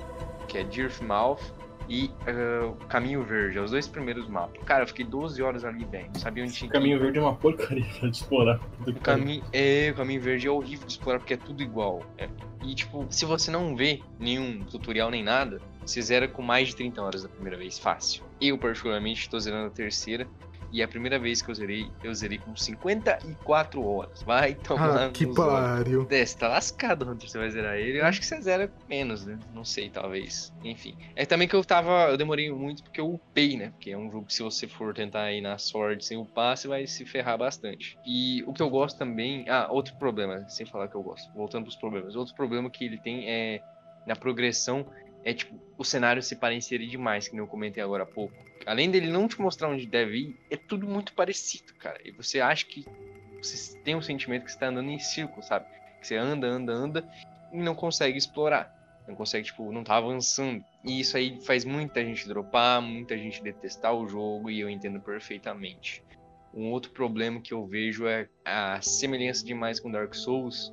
Que 0.48 0.58
é 0.58 0.64
Dearthmouth 0.64 1.40
e 1.88 2.10
uh, 2.26 2.74
Caminho 2.86 3.22
Verde, 3.22 3.58
é 3.58 3.60
os 3.60 3.70
dois 3.70 3.86
primeiros 3.86 4.28
mapas. 4.28 4.62
Cara, 4.64 4.82
eu 4.82 4.88
fiquei 4.88 5.04
12 5.04 5.40
horas 5.42 5.64
ali, 5.64 5.84
velho. 5.84 6.08
Não 6.12 6.20
sabia 6.20 6.42
onde 6.42 6.52
tinha. 6.52 6.68
O 6.68 6.72
Caminho 6.72 6.98
Verde 6.98 7.18
é 7.18 7.22
uma 7.22 7.34
porcaria 7.34 7.84
de 7.84 8.10
explorar. 8.10 8.60
O 8.86 8.94
caminho, 8.94 9.44
é, 9.52 9.90
o 9.92 9.94
Caminho 9.94 10.20
Verde 10.20 10.48
é 10.48 10.50
horrível 10.50 10.86
de 10.86 10.92
explorar 10.92 11.18
porque 11.18 11.34
é 11.34 11.36
tudo 11.36 11.62
igual. 11.62 12.02
É. 12.18 12.28
E, 12.64 12.74
tipo, 12.74 13.06
se 13.10 13.24
você 13.24 13.50
não 13.50 13.76
vê 13.76 14.00
nenhum 14.18 14.64
tutorial 14.64 15.10
nem 15.10 15.22
nada, 15.22 15.60
você 15.84 16.02
zera 16.02 16.26
com 16.26 16.42
mais 16.42 16.68
de 16.68 16.76
30 16.76 17.00
horas 17.00 17.22
da 17.22 17.28
primeira 17.28 17.56
vez, 17.56 17.78
fácil. 17.78 18.24
Eu, 18.40 18.58
particularmente, 18.58 19.20
estou 19.20 19.38
zerando 19.38 19.68
a 19.68 19.70
terceira 19.70 20.26
e 20.72 20.82
a 20.82 20.88
primeira 20.88 21.18
vez 21.18 21.40
que 21.42 21.50
eu 21.50 21.54
zerei, 21.54 21.90
eu 22.02 22.14
zerei 22.14 22.38
com 22.38 22.54
54 22.56 23.82
horas. 23.82 24.22
Vai 24.22 24.54
tomar. 24.54 25.06
Ah, 25.06 25.10
que 25.10 25.26
pariu. 25.26 26.06
É, 26.10 26.24
você 26.24 26.36
tá 26.36 26.48
lascado 26.48 27.04
quando 27.04 27.26
você 27.26 27.38
vai 27.38 27.50
zerar 27.50 27.76
ele. 27.76 28.00
Eu 28.00 28.06
acho 28.06 28.20
que 28.20 28.26
você 28.26 28.40
zera 28.40 28.70
menos, 28.88 29.24
né? 29.24 29.38
Não 29.52 29.64
sei, 29.64 29.90
talvez. 29.90 30.52
Enfim. 30.64 30.96
É 31.14 31.24
também 31.24 31.48
que 31.48 31.54
eu 31.54 31.64
tava. 31.64 32.10
Eu 32.10 32.16
demorei 32.16 32.50
muito 32.50 32.82
porque 32.82 33.00
eu 33.00 33.12
upei, 33.12 33.56
né? 33.56 33.70
Porque 33.70 33.90
é 33.90 33.98
um 33.98 34.10
jogo 34.10 34.26
que 34.26 34.34
se 34.34 34.42
você 34.42 34.66
for 34.66 34.94
tentar 34.94 35.32
ir 35.32 35.40
na 35.40 35.58
sorte 35.58 36.04
sem 36.04 36.16
upar, 36.16 36.56
você 36.56 36.68
vai 36.68 36.86
se 36.86 37.04
ferrar 37.04 37.38
bastante. 37.38 37.98
E 38.04 38.42
o 38.46 38.52
que 38.52 38.62
eu 38.62 38.70
gosto 38.70 38.98
também. 38.98 39.44
Ah, 39.48 39.68
outro 39.70 39.96
problema, 39.96 40.44
sem 40.48 40.66
falar 40.66 40.88
que 40.88 40.96
eu 40.96 41.02
gosto. 41.02 41.32
Voltando 41.34 41.64
pros 41.64 41.76
problemas. 41.76 42.16
Outro 42.16 42.34
problema 42.34 42.70
que 42.70 42.84
ele 42.84 42.98
tem 42.98 43.28
é 43.28 43.60
na 44.06 44.14
progressão 44.14 44.86
é 45.26 45.34
tipo, 45.34 45.60
o 45.76 45.84
cenário 45.84 46.22
se 46.22 46.36
pareceria 46.36 46.86
demais, 46.86 47.26
que 47.26 47.36
eu 47.36 47.48
comentei 47.48 47.82
agora 47.82 48.04
há 48.04 48.06
pouco. 48.06 48.32
Além 48.64 48.92
dele 48.92 49.08
não 49.08 49.26
te 49.26 49.40
mostrar 49.40 49.68
onde 49.68 49.84
deve 49.84 50.18
ir, 50.18 50.36
é 50.48 50.56
tudo 50.56 50.86
muito 50.86 51.12
parecido, 51.14 51.74
cara. 51.74 51.98
E 52.04 52.12
você 52.12 52.40
acha 52.40 52.64
que 52.64 52.86
você 53.42 53.76
tem 53.78 53.96
um 53.96 54.00
sentimento 54.00 54.44
que 54.44 54.52
você 54.52 54.58
tá 54.58 54.68
andando 54.68 54.88
em 54.88 55.00
círculo, 55.00 55.42
sabe? 55.42 55.66
Que 56.00 56.06
você 56.06 56.16
anda, 56.16 56.46
anda, 56.46 56.72
anda 56.72 57.08
e 57.52 57.58
não 57.58 57.74
consegue 57.74 58.16
explorar. 58.16 58.72
Não 59.08 59.16
consegue, 59.16 59.46
tipo, 59.46 59.72
não 59.72 59.82
tá 59.82 59.96
avançando. 59.96 60.64
E 60.84 61.00
isso 61.00 61.16
aí 61.16 61.40
faz 61.40 61.64
muita 61.64 62.04
gente 62.04 62.28
dropar, 62.28 62.80
muita 62.80 63.18
gente 63.18 63.42
detestar 63.42 63.92
o 63.92 64.06
jogo, 64.06 64.48
e 64.48 64.60
eu 64.60 64.70
entendo 64.70 65.00
perfeitamente. 65.00 66.04
Um 66.54 66.70
outro 66.70 66.92
problema 66.92 67.40
que 67.40 67.52
eu 67.52 67.66
vejo 67.66 68.06
é 68.06 68.28
a 68.44 68.80
semelhança 68.80 69.44
demais 69.44 69.80
com 69.80 69.90
Dark 69.90 70.14
Souls, 70.14 70.72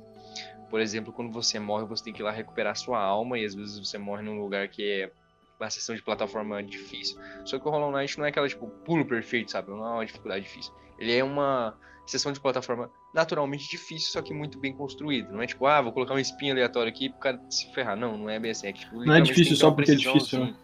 por 0.74 0.80
exemplo, 0.80 1.12
quando 1.12 1.30
você 1.30 1.60
morre, 1.60 1.86
você 1.86 2.02
tem 2.02 2.12
que 2.12 2.20
ir 2.20 2.24
lá 2.24 2.32
recuperar 2.32 2.74
sua 2.74 3.00
alma, 3.00 3.38
e 3.38 3.44
às 3.44 3.54
vezes 3.54 3.78
você 3.78 3.96
morre 3.96 4.24
num 4.24 4.40
lugar 4.40 4.66
que 4.66 4.82
é 4.82 5.12
uma 5.60 5.70
sessão 5.70 5.94
de 5.94 6.02
plataforma 6.02 6.60
difícil. 6.64 7.16
Só 7.44 7.60
que 7.60 7.68
o 7.68 7.70
Hollow 7.70 7.92
Knight 7.92 8.18
não 8.18 8.24
é 8.24 8.30
aquela, 8.30 8.48
tipo, 8.48 8.66
pulo 8.84 9.04
perfeito, 9.04 9.52
sabe? 9.52 9.70
Não 9.70 9.86
é 9.86 9.90
uma 9.92 10.04
dificuldade 10.04 10.44
difícil. 10.44 10.74
Ele 10.98 11.16
é 11.16 11.22
uma 11.22 11.78
sessão 12.04 12.32
de 12.32 12.40
plataforma 12.40 12.90
naturalmente 13.14 13.70
difícil, 13.70 14.10
só 14.10 14.20
que 14.20 14.34
muito 14.34 14.58
bem 14.58 14.74
construído. 14.74 15.30
Não 15.30 15.42
é 15.42 15.46
tipo, 15.46 15.64
ah, 15.64 15.80
vou 15.80 15.92
colocar 15.92 16.12
um 16.12 16.18
espinho 16.18 16.52
aleatório 16.54 16.90
aqui 16.90 17.08
pro 17.08 17.20
cara 17.20 17.40
se 17.48 17.72
ferrar. 17.72 17.96
Não, 17.96 18.18
não 18.18 18.28
é 18.28 18.40
bem 18.40 18.50
assim. 18.50 18.66
É, 18.66 18.72
tipo, 18.72 18.96
não 18.96 19.14
é 19.14 19.20
difícil 19.20 19.54
só 19.54 19.70
porque 19.70 19.92
é 19.92 19.94
difícil, 19.94 20.42
assim. 20.42 20.50
né? 20.50 20.58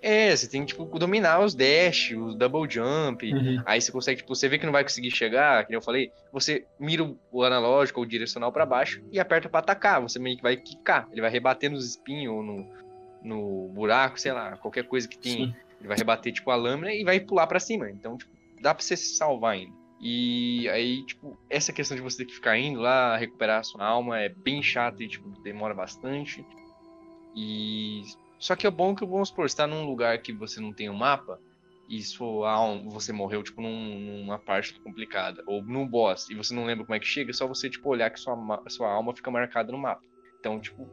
É, 0.00 0.34
você 0.34 0.48
tem 0.48 0.62
que, 0.62 0.68
tipo, 0.68 0.98
dominar 0.98 1.40
os 1.40 1.54
dash, 1.54 2.12
os 2.12 2.34
double 2.34 2.68
jump. 2.70 3.32
Uhum. 3.32 3.62
Aí 3.66 3.80
você 3.80 3.90
consegue, 3.90 4.18
tipo, 4.18 4.34
você 4.34 4.48
vê 4.48 4.58
que 4.58 4.66
não 4.66 4.72
vai 4.72 4.82
conseguir 4.82 5.10
chegar, 5.10 5.66
que 5.66 5.74
eu 5.74 5.82
falei, 5.82 6.12
você 6.32 6.64
mira 6.78 7.08
o 7.32 7.42
analógico 7.42 8.00
ou 8.00 8.06
o 8.06 8.08
direcional 8.08 8.52
para 8.52 8.66
baixo 8.66 9.02
e 9.10 9.18
aperta 9.18 9.48
para 9.48 9.60
atacar. 9.60 10.00
Você 10.00 10.18
meio 10.18 10.36
que 10.36 10.42
vai 10.42 10.56
quicar. 10.56 11.08
Ele 11.10 11.20
vai 11.20 11.30
rebater 11.30 11.70
nos 11.70 11.84
espinhos 11.86 12.34
ou 12.34 12.42
no, 12.42 12.66
no 13.22 13.68
buraco, 13.68 14.20
sei 14.20 14.32
lá, 14.32 14.56
qualquer 14.56 14.84
coisa 14.84 15.08
que 15.08 15.18
tem. 15.18 15.46
Sim. 15.46 15.54
Ele 15.78 15.88
vai 15.88 15.96
rebater, 15.96 16.32
tipo, 16.32 16.50
a 16.50 16.56
lâmina 16.56 16.92
e 16.92 17.04
vai 17.04 17.20
pular 17.20 17.46
para 17.46 17.60
cima. 17.60 17.90
Então, 17.90 18.16
tipo, 18.16 18.32
dá 18.60 18.74
pra 18.74 18.82
você 18.82 18.96
se 18.96 19.16
salvar 19.16 19.54
ainda. 19.54 19.76
E 20.00 20.68
aí, 20.68 21.04
tipo, 21.04 21.36
essa 21.50 21.72
questão 21.72 21.96
de 21.96 22.02
você 22.02 22.18
ter 22.18 22.26
que 22.26 22.34
ficar 22.34 22.56
indo 22.56 22.80
lá, 22.80 23.16
recuperar 23.16 23.60
a 23.60 23.64
sua 23.64 23.84
alma 23.84 24.20
é 24.20 24.28
bem 24.28 24.62
chato 24.62 25.02
e, 25.02 25.08
tipo, 25.08 25.28
demora 25.42 25.74
bastante. 25.74 26.44
E 27.34 28.02
só 28.38 28.54
que 28.56 28.66
é 28.66 28.70
bom 28.70 28.94
que, 28.94 29.04
vamos 29.04 29.28
supor, 29.28 29.46
está 29.46 29.66
num 29.66 29.84
lugar 29.84 30.20
que 30.22 30.32
você 30.32 30.60
não 30.60 30.72
tem 30.72 30.88
um 30.88 30.96
mapa, 30.96 31.40
e 31.88 32.02
sua 32.02 32.76
você 32.84 33.12
morreu, 33.12 33.42
tipo, 33.42 33.62
num, 33.62 34.20
numa 34.20 34.38
parte 34.38 34.78
complicada, 34.80 35.42
ou 35.46 35.62
num 35.62 35.86
boss, 35.86 36.28
e 36.28 36.34
você 36.34 36.54
não 36.54 36.66
lembra 36.66 36.84
como 36.84 36.94
é 36.94 37.00
que 37.00 37.06
chega, 37.06 37.30
é 37.30 37.34
só 37.34 37.46
você, 37.46 37.70
tipo, 37.70 37.88
olhar 37.88 38.10
que 38.10 38.20
sua, 38.20 38.36
sua 38.68 38.92
alma 38.92 39.16
fica 39.16 39.30
marcada 39.30 39.72
no 39.72 39.78
mapa. 39.78 40.02
Então, 40.38 40.60
tipo, 40.60 40.86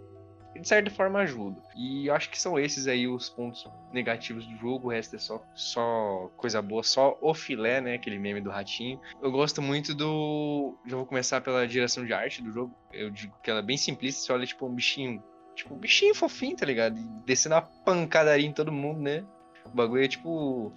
de 0.60 0.68
certa 0.68 0.90
forma 0.90 1.20
ajuda. 1.20 1.62
E 1.76 2.08
eu 2.08 2.16
acho 2.16 2.30
que 2.30 2.40
são 2.40 2.58
esses 2.58 2.88
aí 2.88 3.08
os 3.08 3.30
pontos 3.30 3.68
negativos 3.92 4.46
do 4.48 4.56
jogo, 4.58 4.88
o 4.88 4.92
resto 4.92 5.16
é 5.16 5.20
só, 5.20 5.44
só 5.54 6.32
coisa 6.38 6.62
boa, 6.62 6.82
só 6.82 7.18
o 7.22 7.34
filé, 7.34 7.82
né? 7.82 7.96
Aquele 7.96 8.18
meme 8.18 8.42
do 8.42 8.50
ratinho. 8.50 9.00
Eu 9.22 9.32
gosto 9.32 9.62
muito 9.62 9.94
do. 9.94 10.78
Já 10.86 10.96
vou 10.96 11.06
começar 11.06 11.42
pela 11.42 11.68
direção 11.68 12.06
de 12.06 12.14
arte 12.14 12.42
do 12.42 12.52
jogo. 12.52 12.74
Eu 12.94 13.10
digo 13.10 13.36
que 13.44 13.50
ela 13.50 13.60
é 13.60 13.64
bem 13.64 13.78
simplista, 13.78 14.22
você 14.22 14.32
olha, 14.32 14.46
tipo, 14.46 14.66
um 14.66 14.74
bichinho 14.74 15.22
Tipo, 15.56 15.76
bichinho 15.76 16.14
fofinho, 16.14 16.56
tá 16.56 16.66
ligado? 16.66 16.96
Descendo 17.26 17.56
a 17.56 17.62
pancadaria 17.62 18.46
em 18.46 18.54
todo 18.54 18.72
mundo, 18.72 19.02
né? 19.02 19.24
O 19.66 19.70
bagulho 19.70 20.04
é 20.04 20.08
tipo. 20.08 20.74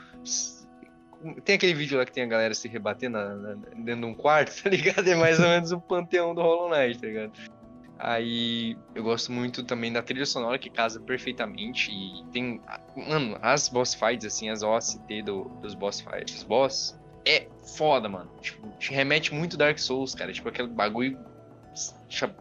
Tem 1.45 1.57
aquele 1.57 1.75
vídeo 1.75 1.99
lá 1.99 2.07
que 2.07 2.13
tem 2.13 2.23
a 2.23 2.27
galera 2.27 2.55
se 2.55 2.69
rebatendo 2.69 3.19
na, 3.19 3.35
na, 3.35 3.55
dentro 3.55 4.03
de 4.03 4.07
um 4.07 4.15
quarto, 4.15 4.55
tá 4.63 4.71
ligado? 4.71 5.07
É 5.09 5.17
mais 5.17 5.41
ou 5.41 5.47
menos 5.47 5.73
o 5.73 5.81
panteão 5.81 6.35
do 6.35 6.41
Hollow 6.41 6.71
Knight, 6.71 7.01
tá 7.01 7.07
ligado? 7.07 7.33
Aí 7.99 8.79
eu 8.95 9.03
gosto 9.03 9.33
muito 9.33 9.65
também 9.65 9.93
da 9.93 10.01
trilha 10.01 10.25
sonora 10.25 10.57
que 10.59 10.71
casa 10.71 11.01
perfeitamente. 11.01 11.91
E 11.91 12.25
tem. 12.33 12.61
Mano, 12.97 13.37
as 13.43 13.69
boss 13.69 13.95
fights, 13.95 14.25
assim, 14.25 14.49
as 14.49 14.63
OST 14.63 15.23
do, 15.23 15.45
dos 15.61 15.75
boss 15.75 16.01
fights, 16.01 16.35
dos 16.35 16.45
boss, 16.45 17.01
é 17.27 17.49
foda, 17.77 18.09
mano. 18.09 18.31
Tipo, 18.41 18.69
te 18.79 18.95
remete 18.95 19.35
muito 19.35 19.57
Dark 19.57 19.79
Souls, 19.79 20.15
cara. 20.15 20.33
Tipo, 20.33 20.49
aquele 20.49 20.69
bagulho 20.69 21.19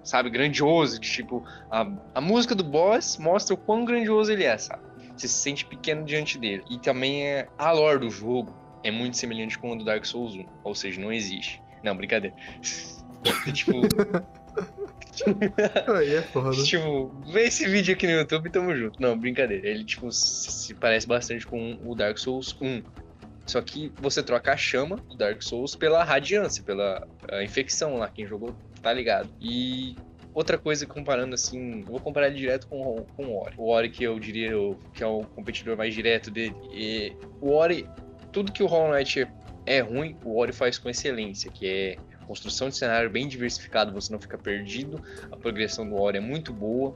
sabe, 0.04 0.30
grandioso, 0.30 1.00
tipo, 1.00 1.44
a, 1.72 1.88
a 2.16 2.22
música 2.22 2.56
do 2.56 2.64
boss 2.64 3.18
mostra 3.18 3.54
o 3.54 3.58
quão 3.58 3.86
grandioso 3.86 4.32
ele 4.32 4.44
é, 4.44 4.58
sabe? 4.58 4.84
Você 5.16 5.28
se 5.28 5.36
sente 5.36 5.66
pequeno 5.66 6.06
diante 6.06 6.38
dele. 6.38 6.64
E 6.70 6.80
também 6.80 7.26
é 7.26 7.48
a 7.58 7.72
lore 7.72 8.00
do 8.00 8.10
jogo 8.10 8.56
é 8.84 8.92
muito 8.92 9.18
semelhante 9.18 9.58
com 9.58 9.72
o 9.72 9.76
do 9.76 9.84
Dark 9.84 10.06
Souls 10.06 10.36
1, 10.36 10.46
ou 10.64 10.76
seja, 10.76 11.02
não 11.02 11.12
existe. 11.12 11.62
Não, 11.84 11.96
brincadeira. 11.96 12.36
tipo, 13.54 13.82
Aí 15.98 16.16
é 16.16 16.22
foda. 16.22 16.64
tipo, 16.64 17.08
vê 17.32 17.48
esse 17.48 17.68
vídeo 17.68 17.94
aqui 17.94 18.06
no 18.06 18.14
YouTube 18.14 18.48
e 18.48 18.52
tamo 18.52 18.76
junto. 18.76 19.02
Não, 19.02 19.18
brincadeira. 19.18 19.68
Ele, 19.68 19.84
tipo, 19.84 20.12
se 20.12 20.74
parece 20.76 21.08
bastante 21.08 21.46
com 21.46 21.80
o 21.84 21.96
Dark 21.96 22.18
Souls 22.18 22.56
1. 22.62 22.84
Só 23.46 23.62
que 23.62 23.92
você 23.96 24.22
troca 24.22 24.54
a 24.54 24.58
chama 24.58 24.98
do 24.98 25.16
Dark 25.16 25.42
Souls 25.42 25.76
pela 25.76 26.04
radiância, 26.04 26.64
pela 26.64 27.08
infecção 27.44 27.98
lá. 27.98 28.10
Quem 28.10 28.28
jogou 28.28 28.54
tá 28.88 28.94
ligado. 28.94 29.30
E 29.42 29.96
outra 30.34 30.58
coisa, 30.58 30.86
comparando 30.86 31.36
assim, 31.36 31.82
vou 31.82 32.00
comparar 32.00 32.28
ele 32.28 32.38
direto 32.38 32.68
com, 32.68 33.06
com 33.16 33.26
o 33.26 33.38
Ori. 33.38 33.56
O 33.58 33.70
Ori 33.70 33.90
que 33.90 34.04
eu 34.04 34.18
diria 34.18 34.52
que 34.94 35.04
é 35.04 35.08
o 35.08 35.24
competidor 35.24 35.76
mais 35.76 35.94
direto 35.94 36.32
dele. 36.32 36.56
E 36.72 37.14
o 37.42 37.52
Ori, 37.52 37.88
tudo 38.32 38.52
que 38.52 38.64
o 38.64 38.66
Hollow 38.66 38.94
Knight 38.94 39.28
é 39.66 39.80
ruim, 39.82 40.16
o 40.24 40.38
Ori 40.38 40.54
faz 40.54 40.78
com 40.78 40.90
excelência, 40.90 41.52
que 41.52 41.68
é 41.68 41.98
construção 42.26 42.70
de 42.70 42.76
cenário 42.78 43.10
bem 43.10 43.28
diversificado, 43.28 43.92
você 43.94 44.12
não 44.12 44.20
fica 44.20 44.38
perdido. 44.38 45.02
A 45.32 45.36
progressão 45.36 45.88
do 45.88 45.96
Ori 46.00 46.18
é 46.18 46.22
muito 46.22 46.54
boa. 46.54 46.96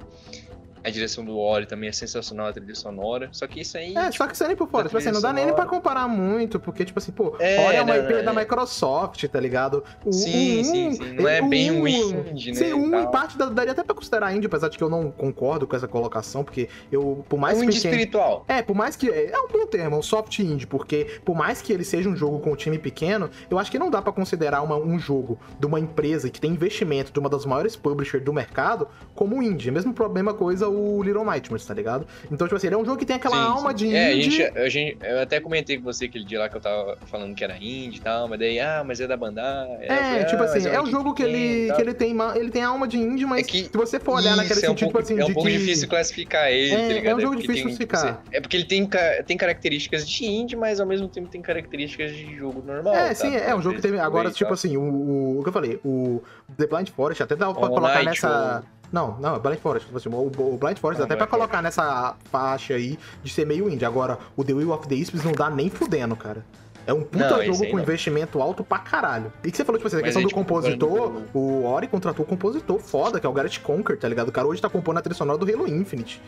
A 0.83 0.89
direção 0.89 1.23
do 1.23 1.37
Ori 1.37 1.65
também 1.65 1.89
é 1.89 1.91
sensacional, 1.91 2.47
a 2.47 2.53
trilha 2.53 2.75
sonora. 2.75 3.29
Só 3.31 3.45
que 3.47 3.61
isso 3.61 3.77
aí. 3.77 3.95
É, 3.95 4.05
tipo, 4.05 4.17
só 4.17 4.27
que 4.27 4.33
isso 4.33 4.43
aí 4.43 4.55
por 4.55 4.69
fora. 4.69 4.85
Tipo 4.85 4.97
assim, 4.97 5.11
não 5.11 5.21
dá 5.21 5.29
sonora... 5.29 5.45
nem 5.45 5.53
pra 5.53 5.65
comparar 5.65 6.07
muito, 6.07 6.59
porque, 6.59 6.83
tipo 6.83 6.99
assim, 6.99 7.11
pô, 7.11 7.35
é, 7.39 7.65
Ori 7.65 7.75
é 7.77 7.81
uma 7.81 7.95
não, 7.95 8.03
IP 8.03 8.13
não, 8.13 8.23
da 8.23 8.31
é. 8.31 8.43
Microsoft, 8.43 9.23
tá 9.25 9.39
ligado? 9.39 9.83
O, 10.05 10.11
sim, 10.11 10.63
sim, 10.63 10.91
sim. 10.93 11.13
Não 11.13 11.27
é 11.27 11.41
o, 11.41 11.47
bem 11.47 11.71
um 11.71 11.87
indie, 11.87 12.51
né? 12.51 12.57
Sim, 12.57 12.73
um 12.73 12.99
em 12.99 13.11
parte 13.11 13.37
daria 13.37 13.71
até 13.71 13.83
pra 13.83 13.93
considerar 13.93 14.33
indie, 14.35 14.47
apesar 14.47 14.69
de 14.69 14.77
que 14.77 14.83
eu 14.83 14.89
não 14.89 15.11
concordo 15.11 15.67
com 15.67 15.75
essa 15.75 15.87
colocação, 15.87 16.43
porque 16.43 16.67
eu, 16.91 17.23
por 17.29 17.39
mais 17.39 17.57
um 17.57 17.61
que. 17.61 17.67
indie 17.67 17.77
espiritual. 17.77 18.45
É, 18.47 18.61
por 18.61 18.75
mais 18.75 18.95
que. 18.95 19.09
É 19.09 19.39
um 19.39 19.47
bom 19.47 19.65
termo, 19.67 19.97
um 19.97 20.01
soft 20.01 20.39
indie, 20.39 20.65
porque 20.65 21.19
por 21.23 21.35
mais 21.35 21.61
que 21.61 21.71
ele 21.71 21.83
seja 21.83 22.09
um 22.09 22.15
jogo 22.15 22.39
com 22.39 22.51
um 22.51 22.55
time 22.55 22.79
pequeno, 22.79 23.29
eu 23.49 23.59
acho 23.59 23.69
que 23.69 23.77
não 23.77 23.89
dá 23.89 24.01
pra 24.01 24.11
considerar 24.11 24.61
uma, 24.61 24.75
um 24.77 24.97
jogo 24.97 25.39
de 25.59 25.65
uma 25.65 25.79
empresa 25.79 26.29
que 26.29 26.39
tem 26.39 26.51
investimento 26.51 27.11
de 27.11 27.19
uma 27.19 27.29
das 27.29 27.45
maiores 27.45 27.75
publishers 27.75 28.23
do 28.23 28.33
mercado 28.33 28.87
como 29.13 29.41
indie. 29.41 29.71
Mesmo 29.71 29.93
problema 29.93 30.33
coisa 30.33 30.70
o 30.71 31.03
Little 31.03 31.25
Night 31.25 31.49
tá 31.65 31.73
ligado? 31.73 32.07
Então, 32.31 32.47
tipo 32.47 32.55
assim, 32.55 32.67
ele 32.67 32.75
é 32.75 32.77
um 32.77 32.85
jogo 32.85 32.97
que 32.97 33.05
tem 33.05 33.15
aquela 33.15 33.35
sim, 33.35 33.41
alma 33.41 33.71
sim. 33.71 33.75
de 33.75 33.95
é, 33.95 34.15
indie. 34.15 34.27
A 34.27 34.29
gente, 34.29 34.57
a 34.59 34.69
gente, 34.69 34.97
eu 35.01 35.19
até 35.19 35.39
comentei 35.39 35.77
com 35.77 35.83
você 35.83 36.05
aquele 36.05 36.23
dia 36.23 36.39
lá 36.39 36.49
que 36.49 36.57
eu 36.57 36.61
tava 36.61 36.97
falando 37.07 37.35
que 37.35 37.43
era 37.43 37.55
indie 37.57 37.97
e 37.97 38.01
tal, 38.01 38.27
mas 38.27 38.39
daí, 38.39 38.59
ah, 38.59 38.83
mas 38.85 38.99
é 39.01 39.07
da 39.07 39.17
Bandai. 39.17 39.77
É, 39.81 40.23
tipo 40.25 40.41
ah, 40.41 40.45
assim, 40.45 40.67
é, 40.67 40.75
é 40.75 40.81
um 40.81 40.85
jogo 40.85 41.13
que, 41.13 41.23
ele, 41.23 41.73
que 41.73 41.81
ele 41.81 41.93
tem 41.93 42.15
ele 42.35 42.51
tem 42.51 42.63
alma 42.63 42.87
de 42.87 42.97
indie, 42.97 43.25
mas 43.25 43.41
é 43.41 43.43
que, 43.43 43.63
se 43.65 43.71
você 43.73 43.99
for 43.99 44.15
olhar 44.15 44.35
naquele 44.35 44.65
é 44.65 44.69
um 44.69 44.69
sentido, 44.71 44.91
pouco, 44.91 45.03
tipo 45.03 45.13
assim, 45.13 45.19
É 45.21 45.25
um 45.25 45.33
pouco 45.33 45.49
que... 45.49 45.57
difícil 45.57 45.87
classificar 45.87 46.51
ele, 46.51 46.73
é, 46.73 46.87
tá 46.87 46.93
ligado? 46.93 47.11
É 47.13 47.15
um 47.15 47.19
jogo 47.19 47.35
difícil 47.35 47.87
classificar. 47.87 48.23
É 48.31 48.41
porque 48.41 48.57
ele 48.57 48.65
tem, 48.65 48.87
tem 49.25 49.37
características 49.37 50.07
de 50.07 50.25
indie, 50.25 50.55
mas 50.55 50.79
ao 50.79 50.85
mesmo 50.85 51.07
tempo 51.07 51.27
tem 51.29 51.41
características 51.41 52.11
de 52.11 52.35
jogo 52.35 52.61
normal. 52.65 52.93
É, 52.93 53.09
tá? 53.09 53.15
sim, 53.15 53.35
é 53.35 53.55
um 53.55 53.61
jogo 53.61 53.75
que 53.75 53.81
tem. 53.81 53.99
Agora, 53.99 54.31
tipo 54.31 54.53
assim, 54.53 54.77
o, 54.77 55.39
o 55.39 55.43
que 55.43 55.49
eu 55.49 55.53
falei, 55.53 55.79
o 55.83 56.21
The 56.57 56.67
Blind 56.67 56.89
Forest 56.89 57.23
até 57.23 57.35
dá 57.35 57.51
pra 57.53 57.67
colocar 57.67 58.03
nessa. 58.03 58.63
Não, 58.91 59.17
não, 59.19 59.35
é 59.35 59.39
Blind 59.39 59.59
Forest. 59.59 59.87
Tipo 59.87 59.97
assim, 59.97 60.09
o, 60.09 60.57
Blind 60.57 60.77
Forest 60.77 61.01
ah, 61.01 61.05
até 61.05 61.15
pra 61.15 61.27
colocar 61.27 61.61
nessa 61.61 62.15
faixa 62.31 62.73
aí 62.73 62.99
de 63.23 63.31
ser 63.31 63.45
meio 63.45 63.69
indie. 63.69 63.85
Agora, 63.85 64.17
o 64.35 64.43
The 64.43 64.53
Will 64.53 64.71
of 64.71 64.87
the 64.87 64.95
Wisps 64.95 65.23
não 65.23 65.31
dá 65.31 65.49
nem 65.49 65.69
fudendo, 65.69 66.15
cara. 66.15 66.45
É 66.85 66.93
um 66.93 67.03
puta 67.03 67.37
não, 67.37 67.43
jogo 67.45 67.67
com 67.67 67.75
não. 67.77 67.83
investimento 67.83 68.41
alto 68.41 68.63
pra 68.63 68.79
caralho. 68.79 69.31
E 69.43 69.51
que 69.51 69.57
você 69.57 69.63
falou, 69.63 69.77
tipo 69.77 69.87
assim, 69.87 69.97
a 69.97 70.01
questão 70.01 70.21
do 70.21 70.27
tipo, 70.27 70.39
compositor, 70.39 71.21
o 71.33 71.63
Ori 71.65 71.87
contratou 71.87 72.25
um 72.25 72.27
compositor 72.27 72.79
foda, 72.79 73.19
que 73.19 73.25
é 73.25 73.29
o 73.29 73.33
Garrett 73.33 73.59
Conker, 73.59 73.97
tá 73.97 74.09
ligado? 74.09 74.29
O 74.29 74.31
cara 74.31 74.47
hoje 74.47 74.61
tá 74.61 74.69
compondo 74.69 74.97
a 74.97 75.01
trilha 75.01 75.15
sonora 75.15 75.37
do 75.37 75.49
Halo 75.49 75.67
Infinite. 75.67 76.21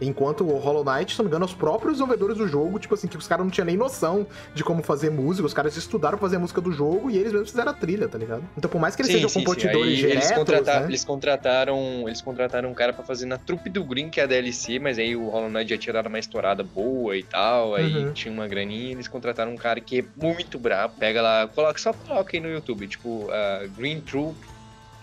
Enquanto 0.00 0.44
o 0.44 0.58
Hollow 0.58 0.84
Knight, 0.84 1.12
se 1.12 1.18
não 1.18 1.24
me 1.24 1.30
engano, 1.30 1.44
os 1.44 1.54
próprios 1.54 1.94
desenvolvedores 1.94 2.36
do 2.36 2.48
jogo, 2.48 2.78
tipo 2.78 2.94
assim, 2.94 3.06
que 3.06 3.16
os 3.16 3.26
caras 3.26 3.44
não 3.44 3.50
tinham 3.50 3.66
nem 3.66 3.76
noção 3.76 4.26
de 4.54 4.64
como 4.64 4.82
fazer 4.82 5.10
música, 5.10 5.46
os 5.46 5.54
caras 5.54 5.76
estudaram 5.76 6.18
fazer 6.18 6.36
a 6.36 6.38
música 6.38 6.60
do 6.60 6.72
jogo 6.72 7.10
e 7.10 7.16
eles 7.16 7.32
mesmos 7.32 7.50
fizeram 7.50 7.70
a 7.70 7.74
trilha, 7.74 8.08
tá 8.08 8.18
ligado? 8.18 8.44
Então, 8.56 8.70
por 8.70 8.80
mais 8.80 8.96
que 8.96 9.02
eles 9.02 9.12
sim, 9.12 9.18
sejam 9.18 9.28
sim, 9.28 9.44
competidores 9.44 9.90
sim. 9.90 9.96
diretos, 9.96 10.24
eles, 10.24 10.38
contrataram, 10.38 10.80
né? 10.80 10.86
eles 10.86 11.04
contrataram 11.04 12.08
eles 12.08 12.20
contrataram 12.20 12.70
um 12.70 12.74
cara 12.74 12.92
pra 12.92 13.04
fazer 13.04 13.26
na 13.26 13.38
trupe 13.38 13.70
do 13.70 13.84
Green, 13.84 14.10
que 14.10 14.20
é 14.20 14.24
a 14.24 14.26
DLC, 14.26 14.78
mas 14.78 14.98
aí 14.98 15.14
o 15.16 15.28
Hollow 15.28 15.50
Knight 15.50 15.70
já 15.70 15.78
tinha 15.78 15.92
dado 15.92 16.06
uma 16.06 16.18
estourada 16.18 16.62
boa 16.62 17.16
e 17.16 17.22
tal, 17.22 17.74
aí 17.74 18.06
uhum. 18.06 18.12
tinha 18.12 18.32
uma 18.32 18.46
graninha, 18.46 18.92
eles 18.92 19.08
contrataram 19.08 19.52
um 19.52 19.56
cara 19.56 19.80
que 19.80 20.00
é 20.00 20.04
muito 20.20 20.58
brabo, 20.58 20.94
pega 20.98 21.22
lá, 21.22 21.48
coloca, 21.48 21.78
só 21.78 21.92
coloca 21.92 22.36
aí 22.36 22.40
no 22.40 22.48
YouTube, 22.48 22.86
tipo, 22.86 23.08
uh, 23.08 23.68
Green 23.76 24.00
Troop 24.00 24.36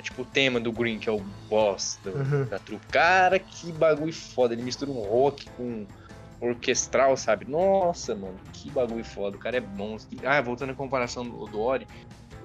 tipo 0.01 0.23
o 0.23 0.25
tema 0.25 0.59
do 0.59 0.71
Green, 0.71 0.99
que 0.99 1.09
é 1.09 1.11
o 1.11 1.21
boss 1.49 1.99
do, 2.03 2.11
uhum. 2.11 2.45
da 2.45 2.59
trupe. 2.59 2.85
Cara, 2.88 3.39
que 3.39 3.71
bagulho 3.71 4.13
foda. 4.13 4.53
Ele 4.53 4.63
mistura 4.63 4.91
um 4.91 5.01
rock 5.01 5.49
com 5.57 5.85
orquestral, 6.41 7.15
sabe? 7.15 7.45
Nossa, 7.47 8.15
mano, 8.15 8.35
que 8.51 8.69
bagulho 8.69 9.05
foda. 9.05 9.38
O 9.38 9.39
cara 9.39 9.57
é 9.57 9.61
monstro. 9.61 10.17
Ah, 10.25 10.41
voltando 10.41 10.71
à 10.71 10.75
comparação 10.75 11.23
do, 11.23 11.45
do 11.45 11.61
Ori. 11.61 11.88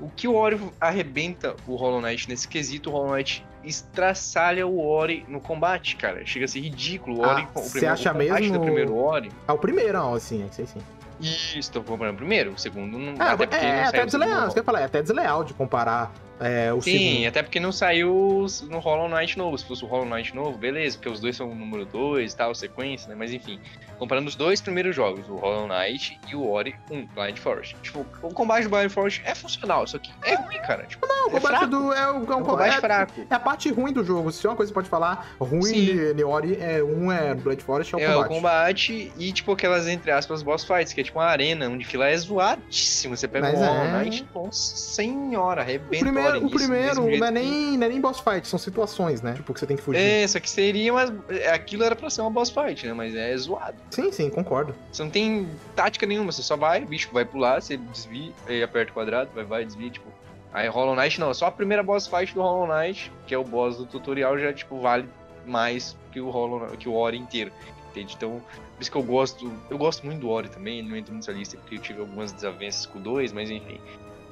O 0.01 0.11
que 0.11 0.29
o 0.29 0.35
Ori 0.35 0.61
arrebenta 0.79 1.57
o 1.67 1.75
Hollow 1.75 2.03
Knight 2.03 2.29
nesse 2.29 2.47
quesito, 2.47 2.91
o 2.91 2.93
Hollow 2.93 3.15
Knight 3.15 3.45
estraçalha 3.65 4.67
o 4.67 4.87
Ori 4.87 5.25
no 5.27 5.41
combate, 5.41 5.97
cara. 5.97 6.25
Chega 6.27 6.45
a 6.45 6.49
ser 6.49 6.61
ridículo. 6.61 7.21
O 7.21 7.27
Ori, 7.27 7.43
ah, 7.43 7.59
o, 7.59 7.71
primeiro, 7.71 7.93
acha 7.93 8.13
o 8.13 8.17
mesmo... 8.17 8.53
do 8.53 8.61
primeiro 8.61 8.97
Ori. 8.97 9.33
Ah, 9.49 9.55
o 9.55 9.59
primeiro, 9.59 9.95
não, 9.95 10.19
sim, 10.21 10.45
é 10.45 10.53
sim, 10.53 10.67
sim. 10.67 10.81
Isso, 11.19 11.73
tô 11.73 11.83
comparando 11.83 12.15
o 12.15 12.19
primeiro, 12.19 12.53
o 12.53 12.59
segundo 12.59 12.99
não. 12.99 13.15
É, 13.15 13.31
até 13.31 13.47
porque 13.47 13.57
é, 13.57 13.63
não 13.63 13.69
é 13.69 13.85
até 13.85 14.05
desleal, 14.05 14.51
você 14.51 14.55
quer 14.55 14.65
falar, 14.65 14.81
é 14.81 14.85
até 14.85 15.01
desleal 15.01 15.45
de 15.45 15.55
comparar 15.55 16.13
É, 16.39 16.73
o 16.73 16.83
Sim, 16.83 16.99
segundo. 16.99 17.27
até 17.29 17.43
porque 17.43 17.59
não 17.59 17.73
saiu 17.73 18.47
no 18.69 18.79
Hollow 18.79 19.09
Knight 19.09 19.39
novo. 19.39 19.57
Se 19.57 19.65
fosse 19.65 19.85
o 19.85 19.89
Hollow 19.89 20.07
Knight 20.07 20.35
novo, 20.35 20.59
beleza, 20.59 20.97
porque 20.99 21.09
os 21.09 21.21
dois 21.21 21.35
são 21.37 21.51
o 21.51 21.55
número 21.55 21.87
2 21.87 22.33
e 22.33 22.37
tal, 22.37 22.55
sequência, 22.55 23.09
né? 23.09 23.15
Mas 23.15 23.33
enfim, 23.33 23.59
comparando 23.99 24.29
os 24.29 24.35
dois 24.37 24.61
primeiros 24.61 24.95
jogos, 24.95 25.29
o 25.29 25.37
Hollow 25.37 25.67
Knight 25.69 26.19
e 26.29 26.35
o 26.37 26.49
Ori 26.51 26.75
1, 26.91 27.07
Blind 27.07 27.39
Forest. 27.39 27.77
Tipo, 27.83 28.07
o 28.23 28.33
combate 28.33 28.65
do 28.65 28.71
Blind 28.71 28.91
Forest 28.91 29.23
é 29.25 29.35
funcional, 29.35 29.87
só 29.87 29.99
que 29.99 30.13
é 30.25 30.35
ruim, 30.35 30.59
cara. 30.59 30.85
Tipo, 30.85 31.07
Não, 31.07 31.27
o 31.27 31.29
é 31.29 31.31
combate 31.33 31.49
fraco. 31.59 31.67
do. 31.67 31.77
É, 31.77 31.87
o- 31.87 31.93
é 31.95 31.99
É 32.07 32.13
um 32.13 32.17
um 32.19 32.25
combate. 32.27 32.47
combate 32.47 32.81
fraco. 32.81 33.13
É 33.31 33.35
a 33.35 33.41
parte 33.41 33.71
ruim 33.71 33.93
do 33.93 34.05
jogo. 34.05 34.31
Se 34.33 34.47
é 34.47 34.51
uma 34.51 34.57
coisa 34.57 34.71
que 34.71 34.75
você 34.75 34.81
pode 34.81 34.89
falar, 34.89 35.35
ruim 35.41 35.63
Sim. 35.63 35.85
de 35.85 36.15
Neori 36.15 36.57
é 36.61 36.83
um 36.83 37.11
é 37.11 37.35
Blood 37.35 37.63
Forest, 37.63 37.95
é 37.95 37.99
o 37.99 38.01
É, 38.01 38.07
combate. 38.07 38.27
o 38.27 38.35
combate 38.35 39.13
e, 39.19 39.33
tipo, 39.33 39.53
aquelas, 39.53 39.87
entre 39.89 40.11
aspas, 40.11 40.43
boss 40.43 40.65
fights, 40.65 40.93
que 40.93 41.01
é 41.01 41.05
tipo 41.05 41.19
uma 41.19 41.27
arena, 41.27 41.69
onde 41.69 41.97
lá 41.97 42.09
é 42.09 42.17
zoadíssimo. 42.17 43.17
Você 43.17 43.27
pega 43.29 43.49
Mas 43.51 43.59
o 43.59 43.63
Hollow 43.65 43.85
é. 43.85 44.05
Knight, 44.05 44.27
nossa 44.35 44.77
senhora, 44.77 45.61
O 45.61 45.65
arrebenta 45.65 46.05
primeiro, 46.05 46.29
o 46.33 46.37
início, 46.37 46.49
do 46.49 46.55
primeiro 46.57 47.19
não, 47.19 47.27
é 47.27 47.31
nem, 47.31 47.79
não 47.79 47.87
é 47.87 47.89
nem 47.89 48.01
boss 48.01 48.21
fight, 48.21 48.47
são 48.47 48.59
situações, 48.59 49.23
né? 49.23 49.33
Tipo, 49.35 49.53
que 49.55 49.61
você 49.61 49.67
tem 49.67 49.77
que 49.77 49.83
fugir. 49.83 50.01
É, 50.01 50.27
só 50.27 50.39
que 50.41 50.49
seria 50.51 50.93
uma... 50.93 51.05
Aquilo 51.53 51.85
era 51.85 51.97
pra 51.97 52.11
ser 52.11 52.21
uma 52.21 52.31
boss 52.31 52.51
fight, 52.51 52.87
né? 52.87 52.93
Mas 52.93 53.15
é 53.15 53.37
zoado. 53.37 53.77
Sim, 53.91 54.11
sim, 54.13 54.31
concordo. 54.31 54.75
Você 54.93 55.03
não 55.03 55.11
tem 55.11 55.49
tática 55.75 56.07
nenhuma, 56.07 56.33
você 56.33 56.43
só 56.43 56.57
vai, 56.57 56.85
bicho 56.85 57.09
vai 57.13 57.25
pular, 57.25 57.61
você 57.61 57.77
desvia, 57.77 58.33
aí 58.47 58.63
aperta 58.63 58.91
o 58.91 58.95
quadrado, 58.95 59.31
vai, 59.35 59.45
vai, 59.45 59.65
desvia, 59.65 59.91
tipo. 59.91 60.07
Aí 60.53 60.69
Hollow 60.69 60.97
Knight 60.97 61.21
não, 61.21 61.33
só 61.35 61.47
a 61.47 61.51
primeira 61.51 61.83
boss 61.83 62.07
fight 62.07 62.35
do 62.35 62.41
Hollow 62.41 62.67
Knight, 62.67 63.13
que 63.27 63.35
é 63.35 63.39
o 63.39 63.45
boss 63.45 63.77
do 63.77 63.87
tutorial, 63.87 64.39
já, 64.39 64.53
tipo, 64.53 64.81
vale 64.81 65.09
mais 65.47 65.97
que 66.13 66.21
o 66.21 66.31
Hollow 66.31 66.67
que 66.79 66.89
o 66.89 66.95
Ori 66.95 67.19
inteiro. 67.19 67.53
Entende? 67.91 68.15
Então, 68.17 68.43
por 68.75 68.83
isso 68.83 68.91
que 68.91 68.97
eu 68.97 69.03
gosto. 69.03 69.51
Eu 69.71 69.79
gosto 69.79 70.05
muito 70.05 70.21
do 70.21 70.29
Ori 70.29 70.49
também, 70.49 70.83
não 70.83 70.97
entro 70.97 71.15
nessa 71.15 71.33
lista 71.33 71.57
porque 71.57 71.77
eu 71.77 71.79
tive 71.79 72.01
algumas 72.01 72.33
desavenças 72.33 72.85
com 72.87 72.99
o 72.99 73.03
2, 73.03 73.33
mas 73.33 73.51
enfim. 73.51 73.81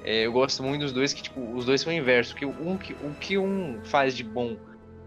É, 0.04 0.26
eu 0.26 0.32
gosto 0.32 0.62
muito 0.62 0.82
dos 0.82 0.92
dois, 0.92 1.14
que, 1.14 1.22
tipo, 1.22 1.40
os 1.54 1.64
dois 1.64 1.80
são 1.80 1.90
o 1.90 1.96
inverso. 1.96 2.34
Que 2.34 2.44
um, 2.44 2.76
que, 2.76 2.92
o 2.92 3.14
que 3.18 3.38
um 3.38 3.80
faz 3.84 4.14
de 4.14 4.22
bom 4.22 4.54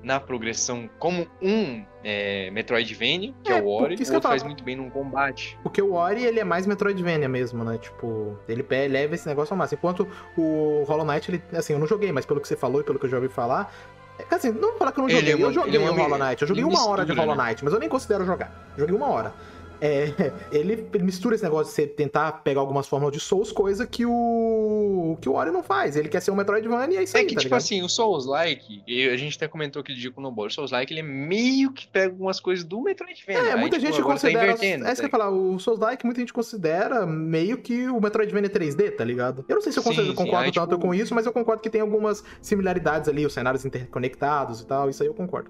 na 0.08 0.19
progressão, 0.22 0.90
como 0.98 1.27
um 1.42 1.84
é, 2.03 2.50
Metroidvania, 2.52 3.34
que 3.44 3.52
é, 3.52 3.58
É, 3.58 3.61
o 3.61 3.68
Ori, 3.68 3.95
isso 3.95 4.03
o 4.03 4.06
que 4.06 4.11
eu 4.11 4.16
outro 4.16 4.30
faz 4.30 4.42
muito 4.42 4.64
bem 4.64 4.76
num 4.77 4.90
combate. 4.90 5.60
Porque 5.61 5.82
o 5.82 5.94
Ori, 5.94 6.24
ele 6.24 6.40
é 6.40 6.44
mais 6.45 6.66
Metroidvania 6.66 7.27
mesmo, 7.27 7.64
né? 7.64 7.77
Tipo, 7.77 8.38
ele 8.48 8.66
leva 8.88 9.14
esse 9.14 9.27
negócio 9.27 9.53
ao 9.53 9.58
máximo. 9.58 9.77
Enquanto 9.80 10.08
o 10.38 10.84
Hollow 10.88 11.06
Knight, 11.06 11.30
ele, 11.30 11.44
assim, 11.53 11.74
eu 11.74 11.80
não 11.80 11.86
joguei, 11.88 12.11
mas 12.11 12.26
pelo 12.26 12.40
que 12.40 12.48
você 12.48 12.56
falou 12.56 12.80
e 12.82 12.84
pelo 12.86 12.98
que 12.98 13.06
eu 13.06 13.10
já 13.10 13.18
ouvi 13.18 13.27
falar. 13.30 13.72
é, 14.18 14.34
Assim, 14.34 14.50
não 14.52 14.69
vou 14.69 14.77
falar 14.77 14.92
que 14.94 15.00
eu 15.00 15.03
não 15.03 15.10
Ele 15.10 15.19
joguei. 15.19 15.34
é 15.34 15.36
uma- 15.36 15.48
eu 15.48 15.53
joguei 15.53 15.76
é 15.76 15.80
o 15.80 15.92
uma 15.94 16.02
Hollow 16.03 16.18
Knight. 16.18 16.42
Eu 16.42 16.48
joguei 16.48 16.64
uma 16.64 16.88
hora 16.88 17.06
de 17.06 17.11
Hollow 17.11 17.36
né? 17.36 17.44
Knight, 17.50 17.64
mas 17.64 17.74
eu 17.74 17.80
nem 17.80 17.90
considero 17.90 18.26
jogar. 18.26 18.74
Joguei 18.77 18.95
uma 18.95 19.08
hora. 19.10 19.34
É, 19.80 20.32
ele, 20.52 20.88
mistura 21.02 21.36
esse 21.36 21.44
negócio 21.44 21.66
de 21.70 21.76
você 21.76 21.86
tentar 21.88 22.32
pegar 22.44 22.60
algumas 22.62 22.88
fórmulas 22.88 23.14
de 23.14 23.20
Souls, 23.20 23.52
coisa 23.52 23.86
que 23.86 24.06
o 24.06 25.18
que 25.22 25.30
o 25.30 25.34
Ori 25.36 25.52
não 25.52 25.62
faz. 25.64 25.96
Ele 25.96 26.10
quer 26.10 26.20
ser 26.22 26.32
um 26.32 26.36
Metroidvania 26.36 26.96
e 26.96 27.00
é 27.00 27.04
isso 27.04 27.16
É 27.16 27.20
aí, 27.22 27.26
que, 27.26 27.36
tá 27.36 27.42
tipo 27.42 27.50
ligado? 27.50 27.58
assim, 27.58 27.82
o 27.84 27.90
Souls-like, 27.90 28.82
e 28.88 29.08
a 29.10 29.16
gente 29.18 29.36
até 29.38 29.48
comentou 29.48 29.82
aquele 29.82 29.98
dia 30.00 30.12
com 30.12 30.22
o 30.24 30.50
Souls-like, 30.50 30.92
ele 30.94 31.02
é 31.02 31.04
meio 31.04 31.72
que 31.72 31.88
pega 31.88 32.08
algumas 32.12 32.40
coisas 32.40 32.66
do 32.66 32.82
Metroidvania. 32.82 33.42
É, 33.50 33.54
Aí, 33.54 33.60
muita 33.60 33.78
tipo, 33.78 33.92
gente 33.92 34.02
tá 34.02 34.08
considera. 34.08 34.44
invertendo, 34.46 34.86
é 34.88 34.92
isso 34.92 35.02
que 35.02 35.06
eu 35.06 35.08
ia 35.08 35.12
tá? 35.12 35.18
falar, 35.18 35.30
o 35.32 35.60
Souls-like 35.60 36.06
muita 36.06 36.22
gente 36.22 36.34
considera 36.34 37.06
meio 37.06 37.58
que 37.58 37.88
o 37.88 38.02
Metroidvania 38.02 38.50
3D, 38.50 38.92
tá 38.96 39.04
ligado? 39.04 39.46
Eu 39.48 39.56
não 39.56 39.62
sei 39.62 39.72
se 39.72 39.80
eu 39.80 39.84
Sim, 39.84 39.90
consigo- 39.90 40.08
sim, 40.10 40.16
concordo 40.16 40.46
aí, 40.46 40.52
tanto 40.52 40.70
tipo- 40.76 40.82
com 40.82 40.94
isso, 40.94 41.14
mas 41.14 41.26
eu 41.26 41.32
concordo 41.32 41.62
que 41.62 41.70
tem 41.70 41.82
algumas 41.82 42.24
similaridades 42.42 43.08
ali, 43.10 43.26
os 43.26 43.34
cenários 43.34 43.64
interconectados 43.66 44.62
e 44.62 44.66
tal, 44.66 44.90
isso 44.90 45.04
aí 45.04 45.10
eu 45.10 45.14
concordo. 45.14 45.50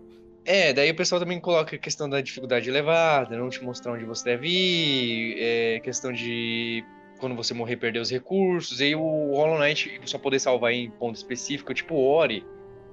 É, 0.49 0.71
daí 0.71 0.89
o 0.89 0.95
pessoal 0.95 1.19
também 1.19 1.41
coloca 1.41 1.75
a 1.75 1.79
questão 1.79 2.09
da 2.09 2.21
dificuldade 2.21 2.69
elevada, 2.69 3.37
não 3.37 3.49
te 3.49 3.61
mostrar 3.61 3.91
onde 3.91 4.05
você 4.05 4.23
deve 4.23 4.47
ir, 4.47 5.35
é, 5.37 5.79
questão 5.81 6.13
de 6.13 6.85
quando 7.19 7.35
você 7.35 7.53
morrer 7.53 7.75
perder 7.75 7.99
os 7.99 8.09
recursos, 8.09 8.79
e 8.79 8.85
aí 8.85 8.95
o 8.95 9.33
Hollow 9.33 9.59
Knight 9.59 9.99
só 10.05 10.17
poder 10.17 10.39
salvar 10.39 10.71
em 10.71 10.89
ponto 10.89 11.17
específico, 11.17 11.73
tipo 11.73 11.95
o 11.95 12.07
Ori, 12.07 12.45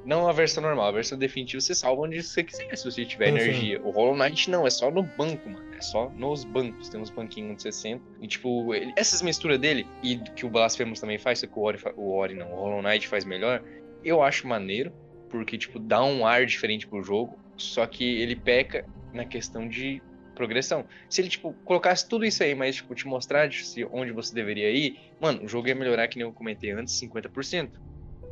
não 0.05 0.27
a 0.29 0.33
versão 0.33 0.65
normal, 0.65 0.87
a 0.87 0.91
versão 0.91 1.17
definitiva 1.17 1.61
você 1.61 1.77
salva 1.77 2.03
onde 2.03 2.21
você 2.25 2.43
quiser, 2.43 2.75
se 2.77 2.91
você 2.91 3.05
tiver 3.05 3.27
sim. 3.27 3.39
energia. 3.39 3.81
O 3.83 3.91
Hollow 3.91 4.17
Knight 4.17 4.51
não, 4.51 4.67
é 4.67 4.71
só 4.71 4.91
no 4.91 5.05
banco, 5.05 5.49
mano, 5.49 5.65
é 5.79 5.81
só 5.81 6.11
nos 6.11 6.43
bancos, 6.45 6.89
tem 6.89 7.01
uns 7.01 7.11
banquinhos 7.11 7.53
onde 7.53 7.63
você 7.63 7.71
senta, 7.71 8.03
e 8.21 8.27
tipo, 8.27 8.75
ele- 8.75 8.93
essas 8.97 9.23
misturas 9.23 9.61
dele, 9.61 9.87
e 10.03 10.17
que 10.35 10.45
o 10.45 10.51
Blasphemous 10.51 10.99
também 10.99 11.19
faz, 11.19 11.39
só 11.39 11.47
que 11.47 11.57
o 11.57 11.63
Ori, 11.63 11.79
o 11.97 12.17
Ori 12.17 12.35
não, 12.35 12.51
o 12.53 12.57
Hollow 12.57 12.83
Knight 12.83 13.07
faz 13.07 13.25
melhor, 13.25 13.63
eu 14.03 14.25
acho 14.25 14.49
maneiro, 14.49 14.93
porque, 15.31 15.57
tipo, 15.57 15.79
dá 15.79 16.03
um 16.03 16.27
ar 16.27 16.47
diferente 16.47 16.87
pro 16.87 17.03
jogo, 17.03 17.44
só 17.57 17.87
que 17.87 18.05
ele 18.21 18.37
peca 18.37 18.85
na 19.13 19.25
questão 19.25 19.69
de 19.69 20.03
progressão. 20.35 20.87
Se 21.09 21.21
ele, 21.21 21.29
tipo, 21.29 21.55
colocasse 21.65 22.09
tudo 22.09 22.25
isso 22.25 22.43
aí, 22.43 22.55
mas, 22.55 22.77
tipo, 22.77 22.95
te 22.95 23.07
mostrar 23.07 23.49
onde 23.93 24.13
você 24.13 24.35
deveria 24.35 24.71
ir, 24.71 24.97
mano, 25.21 25.45
o 25.45 25.49
jogo 25.49 25.69
ia 25.69 25.75
melhorar, 25.75 26.09
que 26.09 26.19
nem 26.19 26.27
eu 26.27 26.33
comentei 26.33 26.73
antes, 26.73 26.99
50%. 26.99 27.71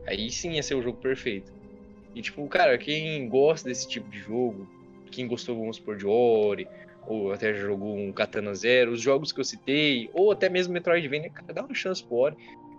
Aí 0.07 0.31
sim 0.31 0.53
ia 0.55 0.63
ser 0.63 0.75
o 0.75 0.83
jogo 0.83 0.99
perfeito. 0.99 1.51
E, 2.15 2.21
tipo, 2.21 2.47
cara, 2.49 2.77
quem 2.77 3.29
gosta 3.29 3.69
desse 3.69 3.89
tipo 3.89 4.09
de 4.11 4.19
jogo, 4.19 4.67
quem 5.13 5.27
gostou, 5.27 5.59
vamos 5.59 5.77
supor, 5.77 5.97
de 5.97 6.07
Ori, 6.07 6.69
ou 7.07 7.33
até 7.33 7.55
jogou 7.55 7.97
um 7.97 8.13
Katana 8.13 8.55
Zero, 8.55 8.93
os 8.93 9.01
jogos 9.01 9.33
que 9.33 9.41
eu 9.41 9.45
citei, 9.45 10.11
ou 10.13 10.33
até 10.33 10.49
mesmo 10.49 10.75
Metroidvania, 10.75 11.31
cara, 11.31 11.55
dá 11.55 11.63
uma 11.65 11.75
chance 11.75 12.05
pro 12.07 12.17
Ori, 12.17 12.37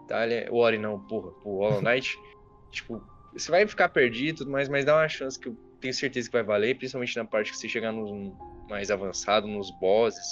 tá? 0.08 0.26
É- 0.30 0.50
O 0.52 0.58
Ori 0.58 0.78
não, 0.78 1.00
porra, 1.00 1.32
pro 1.42 1.58
Hollow 1.58 1.82
Knight, 1.82 2.10
tipo, 2.72 3.02
você 3.32 3.50
vai 3.50 3.66
ficar 3.68 3.90
perdido 3.90 4.36
e 4.36 4.38
tudo 4.40 4.52
mais, 4.52 4.70
mas 4.70 4.86
dá 4.86 4.96
uma 4.98 5.10
chance 5.10 5.40
que 5.40 5.48
eu 5.48 5.56
tenho 5.84 5.94
certeza 5.94 6.30
que 6.30 6.34
vai 6.34 6.44
valer, 6.44 6.78
principalmente 6.78 7.18
na 7.18 7.26
parte 7.26 7.52
que 7.52 7.58
você 7.58 7.68
chegar 7.68 7.92
nos 7.92 8.34
mais 8.70 8.90
avançado, 8.90 9.48
nos 9.48 9.70
bosses, 9.80 10.26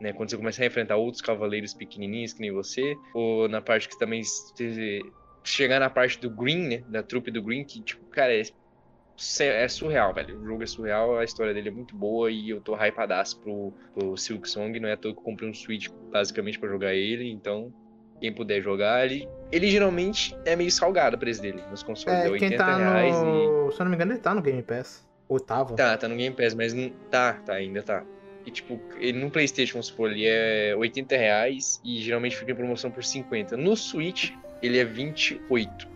né? 0.00 0.12
Quando 0.12 0.30
você 0.30 0.36
começar 0.36 0.64
a 0.64 0.66
enfrentar 0.66 0.96
outros 0.96 1.22
cavaleiros 1.22 1.72
pequenininhos 1.72 2.32
que 2.32 2.40
nem 2.40 2.50
você, 2.50 2.96
ou 3.14 3.48
na 3.48 3.62
parte 3.62 3.88
que 3.88 3.96
também 3.96 4.24
você 4.24 5.00
chegar 5.44 5.78
na 5.78 5.88
parte 5.88 6.18
do 6.18 6.28
Green, 6.28 6.68
né? 6.68 6.84
Da 6.88 7.00
trupe 7.00 7.30
do 7.30 7.40
Green, 7.40 7.64
que, 7.64 7.80
tipo, 7.80 8.04
cara, 8.06 8.34
é, 8.34 8.42
é 9.40 9.68
surreal, 9.68 10.12
velho. 10.12 10.40
O 10.40 10.44
jogo 10.44 10.64
é 10.64 10.66
surreal, 10.66 11.16
a 11.16 11.24
história 11.24 11.54
dele 11.54 11.68
é 11.68 11.72
muito 11.72 11.94
boa 11.94 12.28
e 12.28 12.50
eu 12.50 12.60
tô 12.60 12.74
hypadaço 12.74 13.40
pro, 13.40 13.72
pro 13.94 14.16
Silk 14.16 14.48
Song, 14.48 14.80
não 14.80 14.88
é 14.88 14.94
à 14.94 14.96
toa 14.96 15.12
que 15.12 15.20
eu 15.20 15.22
comprei 15.22 15.48
um 15.48 15.54
Switch 15.54 15.88
basicamente 16.10 16.58
pra 16.58 16.68
jogar 16.68 16.92
ele, 16.92 17.30
então 17.30 17.72
quem 18.20 18.32
puder 18.32 18.60
jogar, 18.60 19.04
ele, 19.04 19.28
ele 19.52 19.70
geralmente 19.70 20.36
é 20.44 20.56
meio 20.56 20.72
salgado 20.72 21.16
o 21.16 21.18
preço 21.18 21.42
dele 21.42 21.62
nos 21.70 21.82
consoles, 21.82 22.20
é, 22.20 22.26
É, 22.26 22.30
80 22.30 22.48
quem 22.48 22.58
tá 22.58 22.76
reais 22.76 23.14
e... 23.14 23.24
no. 23.24 23.70
Se 23.70 23.80
eu 23.80 23.84
não 23.84 23.90
me 23.90 23.96
engano, 23.96 24.12
ele 24.12 24.20
tá 24.20 24.34
no 24.34 24.40
Game 24.40 24.62
Pass. 24.62 25.06
Oitavo. 25.28 25.76
Tá, 25.76 25.96
tá 25.96 26.08
no 26.08 26.16
Game 26.16 26.34
Pass, 26.34 26.54
mas 26.54 26.72
não. 26.72 26.90
Tá, 27.10 27.34
tá, 27.44 27.54
ainda 27.54 27.82
tá. 27.82 28.02
E 28.44 28.50
tipo, 28.50 28.80
ele 28.98 29.20
no 29.20 29.30
Playstation, 29.30 29.74
vamos 29.74 29.86
supor, 29.86 30.10
ele 30.10 30.26
é 30.26 30.74
80 30.76 31.16
reais 31.16 31.80
e 31.84 32.00
geralmente 32.00 32.36
fica 32.36 32.50
em 32.50 32.54
promoção 32.54 32.90
por 32.90 33.04
50. 33.04 33.56
No 33.56 33.76
Switch, 33.76 34.32
ele 34.60 34.78
é 34.78 34.84
28. 34.84 35.91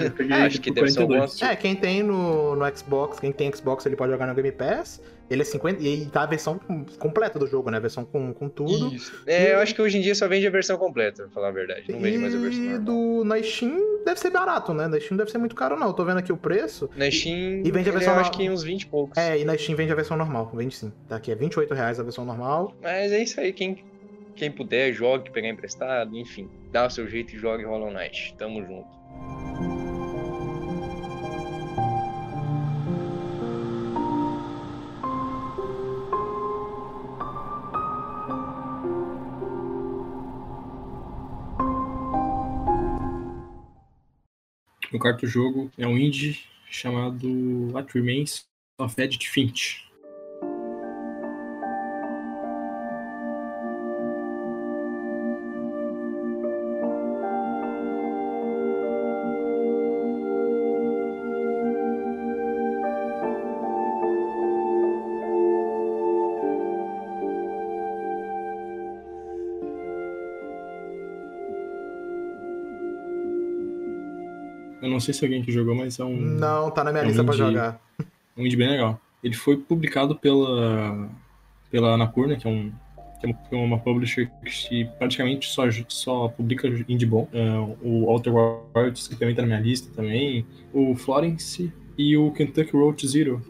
Eu 0.00 0.10
peguei 0.12 0.36
Acho 0.36 0.60
que 0.60 0.70
deve 0.70 0.90
ser 0.90 1.00
alguma 1.00 1.20
42. 1.20 1.50
É, 1.50 1.56
quem 1.56 1.74
tem 1.74 2.02
no, 2.02 2.54
no 2.56 2.76
Xbox, 2.76 3.18
quem 3.20 3.32
tem 3.32 3.52
Xbox, 3.54 3.86
ele 3.86 3.96
pode 3.96 4.12
jogar 4.12 4.26
no 4.26 4.34
Game 4.34 4.52
Pass. 4.52 5.00
Ele 5.30 5.40
é 5.40 5.44
50. 5.44 5.82
E 5.82 6.04
tá 6.06 6.24
a 6.24 6.26
versão 6.26 6.58
com- 6.58 6.84
completa 6.98 7.38
do 7.38 7.46
jogo, 7.46 7.70
né? 7.70 7.78
A 7.78 7.80
versão 7.80 8.04
com, 8.04 8.34
com 8.34 8.48
tudo. 8.50 8.94
Isso. 8.94 9.22
É, 9.26 9.54
eu 9.54 9.60
acho 9.60 9.74
que 9.74 9.80
hoje 9.80 9.96
em 9.96 10.02
dia 10.02 10.14
só 10.14 10.28
vende 10.28 10.46
a 10.46 10.50
versão 10.50 10.76
completa, 10.76 11.22
pra 11.22 11.32
falar 11.32 11.48
a 11.48 11.52
verdade. 11.52 11.90
Não 11.90 12.00
vende 12.00 12.18
mais 12.18 12.34
a 12.34 12.38
versão 12.38 12.62
E 12.62 12.78
do, 12.78 13.24
na 13.24 13.42
Steam 13.42 14.02
deve 14.04 14.20
ser 14.20 14.30
barato, 14.30 14.74
né? 14.74 14.88
Na 14.88 15.00
Steam 15.00 15.16
deve 15.16 15.30
ser 15.30 15.38
muito 15.38 15.54
caro, 15.54 15.74
não. 15.78 15.86
Eu 15.86 15.92
tô 15.94 16.04
vendo 16.04 16.18
aqui 16.18 16.32
o 16.32 16.36
preço. 16.36 16.90
Na 16.96 17.10
Steam, 17.10 17.62
E 17.64 17.70
vende 17.70 17.76
a 17.76 17.80
ele 17.80 17.90
versão 17.92 18.14
eu 18.14 18.20
acho 18.20 18.30
que 18.32 18.50
uns 18.50 18.62
20 18.62 18.82
e 18.82 18.86
poucos. 18.86 19.16
É, 19.16 19.38
e 19.38 19.44
na 19.44 19.56
Steam 19.56 19.74
vende 19.74 19.90
a 19.92 19.94
versão 19.94 20.16
normal. 20.18 20.50
Vende 20.54 20.76
sim. 20.76 20.92
Tá 21.08 21.16
aqui, 21.16 21.32
é 21.32 21.34
28 21.34 21.72
reais 21.72 21.98
a 21.98 22.02
versão 22.02 22.26
normal. 22.26 22.74
Mas 22.82 23.10
é 23.10 23.22
isso 23.22 23.40
aí, 23.40 23.54
quem, 23.54 23.82
quem 24.36 24.50
puder, 24.50 24.92
jogue, 24.92 25.30
pegar 25.30 25.48
emprestado, 25.48 26.14
enfim. 26.14 26.50
Dá 26.70 26.86
o 26.86 26.90
seu 26.90 27.08
jeito 27.08 27.34
e 27.34 27.38
jogue 27.38 27.64
Hollow 27.64 27.90
Knight. 27.90 28.34
Tamo 28.36 28.62
junto. 28.62 29.01
O 44.92 44.98
quarto 44.98 45.26
jogo 45.26 45.72
é 45.78 45.86
um 45.86 45.96
indie 45.96 46.38
chamado 46.70 47.26
What 47.72 47.92
Remains 47.94 48.46
of 48.78 49.00
Edith 49.00 49.26
Finch. 49.26 49.90
Sei 75.02 75.12
se 75.12 75.24
alguém 75.24 75.42
que 75.42 75.52
jogou, 75.52 75.74
mas 75.74 75.98
é 75.98 76.04
um, 76.04 76.16
Não, 76.16 76.70
tá 76.70 76.82
na 76.82 76.90
minha 76.92 77.02
é 77.02 77.04
um 77.04 77.08
lista 77.08 77.22
pra 77.24 77.34
indie- 77.34 77.44
jogar. 77.44 77.80
um 78.36 78.46
indie 78.46 78.56
bem 78.56 78.68
legal. 78.70 78.98
Ele 79.22 79.34
foi 79.34 79.56
publicado 79.56 80.16
pela, 80.16 81.08
pela 81.70 81.92
Anapurna, 81.94 82.36
que 82.36 82.46
é 82.46 82.50
um, 82.50 82.72
que 83.20 83.54
é 83.54 83.56
uma 83.56 83.78
publisher 83.78 84.28
que 84.44 84.84
praticamente 84.98 85.48
só, 85.48 85.64
só 85.88 86.28
publica 86.28 86.66
indie 86.88 87.06
bom. 87.06 87.28
Uh, 87.32 87.76
o 87.82 88.04
Outer 88.10 88.32
Worlds, 88.34 89.06
que 89.08 89.14
também 89.16 89.34
tá 89.34 89.42
na 89.42 89.48
minha 89.48 89.60
lista 89.60 89.90
também. 89.94 90.44
O 90.72 90.94
Florence 90.96 91.72
e 91.96 92.16
o 92.16 92.30
Kentucky 92.32 92.72
Road 92.72 93.06
Zero, 93.06 93.40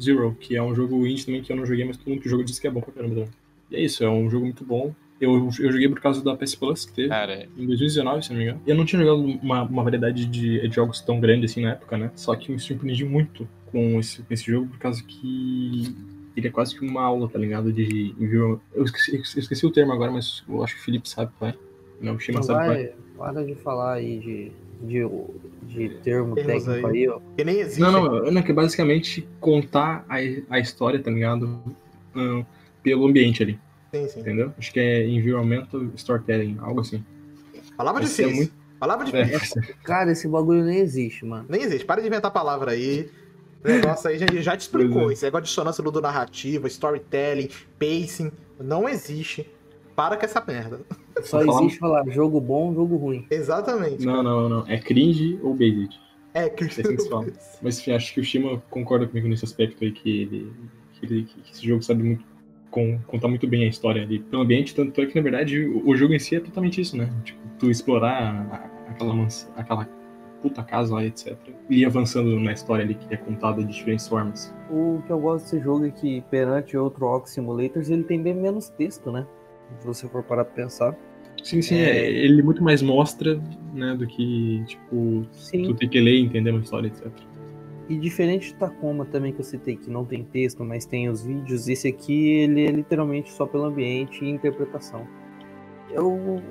Zero, 0.00 0.34
que 0.40 0.56
é 0.56 0.62
um 0.62 0.74
jogo 0.74 1.06
indie 1.06 1.26
também 1.26 1.42
que 1.42 1.52
eu 1.52 1.56
não 1.56 1.66
joguei, 1.66 1.84
mas 1.84 1.96
todo 1.96 2.08
mundo 2.08 2.22
que 2.22 2.28
joga 2.28 2.44
disse 2.44 2.60
que 2.60 2.66
é 2.68 2.70
bom 2.70 2.80
pra 2.80 2.92
caramba. 2.92 3.26
E 3.70 3.76
é 3.76 3.80
isso, 3.80 4.02
é 4.02 4.08
um 4.08 4.30
jogo 4.30 4.44
muito 4.46 4.64
bom. 4.64 4.94
Eu, 5.20 5.50
eu 5.58 5.72
joguei 5.72 5.88
por 5.88 6.00
causa 6.00 6.22
da 6.22 6.36
PS 6.36 6.54
Plus 6.54 6.84
que 6.84 6.92
teve 6.92 7.08
Cara, 7.08 7.48
em 7.56 7.66
2019, 7.66 8.22
se 8.22 8.30
não 8.30 8.38
me 8.38 8.44
engano. 8.44 8.60
E 8.64 8.70
eu 8.70 8.76
não 8.76 8.84
tinha 8.84 9.02
jogado 9.02 9.38
uma, 9.42 9.62
uma 9.62 9.82
variedade 9.82 10.26
de, 10.26 10.68
de 10.68 10.74
jogos 10.74 11.00
tão 11.00 11.18
grande 11.18 11.46
assim 11.46 11.62
na 11.62 11.72
época, 11.72 11.98
né? 11.98 12.10
Só 12.14 12.36
que 12.36 12.52
me 12.52 12.58
surpreendi 12.58 13.04
muito 13.04 13.48
com 13.66 13.98
esse, 13.98 14.22
com 14.22 14.32
esse 14.32 14.44
jogo 14.44 14.68
por 14.68 14.78
causa 14.78 15.02
que 15.02 15.94
ele 16.36 16.46
é 16.46 16.50
quase 16.50 16.78
que 16.78 16.84
uma 16.86 17.02
aula, 17.02 17.28
tá 17.28 17.38
ligado? 17.38 17.72
De 17.72 18.14
envio. 18.18 18.60
Eu 18.72 18.84
esqueci, 18.84 19.16
eu 19.16 19.20
esqueci 19.20 19.66
o 19.66 19.72
termo 19.72 19.92
agora, 19.92 20.12
mas 20.12 20.44
eu 20.48 20.62
acho 20.62 20.76
que 20.76 20.80
o 20.80 20.84
Felipe 20.84 21.08
sabe 21.08 21.32
qual 21.38 21.50
é. 21.50 21.54
Não, 22.00 22.14
o 22.14 22.20
Shima 22.20 22.38
Não 22.38 22.44
sabe 22.44 22.66
qual 22.66 22.76
é. 22.76 22.92
para 23.16 23.44
de 23.44 23.54
falar 23.56 23.94
aí 23.94 24.18
de, 24.20 24.52
de, 24.82 25.08
de 25.62 25.88
termo 25.96 26.36
Termos 26.36 26.64
técnico 26.64 26.86
aí. 26.86 26.96
aí, 26.98 27.08
ó. 27.08 27.20
Que 27.36 27.44
nem 27.44 27.58
existe. 27.58 27.80
Não, 27.80 27.90
não, 27.90 28.30
não, 28.30 28.42
que 28.42 28.52
é 28.52 28.54
basicamente 28.54 29.26
contar 29.40 30.06
a, 30.08 30.16
a 30.50 30.60
história, 30.60 31.00
tá 31.00 31.10
ligado? 31.10 31.60
Ahn, 32.14 32.44
pelo 32.84 33.06
ambiente 33.06 33.42
ali, 33.42 33.58
Sim, 33.92 34.08
sim. 34.08 34.20
entendeu? 34.20 34.52
Acho 34.58 34.72
que 34.72 34.80
é 34.80 35.06
environmental 35.08 35.82
storytelling, 35.94 36.56
algo 36.60 36.80
assim. 36.80 37.04
Palavra 37.76 38.02
Esse 38.04 38.22
é 38.22 38.26
difícil. 38.26 38.36
muito- 38.36 38.58
Palavra 38.78 39.06
difícil. 39.06 39.62
É, 39.62 39.72
Cara, 39.82 40.12
esse 40.12 40.28
bagulho 40.28 40.64
nem 40.64 40.78
existe, 40.78 41.24
mano. 41.24 41.46
Nem 41.48 41.62
existe. 41.62 41.84
Para 41.84 42.00
de 42.00 42.06
inventar 42.06 42.30
palavra 42.30 42.72
aí. 42.72 43.08
O 43.64 43.68
negócio 43.68 44.08
aí 44.08 44.18
já, 44.18 44.26
já 44.26 44.56
te 44.56 44.60
explicou. 44.60 45.10
É. 45.10 45.14
Esse 45.14 45.24
negócio 45.24 45.42
de 45.44 45.48
dissonância 45.48 45.82
ludonarrativa, 45.82 46.68
storytelling, 46.68 47.48
pacing, 47.78 48.30
não 48.60 48.88
existe. 48.88 49.48
Para 49.96 50.16
com 50.16 50.24
essa 50.24 50.40
merda. 50.46 50.80
Só 51.22 51.40
falar- 51.44 51.60
existe 51.62 51.78
falar 51.80 52.08
jogo 52.10 52.40
bom, 52.40 52.72
jogo 52.72 52.96
ruim. 52.96 53.26
Exatamente. 53.28 54.06
não, 54.06 54.22
não, 54.22 54.48
não. 54.48 54.64
É 54.68 54.78
cringe 54.78 55.40
ou 55.42 55.54
based. 55.54 55.98
É, 56.32 56.48
que 56.48 56.62
É 56.62 56.66
assim 56.68 56.82
que 56.82 57.02
se 57.02 57.08
fala. 57.08 57.26
Mas 57.60 57.80
enfim, 57.80 57.90
acho 57.92 58.14
que 58.14 58.20
o 58.20 58.24
Shima 58.24 58.62
concorda 58.70 59.08
comigo 59.08 59.26
nesse 59.26 59.44
aspecto 59.44 59.82
aí, 59.82 59.90
que 59.90 60.08
ele. 60.22 60.52
Que, 61.00 61.06
ele- 61.06 61.24
que 61.24 61.50
esse 61.52 61.66
jogo 61.66 61.82
sabe 61.82 62.04
muito. 62.04 62.24
Con- 62.70 62.98
contar 63.06 63.28
muito 63.28 63.46
bem 63.46 63.64
a 63.64 63.68
história 63.68 64.02
ali 64.02 64.18
pelo 64.20 64.42
ambiente, 64.42 64.74
tanto 64.74 65.00
é 65.00 65.06
que 65.06 65.14
na 65.14 65.22
verdade 65.22 65.64
o, 65.64 65.88
o 65.88 65.96
jogo 65.96 66.14
em 66.14 66.18
si 66.18 66.36
é 66.36 66.40
totalmente 66.40 66.80
isso, 66.80 66.96
né? 66.96 67.08
Tipo, 67.24 67.38
tu 67.58 67.70
explorar 67.70 68.46
a- 68.50 68.90
aquela, 68.90 69.14
mans- 69.14 69.50
aquela 69.56 69.88
puta 70.42 70.62
casa 70.62 70.94
lá, 70.94 71.04
etc. 71.04 71.36
E 71.68 71.84
avançando 71.84 72.38
na 72.38 72.52
história 72.52 72.84
ali 72.84 72.94
que 72.94 73.12
é 73.12 73.16
contada 73.16 73.62
de 73.64 73.72
diferentes 73.72 74.06
formas. 74.06 74.54
O 74.70 75.02
que 75.06 75.10
eu 75.12 75.18
gosto 75.18 75.44
desse 75.44 75.60
jogo 75.60 75.84
é 75.86 75.90
que, 75.90 76.20
perante 76.30 76.76
outro 76.76 77.06
Ox 77.06 77.30
Simulators, 77.32 77.90
ele 77.90 78.04
tem 78.04 78.22
bem 78.22 78.34
menos 78.34 78.68
texto, 78.68 79.10
né? 79.10 79.26
Se 79.80 79.86
você 79.86 80.06
for 80.08 80.22
parar 80.22 80.44
pra 80.44 80.54
pensar. 80.54 80.96
Sim, 81.42 81.60
sim, 81.62 81.76
É. 81.76 81.90
é, 81.98 82.10
ele 82.10 82.42
muito 82.42 82.62
mais 82.62 82.82
mostra, 82.82 83.40
né, 83.74 83.94
do 83.96 84.06
que, 84.06 84.62
tipo, 84.66 85.24
Sim. 85.32 85.64
tu 85.64 85.74
ter 85.74 85.88
que 85.88 86.00
ler 86.00 86.14
e 86.14 86.20
entender 86.24 86.50
uma 86.50 86.60
história, 86.60 86.88
etc. 86.88 87.06
E 87.88 87.96
diferente 87.96 88.48
de 88.48 88.54
Tacoma 88.54 89.06
também 89.06 89.32
que 89.32 89.40
eu 89.40 89.44
citei, 89.44 89.76
que 89.76 89.90
não 89.90 90.04
tem 90.04 90.22
texto, 90.22 90.62
mas 90.62 90.84
tem 90.84 91.08
os 91.08 91.22
vídeos, 91.22 91.68
esse 91.68 91.88
aqui 91.88 92.32
ele 92.32 92.66
é 92.66 92.70
literalmente 92.70 93.32
só 93.32 93.46
pelo 93.46 93.64
ambiente 93.64 94.22
e 94.22 94.28
interpretação. 94.28 95.06
Eu, 95.90 96.42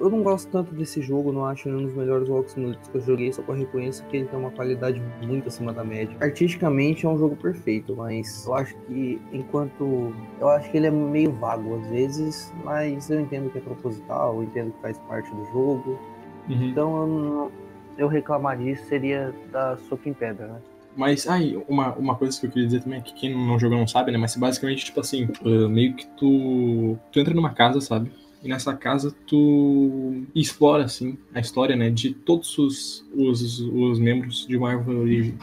eu 0.00 0.10
não 0.10 0.20
gosto 0.22 0.50
tanto 0.50 0.74
desse 0.74 1.00
jogo, 1.00 1.30
não 1.30 1.44
acho 1.44 1.68
ele 1.68 1.76
um 1.76 1.82
dos 1.84 1.94
melhores 1.94 2.28
Walk 2.28 2.50
Simulators 2.50 2.88
que 2.88 2.96
eu 2.96 3.00
joguei, 3.02 3.32
só 3.32 3.40
que 3.40 3.50
eu 3.50 3.54
reconheço 3.54 4.04
que 4.06 4.16
ele 4.16 4.26
tem 4.26 4.36
uma 4.36 4.50
qualidade 4.50 5.00
muito 5.22 5.46
acima 5.46 5.72
da 5.72 5.84
média. 5.84 6.16
Artisticamente 6.20 7.06
é 7.06 7.08
um 7.08 7.16
jogo 7.16 7.36
perfeito, 7.36 7.94
mas 7.94 8.44
eu 8.46 8.54
acho 8.54 8.74
que 8.86 9.20
enquanto. 9.32 10.12
Eu 10.40 10.48
acho 10.48 10.68
que 10.72 10.76
ele 10.76 10.88
é 10.88 10.90
meio 10.90 11.30
vago 11.32 11.76
às 11.76 11.86
vezes, 11.88 12.52
mas 12.64 13.08
eu 13.10 13.20
entendo 13.20 13.48
que 13.50 13.58
é 13.58 13.60
proposital, 13.60 14.36
eu 14.36 14.42
entendo 14.42 14.72
que 14.72 14.80
faz 14.80 14.98
parte 15.00 15.32
do 15.32 15.44
jogo. 15.52 15.98
Uhum. 16.48 16.68
Então 16.68 16.96
eu, 16.96 17.52
eu 17.98 18.08
reclamar 18.08 18.58
disso 18.58 18.86
seria 18.86 19.32
dar 19.52 19.78
soco 19.78 20.08
em 20.08 20.14
pedra, 20.14 20.48
né? 20.48 20.60
Mas, 20.96 21.26
aí, 21.28 21.56
uma, 21.68 21.94
uma 21.94 22.16
coisa 22.16 22.38
que 22.38 22.46
eu 22.46 22.50
queria 22.50 22.66
dizer 22.66 22.82
também 22.82 22.98
é 22.98 23.02
que 23.02 23.14
quem 23.14 23.32
não 23.32 23.58
jogou 23.58 23.78
não 23.78 23.86
sabe, 23.86 24.10
né? 24.10 24.18
Mas 24.18 24.34
basicamente, 24.36 24.84
tipo 24.84 25.00
assim, 25.00 25.28
uh, 25.42 25.68
meio 25.68 25.94
que 25.94 26.06
tu, 26.16 26.98
tu 27.12 27.20
entra 27.20 27.32
numa 27.32 27.50
casa, 27.50 27.80
sabe? 27.80 28.10
E 28.42 28.48
nessa 28.48 28.74
casa 28.74 29.14
tu 29.26 30.22
explora, 30.34 30.84
assim, 30.84 31.16
a 31.34 31.40
história, 31.40 31.76
né? 31.76 31.90
De 31.90 32.12
todos 32.12 32.58
os, 32.58 33.04
os, 33.14 33.60
os 33.60 33.98
membros 33.98 34.46
de 34.46 34.56
uma 34.56 34.70
árvore, 34.70 35.34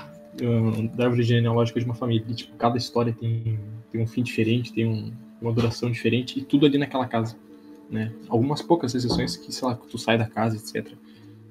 uh, 0.42 0.88
da 0.96 1.06
árvore 1.06 1.24
genealógica 1.24 1.80
de 1.80 1.86
uma 1.86 1.96
família. 1.96 2.26
E, 2.28 2.34
tipo, 2.34 2.56
cada 2.58 2.78
história 2.78 3.16
tem, 3.18 3.58
tem 3.92 4.02
um 4.02 4.08
fim 4.08 4.24
diferente, 4.24 4.74
tem 4.74 4.86
um- 4.86 5.12
uma 5.42 5.54
duração 5.54 5.90
diferente, 5.92 6.40
e 6.40 6.42
tudo 6.42 6.66
ali 6.66 6.78
naquela 6.80 7.06
casa, 7.06 7.38
né? 7.90 8.12
Algumas 8.28 8.62
poucas 8.62 8.94
exceções 8.96 9.38
que, 9.38 9.52
sei 9.54 9.68
lá, 9.68 9.76
tu 9.76 9.98
sai 9.98 10.18
da 10.18 10.26
casa, 10.28 10.58
etc. 10.58 10.92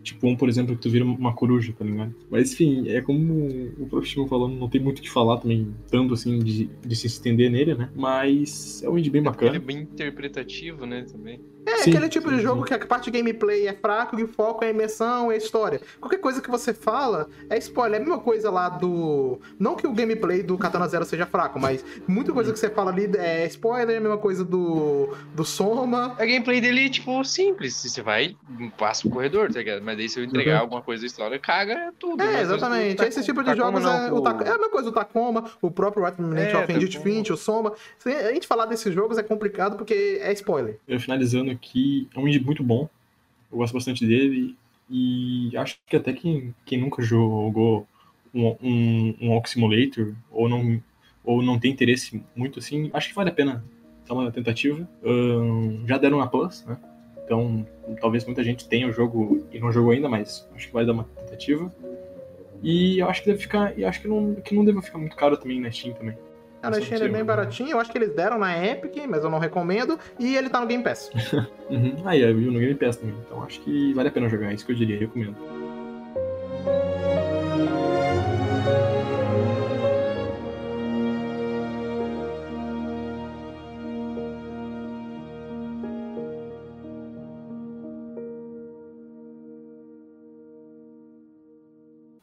Tipo, 0.06 0.28
um, 0.28 0.36
por 0.36 0.48
exemplo, 0.48 0.76
que 0.76 0.82
tu 0.82 0.88
vira 0.88 1.04
uma 1.04 1.34
coruja, 1.34 1.72
tá 1.76 1.84
ligado? 1.84 2.14
Mas, 2.30 2.52
enfim, 2.52 2.88
é 2.88 3.02
como 3.02 3.48
o 3.76 3.88
próprio 3.88 4.28
falou, 4.28 4.48
não 4.48 4.68
tem 4.68 4.80
muito 4.80 5.00
o 5.00 5.02
que 5.02 5.10
falar 5.10 5.38
também, 5.38 5.74
tanto 5.90 6.14
assim, 6.14 6.38
de, 6.38 6.70
de 6.86 6.96
se 6.96 7.08
estender 7.08 7.50
nele, 7.50 7.74
né? 7.74 7.90
Mas 7.92 8.84
é 8.84 8.88
um 8.88 8.96
indie 8.96 9.10
bem 9.10 9.20
Ele 9.20 9.28
é 9.28 9.30
bacana. 9.32 9.58
bem 9.58 9.78
interpretativo, 9.78 10.86
né, 10.86 11.04
também. 11.10 11.40
É 11.66 11.78
Sim, 11.78 11.90
aquele 11.90 12.08
tipo 12.08 12.30
de 12.30 12.36
sim, 12.36 12.42
jogo 12.42 12.60
sim. 12.62 12.68
que 12.68 12.74
a 12.74 12.86
parte 12.86 13.10
de 13.10 13.18
gameplay 13.18 13.66
é 13.66 13.72
fraco 13.72 14.18
e 14.18 14.22
o 14.22 14.28
foco 14.28 14.64
é 14.64 14.68
a 14.68 14.70
imersão, 14.70 15.30
é 15.32 15.34
a 15.34 15.38
história. 15.38 15.80
Qualquer 16.00 16.18
coisa 16.18 16.40
que 16.40 16.48
você 16.50 16.72
fala 16.72 17.28
é 17.50 17.58
spoiler. 17.58 17.98
É 18.00 18.02
a 18.02 18.06
mesma 18.06 18.18
coisa 18.20 18.50
lá 18.50 18.68
do. 18.68 19.40
Não 19.58 19.74
que 19.74 19.86
o 19.86 19.92
gameplay 19.92 20.42
do 20.42 20.56
Katana 20.56 20.86
Zero 20.88 21.04
seja 21.04 21.26
fraco, 21.26 21.58
mas 21.58 21.84
muita 22.06 22.32
coisa 22.32 22.52
que 22.52 22.58
você 22.58 22.70
fala 22.70 22.90
ali 22.90 23.10
é 23.16 23.46
spoiler, 23.46 23.94
é 23.96 23.98
a 23.98 24.00
mesma 24.00 24.18
coisa 24.18 24.44
do. 24.44 25.14
do 25.34 25.44
Soma. 25.44 26.14
A 26.18 26.24
gameplay 26.24 26.60
dele, 26.60 26.88
tipo, 26.88 27.24
simples. 27.24 27.74
Você 27.74 28.00
vai, 28.02 28.36
passa 28.78 29.06
o 29.06 29.10
corredor, 29.10 29.52
tá 29.52 29.58
ligado? 29.58 29.82
Mas 29.82 29.96
daí 29.96 30.08
se 30.08 30.20
eu 30.20 30.24
entregar 30.24 30.56
Uhum. 30.56 30.60
alguma 30.62 30.82
coisa 30.82 31.00
da 31.02 31.06
história, 31.06 31.38
caga 31.38 31.92
tudo. 31.98 32.22
É, 32.22 32.26
Mas 32.26 32.40
exatamente. 32.50 33.02
Esse 33.04 33.24
tipo 33.24 33.42
de 33.42 33.54
jogos 33.56 33.82
não, 33.82 33.90
é, 33.92 34.12
o 34.12 34.24
é 34.26 34.30
a 34.48 34.52
mesma 34.52 34.70
coisa 34.70 34.90
do 34.90 34.94
Tacoma, 34.94 35.44
o 35.60 35.70
próprio 35.70 36.04
Remnant 36.04 36.38
É, 36.38 36.56
of. 36.56 37.02
Finch, 37.02 37.32
o 37.32 37.36
Soma. 37.36 37.72
A 38.04 38.32
gente 38.32 38.46
falar 38.46 38.66
desses 38.66 38.94
jogos 38.94 39.18
é 39.18 39.22
complicado 39.22 39.76
porque 39.76 40.18
é 40.22 40.32
spoiler. 40.32 40.78
Eu 40.86 41.00
finalizando 41.00 41.55
aqui, 41.56 42.08
é 42.14 42.18
um 42.18 42.28
indie 42.28 42.40
muito 42.40 42.62
bom. 42.62 42.88
Eu 43.50 43.58
gosto 43.58 43.74
bastante 43.74 44.06
dele. 44.06 44.56
E 44.88 45.50
acho 45.56 45.78
que 45.86 45.96
até 45.96 46.12
quem, 46.12 46.54
quem 46.64 46.80
nunca 46.80 47.02
jogou 47.02 47.86
um, 48.32 48.56
um, 48.62 49.16
um 49.20 49.44
Simulator 49.44 50.14
ou 50.30 50.48
não, 50.48 50.80
ou 51.24 51.42
não 51.42 51.58
tem 51.58 51.72
interesse 51.72 52.22
muito 52.36 52.60
assim, 52.60 52.90
acho 52.92 53.08
que 53.08 53.14
vale 53.14 53.30
a 53.30 53.32
pena 53.32 53.64
dar 54.06 54.14
uma 54.14 54.30
tentativa. 54.30 54.88
Ahn, 55.04 55.86
já 55.86 55.98
deram 55.98 56.20
a 56.20 56.26
Plus, 56.28 56.64
né? 56.64 56.78
Então 57.24 57.66
talvez 58.00 58.24
muita 58.24 58.44
gente 58.44 58.68
tenha 58.68 58.86
o 58.86 58.92
jogo 58.92 59.44
e 59.52 59.58
não 59.58 59.72
jogou 59.72 59.90
ainda, 59.90 60.08
mas 60.08 60.48
acho 60.54 60.68
que 60.68 60.72
vai 60.72 60.86
dar 60.86 60.92
uma 60.92 61.04
tentativa. 61.04 61.72
E 62.62 62.98
eu 63.00 63.08
acho 63.08 63.22
que 63.22 63.30
deve 63.30 63.42
ficar. 63.42 63.76
E 63.78 63.84
acho 63.84 64.00
que 64.00 64.08
não, 64.08 64.34
que 64.36 64.54
não 64.54 64.64
deve 64.64 64.80
ficar 64.82 64.98
muito 64.98 65.16
caro 65.16 65.36
também 65.36 65.60
na 65.60 65.70
Steam 65.70 65.94
também. 65.94 66.16
A 66.62 66.70
na 66.70 66.80
Steam 66.80 66.96
ele 66.96 67.04
é 67.04 67.12
bem 67.12 67.24
baratinho, 67.24 67.70
eu 67.70 67.80
acho 67.80 67.92
que 67.92 67.98
eles 67.98 68.14
deram 68.14 68.38
na 68.38 68.56
Epic, 68.64 68.96
mas 69.08 69.22
eu 69.22 69.30
não 69.30 69.38
recomendo, 69.38 69.98
e 70.18 70.36
ele 70.36 70.48
tá 70.48 70.60
no 70.60 70.66
Game 70.66 70.82
Pass. 70.82 71.10
Uhum. 71.68 71.96
Ah, 72.04 72.16
e 72.16 72.20
eu 72.20 72.32
vi 72.32 72.44
no 72.44 72.60
Game 72.60 72.76
Pass 72.76 72.96
também. 72.96 73.16
Então 73.26 73.42
acho 73.42 73.60
que 73.60 73.92
vale 73.92 74.08
a 74.08 74.12
pena 74.12 74.28
jogar, 74.28 74.52
é 74.52 74.54
isso 74.54 74.64
que 74.64 74.70
eu 74.70 74.76
diria, 74.76 74.96
recomendo. 74.96 75.34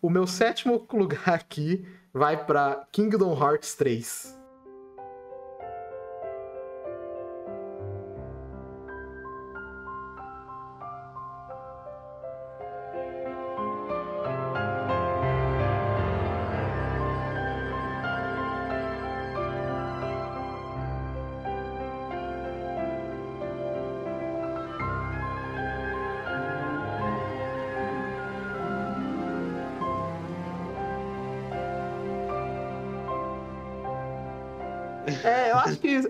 O 0.01 0.09
meu 0.09 0.25
sétimo 0.25 0.87
lugar 0.91 1.29
aqui 1.29 1.85
vai 2.13 2.45
pra 2.45 2.85
Kingdom 2.91 3.33
Hearts 3.33 3.73
3. 3.75 4.42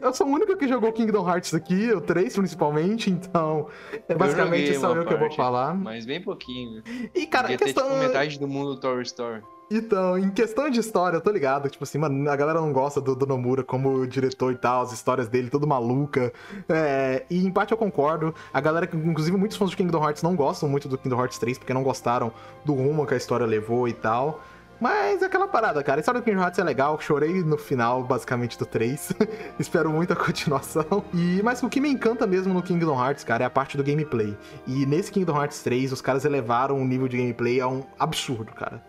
Eu 0.04 0.14
sou 0.14 0.28
o 0.28 0.30
único 0.32 0.56
que 0.58 0.68
jogou 0.68 0.92
Kingdom 0.92 1.28
Hearts 1.28 1.54
aqui, 1.54 1.92
o 1.92 2.02
3 2.02 2.36
principalmente, 2.36 3.10
então 3.10 3.68
é 4.08 4.16
basicamente 4.16 4.78
só 4.78 4.96
eu 4.96 5.06
que 5.06 5.14
eu 5.14 5.20
vou 5.20 5.32
falar. 5.32 5.74
Mas 5.74 6.06
bem 6.06 6.22
pouquinho. 6.22 6.84
E 7.14 7.26
cara, 7.26 7.48
Devia 7.48 7.56
em 7.56 7.58
ter, 7.58 7.66
questão. 7.66 7.88
tipo, 7.88 8.00
metade 8.00 8.40
do 8.40 8.48
mundo 8.48 8.76
do 8.76 8.80
Tower 8.80 9.02
Story. 9.02 9.42
Então, 9.72 10.20
em 10.20 10.30
questão 10.30 10.70
de 10.70 10.80
história, 10.80 11.18
eu 11.18 11.22
tô 11.22 11.32
ligado. 11.32 11.68
Tipo 11.68 11.84
assim, 11.84 11.98
mano, 11.98 12.30
a 12.30 12.36
galera 12.36 12.62
não 12.62 12.72
gosta 12.72 13.02
do, 13.02 13.16
do 13.16 13.26
Nomura 13.26 13.64
como 13.64 14.06
diretor 14.06 14.52
e 14.52 14.56
tal, 14.56 14.84
as 14.84 14.92
histórias 14.92 15.28
dele, 15.28 15.50
tudo 15.50 15.66
maluca. 15.66 16.32
É, 16.70 17.26
e 17.30 17.44
em 17.44 17.52
parte 17.52 17.72
eu 17.72 17.78
concordo. 17.78 18.36
A 18.54 18.62
galera, 18.62 18.88
inclusive 18.94 19.36
muitos 19.36 19.58
fãs 19.58 19.72
de 19.72 19.78
Kingdom 19.78 20.04
Hearts 20.04 20.22
não 20.22 20.36
gostam 20.36 20.70
muito 20.70 20.88
do 20.88 20.98
Kingdom 20.98 21.20
Hearts 21.20 21.40
3, 21.40 21.58
porque 21.58 21.74
não 21.74 21.82
gostaram 21.82 22.32
do 22.64 22.74
rumo 22.74 23.08
que 23.08 23.16
a 23.16 23.18
história 23.18 23.46
levou 23.46 23.88
e 23.88 23.94
tal. 23.94 24.42
Mas 24.80 25.22
é 25.22 25.26
aquela 25.26 25.48
parada, 25.48 25.82
cara. 25.84 26.00
A 26.00 26.02
história 26.02 26.19
do 26.19 26.24
Kingdom 26.24 26.42
Hearts 26.42 26.60
é 26.60 26.64
legal. 26.64 27.00
Chorei 27.00 27.43
no 27.43 27.58
final, 27.58 28.03
basicamente, 28.03 28.58
do 28.58 28.66
3. 28.66 29.14
Espero 29.60 29.90
muito 29.90 30.14
a 30.14 30.16
continuação. 30.16 31.03
E, 31.14 31.42
mas 31.43 31.64
o 31.64 31.69
que 31.69 31.80
me 31.80 31.90
encanta 31.90 32.27
mesmo 32.27 32.53
no 32.53 32.61
Kingdom 32.61 33.00
Hearts, 33.00 33.24
cara, 33.24 33.43
é 33.43 33.48
a 33.48 33.50
parte 33.50 33.77
do 33.77 33.84
gameplay. 33.84 34.38
E 34.68 34.85
nesse 34.85 35.11
Kingdom 35.11 35.38
Hearts 35.38 35.61
3, 35.64 35.92
os 35.92 36.02
caras 36.02 36.26
elevaram 36.26 36.82
o 36.82 36.85
nível 36.85 37.08
de 37.08 37.18
gameplay 37.18 37.61
a 37.61 37.68
um 37.68 37.84
absurdo, 37.98 38.53
cara. 38.53 38.84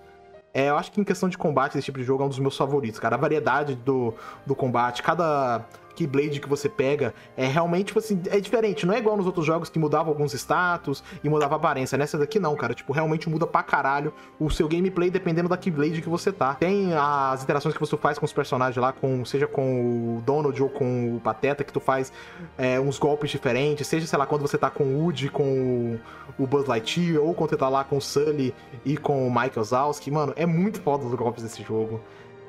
É, 0.52 0.70
eu 0.70 0.76
acho 0.76 0.92
que 0.92 1.00
em 1.00 1.04
questão 1.04 1.28
de 1.28 1.36
combate, 1.36 1.76
esse 1.76 1.84
tipo 1.84 1.98
de 1.98 2.04
jogo 2.04 2.22
é 2.22 2.26
um 2.26 2.28
dos 2.28 2.38
meus 2.38 2.56
favoritos, 2.56 3.00
cara. 3.00 3.16
A 3.16 3.18
variedade 3.18 3.74
do, 3.74 4.14
do 4.46 4.54
combate, 4.54 5.02
cada 5.02 5.64
Keyblade 5.94 6.40
que 6.40 6.48
você 6.48 6.68
pega 6.68 7.14
é 7.36 7.46
realmente, 7.46 7.86
tipo 7.86 7.98
assim, 7.98 8.20
é 8.30 8.40
diferente. 8.40 8.84
Não 8.84 8.94
é 8.94 8.98
igual 8.98 9.16
nos 9.16 9.26
outros 9.26 9.46
jogos 9.46 9.68
que 9.68 9.78
mudava 9.78 10.08
alguns 10.08 10.34
status 10.34 11.02
e 11.22 11.28
mudava 11.28 11.54
a 11.54 11.56
aparência. 11.56 11.96
Nessa 11.96 12.18
daqui 12.18 12.38
não, 12.38 12.54
cara. 12.56 12.74
Tipo, 12.74 12.92
realmente 12.92 13.28
muda 13.28 13.46
pra 13.46 13.62
caralho 13.62 14.12
o 14.38 14.50
seu 14.50 14.68
gameplay 14.68 15.10
dependendo 15.10 15.48
da 15.48 15.56
Keyblade 15.56 16.02
que 16.02 16.08
você 16.08 16.32
tá. 16.32 16.54
Tem 16.54 16.92
as 16.94 17.42
interações 17.42 17.74
que 17.74 17.80
você 17.80 17.96
faz 17.96 18.18
com 18.18 18.24
os 18.24 18.32
personagens 18.32 18.76
lá, 18.76 18.92
com, 18.92 19.24
seja 19.24 19.46
com 19.46 20.18
o 20.18 20.22
Donald 20.22 20.60
ou 20.62 20.68
com 20.68 21.16
o 21.16 21.20
Pateta, 21.20 21.64
que 21.64 21.72
tu 21.72 21.80
faz 21.80 22.12
é, 22.58 22.78
uns 22.80 22.98
golpes 22.98 23.30
diferentes. 23.30 23.86
Seja, 23.86 24.06
sei 24.06 24.18
lá, 24.18 24.26
quando 24.26 24.42
você 24.42 24.58
tá 24.58 24.70
com 24.70 24.84
o 24.84 25.02
Woody, 25.02 25.28
com 25.28 25.98
o, 26.38 26.46
Buzz 26.46 26.66
Lightyear, 26.66 27.22
ou 27.22 27.34
quando 27.34 27.50
você 27.50 27.56
tá 27.56 27.68
lá 27.68 27.84
com 27.84 27.96
o 27.96 28.00
Sully 28.00 28.54
e 28.84 28.96
com 28.96 29.26
o 29.26 29.30
Michael 29.30 29.64
Zalski. 29.64 30.10
Mano, 30.10 30.32
é 30.36 30.46
muito 30.46 30.80
foda 30.80 31.04
os 31.04 31.14
golpes 31.14 31.42
desse 31.42 31.62
jogo. 31.62 32.00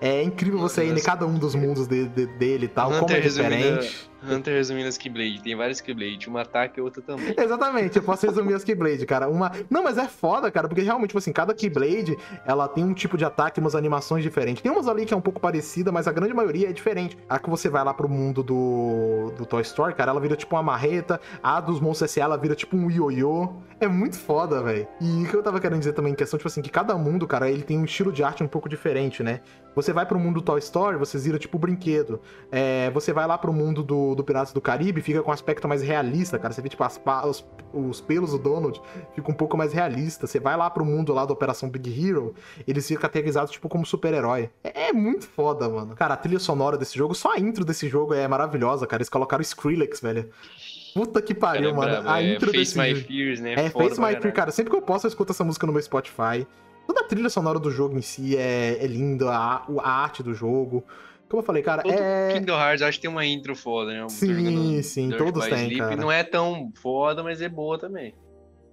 É 0.02 0.22
incrível 0.24 0.60
você 0.60 0.86
ir 0.86 0.98
em 0.98 1.02
cada 1.02 1.26
um 1.26 1.38
dos 1.38 1.56
mundos 1.56 1.88
de- 1.88 2.08
de- 2.10 2.26
dele 2.26 2.66
e 2.66 2.70
tal, 2.70 2.88
como 2.92 3.00
é 3.00 3.04
Hunter 3.04 3.22
diferente. 3.22 4.10
Hunter 4.30 4.54
resumindo 4.54 4.88
as 4.88 4.98
Keyblade. 4.98 5.42
Tem 5.42 5.56
várias 5.56 5.82
Keyblade. 5.82 6.30
Um 6.30 6.38
ataque 6.38 6.80
e 6.80 6.82
outra 6.82 7.02
também. 7.02 7.34
Exatamente, 7.38 7.98
eu 7.98 8.04
posso 8.04 8.26
resumir 8.26 8.54
as 8.54 8.64
Keyblade, 8.64 9.06
cara. 9.06 9.28
Uma... 9.30 9.52
Não, 9.70 9.84
mas 9.84 9.98
é 9.98 10.08
foda, 10.08 10.52
cara, 10.52 10.68
porque 10.68 10.82
realmente, 10.82 11.10
tipo 11.10 11.20
assim, 11.20 11.32
cada 11.32 11.54
Keyblade, 11.54 12.18
ela 12.46 12.68
tem 12.68 12.84
um 12.84 12.94
tipo 12.94 13.18
de 13.18 13.26
ataque, 13.26 13.60
umas 13.60 13.76
animações 13.76 14.24
diferentes. 14.24 14.62
Tem 14.62 14.72
umas 14.72 14.88
ali 14.88 15.06
que 15.06 15.14
é 15.14 15.18
um 15.18 15.22
pouco 15.22 15.40
parecida, 15.40 15.92
mas 15.92 16.08
a 16.08 16.12
grande 16.12 16.34
maioria 16.34 16.70
é 16.70 16.74
diferente. 16.74 17.18
A 17.30 17.40
que 17.40 17.50
você 17.50 17.70
vai 17.70 17.84
lá 17.84 17.94
pro 17.94 18.10
mundo 18.10 18.44
do, 18.44 19.32
do 19.38 19.46
Toy 19.46 19.62
Story, 19.62 19.94
cara, 19.94 20.12
ela 20.12 20.20
vira 20.20 20.36
tipo 20.36 20.56
uma 20.56 20.64
marreta. 20.64 21.20
A 21.42 21.60
dos 21.60 21.80
Monstros 21.80 22.12
S.A., 22.12 22.24
ela 22.24 22.38
vira 22.38 22.56
tipo 22.56 22.76
um 22.76 22.90
ioiô. 22.90 23.54
É 23.80 23.88
muito 23.88 24.18
foda, 24.18 24.62
velho. 24.62 24.88
E 25.02 25.24
o 25.24 25.30
que 25.30 25.36
eu 25.36 25.44
tava 25.44 25.60
querendo 25.60 25.80
dizer 25.80 25.94
também, 25.94 26.14
em 26.14 26.16
questão, 26.16 26.38
tipo 26.38 26.48
assim, 26.48 26.62
que 26.62 26.70
cada 26.70 26.98
mundo, 26.98 27.28
cara, 27.28 27.50
ele 27.50 27.64
tem 27.64 27.78
um 27.78 27.86
estilo 27.86 28.12
de 28.12 28.24
arte 28.24 28.44
um 28.44 28.48
pouco 28.48 28.70
diferente, 28.70 29.22
né? 29.22 29.42
Você 29.76 29.92
vai 29.92 30.06
pro 30.06 30.18
mundo 30.18 30.36
do 30.36 30.42
Toy 30.42 30.60
Story, 30.60 30.98
você 30.98 31.18
vira 31.18 31.38
tipo 31.38 31.60
brinquedo. 31.60 32.22
É, 32.50 32.90
você 32.92 33.12
vai 33.12 33.28
lá 33.28 33.38
pro 33.38 33.52
mundo 33.52 33.84
do, 33.84 34.15
do 34.16 34.24
Piratas 34.24 34.54
do 34.54 34.62
Caribe, 34.62 35.02
fica 35.02 35.22
com 35.22 35.30
um 35.30 35.34
aspecto 35.34 35.68
mais 35.68 35.82
realista, 35.82 36.40
cara. 36.40 36.54
Você 36.54 36.62
vê, 36.62 36.70
tipo, 36.70 36.84
as 36.84 37.00
os, 37.26 37.46
os 37.74 38.02
pelos 38.02 38.32
do 38.32 38.40
Donald 38.40 38.82
ficam 39.14 39.32
um 39.32 39.38
pouco 39.38 39.58
mais 39.58 39.74
realistas. 39.74 40.30
Você 40.30 40.40
vai 40.40 40.56
lá 40.58 40.70
pro 40.70 40.86
mundo 40.86 41.14
lá 41.14 41.26
da 41.26 41.34
Operação 41.34 41.70
Big 41.70 41.90
Hero, 41.90 42.34
eles 42.68 42.88
ficam 42.88 43.02
categorizados, 43.02 43.52
tipo, 43.52 43.70
como 43.70 43.86
super-herói. 43.86 44.50
É, 44.64 44.90
é 44.90 44.94
muito 44.94 45.28
foda, 45.28 45.70
mano. 45.70 45.96
Cara, 45.96 46.14
a 46.14 46.18
trilha 46.18 46.40
sonora 46.40 46.78
desse 46.78 46.98
jogo, 46.98 47.14
só 47.14 47.34
a 47.34 47.40
intro 47.40 47.64
desse 47.64 47.88
jogo 47.88 48.14
é 48.14 48.28
maravilhosa, 48.28 48.88
cara. 48.88 49.02
Eles 49.02 49.10
colocaram 49.10 49.42
Skrillex, 49.42 50.00
velho. 50.00 50.30
Puta 50.96 51.22
que 51.22 51.34
pariu, 51.34 51.76
mano. 51.76 52.10
a 52.10 52.22
é 52.22 52.34
intro 52.36 52.52
Face 52.54 52.78
desse 52.78 52.80
My. 52.80 52.96
Fears, 52.96 53.42
né? 53.42 53.54
É, 53.54 53.70
Foda 53.70 53.90
Face 53.90 54.00
My 54.00 54.08
Fear, 54.08 54.16
caralho. 54.16 54.34
cara. 54.34 54.52
Sempre 54.52 54.72
que 54.72 54.78
eu 54.78 54.82
posso, 54.82 55.06
eu 55.06 55.10
escuto 55.10 55.34
essa 55.34 55.44
música 55.44 55.68
no 55.68 55.74
meu 55.74 55.82
Spotify. 55.82 56.48
Toda 56.88 57.02
a 57.02 57.04
trilha 57.04 57.30
sonora 57.30 57.60
do 57.60 57.70
jogo 57.70 57.98
em 57.98 58.02
si 58.02 58.38
é, 58.38 58.78
é 58.80 58.88
linda, 58.88 59.30
a, 59.30 59.66
a 59.84 59.90
arte 60.04 60.24
do 60.24 60.34
jogo. 60.34 60.86
Como 61.30 61.42
eu 61.42 61.46
falei, 61.46 61.64
cara, 61.64 61.82
Todo 61.82 61.94
é. 61.94 62.34
Kingdom 62.34 62.54
Hearts 62.56 62.82
acho 62.82 62.98
que 62.98 63.02
tem 63.04 63.10
uma 63.12 63.26
intro 63.26 63.56
foda, 63.56 63.92
né? 63.92 64.02
Eu 64.02 64.10
Sim, 64.10 64.28
jogando 64.36 64.84
sim, 64.84 65.10
Dirt 65.10 65.18
todos 65.18 65.48
têm, 65.48 65.78
cara. 65.78 65.96
Não 65.96 66.12
é 66.12 66.24
tão 66.24 66.72
foda, 66.76 67.24
mas 67.24 67.42
é 67.42 67.50
boa 67.50 67.80
também. 67.80 68.14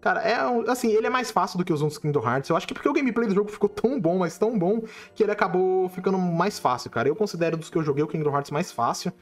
Cara, 0.03 0.21
é 0.21 0.45
um- 0.47 0.69
assim, 0.69 0.91
ele 0.91 1.07
é 1.07 1.11
mais 1.11 1.31
fácil 1.31 1.57
do 1.57 1.65
que 1.65 1.73
os 1.73 1.81
outros 1.81 1.97
Kingdom 1.99 2.23
Hearts. 2.23 2.51
Eu 2.51 2.57
acho 2.57 2.67
que 2.67 2.75
porque 2.75 2.89
o 2.89 2.93
gameplay 2.93 3.29
do 3.29 3.35
jogo 3.35 3.51
ficou 3.51 3.69
tão 3.69 4.01
bom, 4.01 4.19
mas 4.19 4.37
tão 4.37 4.59
bom, 4.59 4.83
que 5.15 5.23
ele 5.23 5.31
acabou 5.31 5.89
ficando 5.89 6.19
mais 6.19 6.59
fácil, 6.59 6.91
cara. 6.91 7.09
Eu 7.09 7.15
considero 7.17 7.57
dos 7.57 7.71
que 7.71 7.79
eu 7.79 7.83
joguei 7.85 8.03
o 8.03 8.09
Kingdom 8.09 8.33
Hearts 8.35 8.51
mais 8.51 8.73
fácil. 8.73 9.13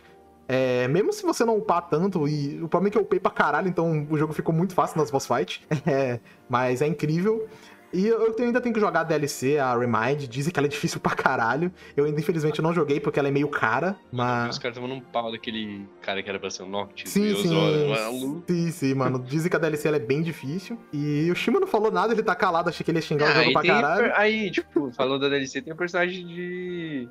É, 0.48 0.88
mesmo 0.88 1.12
se 1.12 1.22
você 1.22 1.44
não 1.44 1.58
upar 1.58 1.82
tanto, 1.88 2.26
e 2.26 2.60
o 2.60 2.66
problema 2.66 2.88
é 2.88 2.90
que 2.90 2.98
eu 2.98 3.02
upei 3.02 3.20
pra 3.20 3.30
caralho, 3.30 3.68
então 3.68 4.04
o 4.10 4.18
jogo 4.18 4.32
ficou 4.32 4.52
muito 4.52 4.74
fácil 4.74 4.98
nas 4.98 5.10
boss 5.10 5.26
fights. 5.26 5.60
É, 5.86 6.18
mas 6.48 6.82
é 6.82 6.86
incrível. 6.88 7.46
E 7.92 8.06
eu 8.06 8.34
ainda 8.38 8.60
tenho 8.60 8.72
que 8.72 8.80
jogar 8.80 9.00
a 9.00 9.04
DLC, 9.04 9.58
a 9.58 9.76
Remind. 9.76 10.28
Dizem 10.28 10.52
que 10.52 10.58
ela 10.60 10.66
é 10.66 10.70
difícil 10.70 11.00
pra 11.00 11.12
caralho. 11.14 11.72
Eu 11.96 12.04
ainda, 12.04 12.20
infelizmente, 12.20 12.62
não 12.62 12.72
joguei 12.72 13.00
porque 13.00 13.18
ela 13.18 13.28
é 13.28 13.30
meio 13.32 13.48
cara. 13.48 13.96
Mas. 14.12 14.50
Os 14.50 14.58
caras 14.58 14.76
tomando 14.76 14.94
um 14.94 15.00
pau 15.00 15.32
daquele 15.32 15.88
cara 16.00 16.22
que 16.22 16.28
era 16.30 16.38
pra 16.38 16.50
ser 16.50 16.62
um 16.62 16.68
Noctis. 16.68 17.10
Sim, 17.10 17.32
e 17.32 17.36
sim. 17.36 17.88
maluco. 17.90 18.44
Sim, 18.48 18.70
sim, 18.70 18.94
mano. 18.94 19.18
Dizem 19.18 19.50
que 19.50 19.56
a 19.56 19.58
DLC 19.60 19.88
ela 19.88 19.96
é 19.96 20.00
bem 20.00 20.22
difícil. 20.22 20.78
E 20.92 21.28
o 21.30 21.34
Shima 21.34 21.58
não 21.58 21.66
falou 21.66 21.90
nada, 21.90 22.12
ele 22.12 22.22
tá 22.22 22.34
calado, 22.34 22.68
achei 22.68 22.84
que 22.84 22.90
ele 22.90 22.98
ia 22.98 23.02
xingar 23.02 23.26
o 23.26 23.28
Ah, 23.28 23.34
jogo 23.34 23.46
aí, 23.48 23.52
pra 23.52 23.62
tem, 23.62 23.70
caralho. 23.70 24.12
aí, 24.14 24.50
tipo, 24.50 24.92
falou 24.92 25.18
da 25.18 25.28
DLC, 25.28 25.60
tem 25.60 25.72
um 25.72 25.76
personagem 25.76 26.24
de 26.26 27.08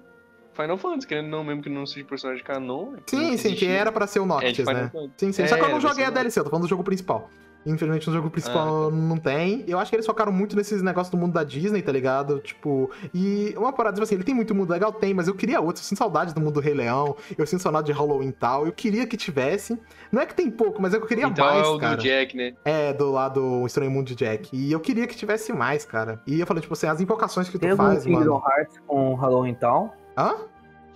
Final 0.53 0.77
Fantasy, 0.77 1.08
querendo 1.08 1.27
não, 1.27 1.43
mesmo 1.43 1.61
que 1.61 1.69
não 1.69 1.85
seja 1.85 2.06
personagem 2.06 2.43
canon. 2.43 2.93
é 2.95 2.99
Sim, 3.06 3.38
sim, 3.38 3.53
que 3.53 3.66
era 3.66 3.91
pra 3.91 4.08
ser 4.08 4.19
o 4.19 4.24
É, 4.24 4.27
Noctis, 4.27 4.56
Final 4.58 4.74
né? 4.74 4.90
Fantasy. 4.93 5.14
Sim, 5.17 5.32
sim. 5.33 5.41
É, 5.43 5.48
Só 5.48 5.56
que 5.58 5.61
eu 5.64 5.69
não 5.69 5.82
joguei 5.82 6.06
a 6.06 6.09
o 6.09 6.11
DLC, 6.11 6.40
eu 6.40 6.43
tô 6.45 6.49
falando 6.49 6.64
do 6.66 6.69
jogo 6.69 6.83
principal. 6.83 7.30
Infelizmente 7.66 8.08
no 8.08 8.14
jogo 8.14 8.30
principal 8.30 8.88
Ah, 8.88 8.92
não 8.92 9.18
tem. 9.18 9.64
Eu 9.68 9.78
acho 9.80 9.90
que 9.90 9.96
eles 9.96 10.06
focaram 10.06 10.32
muito 10.32 10.56
nesses 10.56 10.82
negócios 10.82 11.12
do 11.12 11.18
mundo 11.18 11.34
da 11.34 11.44
Disney, 11.44 11.82
tá 11.82 11.92
ligado? 11.92 12.40
Tipo, 12.40 12.90
e 13.14 13.54
uma 13.58 13.74
parada, 13.74 13.96
tipo 13.96 14.04
assim, 14.04 14.16
ele 14.16 14.24
tem 14.24 14.34
muito 14.34 14.56
mundo 14.56 14.72
legal, 14.72 14.92
tem, 14.92 15.14
mas 15.14 15.28
eu 15.28 15.36
queria 15.36 15.60
outro. 15.60 15.82
Eu 15.82 15.86
sinto 15.86 15.98
saudade 15.98 16.34
do 16.34 16.40
mundo 16.42 16.54
do 16.54 16.60
Rei 16.60 16.74
Leão, 16.74 17.16
eu 17.38 17.46
sinto 17.46 17.62
saudade 17.62 17.88
de 17.88 17.92
Halloween 17.92 18.30
e 18.30 18.34
tal. 18.34 18.66
Eu 18.66 18.72
queria 18.72 19.06
que 19.06 19.18
tivesse. 19.18 19.78
Não 20.12 20.22
é 20.22 20.26
que 20.26 20.34
tem 20.34 20.50
pouco, 20.50 20.82
mas 20.82 20.94
eu 20.94 21.02
queria 21.02 21.28
Então 21.28 21.46
mais, 21.46 21.66
é 21.68 21.70
o 21.70 21.78
cara. 21.78 21.96
do 21.98 22.04
Jack, 22.04 22.36
né? 22.36 22.54
É, 22.66 22.94
do 22.94 23.12
lado 23.12 23.40
do 23.40 23.66
Estranho 23.66 23.92
Mundo 23.92 24.08
de 24.08 24.16
Jack. 24.16 24.50
E 24.56 24.72
eu 24.72 24.80
queria 24.80 25.06
que 25.06 25.16
tivesse 25.16 25.54
mais, 25.54 25.86
cara. 25.86 26.22
E 26.26 26.40
eu 26.40 26.48
falei, 26.48 26.62
tipo 26.62 26.74
assim, 26.74 26.88
as 26.88 27.00
invocações 27.02 27.48
que 27.48 27.58
tu 27.58 27.62
Tem 27.62 27.72
algum 27.72 27.84
faz, 27.84 28.04
Kingdom 28.04 28.40
mano. 28.40 28.44
Hearts 28.58 28.80
com 28.88 29.14
Halloween 29.16 29.54
Town? 29.56 29.90
Hã? 30.18 30.36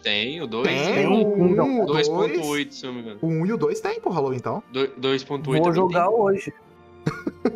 Tem, 0.03 0.41
o 0.41 0.45
2 0.47 0.67
Tem, 0.67 0.93
tem 0.93 1.07
o 1.07 1.11
um 1.11 1.43
1, 1.79 1.83
o 1.83 1.85
2. 1.85 2.07
2.8, 2.09 2.71
se 2.71 2.85
não 2.85 2.93
me 2.93 2.99
engano. 3.01 3.17
O 3.21 3.27
1 3.27 3.45
e 3.45 3.53
o 3.53 3.57
2 3.57 3.79
tem 3.79 3.99
pro 4.01 4.11
Halloween, 4.11 4.35
então. 4.37 4.61
Do- 4.71 4.87
2.8 4.99 5.63
Vou 5.63 5.73
jogar 5.73 6.07
tem. 6.07 6.15
hoje. 6.15 6.53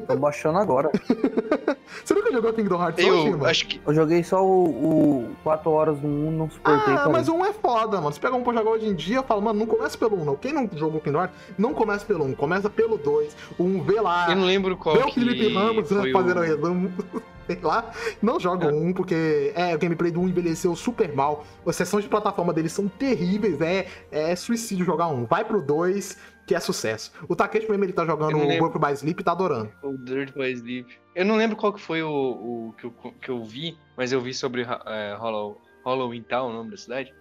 Tô 0.08 0.16
baixando 0.18 0.58
agora. 0.58 0.90
Você 2.04 2.14
nunca 2.14 2.32
jogou 2.32 2.52
Kingdom 2.54 2.82
Hearts 2.82 3.06
Eu 3.06 3.14
hoje, 3.16 3.30
mano? 3.32 3.46
acho 3.46 3.68
que 3.68 3.82
Eu 3.86 3.94
joguei 3.94 4.24
só 4.24 4.44
o, 4.46 4.66
o 4.70 5.36
4 5.44 5.70
horas 5.72 5.98
do 6.00 6.08
1, 6.08 6.32
não 6.32 6.50
suportei. 6.50 6.94
Ah, 6.94 7.10
mas 7.10 7.28
o 7.28 7.36
1 7.36 7.46
é 7.46 7.54
foda, 7.54 8.00
mano. 8.02 8.12
Se 8.14 8.20
pegar 8.20 8.36
um 8.36 8.44
pra 8.44 8.54
jogar 8.54 8.72
hoje 8.72 8.88
em 8.88 8.96
dia, 8.96 9.18
eu 9.18 9.24
falo, 9.24 9.42
mano, 9.42 9.60
não 9.60 9.66
começa 9.66 9.98
pelo 9.98 10.22
1, 10.22 10.26
não. 10.26 10.36
Quem 10.36 10.54
não 10.54 10.70
jogou 10.74 11.00
Kingdom 11.02 11.20
Hearts, 11.20 11.38
não 11.58 11.74
começa 11.74 12.06
pelo 12.06 12.26
1, 12.26 12.34
começa 12.34 12.70
pelo 12.70 12.98
2. 12.98 13.36
O 13.58 13.64
1 13.64 13.84
vê 13.84 14.00
lá. 14.02 14.30
eu 14.30 14.36
não 14.38 14.46
lembro 14.46 14.76
qual 14.78 14.96
Vê 14.96 15.04
o 15.04 15.12
Felipe 15.12 15.54
Ramos 15.54 15.90
fazendo 15.90 16.38
o... 16.40 16.42
resumo. 16.42 16.92
Sei 17.48 17.60
lá, 17.64 17.92
não 18.22 18.40
joga 18.40 18.68
o 18.68 18.84
1, 18.84 18.94
porque 18.94 19.54
é, 19.56 19.74
o 19.74 19.80
gameplay 19.80 20.12
do 20.12 20.22
1 20.22 20.28
envelheceu 20.28 20.76
super 20.76 21.14
mal. 21.16 21.46
As 21.66 21.76
sessões 21.76 22.04
de 22.04 22.10
plataforma 22.10 22.54
deles 22.54 22.74
são 22.74 22.88
terríveis, 22.88 23.60
é, 23.62 23.88
é 24.12 24.36
suicídio 24.36 24.86
jogar 24.86 25.08
um. 25.08 25.26
Vai 25.26 25.44
pro 25.44 25.62
2, 25.62 26.18
que 26.48 26.56
é 26.56 26.60
sucesso. 26.60 27.12
O 27.28 27.36
Takeshi 27.36 27.70
mesmo, 27.70 27.84
ele 27.84 27.94
tá 27.94 28.06
jogando 28.06 28.38
o. 28.38 28.62
Work 28.62 28.80
by 28.80 28.94
Sleep 28.94 29.22
e 29.22 29.24
tá 29.24 29.34
adorando. 29.34 29.72
O 29.84 29.98
Dirt 29.98 30.34
by 30.34 30.52
Sleep. 30.52 30.98
Eu 31.14 31.26
não 31.26 31.36
lembro 31.36 31.58
qual 31.58 31.74
que 31.74 31.82
foi 31.82 32.02
o, 32.02 32.10
o 32.10 32.74
que, 32.78 32.86
eu, 32.86 32.94
que 33.22 33.30
eu 33.30 33.44
vi, 33.44 33.78
mas 33.96 34.12
eu 34.12 34.22
vi 34.22 34.34
sobre 34.34 34.66
é, 34.86 35.16
Hollow, 35.16 35.60
Halloween 35.84 36.24
Town, 36.24 36.50
o 36.50 36.54
nome 36.54 36.72
da 36.72 36.78
cidade. 36.78 37.14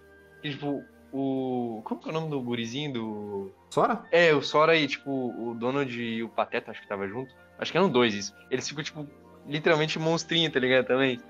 E, 0.45 0.51
tipo, 0.51 0.85
o... 1.13 1.83
Como 1.85 2.01
que 2.01 2.09
é 2.09 2.11
o 2.11 2.15
nome 2.15 2.31
do 2.31 2.41
gurizinho 2.41 2.93
do... 2.93 3.53
Sora? 3.71 4.05
É, 4.13 4.33
o 4.33 4.43
Sora 4.43 4.77
e, 4.77 4.87
tipo, 4.87 5.11
o 5.11 5.55
Donald 5.55 6.01
e 6.01 6.23
o 6.23 6.29
Pateta, 6.29 6.71
acho 6.71 6.81
que 6.81 6.89
tava 6.89 7.09
junto. 7.09 7.35
Acho 7.59 7.73
que 7.73 7.79
eram 7.79 7.91
dois 7.91 8.15
isso. 8.15 8.35
Eles 8.51 8.69
ficam, 8.69 8.85
tipo, 8.85 9.07
literalmente 9.49 9.99
monstrinho, 9.99 10.51
tá 10.51 10.61
ligado? 10.61 10.87
Também. 10.87 11.21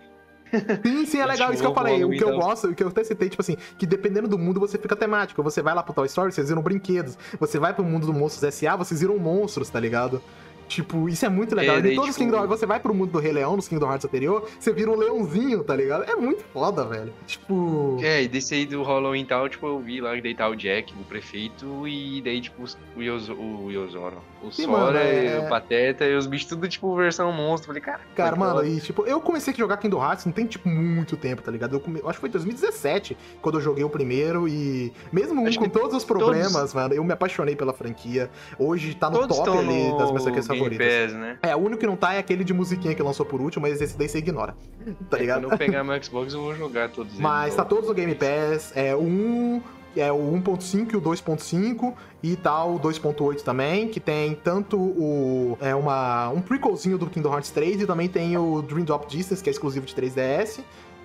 Sim, 0.85 1.07
sim, 1.07 1.19
é 1.19 1.27
legal, 1.27 1.53
isso 1.53 1.63
que 1.63 1.69
eu 1.69 1.75
falei. 1.75 2.05
O 2.05 2.11
que 2.11 2.23
eu 2.23 2.29
então. 2.29 2.39
gosto, 2.41 2.69
o 2.69 2.75
que 2.75 2.83
eu 2.83 2.89
até 2.89 3.03
citei, 3.05 3.29
tipo 3.29 3.43
assim, 3.43 3.57
que 3.79 3.87
dependendo 3.87 4.29
do 4.29 4.39
mundo 4.39 4.61
você 4.61 4.79
fica 4.79 4.95
temático. 4.95 5.43
Você 5.43 5.61
vai 5.63 5.75
lá 5.75 5.83
pro 5.83 5.95
Toy 5.95 6.07
Story, 6.07 6.33
vocês 6.33 6.49
viram 6.49 6.63
brinquedos. 6.63 7.19
Você 7.39 7.59
vai 7.59 7.75
pro 7.75 7.85
mundo 7.85 8.07
do 8.07 8.13
Monstros 8.13 8.45
S.A., 8.45 8.77
vocês 8.77 9.01
viram 9.01 9.19
monstros, 9.19 9.69
tá 9.69 9.81
ligado? 9.81 10.23
Tipo, 10.69 11.09
isso 11.09 11.25
é 11.25 11.29
muito 11.29 11.55
legal. 11.55 11.77
É, 11.77 11.79
e 11.79 11.95
todos 11.95 12.11
os 12.11 12.17
tipo- 12.17 12.25
Kingdom 12.27 12.37
Hearts, 12.39 12.59
você 12.61 12.67
vai 12.67 12.81
pro 12.81 12.93
mundo 12.95 13.13
do 13.13 13.19
Rei 13.19 13.33
Leão, 13.33 13.57
nos 13.57 13.69
Kingdom 13.69 13.87
Hearts 13.89 14.05
anterior, 14.05 14.49
você 14.59 14.73
vira 14.73 14.91
um 14.91 14.97
leãozinho, 14.97 15.63
tá 15.63 15.75
ligado? 15.77 16.05
É 16.05 16.17
muito 16.17 16.43
foda, 16.53 16.85
velho. 16.85 17.13
Tipo. 17.27 17.99
É, 18.03 18.23
e 18.23 18.29
desse 18.29 18.55
aí 18.55 18.67
do 18.67 18.83
Halloween 18.83 19.23
e 19.23 19.27
tal, 19.27 19.49
tipo, 19.49 19.67
eu 19.67 19.79
vi 19.79 20.01
lá 20.01 20.15
que 20.15 20.23
daí 20.23 20.35
tá 20.35 20.49
o 20.49 20.57
Jack, 20.57 20.93
o 20.95 21.05
prefeito, 21.05 21.87
e 21.87 22.21
daí, 22.23 22.41
tipo, 22.41 22.63
os- 22.63 22.77
o, 22.97 23.03
Yozo, 23.03 23.35
o 23.35 23.71
Yozoro, 23.71 24.17
o 24.43 24.51
Sim, 24.51 24.65
Sora, 24.65 24.77
mano, 24.95 24.99
é- 24.99 25.43
o 25.45 25.49
Pateta, 25.49 26.05
e 26.05 26.17
os 26.17 26.27
bichos 26.27 26.49
tudo, 26.49 26.69
tipo, 26.69 26.95
versão 26.97 27.31
monstro. 27.33 27.69
Falei, 27.69 27.83
cara, 27.83 28.01
Cara, 28.15 28.37
mano, 28.37 28.65
e 28.67 28.81
tipo, 28.81 29.05
eu 29.05 29.21
comecei 29.21 29.53
a 29.53 29.57
jogar 29.57 29.77
Kingdom 29.77 30.03
Hearts 30.03 30.25
não 30.25 30.33
tem, 30.33 30.47
tipo, 30.47 30.69
muito 30.69 31.17
tempo, 31.17 31.43
tá 31.43 31.51
ligado? 31.51 31.75
Eu, 31.77 31.81
come- 31.81 32.01
eu 32.01 32.09
acho 32.09 32.17
que 32.19 32.21
foi 32.21 32.29
em 32.29 32.33
2017 32.33 33.17
quando 33.41 33.57
eu 33.57 33.61
joguei 33.61 33.85
o 33.85 33.91
primeiro 33.91 34.49
e 34.49 34.93
mesmo 35.13 35.47
Acho 35.47 35.59
com 35.59 35.69
todos 35.69 35.95
os 35.95 36.05
problemas, 36.05 36.75
mano, 36.75 36.95
eu 36.95 37.05
me 37.05 37.13
apaixonei 37.13 37.55
pela 37.55 37.73
franquia. 37.73 38.31
Hoje 38.59 38.95
tá 38.95 39.09
no 39.11 39.19
todos 39.21 39.37
top 39.37 39.51
ali 39.51 39.89
no 39.91 39.99
das 39.99 40.11
minhas 40.11 40.25
franquias 40.59 40.79
Game 40.79 40.85
favoritas. 40.85 41.13
Pass, 41.13 41.21
né? 41.21 41.39
É, 41.43 41.55
o 41.57 41.59
único 41.59 41.79
que 41.81 41.87
não 41.87 41.97
tá 41.97 42.15
é 42.15 42.19
aquele 42.19 42.45
de 42.45 42.53
musiquinha 42.55 42.95
que 42.95 43.03
lançou 43.03 43.25
por 43.27 43.41
último, 43.41 43.63
mas 43.63 43.81
esse 43.81 43.97
daí 43.97 44.09
você 44.09 44.19
ignora. 44.19 44.55
Tá 45.11 45.17
É, 45.17 45.21
ligado? 45.21 45.43
Quando 45.43 45.53
eu 45.53 45.59
pegar 45.59 45.83
meu 45.85 46.03
Xbox, 46.03 46.33
eu 46.33 46.41
vou 46.41 46.55
jogar 46.55 46.89
todos 46.91 47.13
eles. 47.13 47.23
Mas 47.23 47.55
tá 47.55 47.65
todos 47.65 47.89
no 47.89 47.95
Game 47.95 48.15
Pass. 48.15 48.73
É 48.75 48.95
o 48.95 49.01
1, 49.01 49.63
é 49.97 50.13
o 50.13 50.17
1.5 50.19 50.93
e 50.93 50.97
o 50.97 51.01
2.5 51.01 51.95
e 52.23 52.37
tal 52.37 52.75
o 52.75 52.81
2.8 52.81 53.43
também, 53.43 53.89
que 53.89 53.99
tem 54.01 54.35
tanto 54.35 54.77
o 54.79 55.57
é 55.61 55.75
uma 55.75 56.29
um 56.31 56.41
prequelzinho 56.41 56.99
do 56.99 57.07
Kingdom 57.07 57.33
Hearts 57.33 57.51
3 57.51 57.83
e 57.83 57.87
também 57.87 58.09
tem 58.09 58.37
o 58.37 58.63
Dream 58.63 58.85
Drop 58.85 59.07
Distance, 59.09 59.43
que 59.43 59.49
é 59.49 59.53
exclusivo 59.53 59.87
de 59.87 59.95
3DS. 59.95 60.61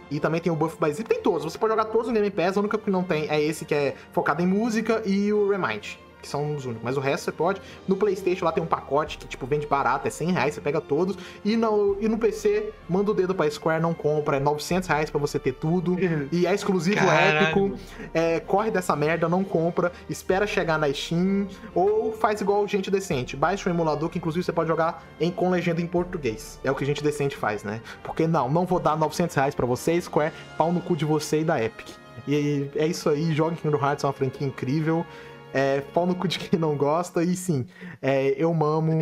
E 0.09 0.19
também 0.19 0.41
tem 0.41 0.51
o 0.51 0.55
Buff 0.57 0.75
by 0.77 0.91
Zip, 0.91 1.07
tem 1.07 1.21
todos. 1.21 1.45
Você 1.45 1.57
pode 1.57 1.71
jogar 1.71 1.85
todos 1.85 2.07
no 2.07 2.13
Game 2.13 2.29
Pass, 2.29 2.57
o 2.57 2.59
único 2.59 2.77
que 2.77 2.91
não 2.91 3.01
tem 3.01 3.29
é 3.29 3.41
esse 3.41 3.63
que 3.63 3.73
é 3.73 3.95
focado 4.11 4.41
em 4.41 4.45
música 4.45 5.01
e 5.05 5.31
o 5.31 5.49
Remind. 5.49 5.95
Que 6.21 6.27
são 6.27 6.55
os 6.55 6.65
únicos. 6.65 6.83
Mas 6.83 6.97
o 6.97 6.99
resto 6.99 7.25
você 7.25 7.31
pode. 7.31 7.61
No 7.87 7.95
PlayStation 7.95 8.45
lá 8.45 8.51
tem 8.51 8.63
um 8.63 8.67
pacote 8.67 9.17
que, 9.17 9.27
tipo, 9.27 9.45
vende 9.45 9.65
barato, 9.65 10.07
é 10.07 10.11
100 10.11 10.31
reais, 10.31 10.53
você 10.53 10.61
pega 10.61 10.79
todos. 10.79 11.17
E 11.43 11.57
no, 11.57 11.97
e 11.99 12.07
no 12.07 12.17
PC, 12.17 12.71
manda 12.87 13.11
o 13.11 13.13
dedo 13.13 13.33
pra 13.33 13.49
Square, 13.49 13.81
não 13.81 13.93
compra. 13.93 14.37
É 14.37 14.39
900 14.39 14.87
reais 14.87 15.09
pra 15.09 15.19
você 15.19 15.39
ter 15.39 15.53
tudo. 15.53 15.97
E 16.31 16.45
é 16.45 16.53
exclusivo 16.53 16.97
Caralho. 16.97 17.37
épico. 17.39 17.77
É, 18.13 18.39
corre 18.39 18.71
dessa 18.71 18.95
merda, 18.95 19.27
não 19.27 19.43
compra. 19.43 19.91
Espera 20.09 20.45
chegar 20.45 20.77
na 20.77 20.91
Steam. 20.93 21.47
Ou 21.73 22.11
faz 22.13 22.41
igual 22.41 22.67
gente 22.67 22.89
decente. 22.91 23.35
Baixa 23.35 23.69
um 23.69 23.73
emulador 23.73 24.09
que, 24.09 24.17
inclusive, 24.17 24.43
você 24.43 24.51
pode 24.51 24.67
jogar 24.67 25.03
em, 25.19 25.31
com 25.31 25.49
legenda 25.49 25.81
em 25.81 25.87
português. 25.87 26.59
É 26.63 26.71
o 26.71 26.75
que 26.75 26.85
gente 26.85 27.03
decente 27.03 27.35
faz, 27.35 27.63
né? 27.63 27.81
Porque 28.03 28.27
não, 28.27 28.49
não 28.49 28.65
vou 28.65 28.79
dar 28.79 28.95
900 28.97 29.35
reais 29.35 29.55
pra 29.55 29.65
você, 29.65 29.99
Square. 29.99 30.33
Pau 30.57 30.71
no 30.71 30.81
cu 30.81 30.95
de 30.95 31.05
você 31.05 31.41
e 31.41 31.43
da 31.43 31.61
Epic. 31.61 31.87
E 32.27 32.69
é 32.75 32.85
isso 32.85 33.09
aí. 33.09 33.33
Joga 33.33 33.55
Kingdom 33.55 33.77
Hearts, 33.77 34.03
é 34.03 34.07
uma 34.07 34.13
franquia 34.13 34.45
incrível. 34.47 35.05
É, 35.53 35.81
pau 35.81 36.05
no 36.05 36.15
cu 36.15 36.27
de 36.27 36.39
quem 36.39 36.59
não 36.59 36.75
gosta. 36.75 37.23
E 37.23 37.35
sim, 37.35 37.65
é, 38.01 38.29
eu 38.37 38.53
mamo. 38.53 38.91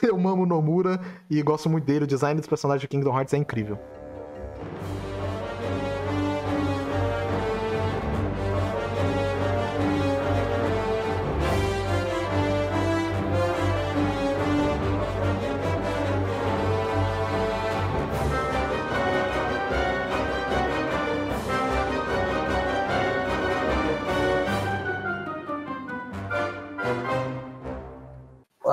Eu 0.00 0.16
mamo 0.16 0.46
Nomura 0.46 1.00
e 1.28 1.42
gosto 1.42 1.68
muito 1.68 1.84
dele. 1.84 2.04
O 2.04 2.06
design 2.06 2.38
dos 2.38 2.48
personagens 2.48 2.82
de 2.82 2.86
Kingdom 2.86 3.12
Hearts 3.16 3.34
é 3.34 3.36
incrível. 3.36 3.76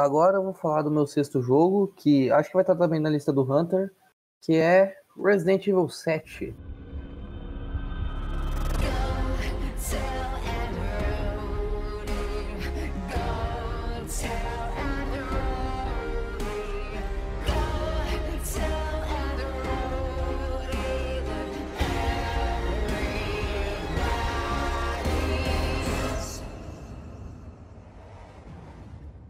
Agora 0.05 0.37
eu 0.37 0.43
vou 0.43 0.53
falar 0.53 0.83
do 0.83 0.91
meu 0.91 1.07
sexto 1.07 1.41
jogo, 1.41 1.91
que 1.97 2.29
acho 2.29 2.49
que 2.49 2.53
vai 2.53 2.61
estar 2.61 2.75
também 2.75 2.99
na 2.99 3.09
lista 3.09 3.33
do 3.33 3.41
Hunter, 3.41 3.91
que 4.39 4.53
é 4.55 4.95
Resident 5.17 5.65
Evil 5.65 5.89
7. 5.89 6.53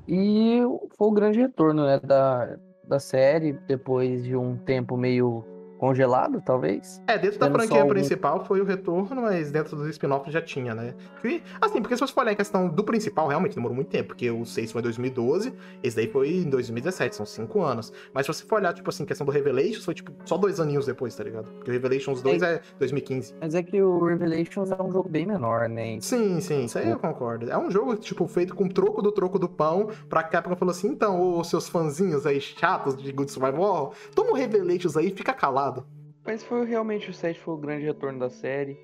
E 0.08 0.60
foi 0.98 1.08
o 1.08 1.12
grande 1.12 1.40
retorno 1.40 1.86
né, 1.86 2.00
da, 2.00 2.58
da 2.84 3.00
série, 3.00 3.54
depois 3.54 4.24
de 4.24 4.36
um 4.36 4.58
tempo 4.58 4.96
meio 4.96 5.44
congelado, 5.90 6.42
talvez. 6.44 7.02
É, 7.08 7.18
dentro 7.18 7.40
da 7.40 7.46
Tendo 7.48 7.58
franquia 7.60 7.78
algum- 7.82 7.90
principal 7.94 8.44
foi 8.46 8.60
o 8.62 8.66
retorno, 8.66 9.22
mas 9.22 9.52
dentro 9.52 9.76
dos 9.76 9.88
spin-offs 9.90 10.34
já 10.34 10.42
tinha, 10.42 10.74
né? 10.74 10.94
E, 11.24 11.42
assim, 11.62 11.82
porque 11.82 11.96
se 11.96 12.02
você 12.02 12.14
for 12.14 12.22
olhar 12.22 12.32
em 12.34 12.36
questão 12.36 12.68
do 12.68 12.84
principal, 12.84 13.28
realmente 13.28 13.56
demorou 13.56 13.76
muito 13.76 13.90
tempo, 13.90 14.10
porque 14.10 14.30
o 14.32 14.46
6 14.46 14.72
foi 14.72 14.80
em 14.82 14.84
2012, 14.84 15.54
esse 15.84 15.96
daí 15.96 16.08
foi 16.08 16.30
em 16.38 16.50
2017, 16.50 17.16
são 17.16 17.26
5 17.26 17.62
anos. 17.62 17.92
Mas 18.14 18.26
se 18.26 18.34
você 18.34 18.46
for 18.46 18.56
olhar, 18.56 18.74
tipo 18.74 18.90
assim, 18.90 19.06
questão 19.06 19.26
do 19.26 19.32
Revelations, 19.32 19.84
foi 19.86 19.94
tipo 19.94 20.12
só 20.26 20.38
dois 20.38 20.60
aninhos 20.60 20.86
depois, 20.86 21.16
tá 21.16 21.24
ligado? 21.24 21.52
Porque 21.52 21.70
o 21.70 21.74
Revelations 21.74 22.22
2 22.22 22.42
é 22.42 22.62
2015. 22.80 23.36
Mas 23.40 23.54
é 23.56 23.62
que 23.64 23.82
o 23.82 24.04
Revelations 24.06 24.72
é 24.72 24.82
um 24.82 24.92
jogo 24.92 25.10
bem 25.10 25.26
menor, 25.26 25.70
né? 25.70 25.98
Sim, 26.02 26.40
sim, 26.42 26.66
isso 26.66 26.78
aí 26.80 26.90
eu 26.90 27.00
concordo. 27.00 27.50
É 27.50 27.58
um 27.58 27.70
jogo, 27.70 27.96
tipo, 27.96 28.28
feito 28.28 28.56
com 28.56 28.68
troco 28.68 29.02
do 29.02 29.12
troco 29.12 29.38
do 29.38 29.48
pão, 29.50 29.90
pra 30.10 30.24
Capcom 30.24 30.56
falou 30.56 30.72
assim, 30.72 30.88
então, 30.88 31.22
ô 31.22 31.44
seus 31.44 31.68
fãzinhos 31.70 32.26
aí 32.26 32.40
chatos 32.42 32.96
de 32.98 33.12
Good 33.12 33.32
Survival, 33.32 33.94
toma 34.14 34.32
um 34.32 34.34
Revelations 34.34 34.96
aí 34.98 35.08
e 35.08 35.12
fica 35.16 35.34
calado. 35.34 35.75
Mas 36.26 36.44
foi 36.44 36.66
realmente 36.66 37.10
o 37.10 37.14
7 37.14 37.40
foi 37.40 37.54
o 37.54 37.58
grande 37.58 37.86
retorno 37.86 38.20
da 38.20 38.30
série. 38.30 38.78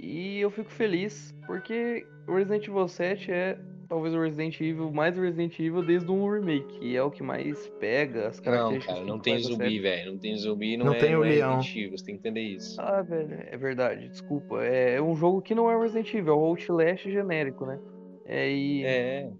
E 0.00 0.38
eu 0.38 0.50
fico 0.50 0.70
feliz, 0.70 1.34
porque 1.46 2.06
o 2.28 2.34
Resident 2.34 2.68
Evil 2.68 2.86
7 2.86 3.32
é 3.32 3.58
talvez 3.88 4.14
o 4.14 4.20
Resident 4.20 4.60
Evil 4.60 4.90
mais 4.92 5.16
Resident 5.16 5.58
Evil 5.58 5.82
desde 5.82 6.10
um 6.10 6.28
remake. 6.28 6.78
E 6.82 6.96
é 6.96 7.02
o 7.02 7.10
que 7.10 7.22
mais 7.22 7.68
pega 7.80 8.28
as 8.28 8.36
Não, 8.38 8.44
características. 8.44 8.94
cara, 8.94 9.06
não 9.06 9.18
tem 9.18 9.38
zumbi, 9.38 9.78
velho. 9.78 10.12
Não 10.12 10.18
tem 10.18 10.36
zumbi, 10.36 10.76
não, 10.76 10.86
Não 10.86 10.94
é, 10.94 10.98
tem 10.98 11.14
o 11.14 11.20
não 11.20 11.24
é 11.24 11.28
leão. 11.30 11.56
Resident 11.56 11.76
Evil, 11.76 11.98
você 11.98 12.04
tem 12.04 12.14
que 12.16 12.20
entender 12.20 12.42
isso. 12.42 12.80
Ah, 12.80 13.02
velho, 13.02 13.38
é 13.46 13.56
verdade, 13.56 14.08
desculpa. 14.08 14.62
É 14.62 15.00
um 15.00 15.14
jogo 15.14 15.40
que 15.40 15.54
não 15.54 15.70
é 15.70 15.80
Resident 15.80 16.12
Evil, 16.12 16.32
é 16.32 16.36
o 16.36 16.40
Outlast 16.40 17.04
genérico, 17.04 17.64
né? 17.64 17.78
É, 18.26 18.50
e... 18.50 18.84
É. 18.84 19.30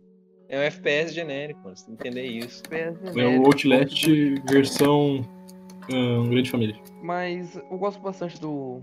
É 0.46 0.58
um 0.58 0.62
FPS 0.62 1.12
genérico, 1.14 1.60
mano. 1.64 1.74
Você 1.76 1.86
tem 1.86 1.96
que 1.96 2.08
entender 2.08 2.26
isso. 2.26 2.62
FPS 2.70 3.18
É 3.18 3.26
o. 3.26 3.46
Outlast 3.46 4.06
versão 4.50 5.22
hum, 5.90 6.28
Grande 6.30 6.50
Família. 6.50 6.76
Mas 7.02 7.56
eu 7.56 7.78
gosto 7.78 8.00
bastante 8.00 8.40
do 8.40 8.82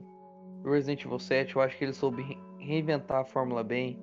Resident 0.63 1.03
Evil 1.05 1.19
7. 1.19 1.55
Eu 1.55 1.61
acho 1.61 1.77
que 1.77 1.83
ele 1.83 1.93
soube 1.93 2.21
re- 2.21 2.37
reinventar 2.59 3.21
a 3.21 3.25
fórmula 3.25 3.63
bem. 3.63 3.99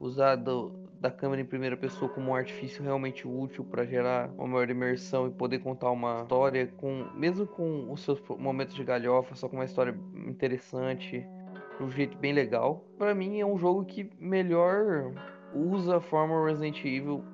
Usar 0.00 0.36
do- 0.36 0.72
da 1.00 1.10
câmera 1.10 1.42
em 1.42 1.44
primeira 1.44 1.76
pessoa 1.76 2.08
como 2.10 2.30
um 2.30 2.34
artifício 2.34 2.82
realmente 2.82 3.26
útil 3.26 3.64
para 3.64 3.84
gerar 3.84 4.30
uma 4.38 4.46
maior 4.46 4.70
imersão 4.70 5.26
e 5.26 5.30
poder 5.30 5.58
contar 5.58 5.90
uma 5.90 6.22
história 6.22 6.66
com, 6.76 7.06
mesmo 7.14 7.44
com 7.46 7.90
os 7.92 8.02
seus 8.02 8.20
momentos 8.38 8.74
de 8.74 8.84
galhofa, 8.84 9.34
só 9.34 9.48
com 9.48 9.56
uma 9.56 9.64
história 9.64 9.96
interessante, 10.26 11.26
de 11.78 11.82
um 11.84 11.90
jeito 11.90 12.16
bem 12.18 12.32
legal. 12.32 12.84
Para 12.98 13.14
mim 13.14 13.40
é 13.40 13.46
um 13.46 13.58
jogo 13.58 13.84
que 13.84 14.08
melhor 14.18 15.12
usa 15.54 15.96
a 15.96 16.00
fórmula 16.00 16.46
Resident 16.48 16.84
Evil 16.84 17.24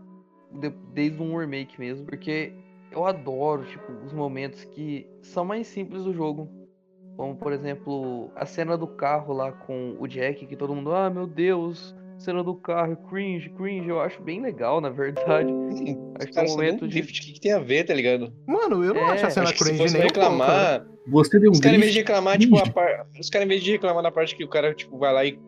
de- 0.52 0.70
desde 0.94 1.22
um 1.22 1.36
remake 1.36 1.78
mesmo, 1.78 2.06
porque 2.06 2.52
eu 2.92 3.04
adoro, 3.04 3.64
tipo, 3.64 3.92
os 4.04 4.12
momentos 4.12 4.64
que 4.64 5.06
são 5.22 5.44
mais 5.44 5.66
simples 5.66 6.04
do 6.04 6.12
jogo. 6.12 6.48
Como, 7.16 7.34
por 7.36 7.52
exemplo, 7.52 8.30
a 8.36 8.46
cena 8.46 8.76
do 8.78 8.86
carro 8.86 9.32
lá 9.34 9.50
com 9.50 9.96
o 9.98 10.06
Jack, 10.06 10.46
que 10.46 10.54
todo 10.56 10.74
mundo, 10.74 10.92
ah, 10.94 11.10
meu 11.10 11.26
Deus, 11.26 11.92
cena 12.16 12.44
do 12.44 12.54
carro, 12.54 12.96
cringe, 13.10 13.50
cringe. 13.50 13.88
Eu 13.88 14.00
acho 14.00 14.22
bem 14.22 14.40
legal, 14.40 14.80
na 14.80 14.88
verdade. 14.88 15.50
Os 15.68 15.80
Acho 16.20 16.32
que 16.32 16.38
é 16.38 16.42
um 16.42 16.46
momento 16.48 16.86
de- 16.88 17.00
o 17.00 17.06
que, 17.06 17.32
que 17.32 17.40
tem 17.40 17.52
a 17.52 17.58
ver, 17.58 17.84
tá 17.84 17.92
ligado? 17.94 18.32
Mano, 18.46 18.84
eu 18.84 18.94
não 18.94 19.02
É, 19.02 19.12
acho 19.12 19.26
a 19.26 19.30
cena 19.30 19.48
Acho 19.50 19.64
cringe 19.64 19.78
nem 19.82 19.90
cara. 19.92 20.04
reclamar, 20.04 20.86
Você 21.08 21.38
deu 21.40 21.50
um 21.50 21.52
os 21.54 21.60
caras 21.60 21.76
em 21.76 21.80
vez 21.80 21.92
de 21.92 21.98
reclamar, 21.98 22.38
tipo, 22.38 22.56
a 22.56 22.66
par... 22.70 23.06
os 23.18 23.28
caras 23.30 23.46
em 23.46 23.48
vez 23.48 23.62
de 23.64 23.72
reclamar 23.72 24.02
na 24.02 24.10
parte 24.12 24.36
que 24.36 24.44
o 24.44 24.48
cara, 24.48 24.72
tipo, 24.74 24.96
vai 24.98 25.12
lá 25.12 25.24
e 25.24 25.38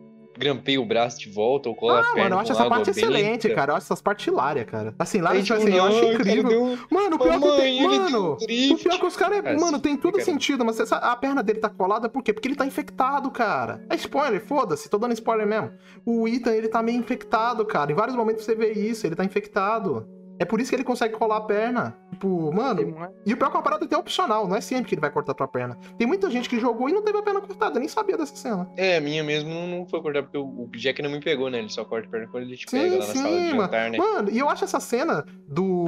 grampeia 0.41 0.81
o 0.81 0.85
braço 0.85 1.19
de 1.19 1.29
volta 1.29 1.69
ou 1.69 1.75
cola 1.75 1.93
a 1.93 1.99
Ah, 1.99 2.03
perna 2.13 2.23
mano, 2.23 2.35
eu 2.35 2.39
acho 2.39 2.51
essa 2.51 2.65
parte 2.65 2.91
bem 2.91 3.03
excelente, 3.03 3.43
lenta. 3.47 3.55
cara. 3.55 3.71
Eu 3.71 3.75
acho 3.77 3.85
essas 3.85 4.01
partes 4.01 4.27
hilárias, 4.27 4.65
cara. 4.65 4.93
Assim, 4.99 5.21
lá 5.21 5.31
Aí, 5.31 5.43
tipo, 5.43 5.53
assim, 5.57 5.73
eu 5.73 5.83
acho 5.85 6.03
incrível. 6.05 6.49
deu- 6.49 6.77
Mano, 6.89 7.15
o 7.15 7.19
pior 7.19 7.39
que 7.39 7.55
tem. 7.57 7.83
Mano, 7.83 8.33
o 8.33 8.37
pior 8.77 8.99
que 8.99 9.05
os 9.05 9.15
caras. 9.15 9.41
Cara, 9.41 9.57
Mano, 9.59 9.79
tem 9.79 9.95
todo 9.95 10.13
cara. 10.13 10.25
sentido, 10.25 10.65
mas 10.65 10.79
essa- 10.79 10.97
a 10.97 11.15
perna 11.15 11.41
dele 11.43 11.59
tá 11.59 11.69
colada 11.69 12.09
por 12.09 12.21
quê? 12.23 12.33
Porque 12.33 12.47
ele 12.47 12.55
tá 12.55 12.65
infectado, 12.65 13.29
cara. 13.31 13.85
É 13.89 13.95
spoiler, 13.95 14.41
foda-se, 14.45 14.89
tô 14.89 14.97
dando 14.97 15.13
spoiler 15.13 15.47
mesmo. 15.47 15.71
O 16.05 16.27
Ethan, 16.27 16.51
ele 16.53 16.67
tá 16.67 16.81
meio 16.81 16.97
infectado, 16.97 17.63
cara. 17.65 17.91
Em 17.91 17.95
vários 17.95 18.15
momentos 18.15 18.43
você 18.43 18.55
vê 18.55 18.71
isso, 18.73 19.05
ele 19.05 19.15
tá 19.15 19.23
infectado. 19.23 20.07
É 20.41 20.45
por 20.45 20.59
isso 20.59 20.71
que 20.71 20.75
ele 20.75 20.83
consegue 20.83 21.13
colar 21.13 21.37
a 21.37 21.41
perna. 21.41 21.95
Tipo, 22.09 22.51
mano. 22.51 22.81
E 23.23 23.31
o 23.31 23.37
pior 23.37 23.45
é 23.45 23.49
que 23.51 23.55
é 23.55 23.59
uma 23.59 23.61
parada 23.61 23.85
até 23.85 23.95
opcional, 23.95 24.47
não 24.47 24.55
é 24.55 24.61
sempre 24.61 24.89
que 24.89 24.95
ele 24.95 25.01
vai 25.01 25.11
cortar 25.11 25.35
tua 25.35 25.47
perna. 25.47 25.77
Tem 25.99 26.07
muita 26.07 26.31
gente 26.31 26.49
que 26.49 26.59
jogou 26.59 26.89
e 26.89 26.93
não 26.93 27.03
teve 27.03 27.19
a 27.19 27.21
perna 27.21 27.41
cortada, 27.41 27.79
nem 27.79 27.87
sabia 27.87 28.17
dessa 28.17 28.35
cena. 28.35 28.67
É, 28.75 28.97
a 28.97 29.01
minha 29.01 29.23
mesmo 29.23 29.51
não, 29.51 29.85
foi 29.85 30.01
cortar, 30.01 30.23
porque 30.23 30.39
o, 30.39 30.67
Jack 30.75 30.99
não 31.03 31.11
me 31.11 31.19
pegou, 31.19 31.47
né? 31.47 31.59
Ele 31.59 31.69
só 31.69 31.85
corta 31.85 32.07
a 32.07 32.09
perna 32.09 32.27
quando 32.27 32.45
ele 32.45 32.57
te 32.57 32.67
Sim, 32.67 32.79
pega 32.79 32.91
lá 32.93 33.05
na 33.05 33.13
sim, 33.13 33.21
sala 33.21 33.37
de 33.37 33.49
jantar, 33.51 33.91
né? 33.91 33.97
Mano, 33.99 34.31
e 34.31 34.39
eu 34.39 34.49
acho 34.49 34.63
essa 34.63 34.79
cena 34.79 35.23
do. 35.47 35.85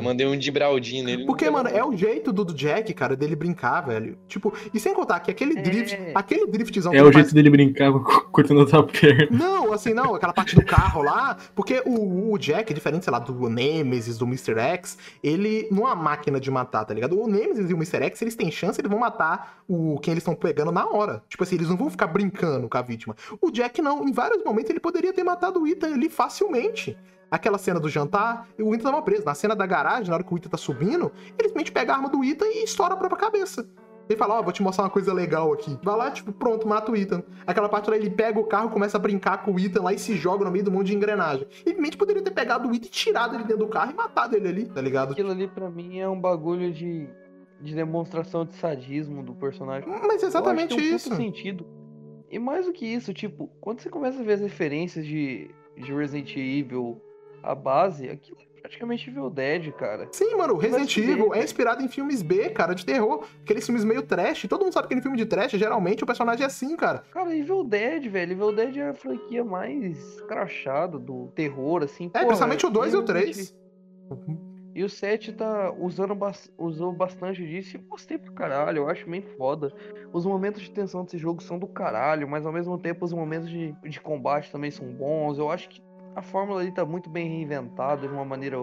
Eu 0.00 0.04
mandei 0.04 0.26
um 0.26 0.36
de 0.36 0.50
Braldinho 0.50 1.04
nele. 1.04 1.26
Porque, 1.26 1.44
não 1.46 1.52
mano, 1.52 1.68
é 1.68 1.84
o 1.84 1.94
jeito 1.96 2.32
do, 2.32 2.44
do 2.44 2.54
Jack, 2.54 2.92
cara, 2.94 3.14
dele 3.14 3.36
brincar, 3.36 3.82
velho. 3.82 4.16
Tipo, 4.26 4.52
e 4.72 4.80
sem 4.80 4.94
contar 4.94 5.20
que 5.20 5.30
aquele 5.30 5.58
É. 5.58 5.62
drift, 5.62 5.98
aquele 6.14 6.46
driftzão 6.46 6.92
É 6.92 7.00
o 7.00 7.04
jeito 7.04 7.14
faz- 7.14 7.32
dele 7.32 7.50
brincar 7.50 7.92
cortando 8.32 8.62
a 8.62 8.66
tua 8.66 8.86
perna. 8.86 9.28
Não, 9.30 9.72
assim, 9.72 9.92
não, 9.94 10.14
aquela 10.14 10.32
parte 10.32 10.54
do 10.56 10.64
carro 10.64 11.02
lá, 11.02 11.36
porque 11.54 11.82
o, 11.84 12.32
o 12.32 12.38
Jack, 12.38 12.72
diferente, 12.72 13.04
sei 13.04 13.12
lá, 13.12 13.18
do 13.18 13.48
Nemesis, 13.48 14.16
do 14.18 14.24
Mr. 14.24 14.58
X, 14.58 14.96
ele 15.22 15.68
não 15.70 15.82
é 15.88 15.92
uma 15.92 15.94
máquina 15.96 16.40
de 16.40 16.50
matar, 16.50 16.84
tá 16.84 16.94
ligado? 16.94 17.20
O 17.20 17.26
Nemesis 17.28 17.68
e 17.70 17.74
o 17.74 17.76
Mr. 17.76 18.02
X, 18.04 18.22
eles 18.22 18.34
têm 18.34 18.50
chance, 18.50 18.80
eles 18.80 18.90
vão 18.90 18.98
matar 19.00 19.62
o 19.68 19.98
quem 20.00 20.12
eles 20.12 20.22
estão 20.22 20.34
pegando 20.34 20.72
na 20.72 20.86
hora. 20.88 21.22
Tipo 21.28 21.42
assim, 21.44 21.56
eles 21.56 21.68
não 21.68 21.76
vão 21.76 21.90
ficar 21.90 22.06
brincando 22.06 22.68
com 22.68 22.78
a 22.78 22.82
vítima. 22.82 23.14
O 23.40 23.50
Jack 23.50 23.82
não, 23.82 24.06
em 24.08 24.12
vários 24.12 24.42
momentos 24.44 24.70
ele 24.70 24.80
poderia 24.80 25.12
ter 25.12 25.22
matado 25.24 25.60
o 25.62 25.66
Ethan 25.66 25.92
ali 25.94 26.08
facilmente. 26.08 26.96
Aquela 27.30 27.58
cena 27.58 27.78
do 27.78 27.88
jantar, 27.88 28.48
o 28.58 28.74
Ethan 28.74 28.90
tava 28.90 29.02
preso. 29.02 29.24
Na 29.24 29.34
cena 29.34 29.54
da 29.54 29.66
garagem, 29.66 30.08
na 30.08 30.14
hora 30.14 30.24
que 30.24 30.34
o 30.34 30.36
Ethan 30.36 30.48
tá 30.48 30.56
subindo, 30.56 31.12
ele 31.38 31.48
simplesmente 31.48 31.70
pega 31.72 31.92
a 31.92 31.96
arma 31.96 32.08
do 32.08 32.24
Ethan 32.24 32.46
e 32.46 32.64
estoura 32.64 32.94
a 32.94 32.96
própria 32.96 33.20
cabeça. 33.20 33.68
Ele 34.08 34.18
fala, 34.18 34.40
ó, 34.40 34.42
vou 34.42 34.52
te 34.52 34.60
mostrar 34.60 34.82
uma 34.82 34.90
coisa 34.90 35.12
legal 35.12 35.52
aqui. 35.52 35.78
Vai 35.84 35.96
lá, 35.96 36.10
tipo, 36.10 36.32
pronto, 36.32 36.66
mata 36.66 36.90
o 36.90 36.96
Ethan. 36.96 37.22
Aquela 37.46 37.68
parte 37.68 37.88
lá, 37.88 37.96
ele 37.96 38.10
pega 38.10 38.40
o 38.40 38.44
carro, 38.44 38.68
começa 38.70 38.96
a 38.96 39.00
brincar 39.00 39.44
com 39.44 39.52
o 39.52 39.60
Ethan 39.60 39.82
lá 39.82 39.92
e 39.92 40.00
se 40.00 40.16
joga 40.16 40.44
no 40.44 40.50
meio 40.50 40.64
do 40.64 40.72
monte 40.72 40.88
de 40.88 40.96
engrenagem. 40.96 41.42
Ele 41.42 41.54
simplesmente 41.58 41.96
poderia 41.96 42.20
ter 42.20 42.32
pegado 42.32 42.68
o 42.68 42.74
Ethan 42.74 42.86
e 42.86 42.90
tirado 42.90 43.36
ele 43.36 43.44
dentro 43.44 43.64
do 43.64 43.68
carro 43.68 43.92
e 43.92 43.94
matado 43.94 44.34
ele 44.34 44.48
ali, 44.48 44.66
tá 44.66 44.80
ligado? 44.80 45.12
Aquilo 45.12 45.30
ali 45.30 45.46
pra 45.46 45.70
mim 45.70 46.00
é 46.00 46.08
um 46.08 46.20
bagulho 46.20 46.72
de, 46.72 47.08
de 47.60 47.72
demonstração 47.72 48.44
de 48.44 48.54
sadismo 48.54 49.22
do 49.22 49.32
personagem. 49.32 49.88
Mas 49.88 50.24
é 50.24 50.26
exatamente 50.26 50.72
Eu 50.72 50.76
acho 50.76 50.76
que 50.76 50.82
tem 50.82 50.92
um 50.92 50.96
isso. 50.96 51.14
sentido. 51.14 51.66
E 52.28 52.36
mais 52.36 52.66
do 52.66 52.72
que 52.72 52.84
isso, 52.86 53.14
tipo, 53.14 53.48
quando 53.60 53.80
você 53.80 53.88
começa 53.88 54.18
a 54.20 54.24
ver 54.24 54.32
as 54.32 54.40
referências 54.40 55.06
de, 55.06 55.48
de 55.76 55.92
Resident 55.94 56.36
Evil, 56.36 57.00
a 57.42 57.54
base, 57.54 58.08
aquilo 58.08 58.38
é 58.40 58.60
praticamente 58.60 59.08
Evil 59.08 59.30
Dead, 59.30 59.72
cara. 59.72 60.08
Sim, 60.12 60.36
mano, 60.36 60.54
o 60.54 60.56
Resident 60.56 60.96
Evil 60.96 61.34
é 61.34 61.42
inspirado 61.42 61.82
em 61.82 61.88
filmes 61.88 62.22
B, 62.22 62.50
cara, 62.50 62.74
de 62.74 62.84
terror. 62.84 63.24
Aqueles 63.42 63.64
filmes 63.64 63.84
meio 63.84 64.02
trash. 64.02 64.46
Todo 64.48 64.62
mundo 64.62 64.72
sabe 64.72 64.88
que 64.88 64.94
em 64.94 65.02
filme 65.02 65.16
de 65.16 65.26
trash, 65.26 65.52
geralmente, 65.52 66.04
o 66.04 66.06
personagem 66.06 66.44
é 66.44 66.46
assim, 66.46 66.76
cara. 66.76 67.02
Cara, 67.10 67.34
Evil 67.34 67.64
Dead, 67.64 68.08
velho. 68.08 68.32
Evil 68.32 68.52
Dead 68.52 68.76
é 68.76 68.88
a 68.88 68.94
franquia 68.94 69.44
mais 69.44 70.20
crachada 70.22 70.98
do 70.98 71.28
terror, 71.34 71.82
assim. 71.82 72.06
É, 72.06 72.08
porra, 72.10 72.26
principalmente 72.26 72.66
o 72.66 72.70
2 72.70 72.92
e 72.92 72.96
o 72.96 73.00
Resident 73.00 73.26
3. 73.26 73.60
E 74.74 74.84
o 74.84 74.88
7 74.88 75.32
tá 75.32 75.72
usando 75.72 76.16
usou 76.56 76.92
bastante 76.92 77.44
disso 77.44 77.76
e 77.76 77.80
eu 77.80 77.84
gostei 77.88 78.16
pro 78.16 78.32
caralho, 78.32 78.78
eu 78.78 78.88
acho 78.88 79.08
bem 79.08 79.20
foda. 79.20 79.72
Os 80.12 80.24
momentos 80.24 80.62
de 80.62 80.70
tensão 80.70 81.04
desse 81.04 81.18
jogo 81.18 81.42
são 81.42 81.58
do 81.58 81.66
caralho, 81.66 82.28
mas 82.28 82.46
ao 82.46 82.52
mesmo 82.52 82.78
tempo 82.78 83.04
os 83.04 83.12
momentos 83.12 83.50
de, 83.50 83.72
de 83.82 84.00
combate 84.00 84.50
também 84.50 84.70
são 84.70 84.86
bons. 84.86 85.38
Eu 85.38 85.50
acho 85.50 85.68
que 85.68 85.82
a 86.14 86.22
fórmula 86.22 86.60
ali 86.60 86.72
tá 86.72 86.84
muito 86.84 87.08
bem 87.08 87.28
reinventada 87.28 88.06
de 88.06 88.12
uma 88.12 88.24
maneira 88.24 88.56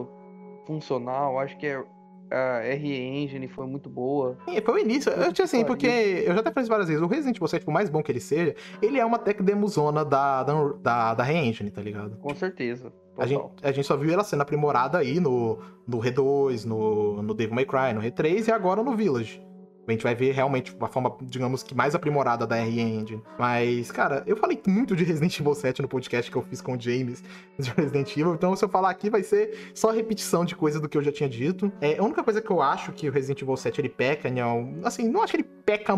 funcional. 0.66 1.34
Eu 1.34 1.40
acho 1.40 1.58
que 1.58 1.67
a, 1.67 1.84
a 2.32 2.59
RE 2.61 2.93
Engine 2.93 3.48
foi 3.48 3.66
muito 3.66 3.90
boa. 3.90 4.38
Sim, 4.48 4.61
Foi 4.61 4.74
o 4.76 4.84
início. 4.84 5.11
Eu 5.11 5.17
Puta 5.17 5.34
tinha 5.34 5.45
assim, 5.45 5.59
que 5.59 5.66
porque 5.66 5.88
eu 5.88 6.34
já 6.34 6.42
até 6.42 6.51
falei 6.51 6.69
várias 6.69 6.88
vezes. 6.88 7.01
O 7.01 7.08
Resident 7.08 7.38
Evil 7.38 7.48
7, 7.48 7.66
por 7.66 7.72
mais 7.72 7.90
bom 7.90 8.03
que 8.03 8.11
ele 8.11 8.19
seja, 8.19 8.56
ele 8.82 9.00
é 9.00 9.06
uma 9.06 9.17
tech 9.17 9.42
demozona 9.42 10.03
da, 10.03 10.43
da, 10.43 11.14
da, 11.14 11.24
Re-Engine, 11.24 11.72
tá 11.72 11.82
ligado? 11.82 12.17
Com 12.17 12.35
certeza. 12.35 12.92
A 13.17 13.26
gente, 13.26 13.43
a 13.64 13.72
gente 13.72 13.88
só 13.88 13.98
viu 13.98 14.14
ela 14.14 14.24
sendo 14.24 14.42
aprimorada 14.42 15.00
aí 15.00 15.19
no, 15.19 15.58
no 15.88 15.98
Re2, 16.00 16.66
no, 16.66 17.24
no 17.24 17.34
Devil 17.34 17.56
May 17.56 17.66
Cry, 17.66 17.93
no 17.93 18.01
Re3 18.01 18.48
e 18.48 18.51
agora 18.51 18.84
no 18.84 18.95
Village. 18.95 19.42
A 19.88 19.91
gente 19.91 20.03
vai 20.03 20.14
ver 20.14 20.33
realmente 20.33 20.75
a 20.82 20.88
forma, 20.88 21.16
digamos 21.22 21.64
que 21.64 21.74
mais 21.74 21.95
aprimorada 21.95 22.45
da 22.45 22.57
RE 22.57 22.82
Engine. 22.82 23.22
Mas, 23.40 23.90
cara, 23.90 24.22
eu 24.27 24.35
falei 24.35 24.61
muito 24.67 24.95
de 24.95 25.03
Resident 25.03 25.40
Evil 25.40 25.56
7 25.56 25.82
no 25.82 25.88
podcast 25.88 26.30
que 26.30 26.38
eu 26.38 26.41
fiz 26.41 26.59
com 26.59 26.75
o 26.75 26.80
James 26.80 27.24
de 27.57 27.72
Resident 27.72 28.11
Evil. 28.11 28.33
Então, 28.33 28.56
se 28.56 28.66
eu 28.66 28.69
falar 28.69 28.90
aqui, 28.90 29.09
vai 29.09 29.24
ser 29.24 29.72
só 29.74 29.90
repetição 29.91 30.43
de 30.43 30.56
coisa 30.56 30.80
do 30.80 30.90
que 30.90 30.98
eu 30.98 31.01
já 31.01 31.11
tinha 31.11 31.30
dito. 31.30 31.72
É, 31.80 31.98
a 31.98 32.03
única 32.03 32.22
coisa 32.22 32.41
que 32.41 32.51
eu 32.51 32.61
acho 32.61 32.91
que 32.91 33.07
o 33.07 33.11
Resident 33.11 33.41
Evil 33.41 33.56
7 33.56 33.80
ele 33.80 33.90
peca, 33.90 34.30
não. 34.30 34.75
Assim, 34.83 35.07
não 35.07 35.24
acho 35.24 35.32
que 35.32 35.38
ele 35.38 35.48
peca 35.66 35.93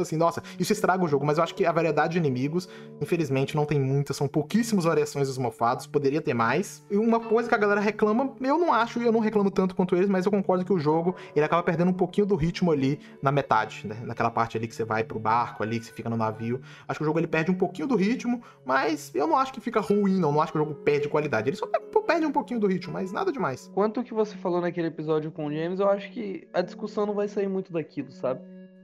assim, 0.00 0.16
nossa, 0.16 0.42
isso 0.58 0.72
estraga 0.72 1.02
o 1.04 1.08
jogo, 1.08 1.24
mas 1.26 1.38
eu 1.38 1.44
acho 1.44 1.54
que 1.54 1.64
a 1.64 1.72
variedade 1.72 2.12
de 2.12 2.18
inimigos, 2.18 2.68
infelizmente, 3.00 3.56
não 3.56 3.64
tem 3.64 3.80
muita. 3.80 4.12
São 4.12 4.28
pouquíssimas 4.28 4.84
variações 4.84 5.26
dos 5.26 5.38
mofados, 5.38 5.86
poderia 5.86 6.20
ter 6.20 6.34
mais. 6.34 6.84
E 6.90 6.96
uma 6.96 7.18
coisa 7.18 7.48
que 7.48 7.54
a 7.54 7.58
galera 7.58 7.80
reclama, 7.80 8.32
eu 8.40 8.58
não 8.58 8.72
acho, 8.72 9.00
eu 9.00 9.10
não 9.10 9.20
reclamo 9.20 9.50
tanto 9.50 9.74
quanto 9.74 9.96
eles, 9.96 10.08
mas 10.08 10.26
eu 10.26 10.30
concordo 10.30 10.64
que 10.64 10.72
o 10.72 10.78
jogo 10.78 11.16
ele 11.34 11.44
acaba 11.44 11.62
perdendo 11.62 11.90
um 11.90 11.94
pouquinho 11.94 12.26
do 12.26 12.36
ritmo 12.36 12.70
ali 12.70 12.99
na 13.22 13.30
metade, 13.32 13.86
né? 13.86 14.00
Naquela 14.04 14.30
parte 14.30 14.56
ali 14.56 14.66
que 14.68 14.74
você 14.74 14.84
vai 14.84 15.04
pro 15.04 15.18
barco 15.18 15.62
ali, 15.62 15.78
que 15.78 15.86
você 15.86 15.92
fica 15.92 16.08
no 16.10 16.16
navio. 16.16 16.60
Acho 16.88 16.98
que 16.98 17.02
o 17.04 17.06
jogo 17.06 17.18
ele 17.18 17.26
perde 17.26 17.50
um 17.50 17.54
pouquinho 17.54 17.86
do 17.88 17.96
ritmo, 17.96 18.42
mas 18.64 19.10
eu 19.14 19.26
não 19.26 19.36
acho 19.36 19.52
que 19.52 19.60
fica 19.60 19.80
ruim, 19.80 20.18
não. 20.18 20.32
Não 20.32 20.40
acho 20.40 20.52
que 20.52 20.58
o 20.58 20.60
jogo 20.62 20.74
perde 20.76 21.08
qualidade. 21.08 21.48
Ele 21.48 21.56
só 21.56 21.66
perde 21.66 22.26
um 22.26 22.32
pouquinho 22.32 22.60
do 22.60 22.66
ritmo, 22.66 22.92
mas 22.92 23.12
nada 23.12 23.30
demais. 23.32 23.70
Quanto 23.74 24.02
que 24.02 24.12
você 24.14 24.36
falou 24.36 24.60
naquele 24.60 24.88
episódio 24.88 25.30
com 25.30 25.46
o 25.46 25.52
James, 25.52 25.80
eu 25.80 25.88
acho 25.88 26.10
que 26.10 26.46
a 26.52 26.60
discussão 26.62 27.06
não 27.06 27.14
vai 27.14 27.28
sair 27.28 27.48
muito 27.48 27.72
daquilo, 27.72 28.10
sabe? 28.10 28.40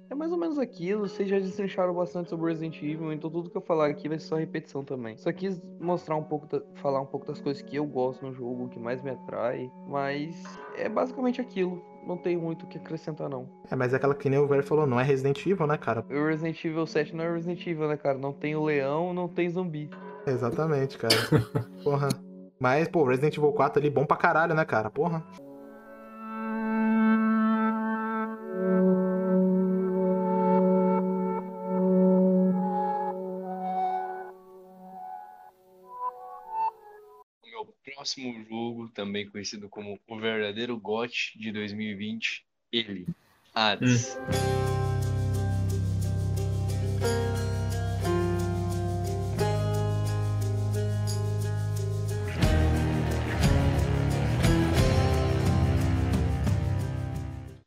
É 0.09 0.15
mais 0.15 0.31
ou 0.31 0.39
menos 0.39 0.57
aquilo, 0.57 1.09
vocês 1.09 1.29
já 1.29 1.37
destrincharam 1.37 1.93
bastante 1.93 2.31
sobre 2.31 2.47
Resident 2.53 2.77
Evil, 2.81 3.13
então 3.13 3.29
tudo 3.29 3.51
que 3.51 3.57
eu 3.57 3.61
falar 3.61 3.87
aqui 3.89 4.09
vai 4.09 4.21
ser 4.21 4.27
só 4.27 4.37
repetição 4.37 4.85
também. 4.85 5.17
Só 5.17 5.33
quis 5.33 5.61
mostrar 5.81 6.15
um 6.15 6.23
pouco, 6.23 6.47
da- 6.47 6.63
falar 6.77 7.01
um 7.01 7.07
pouco 7.07 7.27
das 7.27 7.41
coisas 7.41 7.61
que 7.61 7.75
eu 7.75 7.85
gosto 7.85 8.25
no 8.25 8.33
jogo, 8.33 8.69
que 8.69 8.79
mais 8.79 9.03
me 9.03 9.11
atrai, 9.11 9.69
mas 9.89 10.41
é 10.77 10.89
basicamente 10.89 11.41
aquilo. 11.41 11.83
Não 12.07 12.17
tem 12.17 12.37
muito 12.37 12.65
o 12.65 12.69
que 12.69 12.79
acrescentar 12.79 13.29
não. 13.29 13.49
É, 13.69 13.75
mas 13.75 13.93
é 13.93 13.97
aquela 13.97 14.15
que 14.15 14.31
nem 14.31 14.39
o 14.39 14.47
velho 14.47 14.63
falou, 14.63 14.87
não 14.87 15.01
é 15.01 15.03
Resident 15.03 15.45
Evil, 15.45 15.67
né, 15.67 15.77
cara? 15.77 16.05
O 16.09 16.27
Resident 16.27 16.65
Evil 16.65 16.87
7 16.87 17.17
não 17.17 17.25
é 17.25 17.33
Resident 17.33 17.67
Evil, 17.67 17.89
né, 17.89 17.97
cara? 17.97 18.17
Não 18.17 18.33
tem 18.33 18.55
o 18.55 18.65
leão, 18.65 19.13
não 19.13 19.27
tem 19.27 19.51
zumbi. 19.51 19.91
Exatamente, 20.27 20.97
cara. 20.97 21.15
Porra. 21.83 22.09
Mas, 22.61 22.89
pô, 22.89 23.05
Resident 23.05 23.37
Evil 23.37 23.53
4 23.53 23.81
ali, 23.81 23.91
bom 23.91 24.07
pra 24.07 24.17
caralho, 24.17 24.55
né, 24.55 24.65
cara? 24.65 24.89
Porra. 24.89 25.23
Próximo 38.07 38.45
jogo, 38.49 38.89
também 38.91 39.29
conhecido 39.29 39.69
como 39.69 39.99
o 40.07 40.17
verdadeiro 40.17 40.79
GOT 40.79 41.37
de 41.37 41.51
2020, 41.51 42.47
ele, 42.71 43.05
Hades. 43.53 44.17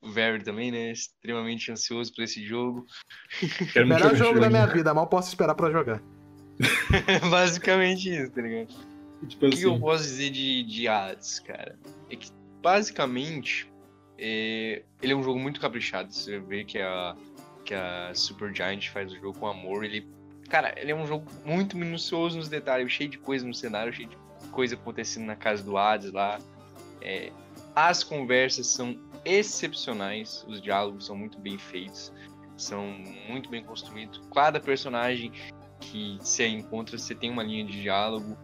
O 0.02 0.10
Very 0.10 0.42
também, 0.42 0.72
né? 0.72 0.94
Extremamente 0.94 1.70
ansioso 1.70 2.14
por 2.16 2.24
esse 2.24 2.46
jogo. 2.46 2.86
Melhor 3.76 4.00
jogar 4.00 4.16
jogo 4.16 4.40
da 4.40 4.50
minha 4.50 4.68
vida, 4.68 4.94
mal 4.94 5.08
posso 5.08 5.28
esperar 5.28 5.54
pra 5.54 5.70
jogar. 5.70 6.02
Basicamente 7.30 8.10
isso, 8.10 8.32
tá 8.32 8.42
ligado? 8.42 8.89
Tipo 9.28 9.48
O 9.48 9.50
que 9.50 9.62
eu 9.64 9.72
assim, 9.72 9.80
posso 9.80 10.04
dizer 10.04 10.30
de, 10.30 10.64
de 10.64 10.88
Hades, 10.88 11.40
cara? 11.40 11.78
É 12.10 12.16
que, 12.16 12.30
basicamente, 12.62 13.72
é, 14.18 14.84
ele 15.02 15.14
é 15.14 15.16
um 15.16 15.24
jogo 15.24 15.40
muito 15.40 15.60
caprichado. 15.60 16.14
Você 16.14 16.40
vê 16.40 16.64
que 16.64 16.80
a, 16.80 17.16
que 17.66 17.74
a 17.74 18.12
Super 18.14 18.54
Giant 18.54 18.88
faz 18.90 19.12
o 19.12 19.16
jogo 19.16 19.38
com 19.38 19.48
amor. 19.48 19.84
Ele, 19.84 20.08
cara, 20.50 20.74
ele 20.78 20.92
é 20.92 20.96
um 20.96 21.06
jogo 21.06 21.26
muito 21.46 21.78
minucioso 21.78 22.38
nos 22.38 22.50
detalhes, 22.50 22.92
cheio 22.92 23.10
de 23.10 23.18
coisa 23.18 23.46
no 23.46 23.54
cenário, 23.54 23.94
cheio 23.94 24.10
de 24.10 24.18
coisa 24.52 24.76
acontecendo 24.76 25.26
na 25.26 25.36
casa 25.36 25.64
do 25.64 25.78
Hades 25.78 26.12
lá. 26.12 26.40
É, 27.02 27.32
as 27.76 28.04
conversas 28.04 28.68
são 28.68 28.98
excepcionais, 29.24 30.46
os 30.48 30.62
diálogos 30.62 31.06
são 31.06 31.16
muito 31.16 31.38
bem 31.40 31.58
feitos, 31.58 32.12
são 32.58 32.84
muito 33.28 33.50
bem 33.50 33.64
construídos. 33.64 34.22
Cada 34.34 34.60
personagem 34.60 35.32
que 35.80 36.18
você 36.20 36.48
encontra, 36.48 36.98
você 36.98 37.16
tem 37.16 37.30
uma 37.30 37.44
linha 37.44 37.66
de 37.66 37.82
diálogo. 37.82 38.38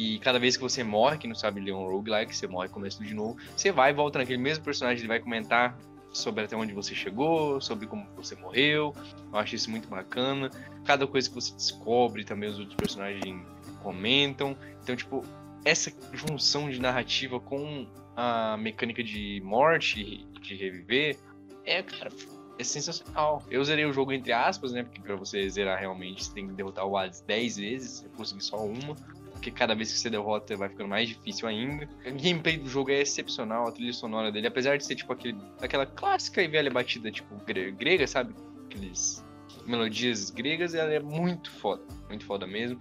E 0.00 0.20
cada 0.20 0.38
vez 0.38 0.56
que 0.56 0.62
você 0.62 0.84
morre, 0.84 1.18
que 1.18 1.26
não 1.26 1.34
sabe 1.34 1.60
ler 1.60 1.72
um 1.72 1.84
roguelike, 1.84 2.34
você 2.34 2.46
morre 2.46 2.68
e 2.68 2.70
começa 2.70 3.02
de 3.02 3.12
novo, 3.12 3.36
você 3.56 3.72
vai 3.72 3.90
e 3.90 3.92
volta 3.92 4.20
naquele 4.20 4.40
mesmo 4.40 4.62
personagem, 4.62 5.00
ele 5.00 5.08
vai 5.08 5.18
comentar 5.18 5.76
sobre 6.12 6.44
até 6.44 6.56
onde 6.56 6.72
você 6.72 6.94
chegou, 6.94 7.60
sobre 7.60 7.88
como 7.88 8.06
você 8.14 8.36
morreu. 8.36 8.94
Eu 9.32 9.38
acho 9.40 9.56
isso 9.56 9.68
muito 9.68 9.88
bacana. 9.88 10.50
Cada 10.84 11.04
coisa 11.04 11.28
que 11.28 11.34
você 11.34 11.52
descobre, 11.52 12.24
também 12.24 12.48
os 12.48 12.60
outros 12.60 12.76
personagens 12.76 13.44
comentam. 13.82 14.56
Então, 14.84 14.94
tipo, 14.94 15.24
essa 15.64 15.92
junção 16.12 16.70
de 16.70 16.80
narrativa 16.80 17.40
com 17.40 17.84
a 18.14 18.56
mecânica 18.56 19.02
de 19.02 19.42
morte, 19.44 20.24
de 20.40 20.54
reviver, 20.54 21.18
é, 21.64 21.82
cara, 21.82 22.12
é 22.56 22.62
sensacional. 22.62 23.42
Eu 23.50 23.64
zerei 23.64 23.84
o 23.84 23.92
jogo 23.92 24.12
entre 24.12 24.32
aspas, 24.32 24.70
né? 24.70 24.84
Porque 24.84 25.00
pra 25.00 25.16
você 25.16 25.50
zerar 25.50 25.76
realmente, 25.76 26.24
você 26.24 26.32
tem 26.32 26.46
que 26.46 26.52
derrotar 26.52 26.86
o 26.86 26.96
Hades 26.96 27.20
10 27.20 27.56
vezes, 27.56 28.04
eu 28.04 28.10
consegui 28.10 28.44
só 28.44 28.64
uma 28.64 28.94
porque 29.38 29.50
cada 29.52 29.74
vez 29.74 29.92
que 29.92 29.98
você 29.98 30.10
derrota 30.10 30.56
vai 30.56 30.68
ficando 30.68 30.88
mais 30.88 31.08
difícil 31.08 31.48
ainda. 31.48 31.88
O 32.04 32.10
gameplay 32.22 32.58
do 32.58 32.68
jogo 32.68 32.90
é 32.90 33.00
excepcional, 33.00 33.68
a 33.68 33.72
trilha 33.72 33.92
sonora 33.92 34.30
dele, 34.32 34.48
apesar 34.48 34.76
de 34.76 34.84
ser 34.84 34.96
tipo 34.96 35.12
aquele, 35.12 35.38
aquela 35.62 35.86
clássica 35.86 36.42
e 36.42 36.48
velha 36.48 36.70
batida 36.70 37.10
tipo 37.10 37.36
gre- 37.46 37.70
grega, 37.70 38.06
sabe? 38.06 38.34
Aqueles 38.66 39.24
melodias 39.64 40.30
gregas, 40.30 40.74
ela 40.74 40.92
é 40.92 41.00
muito 41.00 41.50
foda, 41.52 41.82
muito 42.08 42.24
foda 42.24 42.46
mesmo. 42.46 42.80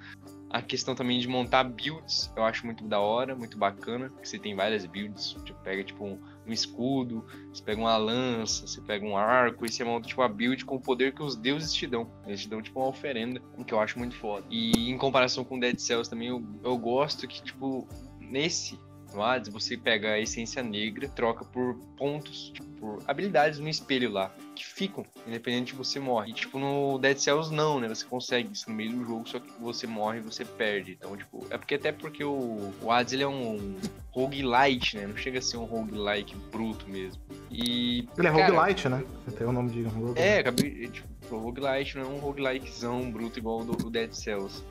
A 0.49 0.61
questão 0.61 0.95
também 0.95 1.19
de 1.19 1.27
montar 1.27 1.63
builds, 1.65 2.31
eu 2.35 2.43
acho 2.43 2.65
muito 2.65 2.83
da 2.85 2.99
hora, 2.99 3.35
muito 3.35 3.57
bacana. 3.57 4.09
Porque 4.09 4.25
você 4.25 4.39
tem 4.39 4.55
várias 4.55 4.85
builds. 4.85 5.33
Você 5.33 5.53
pega, 5.63 5.83
tipo, 5.83 6.05
um, 6.05 6.17
um 6.47 6.53
escudo, 6.53 7.25
você 7.51 7.63
pega 7.63 7.79
uma 7.79 7.97
lança, 7.97 8.65
você 8.65 8.81
pega 8.81 9.05
um 9.05 9.17
arco, 9.17 9.65
e 9.65 9.69
você 9.69 9.83
monta, 9.83 10.07
tipo, 10.07 10.21
a 10.21 10.27
build 10.27 10.63
com 10.65 10.75
o 10.75 10.81
poder 10.81 11.13
que 11.13 11.21
os 11.21 11.35
deuses 11.35 11.73
te 11.73 11.85
dão. 11.85 12.09
Eles 12.25 12.41
te 12.41 12.49
dão, 12.49 12.61
tipo, 12.61 12.79
uma 12.79 12.89
oferenda, 12.89 13.41
que 13.65 13.73
eu 13.73 13.79
acho 13.79 13.97
muito 13.97 14.15
foda. 14.15 14.45
E 14.49 14.89
em 14.89 14.97
comparação 14.97 15.43
com 15.43 15.59
Dead 15.59 15.77
Cells 15.77 16.09
também, 16.09 16.29
eu, 16.29 16.43
eu 16.63 16.77
gosto 16.77 17.27
que, 17.27 17.43
tipo, 17.43 17.87
nesse 18.19 18.79
no 19.13 19.23
Hades, 19.23 19.51
você 19.51 19.77
pega 19.77 20.11
a 20.11 20.19
essência 20.19 20.61
negra, 20.61 21.07
troca 21.07 21.45
por 21.45 21.75
pontos, 21.97 22.51
tipo, 22.53 22.66
por 22.79 23.01
habilidades 23.07 23.59
no 23.59 23.67
espelho 23.67 24.11
lá, 24.11 24.31
que 24.55 24.65
ficam, 24.65 25.05
independente 25.25 25.71
de 25.71 25.77
você 25.77 25.99
morre. 25.99 26.31
E, 26.31 26.33
tipo, 26.33 26.59
no 26.59 26.97
Dead 26.97 27.17
Cells 27.17 27.53
não, 27.53 27.79
né? 27.79 27.87
Você 27.87 28.05
consegue 28.05 28.49
isso 28.53 28.69
no 28.69 28.75
meio 28.75 28.91
do 28.91 29.05
jogo, 29.05 29.27
só 29.27 29.39
que 29.39 29.51
você 29.59 29.85
morre 29.87 30.19
e 30.19 30.21
você 30.21 30.45
perde. 30.45 30.93
Então, 30.93 31.15
tipo, 31.15 31.45
é 31.49 31.57
porque 31.57 31.75
até 31.75 31.91
porque 31.91 32.23
o, 32.23 32.73
o 32.81 32.91
Hades, 32.91 33.13
ele 33.13 33.23
é 33.23 33.27
um 33.27 33.75
roguelite, 34.11 34.97
né? 34.97 35.07
Não 35.07 35.17
chega 35.17 35.39
a 35.39 35.41
ser 35.41 35.57
um 35.57 35.65
roguelike 35.65 36.35
bruto 36.51 36.87
mesmo. 36.89 37.21
E... 37.51 38.07
Ele 38.17 38.27
é 38.27 38.31
cara, 38.31 38.47
roguelite, 38.47 38.89
né? 38.89 39.03
Tem 39.37 39.47
o 39.47 39.51
nome 39.51 39.69
de 39.71 39.83
roguelite. 39.83 40.19
É, 40.19 40.39
acabei, 40.39 40.87
tipo, 40.87 41.35
o 41.35 41.39
roguelite 41.39 41.97
não 41.97 42.03
é 42.03 42.07
um 42.07 42.19
roguelikezão 42.19 43.11
bruto 43.11 43.39
igual 43.39 43.61
o 43.61 43.65
do, 43.65 43.73
do 43.73 43.89
Dead 43.89 44.13
Cells. 44.13 44.63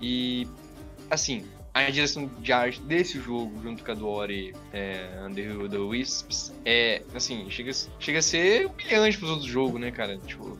E, 0.00 0.46
assim, 1.10 1.44
a 1.74 1.90
direção 1.90 2.30
de 2.38 2.52
arte 2.52 2.80
desse 2.82 3.18
jogo, 3.18 3.60
junto 3.60 3.84
com 3.84 3.90
a 3.90 3.94
do 3.94 4.08
Ori 4.08 4.54
é, 4.72 5.08
Under 5.26 5.68
the 5.68 5.76
Wisps, 5.76 6.54
é, 6.64 7.02
assim, 7.12 7.50
chega, 7.50 7.72
chega 7.98 8.20
a 8.20 8.22
ser 8.22 8.66
humilhante 8.66 9.18
pros 9.18 9.30
outros 9.30 9.50
jogos, 9.50 9.80
né, 9.80 9.90
cara? 9.90 10.16
Tipo, 10.18 10.44
o 10.44 10.58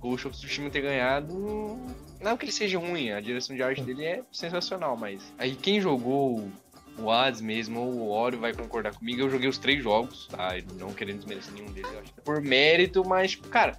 Ghost 0.00 0.26
of 0.26 0.36
Tsushima 0.36 0.70
ter 0.70 0.80
ganhado. 0.80 1.78
Não 2.18 2.36
que 2.38 2.46
ele 2.46 2.52
seja 2.52 2.78
ruim, 2.78 3.10
a 3.10 3.20
direção 3.20 3.54
de 3.54 3.62
arte 3.62 3.82
dele 3.82 4.04
é 4.04 4.22
sensacional, 4.32 4.96
mas. 4.96 5.20
Aí 5.38 5.54
quem 5.54 5.82
jogou 5.82 6.50
o 6.98 7.10
Hades 7.10 7.42
mesmo, 7.42 7.80
ou 7.80 7.92
o 7.92 8.10
Ori 8.10 8.36
vai 8.36 8.54
concordar 8.54 8.94
comigo, 8.94 9.20
eu 9.20 9.30
joguei 9.30 9.48
os 9.48 9.58
três 9.58 9.82
jogos, 9.82 10.28
tá? 10.28 10.54
Não 10.78 10.94
querendo 10.94 11.18
desmerecer 11.18 11.52
nenhum 11.52 11.70
deles, 11.72 11.92
eu 11.92 12.00
acho. 12.00 12.14
Por 12.24 12.40
mérito, 12.40 13.06
mas, 13.06 13.32
tipo, 13.32 13.48
cara, 13.48 13.78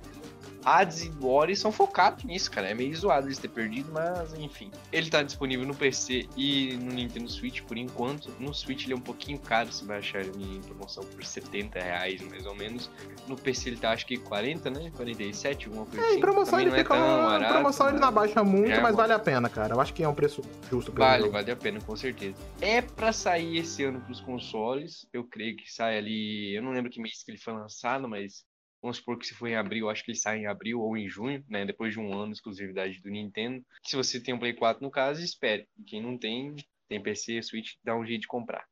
Hades 0.66 1.03
e 1.03 1.11
Ori 1.24 1.56
são 1.56 1.72
focados 1.72 2.24
nisso, 2.24 2.50
cara. 2.50 2.69
É 2.69 2.74
meio 2.74 2.95
zoado 2.95 3.27
eles 3.27 3.38
ter 3.38 3.50
perdido, 3.50 3.92
mas 3.94 4.34
enfim. 4.34 4.72
Ele 4.92 5.10
tá 5.10 5.22
disponível 5.22 5.66
no 5.66 5.76
PC 5.76 6.27
e 6.35 6.74
no 6.82 6.92
Nintendo 6.92 7.30
Switch 7.30 7.61
por 7.61 7.77
enquanto. 7.77 8.32
No 8.40 8.53
Switch 8.53 8.85
ele 8.85 8.94
é 8.94 8.95
um 8.95 9.02
pouquinho 9.02 9.38
caro, 9.40 9.72
você 9.72 9.85
vai 9.85 10.00
achar 10.00 10.22
ele 10.22 10.32
em 10.58 10.61
promoção 10.61 11.03
por 11.06 11.24
70 11.24 11.80
reais, 11.80 12.22
mais 12.22 12.45
ou 12.45 12.56
menos. 12.56 12.90
No 13.27 13.35
PC 13.35 13.69
ele 13.69 13.77
tá 13.77 13.92
acho 13.92 14.06
que 14.06 14.18
40, 14.18 14.69
né? 14.69 14.92
47, 14.95 15.68
alguma 15.68 15.85
coisa 15.85 16.02
É, 16.03 16.08
assim. 16.10 16.18
em 16.18 16.19
promoção 16.22 16.60
ele 16.60 16.72
é 16.72 16.77
fica. 16.77 16.94
uma- 16.95 17.27
barato, 17.30 17.53
promoção 17.53 17.85
ele 17.88 17.95
né? 17.95 18.02
não 18.02 18.08
abaixa 18.08 18.44
muito, 18.44 18.72
É, 18.72 18.82
mas 18.82 18.95
vale 18.95 19.14
a 19.14 19.19
pena, 19.19 19.48
cara. 19.48 19.76
Eu 19.76 19.82
acho 19.82 19.94
que 19.94 20.03
é 20.03 20.08
um 20.08 20.16
preço 20.16 20.42
justo 20.69 20.92
Vale, 20.92 21.22
jogo. 21.24 21.34
vale 21.34 21.52
a 21.52 21.56
pena, 21.56 21.80
com 21.82 21.95
certeza. 21.95 22.35
É 22.60 22.82
pra 22.82 23.14
sair 23.14 23.58
esse 23.58 23.84
ano 23.84 24.02
pros 24.02 24.19
consoles. 24.22 25.06
Eu 25.14 25.24
creio 25.24 25.56
que 25.56 25.72
sai 25.72 25.98
ali. 25.98 26.56
Eu 26.56 26.64
não 26.64 26.72
lembro 26.72 26.90
que 26.90 27.00
mês 27.00 27.22
que 27.24 27.32
ele 27.32 27.38
foi 27.38 27.53
lançado, 27.53 28.08
mas 28.10 28.44
vamos 28.82 28.98
supor 28.98 29.18
que 29.18 29.26
se 29.26 29.34
for 29.34 29.48
em 29.48 29.56
abril, 29.56 29.90
acho 29.90 30.04
que 30.04 30.12
ele 30.12 30.18
sai 30.18 30.40
em 30.40 30.48
abril 30.48 30.80
ou 30.80 30.95
em 30.98 31.08
junho, 31.08 31.44
né? 31.50 31.66
Depois 31.66 31.94
de 31.94 32.00
um 32.00 32.14
ano 32.14 32.32
de 32.32 32.38
exclusividade 32.38 33.02
do 33.02 33.10
Nintendo. 33.10 33.64
Se 33.84 33.95
você 33.95 34.20
tem 34.22 34.34
um 34.34 34.40
Play 34.40 34.54
4, 34.54 34.84
no 34.84 34.92
caso, 34.92 35.24
espere. 35.24 35.68
E 35.78 35.84
quem 35.84 36.02
não 36.02 36.18
tem, 36.18 36.56
tem 36.88 37.02
PC, 37.02 37.42
Switch, 37.42 37.74
dá 37.84 37.95
um 37.95 38.06
jeito 38.06 38.22
de 38.22 38.28
comprar. 38.28 38.66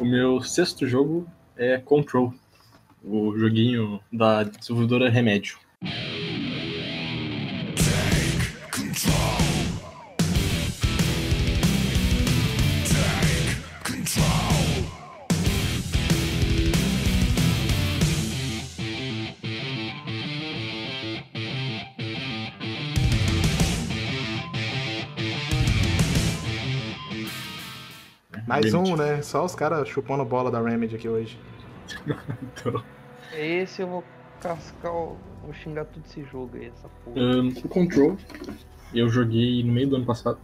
O 0.00 0.04
meu 0.04 0.40
sexto 0.40 0.86
jogo 0.86 1.28
é 1.56 1.76
Control, 1.76 2.32
o 3.04 3.36
joguinho 3.36 4.00
da 4.10 4.44
desenvolvedora 4.44 5.10
Remédio. 5.10 5.58
Mais 28.50 28.72
Remedy. 28.72 28.92
um, 28.92 28.96
né? 28.96 29.22
Só 29.22 29.44
os 29.44 29.54
caras 29.54 29.88
chupando 29.88 30.24
bola 30.24 30.50
da 30.50 30.60
Remedy 30.60 30.96
aqui 30.96 31.08
hoje. 31.08 31.38
Então, 32.42 32.82
Esse 33.36 33.82
eu 33.82 33.86
vou 33.88 34.04
cascar, 34.40 34.92
o- 34.92 35.16
vou 35.42 35.52
xingar 35.52 35.84
tudo 35.86 36.04
esse 36.06 36.22
jogo 36.24 36.50
aí, 36.56 36.66
essa 36.66 36.88
porra. 37.04 37.20
o 37.64 37.68
Control, 37.68 38.16
eu 38.94 39.08
joguei 39.08 39.62
no 39.64 39.72
meio 39.72 39.88
do 39.88 39.96
ano 39.96 40.04
passado. 40.06 40.38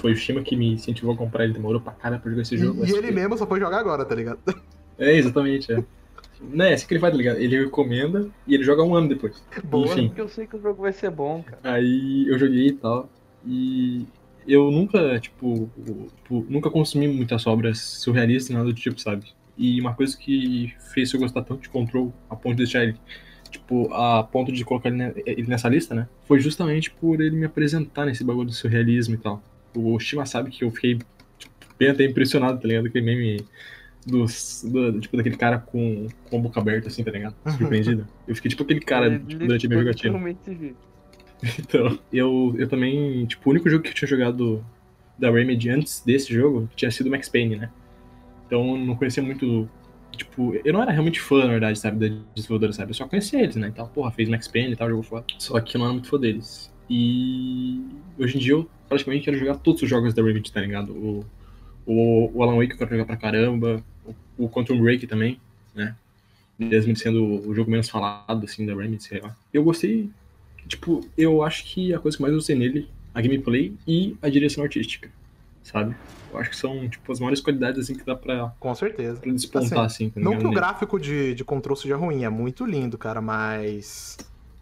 Foi 0.00 0.12
o 0.12 0.16
Shima 0.16 0.42
que 0.42 0.54
me 0.56 0.72
incentivou 0.74 1.14
a 1.14 1.16
comprar, 1.16 1.44
ele 1.44 1.52
demorou 1.54 1.80
pra 1.80 1.92
cara 1.92 2.18
pra 2.18 2.30
jogar 2.30 2.42
esse 2.42 2.56
jogo. 2.56 2.84
e 2.84 2.90
ele 2.90 3.02
foi- 3.02 3.10
mesmo 3.10 3.38
só 3.38 3.46
foi 3.46 3.58
jogar 3.60 3.78
agora, 3.78 4.04
tá 4.04 4.14
ligado? 4.14 4.38
É, 4.98 5.12
exatamente, 5.14 5.70
é. 5.70 5.84
Não 6.40 6.64
é 6.64 6.72
assim 6.72 6.86
que 6.86 6.94
ele 6.94 7.00
faz, 7.00 7.12
tá 7.12 7.18
ligado? 7.18 7.36
Ele 7.38 7.64
recomenda 7.64 8.30
e 8.46 8.54
ele 8.54 8.64
joga 8.64 8.82
um 8.82 8.94
ano 8.94 9.10
depois. 9.10 9.42
Boa. 9.62 9.86
Enfim. 9.88 10.06
Porque 10.08 10.20
eu 10.22 10.28
sei 10.28 10.46
que 10.46 10.56
o 10.56 10.60
jogo 10.62 10.80
vai 10.80 10.92
ser 10.94 11.10
bom, 11.10 11.42
cara. 11.42 11.58
Aí 11.62 12.26
eu 12.26 12.38
joguei 12.38 12.68
e 12.68 12.72
tal. 12.72 13.06
E 13.44 14.06
eu 14.46 14.70
nunca, 14.70 15.18
tipo, 15.20 15.70
nunca 16.48 16.70
consumi 16.70 17.08
muitas 17.08 17.46
obras 17.46 17.78
surrealistas, 17.80 18.54
nada 18.54 18.66
do 18.66 18.74
tipo, 18.74 19.00
sabe? 19.00 19.24
E 19.58 19.80
uma 19.80 19.94
coisa 19.94 20.16
que 20.16 20.74
fez 20.92 21.12
eu 21.12 21.20
gostar 21.20 21.42
tanto 21.42 21.62
de 21.62 21.68
Control, 21.68 22.12
a 22.28 22.36
ponto 22.36 22.56
de 22.56 22.64
deixar 22.64 22.82
ele, 22.84 22.96
tipo, 23.50 23.92
a 23.92 24.22
ponto 24.22 24.52
de 24.52 24.64
colocar 24.64 24.88
ele, 24.88 24.98
ne- 24.98 25.12
ele 25.24 25.46
nessa 25.46 25.68
lista, 25.68 25.94
né? 25.94 26.06
Foi 26.26 26.38
justamente 26.40 26.90
por 26.90 27.20
ele 27.20 27.36
me 27.36 27.46
apresentar 27.46 28.04
nesse 28.06 28.22
bagulho 28.22 28.46
do 28.48 28.52
surrealismo 28.52 29.14
e 29.14 29.18
tal. 29.18 29.42
O 29.74 29.98
Shima 29.98 30.26
sabe 30.26 30.50
que 30.50 30.62
eu 30.64 30.70
fiquei 30.70 30.98
tipo, 31.38 31.54
bem 31.78 31.88
até 31.88 32.04
impressionado, 32.04 32.60
tá 32.60 32.68
ligado? 32.68 32.86
Aquele 32.86 33.04
meme 33.04 33.44
dos, 34.06 34.62
do- 34.70 35.00
tipo, 35.00 35.16
daquele 35.16 35.36
cara 35.36 35.58
com, 35.58 36.06
com 36.30 36.38
a 36.38 36.40
boca 36.40 36.60
aberta, 36.60 36.88
assim, 36.88 37.02
tá 37.02 37.10
ligado? 37.10 37.34
Surpreendido. 37.56 38.06
Eu 38.28 38.34
fiquei 38.36 38.50
tipo 38.50 38.62
aquele 38.62 38.80
cara 38.80 39.06
Ele- 39.06 39.18
tipo, 39.20 39.38
durante 39.46 39.66
a 39.66 39.68
minha 39.68 39.80
jogatina. 39.84 40.18
Então, 41.58 41.98
eu, 42.12 42.54
eu 42.58 42.68
também, 42.68 43.26
tipo, 43.26 43.48
o 43.48 43.52
único 43.52 43.68
jogo 43.68 43.82
que 43.82 43.90
eu 43.90 43.94
tinha 43.94 44.08
jogado 44.08 44.64
da 45.18 45.30
Remedy 45.30 45.70
antes 45.70 46.02
desse 46.04 46.32
jogo 46.32 46.68
tinha 46.76 46.90
sido 46.90 47.10
Max 47.10 47.28
Payne, 47.28 47.56
né? 47.56 47.70
Então 48.46 48.76
não 48.76 48.94
conhecia 48.94 49.22
muito, 49.22 49.68
tipo, 50.16 50.54
eu 50.64 50.72
não 50.72 50.82
era 50.82 50.92
realmente 50.92 51.20
fã, 51.20 51.44
na 51.44 51.52
verdade, 51.52 51.78
sabe, 51.78 52.08
da 52.08 52.16
desenvolvedora, 52.34 52.72
sabe? 52.72 52.90
Eu 52.90 52.94
só 52.94 53.08
conhecia 53.08 53.42
eles, 53.42 53.56
né? 53.56 53.68
Então, 53.68 53.86
porra, 53.88 54.10
fez 54.10 54.28
Max 54.28 54.46
Payne 54.46 54.72
e 54.72 54.76
tal, 54.76 54.88
jogou 54.88 55.02
foda. 55.02 55.26
Só 55.38 55.60
que 55.60 55.76
eu 55.76 55.78
não 55.78 55.86
era 55.86 55.94
muito 55.94 56.08
fã 56.08 56.18
deles. 56.18 56.72
E 56.88 57.84
hoje 58.18 58.36
em 58.36 58.40
dia 58.40 58.52
eu 58.52 58.70
praticamente 58.88 59.24
quero 59.24 59.38
jogar 59.38 59.56
todos 59.56 59.82
os 59.82 59.88
jogos 59.88 60.14
da 60.14 60.22
Remedy, 60.22 60.52
tá 60.52 60.60
ligado? 60.60 60.92
O, 60.92 61.24
o, 61.84 62.30
o 62.34 62.42
Alan 62.42 62.56
Wake 62.56 62.72
eu 62.72 62.78
quero 62.78 62.90
jogar 62.90 63.04
pra 63.04 63.16
caramba, 63.16 63.82
o, 64.38 64.44
o 64.44 64.48
Quantum 64.48 64.80
Break 64.80 65.06
também, 65.06 65.40
né? 65.74 65.96
Mesmo 66.58 66.94
sendo 66.96 67.48
o 67.48 67.54
jogo 67.54 67.70
menos 67.70 67.88
falado, 67.88 68.44
assim, 68.44 68.64
da 68.64 68.74
Remedy, 68.74 69.02
sei 69.02 69.20
lá. 69.20 69.36
Eu 69.52 69.64
gostei 69.64 70.08
tipo, 70.68 71.00
eu 71.16 71.42
acho 71.42 71.64
que 71.64 71.94
a 71.94 71.98
coisa 71.98 72.16
que 72.16 72.22
mais 72.22 72.32
eu 72.32 72.38
gostei 72.38 72.56
nele, 72.56 72.88
a 73.14 73.20
gameplay 73.20 73.74
e 73.86 74.16
a 74.20 74.28
direção 74.28 74.62
artística, 74.64 75.10
sabe? 75.62 75.94
Eu 76.32 76.38
acho 76.38 76.50
que 76.50 76.56
são, 76.56 76.88
tipo, 76.88 77.10
as 77.12 77.18
maiores 77.20 77.40
qualidades, 77.40 77.80
assim, 77.84 77.94
que 77.94 78.04
dá 78.04 78.14
pra, 78.14 78.52
Com 78.60 78.74
certeza. 78.74 79.20
pra 79.20 79.32
despontar, 79.32 79.84
assim, 79.84 80.10
tá 80.10 80.20
Não 80.20 80.32
que 80.32 80.38
o 80.40 80.42
nele. 80.44 80.54
gráfico 80.54 80.98
de, 81.00 81.34
de 81.34 81.44
controle 81.44 81.78
seja 81.80 81.96
ruim, 81.96 82.24
é 82.24 82.28
muito 82.28 82.64
lindo, 82.64 82.98
cara, 82.98 83.20
mas. 83.20 84.16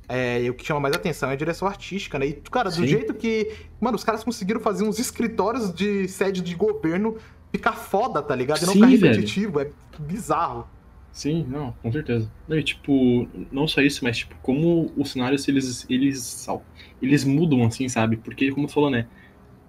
É, 0.06 0.48
o 0.50 0.54
que 0.54 0.64
chama 0.66 0.80
mais 0.80 0.94
atenção 0.94 1.30
é 1.30 1.32
a 1.32 1.36
direção 1.36 1.66
artística, 1.66 2.18
né? 2.18 2.26
E, 2.26 2.32
cara, 2.34 2.68
do 2.68 2.76
Sim. 2.76 2.86
jeito 2.86 3.14
que. 3.14 3.50
Mano, 3.80 3.96
os 3.96 4.04
caras 4.04 4.22
conseguiram 4.22 4.60
fazer 4.60 4.84
uns 4.84 4.98
escritórios 4.98 5.72
de 5.74 6.06
sede 6.08 6.42
de 6.42 6.54
governo 6.54 7.16
ficar 7.50 7.72
foda, 7.72 8.20
tá 8.22 8.34
ligado? 8.36 8.62
E 8.62 8.66
não 8.66 8.72
Sim, 8.74 8.80
ficar 8.80 8.90
velho. 8.90 9.02
repetitivo, 9.06 9.60
é 9.60 9.70
bizarro. 9.98 10.68
Sim, 11.14 11.44
não, 11.48 11.72
com 11.80 11.92
certeza. 11.92 12.28
Não, 12.48 12.58
e, 12.58 12.62
tipo, 12.64 13.28
não 13.52 13.68
só 13.68 13.80
isso, 13.80 14.02
mas, 14.04 14.18
tipo, 14.18 14.34
como 14.42 14.92
os 14.96 15.12
cenários, 15.12 15.46
eles, 15.46 15.86
eles, 15.88 16.44
eles 17.00 17.24
mudam, 17.24 17.64
assim, 17.64 17.88
sabe? 17.88 18.16
Porque, 18.16 18.50
como 18.50 18.66
tu 18.66 18.72
falou, 18.74 18.90
né? 18.90 19.06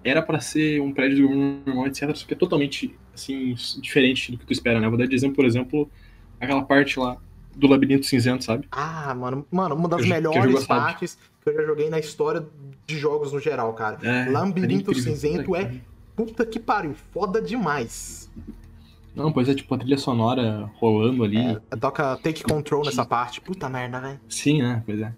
Era 0.02 0.20
pra 0.22 0.40
ser 0.40 0.80
um 0.82 0.92
prédio 0.92 1.18
do 1.18 1.22
governo 1.28 1.62
normal, 1.64 1.86
etc, 1.86 2.14
só 2.16 2.26
que 2.26 2.34
é 2.34 2.36
totalmente, 2.36 2.96
assim, 3.14 3.54
diferente 3.80 4.32
do 4.32 4.38
que 4.38 4.44
tu 4.46 4.52
espera, 4.52 4.80
né? 4.80 4.88
Vou 4.88 4.98
dar 4.98 5.06
de 5.06 5.14
exemplo, 5.14 5.36
por 5.36 5.44
exemplo, 5.44 5.88
aquela 6.40 6.62
parte 6.64 6.98
lá 6.98 7.16
do 7.54 7.68
labirinto 7.68 8.04
cinzento, 8.06 8.44
sabe? 8.44 8.66
Ah, 8.72 9.14
mano, 9.14 9.46
mano, 9.50 9.76
uma 9.76 9.88
das 9.88 10.02
Que 10.02 10.08
eu- 10.08 10.14
que 10.14 10.20
melhores 10.20 10.64
sabe? 10.64 10.66
partes 10.66 11.16
que 11.42 11.48
eu 11.48 11.54
já 11.54 11.62
joguei 11.64 11.88
na 11.88 11.98
história 12.00 12.44
de 12.86 12.98
jogos 12.98 13.32
no 13.32 13.38
geral, 13.40 13.72
cara. 13.74 13.98
É, 14.02 14.30
Labirinto 14.30 14.90
incrível. 14.90 15.14
Cinzento 15.14 15.54
é 15.54 15.64
que- 15.64 15.80
puta 16.16 16.44
que 16.44 16.58
pariu, 16.58 16.94
foda 17.12 17.40
demais. 17.40 18.28
Não, 19.16 19.32
pois 19.32 19.48
é, 19.48 19.54
tipo, 19.54 19.74
a 19.74 19.78
trilha 19.78 19.96
sonora 19.98 20.70
rolando 20.76 21.24
ali. 21.24 21.38
É, 21.38 21.76
toca 21.76 22.16
Take 22.22 22.42
Control 22.44 22.84
nessa 22.84 23.04
parte. 23.04 23.40
Puta 23.40 23.68
merda, 23.68 23.98
velho. 24.00 24.20
Sim, 24.28 24.60
né? 24.62 24.82
Pois 24.84 25.00
é. 25.00 25.12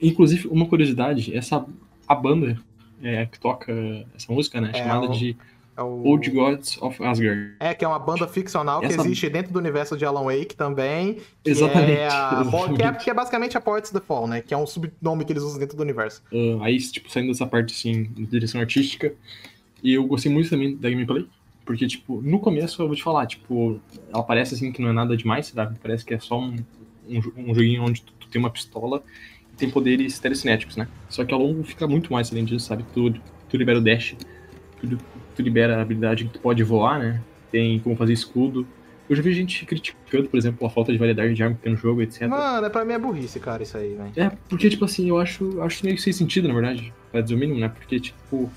Inclusive, 0.00 0.46
uma 0.48 0.66
curiosidade, 0.66 1.36
essa 1.36 1.66
a 2.06 2.14
banda 2.14 2.56
é, 3.02 3.26
que 3.26 3.38
toca 3.40 3.72
essa 4.14 4.32
música, 4.32 4.60
né? 4.60 4.70
É, 4.72 4.78
chamada 4.78 5.06
o- 5.06 5.12
de 5.12 5.36
É 5.76 5.82
o... 5.82 6.02
Old 6.04 6.30
Gods 6.30 6.76
of 6.82 7.02
Asgard. 7.02 7.54
É, 7.58 7.72
que 7.74 7.84
é 7.84 7.88
uma 7.88 7.98
banda 7.98 8.28
ficcional 8.28 8.80
que 8.80 8.86
Essa- 8.86 9.00
existe 9.00 9.28
dentro 9.30 9.52
do 9.52 9.58
universo 9.58 9.96
de 9.96 10.04
Alan 10.04 10.24
Wake 10.24 10.54
também. 10.54 11.14
Que 11.42 11.50
Exatamente. 11.50 11.92
É 11.92 12.06
a... 12.08 12.42
exatamente. 12.42 12.76
que, 12.76 12.82
é, 12.82 12.92
que 12.92 13.10
é 13.10 13.14
basicamente 13.14 13.56
a 13.56 13.60
Poets 13.60 13.90
the 13.90 14.00
Fall, 14.00 14.26
né? 14.28 14.42
Que 14.42 14.52
é 14.52 14.56
um 14.56 14.66
subnome 14.66 15.24
que 15.24 15.32
eles 15.32 15.42
usam 15.42 15.58
dentro 15.58 15.76
do 15.76 15.82
universo. 15.82 16.22
Ah, 16.32 16.64
aí, 16.66 16.78
tipo, 16.78 17.10
saindo 17.10 17.28
dessa 17.32 17.46
parte, 17.46 17.72
assim, 17.74 18.04
de 18.04 18.26
direção 18.26 18.60
artística, 18.60 19.12
e 19.82 19.94
eu 19.94 20.04
gostei 20.06 20.30
muito 20.30 20.50
também 20.50 20.76
da 20.76 20.90
gameplay, 20.90 21.26
porque, 21.70 21.86
tipo, 21.86 22.20
no 22.20 22.40
começo 22.40 22.82
eu 22.82 22.88
vou 22.88 22.96
te 22.96 23.02
falar, 23.04 23.26
tipo, 23.26 23.80
ela 24.12 24.24
parece, 24.24 24.56
assim, 24.56 24.72
que 24.72 24.82
não 24.82 24.88
é 24.88 24.92
nada 24.92 25.16
demais, 25.16 25.46
sabe? 25.46 25.78
Parece 25.80 26.04
que 26.04 26.12
é 26.12 26.18
só 26.18 26.36
um, 26.36 26.56
um, 27.08 27.20
um 27.36 27.54
joguinho 27.54 27.84
onde 27.84 28.02
tu, 28.02 28.12
tu 28.18 28.26
tem 28.26 28.40
uma 28.40 28.50
pistola 28.50 29.04
e 29.52 29.56
tem 29.56 29.70
poderes 29.70 30.18
telecinéticos, 30.18 30.76
né? 30.76 30.88
Só 31.08 31.24
que 31.24 31.32
ao 31.32 31.40
longo 31.40 31.62
fica 31.62 31.86
muito 31.86 32.12
mais 32.12 32.32
além 32.32 32.44
disso, 32.44 32.66
sabe? 32.66 32.84
Tu, 32.92 33.14
tu 33.48 33.56
libera 33.56 33.78
o 33.78 33.80
dash, 33.80 34.16
tu, 34.80 34.98
tu 35.36 35.42
libera 35.42 35.76
a 35.76 35.82
habilidade 35.82 36.24
que 36.24 36.30
tu 36.32 36.40
pode 36.40 36.60
voar, 36.64 36.98
né? 36.98 37.22
Tem 37.52 37.78
como 37.78 37.94
fazer 37.94 38.14
escudo. 38.14 38.66
Eu 39.08 39.14
já 39.14 39.22
vi 39.22 39.32
gente 39.32 39.64
criticando, 39.64 40.28
por 40.28 40.38
exemplo, 40.38 40.66
a 40.66 40.70
falta 40.70 40.90
de 40.90 40.98
variedade 40.98 41.34
de 41.34 41.40
arma 41.40 41.54
que 41.54 41.62
tem 41.62 41.70
no 41.70 41.78
jogo, 41.78 42.02
etc. 42.02 42.26
Mano, 42.26 42.66
é 42.66 42.68
pra 42.68 42.84
mim 42.84 42.94
é 42.94 42.98
burrice, 42.98 43.38
cara, 43.38 43.62
isso 43.62 43.78
aí, 43.78 43.94
velho. 43.94 44.12
É, 44.16 44.32
porque, 44.48 44.68
tipo 44.68 44.84
assim, 44.84 45.08
eu 45.08 45.18
acho, 45.18 45.44
eu 45.44 45.62
acho 45.62 45.84
meio 45.84 45.94
que 45.94 46.02
sem 46.02 46.12
sentido, 46.12 46.48
na 46.48 46.54
verdade, 46.54 46.92
pra 47.10 47.20
dizer 47.20 47.34
o 47.34 47.38
mínimo, 47.38 47.58
né? 47.58 47.68
Porque, 47.68 47.98
tipo, 48.00 48.50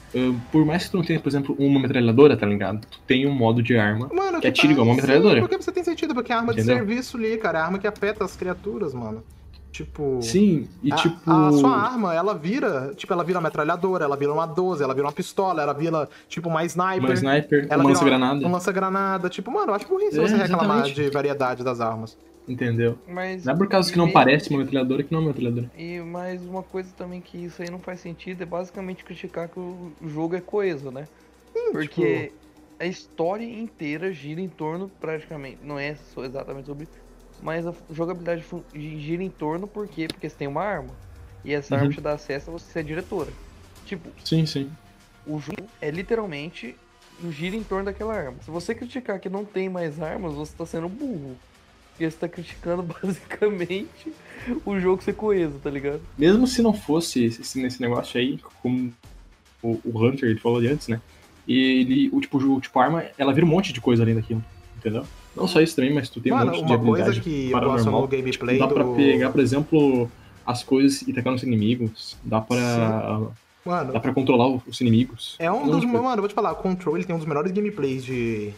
por 0.51 0.65
mais 0.65 0.85
que 0.85 0.91
tu 0.91 0.97
não 0.97 1.03
tenha, 1.03 1.19
por 1.19 1.29
exemplo, 1.29 1.55
uma 1.57 1.79
metralhadora, 1.79 2.37
tá 2.37 2.45
ligado? 2.45 2.85
Tu 2.89 2.99
tem 3.07 3.27
um 3.27 3.33
modo 3.33 3.61
de 3.63 3.75
arma. 3.77 4.09
Mano, 4.13 4.39
Que 4.39 4.47
atira 4.47 4.73
igual 4.73 4.87
uma 4.87 4.95
metralhadora. 4.95 5.35
Sim, 5.35 5.41
porque 5.47 5.57
você 5.63 5.71
tem 5.71 5.83
sentido, 5.83 6.13
porque 6.13 6.31
é 6.31 6.35
arma 6.35 6.53
Entendeu? 6.53 6.75
de 6.75 6.79
serviço 6.79 7.17
ali, 7.17 7.37
cara. 7.37 7.59
É 7.59 7.61
arma 7.61 7.79
que 7.79 7.87
afeta 7.87 8.23
as 8.23 8.35
criaturas, 8.35 8.93
mano. 8.93 9.23
Tipo. 9.71 10.19
Sim, 10.21 10.67
e 10.83 10.93
a, 10.93 10.95
tipo. 10.97 11.17
a 11.31 11.51
sua 11.53 11.75
arma, 11.75 12.13
ela 12.13 12.35
vira, 12.35 12.93
tipo, 12.95 13.11
ela 13.11 13.23
vira 13.23 13.39
uma 13.39 13.43
metralhadora, 13.45 14.05
ela 14.05 14.15
vira 14.15 14.31
uma 14.31 14.45
12, 14.45 14.83
ela 14.83 14.93
vira 14.93 15.07
uma 15.07 15.11
pistola, 15.11 15.63
ela 15.63 15.73
vira, 15.73 16.07
tipo, 16.29 16.47
uma 16.47 16.63
sniper. 16.63 16.99
Uma 17.09 17.13
sniper, 17.15 17.67
ela 17.67 17.83
uma 17.83 17.89
lança-granada. 17.89 18.45
Um 18.47 18.51
lança-granada. 18.51 19.29
Tipo, 19.29 19.49
mano, 19.51 19.71
eu 19.71 19.73
acho 19.75 19.87
burrice 19.87 20.19
É, 20.19 20.21
você 20.21 20.35
reclamar 20.35 20.77
exatamente. 20.85 20.93
de 20.93 21.09
variedade 21.09 21.63
das 21.63 21.81
armas. 21.81 22.15
Entendeu? 22.47 22.97
Mas, 23.07 23.45
Não 23.45 23.53
é 23.53 23.57
por 23.57 23.67
causa 23.67 23.91
que 23.91 23.97
não 23.97 24.09
e- 24.09 24.13
parece 24.13 24.49
uma 24.49 24.59
metralhadora 24.59 25.03
que 25.03 25.11
não 25.11 25.19
é 25.19 25.21
uma 25.23 25.27
metralhadora. 25.29 25.69
E 25.77 25.99
mais 25.99 26.41
uma 26.45 26.61
coisa 26.61 26.89
também 26.97 27.21
que 27.21 27.37
isso 27.37 27.61
aí 27.61 27.69
não 27.69 27.79
faz 27.79 27.99
sentido 28.01 28.41
é 28.43 28.45
basicamente 28.45 29.03
criticar 29.03 29.47
que 29.47 29.59
o 29.59 29.93
jogo 30.07 30.35
é 30.35 30.41
coeso, 30.41 30.91
né? 30.91 31.07
Porque 31.71 32.31
a 32.79 32.85
história 32.85 33.45
inteira 33.45 34.11
gira 34.11 34.41
em 34.41 34.49
torno, 34.49 34.89
praticamente, 34.99 35.57
não 35.63 35.79
é 35.79 35.95
só 35.95 36.23
exatamente 36.23 36.65
sobre, 36.65 36.87
mas 37.41 37.65
a 37.65 37.73
jogabilidade 37.91 38.43
gira 38.75 39.23
em 39.23 39.29
torno 39.29 39.67
por 39.67 39.87
quê? 39.87 40.07
Porque 40.07 40.29
você 40.29 40.35
tem 40.35 40.47
uma 40.47 40.63
arma. 40.63 40.93
E 41.45 41.53
essa 41.53 41.75
Uhum. 41.75 41.81
arma 41.81 41.93
te 41.93 42.01
dá 42.01 42.13
acesso 42.13 42.49
a 42.49 42.53
você 42.53 42.71
ser 42.71 42.83
diretora. 42.83 43.31
Tipo, 43.85 44.09
Sim, 44.23 44.45
sim. 44.45 44.69
o 45.25 45.39
jogo 45.39 45.67
é 45.81 45.89
literalmente 45.91 46.75
gira 47.29 47.55
em 47.55 47.63
torno 47.63 47.85
daquela 47.85 48.13
arma. 48.15 48.37
Se 48.43 48.51
você 48.51 48.73
criticar 48.75 49.19
que 49.19 49.29
não 49.29 49.43
tem 49.45 49.69
mais 49.69 50.01
armas, 50.01 50.33
você 50.33 50.55
tá 50.55 50.65
sendo 50.65 50.89
burro. 50.89 51.35
Porque 51.93 52.09
você 52.09 52.17
tá 52.17 52.27
criticando 52.27 52.83
basicamente 53.01 54.11
o 54.65 54.79
jogo 54.79 55.03
ser 55.03 55.13
coeso, 55.13 55.59
tá 55.63 55.69
ligado? 55.69 56.01
Mesmo 56.17 56.45
se 56.47 56.61
não 56.61 56.73
fosse 56.73 57.25
esse, 57.25 57.59
nesse 57.59 57.81
negócio 57.81 58.19
aí, 58.19 58.39
como 58.61 58.91
o, 59.61 59.79
o 59.85 60.05
Hunter 60.05 60.29
ele 60.29 60.39
falou 60.39 60.57
ali 60.57 60.67
antes, 60.67 60.87
né? 60.87 60.99
E 61.47 61.81
ele, 61.81 62.09
o 62.11 62.19
tipo, 62.19 62.37
o 62.37 62.59
tipo 62.61 62.79
arma, 62.79 63.03
ela 63.17 63.33
vira 63.33 63.45
um 63.45 63.49
monte 63.49 63.71
de 63.73 63.79
coisa 63.79 64.03
além 64.03 64.15
daquilo, 64.15 64.43
entendeu? 64.77 65.05
Não 65.35 65.47
só 65.47 65.61
isso 65.61 65.75
também, 65.75 65.93
mas 65.93 66.09
tu 66.09 66.21
tem 66.21 66.31
um 66.31 66.35
Mano, 66.35 66.51
monte 66.51 66.65
de 66.65 66.73
uma 66.73 66.79
coisa 66.79 67.03
habilidade 67.05 67.21
que 67.21 67.51
paranormal. 67.51 68.01
no 68.01 68.07
gameplay 68.07 68.59
Dá 68.59 68.67
pra 68.67 68.83
do... 68.83 68.95
pegar, 68.95 69.29
por 69.31 69.41
exemplo, 69.41 70.11
as 70.45 70.63
coisas 70.63 71.01
e 71.01 71.13
tacar 71.13 71.33
nos 71.33 71.43
inimigos. 71.43 72.17
Dá 72.23 72.39
pra, 72.39 73.21
Mano, 73.65 73.93
dá 73.93 73.99
pra 73.99 74.13
controlar 74.13 74.47
os 74.67 74.79
inimigos. 74.81 75.35
É 75.39 75.51
um 75.51 75.69
dos. 75.69 75.81
tipo, 75.81 75.93
Mano, 75.93 76.09
eu 76.09 76.17
vou 76.17 76.27
te 76.27 76.35
falar, 76.35 76.51
o 76.51 76.55
Control 76.57 76.97
ele 76.97 77.05
tem 77.05 77.15
um 77.15 77.19
dos 77.19 77.27
melhores 77.27 77.51
gameplays 77.51 78.05
de 78.05 78.53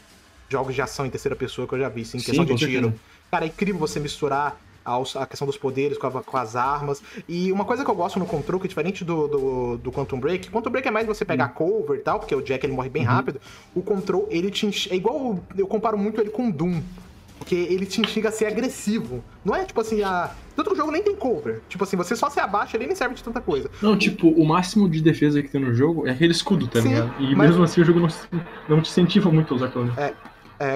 jogos 0.50 0.76
de 0.76 0.82
ação 0.82 1.06
em 1.06 1.10
terceira 1.10 1.36
pessoa 1.36 1.68
que 1.68 1.74
eu 1.74 1.80
já 1.80 1.90
vi, 1.90 2.06
sim, 2.06 2.18
em 2.18 2.20
Sim, 2.20 2.26
questão 2.28 2.46
de 2.46 2.56
tiro. 2.56 2.72
certeza. 2.72 2.96
Cara, 3.32 3.46
é 3.46 3.48
incrível 3.48 3.80
você 3.80 4.00
misturar 4.00 4.58
a 4.86 5.26
questão 5.26 5.48
dos 5.48 5.58
poderes 5.58 5.98
com, 5.98 6.06
a- 6.06 6.22
com 6.24 6.38
as 6.38 6.56
armas. 6.56 7.02
E 7.28 7.52
uma 7.52 7.66
coisa 7.66 7.84
que 7.84 7.90
eu 7.90 7.96
gosto 7.96 8.20
no 8.20 8.26
Control, 8.26 8.60
que 8.60 8.68
é 8.68 8.70
diferente 8.70 9.04
do, 9.04 9.28
do, 9.28 9.78
do 9.78 9.92
Quantum 9.92 10.20
Break, 10.20 10.50
Quantum 10.52 10.70
Break 10.70 10.88
é 10.88 10.92
mais 10.92 11.08
você 11.08 11.26
pegar 11.26 11.50
cover 11.50 11.98
e 12.00 12.04
tal, 12.04 12.20
porque 12.20 12.36
o 12.36 12.42
Jack 12.42 12.64
ele 12.66 12.74
morre 12.74 12.90
bem 12.90 13.02
Uhum. 13.02 13.10
rápido. 13.10 13.42
O 13.74 13.82
Control, 13.82 14.28
ele 14.30 14.52
te 14.52 14.68
enx... 14.68 14.88
É 14.92 14.96
igual. 14.96 15.40
Eu 15.58 15.66
comparo 15.68 15.98
muito 15.98 16.22
ele 16.22 16.30
com 16.30 16.52
Doom. 16.52 16.82
Porque 17.40 17.54
ele 17.56 17.86
te 17.86 18.00
instiga 18.00 18.30
a 18.30 18.32
ser 18.32 18.46
agressivo. 18.46 19.22
Não 19.44 19.54
é 19.54 19.66
tipo 19.66 19.82
assim, 19.82 20.02
a. 20.04 20.32
Tanto 20.56 20.70
que 20.70 20.74
o 20.74 20.78
jogo 20.78 20.92
nem 20.92 21.04
tem 21.04 21.14
cover. 21.16 21.60
Tipo 21.68 21.84
assim, 21.84 21.98
você 21.98 22.16
só 22.16 22.30
se 22.30 22.40
abaixa, 22.40 22.78
ele 22.78 22.88
nem 22.88 22.96
serve 22.96 23.14
de 23.14 23.22
tanta 23.24 23.42
coisa. 23.42 23.70
Não, 23.82 23.98
tipo, 23.98 24.30
o 24.30 24.46
máximo 24.46 24.88
de 24.90 25.02
defesa 25.02 25.42
que 25.44 25.50
tem 25.50 25.60
no 25.60 25.74
jogo 25.74 26.08
é 26.08 26.12
aquele 26.12 26.32
escudo, 26.32 26.66
tá 26.68 26.80
ligado? 26.80 27.14
E 27.20 27.36
mas- 27.36 27.50
mesmo 27.50 27.64
assim 27.64 27.82
o 27.82 27.84
jogo 27.84 28.00
não, 28.00 28.08
não 28.70 28.82
te 28.82 28.90
incentiva 28.90 29.30
muito 29.30 29.54
a 29.54 29.58
usar 29.58 29.66
aquilo. 29.66 29.92
É, 29.98 30.14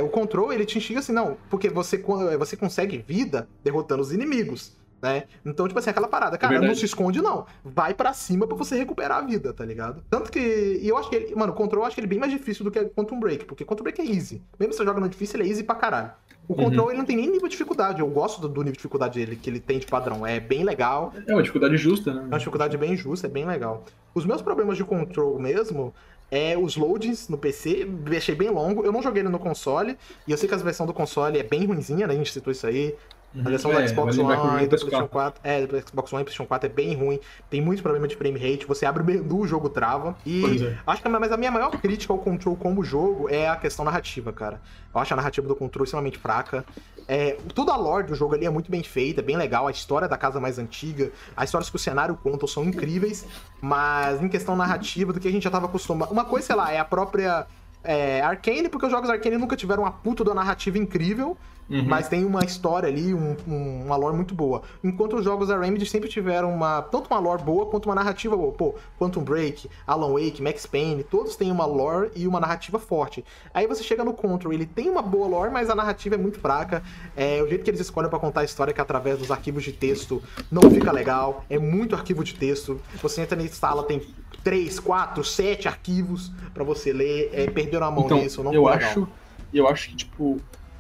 o 0.02 0.10
control, 0.10 0.52
ele 0.54 0.66
te 0.66 0.78
instiga 0.78 1.00
assim, 1.00 1.12
não, 1.14 1.38
porque 1.50 1.70
você, 1.70 1.98
co- 1.98 2.38
você 2.38 2.56
consegue 2.58 2.98
vida 2.98 3.48
derrotando 3.64 4.02
os 4.02 4.12
inimigos, 4.12 4.78
né? 5.02 5.24
Então, 5.46 5.68
tipo 5.68 5.80
assim, 5.80 5.90
aquela 5.90 6.08
parada, 6.08 6.38
cara, 6.38 6.54
não 6.56 6.60
verdade. 6.62 6.80
se 6.80 6.86
esconde, 6.86 7.22
não. 7.22 7.46
Vai 7.64 7.94
pra 7.94 8.12
cima 8.12 8.46
pra 8.46 8.58
você 8.58 8.76
recuperar 8.78 9.20
a 9.20 9.22
vida, 9.22 9.54
tá 9.54 9.64
ligado? 9.64 10.04
Tanto 10.10 10.30
que, 10.32 10.40
e 10.82 10.88
eu 10.88 10.98
acho 10.98 11.10
que 11.10 11.16
ele, 11.16 11.36
mano, 11.36 11.54
o 11.54 11.56
control 11.56 11.84
eu 11.84 11.88
acho 11.88 12.00
ele 12.00 12.08
bem 12.08 12.20
mais 12.20 12.32
difícil 12.32 12.66
do 12.66 12.72
que 12.72 12.80
Quantum 12.86 13.20
Break, 13.20 13.46
porque 13.46 13.64
Quantum 13.64 13.84
Break 13.84 14.02
é 14.02 14.06
easy. 14.06 14.42
Mesmo 14.60 14.74
se 14.74 14.80
você 14.80 14.86
joga 14.86 15.00
no 15.00 15.08
difícil, 15.08 15.40
ele 15.40 15.48
é 15.48 15.52
easy 15.52 15.64
pra 15.64 15.76
caralho. 15.76 16.12
O 16.48 16.54
Uhum. 16.54 16.66
control, 16.66 16.90
ele 16.90 16.98
não 16.98 17.06
tem 17.06 17.16
nem 17.16 17.28
nível 17.30 17.48
de 17.48 17.52
dificuldade. 17.52 18.00
Eu 18.02 18.08
gosto 18.08 18.42
do, 18.42 18.50
do 18.50 18.56
nível 18.62 18.72
de 18.72 18.78
dificuldade 18.80 19.20
dele, 19.20 19.36
que 19.36 19.48
ele 19.50 19.60
tem 19.60 19.78
de 19.78 19.86
padrão. 19.86 20.26
É 20.26 20.40
bem 20.40 20.64
legal. 20.64 21.14
É 21.28 21.32
uma 21.32 21.44
dificuldade 21.44 21.78
justa, 21.78 22.10
É 22.10 22.14
uma 22.16 22.24
né? 22.24 22.38
dificuldade 22.40 22.76
bem 22.76 22.98
justa, 22.98 23.28
é 23.28 23.30
bem 23.30 23.46
legal. 23.46 23.86
Os 24.16 24.26
meus 24.26 24.42
problemas 24.42 24.76
de 24.76 24.84
control 24.84 25.38
mesmo 25.40 25.94
é 26.32 26.58
os 26.58 26.76
loadings 26.76 27.28
no 27.28 27.38
PC, 27.38 27.86
deixei 27.86 28.36
bem 28.36 28.50
longo. 28.50 28.84
Eu 28.86 28.92
não 28.92 29.02
joguei 29.02 29.22
ele 29.22 29.30
no 29.30 29.40
console, 29.40 29.98
e 30.28 30.32
eu 30.32 30.38
sei 30.38 30.48
que 30.48 30.56
a 30.56 30.58
versão 30.58 30.86
do 30.86 30.94
console 30.94 31.40
é 31.40 31.44
bem 31.44 31.66
ruinzinha, 31.66 32.08
né? 32.08 32.14
A 32.14 32.18
gente 32.18 32.32
citou 32.32 32.52
isso 32.52 32.68
aí. 32.68 32.96
A 33.38 33.50
versão 33.50 33.72
do 33.72 33.78
É, 33.78 33.88
Xbox 33.88 34.16
vai 34.16 34.26
lembrar 34.26 34.42
que 34.42 34.48
o 34.48 34.50
One 34.50 34.64
e 34.64 34.68
do 34.68 34.76
é 34.76 34.80
PlayStation 34.80 35.08
4. 35.08 35.42
É, 35.44 35.68
do 35.68 35.80
Xbox 35.88 36.14
One 36.14 36.22
e 36.22 36.26
PlayStation 36.26 36.48
4 36.48 36.70
é 36.70 36.74
bem 36.74 36.96
ruim. 36.96 37.20
Tem 37.50 37.62
muito 37.62 37.82
problema 37.84 38.08
de 38.08 38.16
frame 38.16 38.40
rate. 38.40 38.66
Você 38.66 38.86
abre 38.86 39.04
o 39.04 39.06
menu, 39.06 39.40
o 39.40 39.48
jogo 39.48 39.70
trava. 39.70 40.16
E 40.26 40.42
Pois 40.42 40.62
é. 40.62 40.78
acho 40.86 41.02
que 41.02 41.08
a, 41.08 41.12
mas 41.12 41.32
a 41.32 41.38
minha 41.38 41.52
maior 41.52 41.70
crítica 41.70 42.12
ao 42.12 42.20
Control 42.20 42.56
como 42.56 42.84
jogo 42.84 43.30
é 43.30 43.48
a 43.48 43.56
questão 43.56 43.86
narrativa, 43.86 44.34
cara. 44.34 44.60
Eu 44.94 45.00
acho 45.00 45.14
a 45.14 45.18
narrativa 45.18 45.48
do 45.48 45.56
Control 45.56 45.84
extremamente 45.84 46.18
fraca. 46.18 46.66
É, 47.08 47.38
toda 47.56 47.72
a 47.72 47.76
lore 47.76 48.06
do 48.08 48.16
jogo 48.16 48.36
ali 48.36 48.46
é 48.46 48.50
muito 48.50 48.70
bem 48.70 48.84
feita, 48.84 49.22
é 49.22 49.24
bem 49.24 49.38
legal. 49.38 49.68
A 49.68 49.72
história 49.72 50.08
da 50.08 50.18
casa 50.18 50.40
mais 50.40 50.60
antiga, 50.60 51.12
as 51.36 51.46
histórias 51.46 51.70
que 51.70 51.76
o 51.76 51.80
cenário 51.80 52.16
conta 52.16 52.48
são 52.48 52.64
incríveis. 52.64 53.26
Mas 53.62 54.22
em 54.22 54.30
questão 54.30 54.56
narrativa, 54.56 55.14
do 55.14 55.20
que 55.20 55.28
a 55.28 55.32
gente 55.32 55.44
já 55.44 55.52
tava 55.52 55.68
acostumado. 55.68 56.12
Uma 56.12 56.26
coisa, 56.26 56.48
sei 56.48 56.56
lá, 56.56 56.72
é 56.72 56.80
a 56.80 56.86
própria. 56.86 57.46
É, 57.84 58.22
Arcane, 58.22 58.68
porque 58.70 58.86
os 58.86 58.92
jogos 58.92 59.10
Arcane 59.10 59.38
nunca 59.38 59.56
tiveram 59.56 59.84
uma 59.84 59.92
puta 59.92 60.24
da 60.24 60.34
narrativa 60.34 60.78
incrível. 60.78 61.38
Uhum. 61.70 61.84
Mas 61.86 62.08
tem 62.08 62.26
uma 62.26 62.44
história 62.44 62.90
ali, 62.90 63.14
um- 63.14 63.38
um- 63.48 63.86
uma 63.86 63.96
lore 63.96 64.16
muito 64.16 64.34
boa. 64.34 64.64
Enquanto 64.84 65.16
os 65.18 65.24
jogos 65.24 65.50
da 65.50 65.60
Remedy 65.60 65.86
sempre 65.86 66.10
tiveram 66.10 66.52
uma 66.52 66.82
tanto 66.82 67.06
uma 67.12 67.20
lore 67.20 67.44
boa 67.44 67.68
quanto 67.68 67.86
uma 67.86 67.94
narrativa 67.94 68.36
boa. 68.36 68.52
Pô, 68.52 68.74
Quantum 68.98 69.22
Break, 69.22 69.70
Alan 69.86 70.12
Wake, 70.14 70.42
Max 70.42 70.66
Payne, 70.66 71.04
todos 71.04 71.36
têm 71.36 71.52
uma 71.52 71.68
lore 71.68 72.10
e 72.16 72.28
uma 72.28 72.40
narrativa 72.40 72.80
forte. 72.80 73.24
Aí 73.54 73.68
você 73.68 73.84
chega 73.84 74.04
no 74.04 74.14
Control, 74.16 74.52
ele 74.52 74.66
tem 74.66 74.90
uma 74.90 75.04
boa 75.04 75.28
lore, 75.28 75.52
mas 75.52 75.70
a 75.70 75.76
narrativa 75.76 76.16
é 76.16 76.18
muito 76.18 76.40
fraca. 76.40 76.82
É, 77.16 77.40
o 77.44 77.48
jeito 77.48 77.64
que 77.64 77.70
eles 77.70 77.82
escolhem 77.82 78.10
pra 78.10 78.18
contar 78.18 78.42
a 78.42 78.46
história, 78.46 78.74
que 78.74 78.80
é 78.80 78.84
através 78.84 79.20
dos 79.20 79.30
arquivos 79.30 79.64
de 79.64 79.72
texto, 79.72 80.24
não 80.52 80.72
fica 80.72 80.92
legal. 80.92 81.46
É 81.52 81.60
muito 81.60 81.94
arquivo 81.94 82.24
de 82.24 82.34
texto. 82.34 82.82
Você 83.00 83.22
entra 83.22 83.38
nessa 83.38 83.54
sala, 83.54 83.84
tem 83.84 84.02
três, 84.44 84.80
quatro, 84.80 85.24
sete 85.24 85.68
arquivos 85.68 86.32
pra 86.54 86.64
você 86.64 86.94
ler. 86.94 87.30
É, 87.34 87.48
perderam 87.48 87.88
a 87.88 87.92
mão 87.92 88.06
Então, 88.06 88.20
nisso, 88.22 88.44
não 88.44 88.52
eu 88.52 88.66
legal. 88.66 88.78
acho, 88.78 89.08
eu 89.54 89.68
acho 89.68 89.90
que, 89.90 89.96
tipo, 89.98 90.36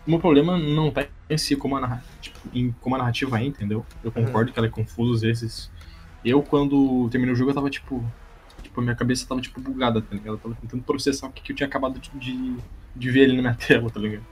o 0.06 0.10
meu 0.10 0.20
problema 0.20 0.58
não 0.58 0.92
tá 0.92 1.08
em 1.30 1.38
si 1.38 1.56
como 1.56 1.76
a, 1.78 1.80
narra- 1.82 2.06
tipo, 2.20 2.38
em 2.54 2.72
como 2.74 2.96
a 2.96 3.00
narrativa 3.00 3.40
é, 3.40 3.46
entendeu? 3.46 3.86
Eu 4.04 4.12
Uhum. 4.16 4.26
concordo 4.26 4.52
que 4.52 4.60
ela 4.60 4.68
é 4.68 4.72
confusa 4.72 5.16
às 5.16 5.22
vezes. 5.22 5.72
Eu, 6.24 6.44
quando 6.44 7.10
terminei 7.10 7.34
o 7.34 7.36
jogo, 7.36 7.52
eu 7.52 7.56
tava, 7.56 7.70
tipo, 7.70 8.12
tipo, 8.62 8.80
a 8.80 8.84
minha 8.84 8.96
cabeça 8.96 9.26
tava, 9.28 9.42
tipo, 9.42 9.60
bugada, 9.62 10.02
tá 10.02 10.16
ligado? 10.16 10.36
Eu 10.36 10.40
tava 10.40 10.56
tentando 10.56 10.84
processar 10.84 11.28
o 11.28 11.32
que, 11.32 11.42
que 11.42 11.52
eu 11.52 11.56
tinha 11.56 11.68
acabado 11.68 12.00
de, 12.00 12.62
de, 12.96 13.12
ver 13.12 13.24
ali 13.26 13.36
na 13.36 13.42
minha 13.42 13.56
tela, 13.68 13.90
tá 13.90 14.00
ligado? 14.00 14.26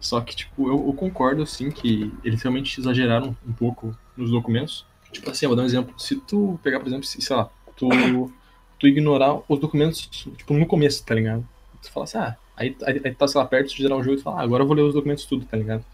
Só 0.00 0.20
que, 0.20 0.34
tipo, 0.36 0.68
eu, 0.68 0.86
eu 0.88 0.92
concordo, 0.94 1.44
sim, 1.46 1.70
que 1.70 2.12
eles 2.22 2.42
realmente 2.42 2.78
exageraram 2.80 3.36
um 3.46 3.52
pouco 3.52 3.96
nos 4.16 4.30
documentos. 4.30 4.86
Tipo 5.12 5.30
assim, 5.30 5.46
eu 5.46 5.50
vou 5.50 5.56
dar 5.56 5.62
um 5.62 5.66
exemplo. 5.66 5.98
Se 5.98 6.16
tu 6.16 6.58
pegar, 6.62 6.78
por 6.80 6.86
exemplo, 6.88 7.04
se, 7.04 7.20
sei 7.20 7.34
lá, 7.36 7.50
tu, 7.76 8.32
tu 8.78 8.86
ignorar 8.86 9.40
os 9.48 9.58
documentos, 9.58 10.06
tipo, 10.06 10.54
no 10.54 10.66
começo, 10.66 11.04
tá 11.04 11.14
ligado? 11.14 11.46
Tu 11.82 11.90
fala 11.90 12.04
assim, 12.04 12.18
ah, 12.18 12.36
aí, 12.56 12.76
aí, 12.84 13.00
aí 13.04 13.14
tá, 13.14 13.26
sei 13.26 13.40
lá, 13.40 13.46
perto 13.46 13.68
de 13.68 13.82
gerar 13.82 13.96
o 13.96 14.02
jogo 14.02 14.18
e 14.18 14.22
fala, 14.22 14.40
ah, 14.40 14.42
agora 14.42 14.62
eu 14.62 14.66
vou 14.66 14.76
ler 14.76 14.82
os 14.82 14.94
documentos 14.94 15.24
tudo, 15.24 15.44
tá 15.44 15.56
ligado? 15.56 15.84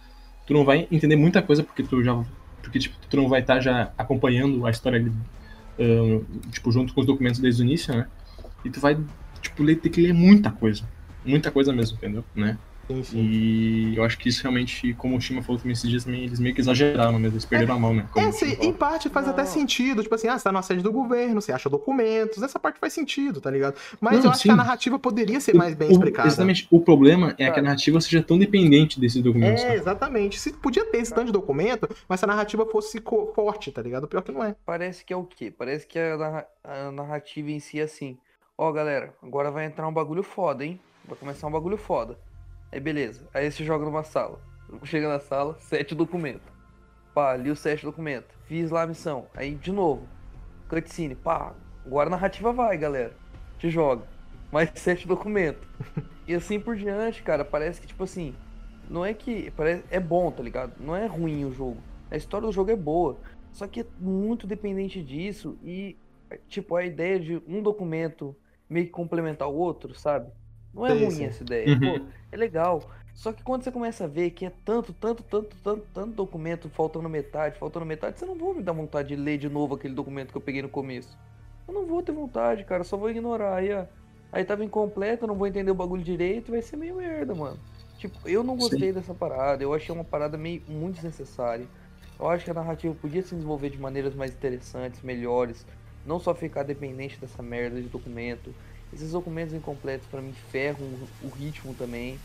Tu 0.46 0.52
não 0.52 0.64
vai 0.64 0.86
entender 0.90 1.16
muita 1.16 1.40
coisa 1.42 1.62
porque 1.62 1.82
tu 1.82 2.02
já. 2.02 2.22
Porque, 2.62 2.78
tipo, 2.78 2.96
tu 3.08 3.16
não 3.16 3.28
vai 3.28 3.40
estar 3.40 3.60
já 3.60 3.92
acompanhando 3.96 4.66
a 4.66 4.70
história 4.70 4.98
ali, 4.98 5.12
ahn, 5.78 6.22
tipo, 6.50 6.70
junto 6.70 6.94
com 6.94 7.00
os 7.00 7.06
documentos 7.06 7.40
desde 7.40 7.62
o 7.62 7.64
início, 7.64 7.94
né? 7.94 8.06
E 8.64 8.70
tu 8.70 8.80
vai, 8.80 8.98
tipo, 9.40 9.62
ler, 9.62 9.76
ter 9.76 9.90
que 9.90 10.00
ler 10.00 10.12
muita 10.12 10.50
coisa. 10.50 10.84
Muita 11.24 11.50
coisa 11.50 11.72
mesmo, 11.72 11.96
entendeu? 11.96 12.24
Né? 12.34 12.58
Sim, 12.86 13.02
sim. 13.02 13.18
E 13.18 13.96
eu 13.96 14.04
acho 14.04 14.18
que 14.18 14.28
isso 14.28 14.42
realmente, 14.42 14.92
como 14.94 15.16
o 15.16 15.20
Shima 15.20 15.42
falou 15.42 15.58
também 15.58 15.72
esses 15.72 15.88
dias, 15.88 16.06
eles 16.06 16.38
meio 16.38 16.54
que 16.54 16.60
exageraram 16.60 17.12
mesmo, 17.18 17.34
eles 17.34 17.44
perderam 17.44 17.74
a 17.74 17.78
mão, 17.78 17.94
né? 17.94 18.06
Como 18.12 18.24
É, 18.26 18.28
o 18.28 18.32
sim, 18.32 18.56
em 18.60 18.72
parte 18.72 19.08
faz 19.08 19.26
Não. 19.26 19.32
até 19.32 19.44
sentido. 19.44 20.02
Tipo 20.02 20.14
assim, 20.14 20.28
ah, 20.28 20.36
você 20.38 20.44
tá 20.44 20.52
na 20.52 20.62
sede 20.62 20.82
do 20.82 20.92
governo, 20.92 21.40
você 21.40 21.52
acha 21.52 21.68
documentos, 21.70 22.42
essa 22.42 22.58
parte 22.58 22.78
faz 22.78 22.92
sentido, 22.92 23.40
tá 23.40 23.50
ligado? 23.50 23.76
Mas 24.00 24.18
Não, 24.18 24.24
eu 24.26 24.30
acho 24.30 24.40
sim. 24.42 24.48
que 24.48 24.52
a 24.52 24.56
narrativa 24.56 24.98
poderia 24.98 25.40
ser 25.40 25.54
mais 25.54 25.74
bem 25.74 25.88
O- 25.88 25.92
explicada. 25.92 26.28
Exatamente. 26.28 26.66
O 26.70 26.80
problema 26.80 27.30
é 27.30 27.34
que 27.34 27.42
a 27.44 27.50
Cara. 27.50 27.62
narrativa 27.62 28.00
seja 28.00 28.22
tão 28.22 28.38
dependente 28.38 29.00
desses 29.00 29.22
documentos. 29.22 29.62
É, 29.62 29.68
né? 29.70 29.76
exatamente. 29.76 30.38
Se 30.38 30.52
podia 30.52 30.84
ter 30.84 30.98
esse 30.98 31.12
tanto 31.14 31.26
de 31.26 31.32
documento, 31.32 31.88
mas 32.08 32.20
se 32.20 32.24
a 32.24 32.28
narrativa 32.28 32.66
fosse 32.66 33.02
forte, 33.34 33.70
tá 33.72 33.80
ligado? 33.82 34.06
Pior 34.08 34.22
que 34.22 34.32
não 34.32 34.42
é. 34.44 34.54
Parece 34.66 35.04
que 35.04 35.12
é 35.12 35.16
o 35.16 35.24
quê? 35.24 35.50
Parece 35.56 35.86
que 35.86 35.98
a, 35.98 36.46
a 36.64 36.90
narrativa 36.92 37.50
em 37.50 37.58
si 37.60 37.80
é 37.80 37.84
assim. 37.84 38.16
Ó, 38.56 38.70
galera, 38.70 39.12
agora 39.22 39.50
vai 39.50 39.64
entrar 39.64 39.88
um 39.88 39.92
bagulho 39.92 40.22
foda, 40.22 40.64
hein? 40.64 40.78
Vai 41.06 41.18
começar 41.18 41.46
um 41.46 41.50
bagulho 41.50 41.76
foda. 41.76 42.16
Aí 42.74 42.80
beleza. 42.80 43.22
Aí 43.32 43.48
você 43.48 43.62
joga 43.64 43.84
numa 43.84 44.02
sala. 44.02 44.40
Chega 44.82 45.08
na 45.08 45.20
sala, 45.20 45.56
sete 45.60 45.94
documentos. 45.94 46.52
Pá, 47.14 47.36
li 47.36 47.48
os 47.48 47.60
sete 47.60 47.84
documentos. 47.84 48.34
Fiz 48.46 48.68
lá 48.68 48.82
a 48.82 48.86
missão. 48.86 49.28
Aí 49.32 49.54
de 49.54 49.70
novo. 49.70 50.08
Cutscene. 50.68 51.14
Pá, 51.14 51.54
agora 51.86 52.08
a 52.08 52.10
narrativa 52.10 52.52
vai, 52.52 52.76
galera. 52.76 53.14
Te 53.58 53.70
joga. 53.70 54.02
Mais 54.50 54.72
sete 54.74 55.06
documentos. 55.06 55.66
E 56.26 56.34
assim 56.34 56.58
por 56.58 56.74
diante, 56.74 57.22
cara. 57.22 57.44
Parece 57.44 57.82
que, 57.82 57.86
tipo 57.86 58.02
assim. 58.02 58.34
Não 58.88 59.04
é 59.04 59.12
que. 59.12 59.50
Parece, 59.50 59.84
é 59.90 60.00
bom, 60.00 60.32
tá 60.32 60.42
ligado? 60.42 60.72
Não 60.80 60.96
é 60.96 61.06
ruim 61.06 61.44
o 61.44 61.52
jogo. 61.52 61.76
A 62.10 62.16
história 62.16 62.46
do 62.46 62.52
jogo 62.52 62.70
é 62.70 62.76
boa. 62.76 63.18
Só 63.52 63.68
que 63.68 63.80
é 63.80 63.86
muito 64.00 64.46
dependente 64.46 65.02
disso 65.02 65.58
e, 65.62 65.98
tipo, 66.48 66.74
a 66.74 66.84
ideia 66.84 67.20
de 67.20 67.42
um 67.46 67.62
documento 67.62 68.34
meio 68.68 68.86
que 68.86 68.92
complementar 68.92 69.48
o 69.48 69.54
outro, 69.54 69.94
sabe? 69.94 70.32
Não 70.74 70.86
é 70.86 70.90
Sim, 70.90 71.04
ruim 71.04 71.10
sim. 71.10 71.24
essa 71.24 71.42
ideia. 71.42 71.68
Uhum. 71.68 71.98
Pô, 72.00 72.06
é 72.32 72.36
legal. 72.36 72.90
Só 73.14 73.32
que 73.32 73.42
quando 73.42 73.62
você 73.62 73.70
começa 73.70 74.04
a 74.04 74.08
ver 74.08 74.30
que 74.30 74.44
é 74.44 74.52
tanto, 74.64 74.92
tanto, 74.92 75.22
tanto, 75.22 75.56
tanto, 75.62 75.86
tanto 75.94 76.10
documento 76.12 76.68
faltando 76.68 77.08
metade, 77.08 77.58
faltando 77.58 77.86
metade, 77.86 78.18
você 78.18 78.26
não 78.26 78.34
vou 78.34 78.52
me 78.54 78.62
dar 78.62 78.72
vontade 78.72 79.08
de 79.08 79.16
ler 79.16 79.38
de 79.38 79.48
novo 79.48 79.74
aquele 79.74 79.94
documento 79.94 80.32
que 80.32 80.36
eu 80.36 80.42
peguei 80.42 80.62
no 80.62 80.68
começo. 80.68 81.16
Eu 81.66 81.72
não 81.72 81.86
vou 81.86 82.02
ter 82.02 82.12
vontade, 82.12 82.64
cara. 82.64 82.82
Só 82.82 82.96
vou 82.96 83.08
ignorar. 83.08 83.56
Aí, 83.56 83.72
ó, 83.72 83.84
aí 84.32 84.44
tava 84.44 84.64
incompleto, 84.64 85.24
eu 85.24 85.28
não 85.28 85.36
vou 85.36 85.46
entender 85.46 85.70
o 85.70 85.74
bagulho 85.74 86.02
direito, 86.02 86.50
vai 86.50 86.60
ser 86.60 86.76
meio 86.76 86.96
merda, 86.96 87.34
mano. 87.34 87.58
Tipo, 87.98 88.28
eu 88.28 88.42
não 88.42 88.56
gostei 88.56 88.92
dessa 88.92 89.14
parada. 89.14 89.62
Eu 89.62 89.72
achei 89.72 89.94
uma 89.94 90.04
parada 90.04 90.36
meio 90.36 90.60
muito 90.68 90.96
desnecessária. 90.96 91.66
Eu 92.18 92.28
acho 92.28 92.44
que 92.44 92.50
a 92.50 92.54
narrativa 92.54 92.94
podia 93.00 93.22
se 93.22 93.34
desenvolver 93.34 93.70
de 93.70 93.78
maneiras 93.78 94.14
mais 94.14 94.32
interessantes, 94.32 95.02
melhores. 95.02 95.64
Não 96.04 96.18
só 96.18 96.34
ficar 96.34 96.64
dependente 96.64 97.18
dessa 97.18 97.42
merda 97.42 97.80
de 97.80 97.88
documento. 97.88 98.52
Esses 98.94 99.10
documentos 99.12 99.52
incompletos 99.54 100.06
pra 100.06 100.22
mim 100.22 100.32
ferram 100.52 100.86
o 101.22 101.28
ritmo 101.28 101.74
também. 101.74 102.18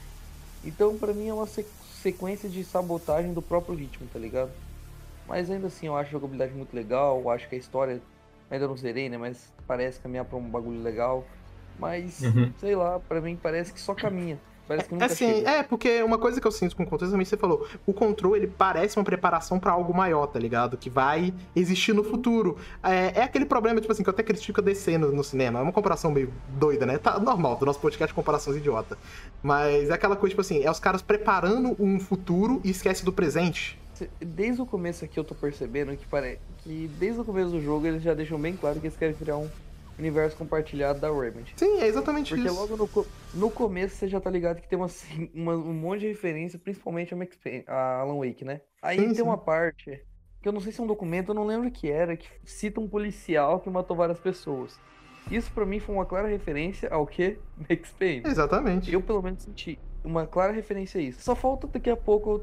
Então 0.63 0.95
pra 0.97 1.13
mim 1.13 1.27
é 1.27 1.33
uma 1.33 1.47
se- 1.47 1.65
sequência 2.01 2.47
de 2.47 2.63
sabotagem 2.63 3.33
do 3.33 3.41
próprio 3.41 3.75
ritmo, 3.75 4.07
tá 4.13 4.19
ligado? 4.19 4.51
Mas 5.27 5.49
ainda 5.49 5.67
assim 5.67 5.87
eu 5.87 5.95
acho 5.95 6.09
a 6.09 6.11
jogabilidade 6.11 6.53
muito 6.53 6.73
legal, 6.75 7.19
eu 7.19 7.29
acho 7.29 7.47
que 7.49 7.55
a 7.55 7.57
história 7.57 8.01
ainda 8.51 8.67
não 8.67 8.77
zerei, 8.77 9.09
né? 9.09 9.17
Mas 9.17 9.51
parece 9.67 9.99
caminhar 9.99 10.25
pra 10.25 10.37
um 10.37 10.47
bagulho 10.49 10.81
legal. 10.81 11.25
Mas, 11.77 12.21
Uhum. 12.21 12.51
sei 12.59 12.75
lá, 12.75 12.99
pra 12.99 13.21
mim 13.21 13.35
parece 13.41 13.71
que 13.73 13.79
só 13.79 13.93
caminha. 13.95 14.37
Parece 14.69 14.87
que 14.87 14.93
nunca 14.93 15.05
Assim, 15.07 15.33
chega. 15.33 15.49
é, 15.49 15.63
porque 15.63 16.03
uma 16.03 16.19
coisa 16.19 16.39
que 16.39 16.45
eu 16.45 16.51
sinto 16.51 16.75
com 16.75 16.83
o 16.83 16.85
contexto 16.85 17.09
também 17.11 17.25
você 17.25 17.35
falou, 17.35 17.67
o 17.87 17.91
control 17.91 18.35
ele 18.35 18.45
parece 18.45 18.97
uma 18.99 19.03
preparação 19.03 19.59
pra 19.59 19.71
algo 19.71 19.91
maior, 19.97 20.27
tá 20.27 20.37
ligado? 20.37 20.77
Que 20.77 20.91
vai 20.91 21.33
existir 21.55 21.91
no 21.91 22.03
futuro. 22.03 22.55
É, 22.83 23.19
é 23.19 23.23
aquele 23.23 23.45
problema, 23.45 23.81
tipo 23.81 23.91
assim, 23.91 24.03
que 24.03 24.09
eu 24.09 24.13
até 24.13 24.21
critico 24.21 24.61
a 24.61 24.63
DC 24.63 24.99
no, 24.99 25.11
no 25.11 25.23
cinema. 25.23 25.57
É 25.57 25.63
uma 25.63 25.73
comparação 25.73 26.11
meio 26.11 26.31
doida, 26.49 26.85
né? 26.85 26.99
Tá 26.99 27.19
normal, 27.19 27.55
do 27.55 27.65
nosso 27.65 27.79
podcast 27.79 28.13
comparações 28.13 28.57
idiota. 28.57 28.95
Mas 29.41 29.89
é 29.89 29.93
aquela 29.93 30.15
coisa, 30.15 30.29
tipo 30.33 30.41
assim, 30.41 30.63
é 30.63 30.69
os 30.69 30.79
caras 30.79 31.01
preparando 31.01 31.75
um 31.79 31.99
futuro 31.99 32.61
e 32.63 32.69
esquece 32.69 33.03
do 33.03 33.11
presente. 33.11 33.79
Desde 34.21 34.61
o 34.61 34.65
começo 34.67 35.03
aqui 35.03 35.19
eu 35.19 35.23
tô 35.23 35.33
percebendo 35.33 35.97
que 35.97 36.05
parece 36.05 36.39
que 36.59 36.89
desde 36.99 37.19
o 37.19 37.25
começo 37.25 37.49
do 37.49 37.61
jogo 37.61 37.85
eles 37.87 38.01
já 38.03 38.13
deixam 38.13 38.39
bem 38.39 38.55
claro 38.55 38.79
que 38.79 38.85
eles 38.87 38.95
querem 38.95 39.13
criar 39.15 39.35
um 39.35 39.49
universo 39.99 40.35
compartilhado 40.37 40.99
da 40.99 41.11
Remedy. 41.11 41.53
Sim, 41.55 41.79
é 41.81 41.87
exatamente 41.87 42.33
Porque 42.33 42.47
isso. 42.47 42.55
logo 42.59 42.75
no, 42.77 43.05
no 43.33 43.51
começo 43.51 43.95
você 43.95 44.07
já 44.07 44.19
tá 44.19 44.29
ligado 44.29 44.61
que 44.61 44.67
tem 44.67 44.77
uma, 44.79 44.87
uma- 45.33 45.55
um 45.55 45.73
monte 45.73 46.01
de 46.01 46.07
referência, 46.07 46.57
principalmente 46.57 47.13
a, 47.13 47.73
a 47.73 47.99
Alan 48.01 48.17
Wake, 48.25 48.43
né? 48.45 48.61
Aí 48.81 48.97
Sim, 48.97 49.05
tem 49.07 49.15
sim. 49.15 49.21
uma 49.21 49.37
parte 49.37 50.03
que 50.41 50.47
eu 50.47 50.53
não 50.53 50.61
sei 50.61 50.71
se 50.71 50.79
é 50.79 50.83
um 50.83 50.87
documento, 50.87 51.29
eu 51.29 51.35
não 51.35 51.45
lembro 51.45 51.67
o 51.67 51.71
que 51.71 51.91
era, 51.91 52.15
que 52.15 52.27
cita 52.45 52.79
um 52.79 52.87
policial 52.87 53.59
que 53.59 53.69
matou 53.69 53.95
várias 53.95 54.19
pessoas. 54.19 54.79
Isso 55.29 55.51
pra 55.51 55.65
mim 55.65 55.79
foi 55.79 55.93
uma 55.93 56.05
clara 56.05 56.27
referência 56.27 56.89
ao 56.89 57.05
que? 57.05 57.37
Max 57.69 57.91
Payne. 57.91 58.23
Exatamente. 58.25 58.91
Eu 58.91 59.01
pelo 59.01 59.21
menos 59.21 59.43
senti 59.43 59.77
uma 60.03 60.25
clara 60.25 60.53
referência 60.53 60.99
a 60.99 61.03
isso. 61.03 61.21
Só 61.21 61.35
falta 61.35 61.67
daqui 61.67 61.89
a 61.89 61.97
pouco 61.97 62.39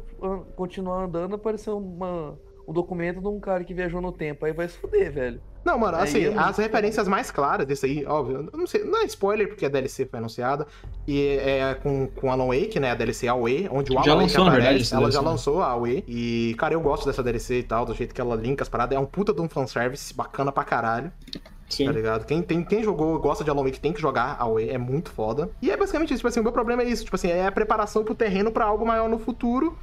continuar 0.54 1.04
andando 1.04 1.34
aparecer 1.34 1.70
uma, 1.70 2.38
um 2.68 2.72
documento 2.72 3.20
de 3.20 3.26
um 3.28 3.40
cara 3.40 3.64
que 3.64 3.72
viajou 3.72 4.00
no 4.02 4.12
tempo. 4.12 4.44
Aí 4.44 4.52
vai 4.52 4.68
se 4.68 4.76
fuder, 4.78 5.10
velho. 5.10 5.40
Não, 5.66 5.76
mano, 5.76 5.96
Aí 5.96 6.04
assim, 6.04 6.30
não- 6.30 6.44
as 6.44 6.56
referências 6.58 7.08
mais 7.08 7.28
claras 7.32 7.66
desse 7.66 7.86
aí, 7.86 8.06
óbvio, 8.06 8.48
eu 8.52 8.56
não 8.58 8.68
sei, 8.68 8.84
não 8.84 9.00
é 9.00 9.04
spoiler 9.06 9.48
porque 9.48 9.66
a 9.66 9.68
DLC 9.68 10.06
foi 10.06 10.20
anunciada, 10.20 10.64
e 11.08 11.26
é 11.40 11.74
com, 11.82 12.06
com 12.06 12.30
Alan 12.30 12.46
Wake, 12.46 12.78
né, 12.78 12.92
a 12.92 12.94
DLC 12.94 13.26
AOE, 13.26 13.68
onde 13.72 13.90
o 13.90 13.94
Já 13.94 14.12
Alan 14.12 14.22
Wake 14.22 14.36
lançou, 14.36 14.44
na 14.44 14.50
aparece, 14.52 14.72
verdade, 14.90 14.94
ela 15.02 15.10
já 15.10 15.20
lançou 15.20 15.60
a 15.60 15.66
AOE, 15.72 16.04
e, 16.06 16.54
cara, 16.56 16.72
eu 16.74 16.80
gosto 16.80 17.04
dessa 17.04 17.20
DLC 17.20 17.58
e 17.58 17.62
tal, 17.64 17.84
do 17.84 17.92
jeito 17.94 18.14
que 18.14 18.20
ela 18.20 18.36
linka 18.36 18.62
as 18.62 18.68
paradas, 18.68 18.96
é 18.96 19.00
um 19.00 19.04
puta 19.04 19.32
de 19.34 19.40
um 19.40 19.48
fanservice 19.48 20.14
bacana 20.14 20.52
pra 20.52 20.62
caralho, 20.62 21.10
Sim. 21.68 21.86
tá 21.86 21.90
ligado? 21.90 22.24
Quem, 22.26 22.40
tem, 22.42 22.62
quem 22.62 22.84
jogou, 22.84 23.18
gosta 23.18 23.42
de 23.42 23.50
Alan 23.50 23.64
Wake, 23.64 23.80
tem 23.80 23.92
que 23.92 24.00
jogar 24.00 24.36
a 24.38 24.44
AOE, 24.44 24.70
é 24.70 24.78
muito 24.78 25.10
foda. 25.10 25.50
E 25.60 25.68
é 25.68 25.76
basicamente 25.76 26.10
isso, 26.10 26.18
tipo 26.18 26.28
assim, 26.28 26.38
o 26.38 26.44
meu 26.44 26.52
problema 26.52 26.84
é 26.84 26.88
isso, 26.88 27.02
tipo 27.02 27.16
assim, 27.16 27.26
é 27.28 27.44
a 27.44 27.50
preparação 27.50 28.04
pro 28.04 28.14
terreno 28.14 28.52
pra 28.52 28.64
algo 28.66 28.86
maior 28.86 29.08
no 29.08 29.18
futuro, 29.18 29.76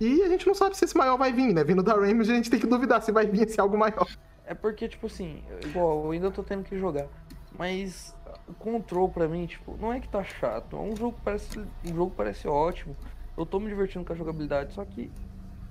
e 0.00 0.20
a 0.24 0.28
gente 0.28 0.48
não 0.48 0.54
sabe 0.56 0.76
se 0.76 0.84
esse 0.84 0.96
maior 0.96 1.16
vai 1.16 1.32
vir, 1.32 1.54
né? 1.54 1.62
Vindo 1.62 1.82
da 1.82 1.94
Remedy, 1.94 2.32
a 2.32 2.34
gente 2.34 2.50
tem 2.50 2.58
que 2.58 2.66
duvidar 2.66 3.00
se 3.02 3.12
vai 3.12 3.24
vir 3.24 3.46
esse 3.46 3.60
algo 3.60 3.78
maior. 3.78 4.04
É 4.48 4.54
porque, 4.54 4.88
tipo 4.88 5.06
assim, 5.06 5.44
igual, 5.62 6.04
eu 6.06 6.10
ainda 6.12 6.32
tô 6.32 6.42
tendo 6.42 6.64
que 6.64 6.76
jogar. 6.78 7.10
Mas 7.50 8.18
o 8.46 8.54
control 8.54 9.12
pra 9.12 9.28
mim, 9.28 9.46
tipo, 9.46 9.76
não 9.76 9.92
é 9.92 10.00
que 10.00 10.08
tá 10.08 10.22
chato. 10.24 10.76
É 10.76 10.80
um 10.80 10.96
jogo 10.96 11.18
que 11.18 11.22
parece. 11.24 11.58
Um 11.84 11.94
jogo 11.94 12.10
que 12.12 12.16
parece 12.16 12.48
ótimo. 12.48 12.98
Eu 13.36 13.44
tô 13.46 13.60
me 13.60 13.68
divertindo 13.68 14.04
com 14.04 14.12
a 14.12 14.16
jogabilidade, 14.16 14.72
só 14.74 14.84
que 14.84 15.14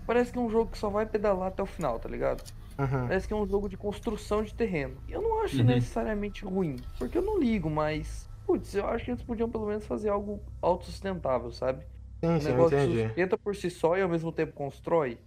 parece 0.05 0.31
que 0.33 0.39
é 0.39 0.41
um 0.41 0.49
jogo 0.49 0.71
que 0.71 0.77
só 0.77 0.89
vai 0.89 1.05
pedalar 1.07 1.49
até 1.49 1.63
o 1.63 1.67
final, 1.67 1.99
tá 1.99 2.09
ligado? 2.09 2.45
Uhum. 2.79 3.07
Parece 3.07 3.27
que 3.27 3.33
é 3.33 3.37
um 3.37 3.47
jogo 3.47 3.69
de 3.69 3.77
construção 3.77 4.43
de 4.43 4.53
terreno. 4.55 5.03
E 5.07 5.13
Eu 5.13 5.21
não 5.21 5.43
acho 5.43 5.63
Uhum. 5.63 5.63
necessariamente 5.63 6.45
ruim, 6.45 6.87
porque 6.99 7.17
eu 7.17 7.23
não 7.23 7.39
ligo, 7.39 7.69
mas. 7.69 8.29
Putz, 8.45 8.75
eu 8.75 8.87
acho 8.87 9.05
que 9.05 9.11
eles 9.11 9.23
podiam 9.23 9.51
pelo 9.51 9.67
menos 9.67 9.85
fazer 9.87 10.09
algo 10.09 10.45
autossustentável, 10.61 11.51
sabe? 11.51 11.87
Sim, 12.23 12.39
O 12.39 12.41
sim, 12.41 12.51
negócio 12.51 12.79
entendi. 12.91 12.97
sustenta 12.97 13.37
por 13.37 13.55
si 13.55 13.69
só 13.71 13.97
e 13.97 14.01
ao 14.03 14.09
mesmo 14.09 14.31
tempo 14.33 14.53
constrói. 14.53 15.21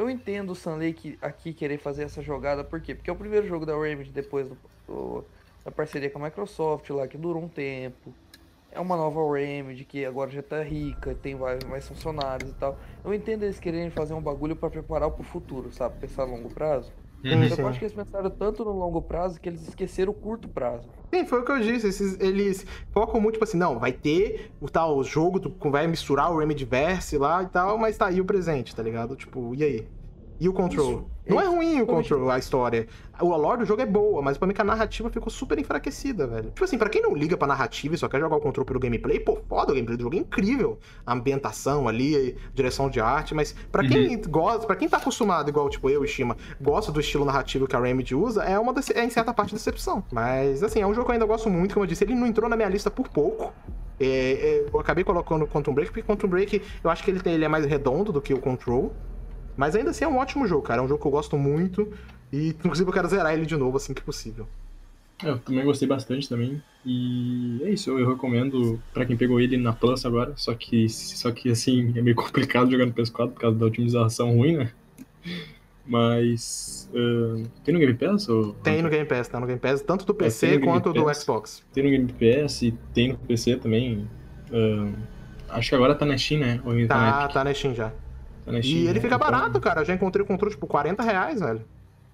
Eu 0.00 0.08
entendo 0.08 0.52
o 0.52 0.54
Sunley 0.54 0.94
que- 0.94 1.18
aqui 1.20 1.52
querer 1.52 1.76
fazer 1.76 2.04
essa 2.04 2.22
jogada, 2.22 2.64
por 2.64 2.80
quê? 2.80 2.94
Porque 2.94 3.10
é 3.10 3.12
o 3.12 3.16
primeiro 3.16 3.46
jogo 3.46 3.66
da 3.66 3.78
Remedy 3.78 4.10
depois 4.10 4.48
do, 4.48 4.56
do- 4.86 5.24
da 5.62 5.70
parceria 5.70 6.08
com 6.08 6.18
a 6.18 6.22
Microsoft 6.24 6.88
lá, 6.88 7.06
que 7.06 7.18
durou 7.18 7.42
um 7.42 7.48
tempo. 7.48 8.14
É 8.72 8.80
uma 8.80 8.96
nova 8.96 9.20
Remedy 9.36 9.84
que 9.84 10.02
agora 10.06 10.30
já 10.30 10.42
tá 10.42 10.62
rica, 10.62 11.14
tem 11.14 11.34
mais, 11.34 11.62
mais 11.64 11.86
funcionários 11.86 12.50
e 12.50 12.54
tal. 12.54 12.78
Eu 13.04 13.12
entendo 13.12 13.42
eles 13.42 13.60
quererem 13.60 13.90
fazer 13.90 14.14
um 14.14 14.22
bagulho 14.22 14.56
pra 14.56 14.70
preparar 14.70 15.10
pro 15.10 15.22
futuro, 15.22 15.70
sabe? 15.70 15.98
Pensar 16.00 16.22
a 16.22 16.24
longo 16.24 16.48
prazo. 16.48 16.90
Uhum. 17.22 17.48
Sim. 17.50 17.60
eu 17.62 17.68
acho 17.68 17.78
que 17.78 17.84
eles 17.84 17.94
pensaram 17.94 18.30
tanto 18.30 18.64
no 18.64 18.72
longo 18.72 19.02
prazo 19.02 19.40
que 19.40 19.48
eles 19.48 19.66
esqueceram 19.68 20.10
o 20.12 20.14
curto 20.14 20.48
prazo. 20.48 20.88
Sim, 21.12 21.26
foi 21.26 21.40
o 21.40 21.44
que 21.44 21.52
eu 21.52 21.60
disse. 21.60 21.86
esses- 21.88 22.18
eles 22.20 22.64
focam 22.92 23.20
muito, 23.20 23.34
tipo 23.34 23.44
assim, 23.44 23.58
não, 23.58 23.78
vai 23.78 23.92
ter 23.92 24.50
o 24.60 24.68
tal 24.68 25.02
jogo, 25.04 25.40
vai 25.70 25.86
misturar 25.86 26.32
o 26.32 26.38
Remedyverse 26.38 27.18
lá 27.18 27.42
e 27.42 27.46
tal, 27.48 27.76
mas 27.76 27.96
tá 27.98 28.06
aí 28.06 28.20
o 28.20 28.24
presente, 28.24 28.74
tá 28.74 28.82
ligado? 28.82 29.16
Tipo, 29.16 29.54
e 29.54 29.62
aí? 29.64 29.88
E 30.38 30.48
o 30.48 30.52
control? 30.54 30.90
Isso, 30.90 31.04
não 31.30 31.40
é 31.40 31.46
ruim 31.46 31.80
o 31.80 31.86
control, 31.86 32.30
a 32.30 32.38
história. 32.38 32.86
O 33.20 33.36
lore 33.36 33.58
do 33.58 33.66
jogo 33.66 33.82
é 33.82 33.86
boa, 33.86 34.22
mas 34.22 34.38
pra 34.38 34.48
mim 34.48 34.54
que 34.54 34.60
a 34.60 34.64
narrativa 34.64 35.10
ficou 35.10 35.30
super 35.30 35.58
enfraquecida, 35.58 36.26
velho. 36.26 36.50
Tipo 36.50 36.64
assim, 36.64 36.78
pra 36.78 36.88
quem 36.88 37.02
não 37.02 37.14
liga 37.14 37.36
pra 37.36 37.46
narrativa 37.46 37.94
e 37.94 37.98
só 37.98 38.08
quer 38.08 38.18
jogar 38.18 38.36
o 38.36 38.40
control 38.40 38.64
pelo 38.64 38.80
gameplay, 38.80 39.20
pô, 39.20 39.38
foda, 39.46 39.72
o 39.72 39.74
gameplay 39.74 39.96
do 39.96 40.02
jogo 40.02 40.16
é 40.16 40.18
incrível. 40.18 40.78
A 41.04 41.12
ambientação 41.12 41.86
ali, 41.86 42.36
a 42.36 42.54
direção 42.54 42.88
de 42.88 43.00
arte, 43.00 43.34
mas 43.34 43.54
pra 43.70 43.86
quem 43.86 44.20
gosta, 44.22 44.66
para 44.66 44.76
quem 44.76 44.88
tá 44.88 44.96
acostumado, 44.96 45.48
igual 45.48 45.68
tipo 45.68 45.90
eu 45.90 46.04
e 46.04 46.08
Shima, 46.08 46.36
gosta 46.60 46.90
do 46.90 47.00
estilo 47.00 47.24
narrativo 47.24 47.66
que 47.66 47.76
a 47.76 47.80
Remedy 47.80 48.14
usa, 48.14 48.42
é 48.42 48.58
uma 48.58 48.74
é 48.94 49.04
em 49.04 49.10
certa 49.10 49.34
parte 49.34 49.52
decepção. 49.52 50.02
Mas 50.10 50.62
assim, 50.62 50.80
é 50.80 50.86
um 50.86 50.94
jogo 50.94 51.04
que 51.04 51.10
eu 51.10 51.14
ainda 51.14 51.26
gosto 51.26 51.50
muito, 51.50 51.74
como 51.74 51.84
eu 51.84 51.88
disse, 51.88 52.04
ele 52.04 52.14
não 52.14 52.26
entrou 52.26 52.48
na 52.48 52.56
minha 52.56 52.68
lista 52.68 52.90
por 52.90 53.08
pouco. 53.08 53.52
É, 54.00 54.06
é, 54.06 54.66
eu 54.72 54.80
acabei 54.80 55.04
colocando 55.04 55.44
o 55.44 55.46
Quantum 55.46 55.74
Break, 55.74 55.92
porque 55.92 56.02
Quantum 56.02 56.26
Break 56.26 56.62
eu 56.82 56.88
acho 56.88 57.04
que 57.04 57.10
ele, 57.10 57.20
tem, 57.20 57.34
ele 57.34 57.44
é 57.44 57.48
mais 57.48 57.66
redondo 57.66 58.10
do 58.10 58.20
que 58.20 58.32
o 58.32 58.40
Control. 58.40 58.92
Mas 59.56 59.74
ainda 59.74 59.90
assim 59.90 60.04
é 60.04 60.08
um 60.08 60.16
ótimo 60.16 60.46
jogo, 60.46 60.62
cara. 60.62 60.80
É 60.80 60.84
um 60.84 60.88
jogo 60.88 61.00
que 61.00 61.06
eu 61.06 61.10
gosto 61.12 61.36
muito. 61.36 61.92
E 62.32 62.48
inclusive 62.48 62.88
eu 62.88 62.94
quero 62.94 63.08
zerar 63.08 63.32
ele 63.32 63.46
de 63.46 63.56
novo 63.56 63.76
assim 63.76 63.92
que 63.92 64.02
possível. 64.02 64.46
Eu 65.22 65.38
também 65.38 65.64
gostei 65.64 65.86
bastante 65.86 66.28
também. 66.28 66.62
E 66.84 67.60
é 67.62 67.70
isso, 67.70 67.90
eu 67.90 68.08
recomendo 68.08 68.80
pra 68.92 69.04
quem 69.04 69.16
pegou 69.16 69.38
ele 69.40 69.56
na 69.56 69.72
Plus 69.72 70.06
agora. 70.06 70.32
Só 70.36 70.54
que, 70.54 70.88
só 70.88 71.30
que 71.30 71.50
assim, 71.50 71.92
é 71.96 72.00
meio 72.00 72.16
complicado 72.16 72.70
jogar 72.70 72.86
no 72.86 72.92
PS4 72.92 73.30
por 73.32 73.40
causa 73.40 73.58
da 73.58 73.66
otimização 73.66 74.34
ruim, 74.36 74.56
né? 74.56 74.72
Mas. 75.86 76.88
ah, 76.94 77.42
tem 77.64 77.74
no 77.74 77.80
Game 77.80 77.94
Pass? 77.94 78.28
Ou... 78.28 78.52
Tem 78.54 78.80
no 78.80 78.88
Game 78.88 79.06
Pass, 79.06 79.28
tá 79.28 79.40
no 79.40 79.46
Game 79.46 79.60
Pass, 79.60 79.82
tanto 79.82 80.06
do 80.06 80.14
PC 80.14 80.52
Game 80.52 80.64
quanto 80.64 80.92
do. 80.92 81.12
Xbox. 81.12 81.62
Tem 81.72 81.84
no 81.84 81.90
Game 81.90 82.12
Pass 82.12 82.62
e 82.62 82.72
tem 82.94 83.08
no 83.08 83.18
PC 83.18 83.56
também. 83.56 84.08
ah, 84.52 84.90
Acho 85.50 85.70
que 85.70 85.74
agora 85.74 85.94
tá 85.94 86.06
na 86.06 86.16
Steam, 86.16 86.40
né? 86.40 86.60
Ou 86.64 86.72
Tá, 86.86 87.22
Epic? 87.24 87.34
tá 87.34 87.44
na 87.44 87.52
Steam 87.52 87.74
já. 87.74 87.92
Tá 88.44 88.52
na 88.52 88.62
Steam, 88.62 88.76
E 88.76 88.80
ele 88.84 88.94
né? 88.94 89.00
fica 89.00 89.14
Então- 89.14 89.18
barato, 89.18 89.60
cara. 89.60 89.80
Eu 89.80 89.84
já 89.84 89.94
encontrei 89.94 90.22
o 90.24 90.26
controle, 90.26 90.54
tipo, 90.54 90.66
40 90.66 91.02
reais, 91.02 91.40
velho. 91.40 91.62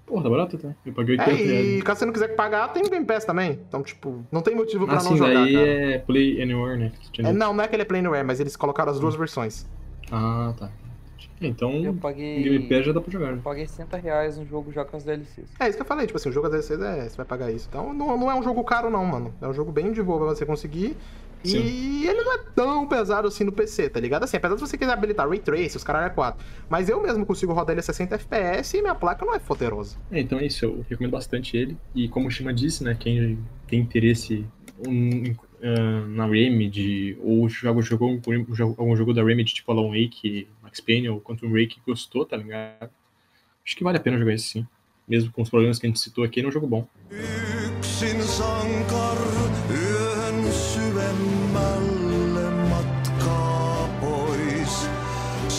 Porra, 0.06 0.22
tá 0.22 0.30
barato, 0.30 0.56
tá? 0.58 0.68
Eu 0.86 0.92
paguei 0.92 1.16
É, 1.16 1.20
80 1.20 1.34
reais. 1.44 1.78
e 1.78 1.82
caso 1.82 1.98
você 1.98 2.06
não 2.06 2.12
quiser 2.12 2.28
pagar, 2.36 2.68
tem 2.72 2.84
o 2.84 2.88
Game 2.90 3.05
Pass 3.05 3.24
também. 3.24 3.58
Então, 3.68 3.82
tipo, 3.82 4.24
não 4.30 4.40
tem 4.40 4.55
motivo 4.55 4.86
pra 4.86 4.98
Ah, 4.98 5.02
não 5.02 5.16
jogar, 5.16 5.34
daí 5.34 5.52
cara. 5.52 5.66
é 5.66 5.98
Play 5.98 6.40
Anywhere, 6.40 6.78
né? 6.78 6.92
É, 7.18 7.32
não, 7.32 7.52
não 7.52 7.64
é 7.64 7.66
que 7.68 7.74
ele 7.74 7.82
é 7.82 7.84
Playnware, 7.84 8.24
mas 8.24 8.38
eles 8.38 8.55
colocaram 8.56 8.92
as 8.92 9.00
duas 9.00 9.16
versões. 9.16 9.66
Ah, 10.12 10.55
tá. 10.56 10.70
Então, 11.40 11.72
Eu 11.82 11.90
o 11.90 11.96
paguei. 11.96 12.42
Game 12.42 12.68
Pass 12.68 12.86
já 12.86 12.92
dá 12.92 13.00
pra 13.00 13.10
jogar, 13.12 13.26
né? 13.32 13.38
Eu 13.38 13.42
paguei 13.42 13.66
60 13.66 13.96
reais 13.98 14.38
no 14.38 14.46
jogo 14.46 14.72
já 14.72 14.84
com 14.84 14.96
as 14.96 15.02
DLCs. 15.05 15.50
É 15.60 15.68
isso 15.68 15.76
que 15.76 15.82
eu 15.82 15.86
falei, 15.86 16.06
tipo 16.06 16.16
assim, 16.16 16.28
o 16.30 16.32
jogo 16.32 16.46
às 16.46 16.52
vezes 16.55 16.70
é, 16.80 17.08
você 17.08 17.16
vai 17.16 17.26
pagar 17.26 17.50
isso. 17.50 17.66
Então 17.68 17.92
não, 17.92 18.16
não 18.16 18.30
é 18.30 18.34
um 18.34 18.42
jogo 18.42 18.62
caro, 18.64 18.88
não, 18.88 19.05
mano. 19.05 19.34
É 19.42 19.46
um 19.48 19.52
jogo 19.52 19.70
bem 19.72 19.92
de 19.92 20.02
boa 20.02 20.18
pra 20.18 20.28
você 20.28 20.46
conseguir. 20.46 20.96
E 21.55 22.07
ele 22.07 22.23
não 22.23 22.34
é 22.34 22.39
tão 22.55 22.86
pesado 22.86 23.28
assim 23.28 23.44
no 23.44 23.52
PC, 23.52 23.89
tá 23.91 24.00
ligado? 24.00 24.25
Assim, 24.25 24.36
apesar 24.36 24.55
de 24.55 24.60
você 24.60 24.76
quiser 24.78 24.92
habilitar 24.92 25.28
Ray 25.28 25.39
Trace, 25.39 25.76
os 25.76 25.84
caras 25.84 26.07
é 26.07 26.10
4. 26.15 26.44
Mas 26.68 26.89
eu 26.89 27.02
mesmo 27.02 27.25
consigo 27.26 27.52
rodar 27.52 27.73
ele 27.75 27.81
a 27.81 27.83
60 27.83 28.15
FPS 28.15 28.76
e 28.76 28.81
minha 28.81 28.94
placa 28.94 29.25
não 29.25 29.34
é 29.34 29.39
poderosa. 29.39 29.97
É, 30.10 30.20
então 30.20 30.39
é 30.39 30.47
isso, 30.47 30.65
eu 30.65 30.84
recomendo 30.89 31.12
bastante 31.12 31.57
ele. 31.57 31.76
E 31.94 32.08
como 32.08 32.28
o 32.28 32.31
Shima 32.31 32.52
disse, 32.52 32.83
né, 32.83 32.97
quem 32.99 33.39
tem 33.68 33.81
interesse 33.81 34.47
um, 34.86 35.34
ah, 35.62 36.07
na 36.08 36.26
Remedy, 36.26 37.16
ou 37.23 37.49
joga, 37.49 37.81
jogou 37.83 38.10
algum 38.10 38.55
jogo- 38.55 38.75
algum 38.78 38.97
jogo 38.97 39.12
da 39.15 39.23
Remedy, 39.25 39.55
tipo 39.55 39.73
Alan 39.73 39.89
Wake, 39.89 40.49
Max 40.62 40.81
Payne 40.81 41.08
ou 41.08 41.20
Quantum 41.20 41.50
Break, 41.50 41.76
que 41.76 41.81
gostou, 41.86 42.25
tá 42.25 42.36
ligado? 42.36 42.91
Acho 43.65 43.76
que 43.76 43.83
vale 43.84 43.97
a 43.99 44.00
pena 44.00 44.18
jogar 44.18 44.34
esse 44.34 44.49
sim. 44.49 44.66
Mesmo 45.08 45.31
com 45.33 45.42
os 45.42 45.49
problemas 45.50 45.78
que 45.78 45.86
a 45.86 45.89
gente 45.89 46.00
citou 46.00 46.25
aqui, 46.25 46.41
ele 46.41 46.47
é 46.47 46.49
um 46.49 46.52
jogo 46.52 46.66
bom. 46.66 46.86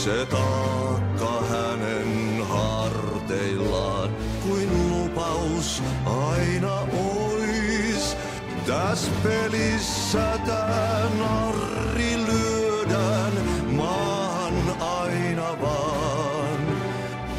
Se 0.08 0.26
taakka 0.26 1.42
hänen 1.50 2.42
harteillaan 2.48 4.10
kuin 4.48 4.70
lupaus 4.90 5.84
aina 6.06 6.80
ois. 6.80 8.18
Täs 8.66 9.12
pelissä 9.24 10.40
tää 10.46 11.10
narri 11.20 12.18
lyödään 12.26 13.34
maahan 13.70 14.82
aina 14.82 15.62
vaan. 15.62 16.60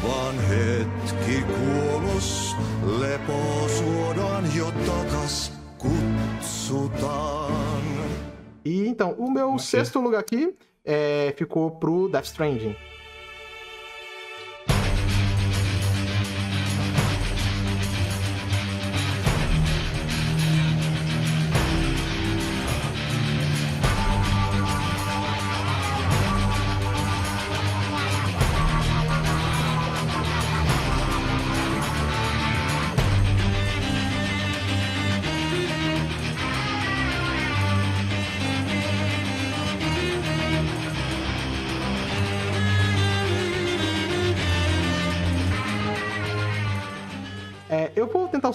Vaan 0.03 0.39
hetki 0.39 1.43
kuolos, 1.43 2.55
lepo 2.99 3.69
suodaan 3.77 4.55
jo 4.55 4.71
takas 4.85 5.51
kutsutaan. 5.77 7.59
E 8.65 8.85
então, 8.87 9.15
o 9.17 9.31
meu 9.31 9.59
sexto 9.59 10.01
lugar 10.01 10.19
aqui 10.19 10.68
é, 10.89 11.31
ficou 11.37 11.69
pro 11.69 12.09
Death 12.09 12.25
Stranding. 12.25 12.75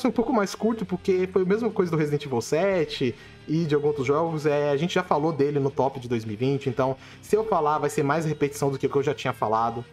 Ser 0.05 0.09
um 0.09 0.13
pouco 0.13 0.33
mais 0.33 0.55
curto, 0.55 0.85
porque 0.85 1.27
foi 1.33 1.43
a 1.43 1.45
mesma 1.47 1.71
coisa 1.71 1.91
do 1.91 1.97
Resident 1.97 2.27
Evil 2.27 2.41
7 2.41 3.15
e 3.49 3.65
de 3.65 3.75
alguns 3.75 3.89
outros 3.89 4.07
jogos. 4.07 4.45
É, 4.45 4.71
a 4.71 4.77
gente 4.77 4.95
já 4.95 5.03
falou 5.03 5.33
dele 5.33 5.59
no 5.59 5.71
top 5.71 5.99
de 5.99 6.09
2020, 6.09 6.69
então 6.69 6.97
se 7.23 7.35
eu 7.35 7.45
falar 7.45 7.79
vai 7.79 7.89
ser 7.89 8.03
mais 8.03 8.27
repetição 8.27 8.71
do 8.71 8.79
que 8.79 8.87
o 8.87 8.91
que 8.91 8.97
eu 8.97 9.03
já 9.03 9.15
tinha 9.15 9.33
falado. 9.33 9.85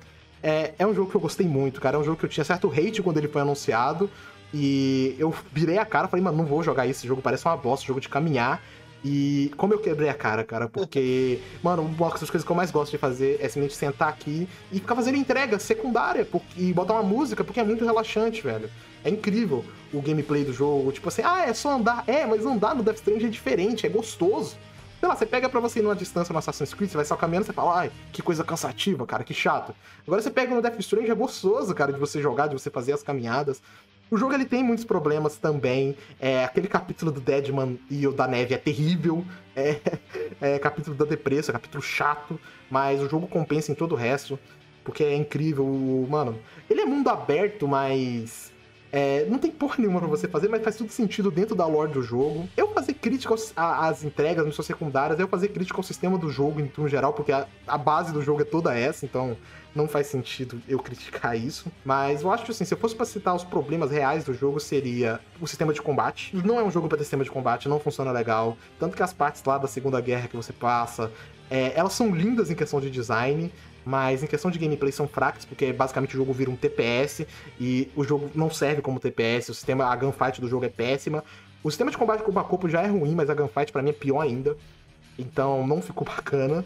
É, 0.44 0.74
é 0.78 0.88
um 0.88 0.94
jogo 0.94 1.10
que 1.10 1.16
eu 1.16 1.22
gostei 1.22 1.48
muito, 1.48 1.80
cara. 1.80 1.96
É 1.96 2.00
um 2.00 2.04
jogo 2.04 2.18
que 2.18 2.26
eu 2.26 2.30
tinha 2.30 2.44
certo 2.44 2.68
hate 2.68 3.02
quando 3.02 3.18
ele 3.18 3.28
foi 3.28 3.42
anunciado. 3.42 4.10
E 4.54 5.16
eu 5.18 5.34
virei 5.54 5.78
a 5.78 5.86
cara, 5.86 6.08
falei, 6.08 6.24
mano, 6.24 6.38
não 6.38 6.46
vou 6.46 6.62
jogar 6.62 6.86
esse 6.88 7.08
jogo, 7.08 7.22
parece 7.22 7.46
uma 7.46 7.56
bosta, 7.56 7.86
jogo 7.86 8.02
de 8.02 8.10
caminhar. 8.10 8.62
E 9.04 9.52
como 9.58 9.74
eu 9.74 9.80
quebrei 9.80 10.10
a 10.10 10.14
cara, 10.14 10.44
cara, 10.44 10.70
porque, 10.70 11.40
mano, 11.64 11.82
uma 11.82 12.10
das 12.10 12.30
coisas 12.30 12.44
que 12.44 12.52
eu 12.52 12.56
mais 12.56 12.72
gosto 12.72 12.92
de 12.92 12.98
fazer 12.98 13.40
é 13.42 13.48
simplesmente 13.48 13.76
sentar 13.76 14.10
aqui 14.10 14.48
e 14.72 14.80
ficar 14.80 14.96
fazendo 14.96 15.18
entrega 15.18 15.58
secundária 15.58 16.24
porque, 16.24 16.62
e 16.62 16.74
botar 16.74 16.94
uma 16.94 17.04
música, 17.04 17.44
porque 17.44 17.60
é 17.60 17.64
muito 17.64 17.84
relaxante, 17.84 18.42
velho. 18.42 18.70
É 19.04 19.10
incrível 19.10 19.66
o 19.92 20.02
gameplay 20.02 20.44
do 20.44 20.54
jogo. 20.54 20.92
Tipo 20.92 21.08
assim, 21.08 21.24
ah, 21.26 21.44
é 21.44 21.54
só 21.54 21.72
andar. 21.72 22.04
É, 22.06 22.26
mas 22.26 22.46
andar 22.46 22.76
no 22.76 22.84
Death 22.84 22.98
Stranding 22.98 23.26
é 23.26 23.30
diferente, 23.30 23.86
é 23.86 23.90
gostoso. 23.90 24.56
Sei 25.00 25.10
lá, 25.10 25.16
você 25.16 25.26
pega 25.26 25.50
pra 25.50 25.60
você 25.60 25.80
ir 25.80 25.82
numa 25.82 25.96
distância 25.96 26.32
no 26.32 26.38
Assassin's 26.38 26.76
Creed, 26.76 26.92
você 26.92 26.98
vai 26.98 27.06
só 27.06 27.16
caminhando, 27.16 27.48
você 27.48 27.54
fala, 27.54 27.80
ai, 27.80 27.92
que 28.12 28.22
coisa 28.22 28.44
cansativa, 28.44 29.04
cara, 29.08 29.24
que 29.24 29.34
chato. 29.34 29.74
Agora 30.06 30.22
você 30.22 30.30
pega 30.30 30.54
no 30.54 30.62
Death 30.62 30.80
Stranding, 30.80 31.10
é 31.10 31.16
gostoso, 31.16 31.74
cara, 31.74 31.92
de 31.92 32.00
você 32.00 32.22
jogar, 32.22 32.46
de 32.46 32.54
você 32.54 32.70
fazer 32.70 32.94
as 32.94 33.02
caminhadas. 33.02 33.64
O 34.12 34.18
jogo 34.18 34.34
ele 34.34 34.44
tem 34.46 34.62
muitos 34.62 34.84
problemas 34.84 35.38
também. 35.38 35.96
É, 36.20 36.44
aquele 36.44 36.68
capítulo 36.68 37.12
do 37.12 37.22
Deadman 37.22 37.80
e 37.90 38.06
o 38.06 38.12
da 38.12 38.28
neve 38.28 38.54
é 38.54 38.58
terrível. 38.58 39.26
É, 39.56 39.80
é 40.42 40.60
capítulo 40.60 40.96
da 40.96 41.06
depressa, 41.06 41.52
é 41.52 41.54
capítulo 41.54 41.82
chato. 41.82 42.38
Mas 42.70 43.02
o 43.02 43.08
jogo 43.10 43.26
compensa 43.28 43.72
em 43.72 43.76
todo 43.76 43.94
o 43.94 43.96
resto. 43.96 44.38
Porque 44.84 45.04
é 45.04 45.16
incrível. 45.16 45.66
Mano, 46.10 46.38
ele 46.70 46.82
é 46.82 46.86
mundo 46.86 47.08
aberto, 47.10 47.68
mas. 47.68 48.52
é, 48.92 49.26
não 49.30 49.38
tem 49.38 49.50
porra 49.50 49.76
nenhuma 49.78 50.00
pra 50.02 50.10
você 50.10 50.28
fazer, 50.28 50.50
mas 50.50 50.62
faz 50.62 50.76
tudo 50.76 50.92
sentido 50.92 51.32
dentro 51.32 51.56
da 51.56 51.66
lore 51.66 51.94
do 51.94 52.02
jogo. 52.04 52.50
Eu 52.58 52.68
fazer 52.74 52.96
crítica 52.96 53.34
aos- 53.34 53.54
a- 53.56 53.88
às 53.88 54.04
entregas, 54.04 54.46
missões 54.46 54.66
secundárias, 54.66 55.18
eu 55.20 55.28
fazer 55.30 55.48
crítica 55.50 55.78
ao 55.80 55.84
sistema 55.84 56.18
do 56.18 56.30
jogo 56.30 56.60
em 56.60 56.88
geral, 56.90 57.14
porque 57.14 57.32
a, 57.32 57.48
a 57.66 57.78
base 57.78 58.12
do 58.12 58.22
jogo 58.22 58.42
é 58.42 58.44
toda 58.44 58.76
essa, 58.78 59.06
então 59.06 59.38
não 59.74 59.88
faz 59.88 60.08
sentido 60.08 60.62
eu 60.68 60.80
criticar 60.80 61.38
isso. 61.38 61.72
Mas 61.84 62.22
eu 62.22 62.32
acho 62.32 62.46
que 62.46 62.52
assim, 62.52 62.66
se 62.66 62.74
eu 62.74 62.78
fosse 62.78 62.96
pra 62.96 63.06
citar 63.06 63.36
os 63.36 63.44
problemas 63.44 63.92
reais 63.92 64.24
do 64.24 64.34
jogo, 64.34 64.60
seria 64.60 65.20
o 65.40 65.48
sistema 65.48 65.74
de 65.74 65.82
combate. 65.82 66.36
Não 66.46 66.60
é 66.60 66.64
um 66.64 66.72
jogo 66.72 66.88
pra 66.88 66.98
ter 66.98 67.04
sistema 67.04 67.24
de 67.24 67.32
combate, 67.32 67.70
não 67.70 67.80
funciona 67.80 68.12
legal. 68.12 68.58
Tanto 68.80 68.96
que 68.96 69.04
as 69.04 69.14
partes 69.14 69.44
lá 69.44 69.58
da 69.58 69.68
Segunda 69.68 70.00
Guerra 70.02 70.28
que 70.28 70.36
você 70.36 70.54
passa, 70.54 71.12
é, 71.50 71.74
elas 71.76 71.94
são 71.94 72.14
lindas 72.14 72.50
em 72.50 72.56
questão 72.56 72.80
de 72.80 72.90
design. 72.90 73.52
Mas 73.84 74.22
em 74.22 74.28
questão 74.28 74.52
de 74.52 74.60
gameplay 74.60 74.92
são 74.92 75.08
fracas, 75.08 75.44
porque 75.44 75.74
basicamente 75.74 76.14
o 76.14 76.18
jogo 76.18 76.32
vira 76.34 76.52
um 76.52 76.56
TPS 76.56 77.26
e 77.60 77.90
o 77.96 78.04
jogo 78.04 78.30
não 78.36 78.48
serve 78.50 78.80
como 78.80 79.00
TPS, 79.00 79.50
o 79.50 79.54
sistema, 79.56 79.86
a 79.86 79.96
gunfight 79.96 80.40
do 80.40 80.48
jogo 80.48 80.66
é 80.66 80.70
péssima. 80.70 81.24
O 81.64 81.72
sistema 81.72 81.90
de 81.90 81.98
combate 81.98 82.24
corpo 82.24 82.40
a 82.40 82.44
corpo 82.44 82.70
já 82.70 82.82
é 82.82 82.88
ruim, 82.88 83.16
mas 83.16 83.30
a 83.30 83.34
gunfight 83.34 83.72
pra 83.72 83.82
mim 83.82 83.90
é 83.90 83.94
pior 83.94 84.22
ainda. 84.22 84.56
Então 85.18 85.66
não 85.66 85.82
ficou 85.82 86.06
bacana. 86.06 86.64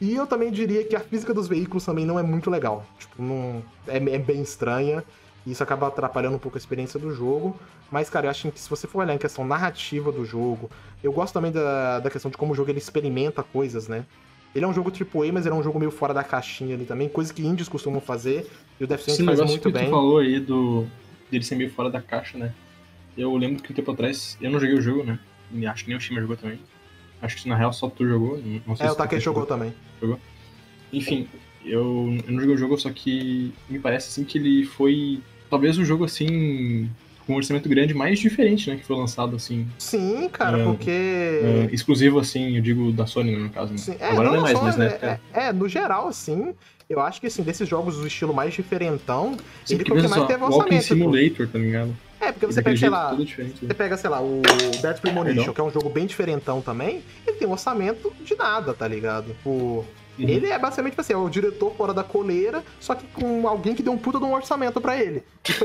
E 0.00 0.14
eu 0.14 0.26
também 0.26 0.50
diria 0.50 0.82
que 0.82 0.96
a 0.96 1.00
física 1.00 1.34
dos 1.34 1.46
veículos 1.46 1.84
também 1.84 2.06
não 2.06 2.18
é 2.18 2.22
muito 2.22 2.50
legal. 2.50 2.86
Tipo, 2.98 3.22
não, 3.22 3.62
é, 3.86 3.96
é 3.96 4.18
bem 4.18 4.40
estranha. 4.40 5.04
E 5.46 5.52
isso 5.52 5.62
acaba 5.62 5.88
atrapalhando 5.88 6.36
um 6.36 6.38
pouco 6.38 6.56
a 6.56 6.60
experiência 6.60 6.98
do 6.98 7.12
jogo. 7.14 7.56
Mas, 7.90 8.08
cara, 8.08 8.26
eu 8.26 8.30
acho 8.30 8.50
que 8.50 8.60
se 8.60 8.70
você 8.70 8.86
for 8.86 9.00
olhar 9.00 9.14
em 9.14 9.18
questão 9.18 9.44
narrativa 9.44 10.10
do 10.10 10.24
jogo, 10.24 10.70
eu 11.02 11.12
gosto 11.12 11.34
também 11.34 11.52
da, 11.52 11.98
da 11.98 12.10
questão 12.10 12.30
de 12.30 12.36
como 12.36 12.52
o 12.52 12.54
jogo 12.54 12.70
ele 12.70 12.78
experimenta 12.78 13.42
coisas, 13.42 13.88
né? 13.88 14.04
Ele 14.54 14.64
é 14.64 14.68
um 14.68 14.72
jogo 14.72 14.90
AAA, 14.90 15.32
mas 15.32 15.46
ele 15.46 15.54
é 15.54 15.58
um 15.58 15.62
jogo 15.62 15.78
meio 15.78 15.90
fora 15.90 16.12
da 16.12 16.24
caixinha 16.24 16.74
ali 16.74 16.84
também, 16.84 17.08
coisa 17.08 17.32
que 17.32 17.44
indies 17.44 17.68
costumam 17.68 18.00
fazer. 18.00 18.50
E 18.80 18.84
o 18.84 18.94
Stranding 18.94 19.24
faz 19.24 19.40
muito 19.40 19.68
que 19.68 19.72
bem. 19.72 19.84
tu 19.84 19.90
falou 19.90 20.18
aí 20.18 20.40
do 20.40 20.86
dele 21.30 21.44
ser 21.44 21.54
meio 21.54 21.70
fora 21.70 21.88
da 21.88 22.02
caixa, 22.02 22.36
né? 22.36 22.52
Eu 23.16 23.36
lembro 23.36 23.62
que 23.62 23.72
um 23.72 23.74
tempo 23.74 23.92
atrás, 23.92 24.36
eu 24.40 24.50
não 24.50 24.58
joguei 24.58 24.76
o 24.76 24.82
jogo, 24.82 25.04
né? 25.04 25.18
E 25.52 25.66
acho 25.66 25.84
que 25.84 25.90
nem 25.90 25.96
o 25.96 26.00
Shima 26.00 26.20
jogou 26.20 26.36
também. 26.36 26.58
Acho 27.22 27.36
que 27.36 27.48
na 27.48 27.56
real 27.56 27.72
só 27.72 27.88
tu 27.88 28.06
jogou. 28.06 28.38
não- 28.38 28.60
Não 28.66 28.76
sei 28.76 28.86
É, 28.86 28.88
se 28.88 28.94
o 28.94 28.98
Takeshi 28.98 29.24
jogou 29.24 29.44
também. 29.46 29.72
Enfim, 30.92 31.28
eu, 31.64 32.18
eu 32.26 32.32
não 32.32 32.40
joguei 32.40 32.54
o 32.54 32.58
jogo, 32.58 32.76
só 32.78 32.90
que 32.90 33.52
me 33.68 33.78
parece 33.78 34.08
assim 34.08 34.24
que 34.24 34.38
ele 34.38 34.64
foi 34.64 35.20
talvez 35.48 35.78
o 35.78 35.84
jogo 35.84 36.04
assim 36.04 36.88
com 37.26 37.34
um 37.34 37.36
orçamento 37.36 37.68
grande 37.68 37.92
mais 37.94 38.18
diferente, 38.18 38.68
né, 38.70 38.76
que 38.76 38.84
foi 38.84 38.96
lançado 38.96 39.36
assim, 39.36 39.68
Sim, 39.78 40.28
cara, 40.32 40.58
É, 40.58 40.64
porque. 40.64 40.90
é, 40.90 41.68
exclusivo 41.72 42.18
assim, 42.18 42.56
eu 42.56 42.62
digo 42.62 42.90
da 42.92 43.06
Sony 43.06 43.32
né, 43.32 43.38
no 43.38 43.50
caso, 43.50 43.72
né? 43.72 43.78
Sim, 43.78 43.94
é, 44.00 44.08
Agora 44.10 44.30
não, 44.30 44.36
é 44.38 44.40
mais, 44.40 44.58
só- 44.58 44.64
mas 44.64 44.76
na 44.76 44.84
é, 44.84 44.86
época. 44.88 45.20
é, 45.32 45.52
no 45.52 45.68
geral, 45.68 46.08
assim, 46.08 46.54
eu 46.88 46.98
acho 47.00 47.20
que 47.20 47.26
assim, 47.28 47.42
desses 47.42 47.68
jogos 47.68 47.96
do 47.96 48.06
estilo 48.06 48.34
mais 48.34 48.52
diferentão, 48.54 49.36
Sim, 49.64 49.74
ele 49.74 49.84
foi 49.84 49.98
o 49.98 50.00
que 50.02 50.08
mais 50.08 50.22
só, 50.22 50.26
teve 50.26 50.42
Walking 50.42 50.56
orçamento. 50.76 50.88
pô. 50.88 50.94
Simulator, 50.94 51.48
tá 51.48 51.58
ligado? 51.58 51.96
É, 52.20 52.32
porque 52.32 52.46
você 52.46 52.60
pega, 52.62 52.76
sei 52.76 52.88
lá, 52.90 53.12
né? 53.12 53.26
você 53.26 53.74
pega, 53.74 53.96
sei 53.96 54.10
lá, 54.10 54.20
o 54.20 54.42
Death 54.82 55.00
Premonition, 55.00 55.54
que 55.54 55.60
é 55.60 55.64
um 55.64 55.70
jogo 55.70 55.88
bem 55.88 56.04
diferentão 56.06 56.60
também, 56.60 57.02
ele 57.26 57.36
tem 57.38 57.48
um 57.48 57.52
orçamento 57.52 58.12
de 58.22 58.34
nada, 58.36 58.74
tá 58.74 58.86
ligado? 58.86 59.28
Tipo, 59.28 59.86
Uhum. 60.22 60.28
Ele 60.28 60.46
é 60.48 60.58
basicamente 60.58 60.92
tipo 60.92 61.00
assim, 61.00 61.12
é 61.12 61.16
o 61.16 61.28
diretor 61.28 61.74
fora 61.74 61.94
da 61.94 62.02
coleira, 62.04 62.62
só 62.78 62.94
que 62.94 63.06
com 63.08 63.46
alguém 63.48 63.74
que 63.74 63.82
deu 63.82 63.92
um 63.92 63.98
puta 63.98 64.18
de 64.18 64.24
um 64.24 64.32
orçamento 64.34 64.80
pra 64.80 64.96
ele. 65.02 65.22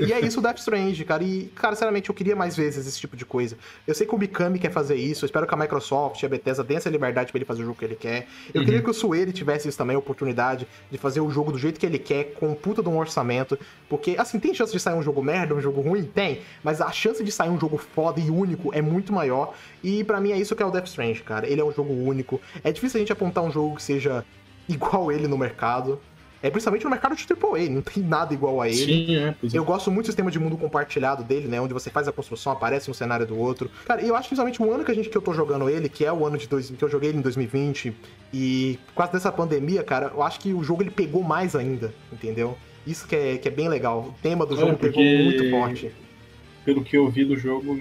E 0.07 0.13
é 0.13 0.19
isso 0.21 0.39
o 0.39 0.41
Death 0.43 0.57
Strange, 0.59 1.03
cara. 1.03 1.23
E, 1.23 1.51
cara, 1.55 1.75
sinceramente, 1.75 2.09
eu 2.09 2.15
queria 2.15 2.35
mais 2.35 2.55
vezes 2.55 2.87
esse 2.87 2.99
tipo 2.99 3.17
de 3.17 3.25
coisa. 3.25 3.57
Eu 3.85 3.93
sei 3.93 4.07
que 4.07 4.15
o 4.15 4.17
Mikami 4.17 4.57
quer 4.59 4.71
fazer 4.71 4.95
isso, 4.95 5.25
eu 5.25 5.27
espero 5.27 5.45
que 5.45 5.53
a 5.53 5.57
Microsoft 5.57 6.21
e 6.21 6.25
a 6.25 6.29
Bethesda 6.29 6.63
deem 6.63 6.77
essa 6.77 6.89
liberdade 6.89 7.31
pra 7.31 7.37
ele 7.37 7.45
fazer 7.45 7.63
o 7.63 7.65
jogo 7.65 7.77
que 7.77 7.85
ele 7.85 7.95
quer. 7.95 8.27
Eu 8.53 8.61
Uhum. 8.61 8.65
queria 8.65 8.81
que 8.81 8.89
o 8.89 8.93
Suede 8.93 9.31
tivesse 9.33 9.67
isso 9.67 9.77
também, 9.77 9.95
a 9.95 9.99
oportunidade 9.99 10.67
de 10.89 10.97
fazer 10.97 11.19
o 11.19 11.29
jogo 11.29 11.51
do 11.51 11.57
jeito 11.57 11.79
que 11.79 11.85
ele 11.85 11.99
quer, 11.99 12.33
com 12.35 12.49
um 12.49 12.55
puta 12.55 12.81
de 12.81 12.87
um 12.89 12.97
orçamento. 12.97 13.57
Porque, 13.89 14.15
assim, 14.17 14.39
tem 14.39 14.53
chance 14.53 14.71
de 14.71 14.79
sair 14.79 14.95
um 14.95 15.03
jogo 15.03 15.21
merda, 15.21 15.53
um 15.53 15.61
jogo 15.61 15.81
ruim? 15.81 16.03
Tem. 16.03 16.41
Mas 16.63 16.79
a 16.81 16.91
chance 16.91 17.23
de 17.23 17.31
sair 17.31 17.49
um 17.49 17.59
jogo 17.59 17.77
foda 17.77 18.19
e 18.19 18.29
único 18.29 18.73
é 18.73 18.81
muito 18.81 19.11
maior. 19.11 19.53
E 19.83 20.03
pra 20.03 20.19
mim 20.21 20.31
é 20.31 20.37
isso 20.37 20.55
que 20.55 20.63
é 20.63 20.65
o 20.65 20.71
Death 20.71 20.87
Strange, 20.87 21.21
cara. 21.21 21.47
Ele 21.47 21.61
é 21.61 21.63
um 21.63 21.71
jogo 21.71 21.93
único. 21.93 22.39
É 22.63 22.71
difícil 22.71 22.97
a 22.97 22.99
gente 23.01 23.11
apontar 23.11 23.43
um 23.43 23.51
jogo 23.51 23.75
que 23.75 23.83
seja 23.83 24.23
igual 24.67 25.11
ele 25.11 25.27
no 25.27 25.37
mercado. 25.37 25.99
É 26.43 26.49
principalmente 26.51 26.83
no 26.83 26.91
mercado 26.91 27.15
de 27.15 27.25
AAA, 27.27 27.69
não 27.71 27.81
tem 27.81 28.03
nada 28.03 28.31
igual 28.31 28.61
a 28.61 28.67
ele. 28.67 28.75
Sim, 28.75 29.15
é, 29.15 29.29
é. 29.29 29.35
Eu 29.51 29.65
gosto 29.65 29.89
muito 29.89 30.05
do 30.05 30.09
sistema 30.09 30.29
de 30.29 30.37
mundo 30.37 30.55
compartilhado 30.55 31.23
dele, 31.23 31.47
né? 31.47 31.59
Onde 31.59 31.73
você 31.73 31.89
faz 31.89 32.07
a 32.07 32.11
construção, 32.11 32.51
aparece 32.51 32.91
um 32.91 32.93
cenário 32.93 33.25
do 33.25 33.35
outro. 33.35 33.67
Cara, 33.83 34.03
e 34.03 34.07
eu 34.07 34.15
acho 34.15 34.29
que 34.29 34.35
principalmente 34.35 34.61
o 34.61 34.71
ano 34.71 34.85
que 34.85 34.91
a 34.91 34.93
gente 34.93 35.09
que 35.09 35.17
eu 35.17 35.23
tô 35.23 35.33
jogando 35.33 35.67
ele, 35.67 35.89
que 35.89 36.05
é 36.05 36.13
o 36.13 36.23
ano 36.23 36.37
de 36.37 36.47
dois, 36.47 36.69
que 36.69 36.83
eu 36.83 36.89
joguei 36.89 37.09
ele 37.09 37.17
em 37.17 37.21
2020, 37.21 37.95
e 38.31 38.77
quase 38.93 39.13
dessa 39.13 39.31
pandemia, 39.31 39.81
cara, 39.81 40.11
eu 40.13 40.21
acho 40.21 40.39
que 40.39 40.53
o 40.53 40.63
jogo 40.63 40.83
ele 40.83 40.91
pegou 40.91 41.23
mais 41.23 41.55
ainda, 41.55 41.91
entendeu? 42.13 42.55
Isso 42.85 43.07
que 43.07 43.15
é, 43.15 43.37
que 43.37 43.47
é 43.47 43.51
bem 43.51 43.67
legal. 43.67 44.01
O 44.01 44.15
tema 44.21 44.45
do 44.45 44.55
jogo 44.55 44.77
pegou 44.77 45.03
muito 45.03 45.49
forte. 45.49 45.91
Pelo 46.63 46.83
que 46.83 46.95
eu 46.95 47.09
vi 47.09 47.25
do 47.25 47.35
jogo, 47.35 47.79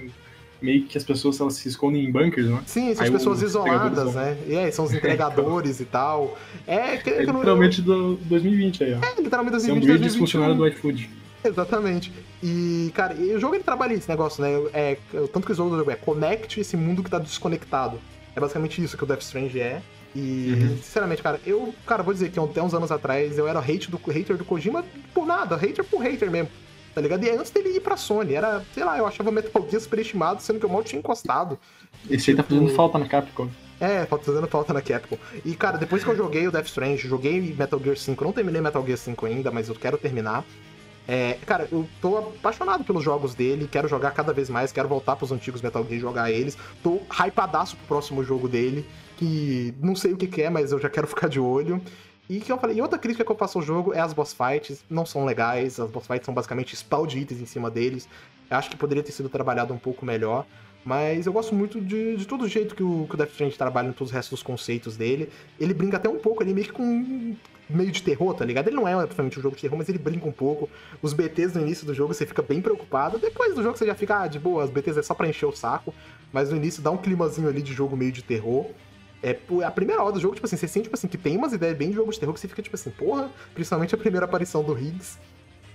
meio 0.65 0.85
que 0.85 0.97
as 0.97 1.03
pessoas 1.03 1.39
elas 1.39 1.53
se 1.53 1.67
escondem 1.67 2.03
em 2.03 2.11
bunkers, 2.11 2.47
né? 2.47 2.61
Sim, 2.65 2.93
são 2.95 3.05
Aí 3.05 3.11
pessoas 3.11 3.41
isoladas, 3.41 4.13
né? 4.15 4.35
E 4.47 4.55
é, 4.55 4.71
são 4.71 4.83
os 4.85 4.91
entregadores 4.95 5.79
e 5.79 5.85
tal. 5.85 6.37
É, 6.65 6.97
que, 6.97 7.09
É 7.11 7.17
que 7.19 7.25
não- 7.27 7.35
literalmente 7.35 7.81
do 7.81 8.15
2020 8.23 8.83
aí, 8.83 8.93
ó. 8.95 9.05
É, 9.05 9.21
literalmente 9.21 9.55
Você 9.61 9.69
é 9.69 9.73
um 9.73 9.75
2020, 9.79 9.99
grid 10.01 10.17
funcionário 10.19 10.55
do 10.55 10.67
iFood. 10.67 11.09
Exatamente. 11.43 12.11
E, 12.43 12.91
cara, 12.95 13.13
o 13.13 13.39
jogo 13.39 13.55
ele 13.55 13.63
trabalha 13.63 13.93
esse 13.93 14.09
negócio, 14.09 14.41
né? 14.41 14.49
É, 14.73 14.97
o 15.13 15.27
tanto 15.27 15.45
que 15.45 15.51
o 15.53 15.55
jogo 15.55 15.89
é 15.91 15.95
conecte 15.95 16.59
esse 16.59 16.75
mundo 16.75 17.03
que 17.03 17.09
tá 17.09 17.19
desconectado. 17.19 17.99
É 18.35 18.39
basicamente 18.39 18.83
isso 18.83 18.97
que 18.97 19.03
o 19.03 19.07
Death 19.07 19.21
Strange 19.21 19.59
é. 19.59 19.81
E, 20.15 20.53
Uhum. 20.53 20.77
sinceramente, 20.77 21.21
cara, 21.21 21.39
eu, 21.45 21.73
cara, 21.85 22.01
vou 22.01 22.13
dizer 22.13 22.29
que 22.31 22.39
até 22.39 22.61
uns 22.63 22.73
anos 22.73 22.91
atrás 22.91 23.37
eu 23.37 23.47
era 23.47 23.59
hate 23.59 23.91
do, 23.91 23.97
hater 24.09 24.37
do 24.37 24.45
Kojima 24.45 24.83
por 25.13 25.25
nada, 25.27 25.55
hater 25.57 25.83
por 25.83 26.01
hater 26.01 26.31
mesmo. 26.31 26.49
Tá 26.95 27.01
ligado? 27.01 27.25
E 27.25 27.29
antes 27.29 27.51
dele 27.51 27.69
ir 27.75 27.81
pra 27.81 27.97
Sony, 27.97 28.33
era, 28.35 28.63
sei 28.73 28.85
lá, 28.85 28.97
eu 28.97 29.05
achava 29.05 29.29
Metal 29.29 29.67
Gear 29.69 29.81
superestimado, 29.81 30.41
sendo 30.41 30.59
que 30.59 30.65
eu 30.65 30.69
mal 30.69 30.81
tinha 30.81 30.97
encostado. 30.97 31.59
Esse 32.09 32.31
aí 32.31 32.37
tá 32.37 32.41
fazendo 32.43 32.63
Tipo- 32.67 32.75
falta 32.77 32.97
na 32.97 33.05
Capcom. 33.07 33.49
É, 33.81 34.05
falta 34.05 34.23
fazendo 34.23 34.47
falta 34.47 34.73
na 34.73 34.81
Capcom. 34.81 35.17
E, 35.43 35.53
cara, 35.55 35.77
depois 35.77 36.05
que 36.05 36.09
eu 36.09 36.15
joguei 36.15 36.47
o 36.47 36.51
Death 36.53 36.67
Strange, 36.67 37.05
joguei 37.05 37.53
Metal 37.53 37.77
Gear 37.83 37.97
5, 37.97 38.23
eu 38.23 38.25
não 38.27 38.31
terminei 38.33 38.61
Metal 38.61 38.83
Gear 38.85 38.97
5 38.97 39.25
ainda, 39.25 39.51
mas 39.51 39.67
eu 39.67 39.75
quero 39.75 39.97
terminar. 39.97 40.45
É, 41.07 41.37
cara, 41.45 41.67
eu 41.71 41.85
tô 42.01 42.17
apaixonado 42.17 42.83
pelos 42.85 43.03
jogos 43.03 43.35
dele, 43.35 43.67
quero 43.71 43.87
jogar 43.87 44.11
cada 44.11 44.33
vez 44.33 44.49
mais, 44.49 44.71
quero 44.71 44.87
voltar 44.87 45.15
pros 45.17 45.31
antigos 45.31 45.61
Metal 45.61 45.83
Gear 45.83 45.97
e 45.97 45.99
jogar 45.99 46.31
eles. 46.31 46.57
Tô 46.81 47.01
hypadaço 47.11 47.75
pro 47.75 47.85
próximo 47.87 48.23
jogo 48.23 48.47
dele, 48.47 48.85
que 49.17 49.73
não 49.81 49.95
sei 49.95 50.13
o 50.13 50.17
que, 50.17 50.25
que 50.27 50.41
é, 50.41 50.49
mas 50.49 50.71
eu 50.71 50.79
já 50.79 50.89
quero 50.89 51.05
ficar 51.07 51.27
de 51.27 51.39
olho. 51.41 51.81
E 52.29 52.39
que 52.39 52.51
eu 52.51 52.57
falei, 52.57 52.77
e 52.77 52.81
outra 52.81 52.97
crítica 52.97 53.23
que 53.23 53.31
eu 53.31 53.35
faço 53.35 53.59
ao 53.59 53.63
jogo 53.63 53.93
é 53.93 53.99
as 53.99 54.13
boss 54.13 54.33
fights, 54.33 54.83
não 54.89 55.05
são 55.05 55.25
legais, 55.25 55.79
as 55.79 55.89
boss 55.89 56.07
fights 56.07 56.25
são 56.25 56.33
basicamente 56.33 56.75
spawn 56.75 57.05
de 57.05 57.19
itens 57.19 57.39
em 57.39 57.45
cima 57.45 57.69
deles. 57.69 58.09
Eu 58.49 58.57
acho 58.57 58.69
que 58.69 58.75
poderia 58.75 59.03
ter 59.03 59.11
sido 59.11 59.29
trabalhado 59.29 59.73
um 59.73 59.77
pouco 59.77 60.05
melhor. 60.05 60.45
Mas 60.85 61.25
eu 61.25 61.33
gosto 61.33 61.55
muito 61.55 61.81
de, 61.81 62.15
de 62.15 62.27
todo 62.27 62.43
o 62.43 62.47
jeito 62.47 62.75
que 62.75 62.83
o, 62.83 63.07
que 63.09 63.15
o 63.15 63.17
Death 63.17 63.31
Stranding 63.31 63.57
trabalha 63.57 63.87
em 63.87 63.91
todos 63.91 64.11
os 64.11 64.13
restos 64.13 64.39
dos 64.39 64.43
conceitos 64.43 64.95
dele. 64.95 65.31
Ele 65.59 65.73
brinca 65.73 65.97
até 65.97 66.07
um 66.07 66.19
pouco 66.19 66.43
ali, 66.43 66.53
meio 66.53 66.67
que 66.67 66.73
com 66.73 67.35
meio 67.67 67.91
de 67.91 68.03
terror, 68.03 68.35
tá 68.35 68.45
ligado? 68.45 68.67
Ele 68.67 68.75
não 68.75 68.87
é 68.87 68.93
exatamente 68.93 69.39
um 69.39 69.41
jogo 69.41 69.55
de 69.55 69.63
terror, 69.63 69.75
mas 69.75 69.89
ele 69.89 69.97
brinca 69.97 70.27
um 70.27 70.31
pouco. 70.31 70.69
Os 71.01 71.11
BTs 71.11 71.55
no 71.55 71.61
início 71.61 71.87
do 71.87 71.93
jogo 71.93 72.13
você 72.13 72.23
fica 72.23 72.43
bem 72.43 72.61
preocupado. 72.61 73.17
Depois 73.17 73.55
do 73.55 73.63
jogo 73.63 73.75
você 73.75 73.87
já 73.87 73.95
fica, 73.95 74.21
ah, 74.21 74.27
de 74.27 74.37
boa, 74.37 74.63
as 74.63 74.69
BTs 74.69 74.99
é 74.99 75.01
só 75.01 75.15
pra 75.15 75.27
encher 75.27 75.47
o 75.47 75.51
saco. 75.51 75.91
Mas 76.31 76.51
no 76.51 76.57
início 76.57 76.83
dá 76.83 76.91
um 76.91 76.97
climazinho 76.97 77.49
ali 77.49 77.63
de 77.63 77.73
jogo 77.73 77.97
meio 77.97 78.11
de 78.11 78.21
terror. 78.21 78.67
É, 79.23 79.33
pô, 79.33 79.61
a 79.61 79.71
primeira 79.71 80.03
hora 80.03 80.13
do 80.13 80.19
jogo, 80.19 80.35
tipo 80.35 80.45
assim, 80.45 80.57
você 80.57 80.67
sente, 80.67 80.83
tipo 80.83 80.95
assim, 80.95 81.07
que 81.07 81.17
tem 81.17 81.35
umas 81.37 81.53
ideias 81.53 81.77
bem 81.77 81.89
de 81.89 81.95
jogo 81.95 82.11
de 82.11 82.19
terror 82.19 82.33
que 82.33 82.39
você 82.39 82.47
fica, 82.47 82.61
tipo 82.61 82.75
assim, 82.75 82.91
porra, 82.91 83.31
principalmente 83.53 83.95
a 83.95 83.97
primeira 83.97 84.25
aparição 84.25 84.63
do 84.63 84.77
Higgs. 84.77 85.17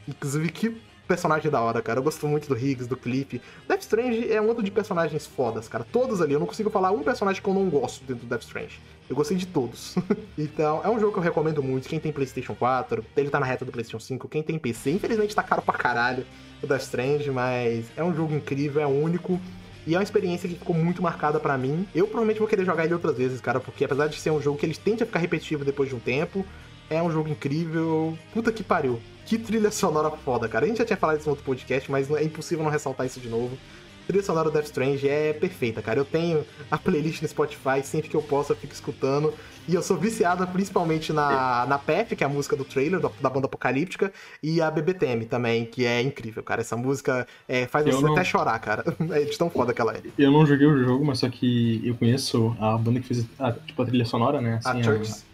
Inclusive, 0.07 0.51
que 0.51 0.81
personagem 1.10 1.51
da 1.51 1.60
hora, 1.60 1.83
cara. 1.83 1.99
Eu 1.99 2.05
gosto 2.05 2.28
muito 2.28 2.49
do 2.49 2.57
Higgs, 2.57 2.89
do 2.89 2.97
Cliff. 2.97 3.43
Death 3.67 3.81
Strange 3.81 4.33
é 4.33 4.41
um 4.41 4.47
outro 4.47 4.62
de 4.62 4.70
personagens 4.70 5.27
fodas, 5.27 5.67
cara. 5.67 5.85
Todos 5.91 6.20
ali. 6.20 6.35
Eu 6.35 6.39
não 6.39 6.47
consigo 6.47 6.70
falar 6.70 6.93
um 6.93 7.02
personagem 7.02 7.43
que 7.43 7.49
eu 7.49 7.52
não 7.52 7.69
gosto 7.69 8.05
dentro 8.05 8.25
do 8.25 8.28
Death 8.28 8.43
Strange. 8.43 8.81
Eu 9.09 9.17
gostei 9.17 9.36
de 9.36 9.47
todos. 9.47 9.97
então, 10.39 10.81
é 10.85 10.89
um 10.89 11.01
jogo 11.01 11.12
que 11.12 11.19
eu 11.19 11.23
recomendo 11.23 11.60
muito. 11.65 11.89
Quem 11.89 11.99
tem 11.99 12.12
PlayStation 12.12 12.55
4, 12.55 13.05
ele 13.17 13.28
tá 13.28 13.41
na 13.41 13.47
reta 13.47 13.65
do 13.65 13.73
PlayStation 13.73 13.99
5. 13.99 14.28
Quem 14.28 14.41
tem 14.41 14.57
PC, 14.57 14.93
infelizmente 14.93 15.35
tá 15.35 15.43
caro 15.43 15.62
pra 15.62 15.75
caralho 15.75 16.25
o 16.62 16.67
Death 16.67 16.83
Strange, 16.83 17.28
mas 17.33 17.86
é 17.97 18.05
um 18.05 18.15
jogo 18.15 18.33
incrível, 18.33 18.81
é 18.81 18.86
único. 18.86 19.41
E 19.86 19.94
é 19.94 19.99
uma 19.99 20.02
experiência 20.02 20.49
que 20.49 20.57
ficou 20.57 20.75
muito 20.75 21.02
marcada 21.02 21.41
pra 21.41 21.57
mim. 21.57 21.86
Eu 21.94 22.07
provavelmente 22.07 22.39
vou 22.39 22.49
querer 22.49 22.65
jogar 22.65 22.84
ele 22.84 22.94
outras 22.94 23.17
vezes, 23.17 23.41
cara, 23.41 23.60
porque 23.60 23.84
apesar 23.84 24.09
de 24.09 24.20
ser 24.20 24.31
um 24.31 24.41
jogo 24.41 24.59
que 24.59 24.67
ele 24.67 24.75
tende 24.75 25.02
a 25.02 25.07
ficar 25.07 25.18
repetitivo 25.18 25.65
depois 25.65 25.89
de 25.89 25.94
um 25.94 25.99
tempo, 25.99 26.44
é 26.89 27.02
um 27.02 27.10
jogo 27.10 27.28
incrível. 27.28 28.18
Puta 28.33 28.52
que 28.52 28.62
pariu. 28.62 29.00
Que 29.25 29.39
trilha 29.39 29.70
sonora 29.70 30.10
foda, 30.10 30.49
cara. 30.49 30.65
A 30.65 30.68
gente 30.68 30.78
já 30.78 30.84
tinha 30.84 30.97
falado 30.97 31.18
isso 31.18 31.26
no 31.26 31.33
outro 31.33 31.44
podcast, 31.44 31.91
mas 31.91 32.10
é 32.10 32.25
impossível 32.25 32.65
não 32.65 32.70
ressaltar 32.70 33.07
isso 33.07 33.20
de 33.20 33.28
novo. 33.28 33.57
A 34.05 34.07
trilha 34.09 34.25
sonora 34.25 34.50
do 34.50 34.52
Death 34.52 34.67
Strange 34.67 35.09
é 35.09 35.33
perfeita, 35.33 35.81
cara. 35.81 36.00
Eu 36.00 36.05
tenho 36.05 36.44
a 36.70 36.76
playlist 36.76 37.23
no 37.23 37.28
Spotify, 37.28 37.83
sempre 37.84 38.10
que 38.10 38.17
eu 38.17 38.23
posso 38.23 38.52
eu 38.52 38.57
fico 38.57 38.75
escutando. 38.75 39.33
E 39.70 39.74
eu 39.74 39.82
sou 39.84 39.97
viciado 39.97 40.44
principalmente 40.49 41.12
na, 41.12 41.65
na 41.65 41.78
PEF, 41.78 42.16
que 42.16 42.24
é 42.24 42.26
a 42.26 42.31
música 42.31 42.57
do 42.57 42.65
trailer 42.65 42.99
da, 42.99 43.08
da 43.20 43.31
banda 43.31 43.47
apocalíptica, 43.47 44.12
e 44.42 44.60
a 44.60 44.68
BBTM 44.68 45.26
também, 45.26 45.65
que 45.65 45.86
é 45.86 46.02
incrível, 46.02 46.42
cara. 46.42 46.60
Essa 46.60 46.76
música 46.76 47.24
é, 47.47 47.68
faz 47.68 47.86
Eu 47.86 47.92
você 47.92 48.05
não- 48.05 48.12
até 48.15 48.24
chorar, 48.24 48.58
cara. 48.58 48.82
É 49.12 49.20
de 49.24 49.39
tão 49.39 49.49
foda 49.49 49.73
que 49.73 49.81
ela 49.81 49.94
é. 49.94 50.00
Eu 50.18 50.32
não 50.32 50.44
joguei 50.44 50.66
o 50.66 50.82
jogo, 50.84 51.05
mas 51.05 51.20
só 51.20 51.28
que 51.28 51.81
eu 51.84 51.94
conheço 51.94 52.57
a 52.58 52.76
banda 52.76 52.99
que 52.99 53.07
fez 53.07 53.24
a, 53.39 53.52
tipo, 53.52 53.81
a 53.81 53.86
trilha 53.86 54.05
sonora, 54.05 54.40
né? 54.40 54.58
A 54.65 54.70
Assim, 54.73 54.82
Churches. 54.82 55.24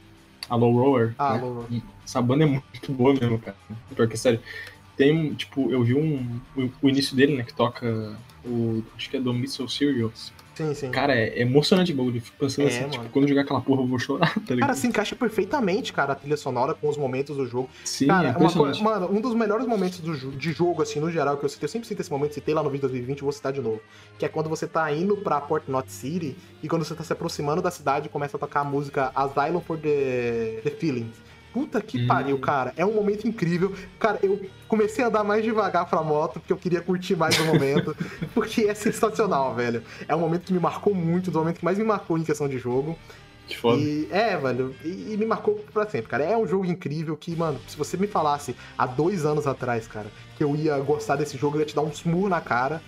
a, 0.50 0.54
a 0.54 0.56
Low 0.56 0.76
Roller. 0.76 1.14
Ah, 1.18 1.34
né? 1.36 1.40
Low 1.40 1.54
Roller. 1.54 1.72
E 1.72 1.82
Essa 2.04 2.20
banda 2.20 2.44
é 2.44 2.46
muito 2.46 2.92
boa 2.92 3.14
mesmo, 3.14 3.38
cara. 3.38 3.56
Pior 3.94 4.06
que, 4.06 4.18
sério. 4.18 4.40
Tem, 4.98 5.32
tipo, 5.32 5.70
eu 5.70 5.82
vi 5.82 5.94
um, 5.94 6.38
o, 6.54 6.70
o 6.82 6.88
início 6.90 7.16
dele, 7.16 7.36
né, 7.38 7.42
que 7.42 7.54
toca 7.54 8.14
o, 8.44 8.82
acho 8.96 9.08
que 9.08 9.16
é 9.16 9.20
do 9.20 9.32
Missile 9.32 9.68
Serials. 9.68 10.30
Sim, 10.56 10.72
sim. 10.74 10.90
Cara, 10.90 11.14
é 11.14 11.40
emocionante 11.42 11.92
o 11.92 11.96
bagulho. 11.96 12.20
Fico 12.20 12.36
pensando 12.38 12.64
É, 12.64 12.68
assim, 12.68 12.80
mano. 12.80 12.92
tipo, 12.94 13.08
quando 13.10 13.28
jogar 13.28 13.42
aquela 13.42 13.60
porra 13.60 13.82
eu 13.82 13.86
vou 13.86 13.98
chorar, 13.98 14.32
tá 14.34 14.40
ligado? 14.54 14.60
Cara, 14.60 14.74
se 14.74 14.86
encaixa 14.86 15.14
perfeitamente, 15.14 15.92
cara, 15.92 16.14
a 16.14 16.16
trilha 16.16 16.36
sonora 16.36 16.72
com 16.72 16.88
os 16.88 16.96
momentos 16.96 17.36
do 17.36 17.46
jogo. 17.46 17.68
Sim, 17.84 18.06
Cara, 18.06 18.28
é 18.28 18.36
uma 18.36 18.50
coisa- 18.50 18.82
mano, 18.82 19.08
um 19.12 19.20
dos 19.20 19.34
melhores 19.34 19.66
momentos 19.66 19.98
do, 20.00 20.16
de 20.32 20.52
jogo, 20.52 20.80
assim, 20.80 20.98
no 20.98 21.10
geral, 21.10 21.36
que 21.36 21.44
eu 21.44 21.48
citei, 21.48 21.66
eu 21.66 21.70
sempre 21.70 21.86
cito 21.86 22.00
esse 22.00 22.10
momento, 22.10 22.32
citei 22.32 22.54
lá 22.54 22.62
no 22.62 22.70
vídeo 22.70 22.88
2020, 22.88 23.20
vou 23.20 23.32
citar 23.32 23.52
de 23.52 23.60
novo. 23.60 23.80
Que 24.18 24.24
é 24.24 24.28
quando 24.28 24.48
você 24.48 24.66
tá 24.66 24.90
indo 24.92 25.16
pra 25.18 25.40
Port 25.42 25.64
Knot 25.68 25.92
City 25.92 26.34
e 26.62 26.68
quando 26.68 26.84
você 26.86 26.94
tá 26.94 27.04
se 27.04 27.12
aproximando 27.12 27.60
da 27.60 27.70
cidade 27.70 28.08
começa 28.08 28.36
a 28.38 28.40
tocar 28.40 28.60
a 28.60 28.64
música 28.64 29.12
Asylum 29.14 29.60
for 29.60 29.76
the, 29.78 30.60
the 30.64 30.70
Feelings. 30.70 31.14
Puta 31.56 31.80
que 31.80 32.02
Hum. 32.02 32.06
pariu, 32.06 32.38
cara. 32.38 32.74
É 32.76 32.84
um 32.84 32.92
momento 32.92 33.26
incrível. 33.26 33.72
Cara, 33.98 34.18
eu 34.22 34.44
comecei 34.68 35.02
a 35.02 35.08
andar 35.08 35.24
mais 35.24 35.42
devagar 35.42 35.86
pra 35.88 36.02
moto 36.02 36.34
porque 36.38 36.52
eu 36.52 36.56
queria 36.58 36.82
curtir 36.82 37.16
mais 37.16 37.38
o 37.40 37.46
momento. 37.46 37.96
porque 38.34 38.64
é 38.64 38.74
sensacional, 38.74 39.54
velho. 39.54 39.82
É 40.06 40.14
um 40.14 40.20
momento 40.20 40.42
que 40.44 40.52
me 40.52 40.58
marcou 40.60 40.94
muito, 40.94 41.30
do 41.30 41.38
momento 41.38 41.60
que 41.60 41.64
mais 41.64 41.78
me 41.78 41.84
marcou 41.84 42.18
em 42.18 42.24
questão 42.24 42.46
de 42.46 42.58
jogo. 42.58 42.94
Que 43.48 43.56
foda. 43.56 43.80
E, 43.80 44.06
é, 44.10 44.36
velho, 44.36 44.74
e, 44.84 45.14
e 45.14 45.16
me 45.16 45.24
marcou 45.24 45.54
pra 45.72 45.86
sempre, 45.88 46.10
cara. 46.10 46.24
É 46.24 46.36
um 46.36 46.46
jogo 46.46 46.66
incrível 46.66 47.16
que, 47.16 47.34
mano, 47.34 47.58
se 47.66 47.74
você 47.74 47.96
me 47.96 48.06
falasse 48.06 48.54
há 48.76 48.84
dois 48.84 49.24
anos 49.24 49.46
atrás, 49.46 49.86
cara, 49.86 50.08
que 50.36 50.44
eu 50.44 50.54
ia 50.54 50.78
gostar 50.80 51.16
desse 51.16 51.38
jogo, 51.38 51.56
eu 51.56 51.60
ia 51.60 51.66
te 51.66 51.74
dar 51.74 51.80
um 51.80 51.88
smurro 51.88 52.28
na 52.28 52.42
cara. 52.42 52.82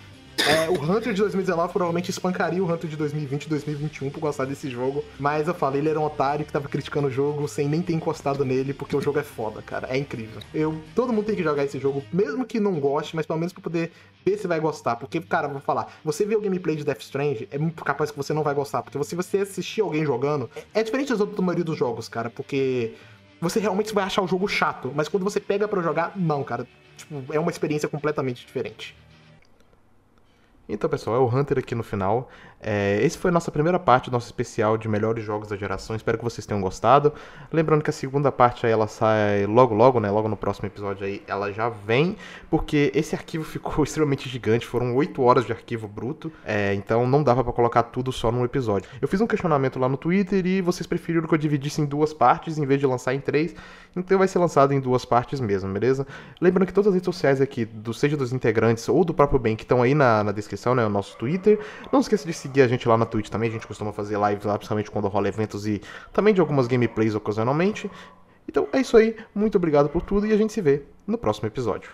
É, 0.46 0.68
o 0.70 0.74
Hunter 0.74 1.12
de 1.12 1.20
2019 1.20 1.72
provavelmente 1.72 2.10
espancaria 2.10 2.62
o 2.62 2.72
Hunter 2.72 2.88
de 2.88 2.96
2020 2.96 3.44
e 3.44 3.48
2021 3.48 4.10
por 4.10 4.20
gostar 4.20 4.44
desse 4.44 4.70
jogo. 4.70 5.04
Mas 5.18 5.48
eu 5.48 5.54
falei, 5.54 5.80
ele 5.80 5.88
era 5.88 5.98
um 5.98 6.04
otário 6.04 6.44
que 6.44 6.52
tava 6.52 6.68
criticando 6.68 7.08
o 7.08 7.10
jogo 7.10 7.48
sem 7.48 7.68
nem 7.68 7.82
ter 7.82 7.92
encostado 7.92 8.44
nele, 8.44 8.72
porque 8.72 8.96
o 8.96 9.00
jogo 9.00 9.18
é 9.18 9.22
foda, 9.22 9.60
cara. 9.62 9.88
É 9.90 9.96
incrível. 9.96 10.40
Eu, 10.54 10.80
todo 10.94 11.12
mundo 11.12 11.26
tem 11.26 11.36
que 11.36 11.42
jogar 11.42 11.64
esse 11.64 11.78
jogo, 11.78 12.04
mesmo 12.12 12.44
que 12.44 12.60
não 12.60 12.78
goste, 12.78 13.16
mas 13.16 13.26
pelo 13.26 13.38
menos 13.38 13.52
pra 13.52 13.62
poder 13.62 13.92
ver 14.24 14.38
se 14.38 14.46
vai 14.46 14.60
gostar. 14.60 14.96
Porque, 14.96 15.20
cara, 15.20 15.48
vou 15.48 15.60
falar, 15.60 15.92
você 16.04 16.24
vê 16.24 16.36
o 16.36 16.40
gameplay 16.40 16.76
de 16.76 16.84
Death 16.84 17.00
Strange, 17.00 17.48
é 17.50 17.58
muito 17.58 17.82
capaz 17.84 18.10
que 18.10 18.16
você 18.16 18.32
não 18.32 18.42
vai 18.42 18.54
gostar. 18.54 18.82
Porque 18.82 19.02
se 19.04 19.14
você 19.14 19.38
assistir 19.38 19.80
alguém 19.80 20.04
jogando, 20.04 20.48
é, 20.72 20.82
diferente 20.82 21.08
das 21.08 21.20
outras 21.20 21.36
da 21.36 21.42
maioria 21.42 21.64
dos 21.64 21.76
jogos, 21.76 22.08
cara, 22.08 22.30
porque 22.30 22.94
você 23.40 23.60
realmente 23.60 23.92
vai 23.92 24.04
achar 24.04 24.22
o 24.22 24.28
jogo 24.28 24.46
chato. 24.46 24.92
Mas 24.94 25.08
quando 25.08 25.24
você 25.24 25.40
pega 25.40 25.66
pra 25.66 25.82
jogar, 25.82 26.12
não, 26.16 26.44
cara. 26.44 26.66
Tipo, 26.96 27.32
é 27.32 27.38
uma 27.38 27.50
experiência 27.50 27.88
completamente 27.88 28.44
diferente. 28.44 28.96
Então, 30.68 30.90
pessoal, 30.90 31.16
é 31.16 31.18
o 31.18 31.26
Hunter 31.26 31.58
aqui 31.58 31.74
no 31.74 31.82
final. 31.82 32.28
É, 32.60 33.00
esse 33.02 33.16
foi 33.16 33.30
a 33.30 33.32
nossa 33.32 33.50
primeira 33.50 33.78
parte 33.78 34.10
do 34.10 34.12
nosso 34.12 34.26
especial 34.26 34.76
de 34.76 34.86
melhores 34.86 35.24
jogos 35.24 35.48
da 35.48 35.56
geração. 35.56 35.96
Espero 35.96 36.18
que 36.18 36.24
vocês 36.24 36.44
tenham 36.44 36.60
gostado. 36.60 37.12
Lembrando 37.50 37.82
que 37.82 37.88
a 37.88 37.92
segunda 37.92 38.30
parte 38.30 38.66
aí 38.66 38.72
ela 38.72 38.86
sai 38.86 39.46
logo 39.46 39.74
logo, 39.74 39.98
né? 39.98 40.10
Logo 40.10 40.28
no 40.28 40.36
próximo 40.36 40.66
episódio 40.66 41.06
aí 41.06 41.22
ela 41.26 41.50
já 41.52 41.70
vem, 41.70 42.16
porque 42.50 42.92
esse 42.94 43.14
arquivo 43.14 43.44
ficou 43.48 43.82
extremamente 43.82 44.28
gigante. 44.28 44.66
Foram 44.66 44.94
8 44.94 45.22
horas 45.22 45.46
de 45.46 45.52
arquivo 45.52 45.88
bruto, 45.88 46.30
é, 46.44 46.74
então 46.74 47.06
não 47.06 47.22
dava 47.22 47.42
para 47.42 47.52
colocar 47.52 47.84
tudo 47.84 48.12
só 48.12 48.30
num 48.30 48.44
episódio. 48.44 48.90
Eu 49.00 49.08
fiz 49.08 49.20
um 49.22 49.26
questionamento 49.26 49.78
lá 49.78 49.88
no 49.88 49.96
Twitter 49.96 50.44
e 50.44 50.60
vocês 50.60 50.86
preferiram 50.86 51.26
que 51.26 51.32
eu 51.32 51.38
dividisse 51.38 51.80
em 51.80 51.86
duas 51.86 52.12
partes 52.12 52.58
em 52.58 52.66
vez 52.66 52.78
de 52.78 52.86
lançar 52.86 53.14
em 53.14 53.20
três. 53.20 53.54
Então 53.96 54.18
vai 54.18 54.28
ser 54.28 54.38
lançado 54.38 54.72
em 54.72 54.80
duas 54.80 55.04
partes 55.04 55.40
mesmo, 55.40 55.72
beleza? 55.72 56.06
Lembrando 56.40 56.66
que 56.66 56.72
todas 56.72 56.88
as 56.88 56.94
redes 56.94 57.06
sociais 57.06 57.40
aqui, 57.40 57.64
do, 57.64 57.94
seja 57.94 58.16
dos 58.16 58.32
integrantes 58.32 58.88
ou 58.88 59.04
do 59.04 59.14
próprio 59.14 59.38
Ben, 59.38 59.56
que 59.56 59.64
estão 59.64 59.82
aí 59.82 59.94
na, 59.94 60.22
na 60.22 60.32
descrição, 60.58 60.74
né? 60.74 60.84
O 60.84 60.90
nosso 60.90 61.16
Twitter. 61.16 61.58
Não 61.92 62.00
esqueça 62.00 62.26
de 62.26 62.32
seguir 62.32 62.62
a 62.62 62.68
gente 62.68 62.86
lá 62.88 62.98
na 62.98 63.06
Twitch 63.06 63.28
também. 63.28 63.48
A 63.48 63.52
gente 63.52 63.66
costuma 63.66 63.92
fazer 63.92 64.18
lives 64.18 64.44
lá, 64.44 64.56
principalmente 64.56 64.90
quando 64.90 65.08
rola 65.08 65.28
eventos 65.28 65.66
e 65.66 65.80
também 66.12 66.34
de 66.34 66.40
algumas 66.40 66.66
gameplays 66.66 67.14
ocasionalmente. 67.14 67.90
Então 68.48 68.66
é 68.72 68.80
isso 68.80 68.96
aí. 68.96 69.16
Muito 69.34 69.56
obrigado 69.56 69.88
por 69.88 70.02
tudo 70.02 70.26
e 70.26 70.32
a 70.32 70.36
gente 70.36 70.52
se 70.52 70.60
vê 70.60 70.82
no 71.06 71.16
próximo 71.16 71.46
episódio. 71.46 71.90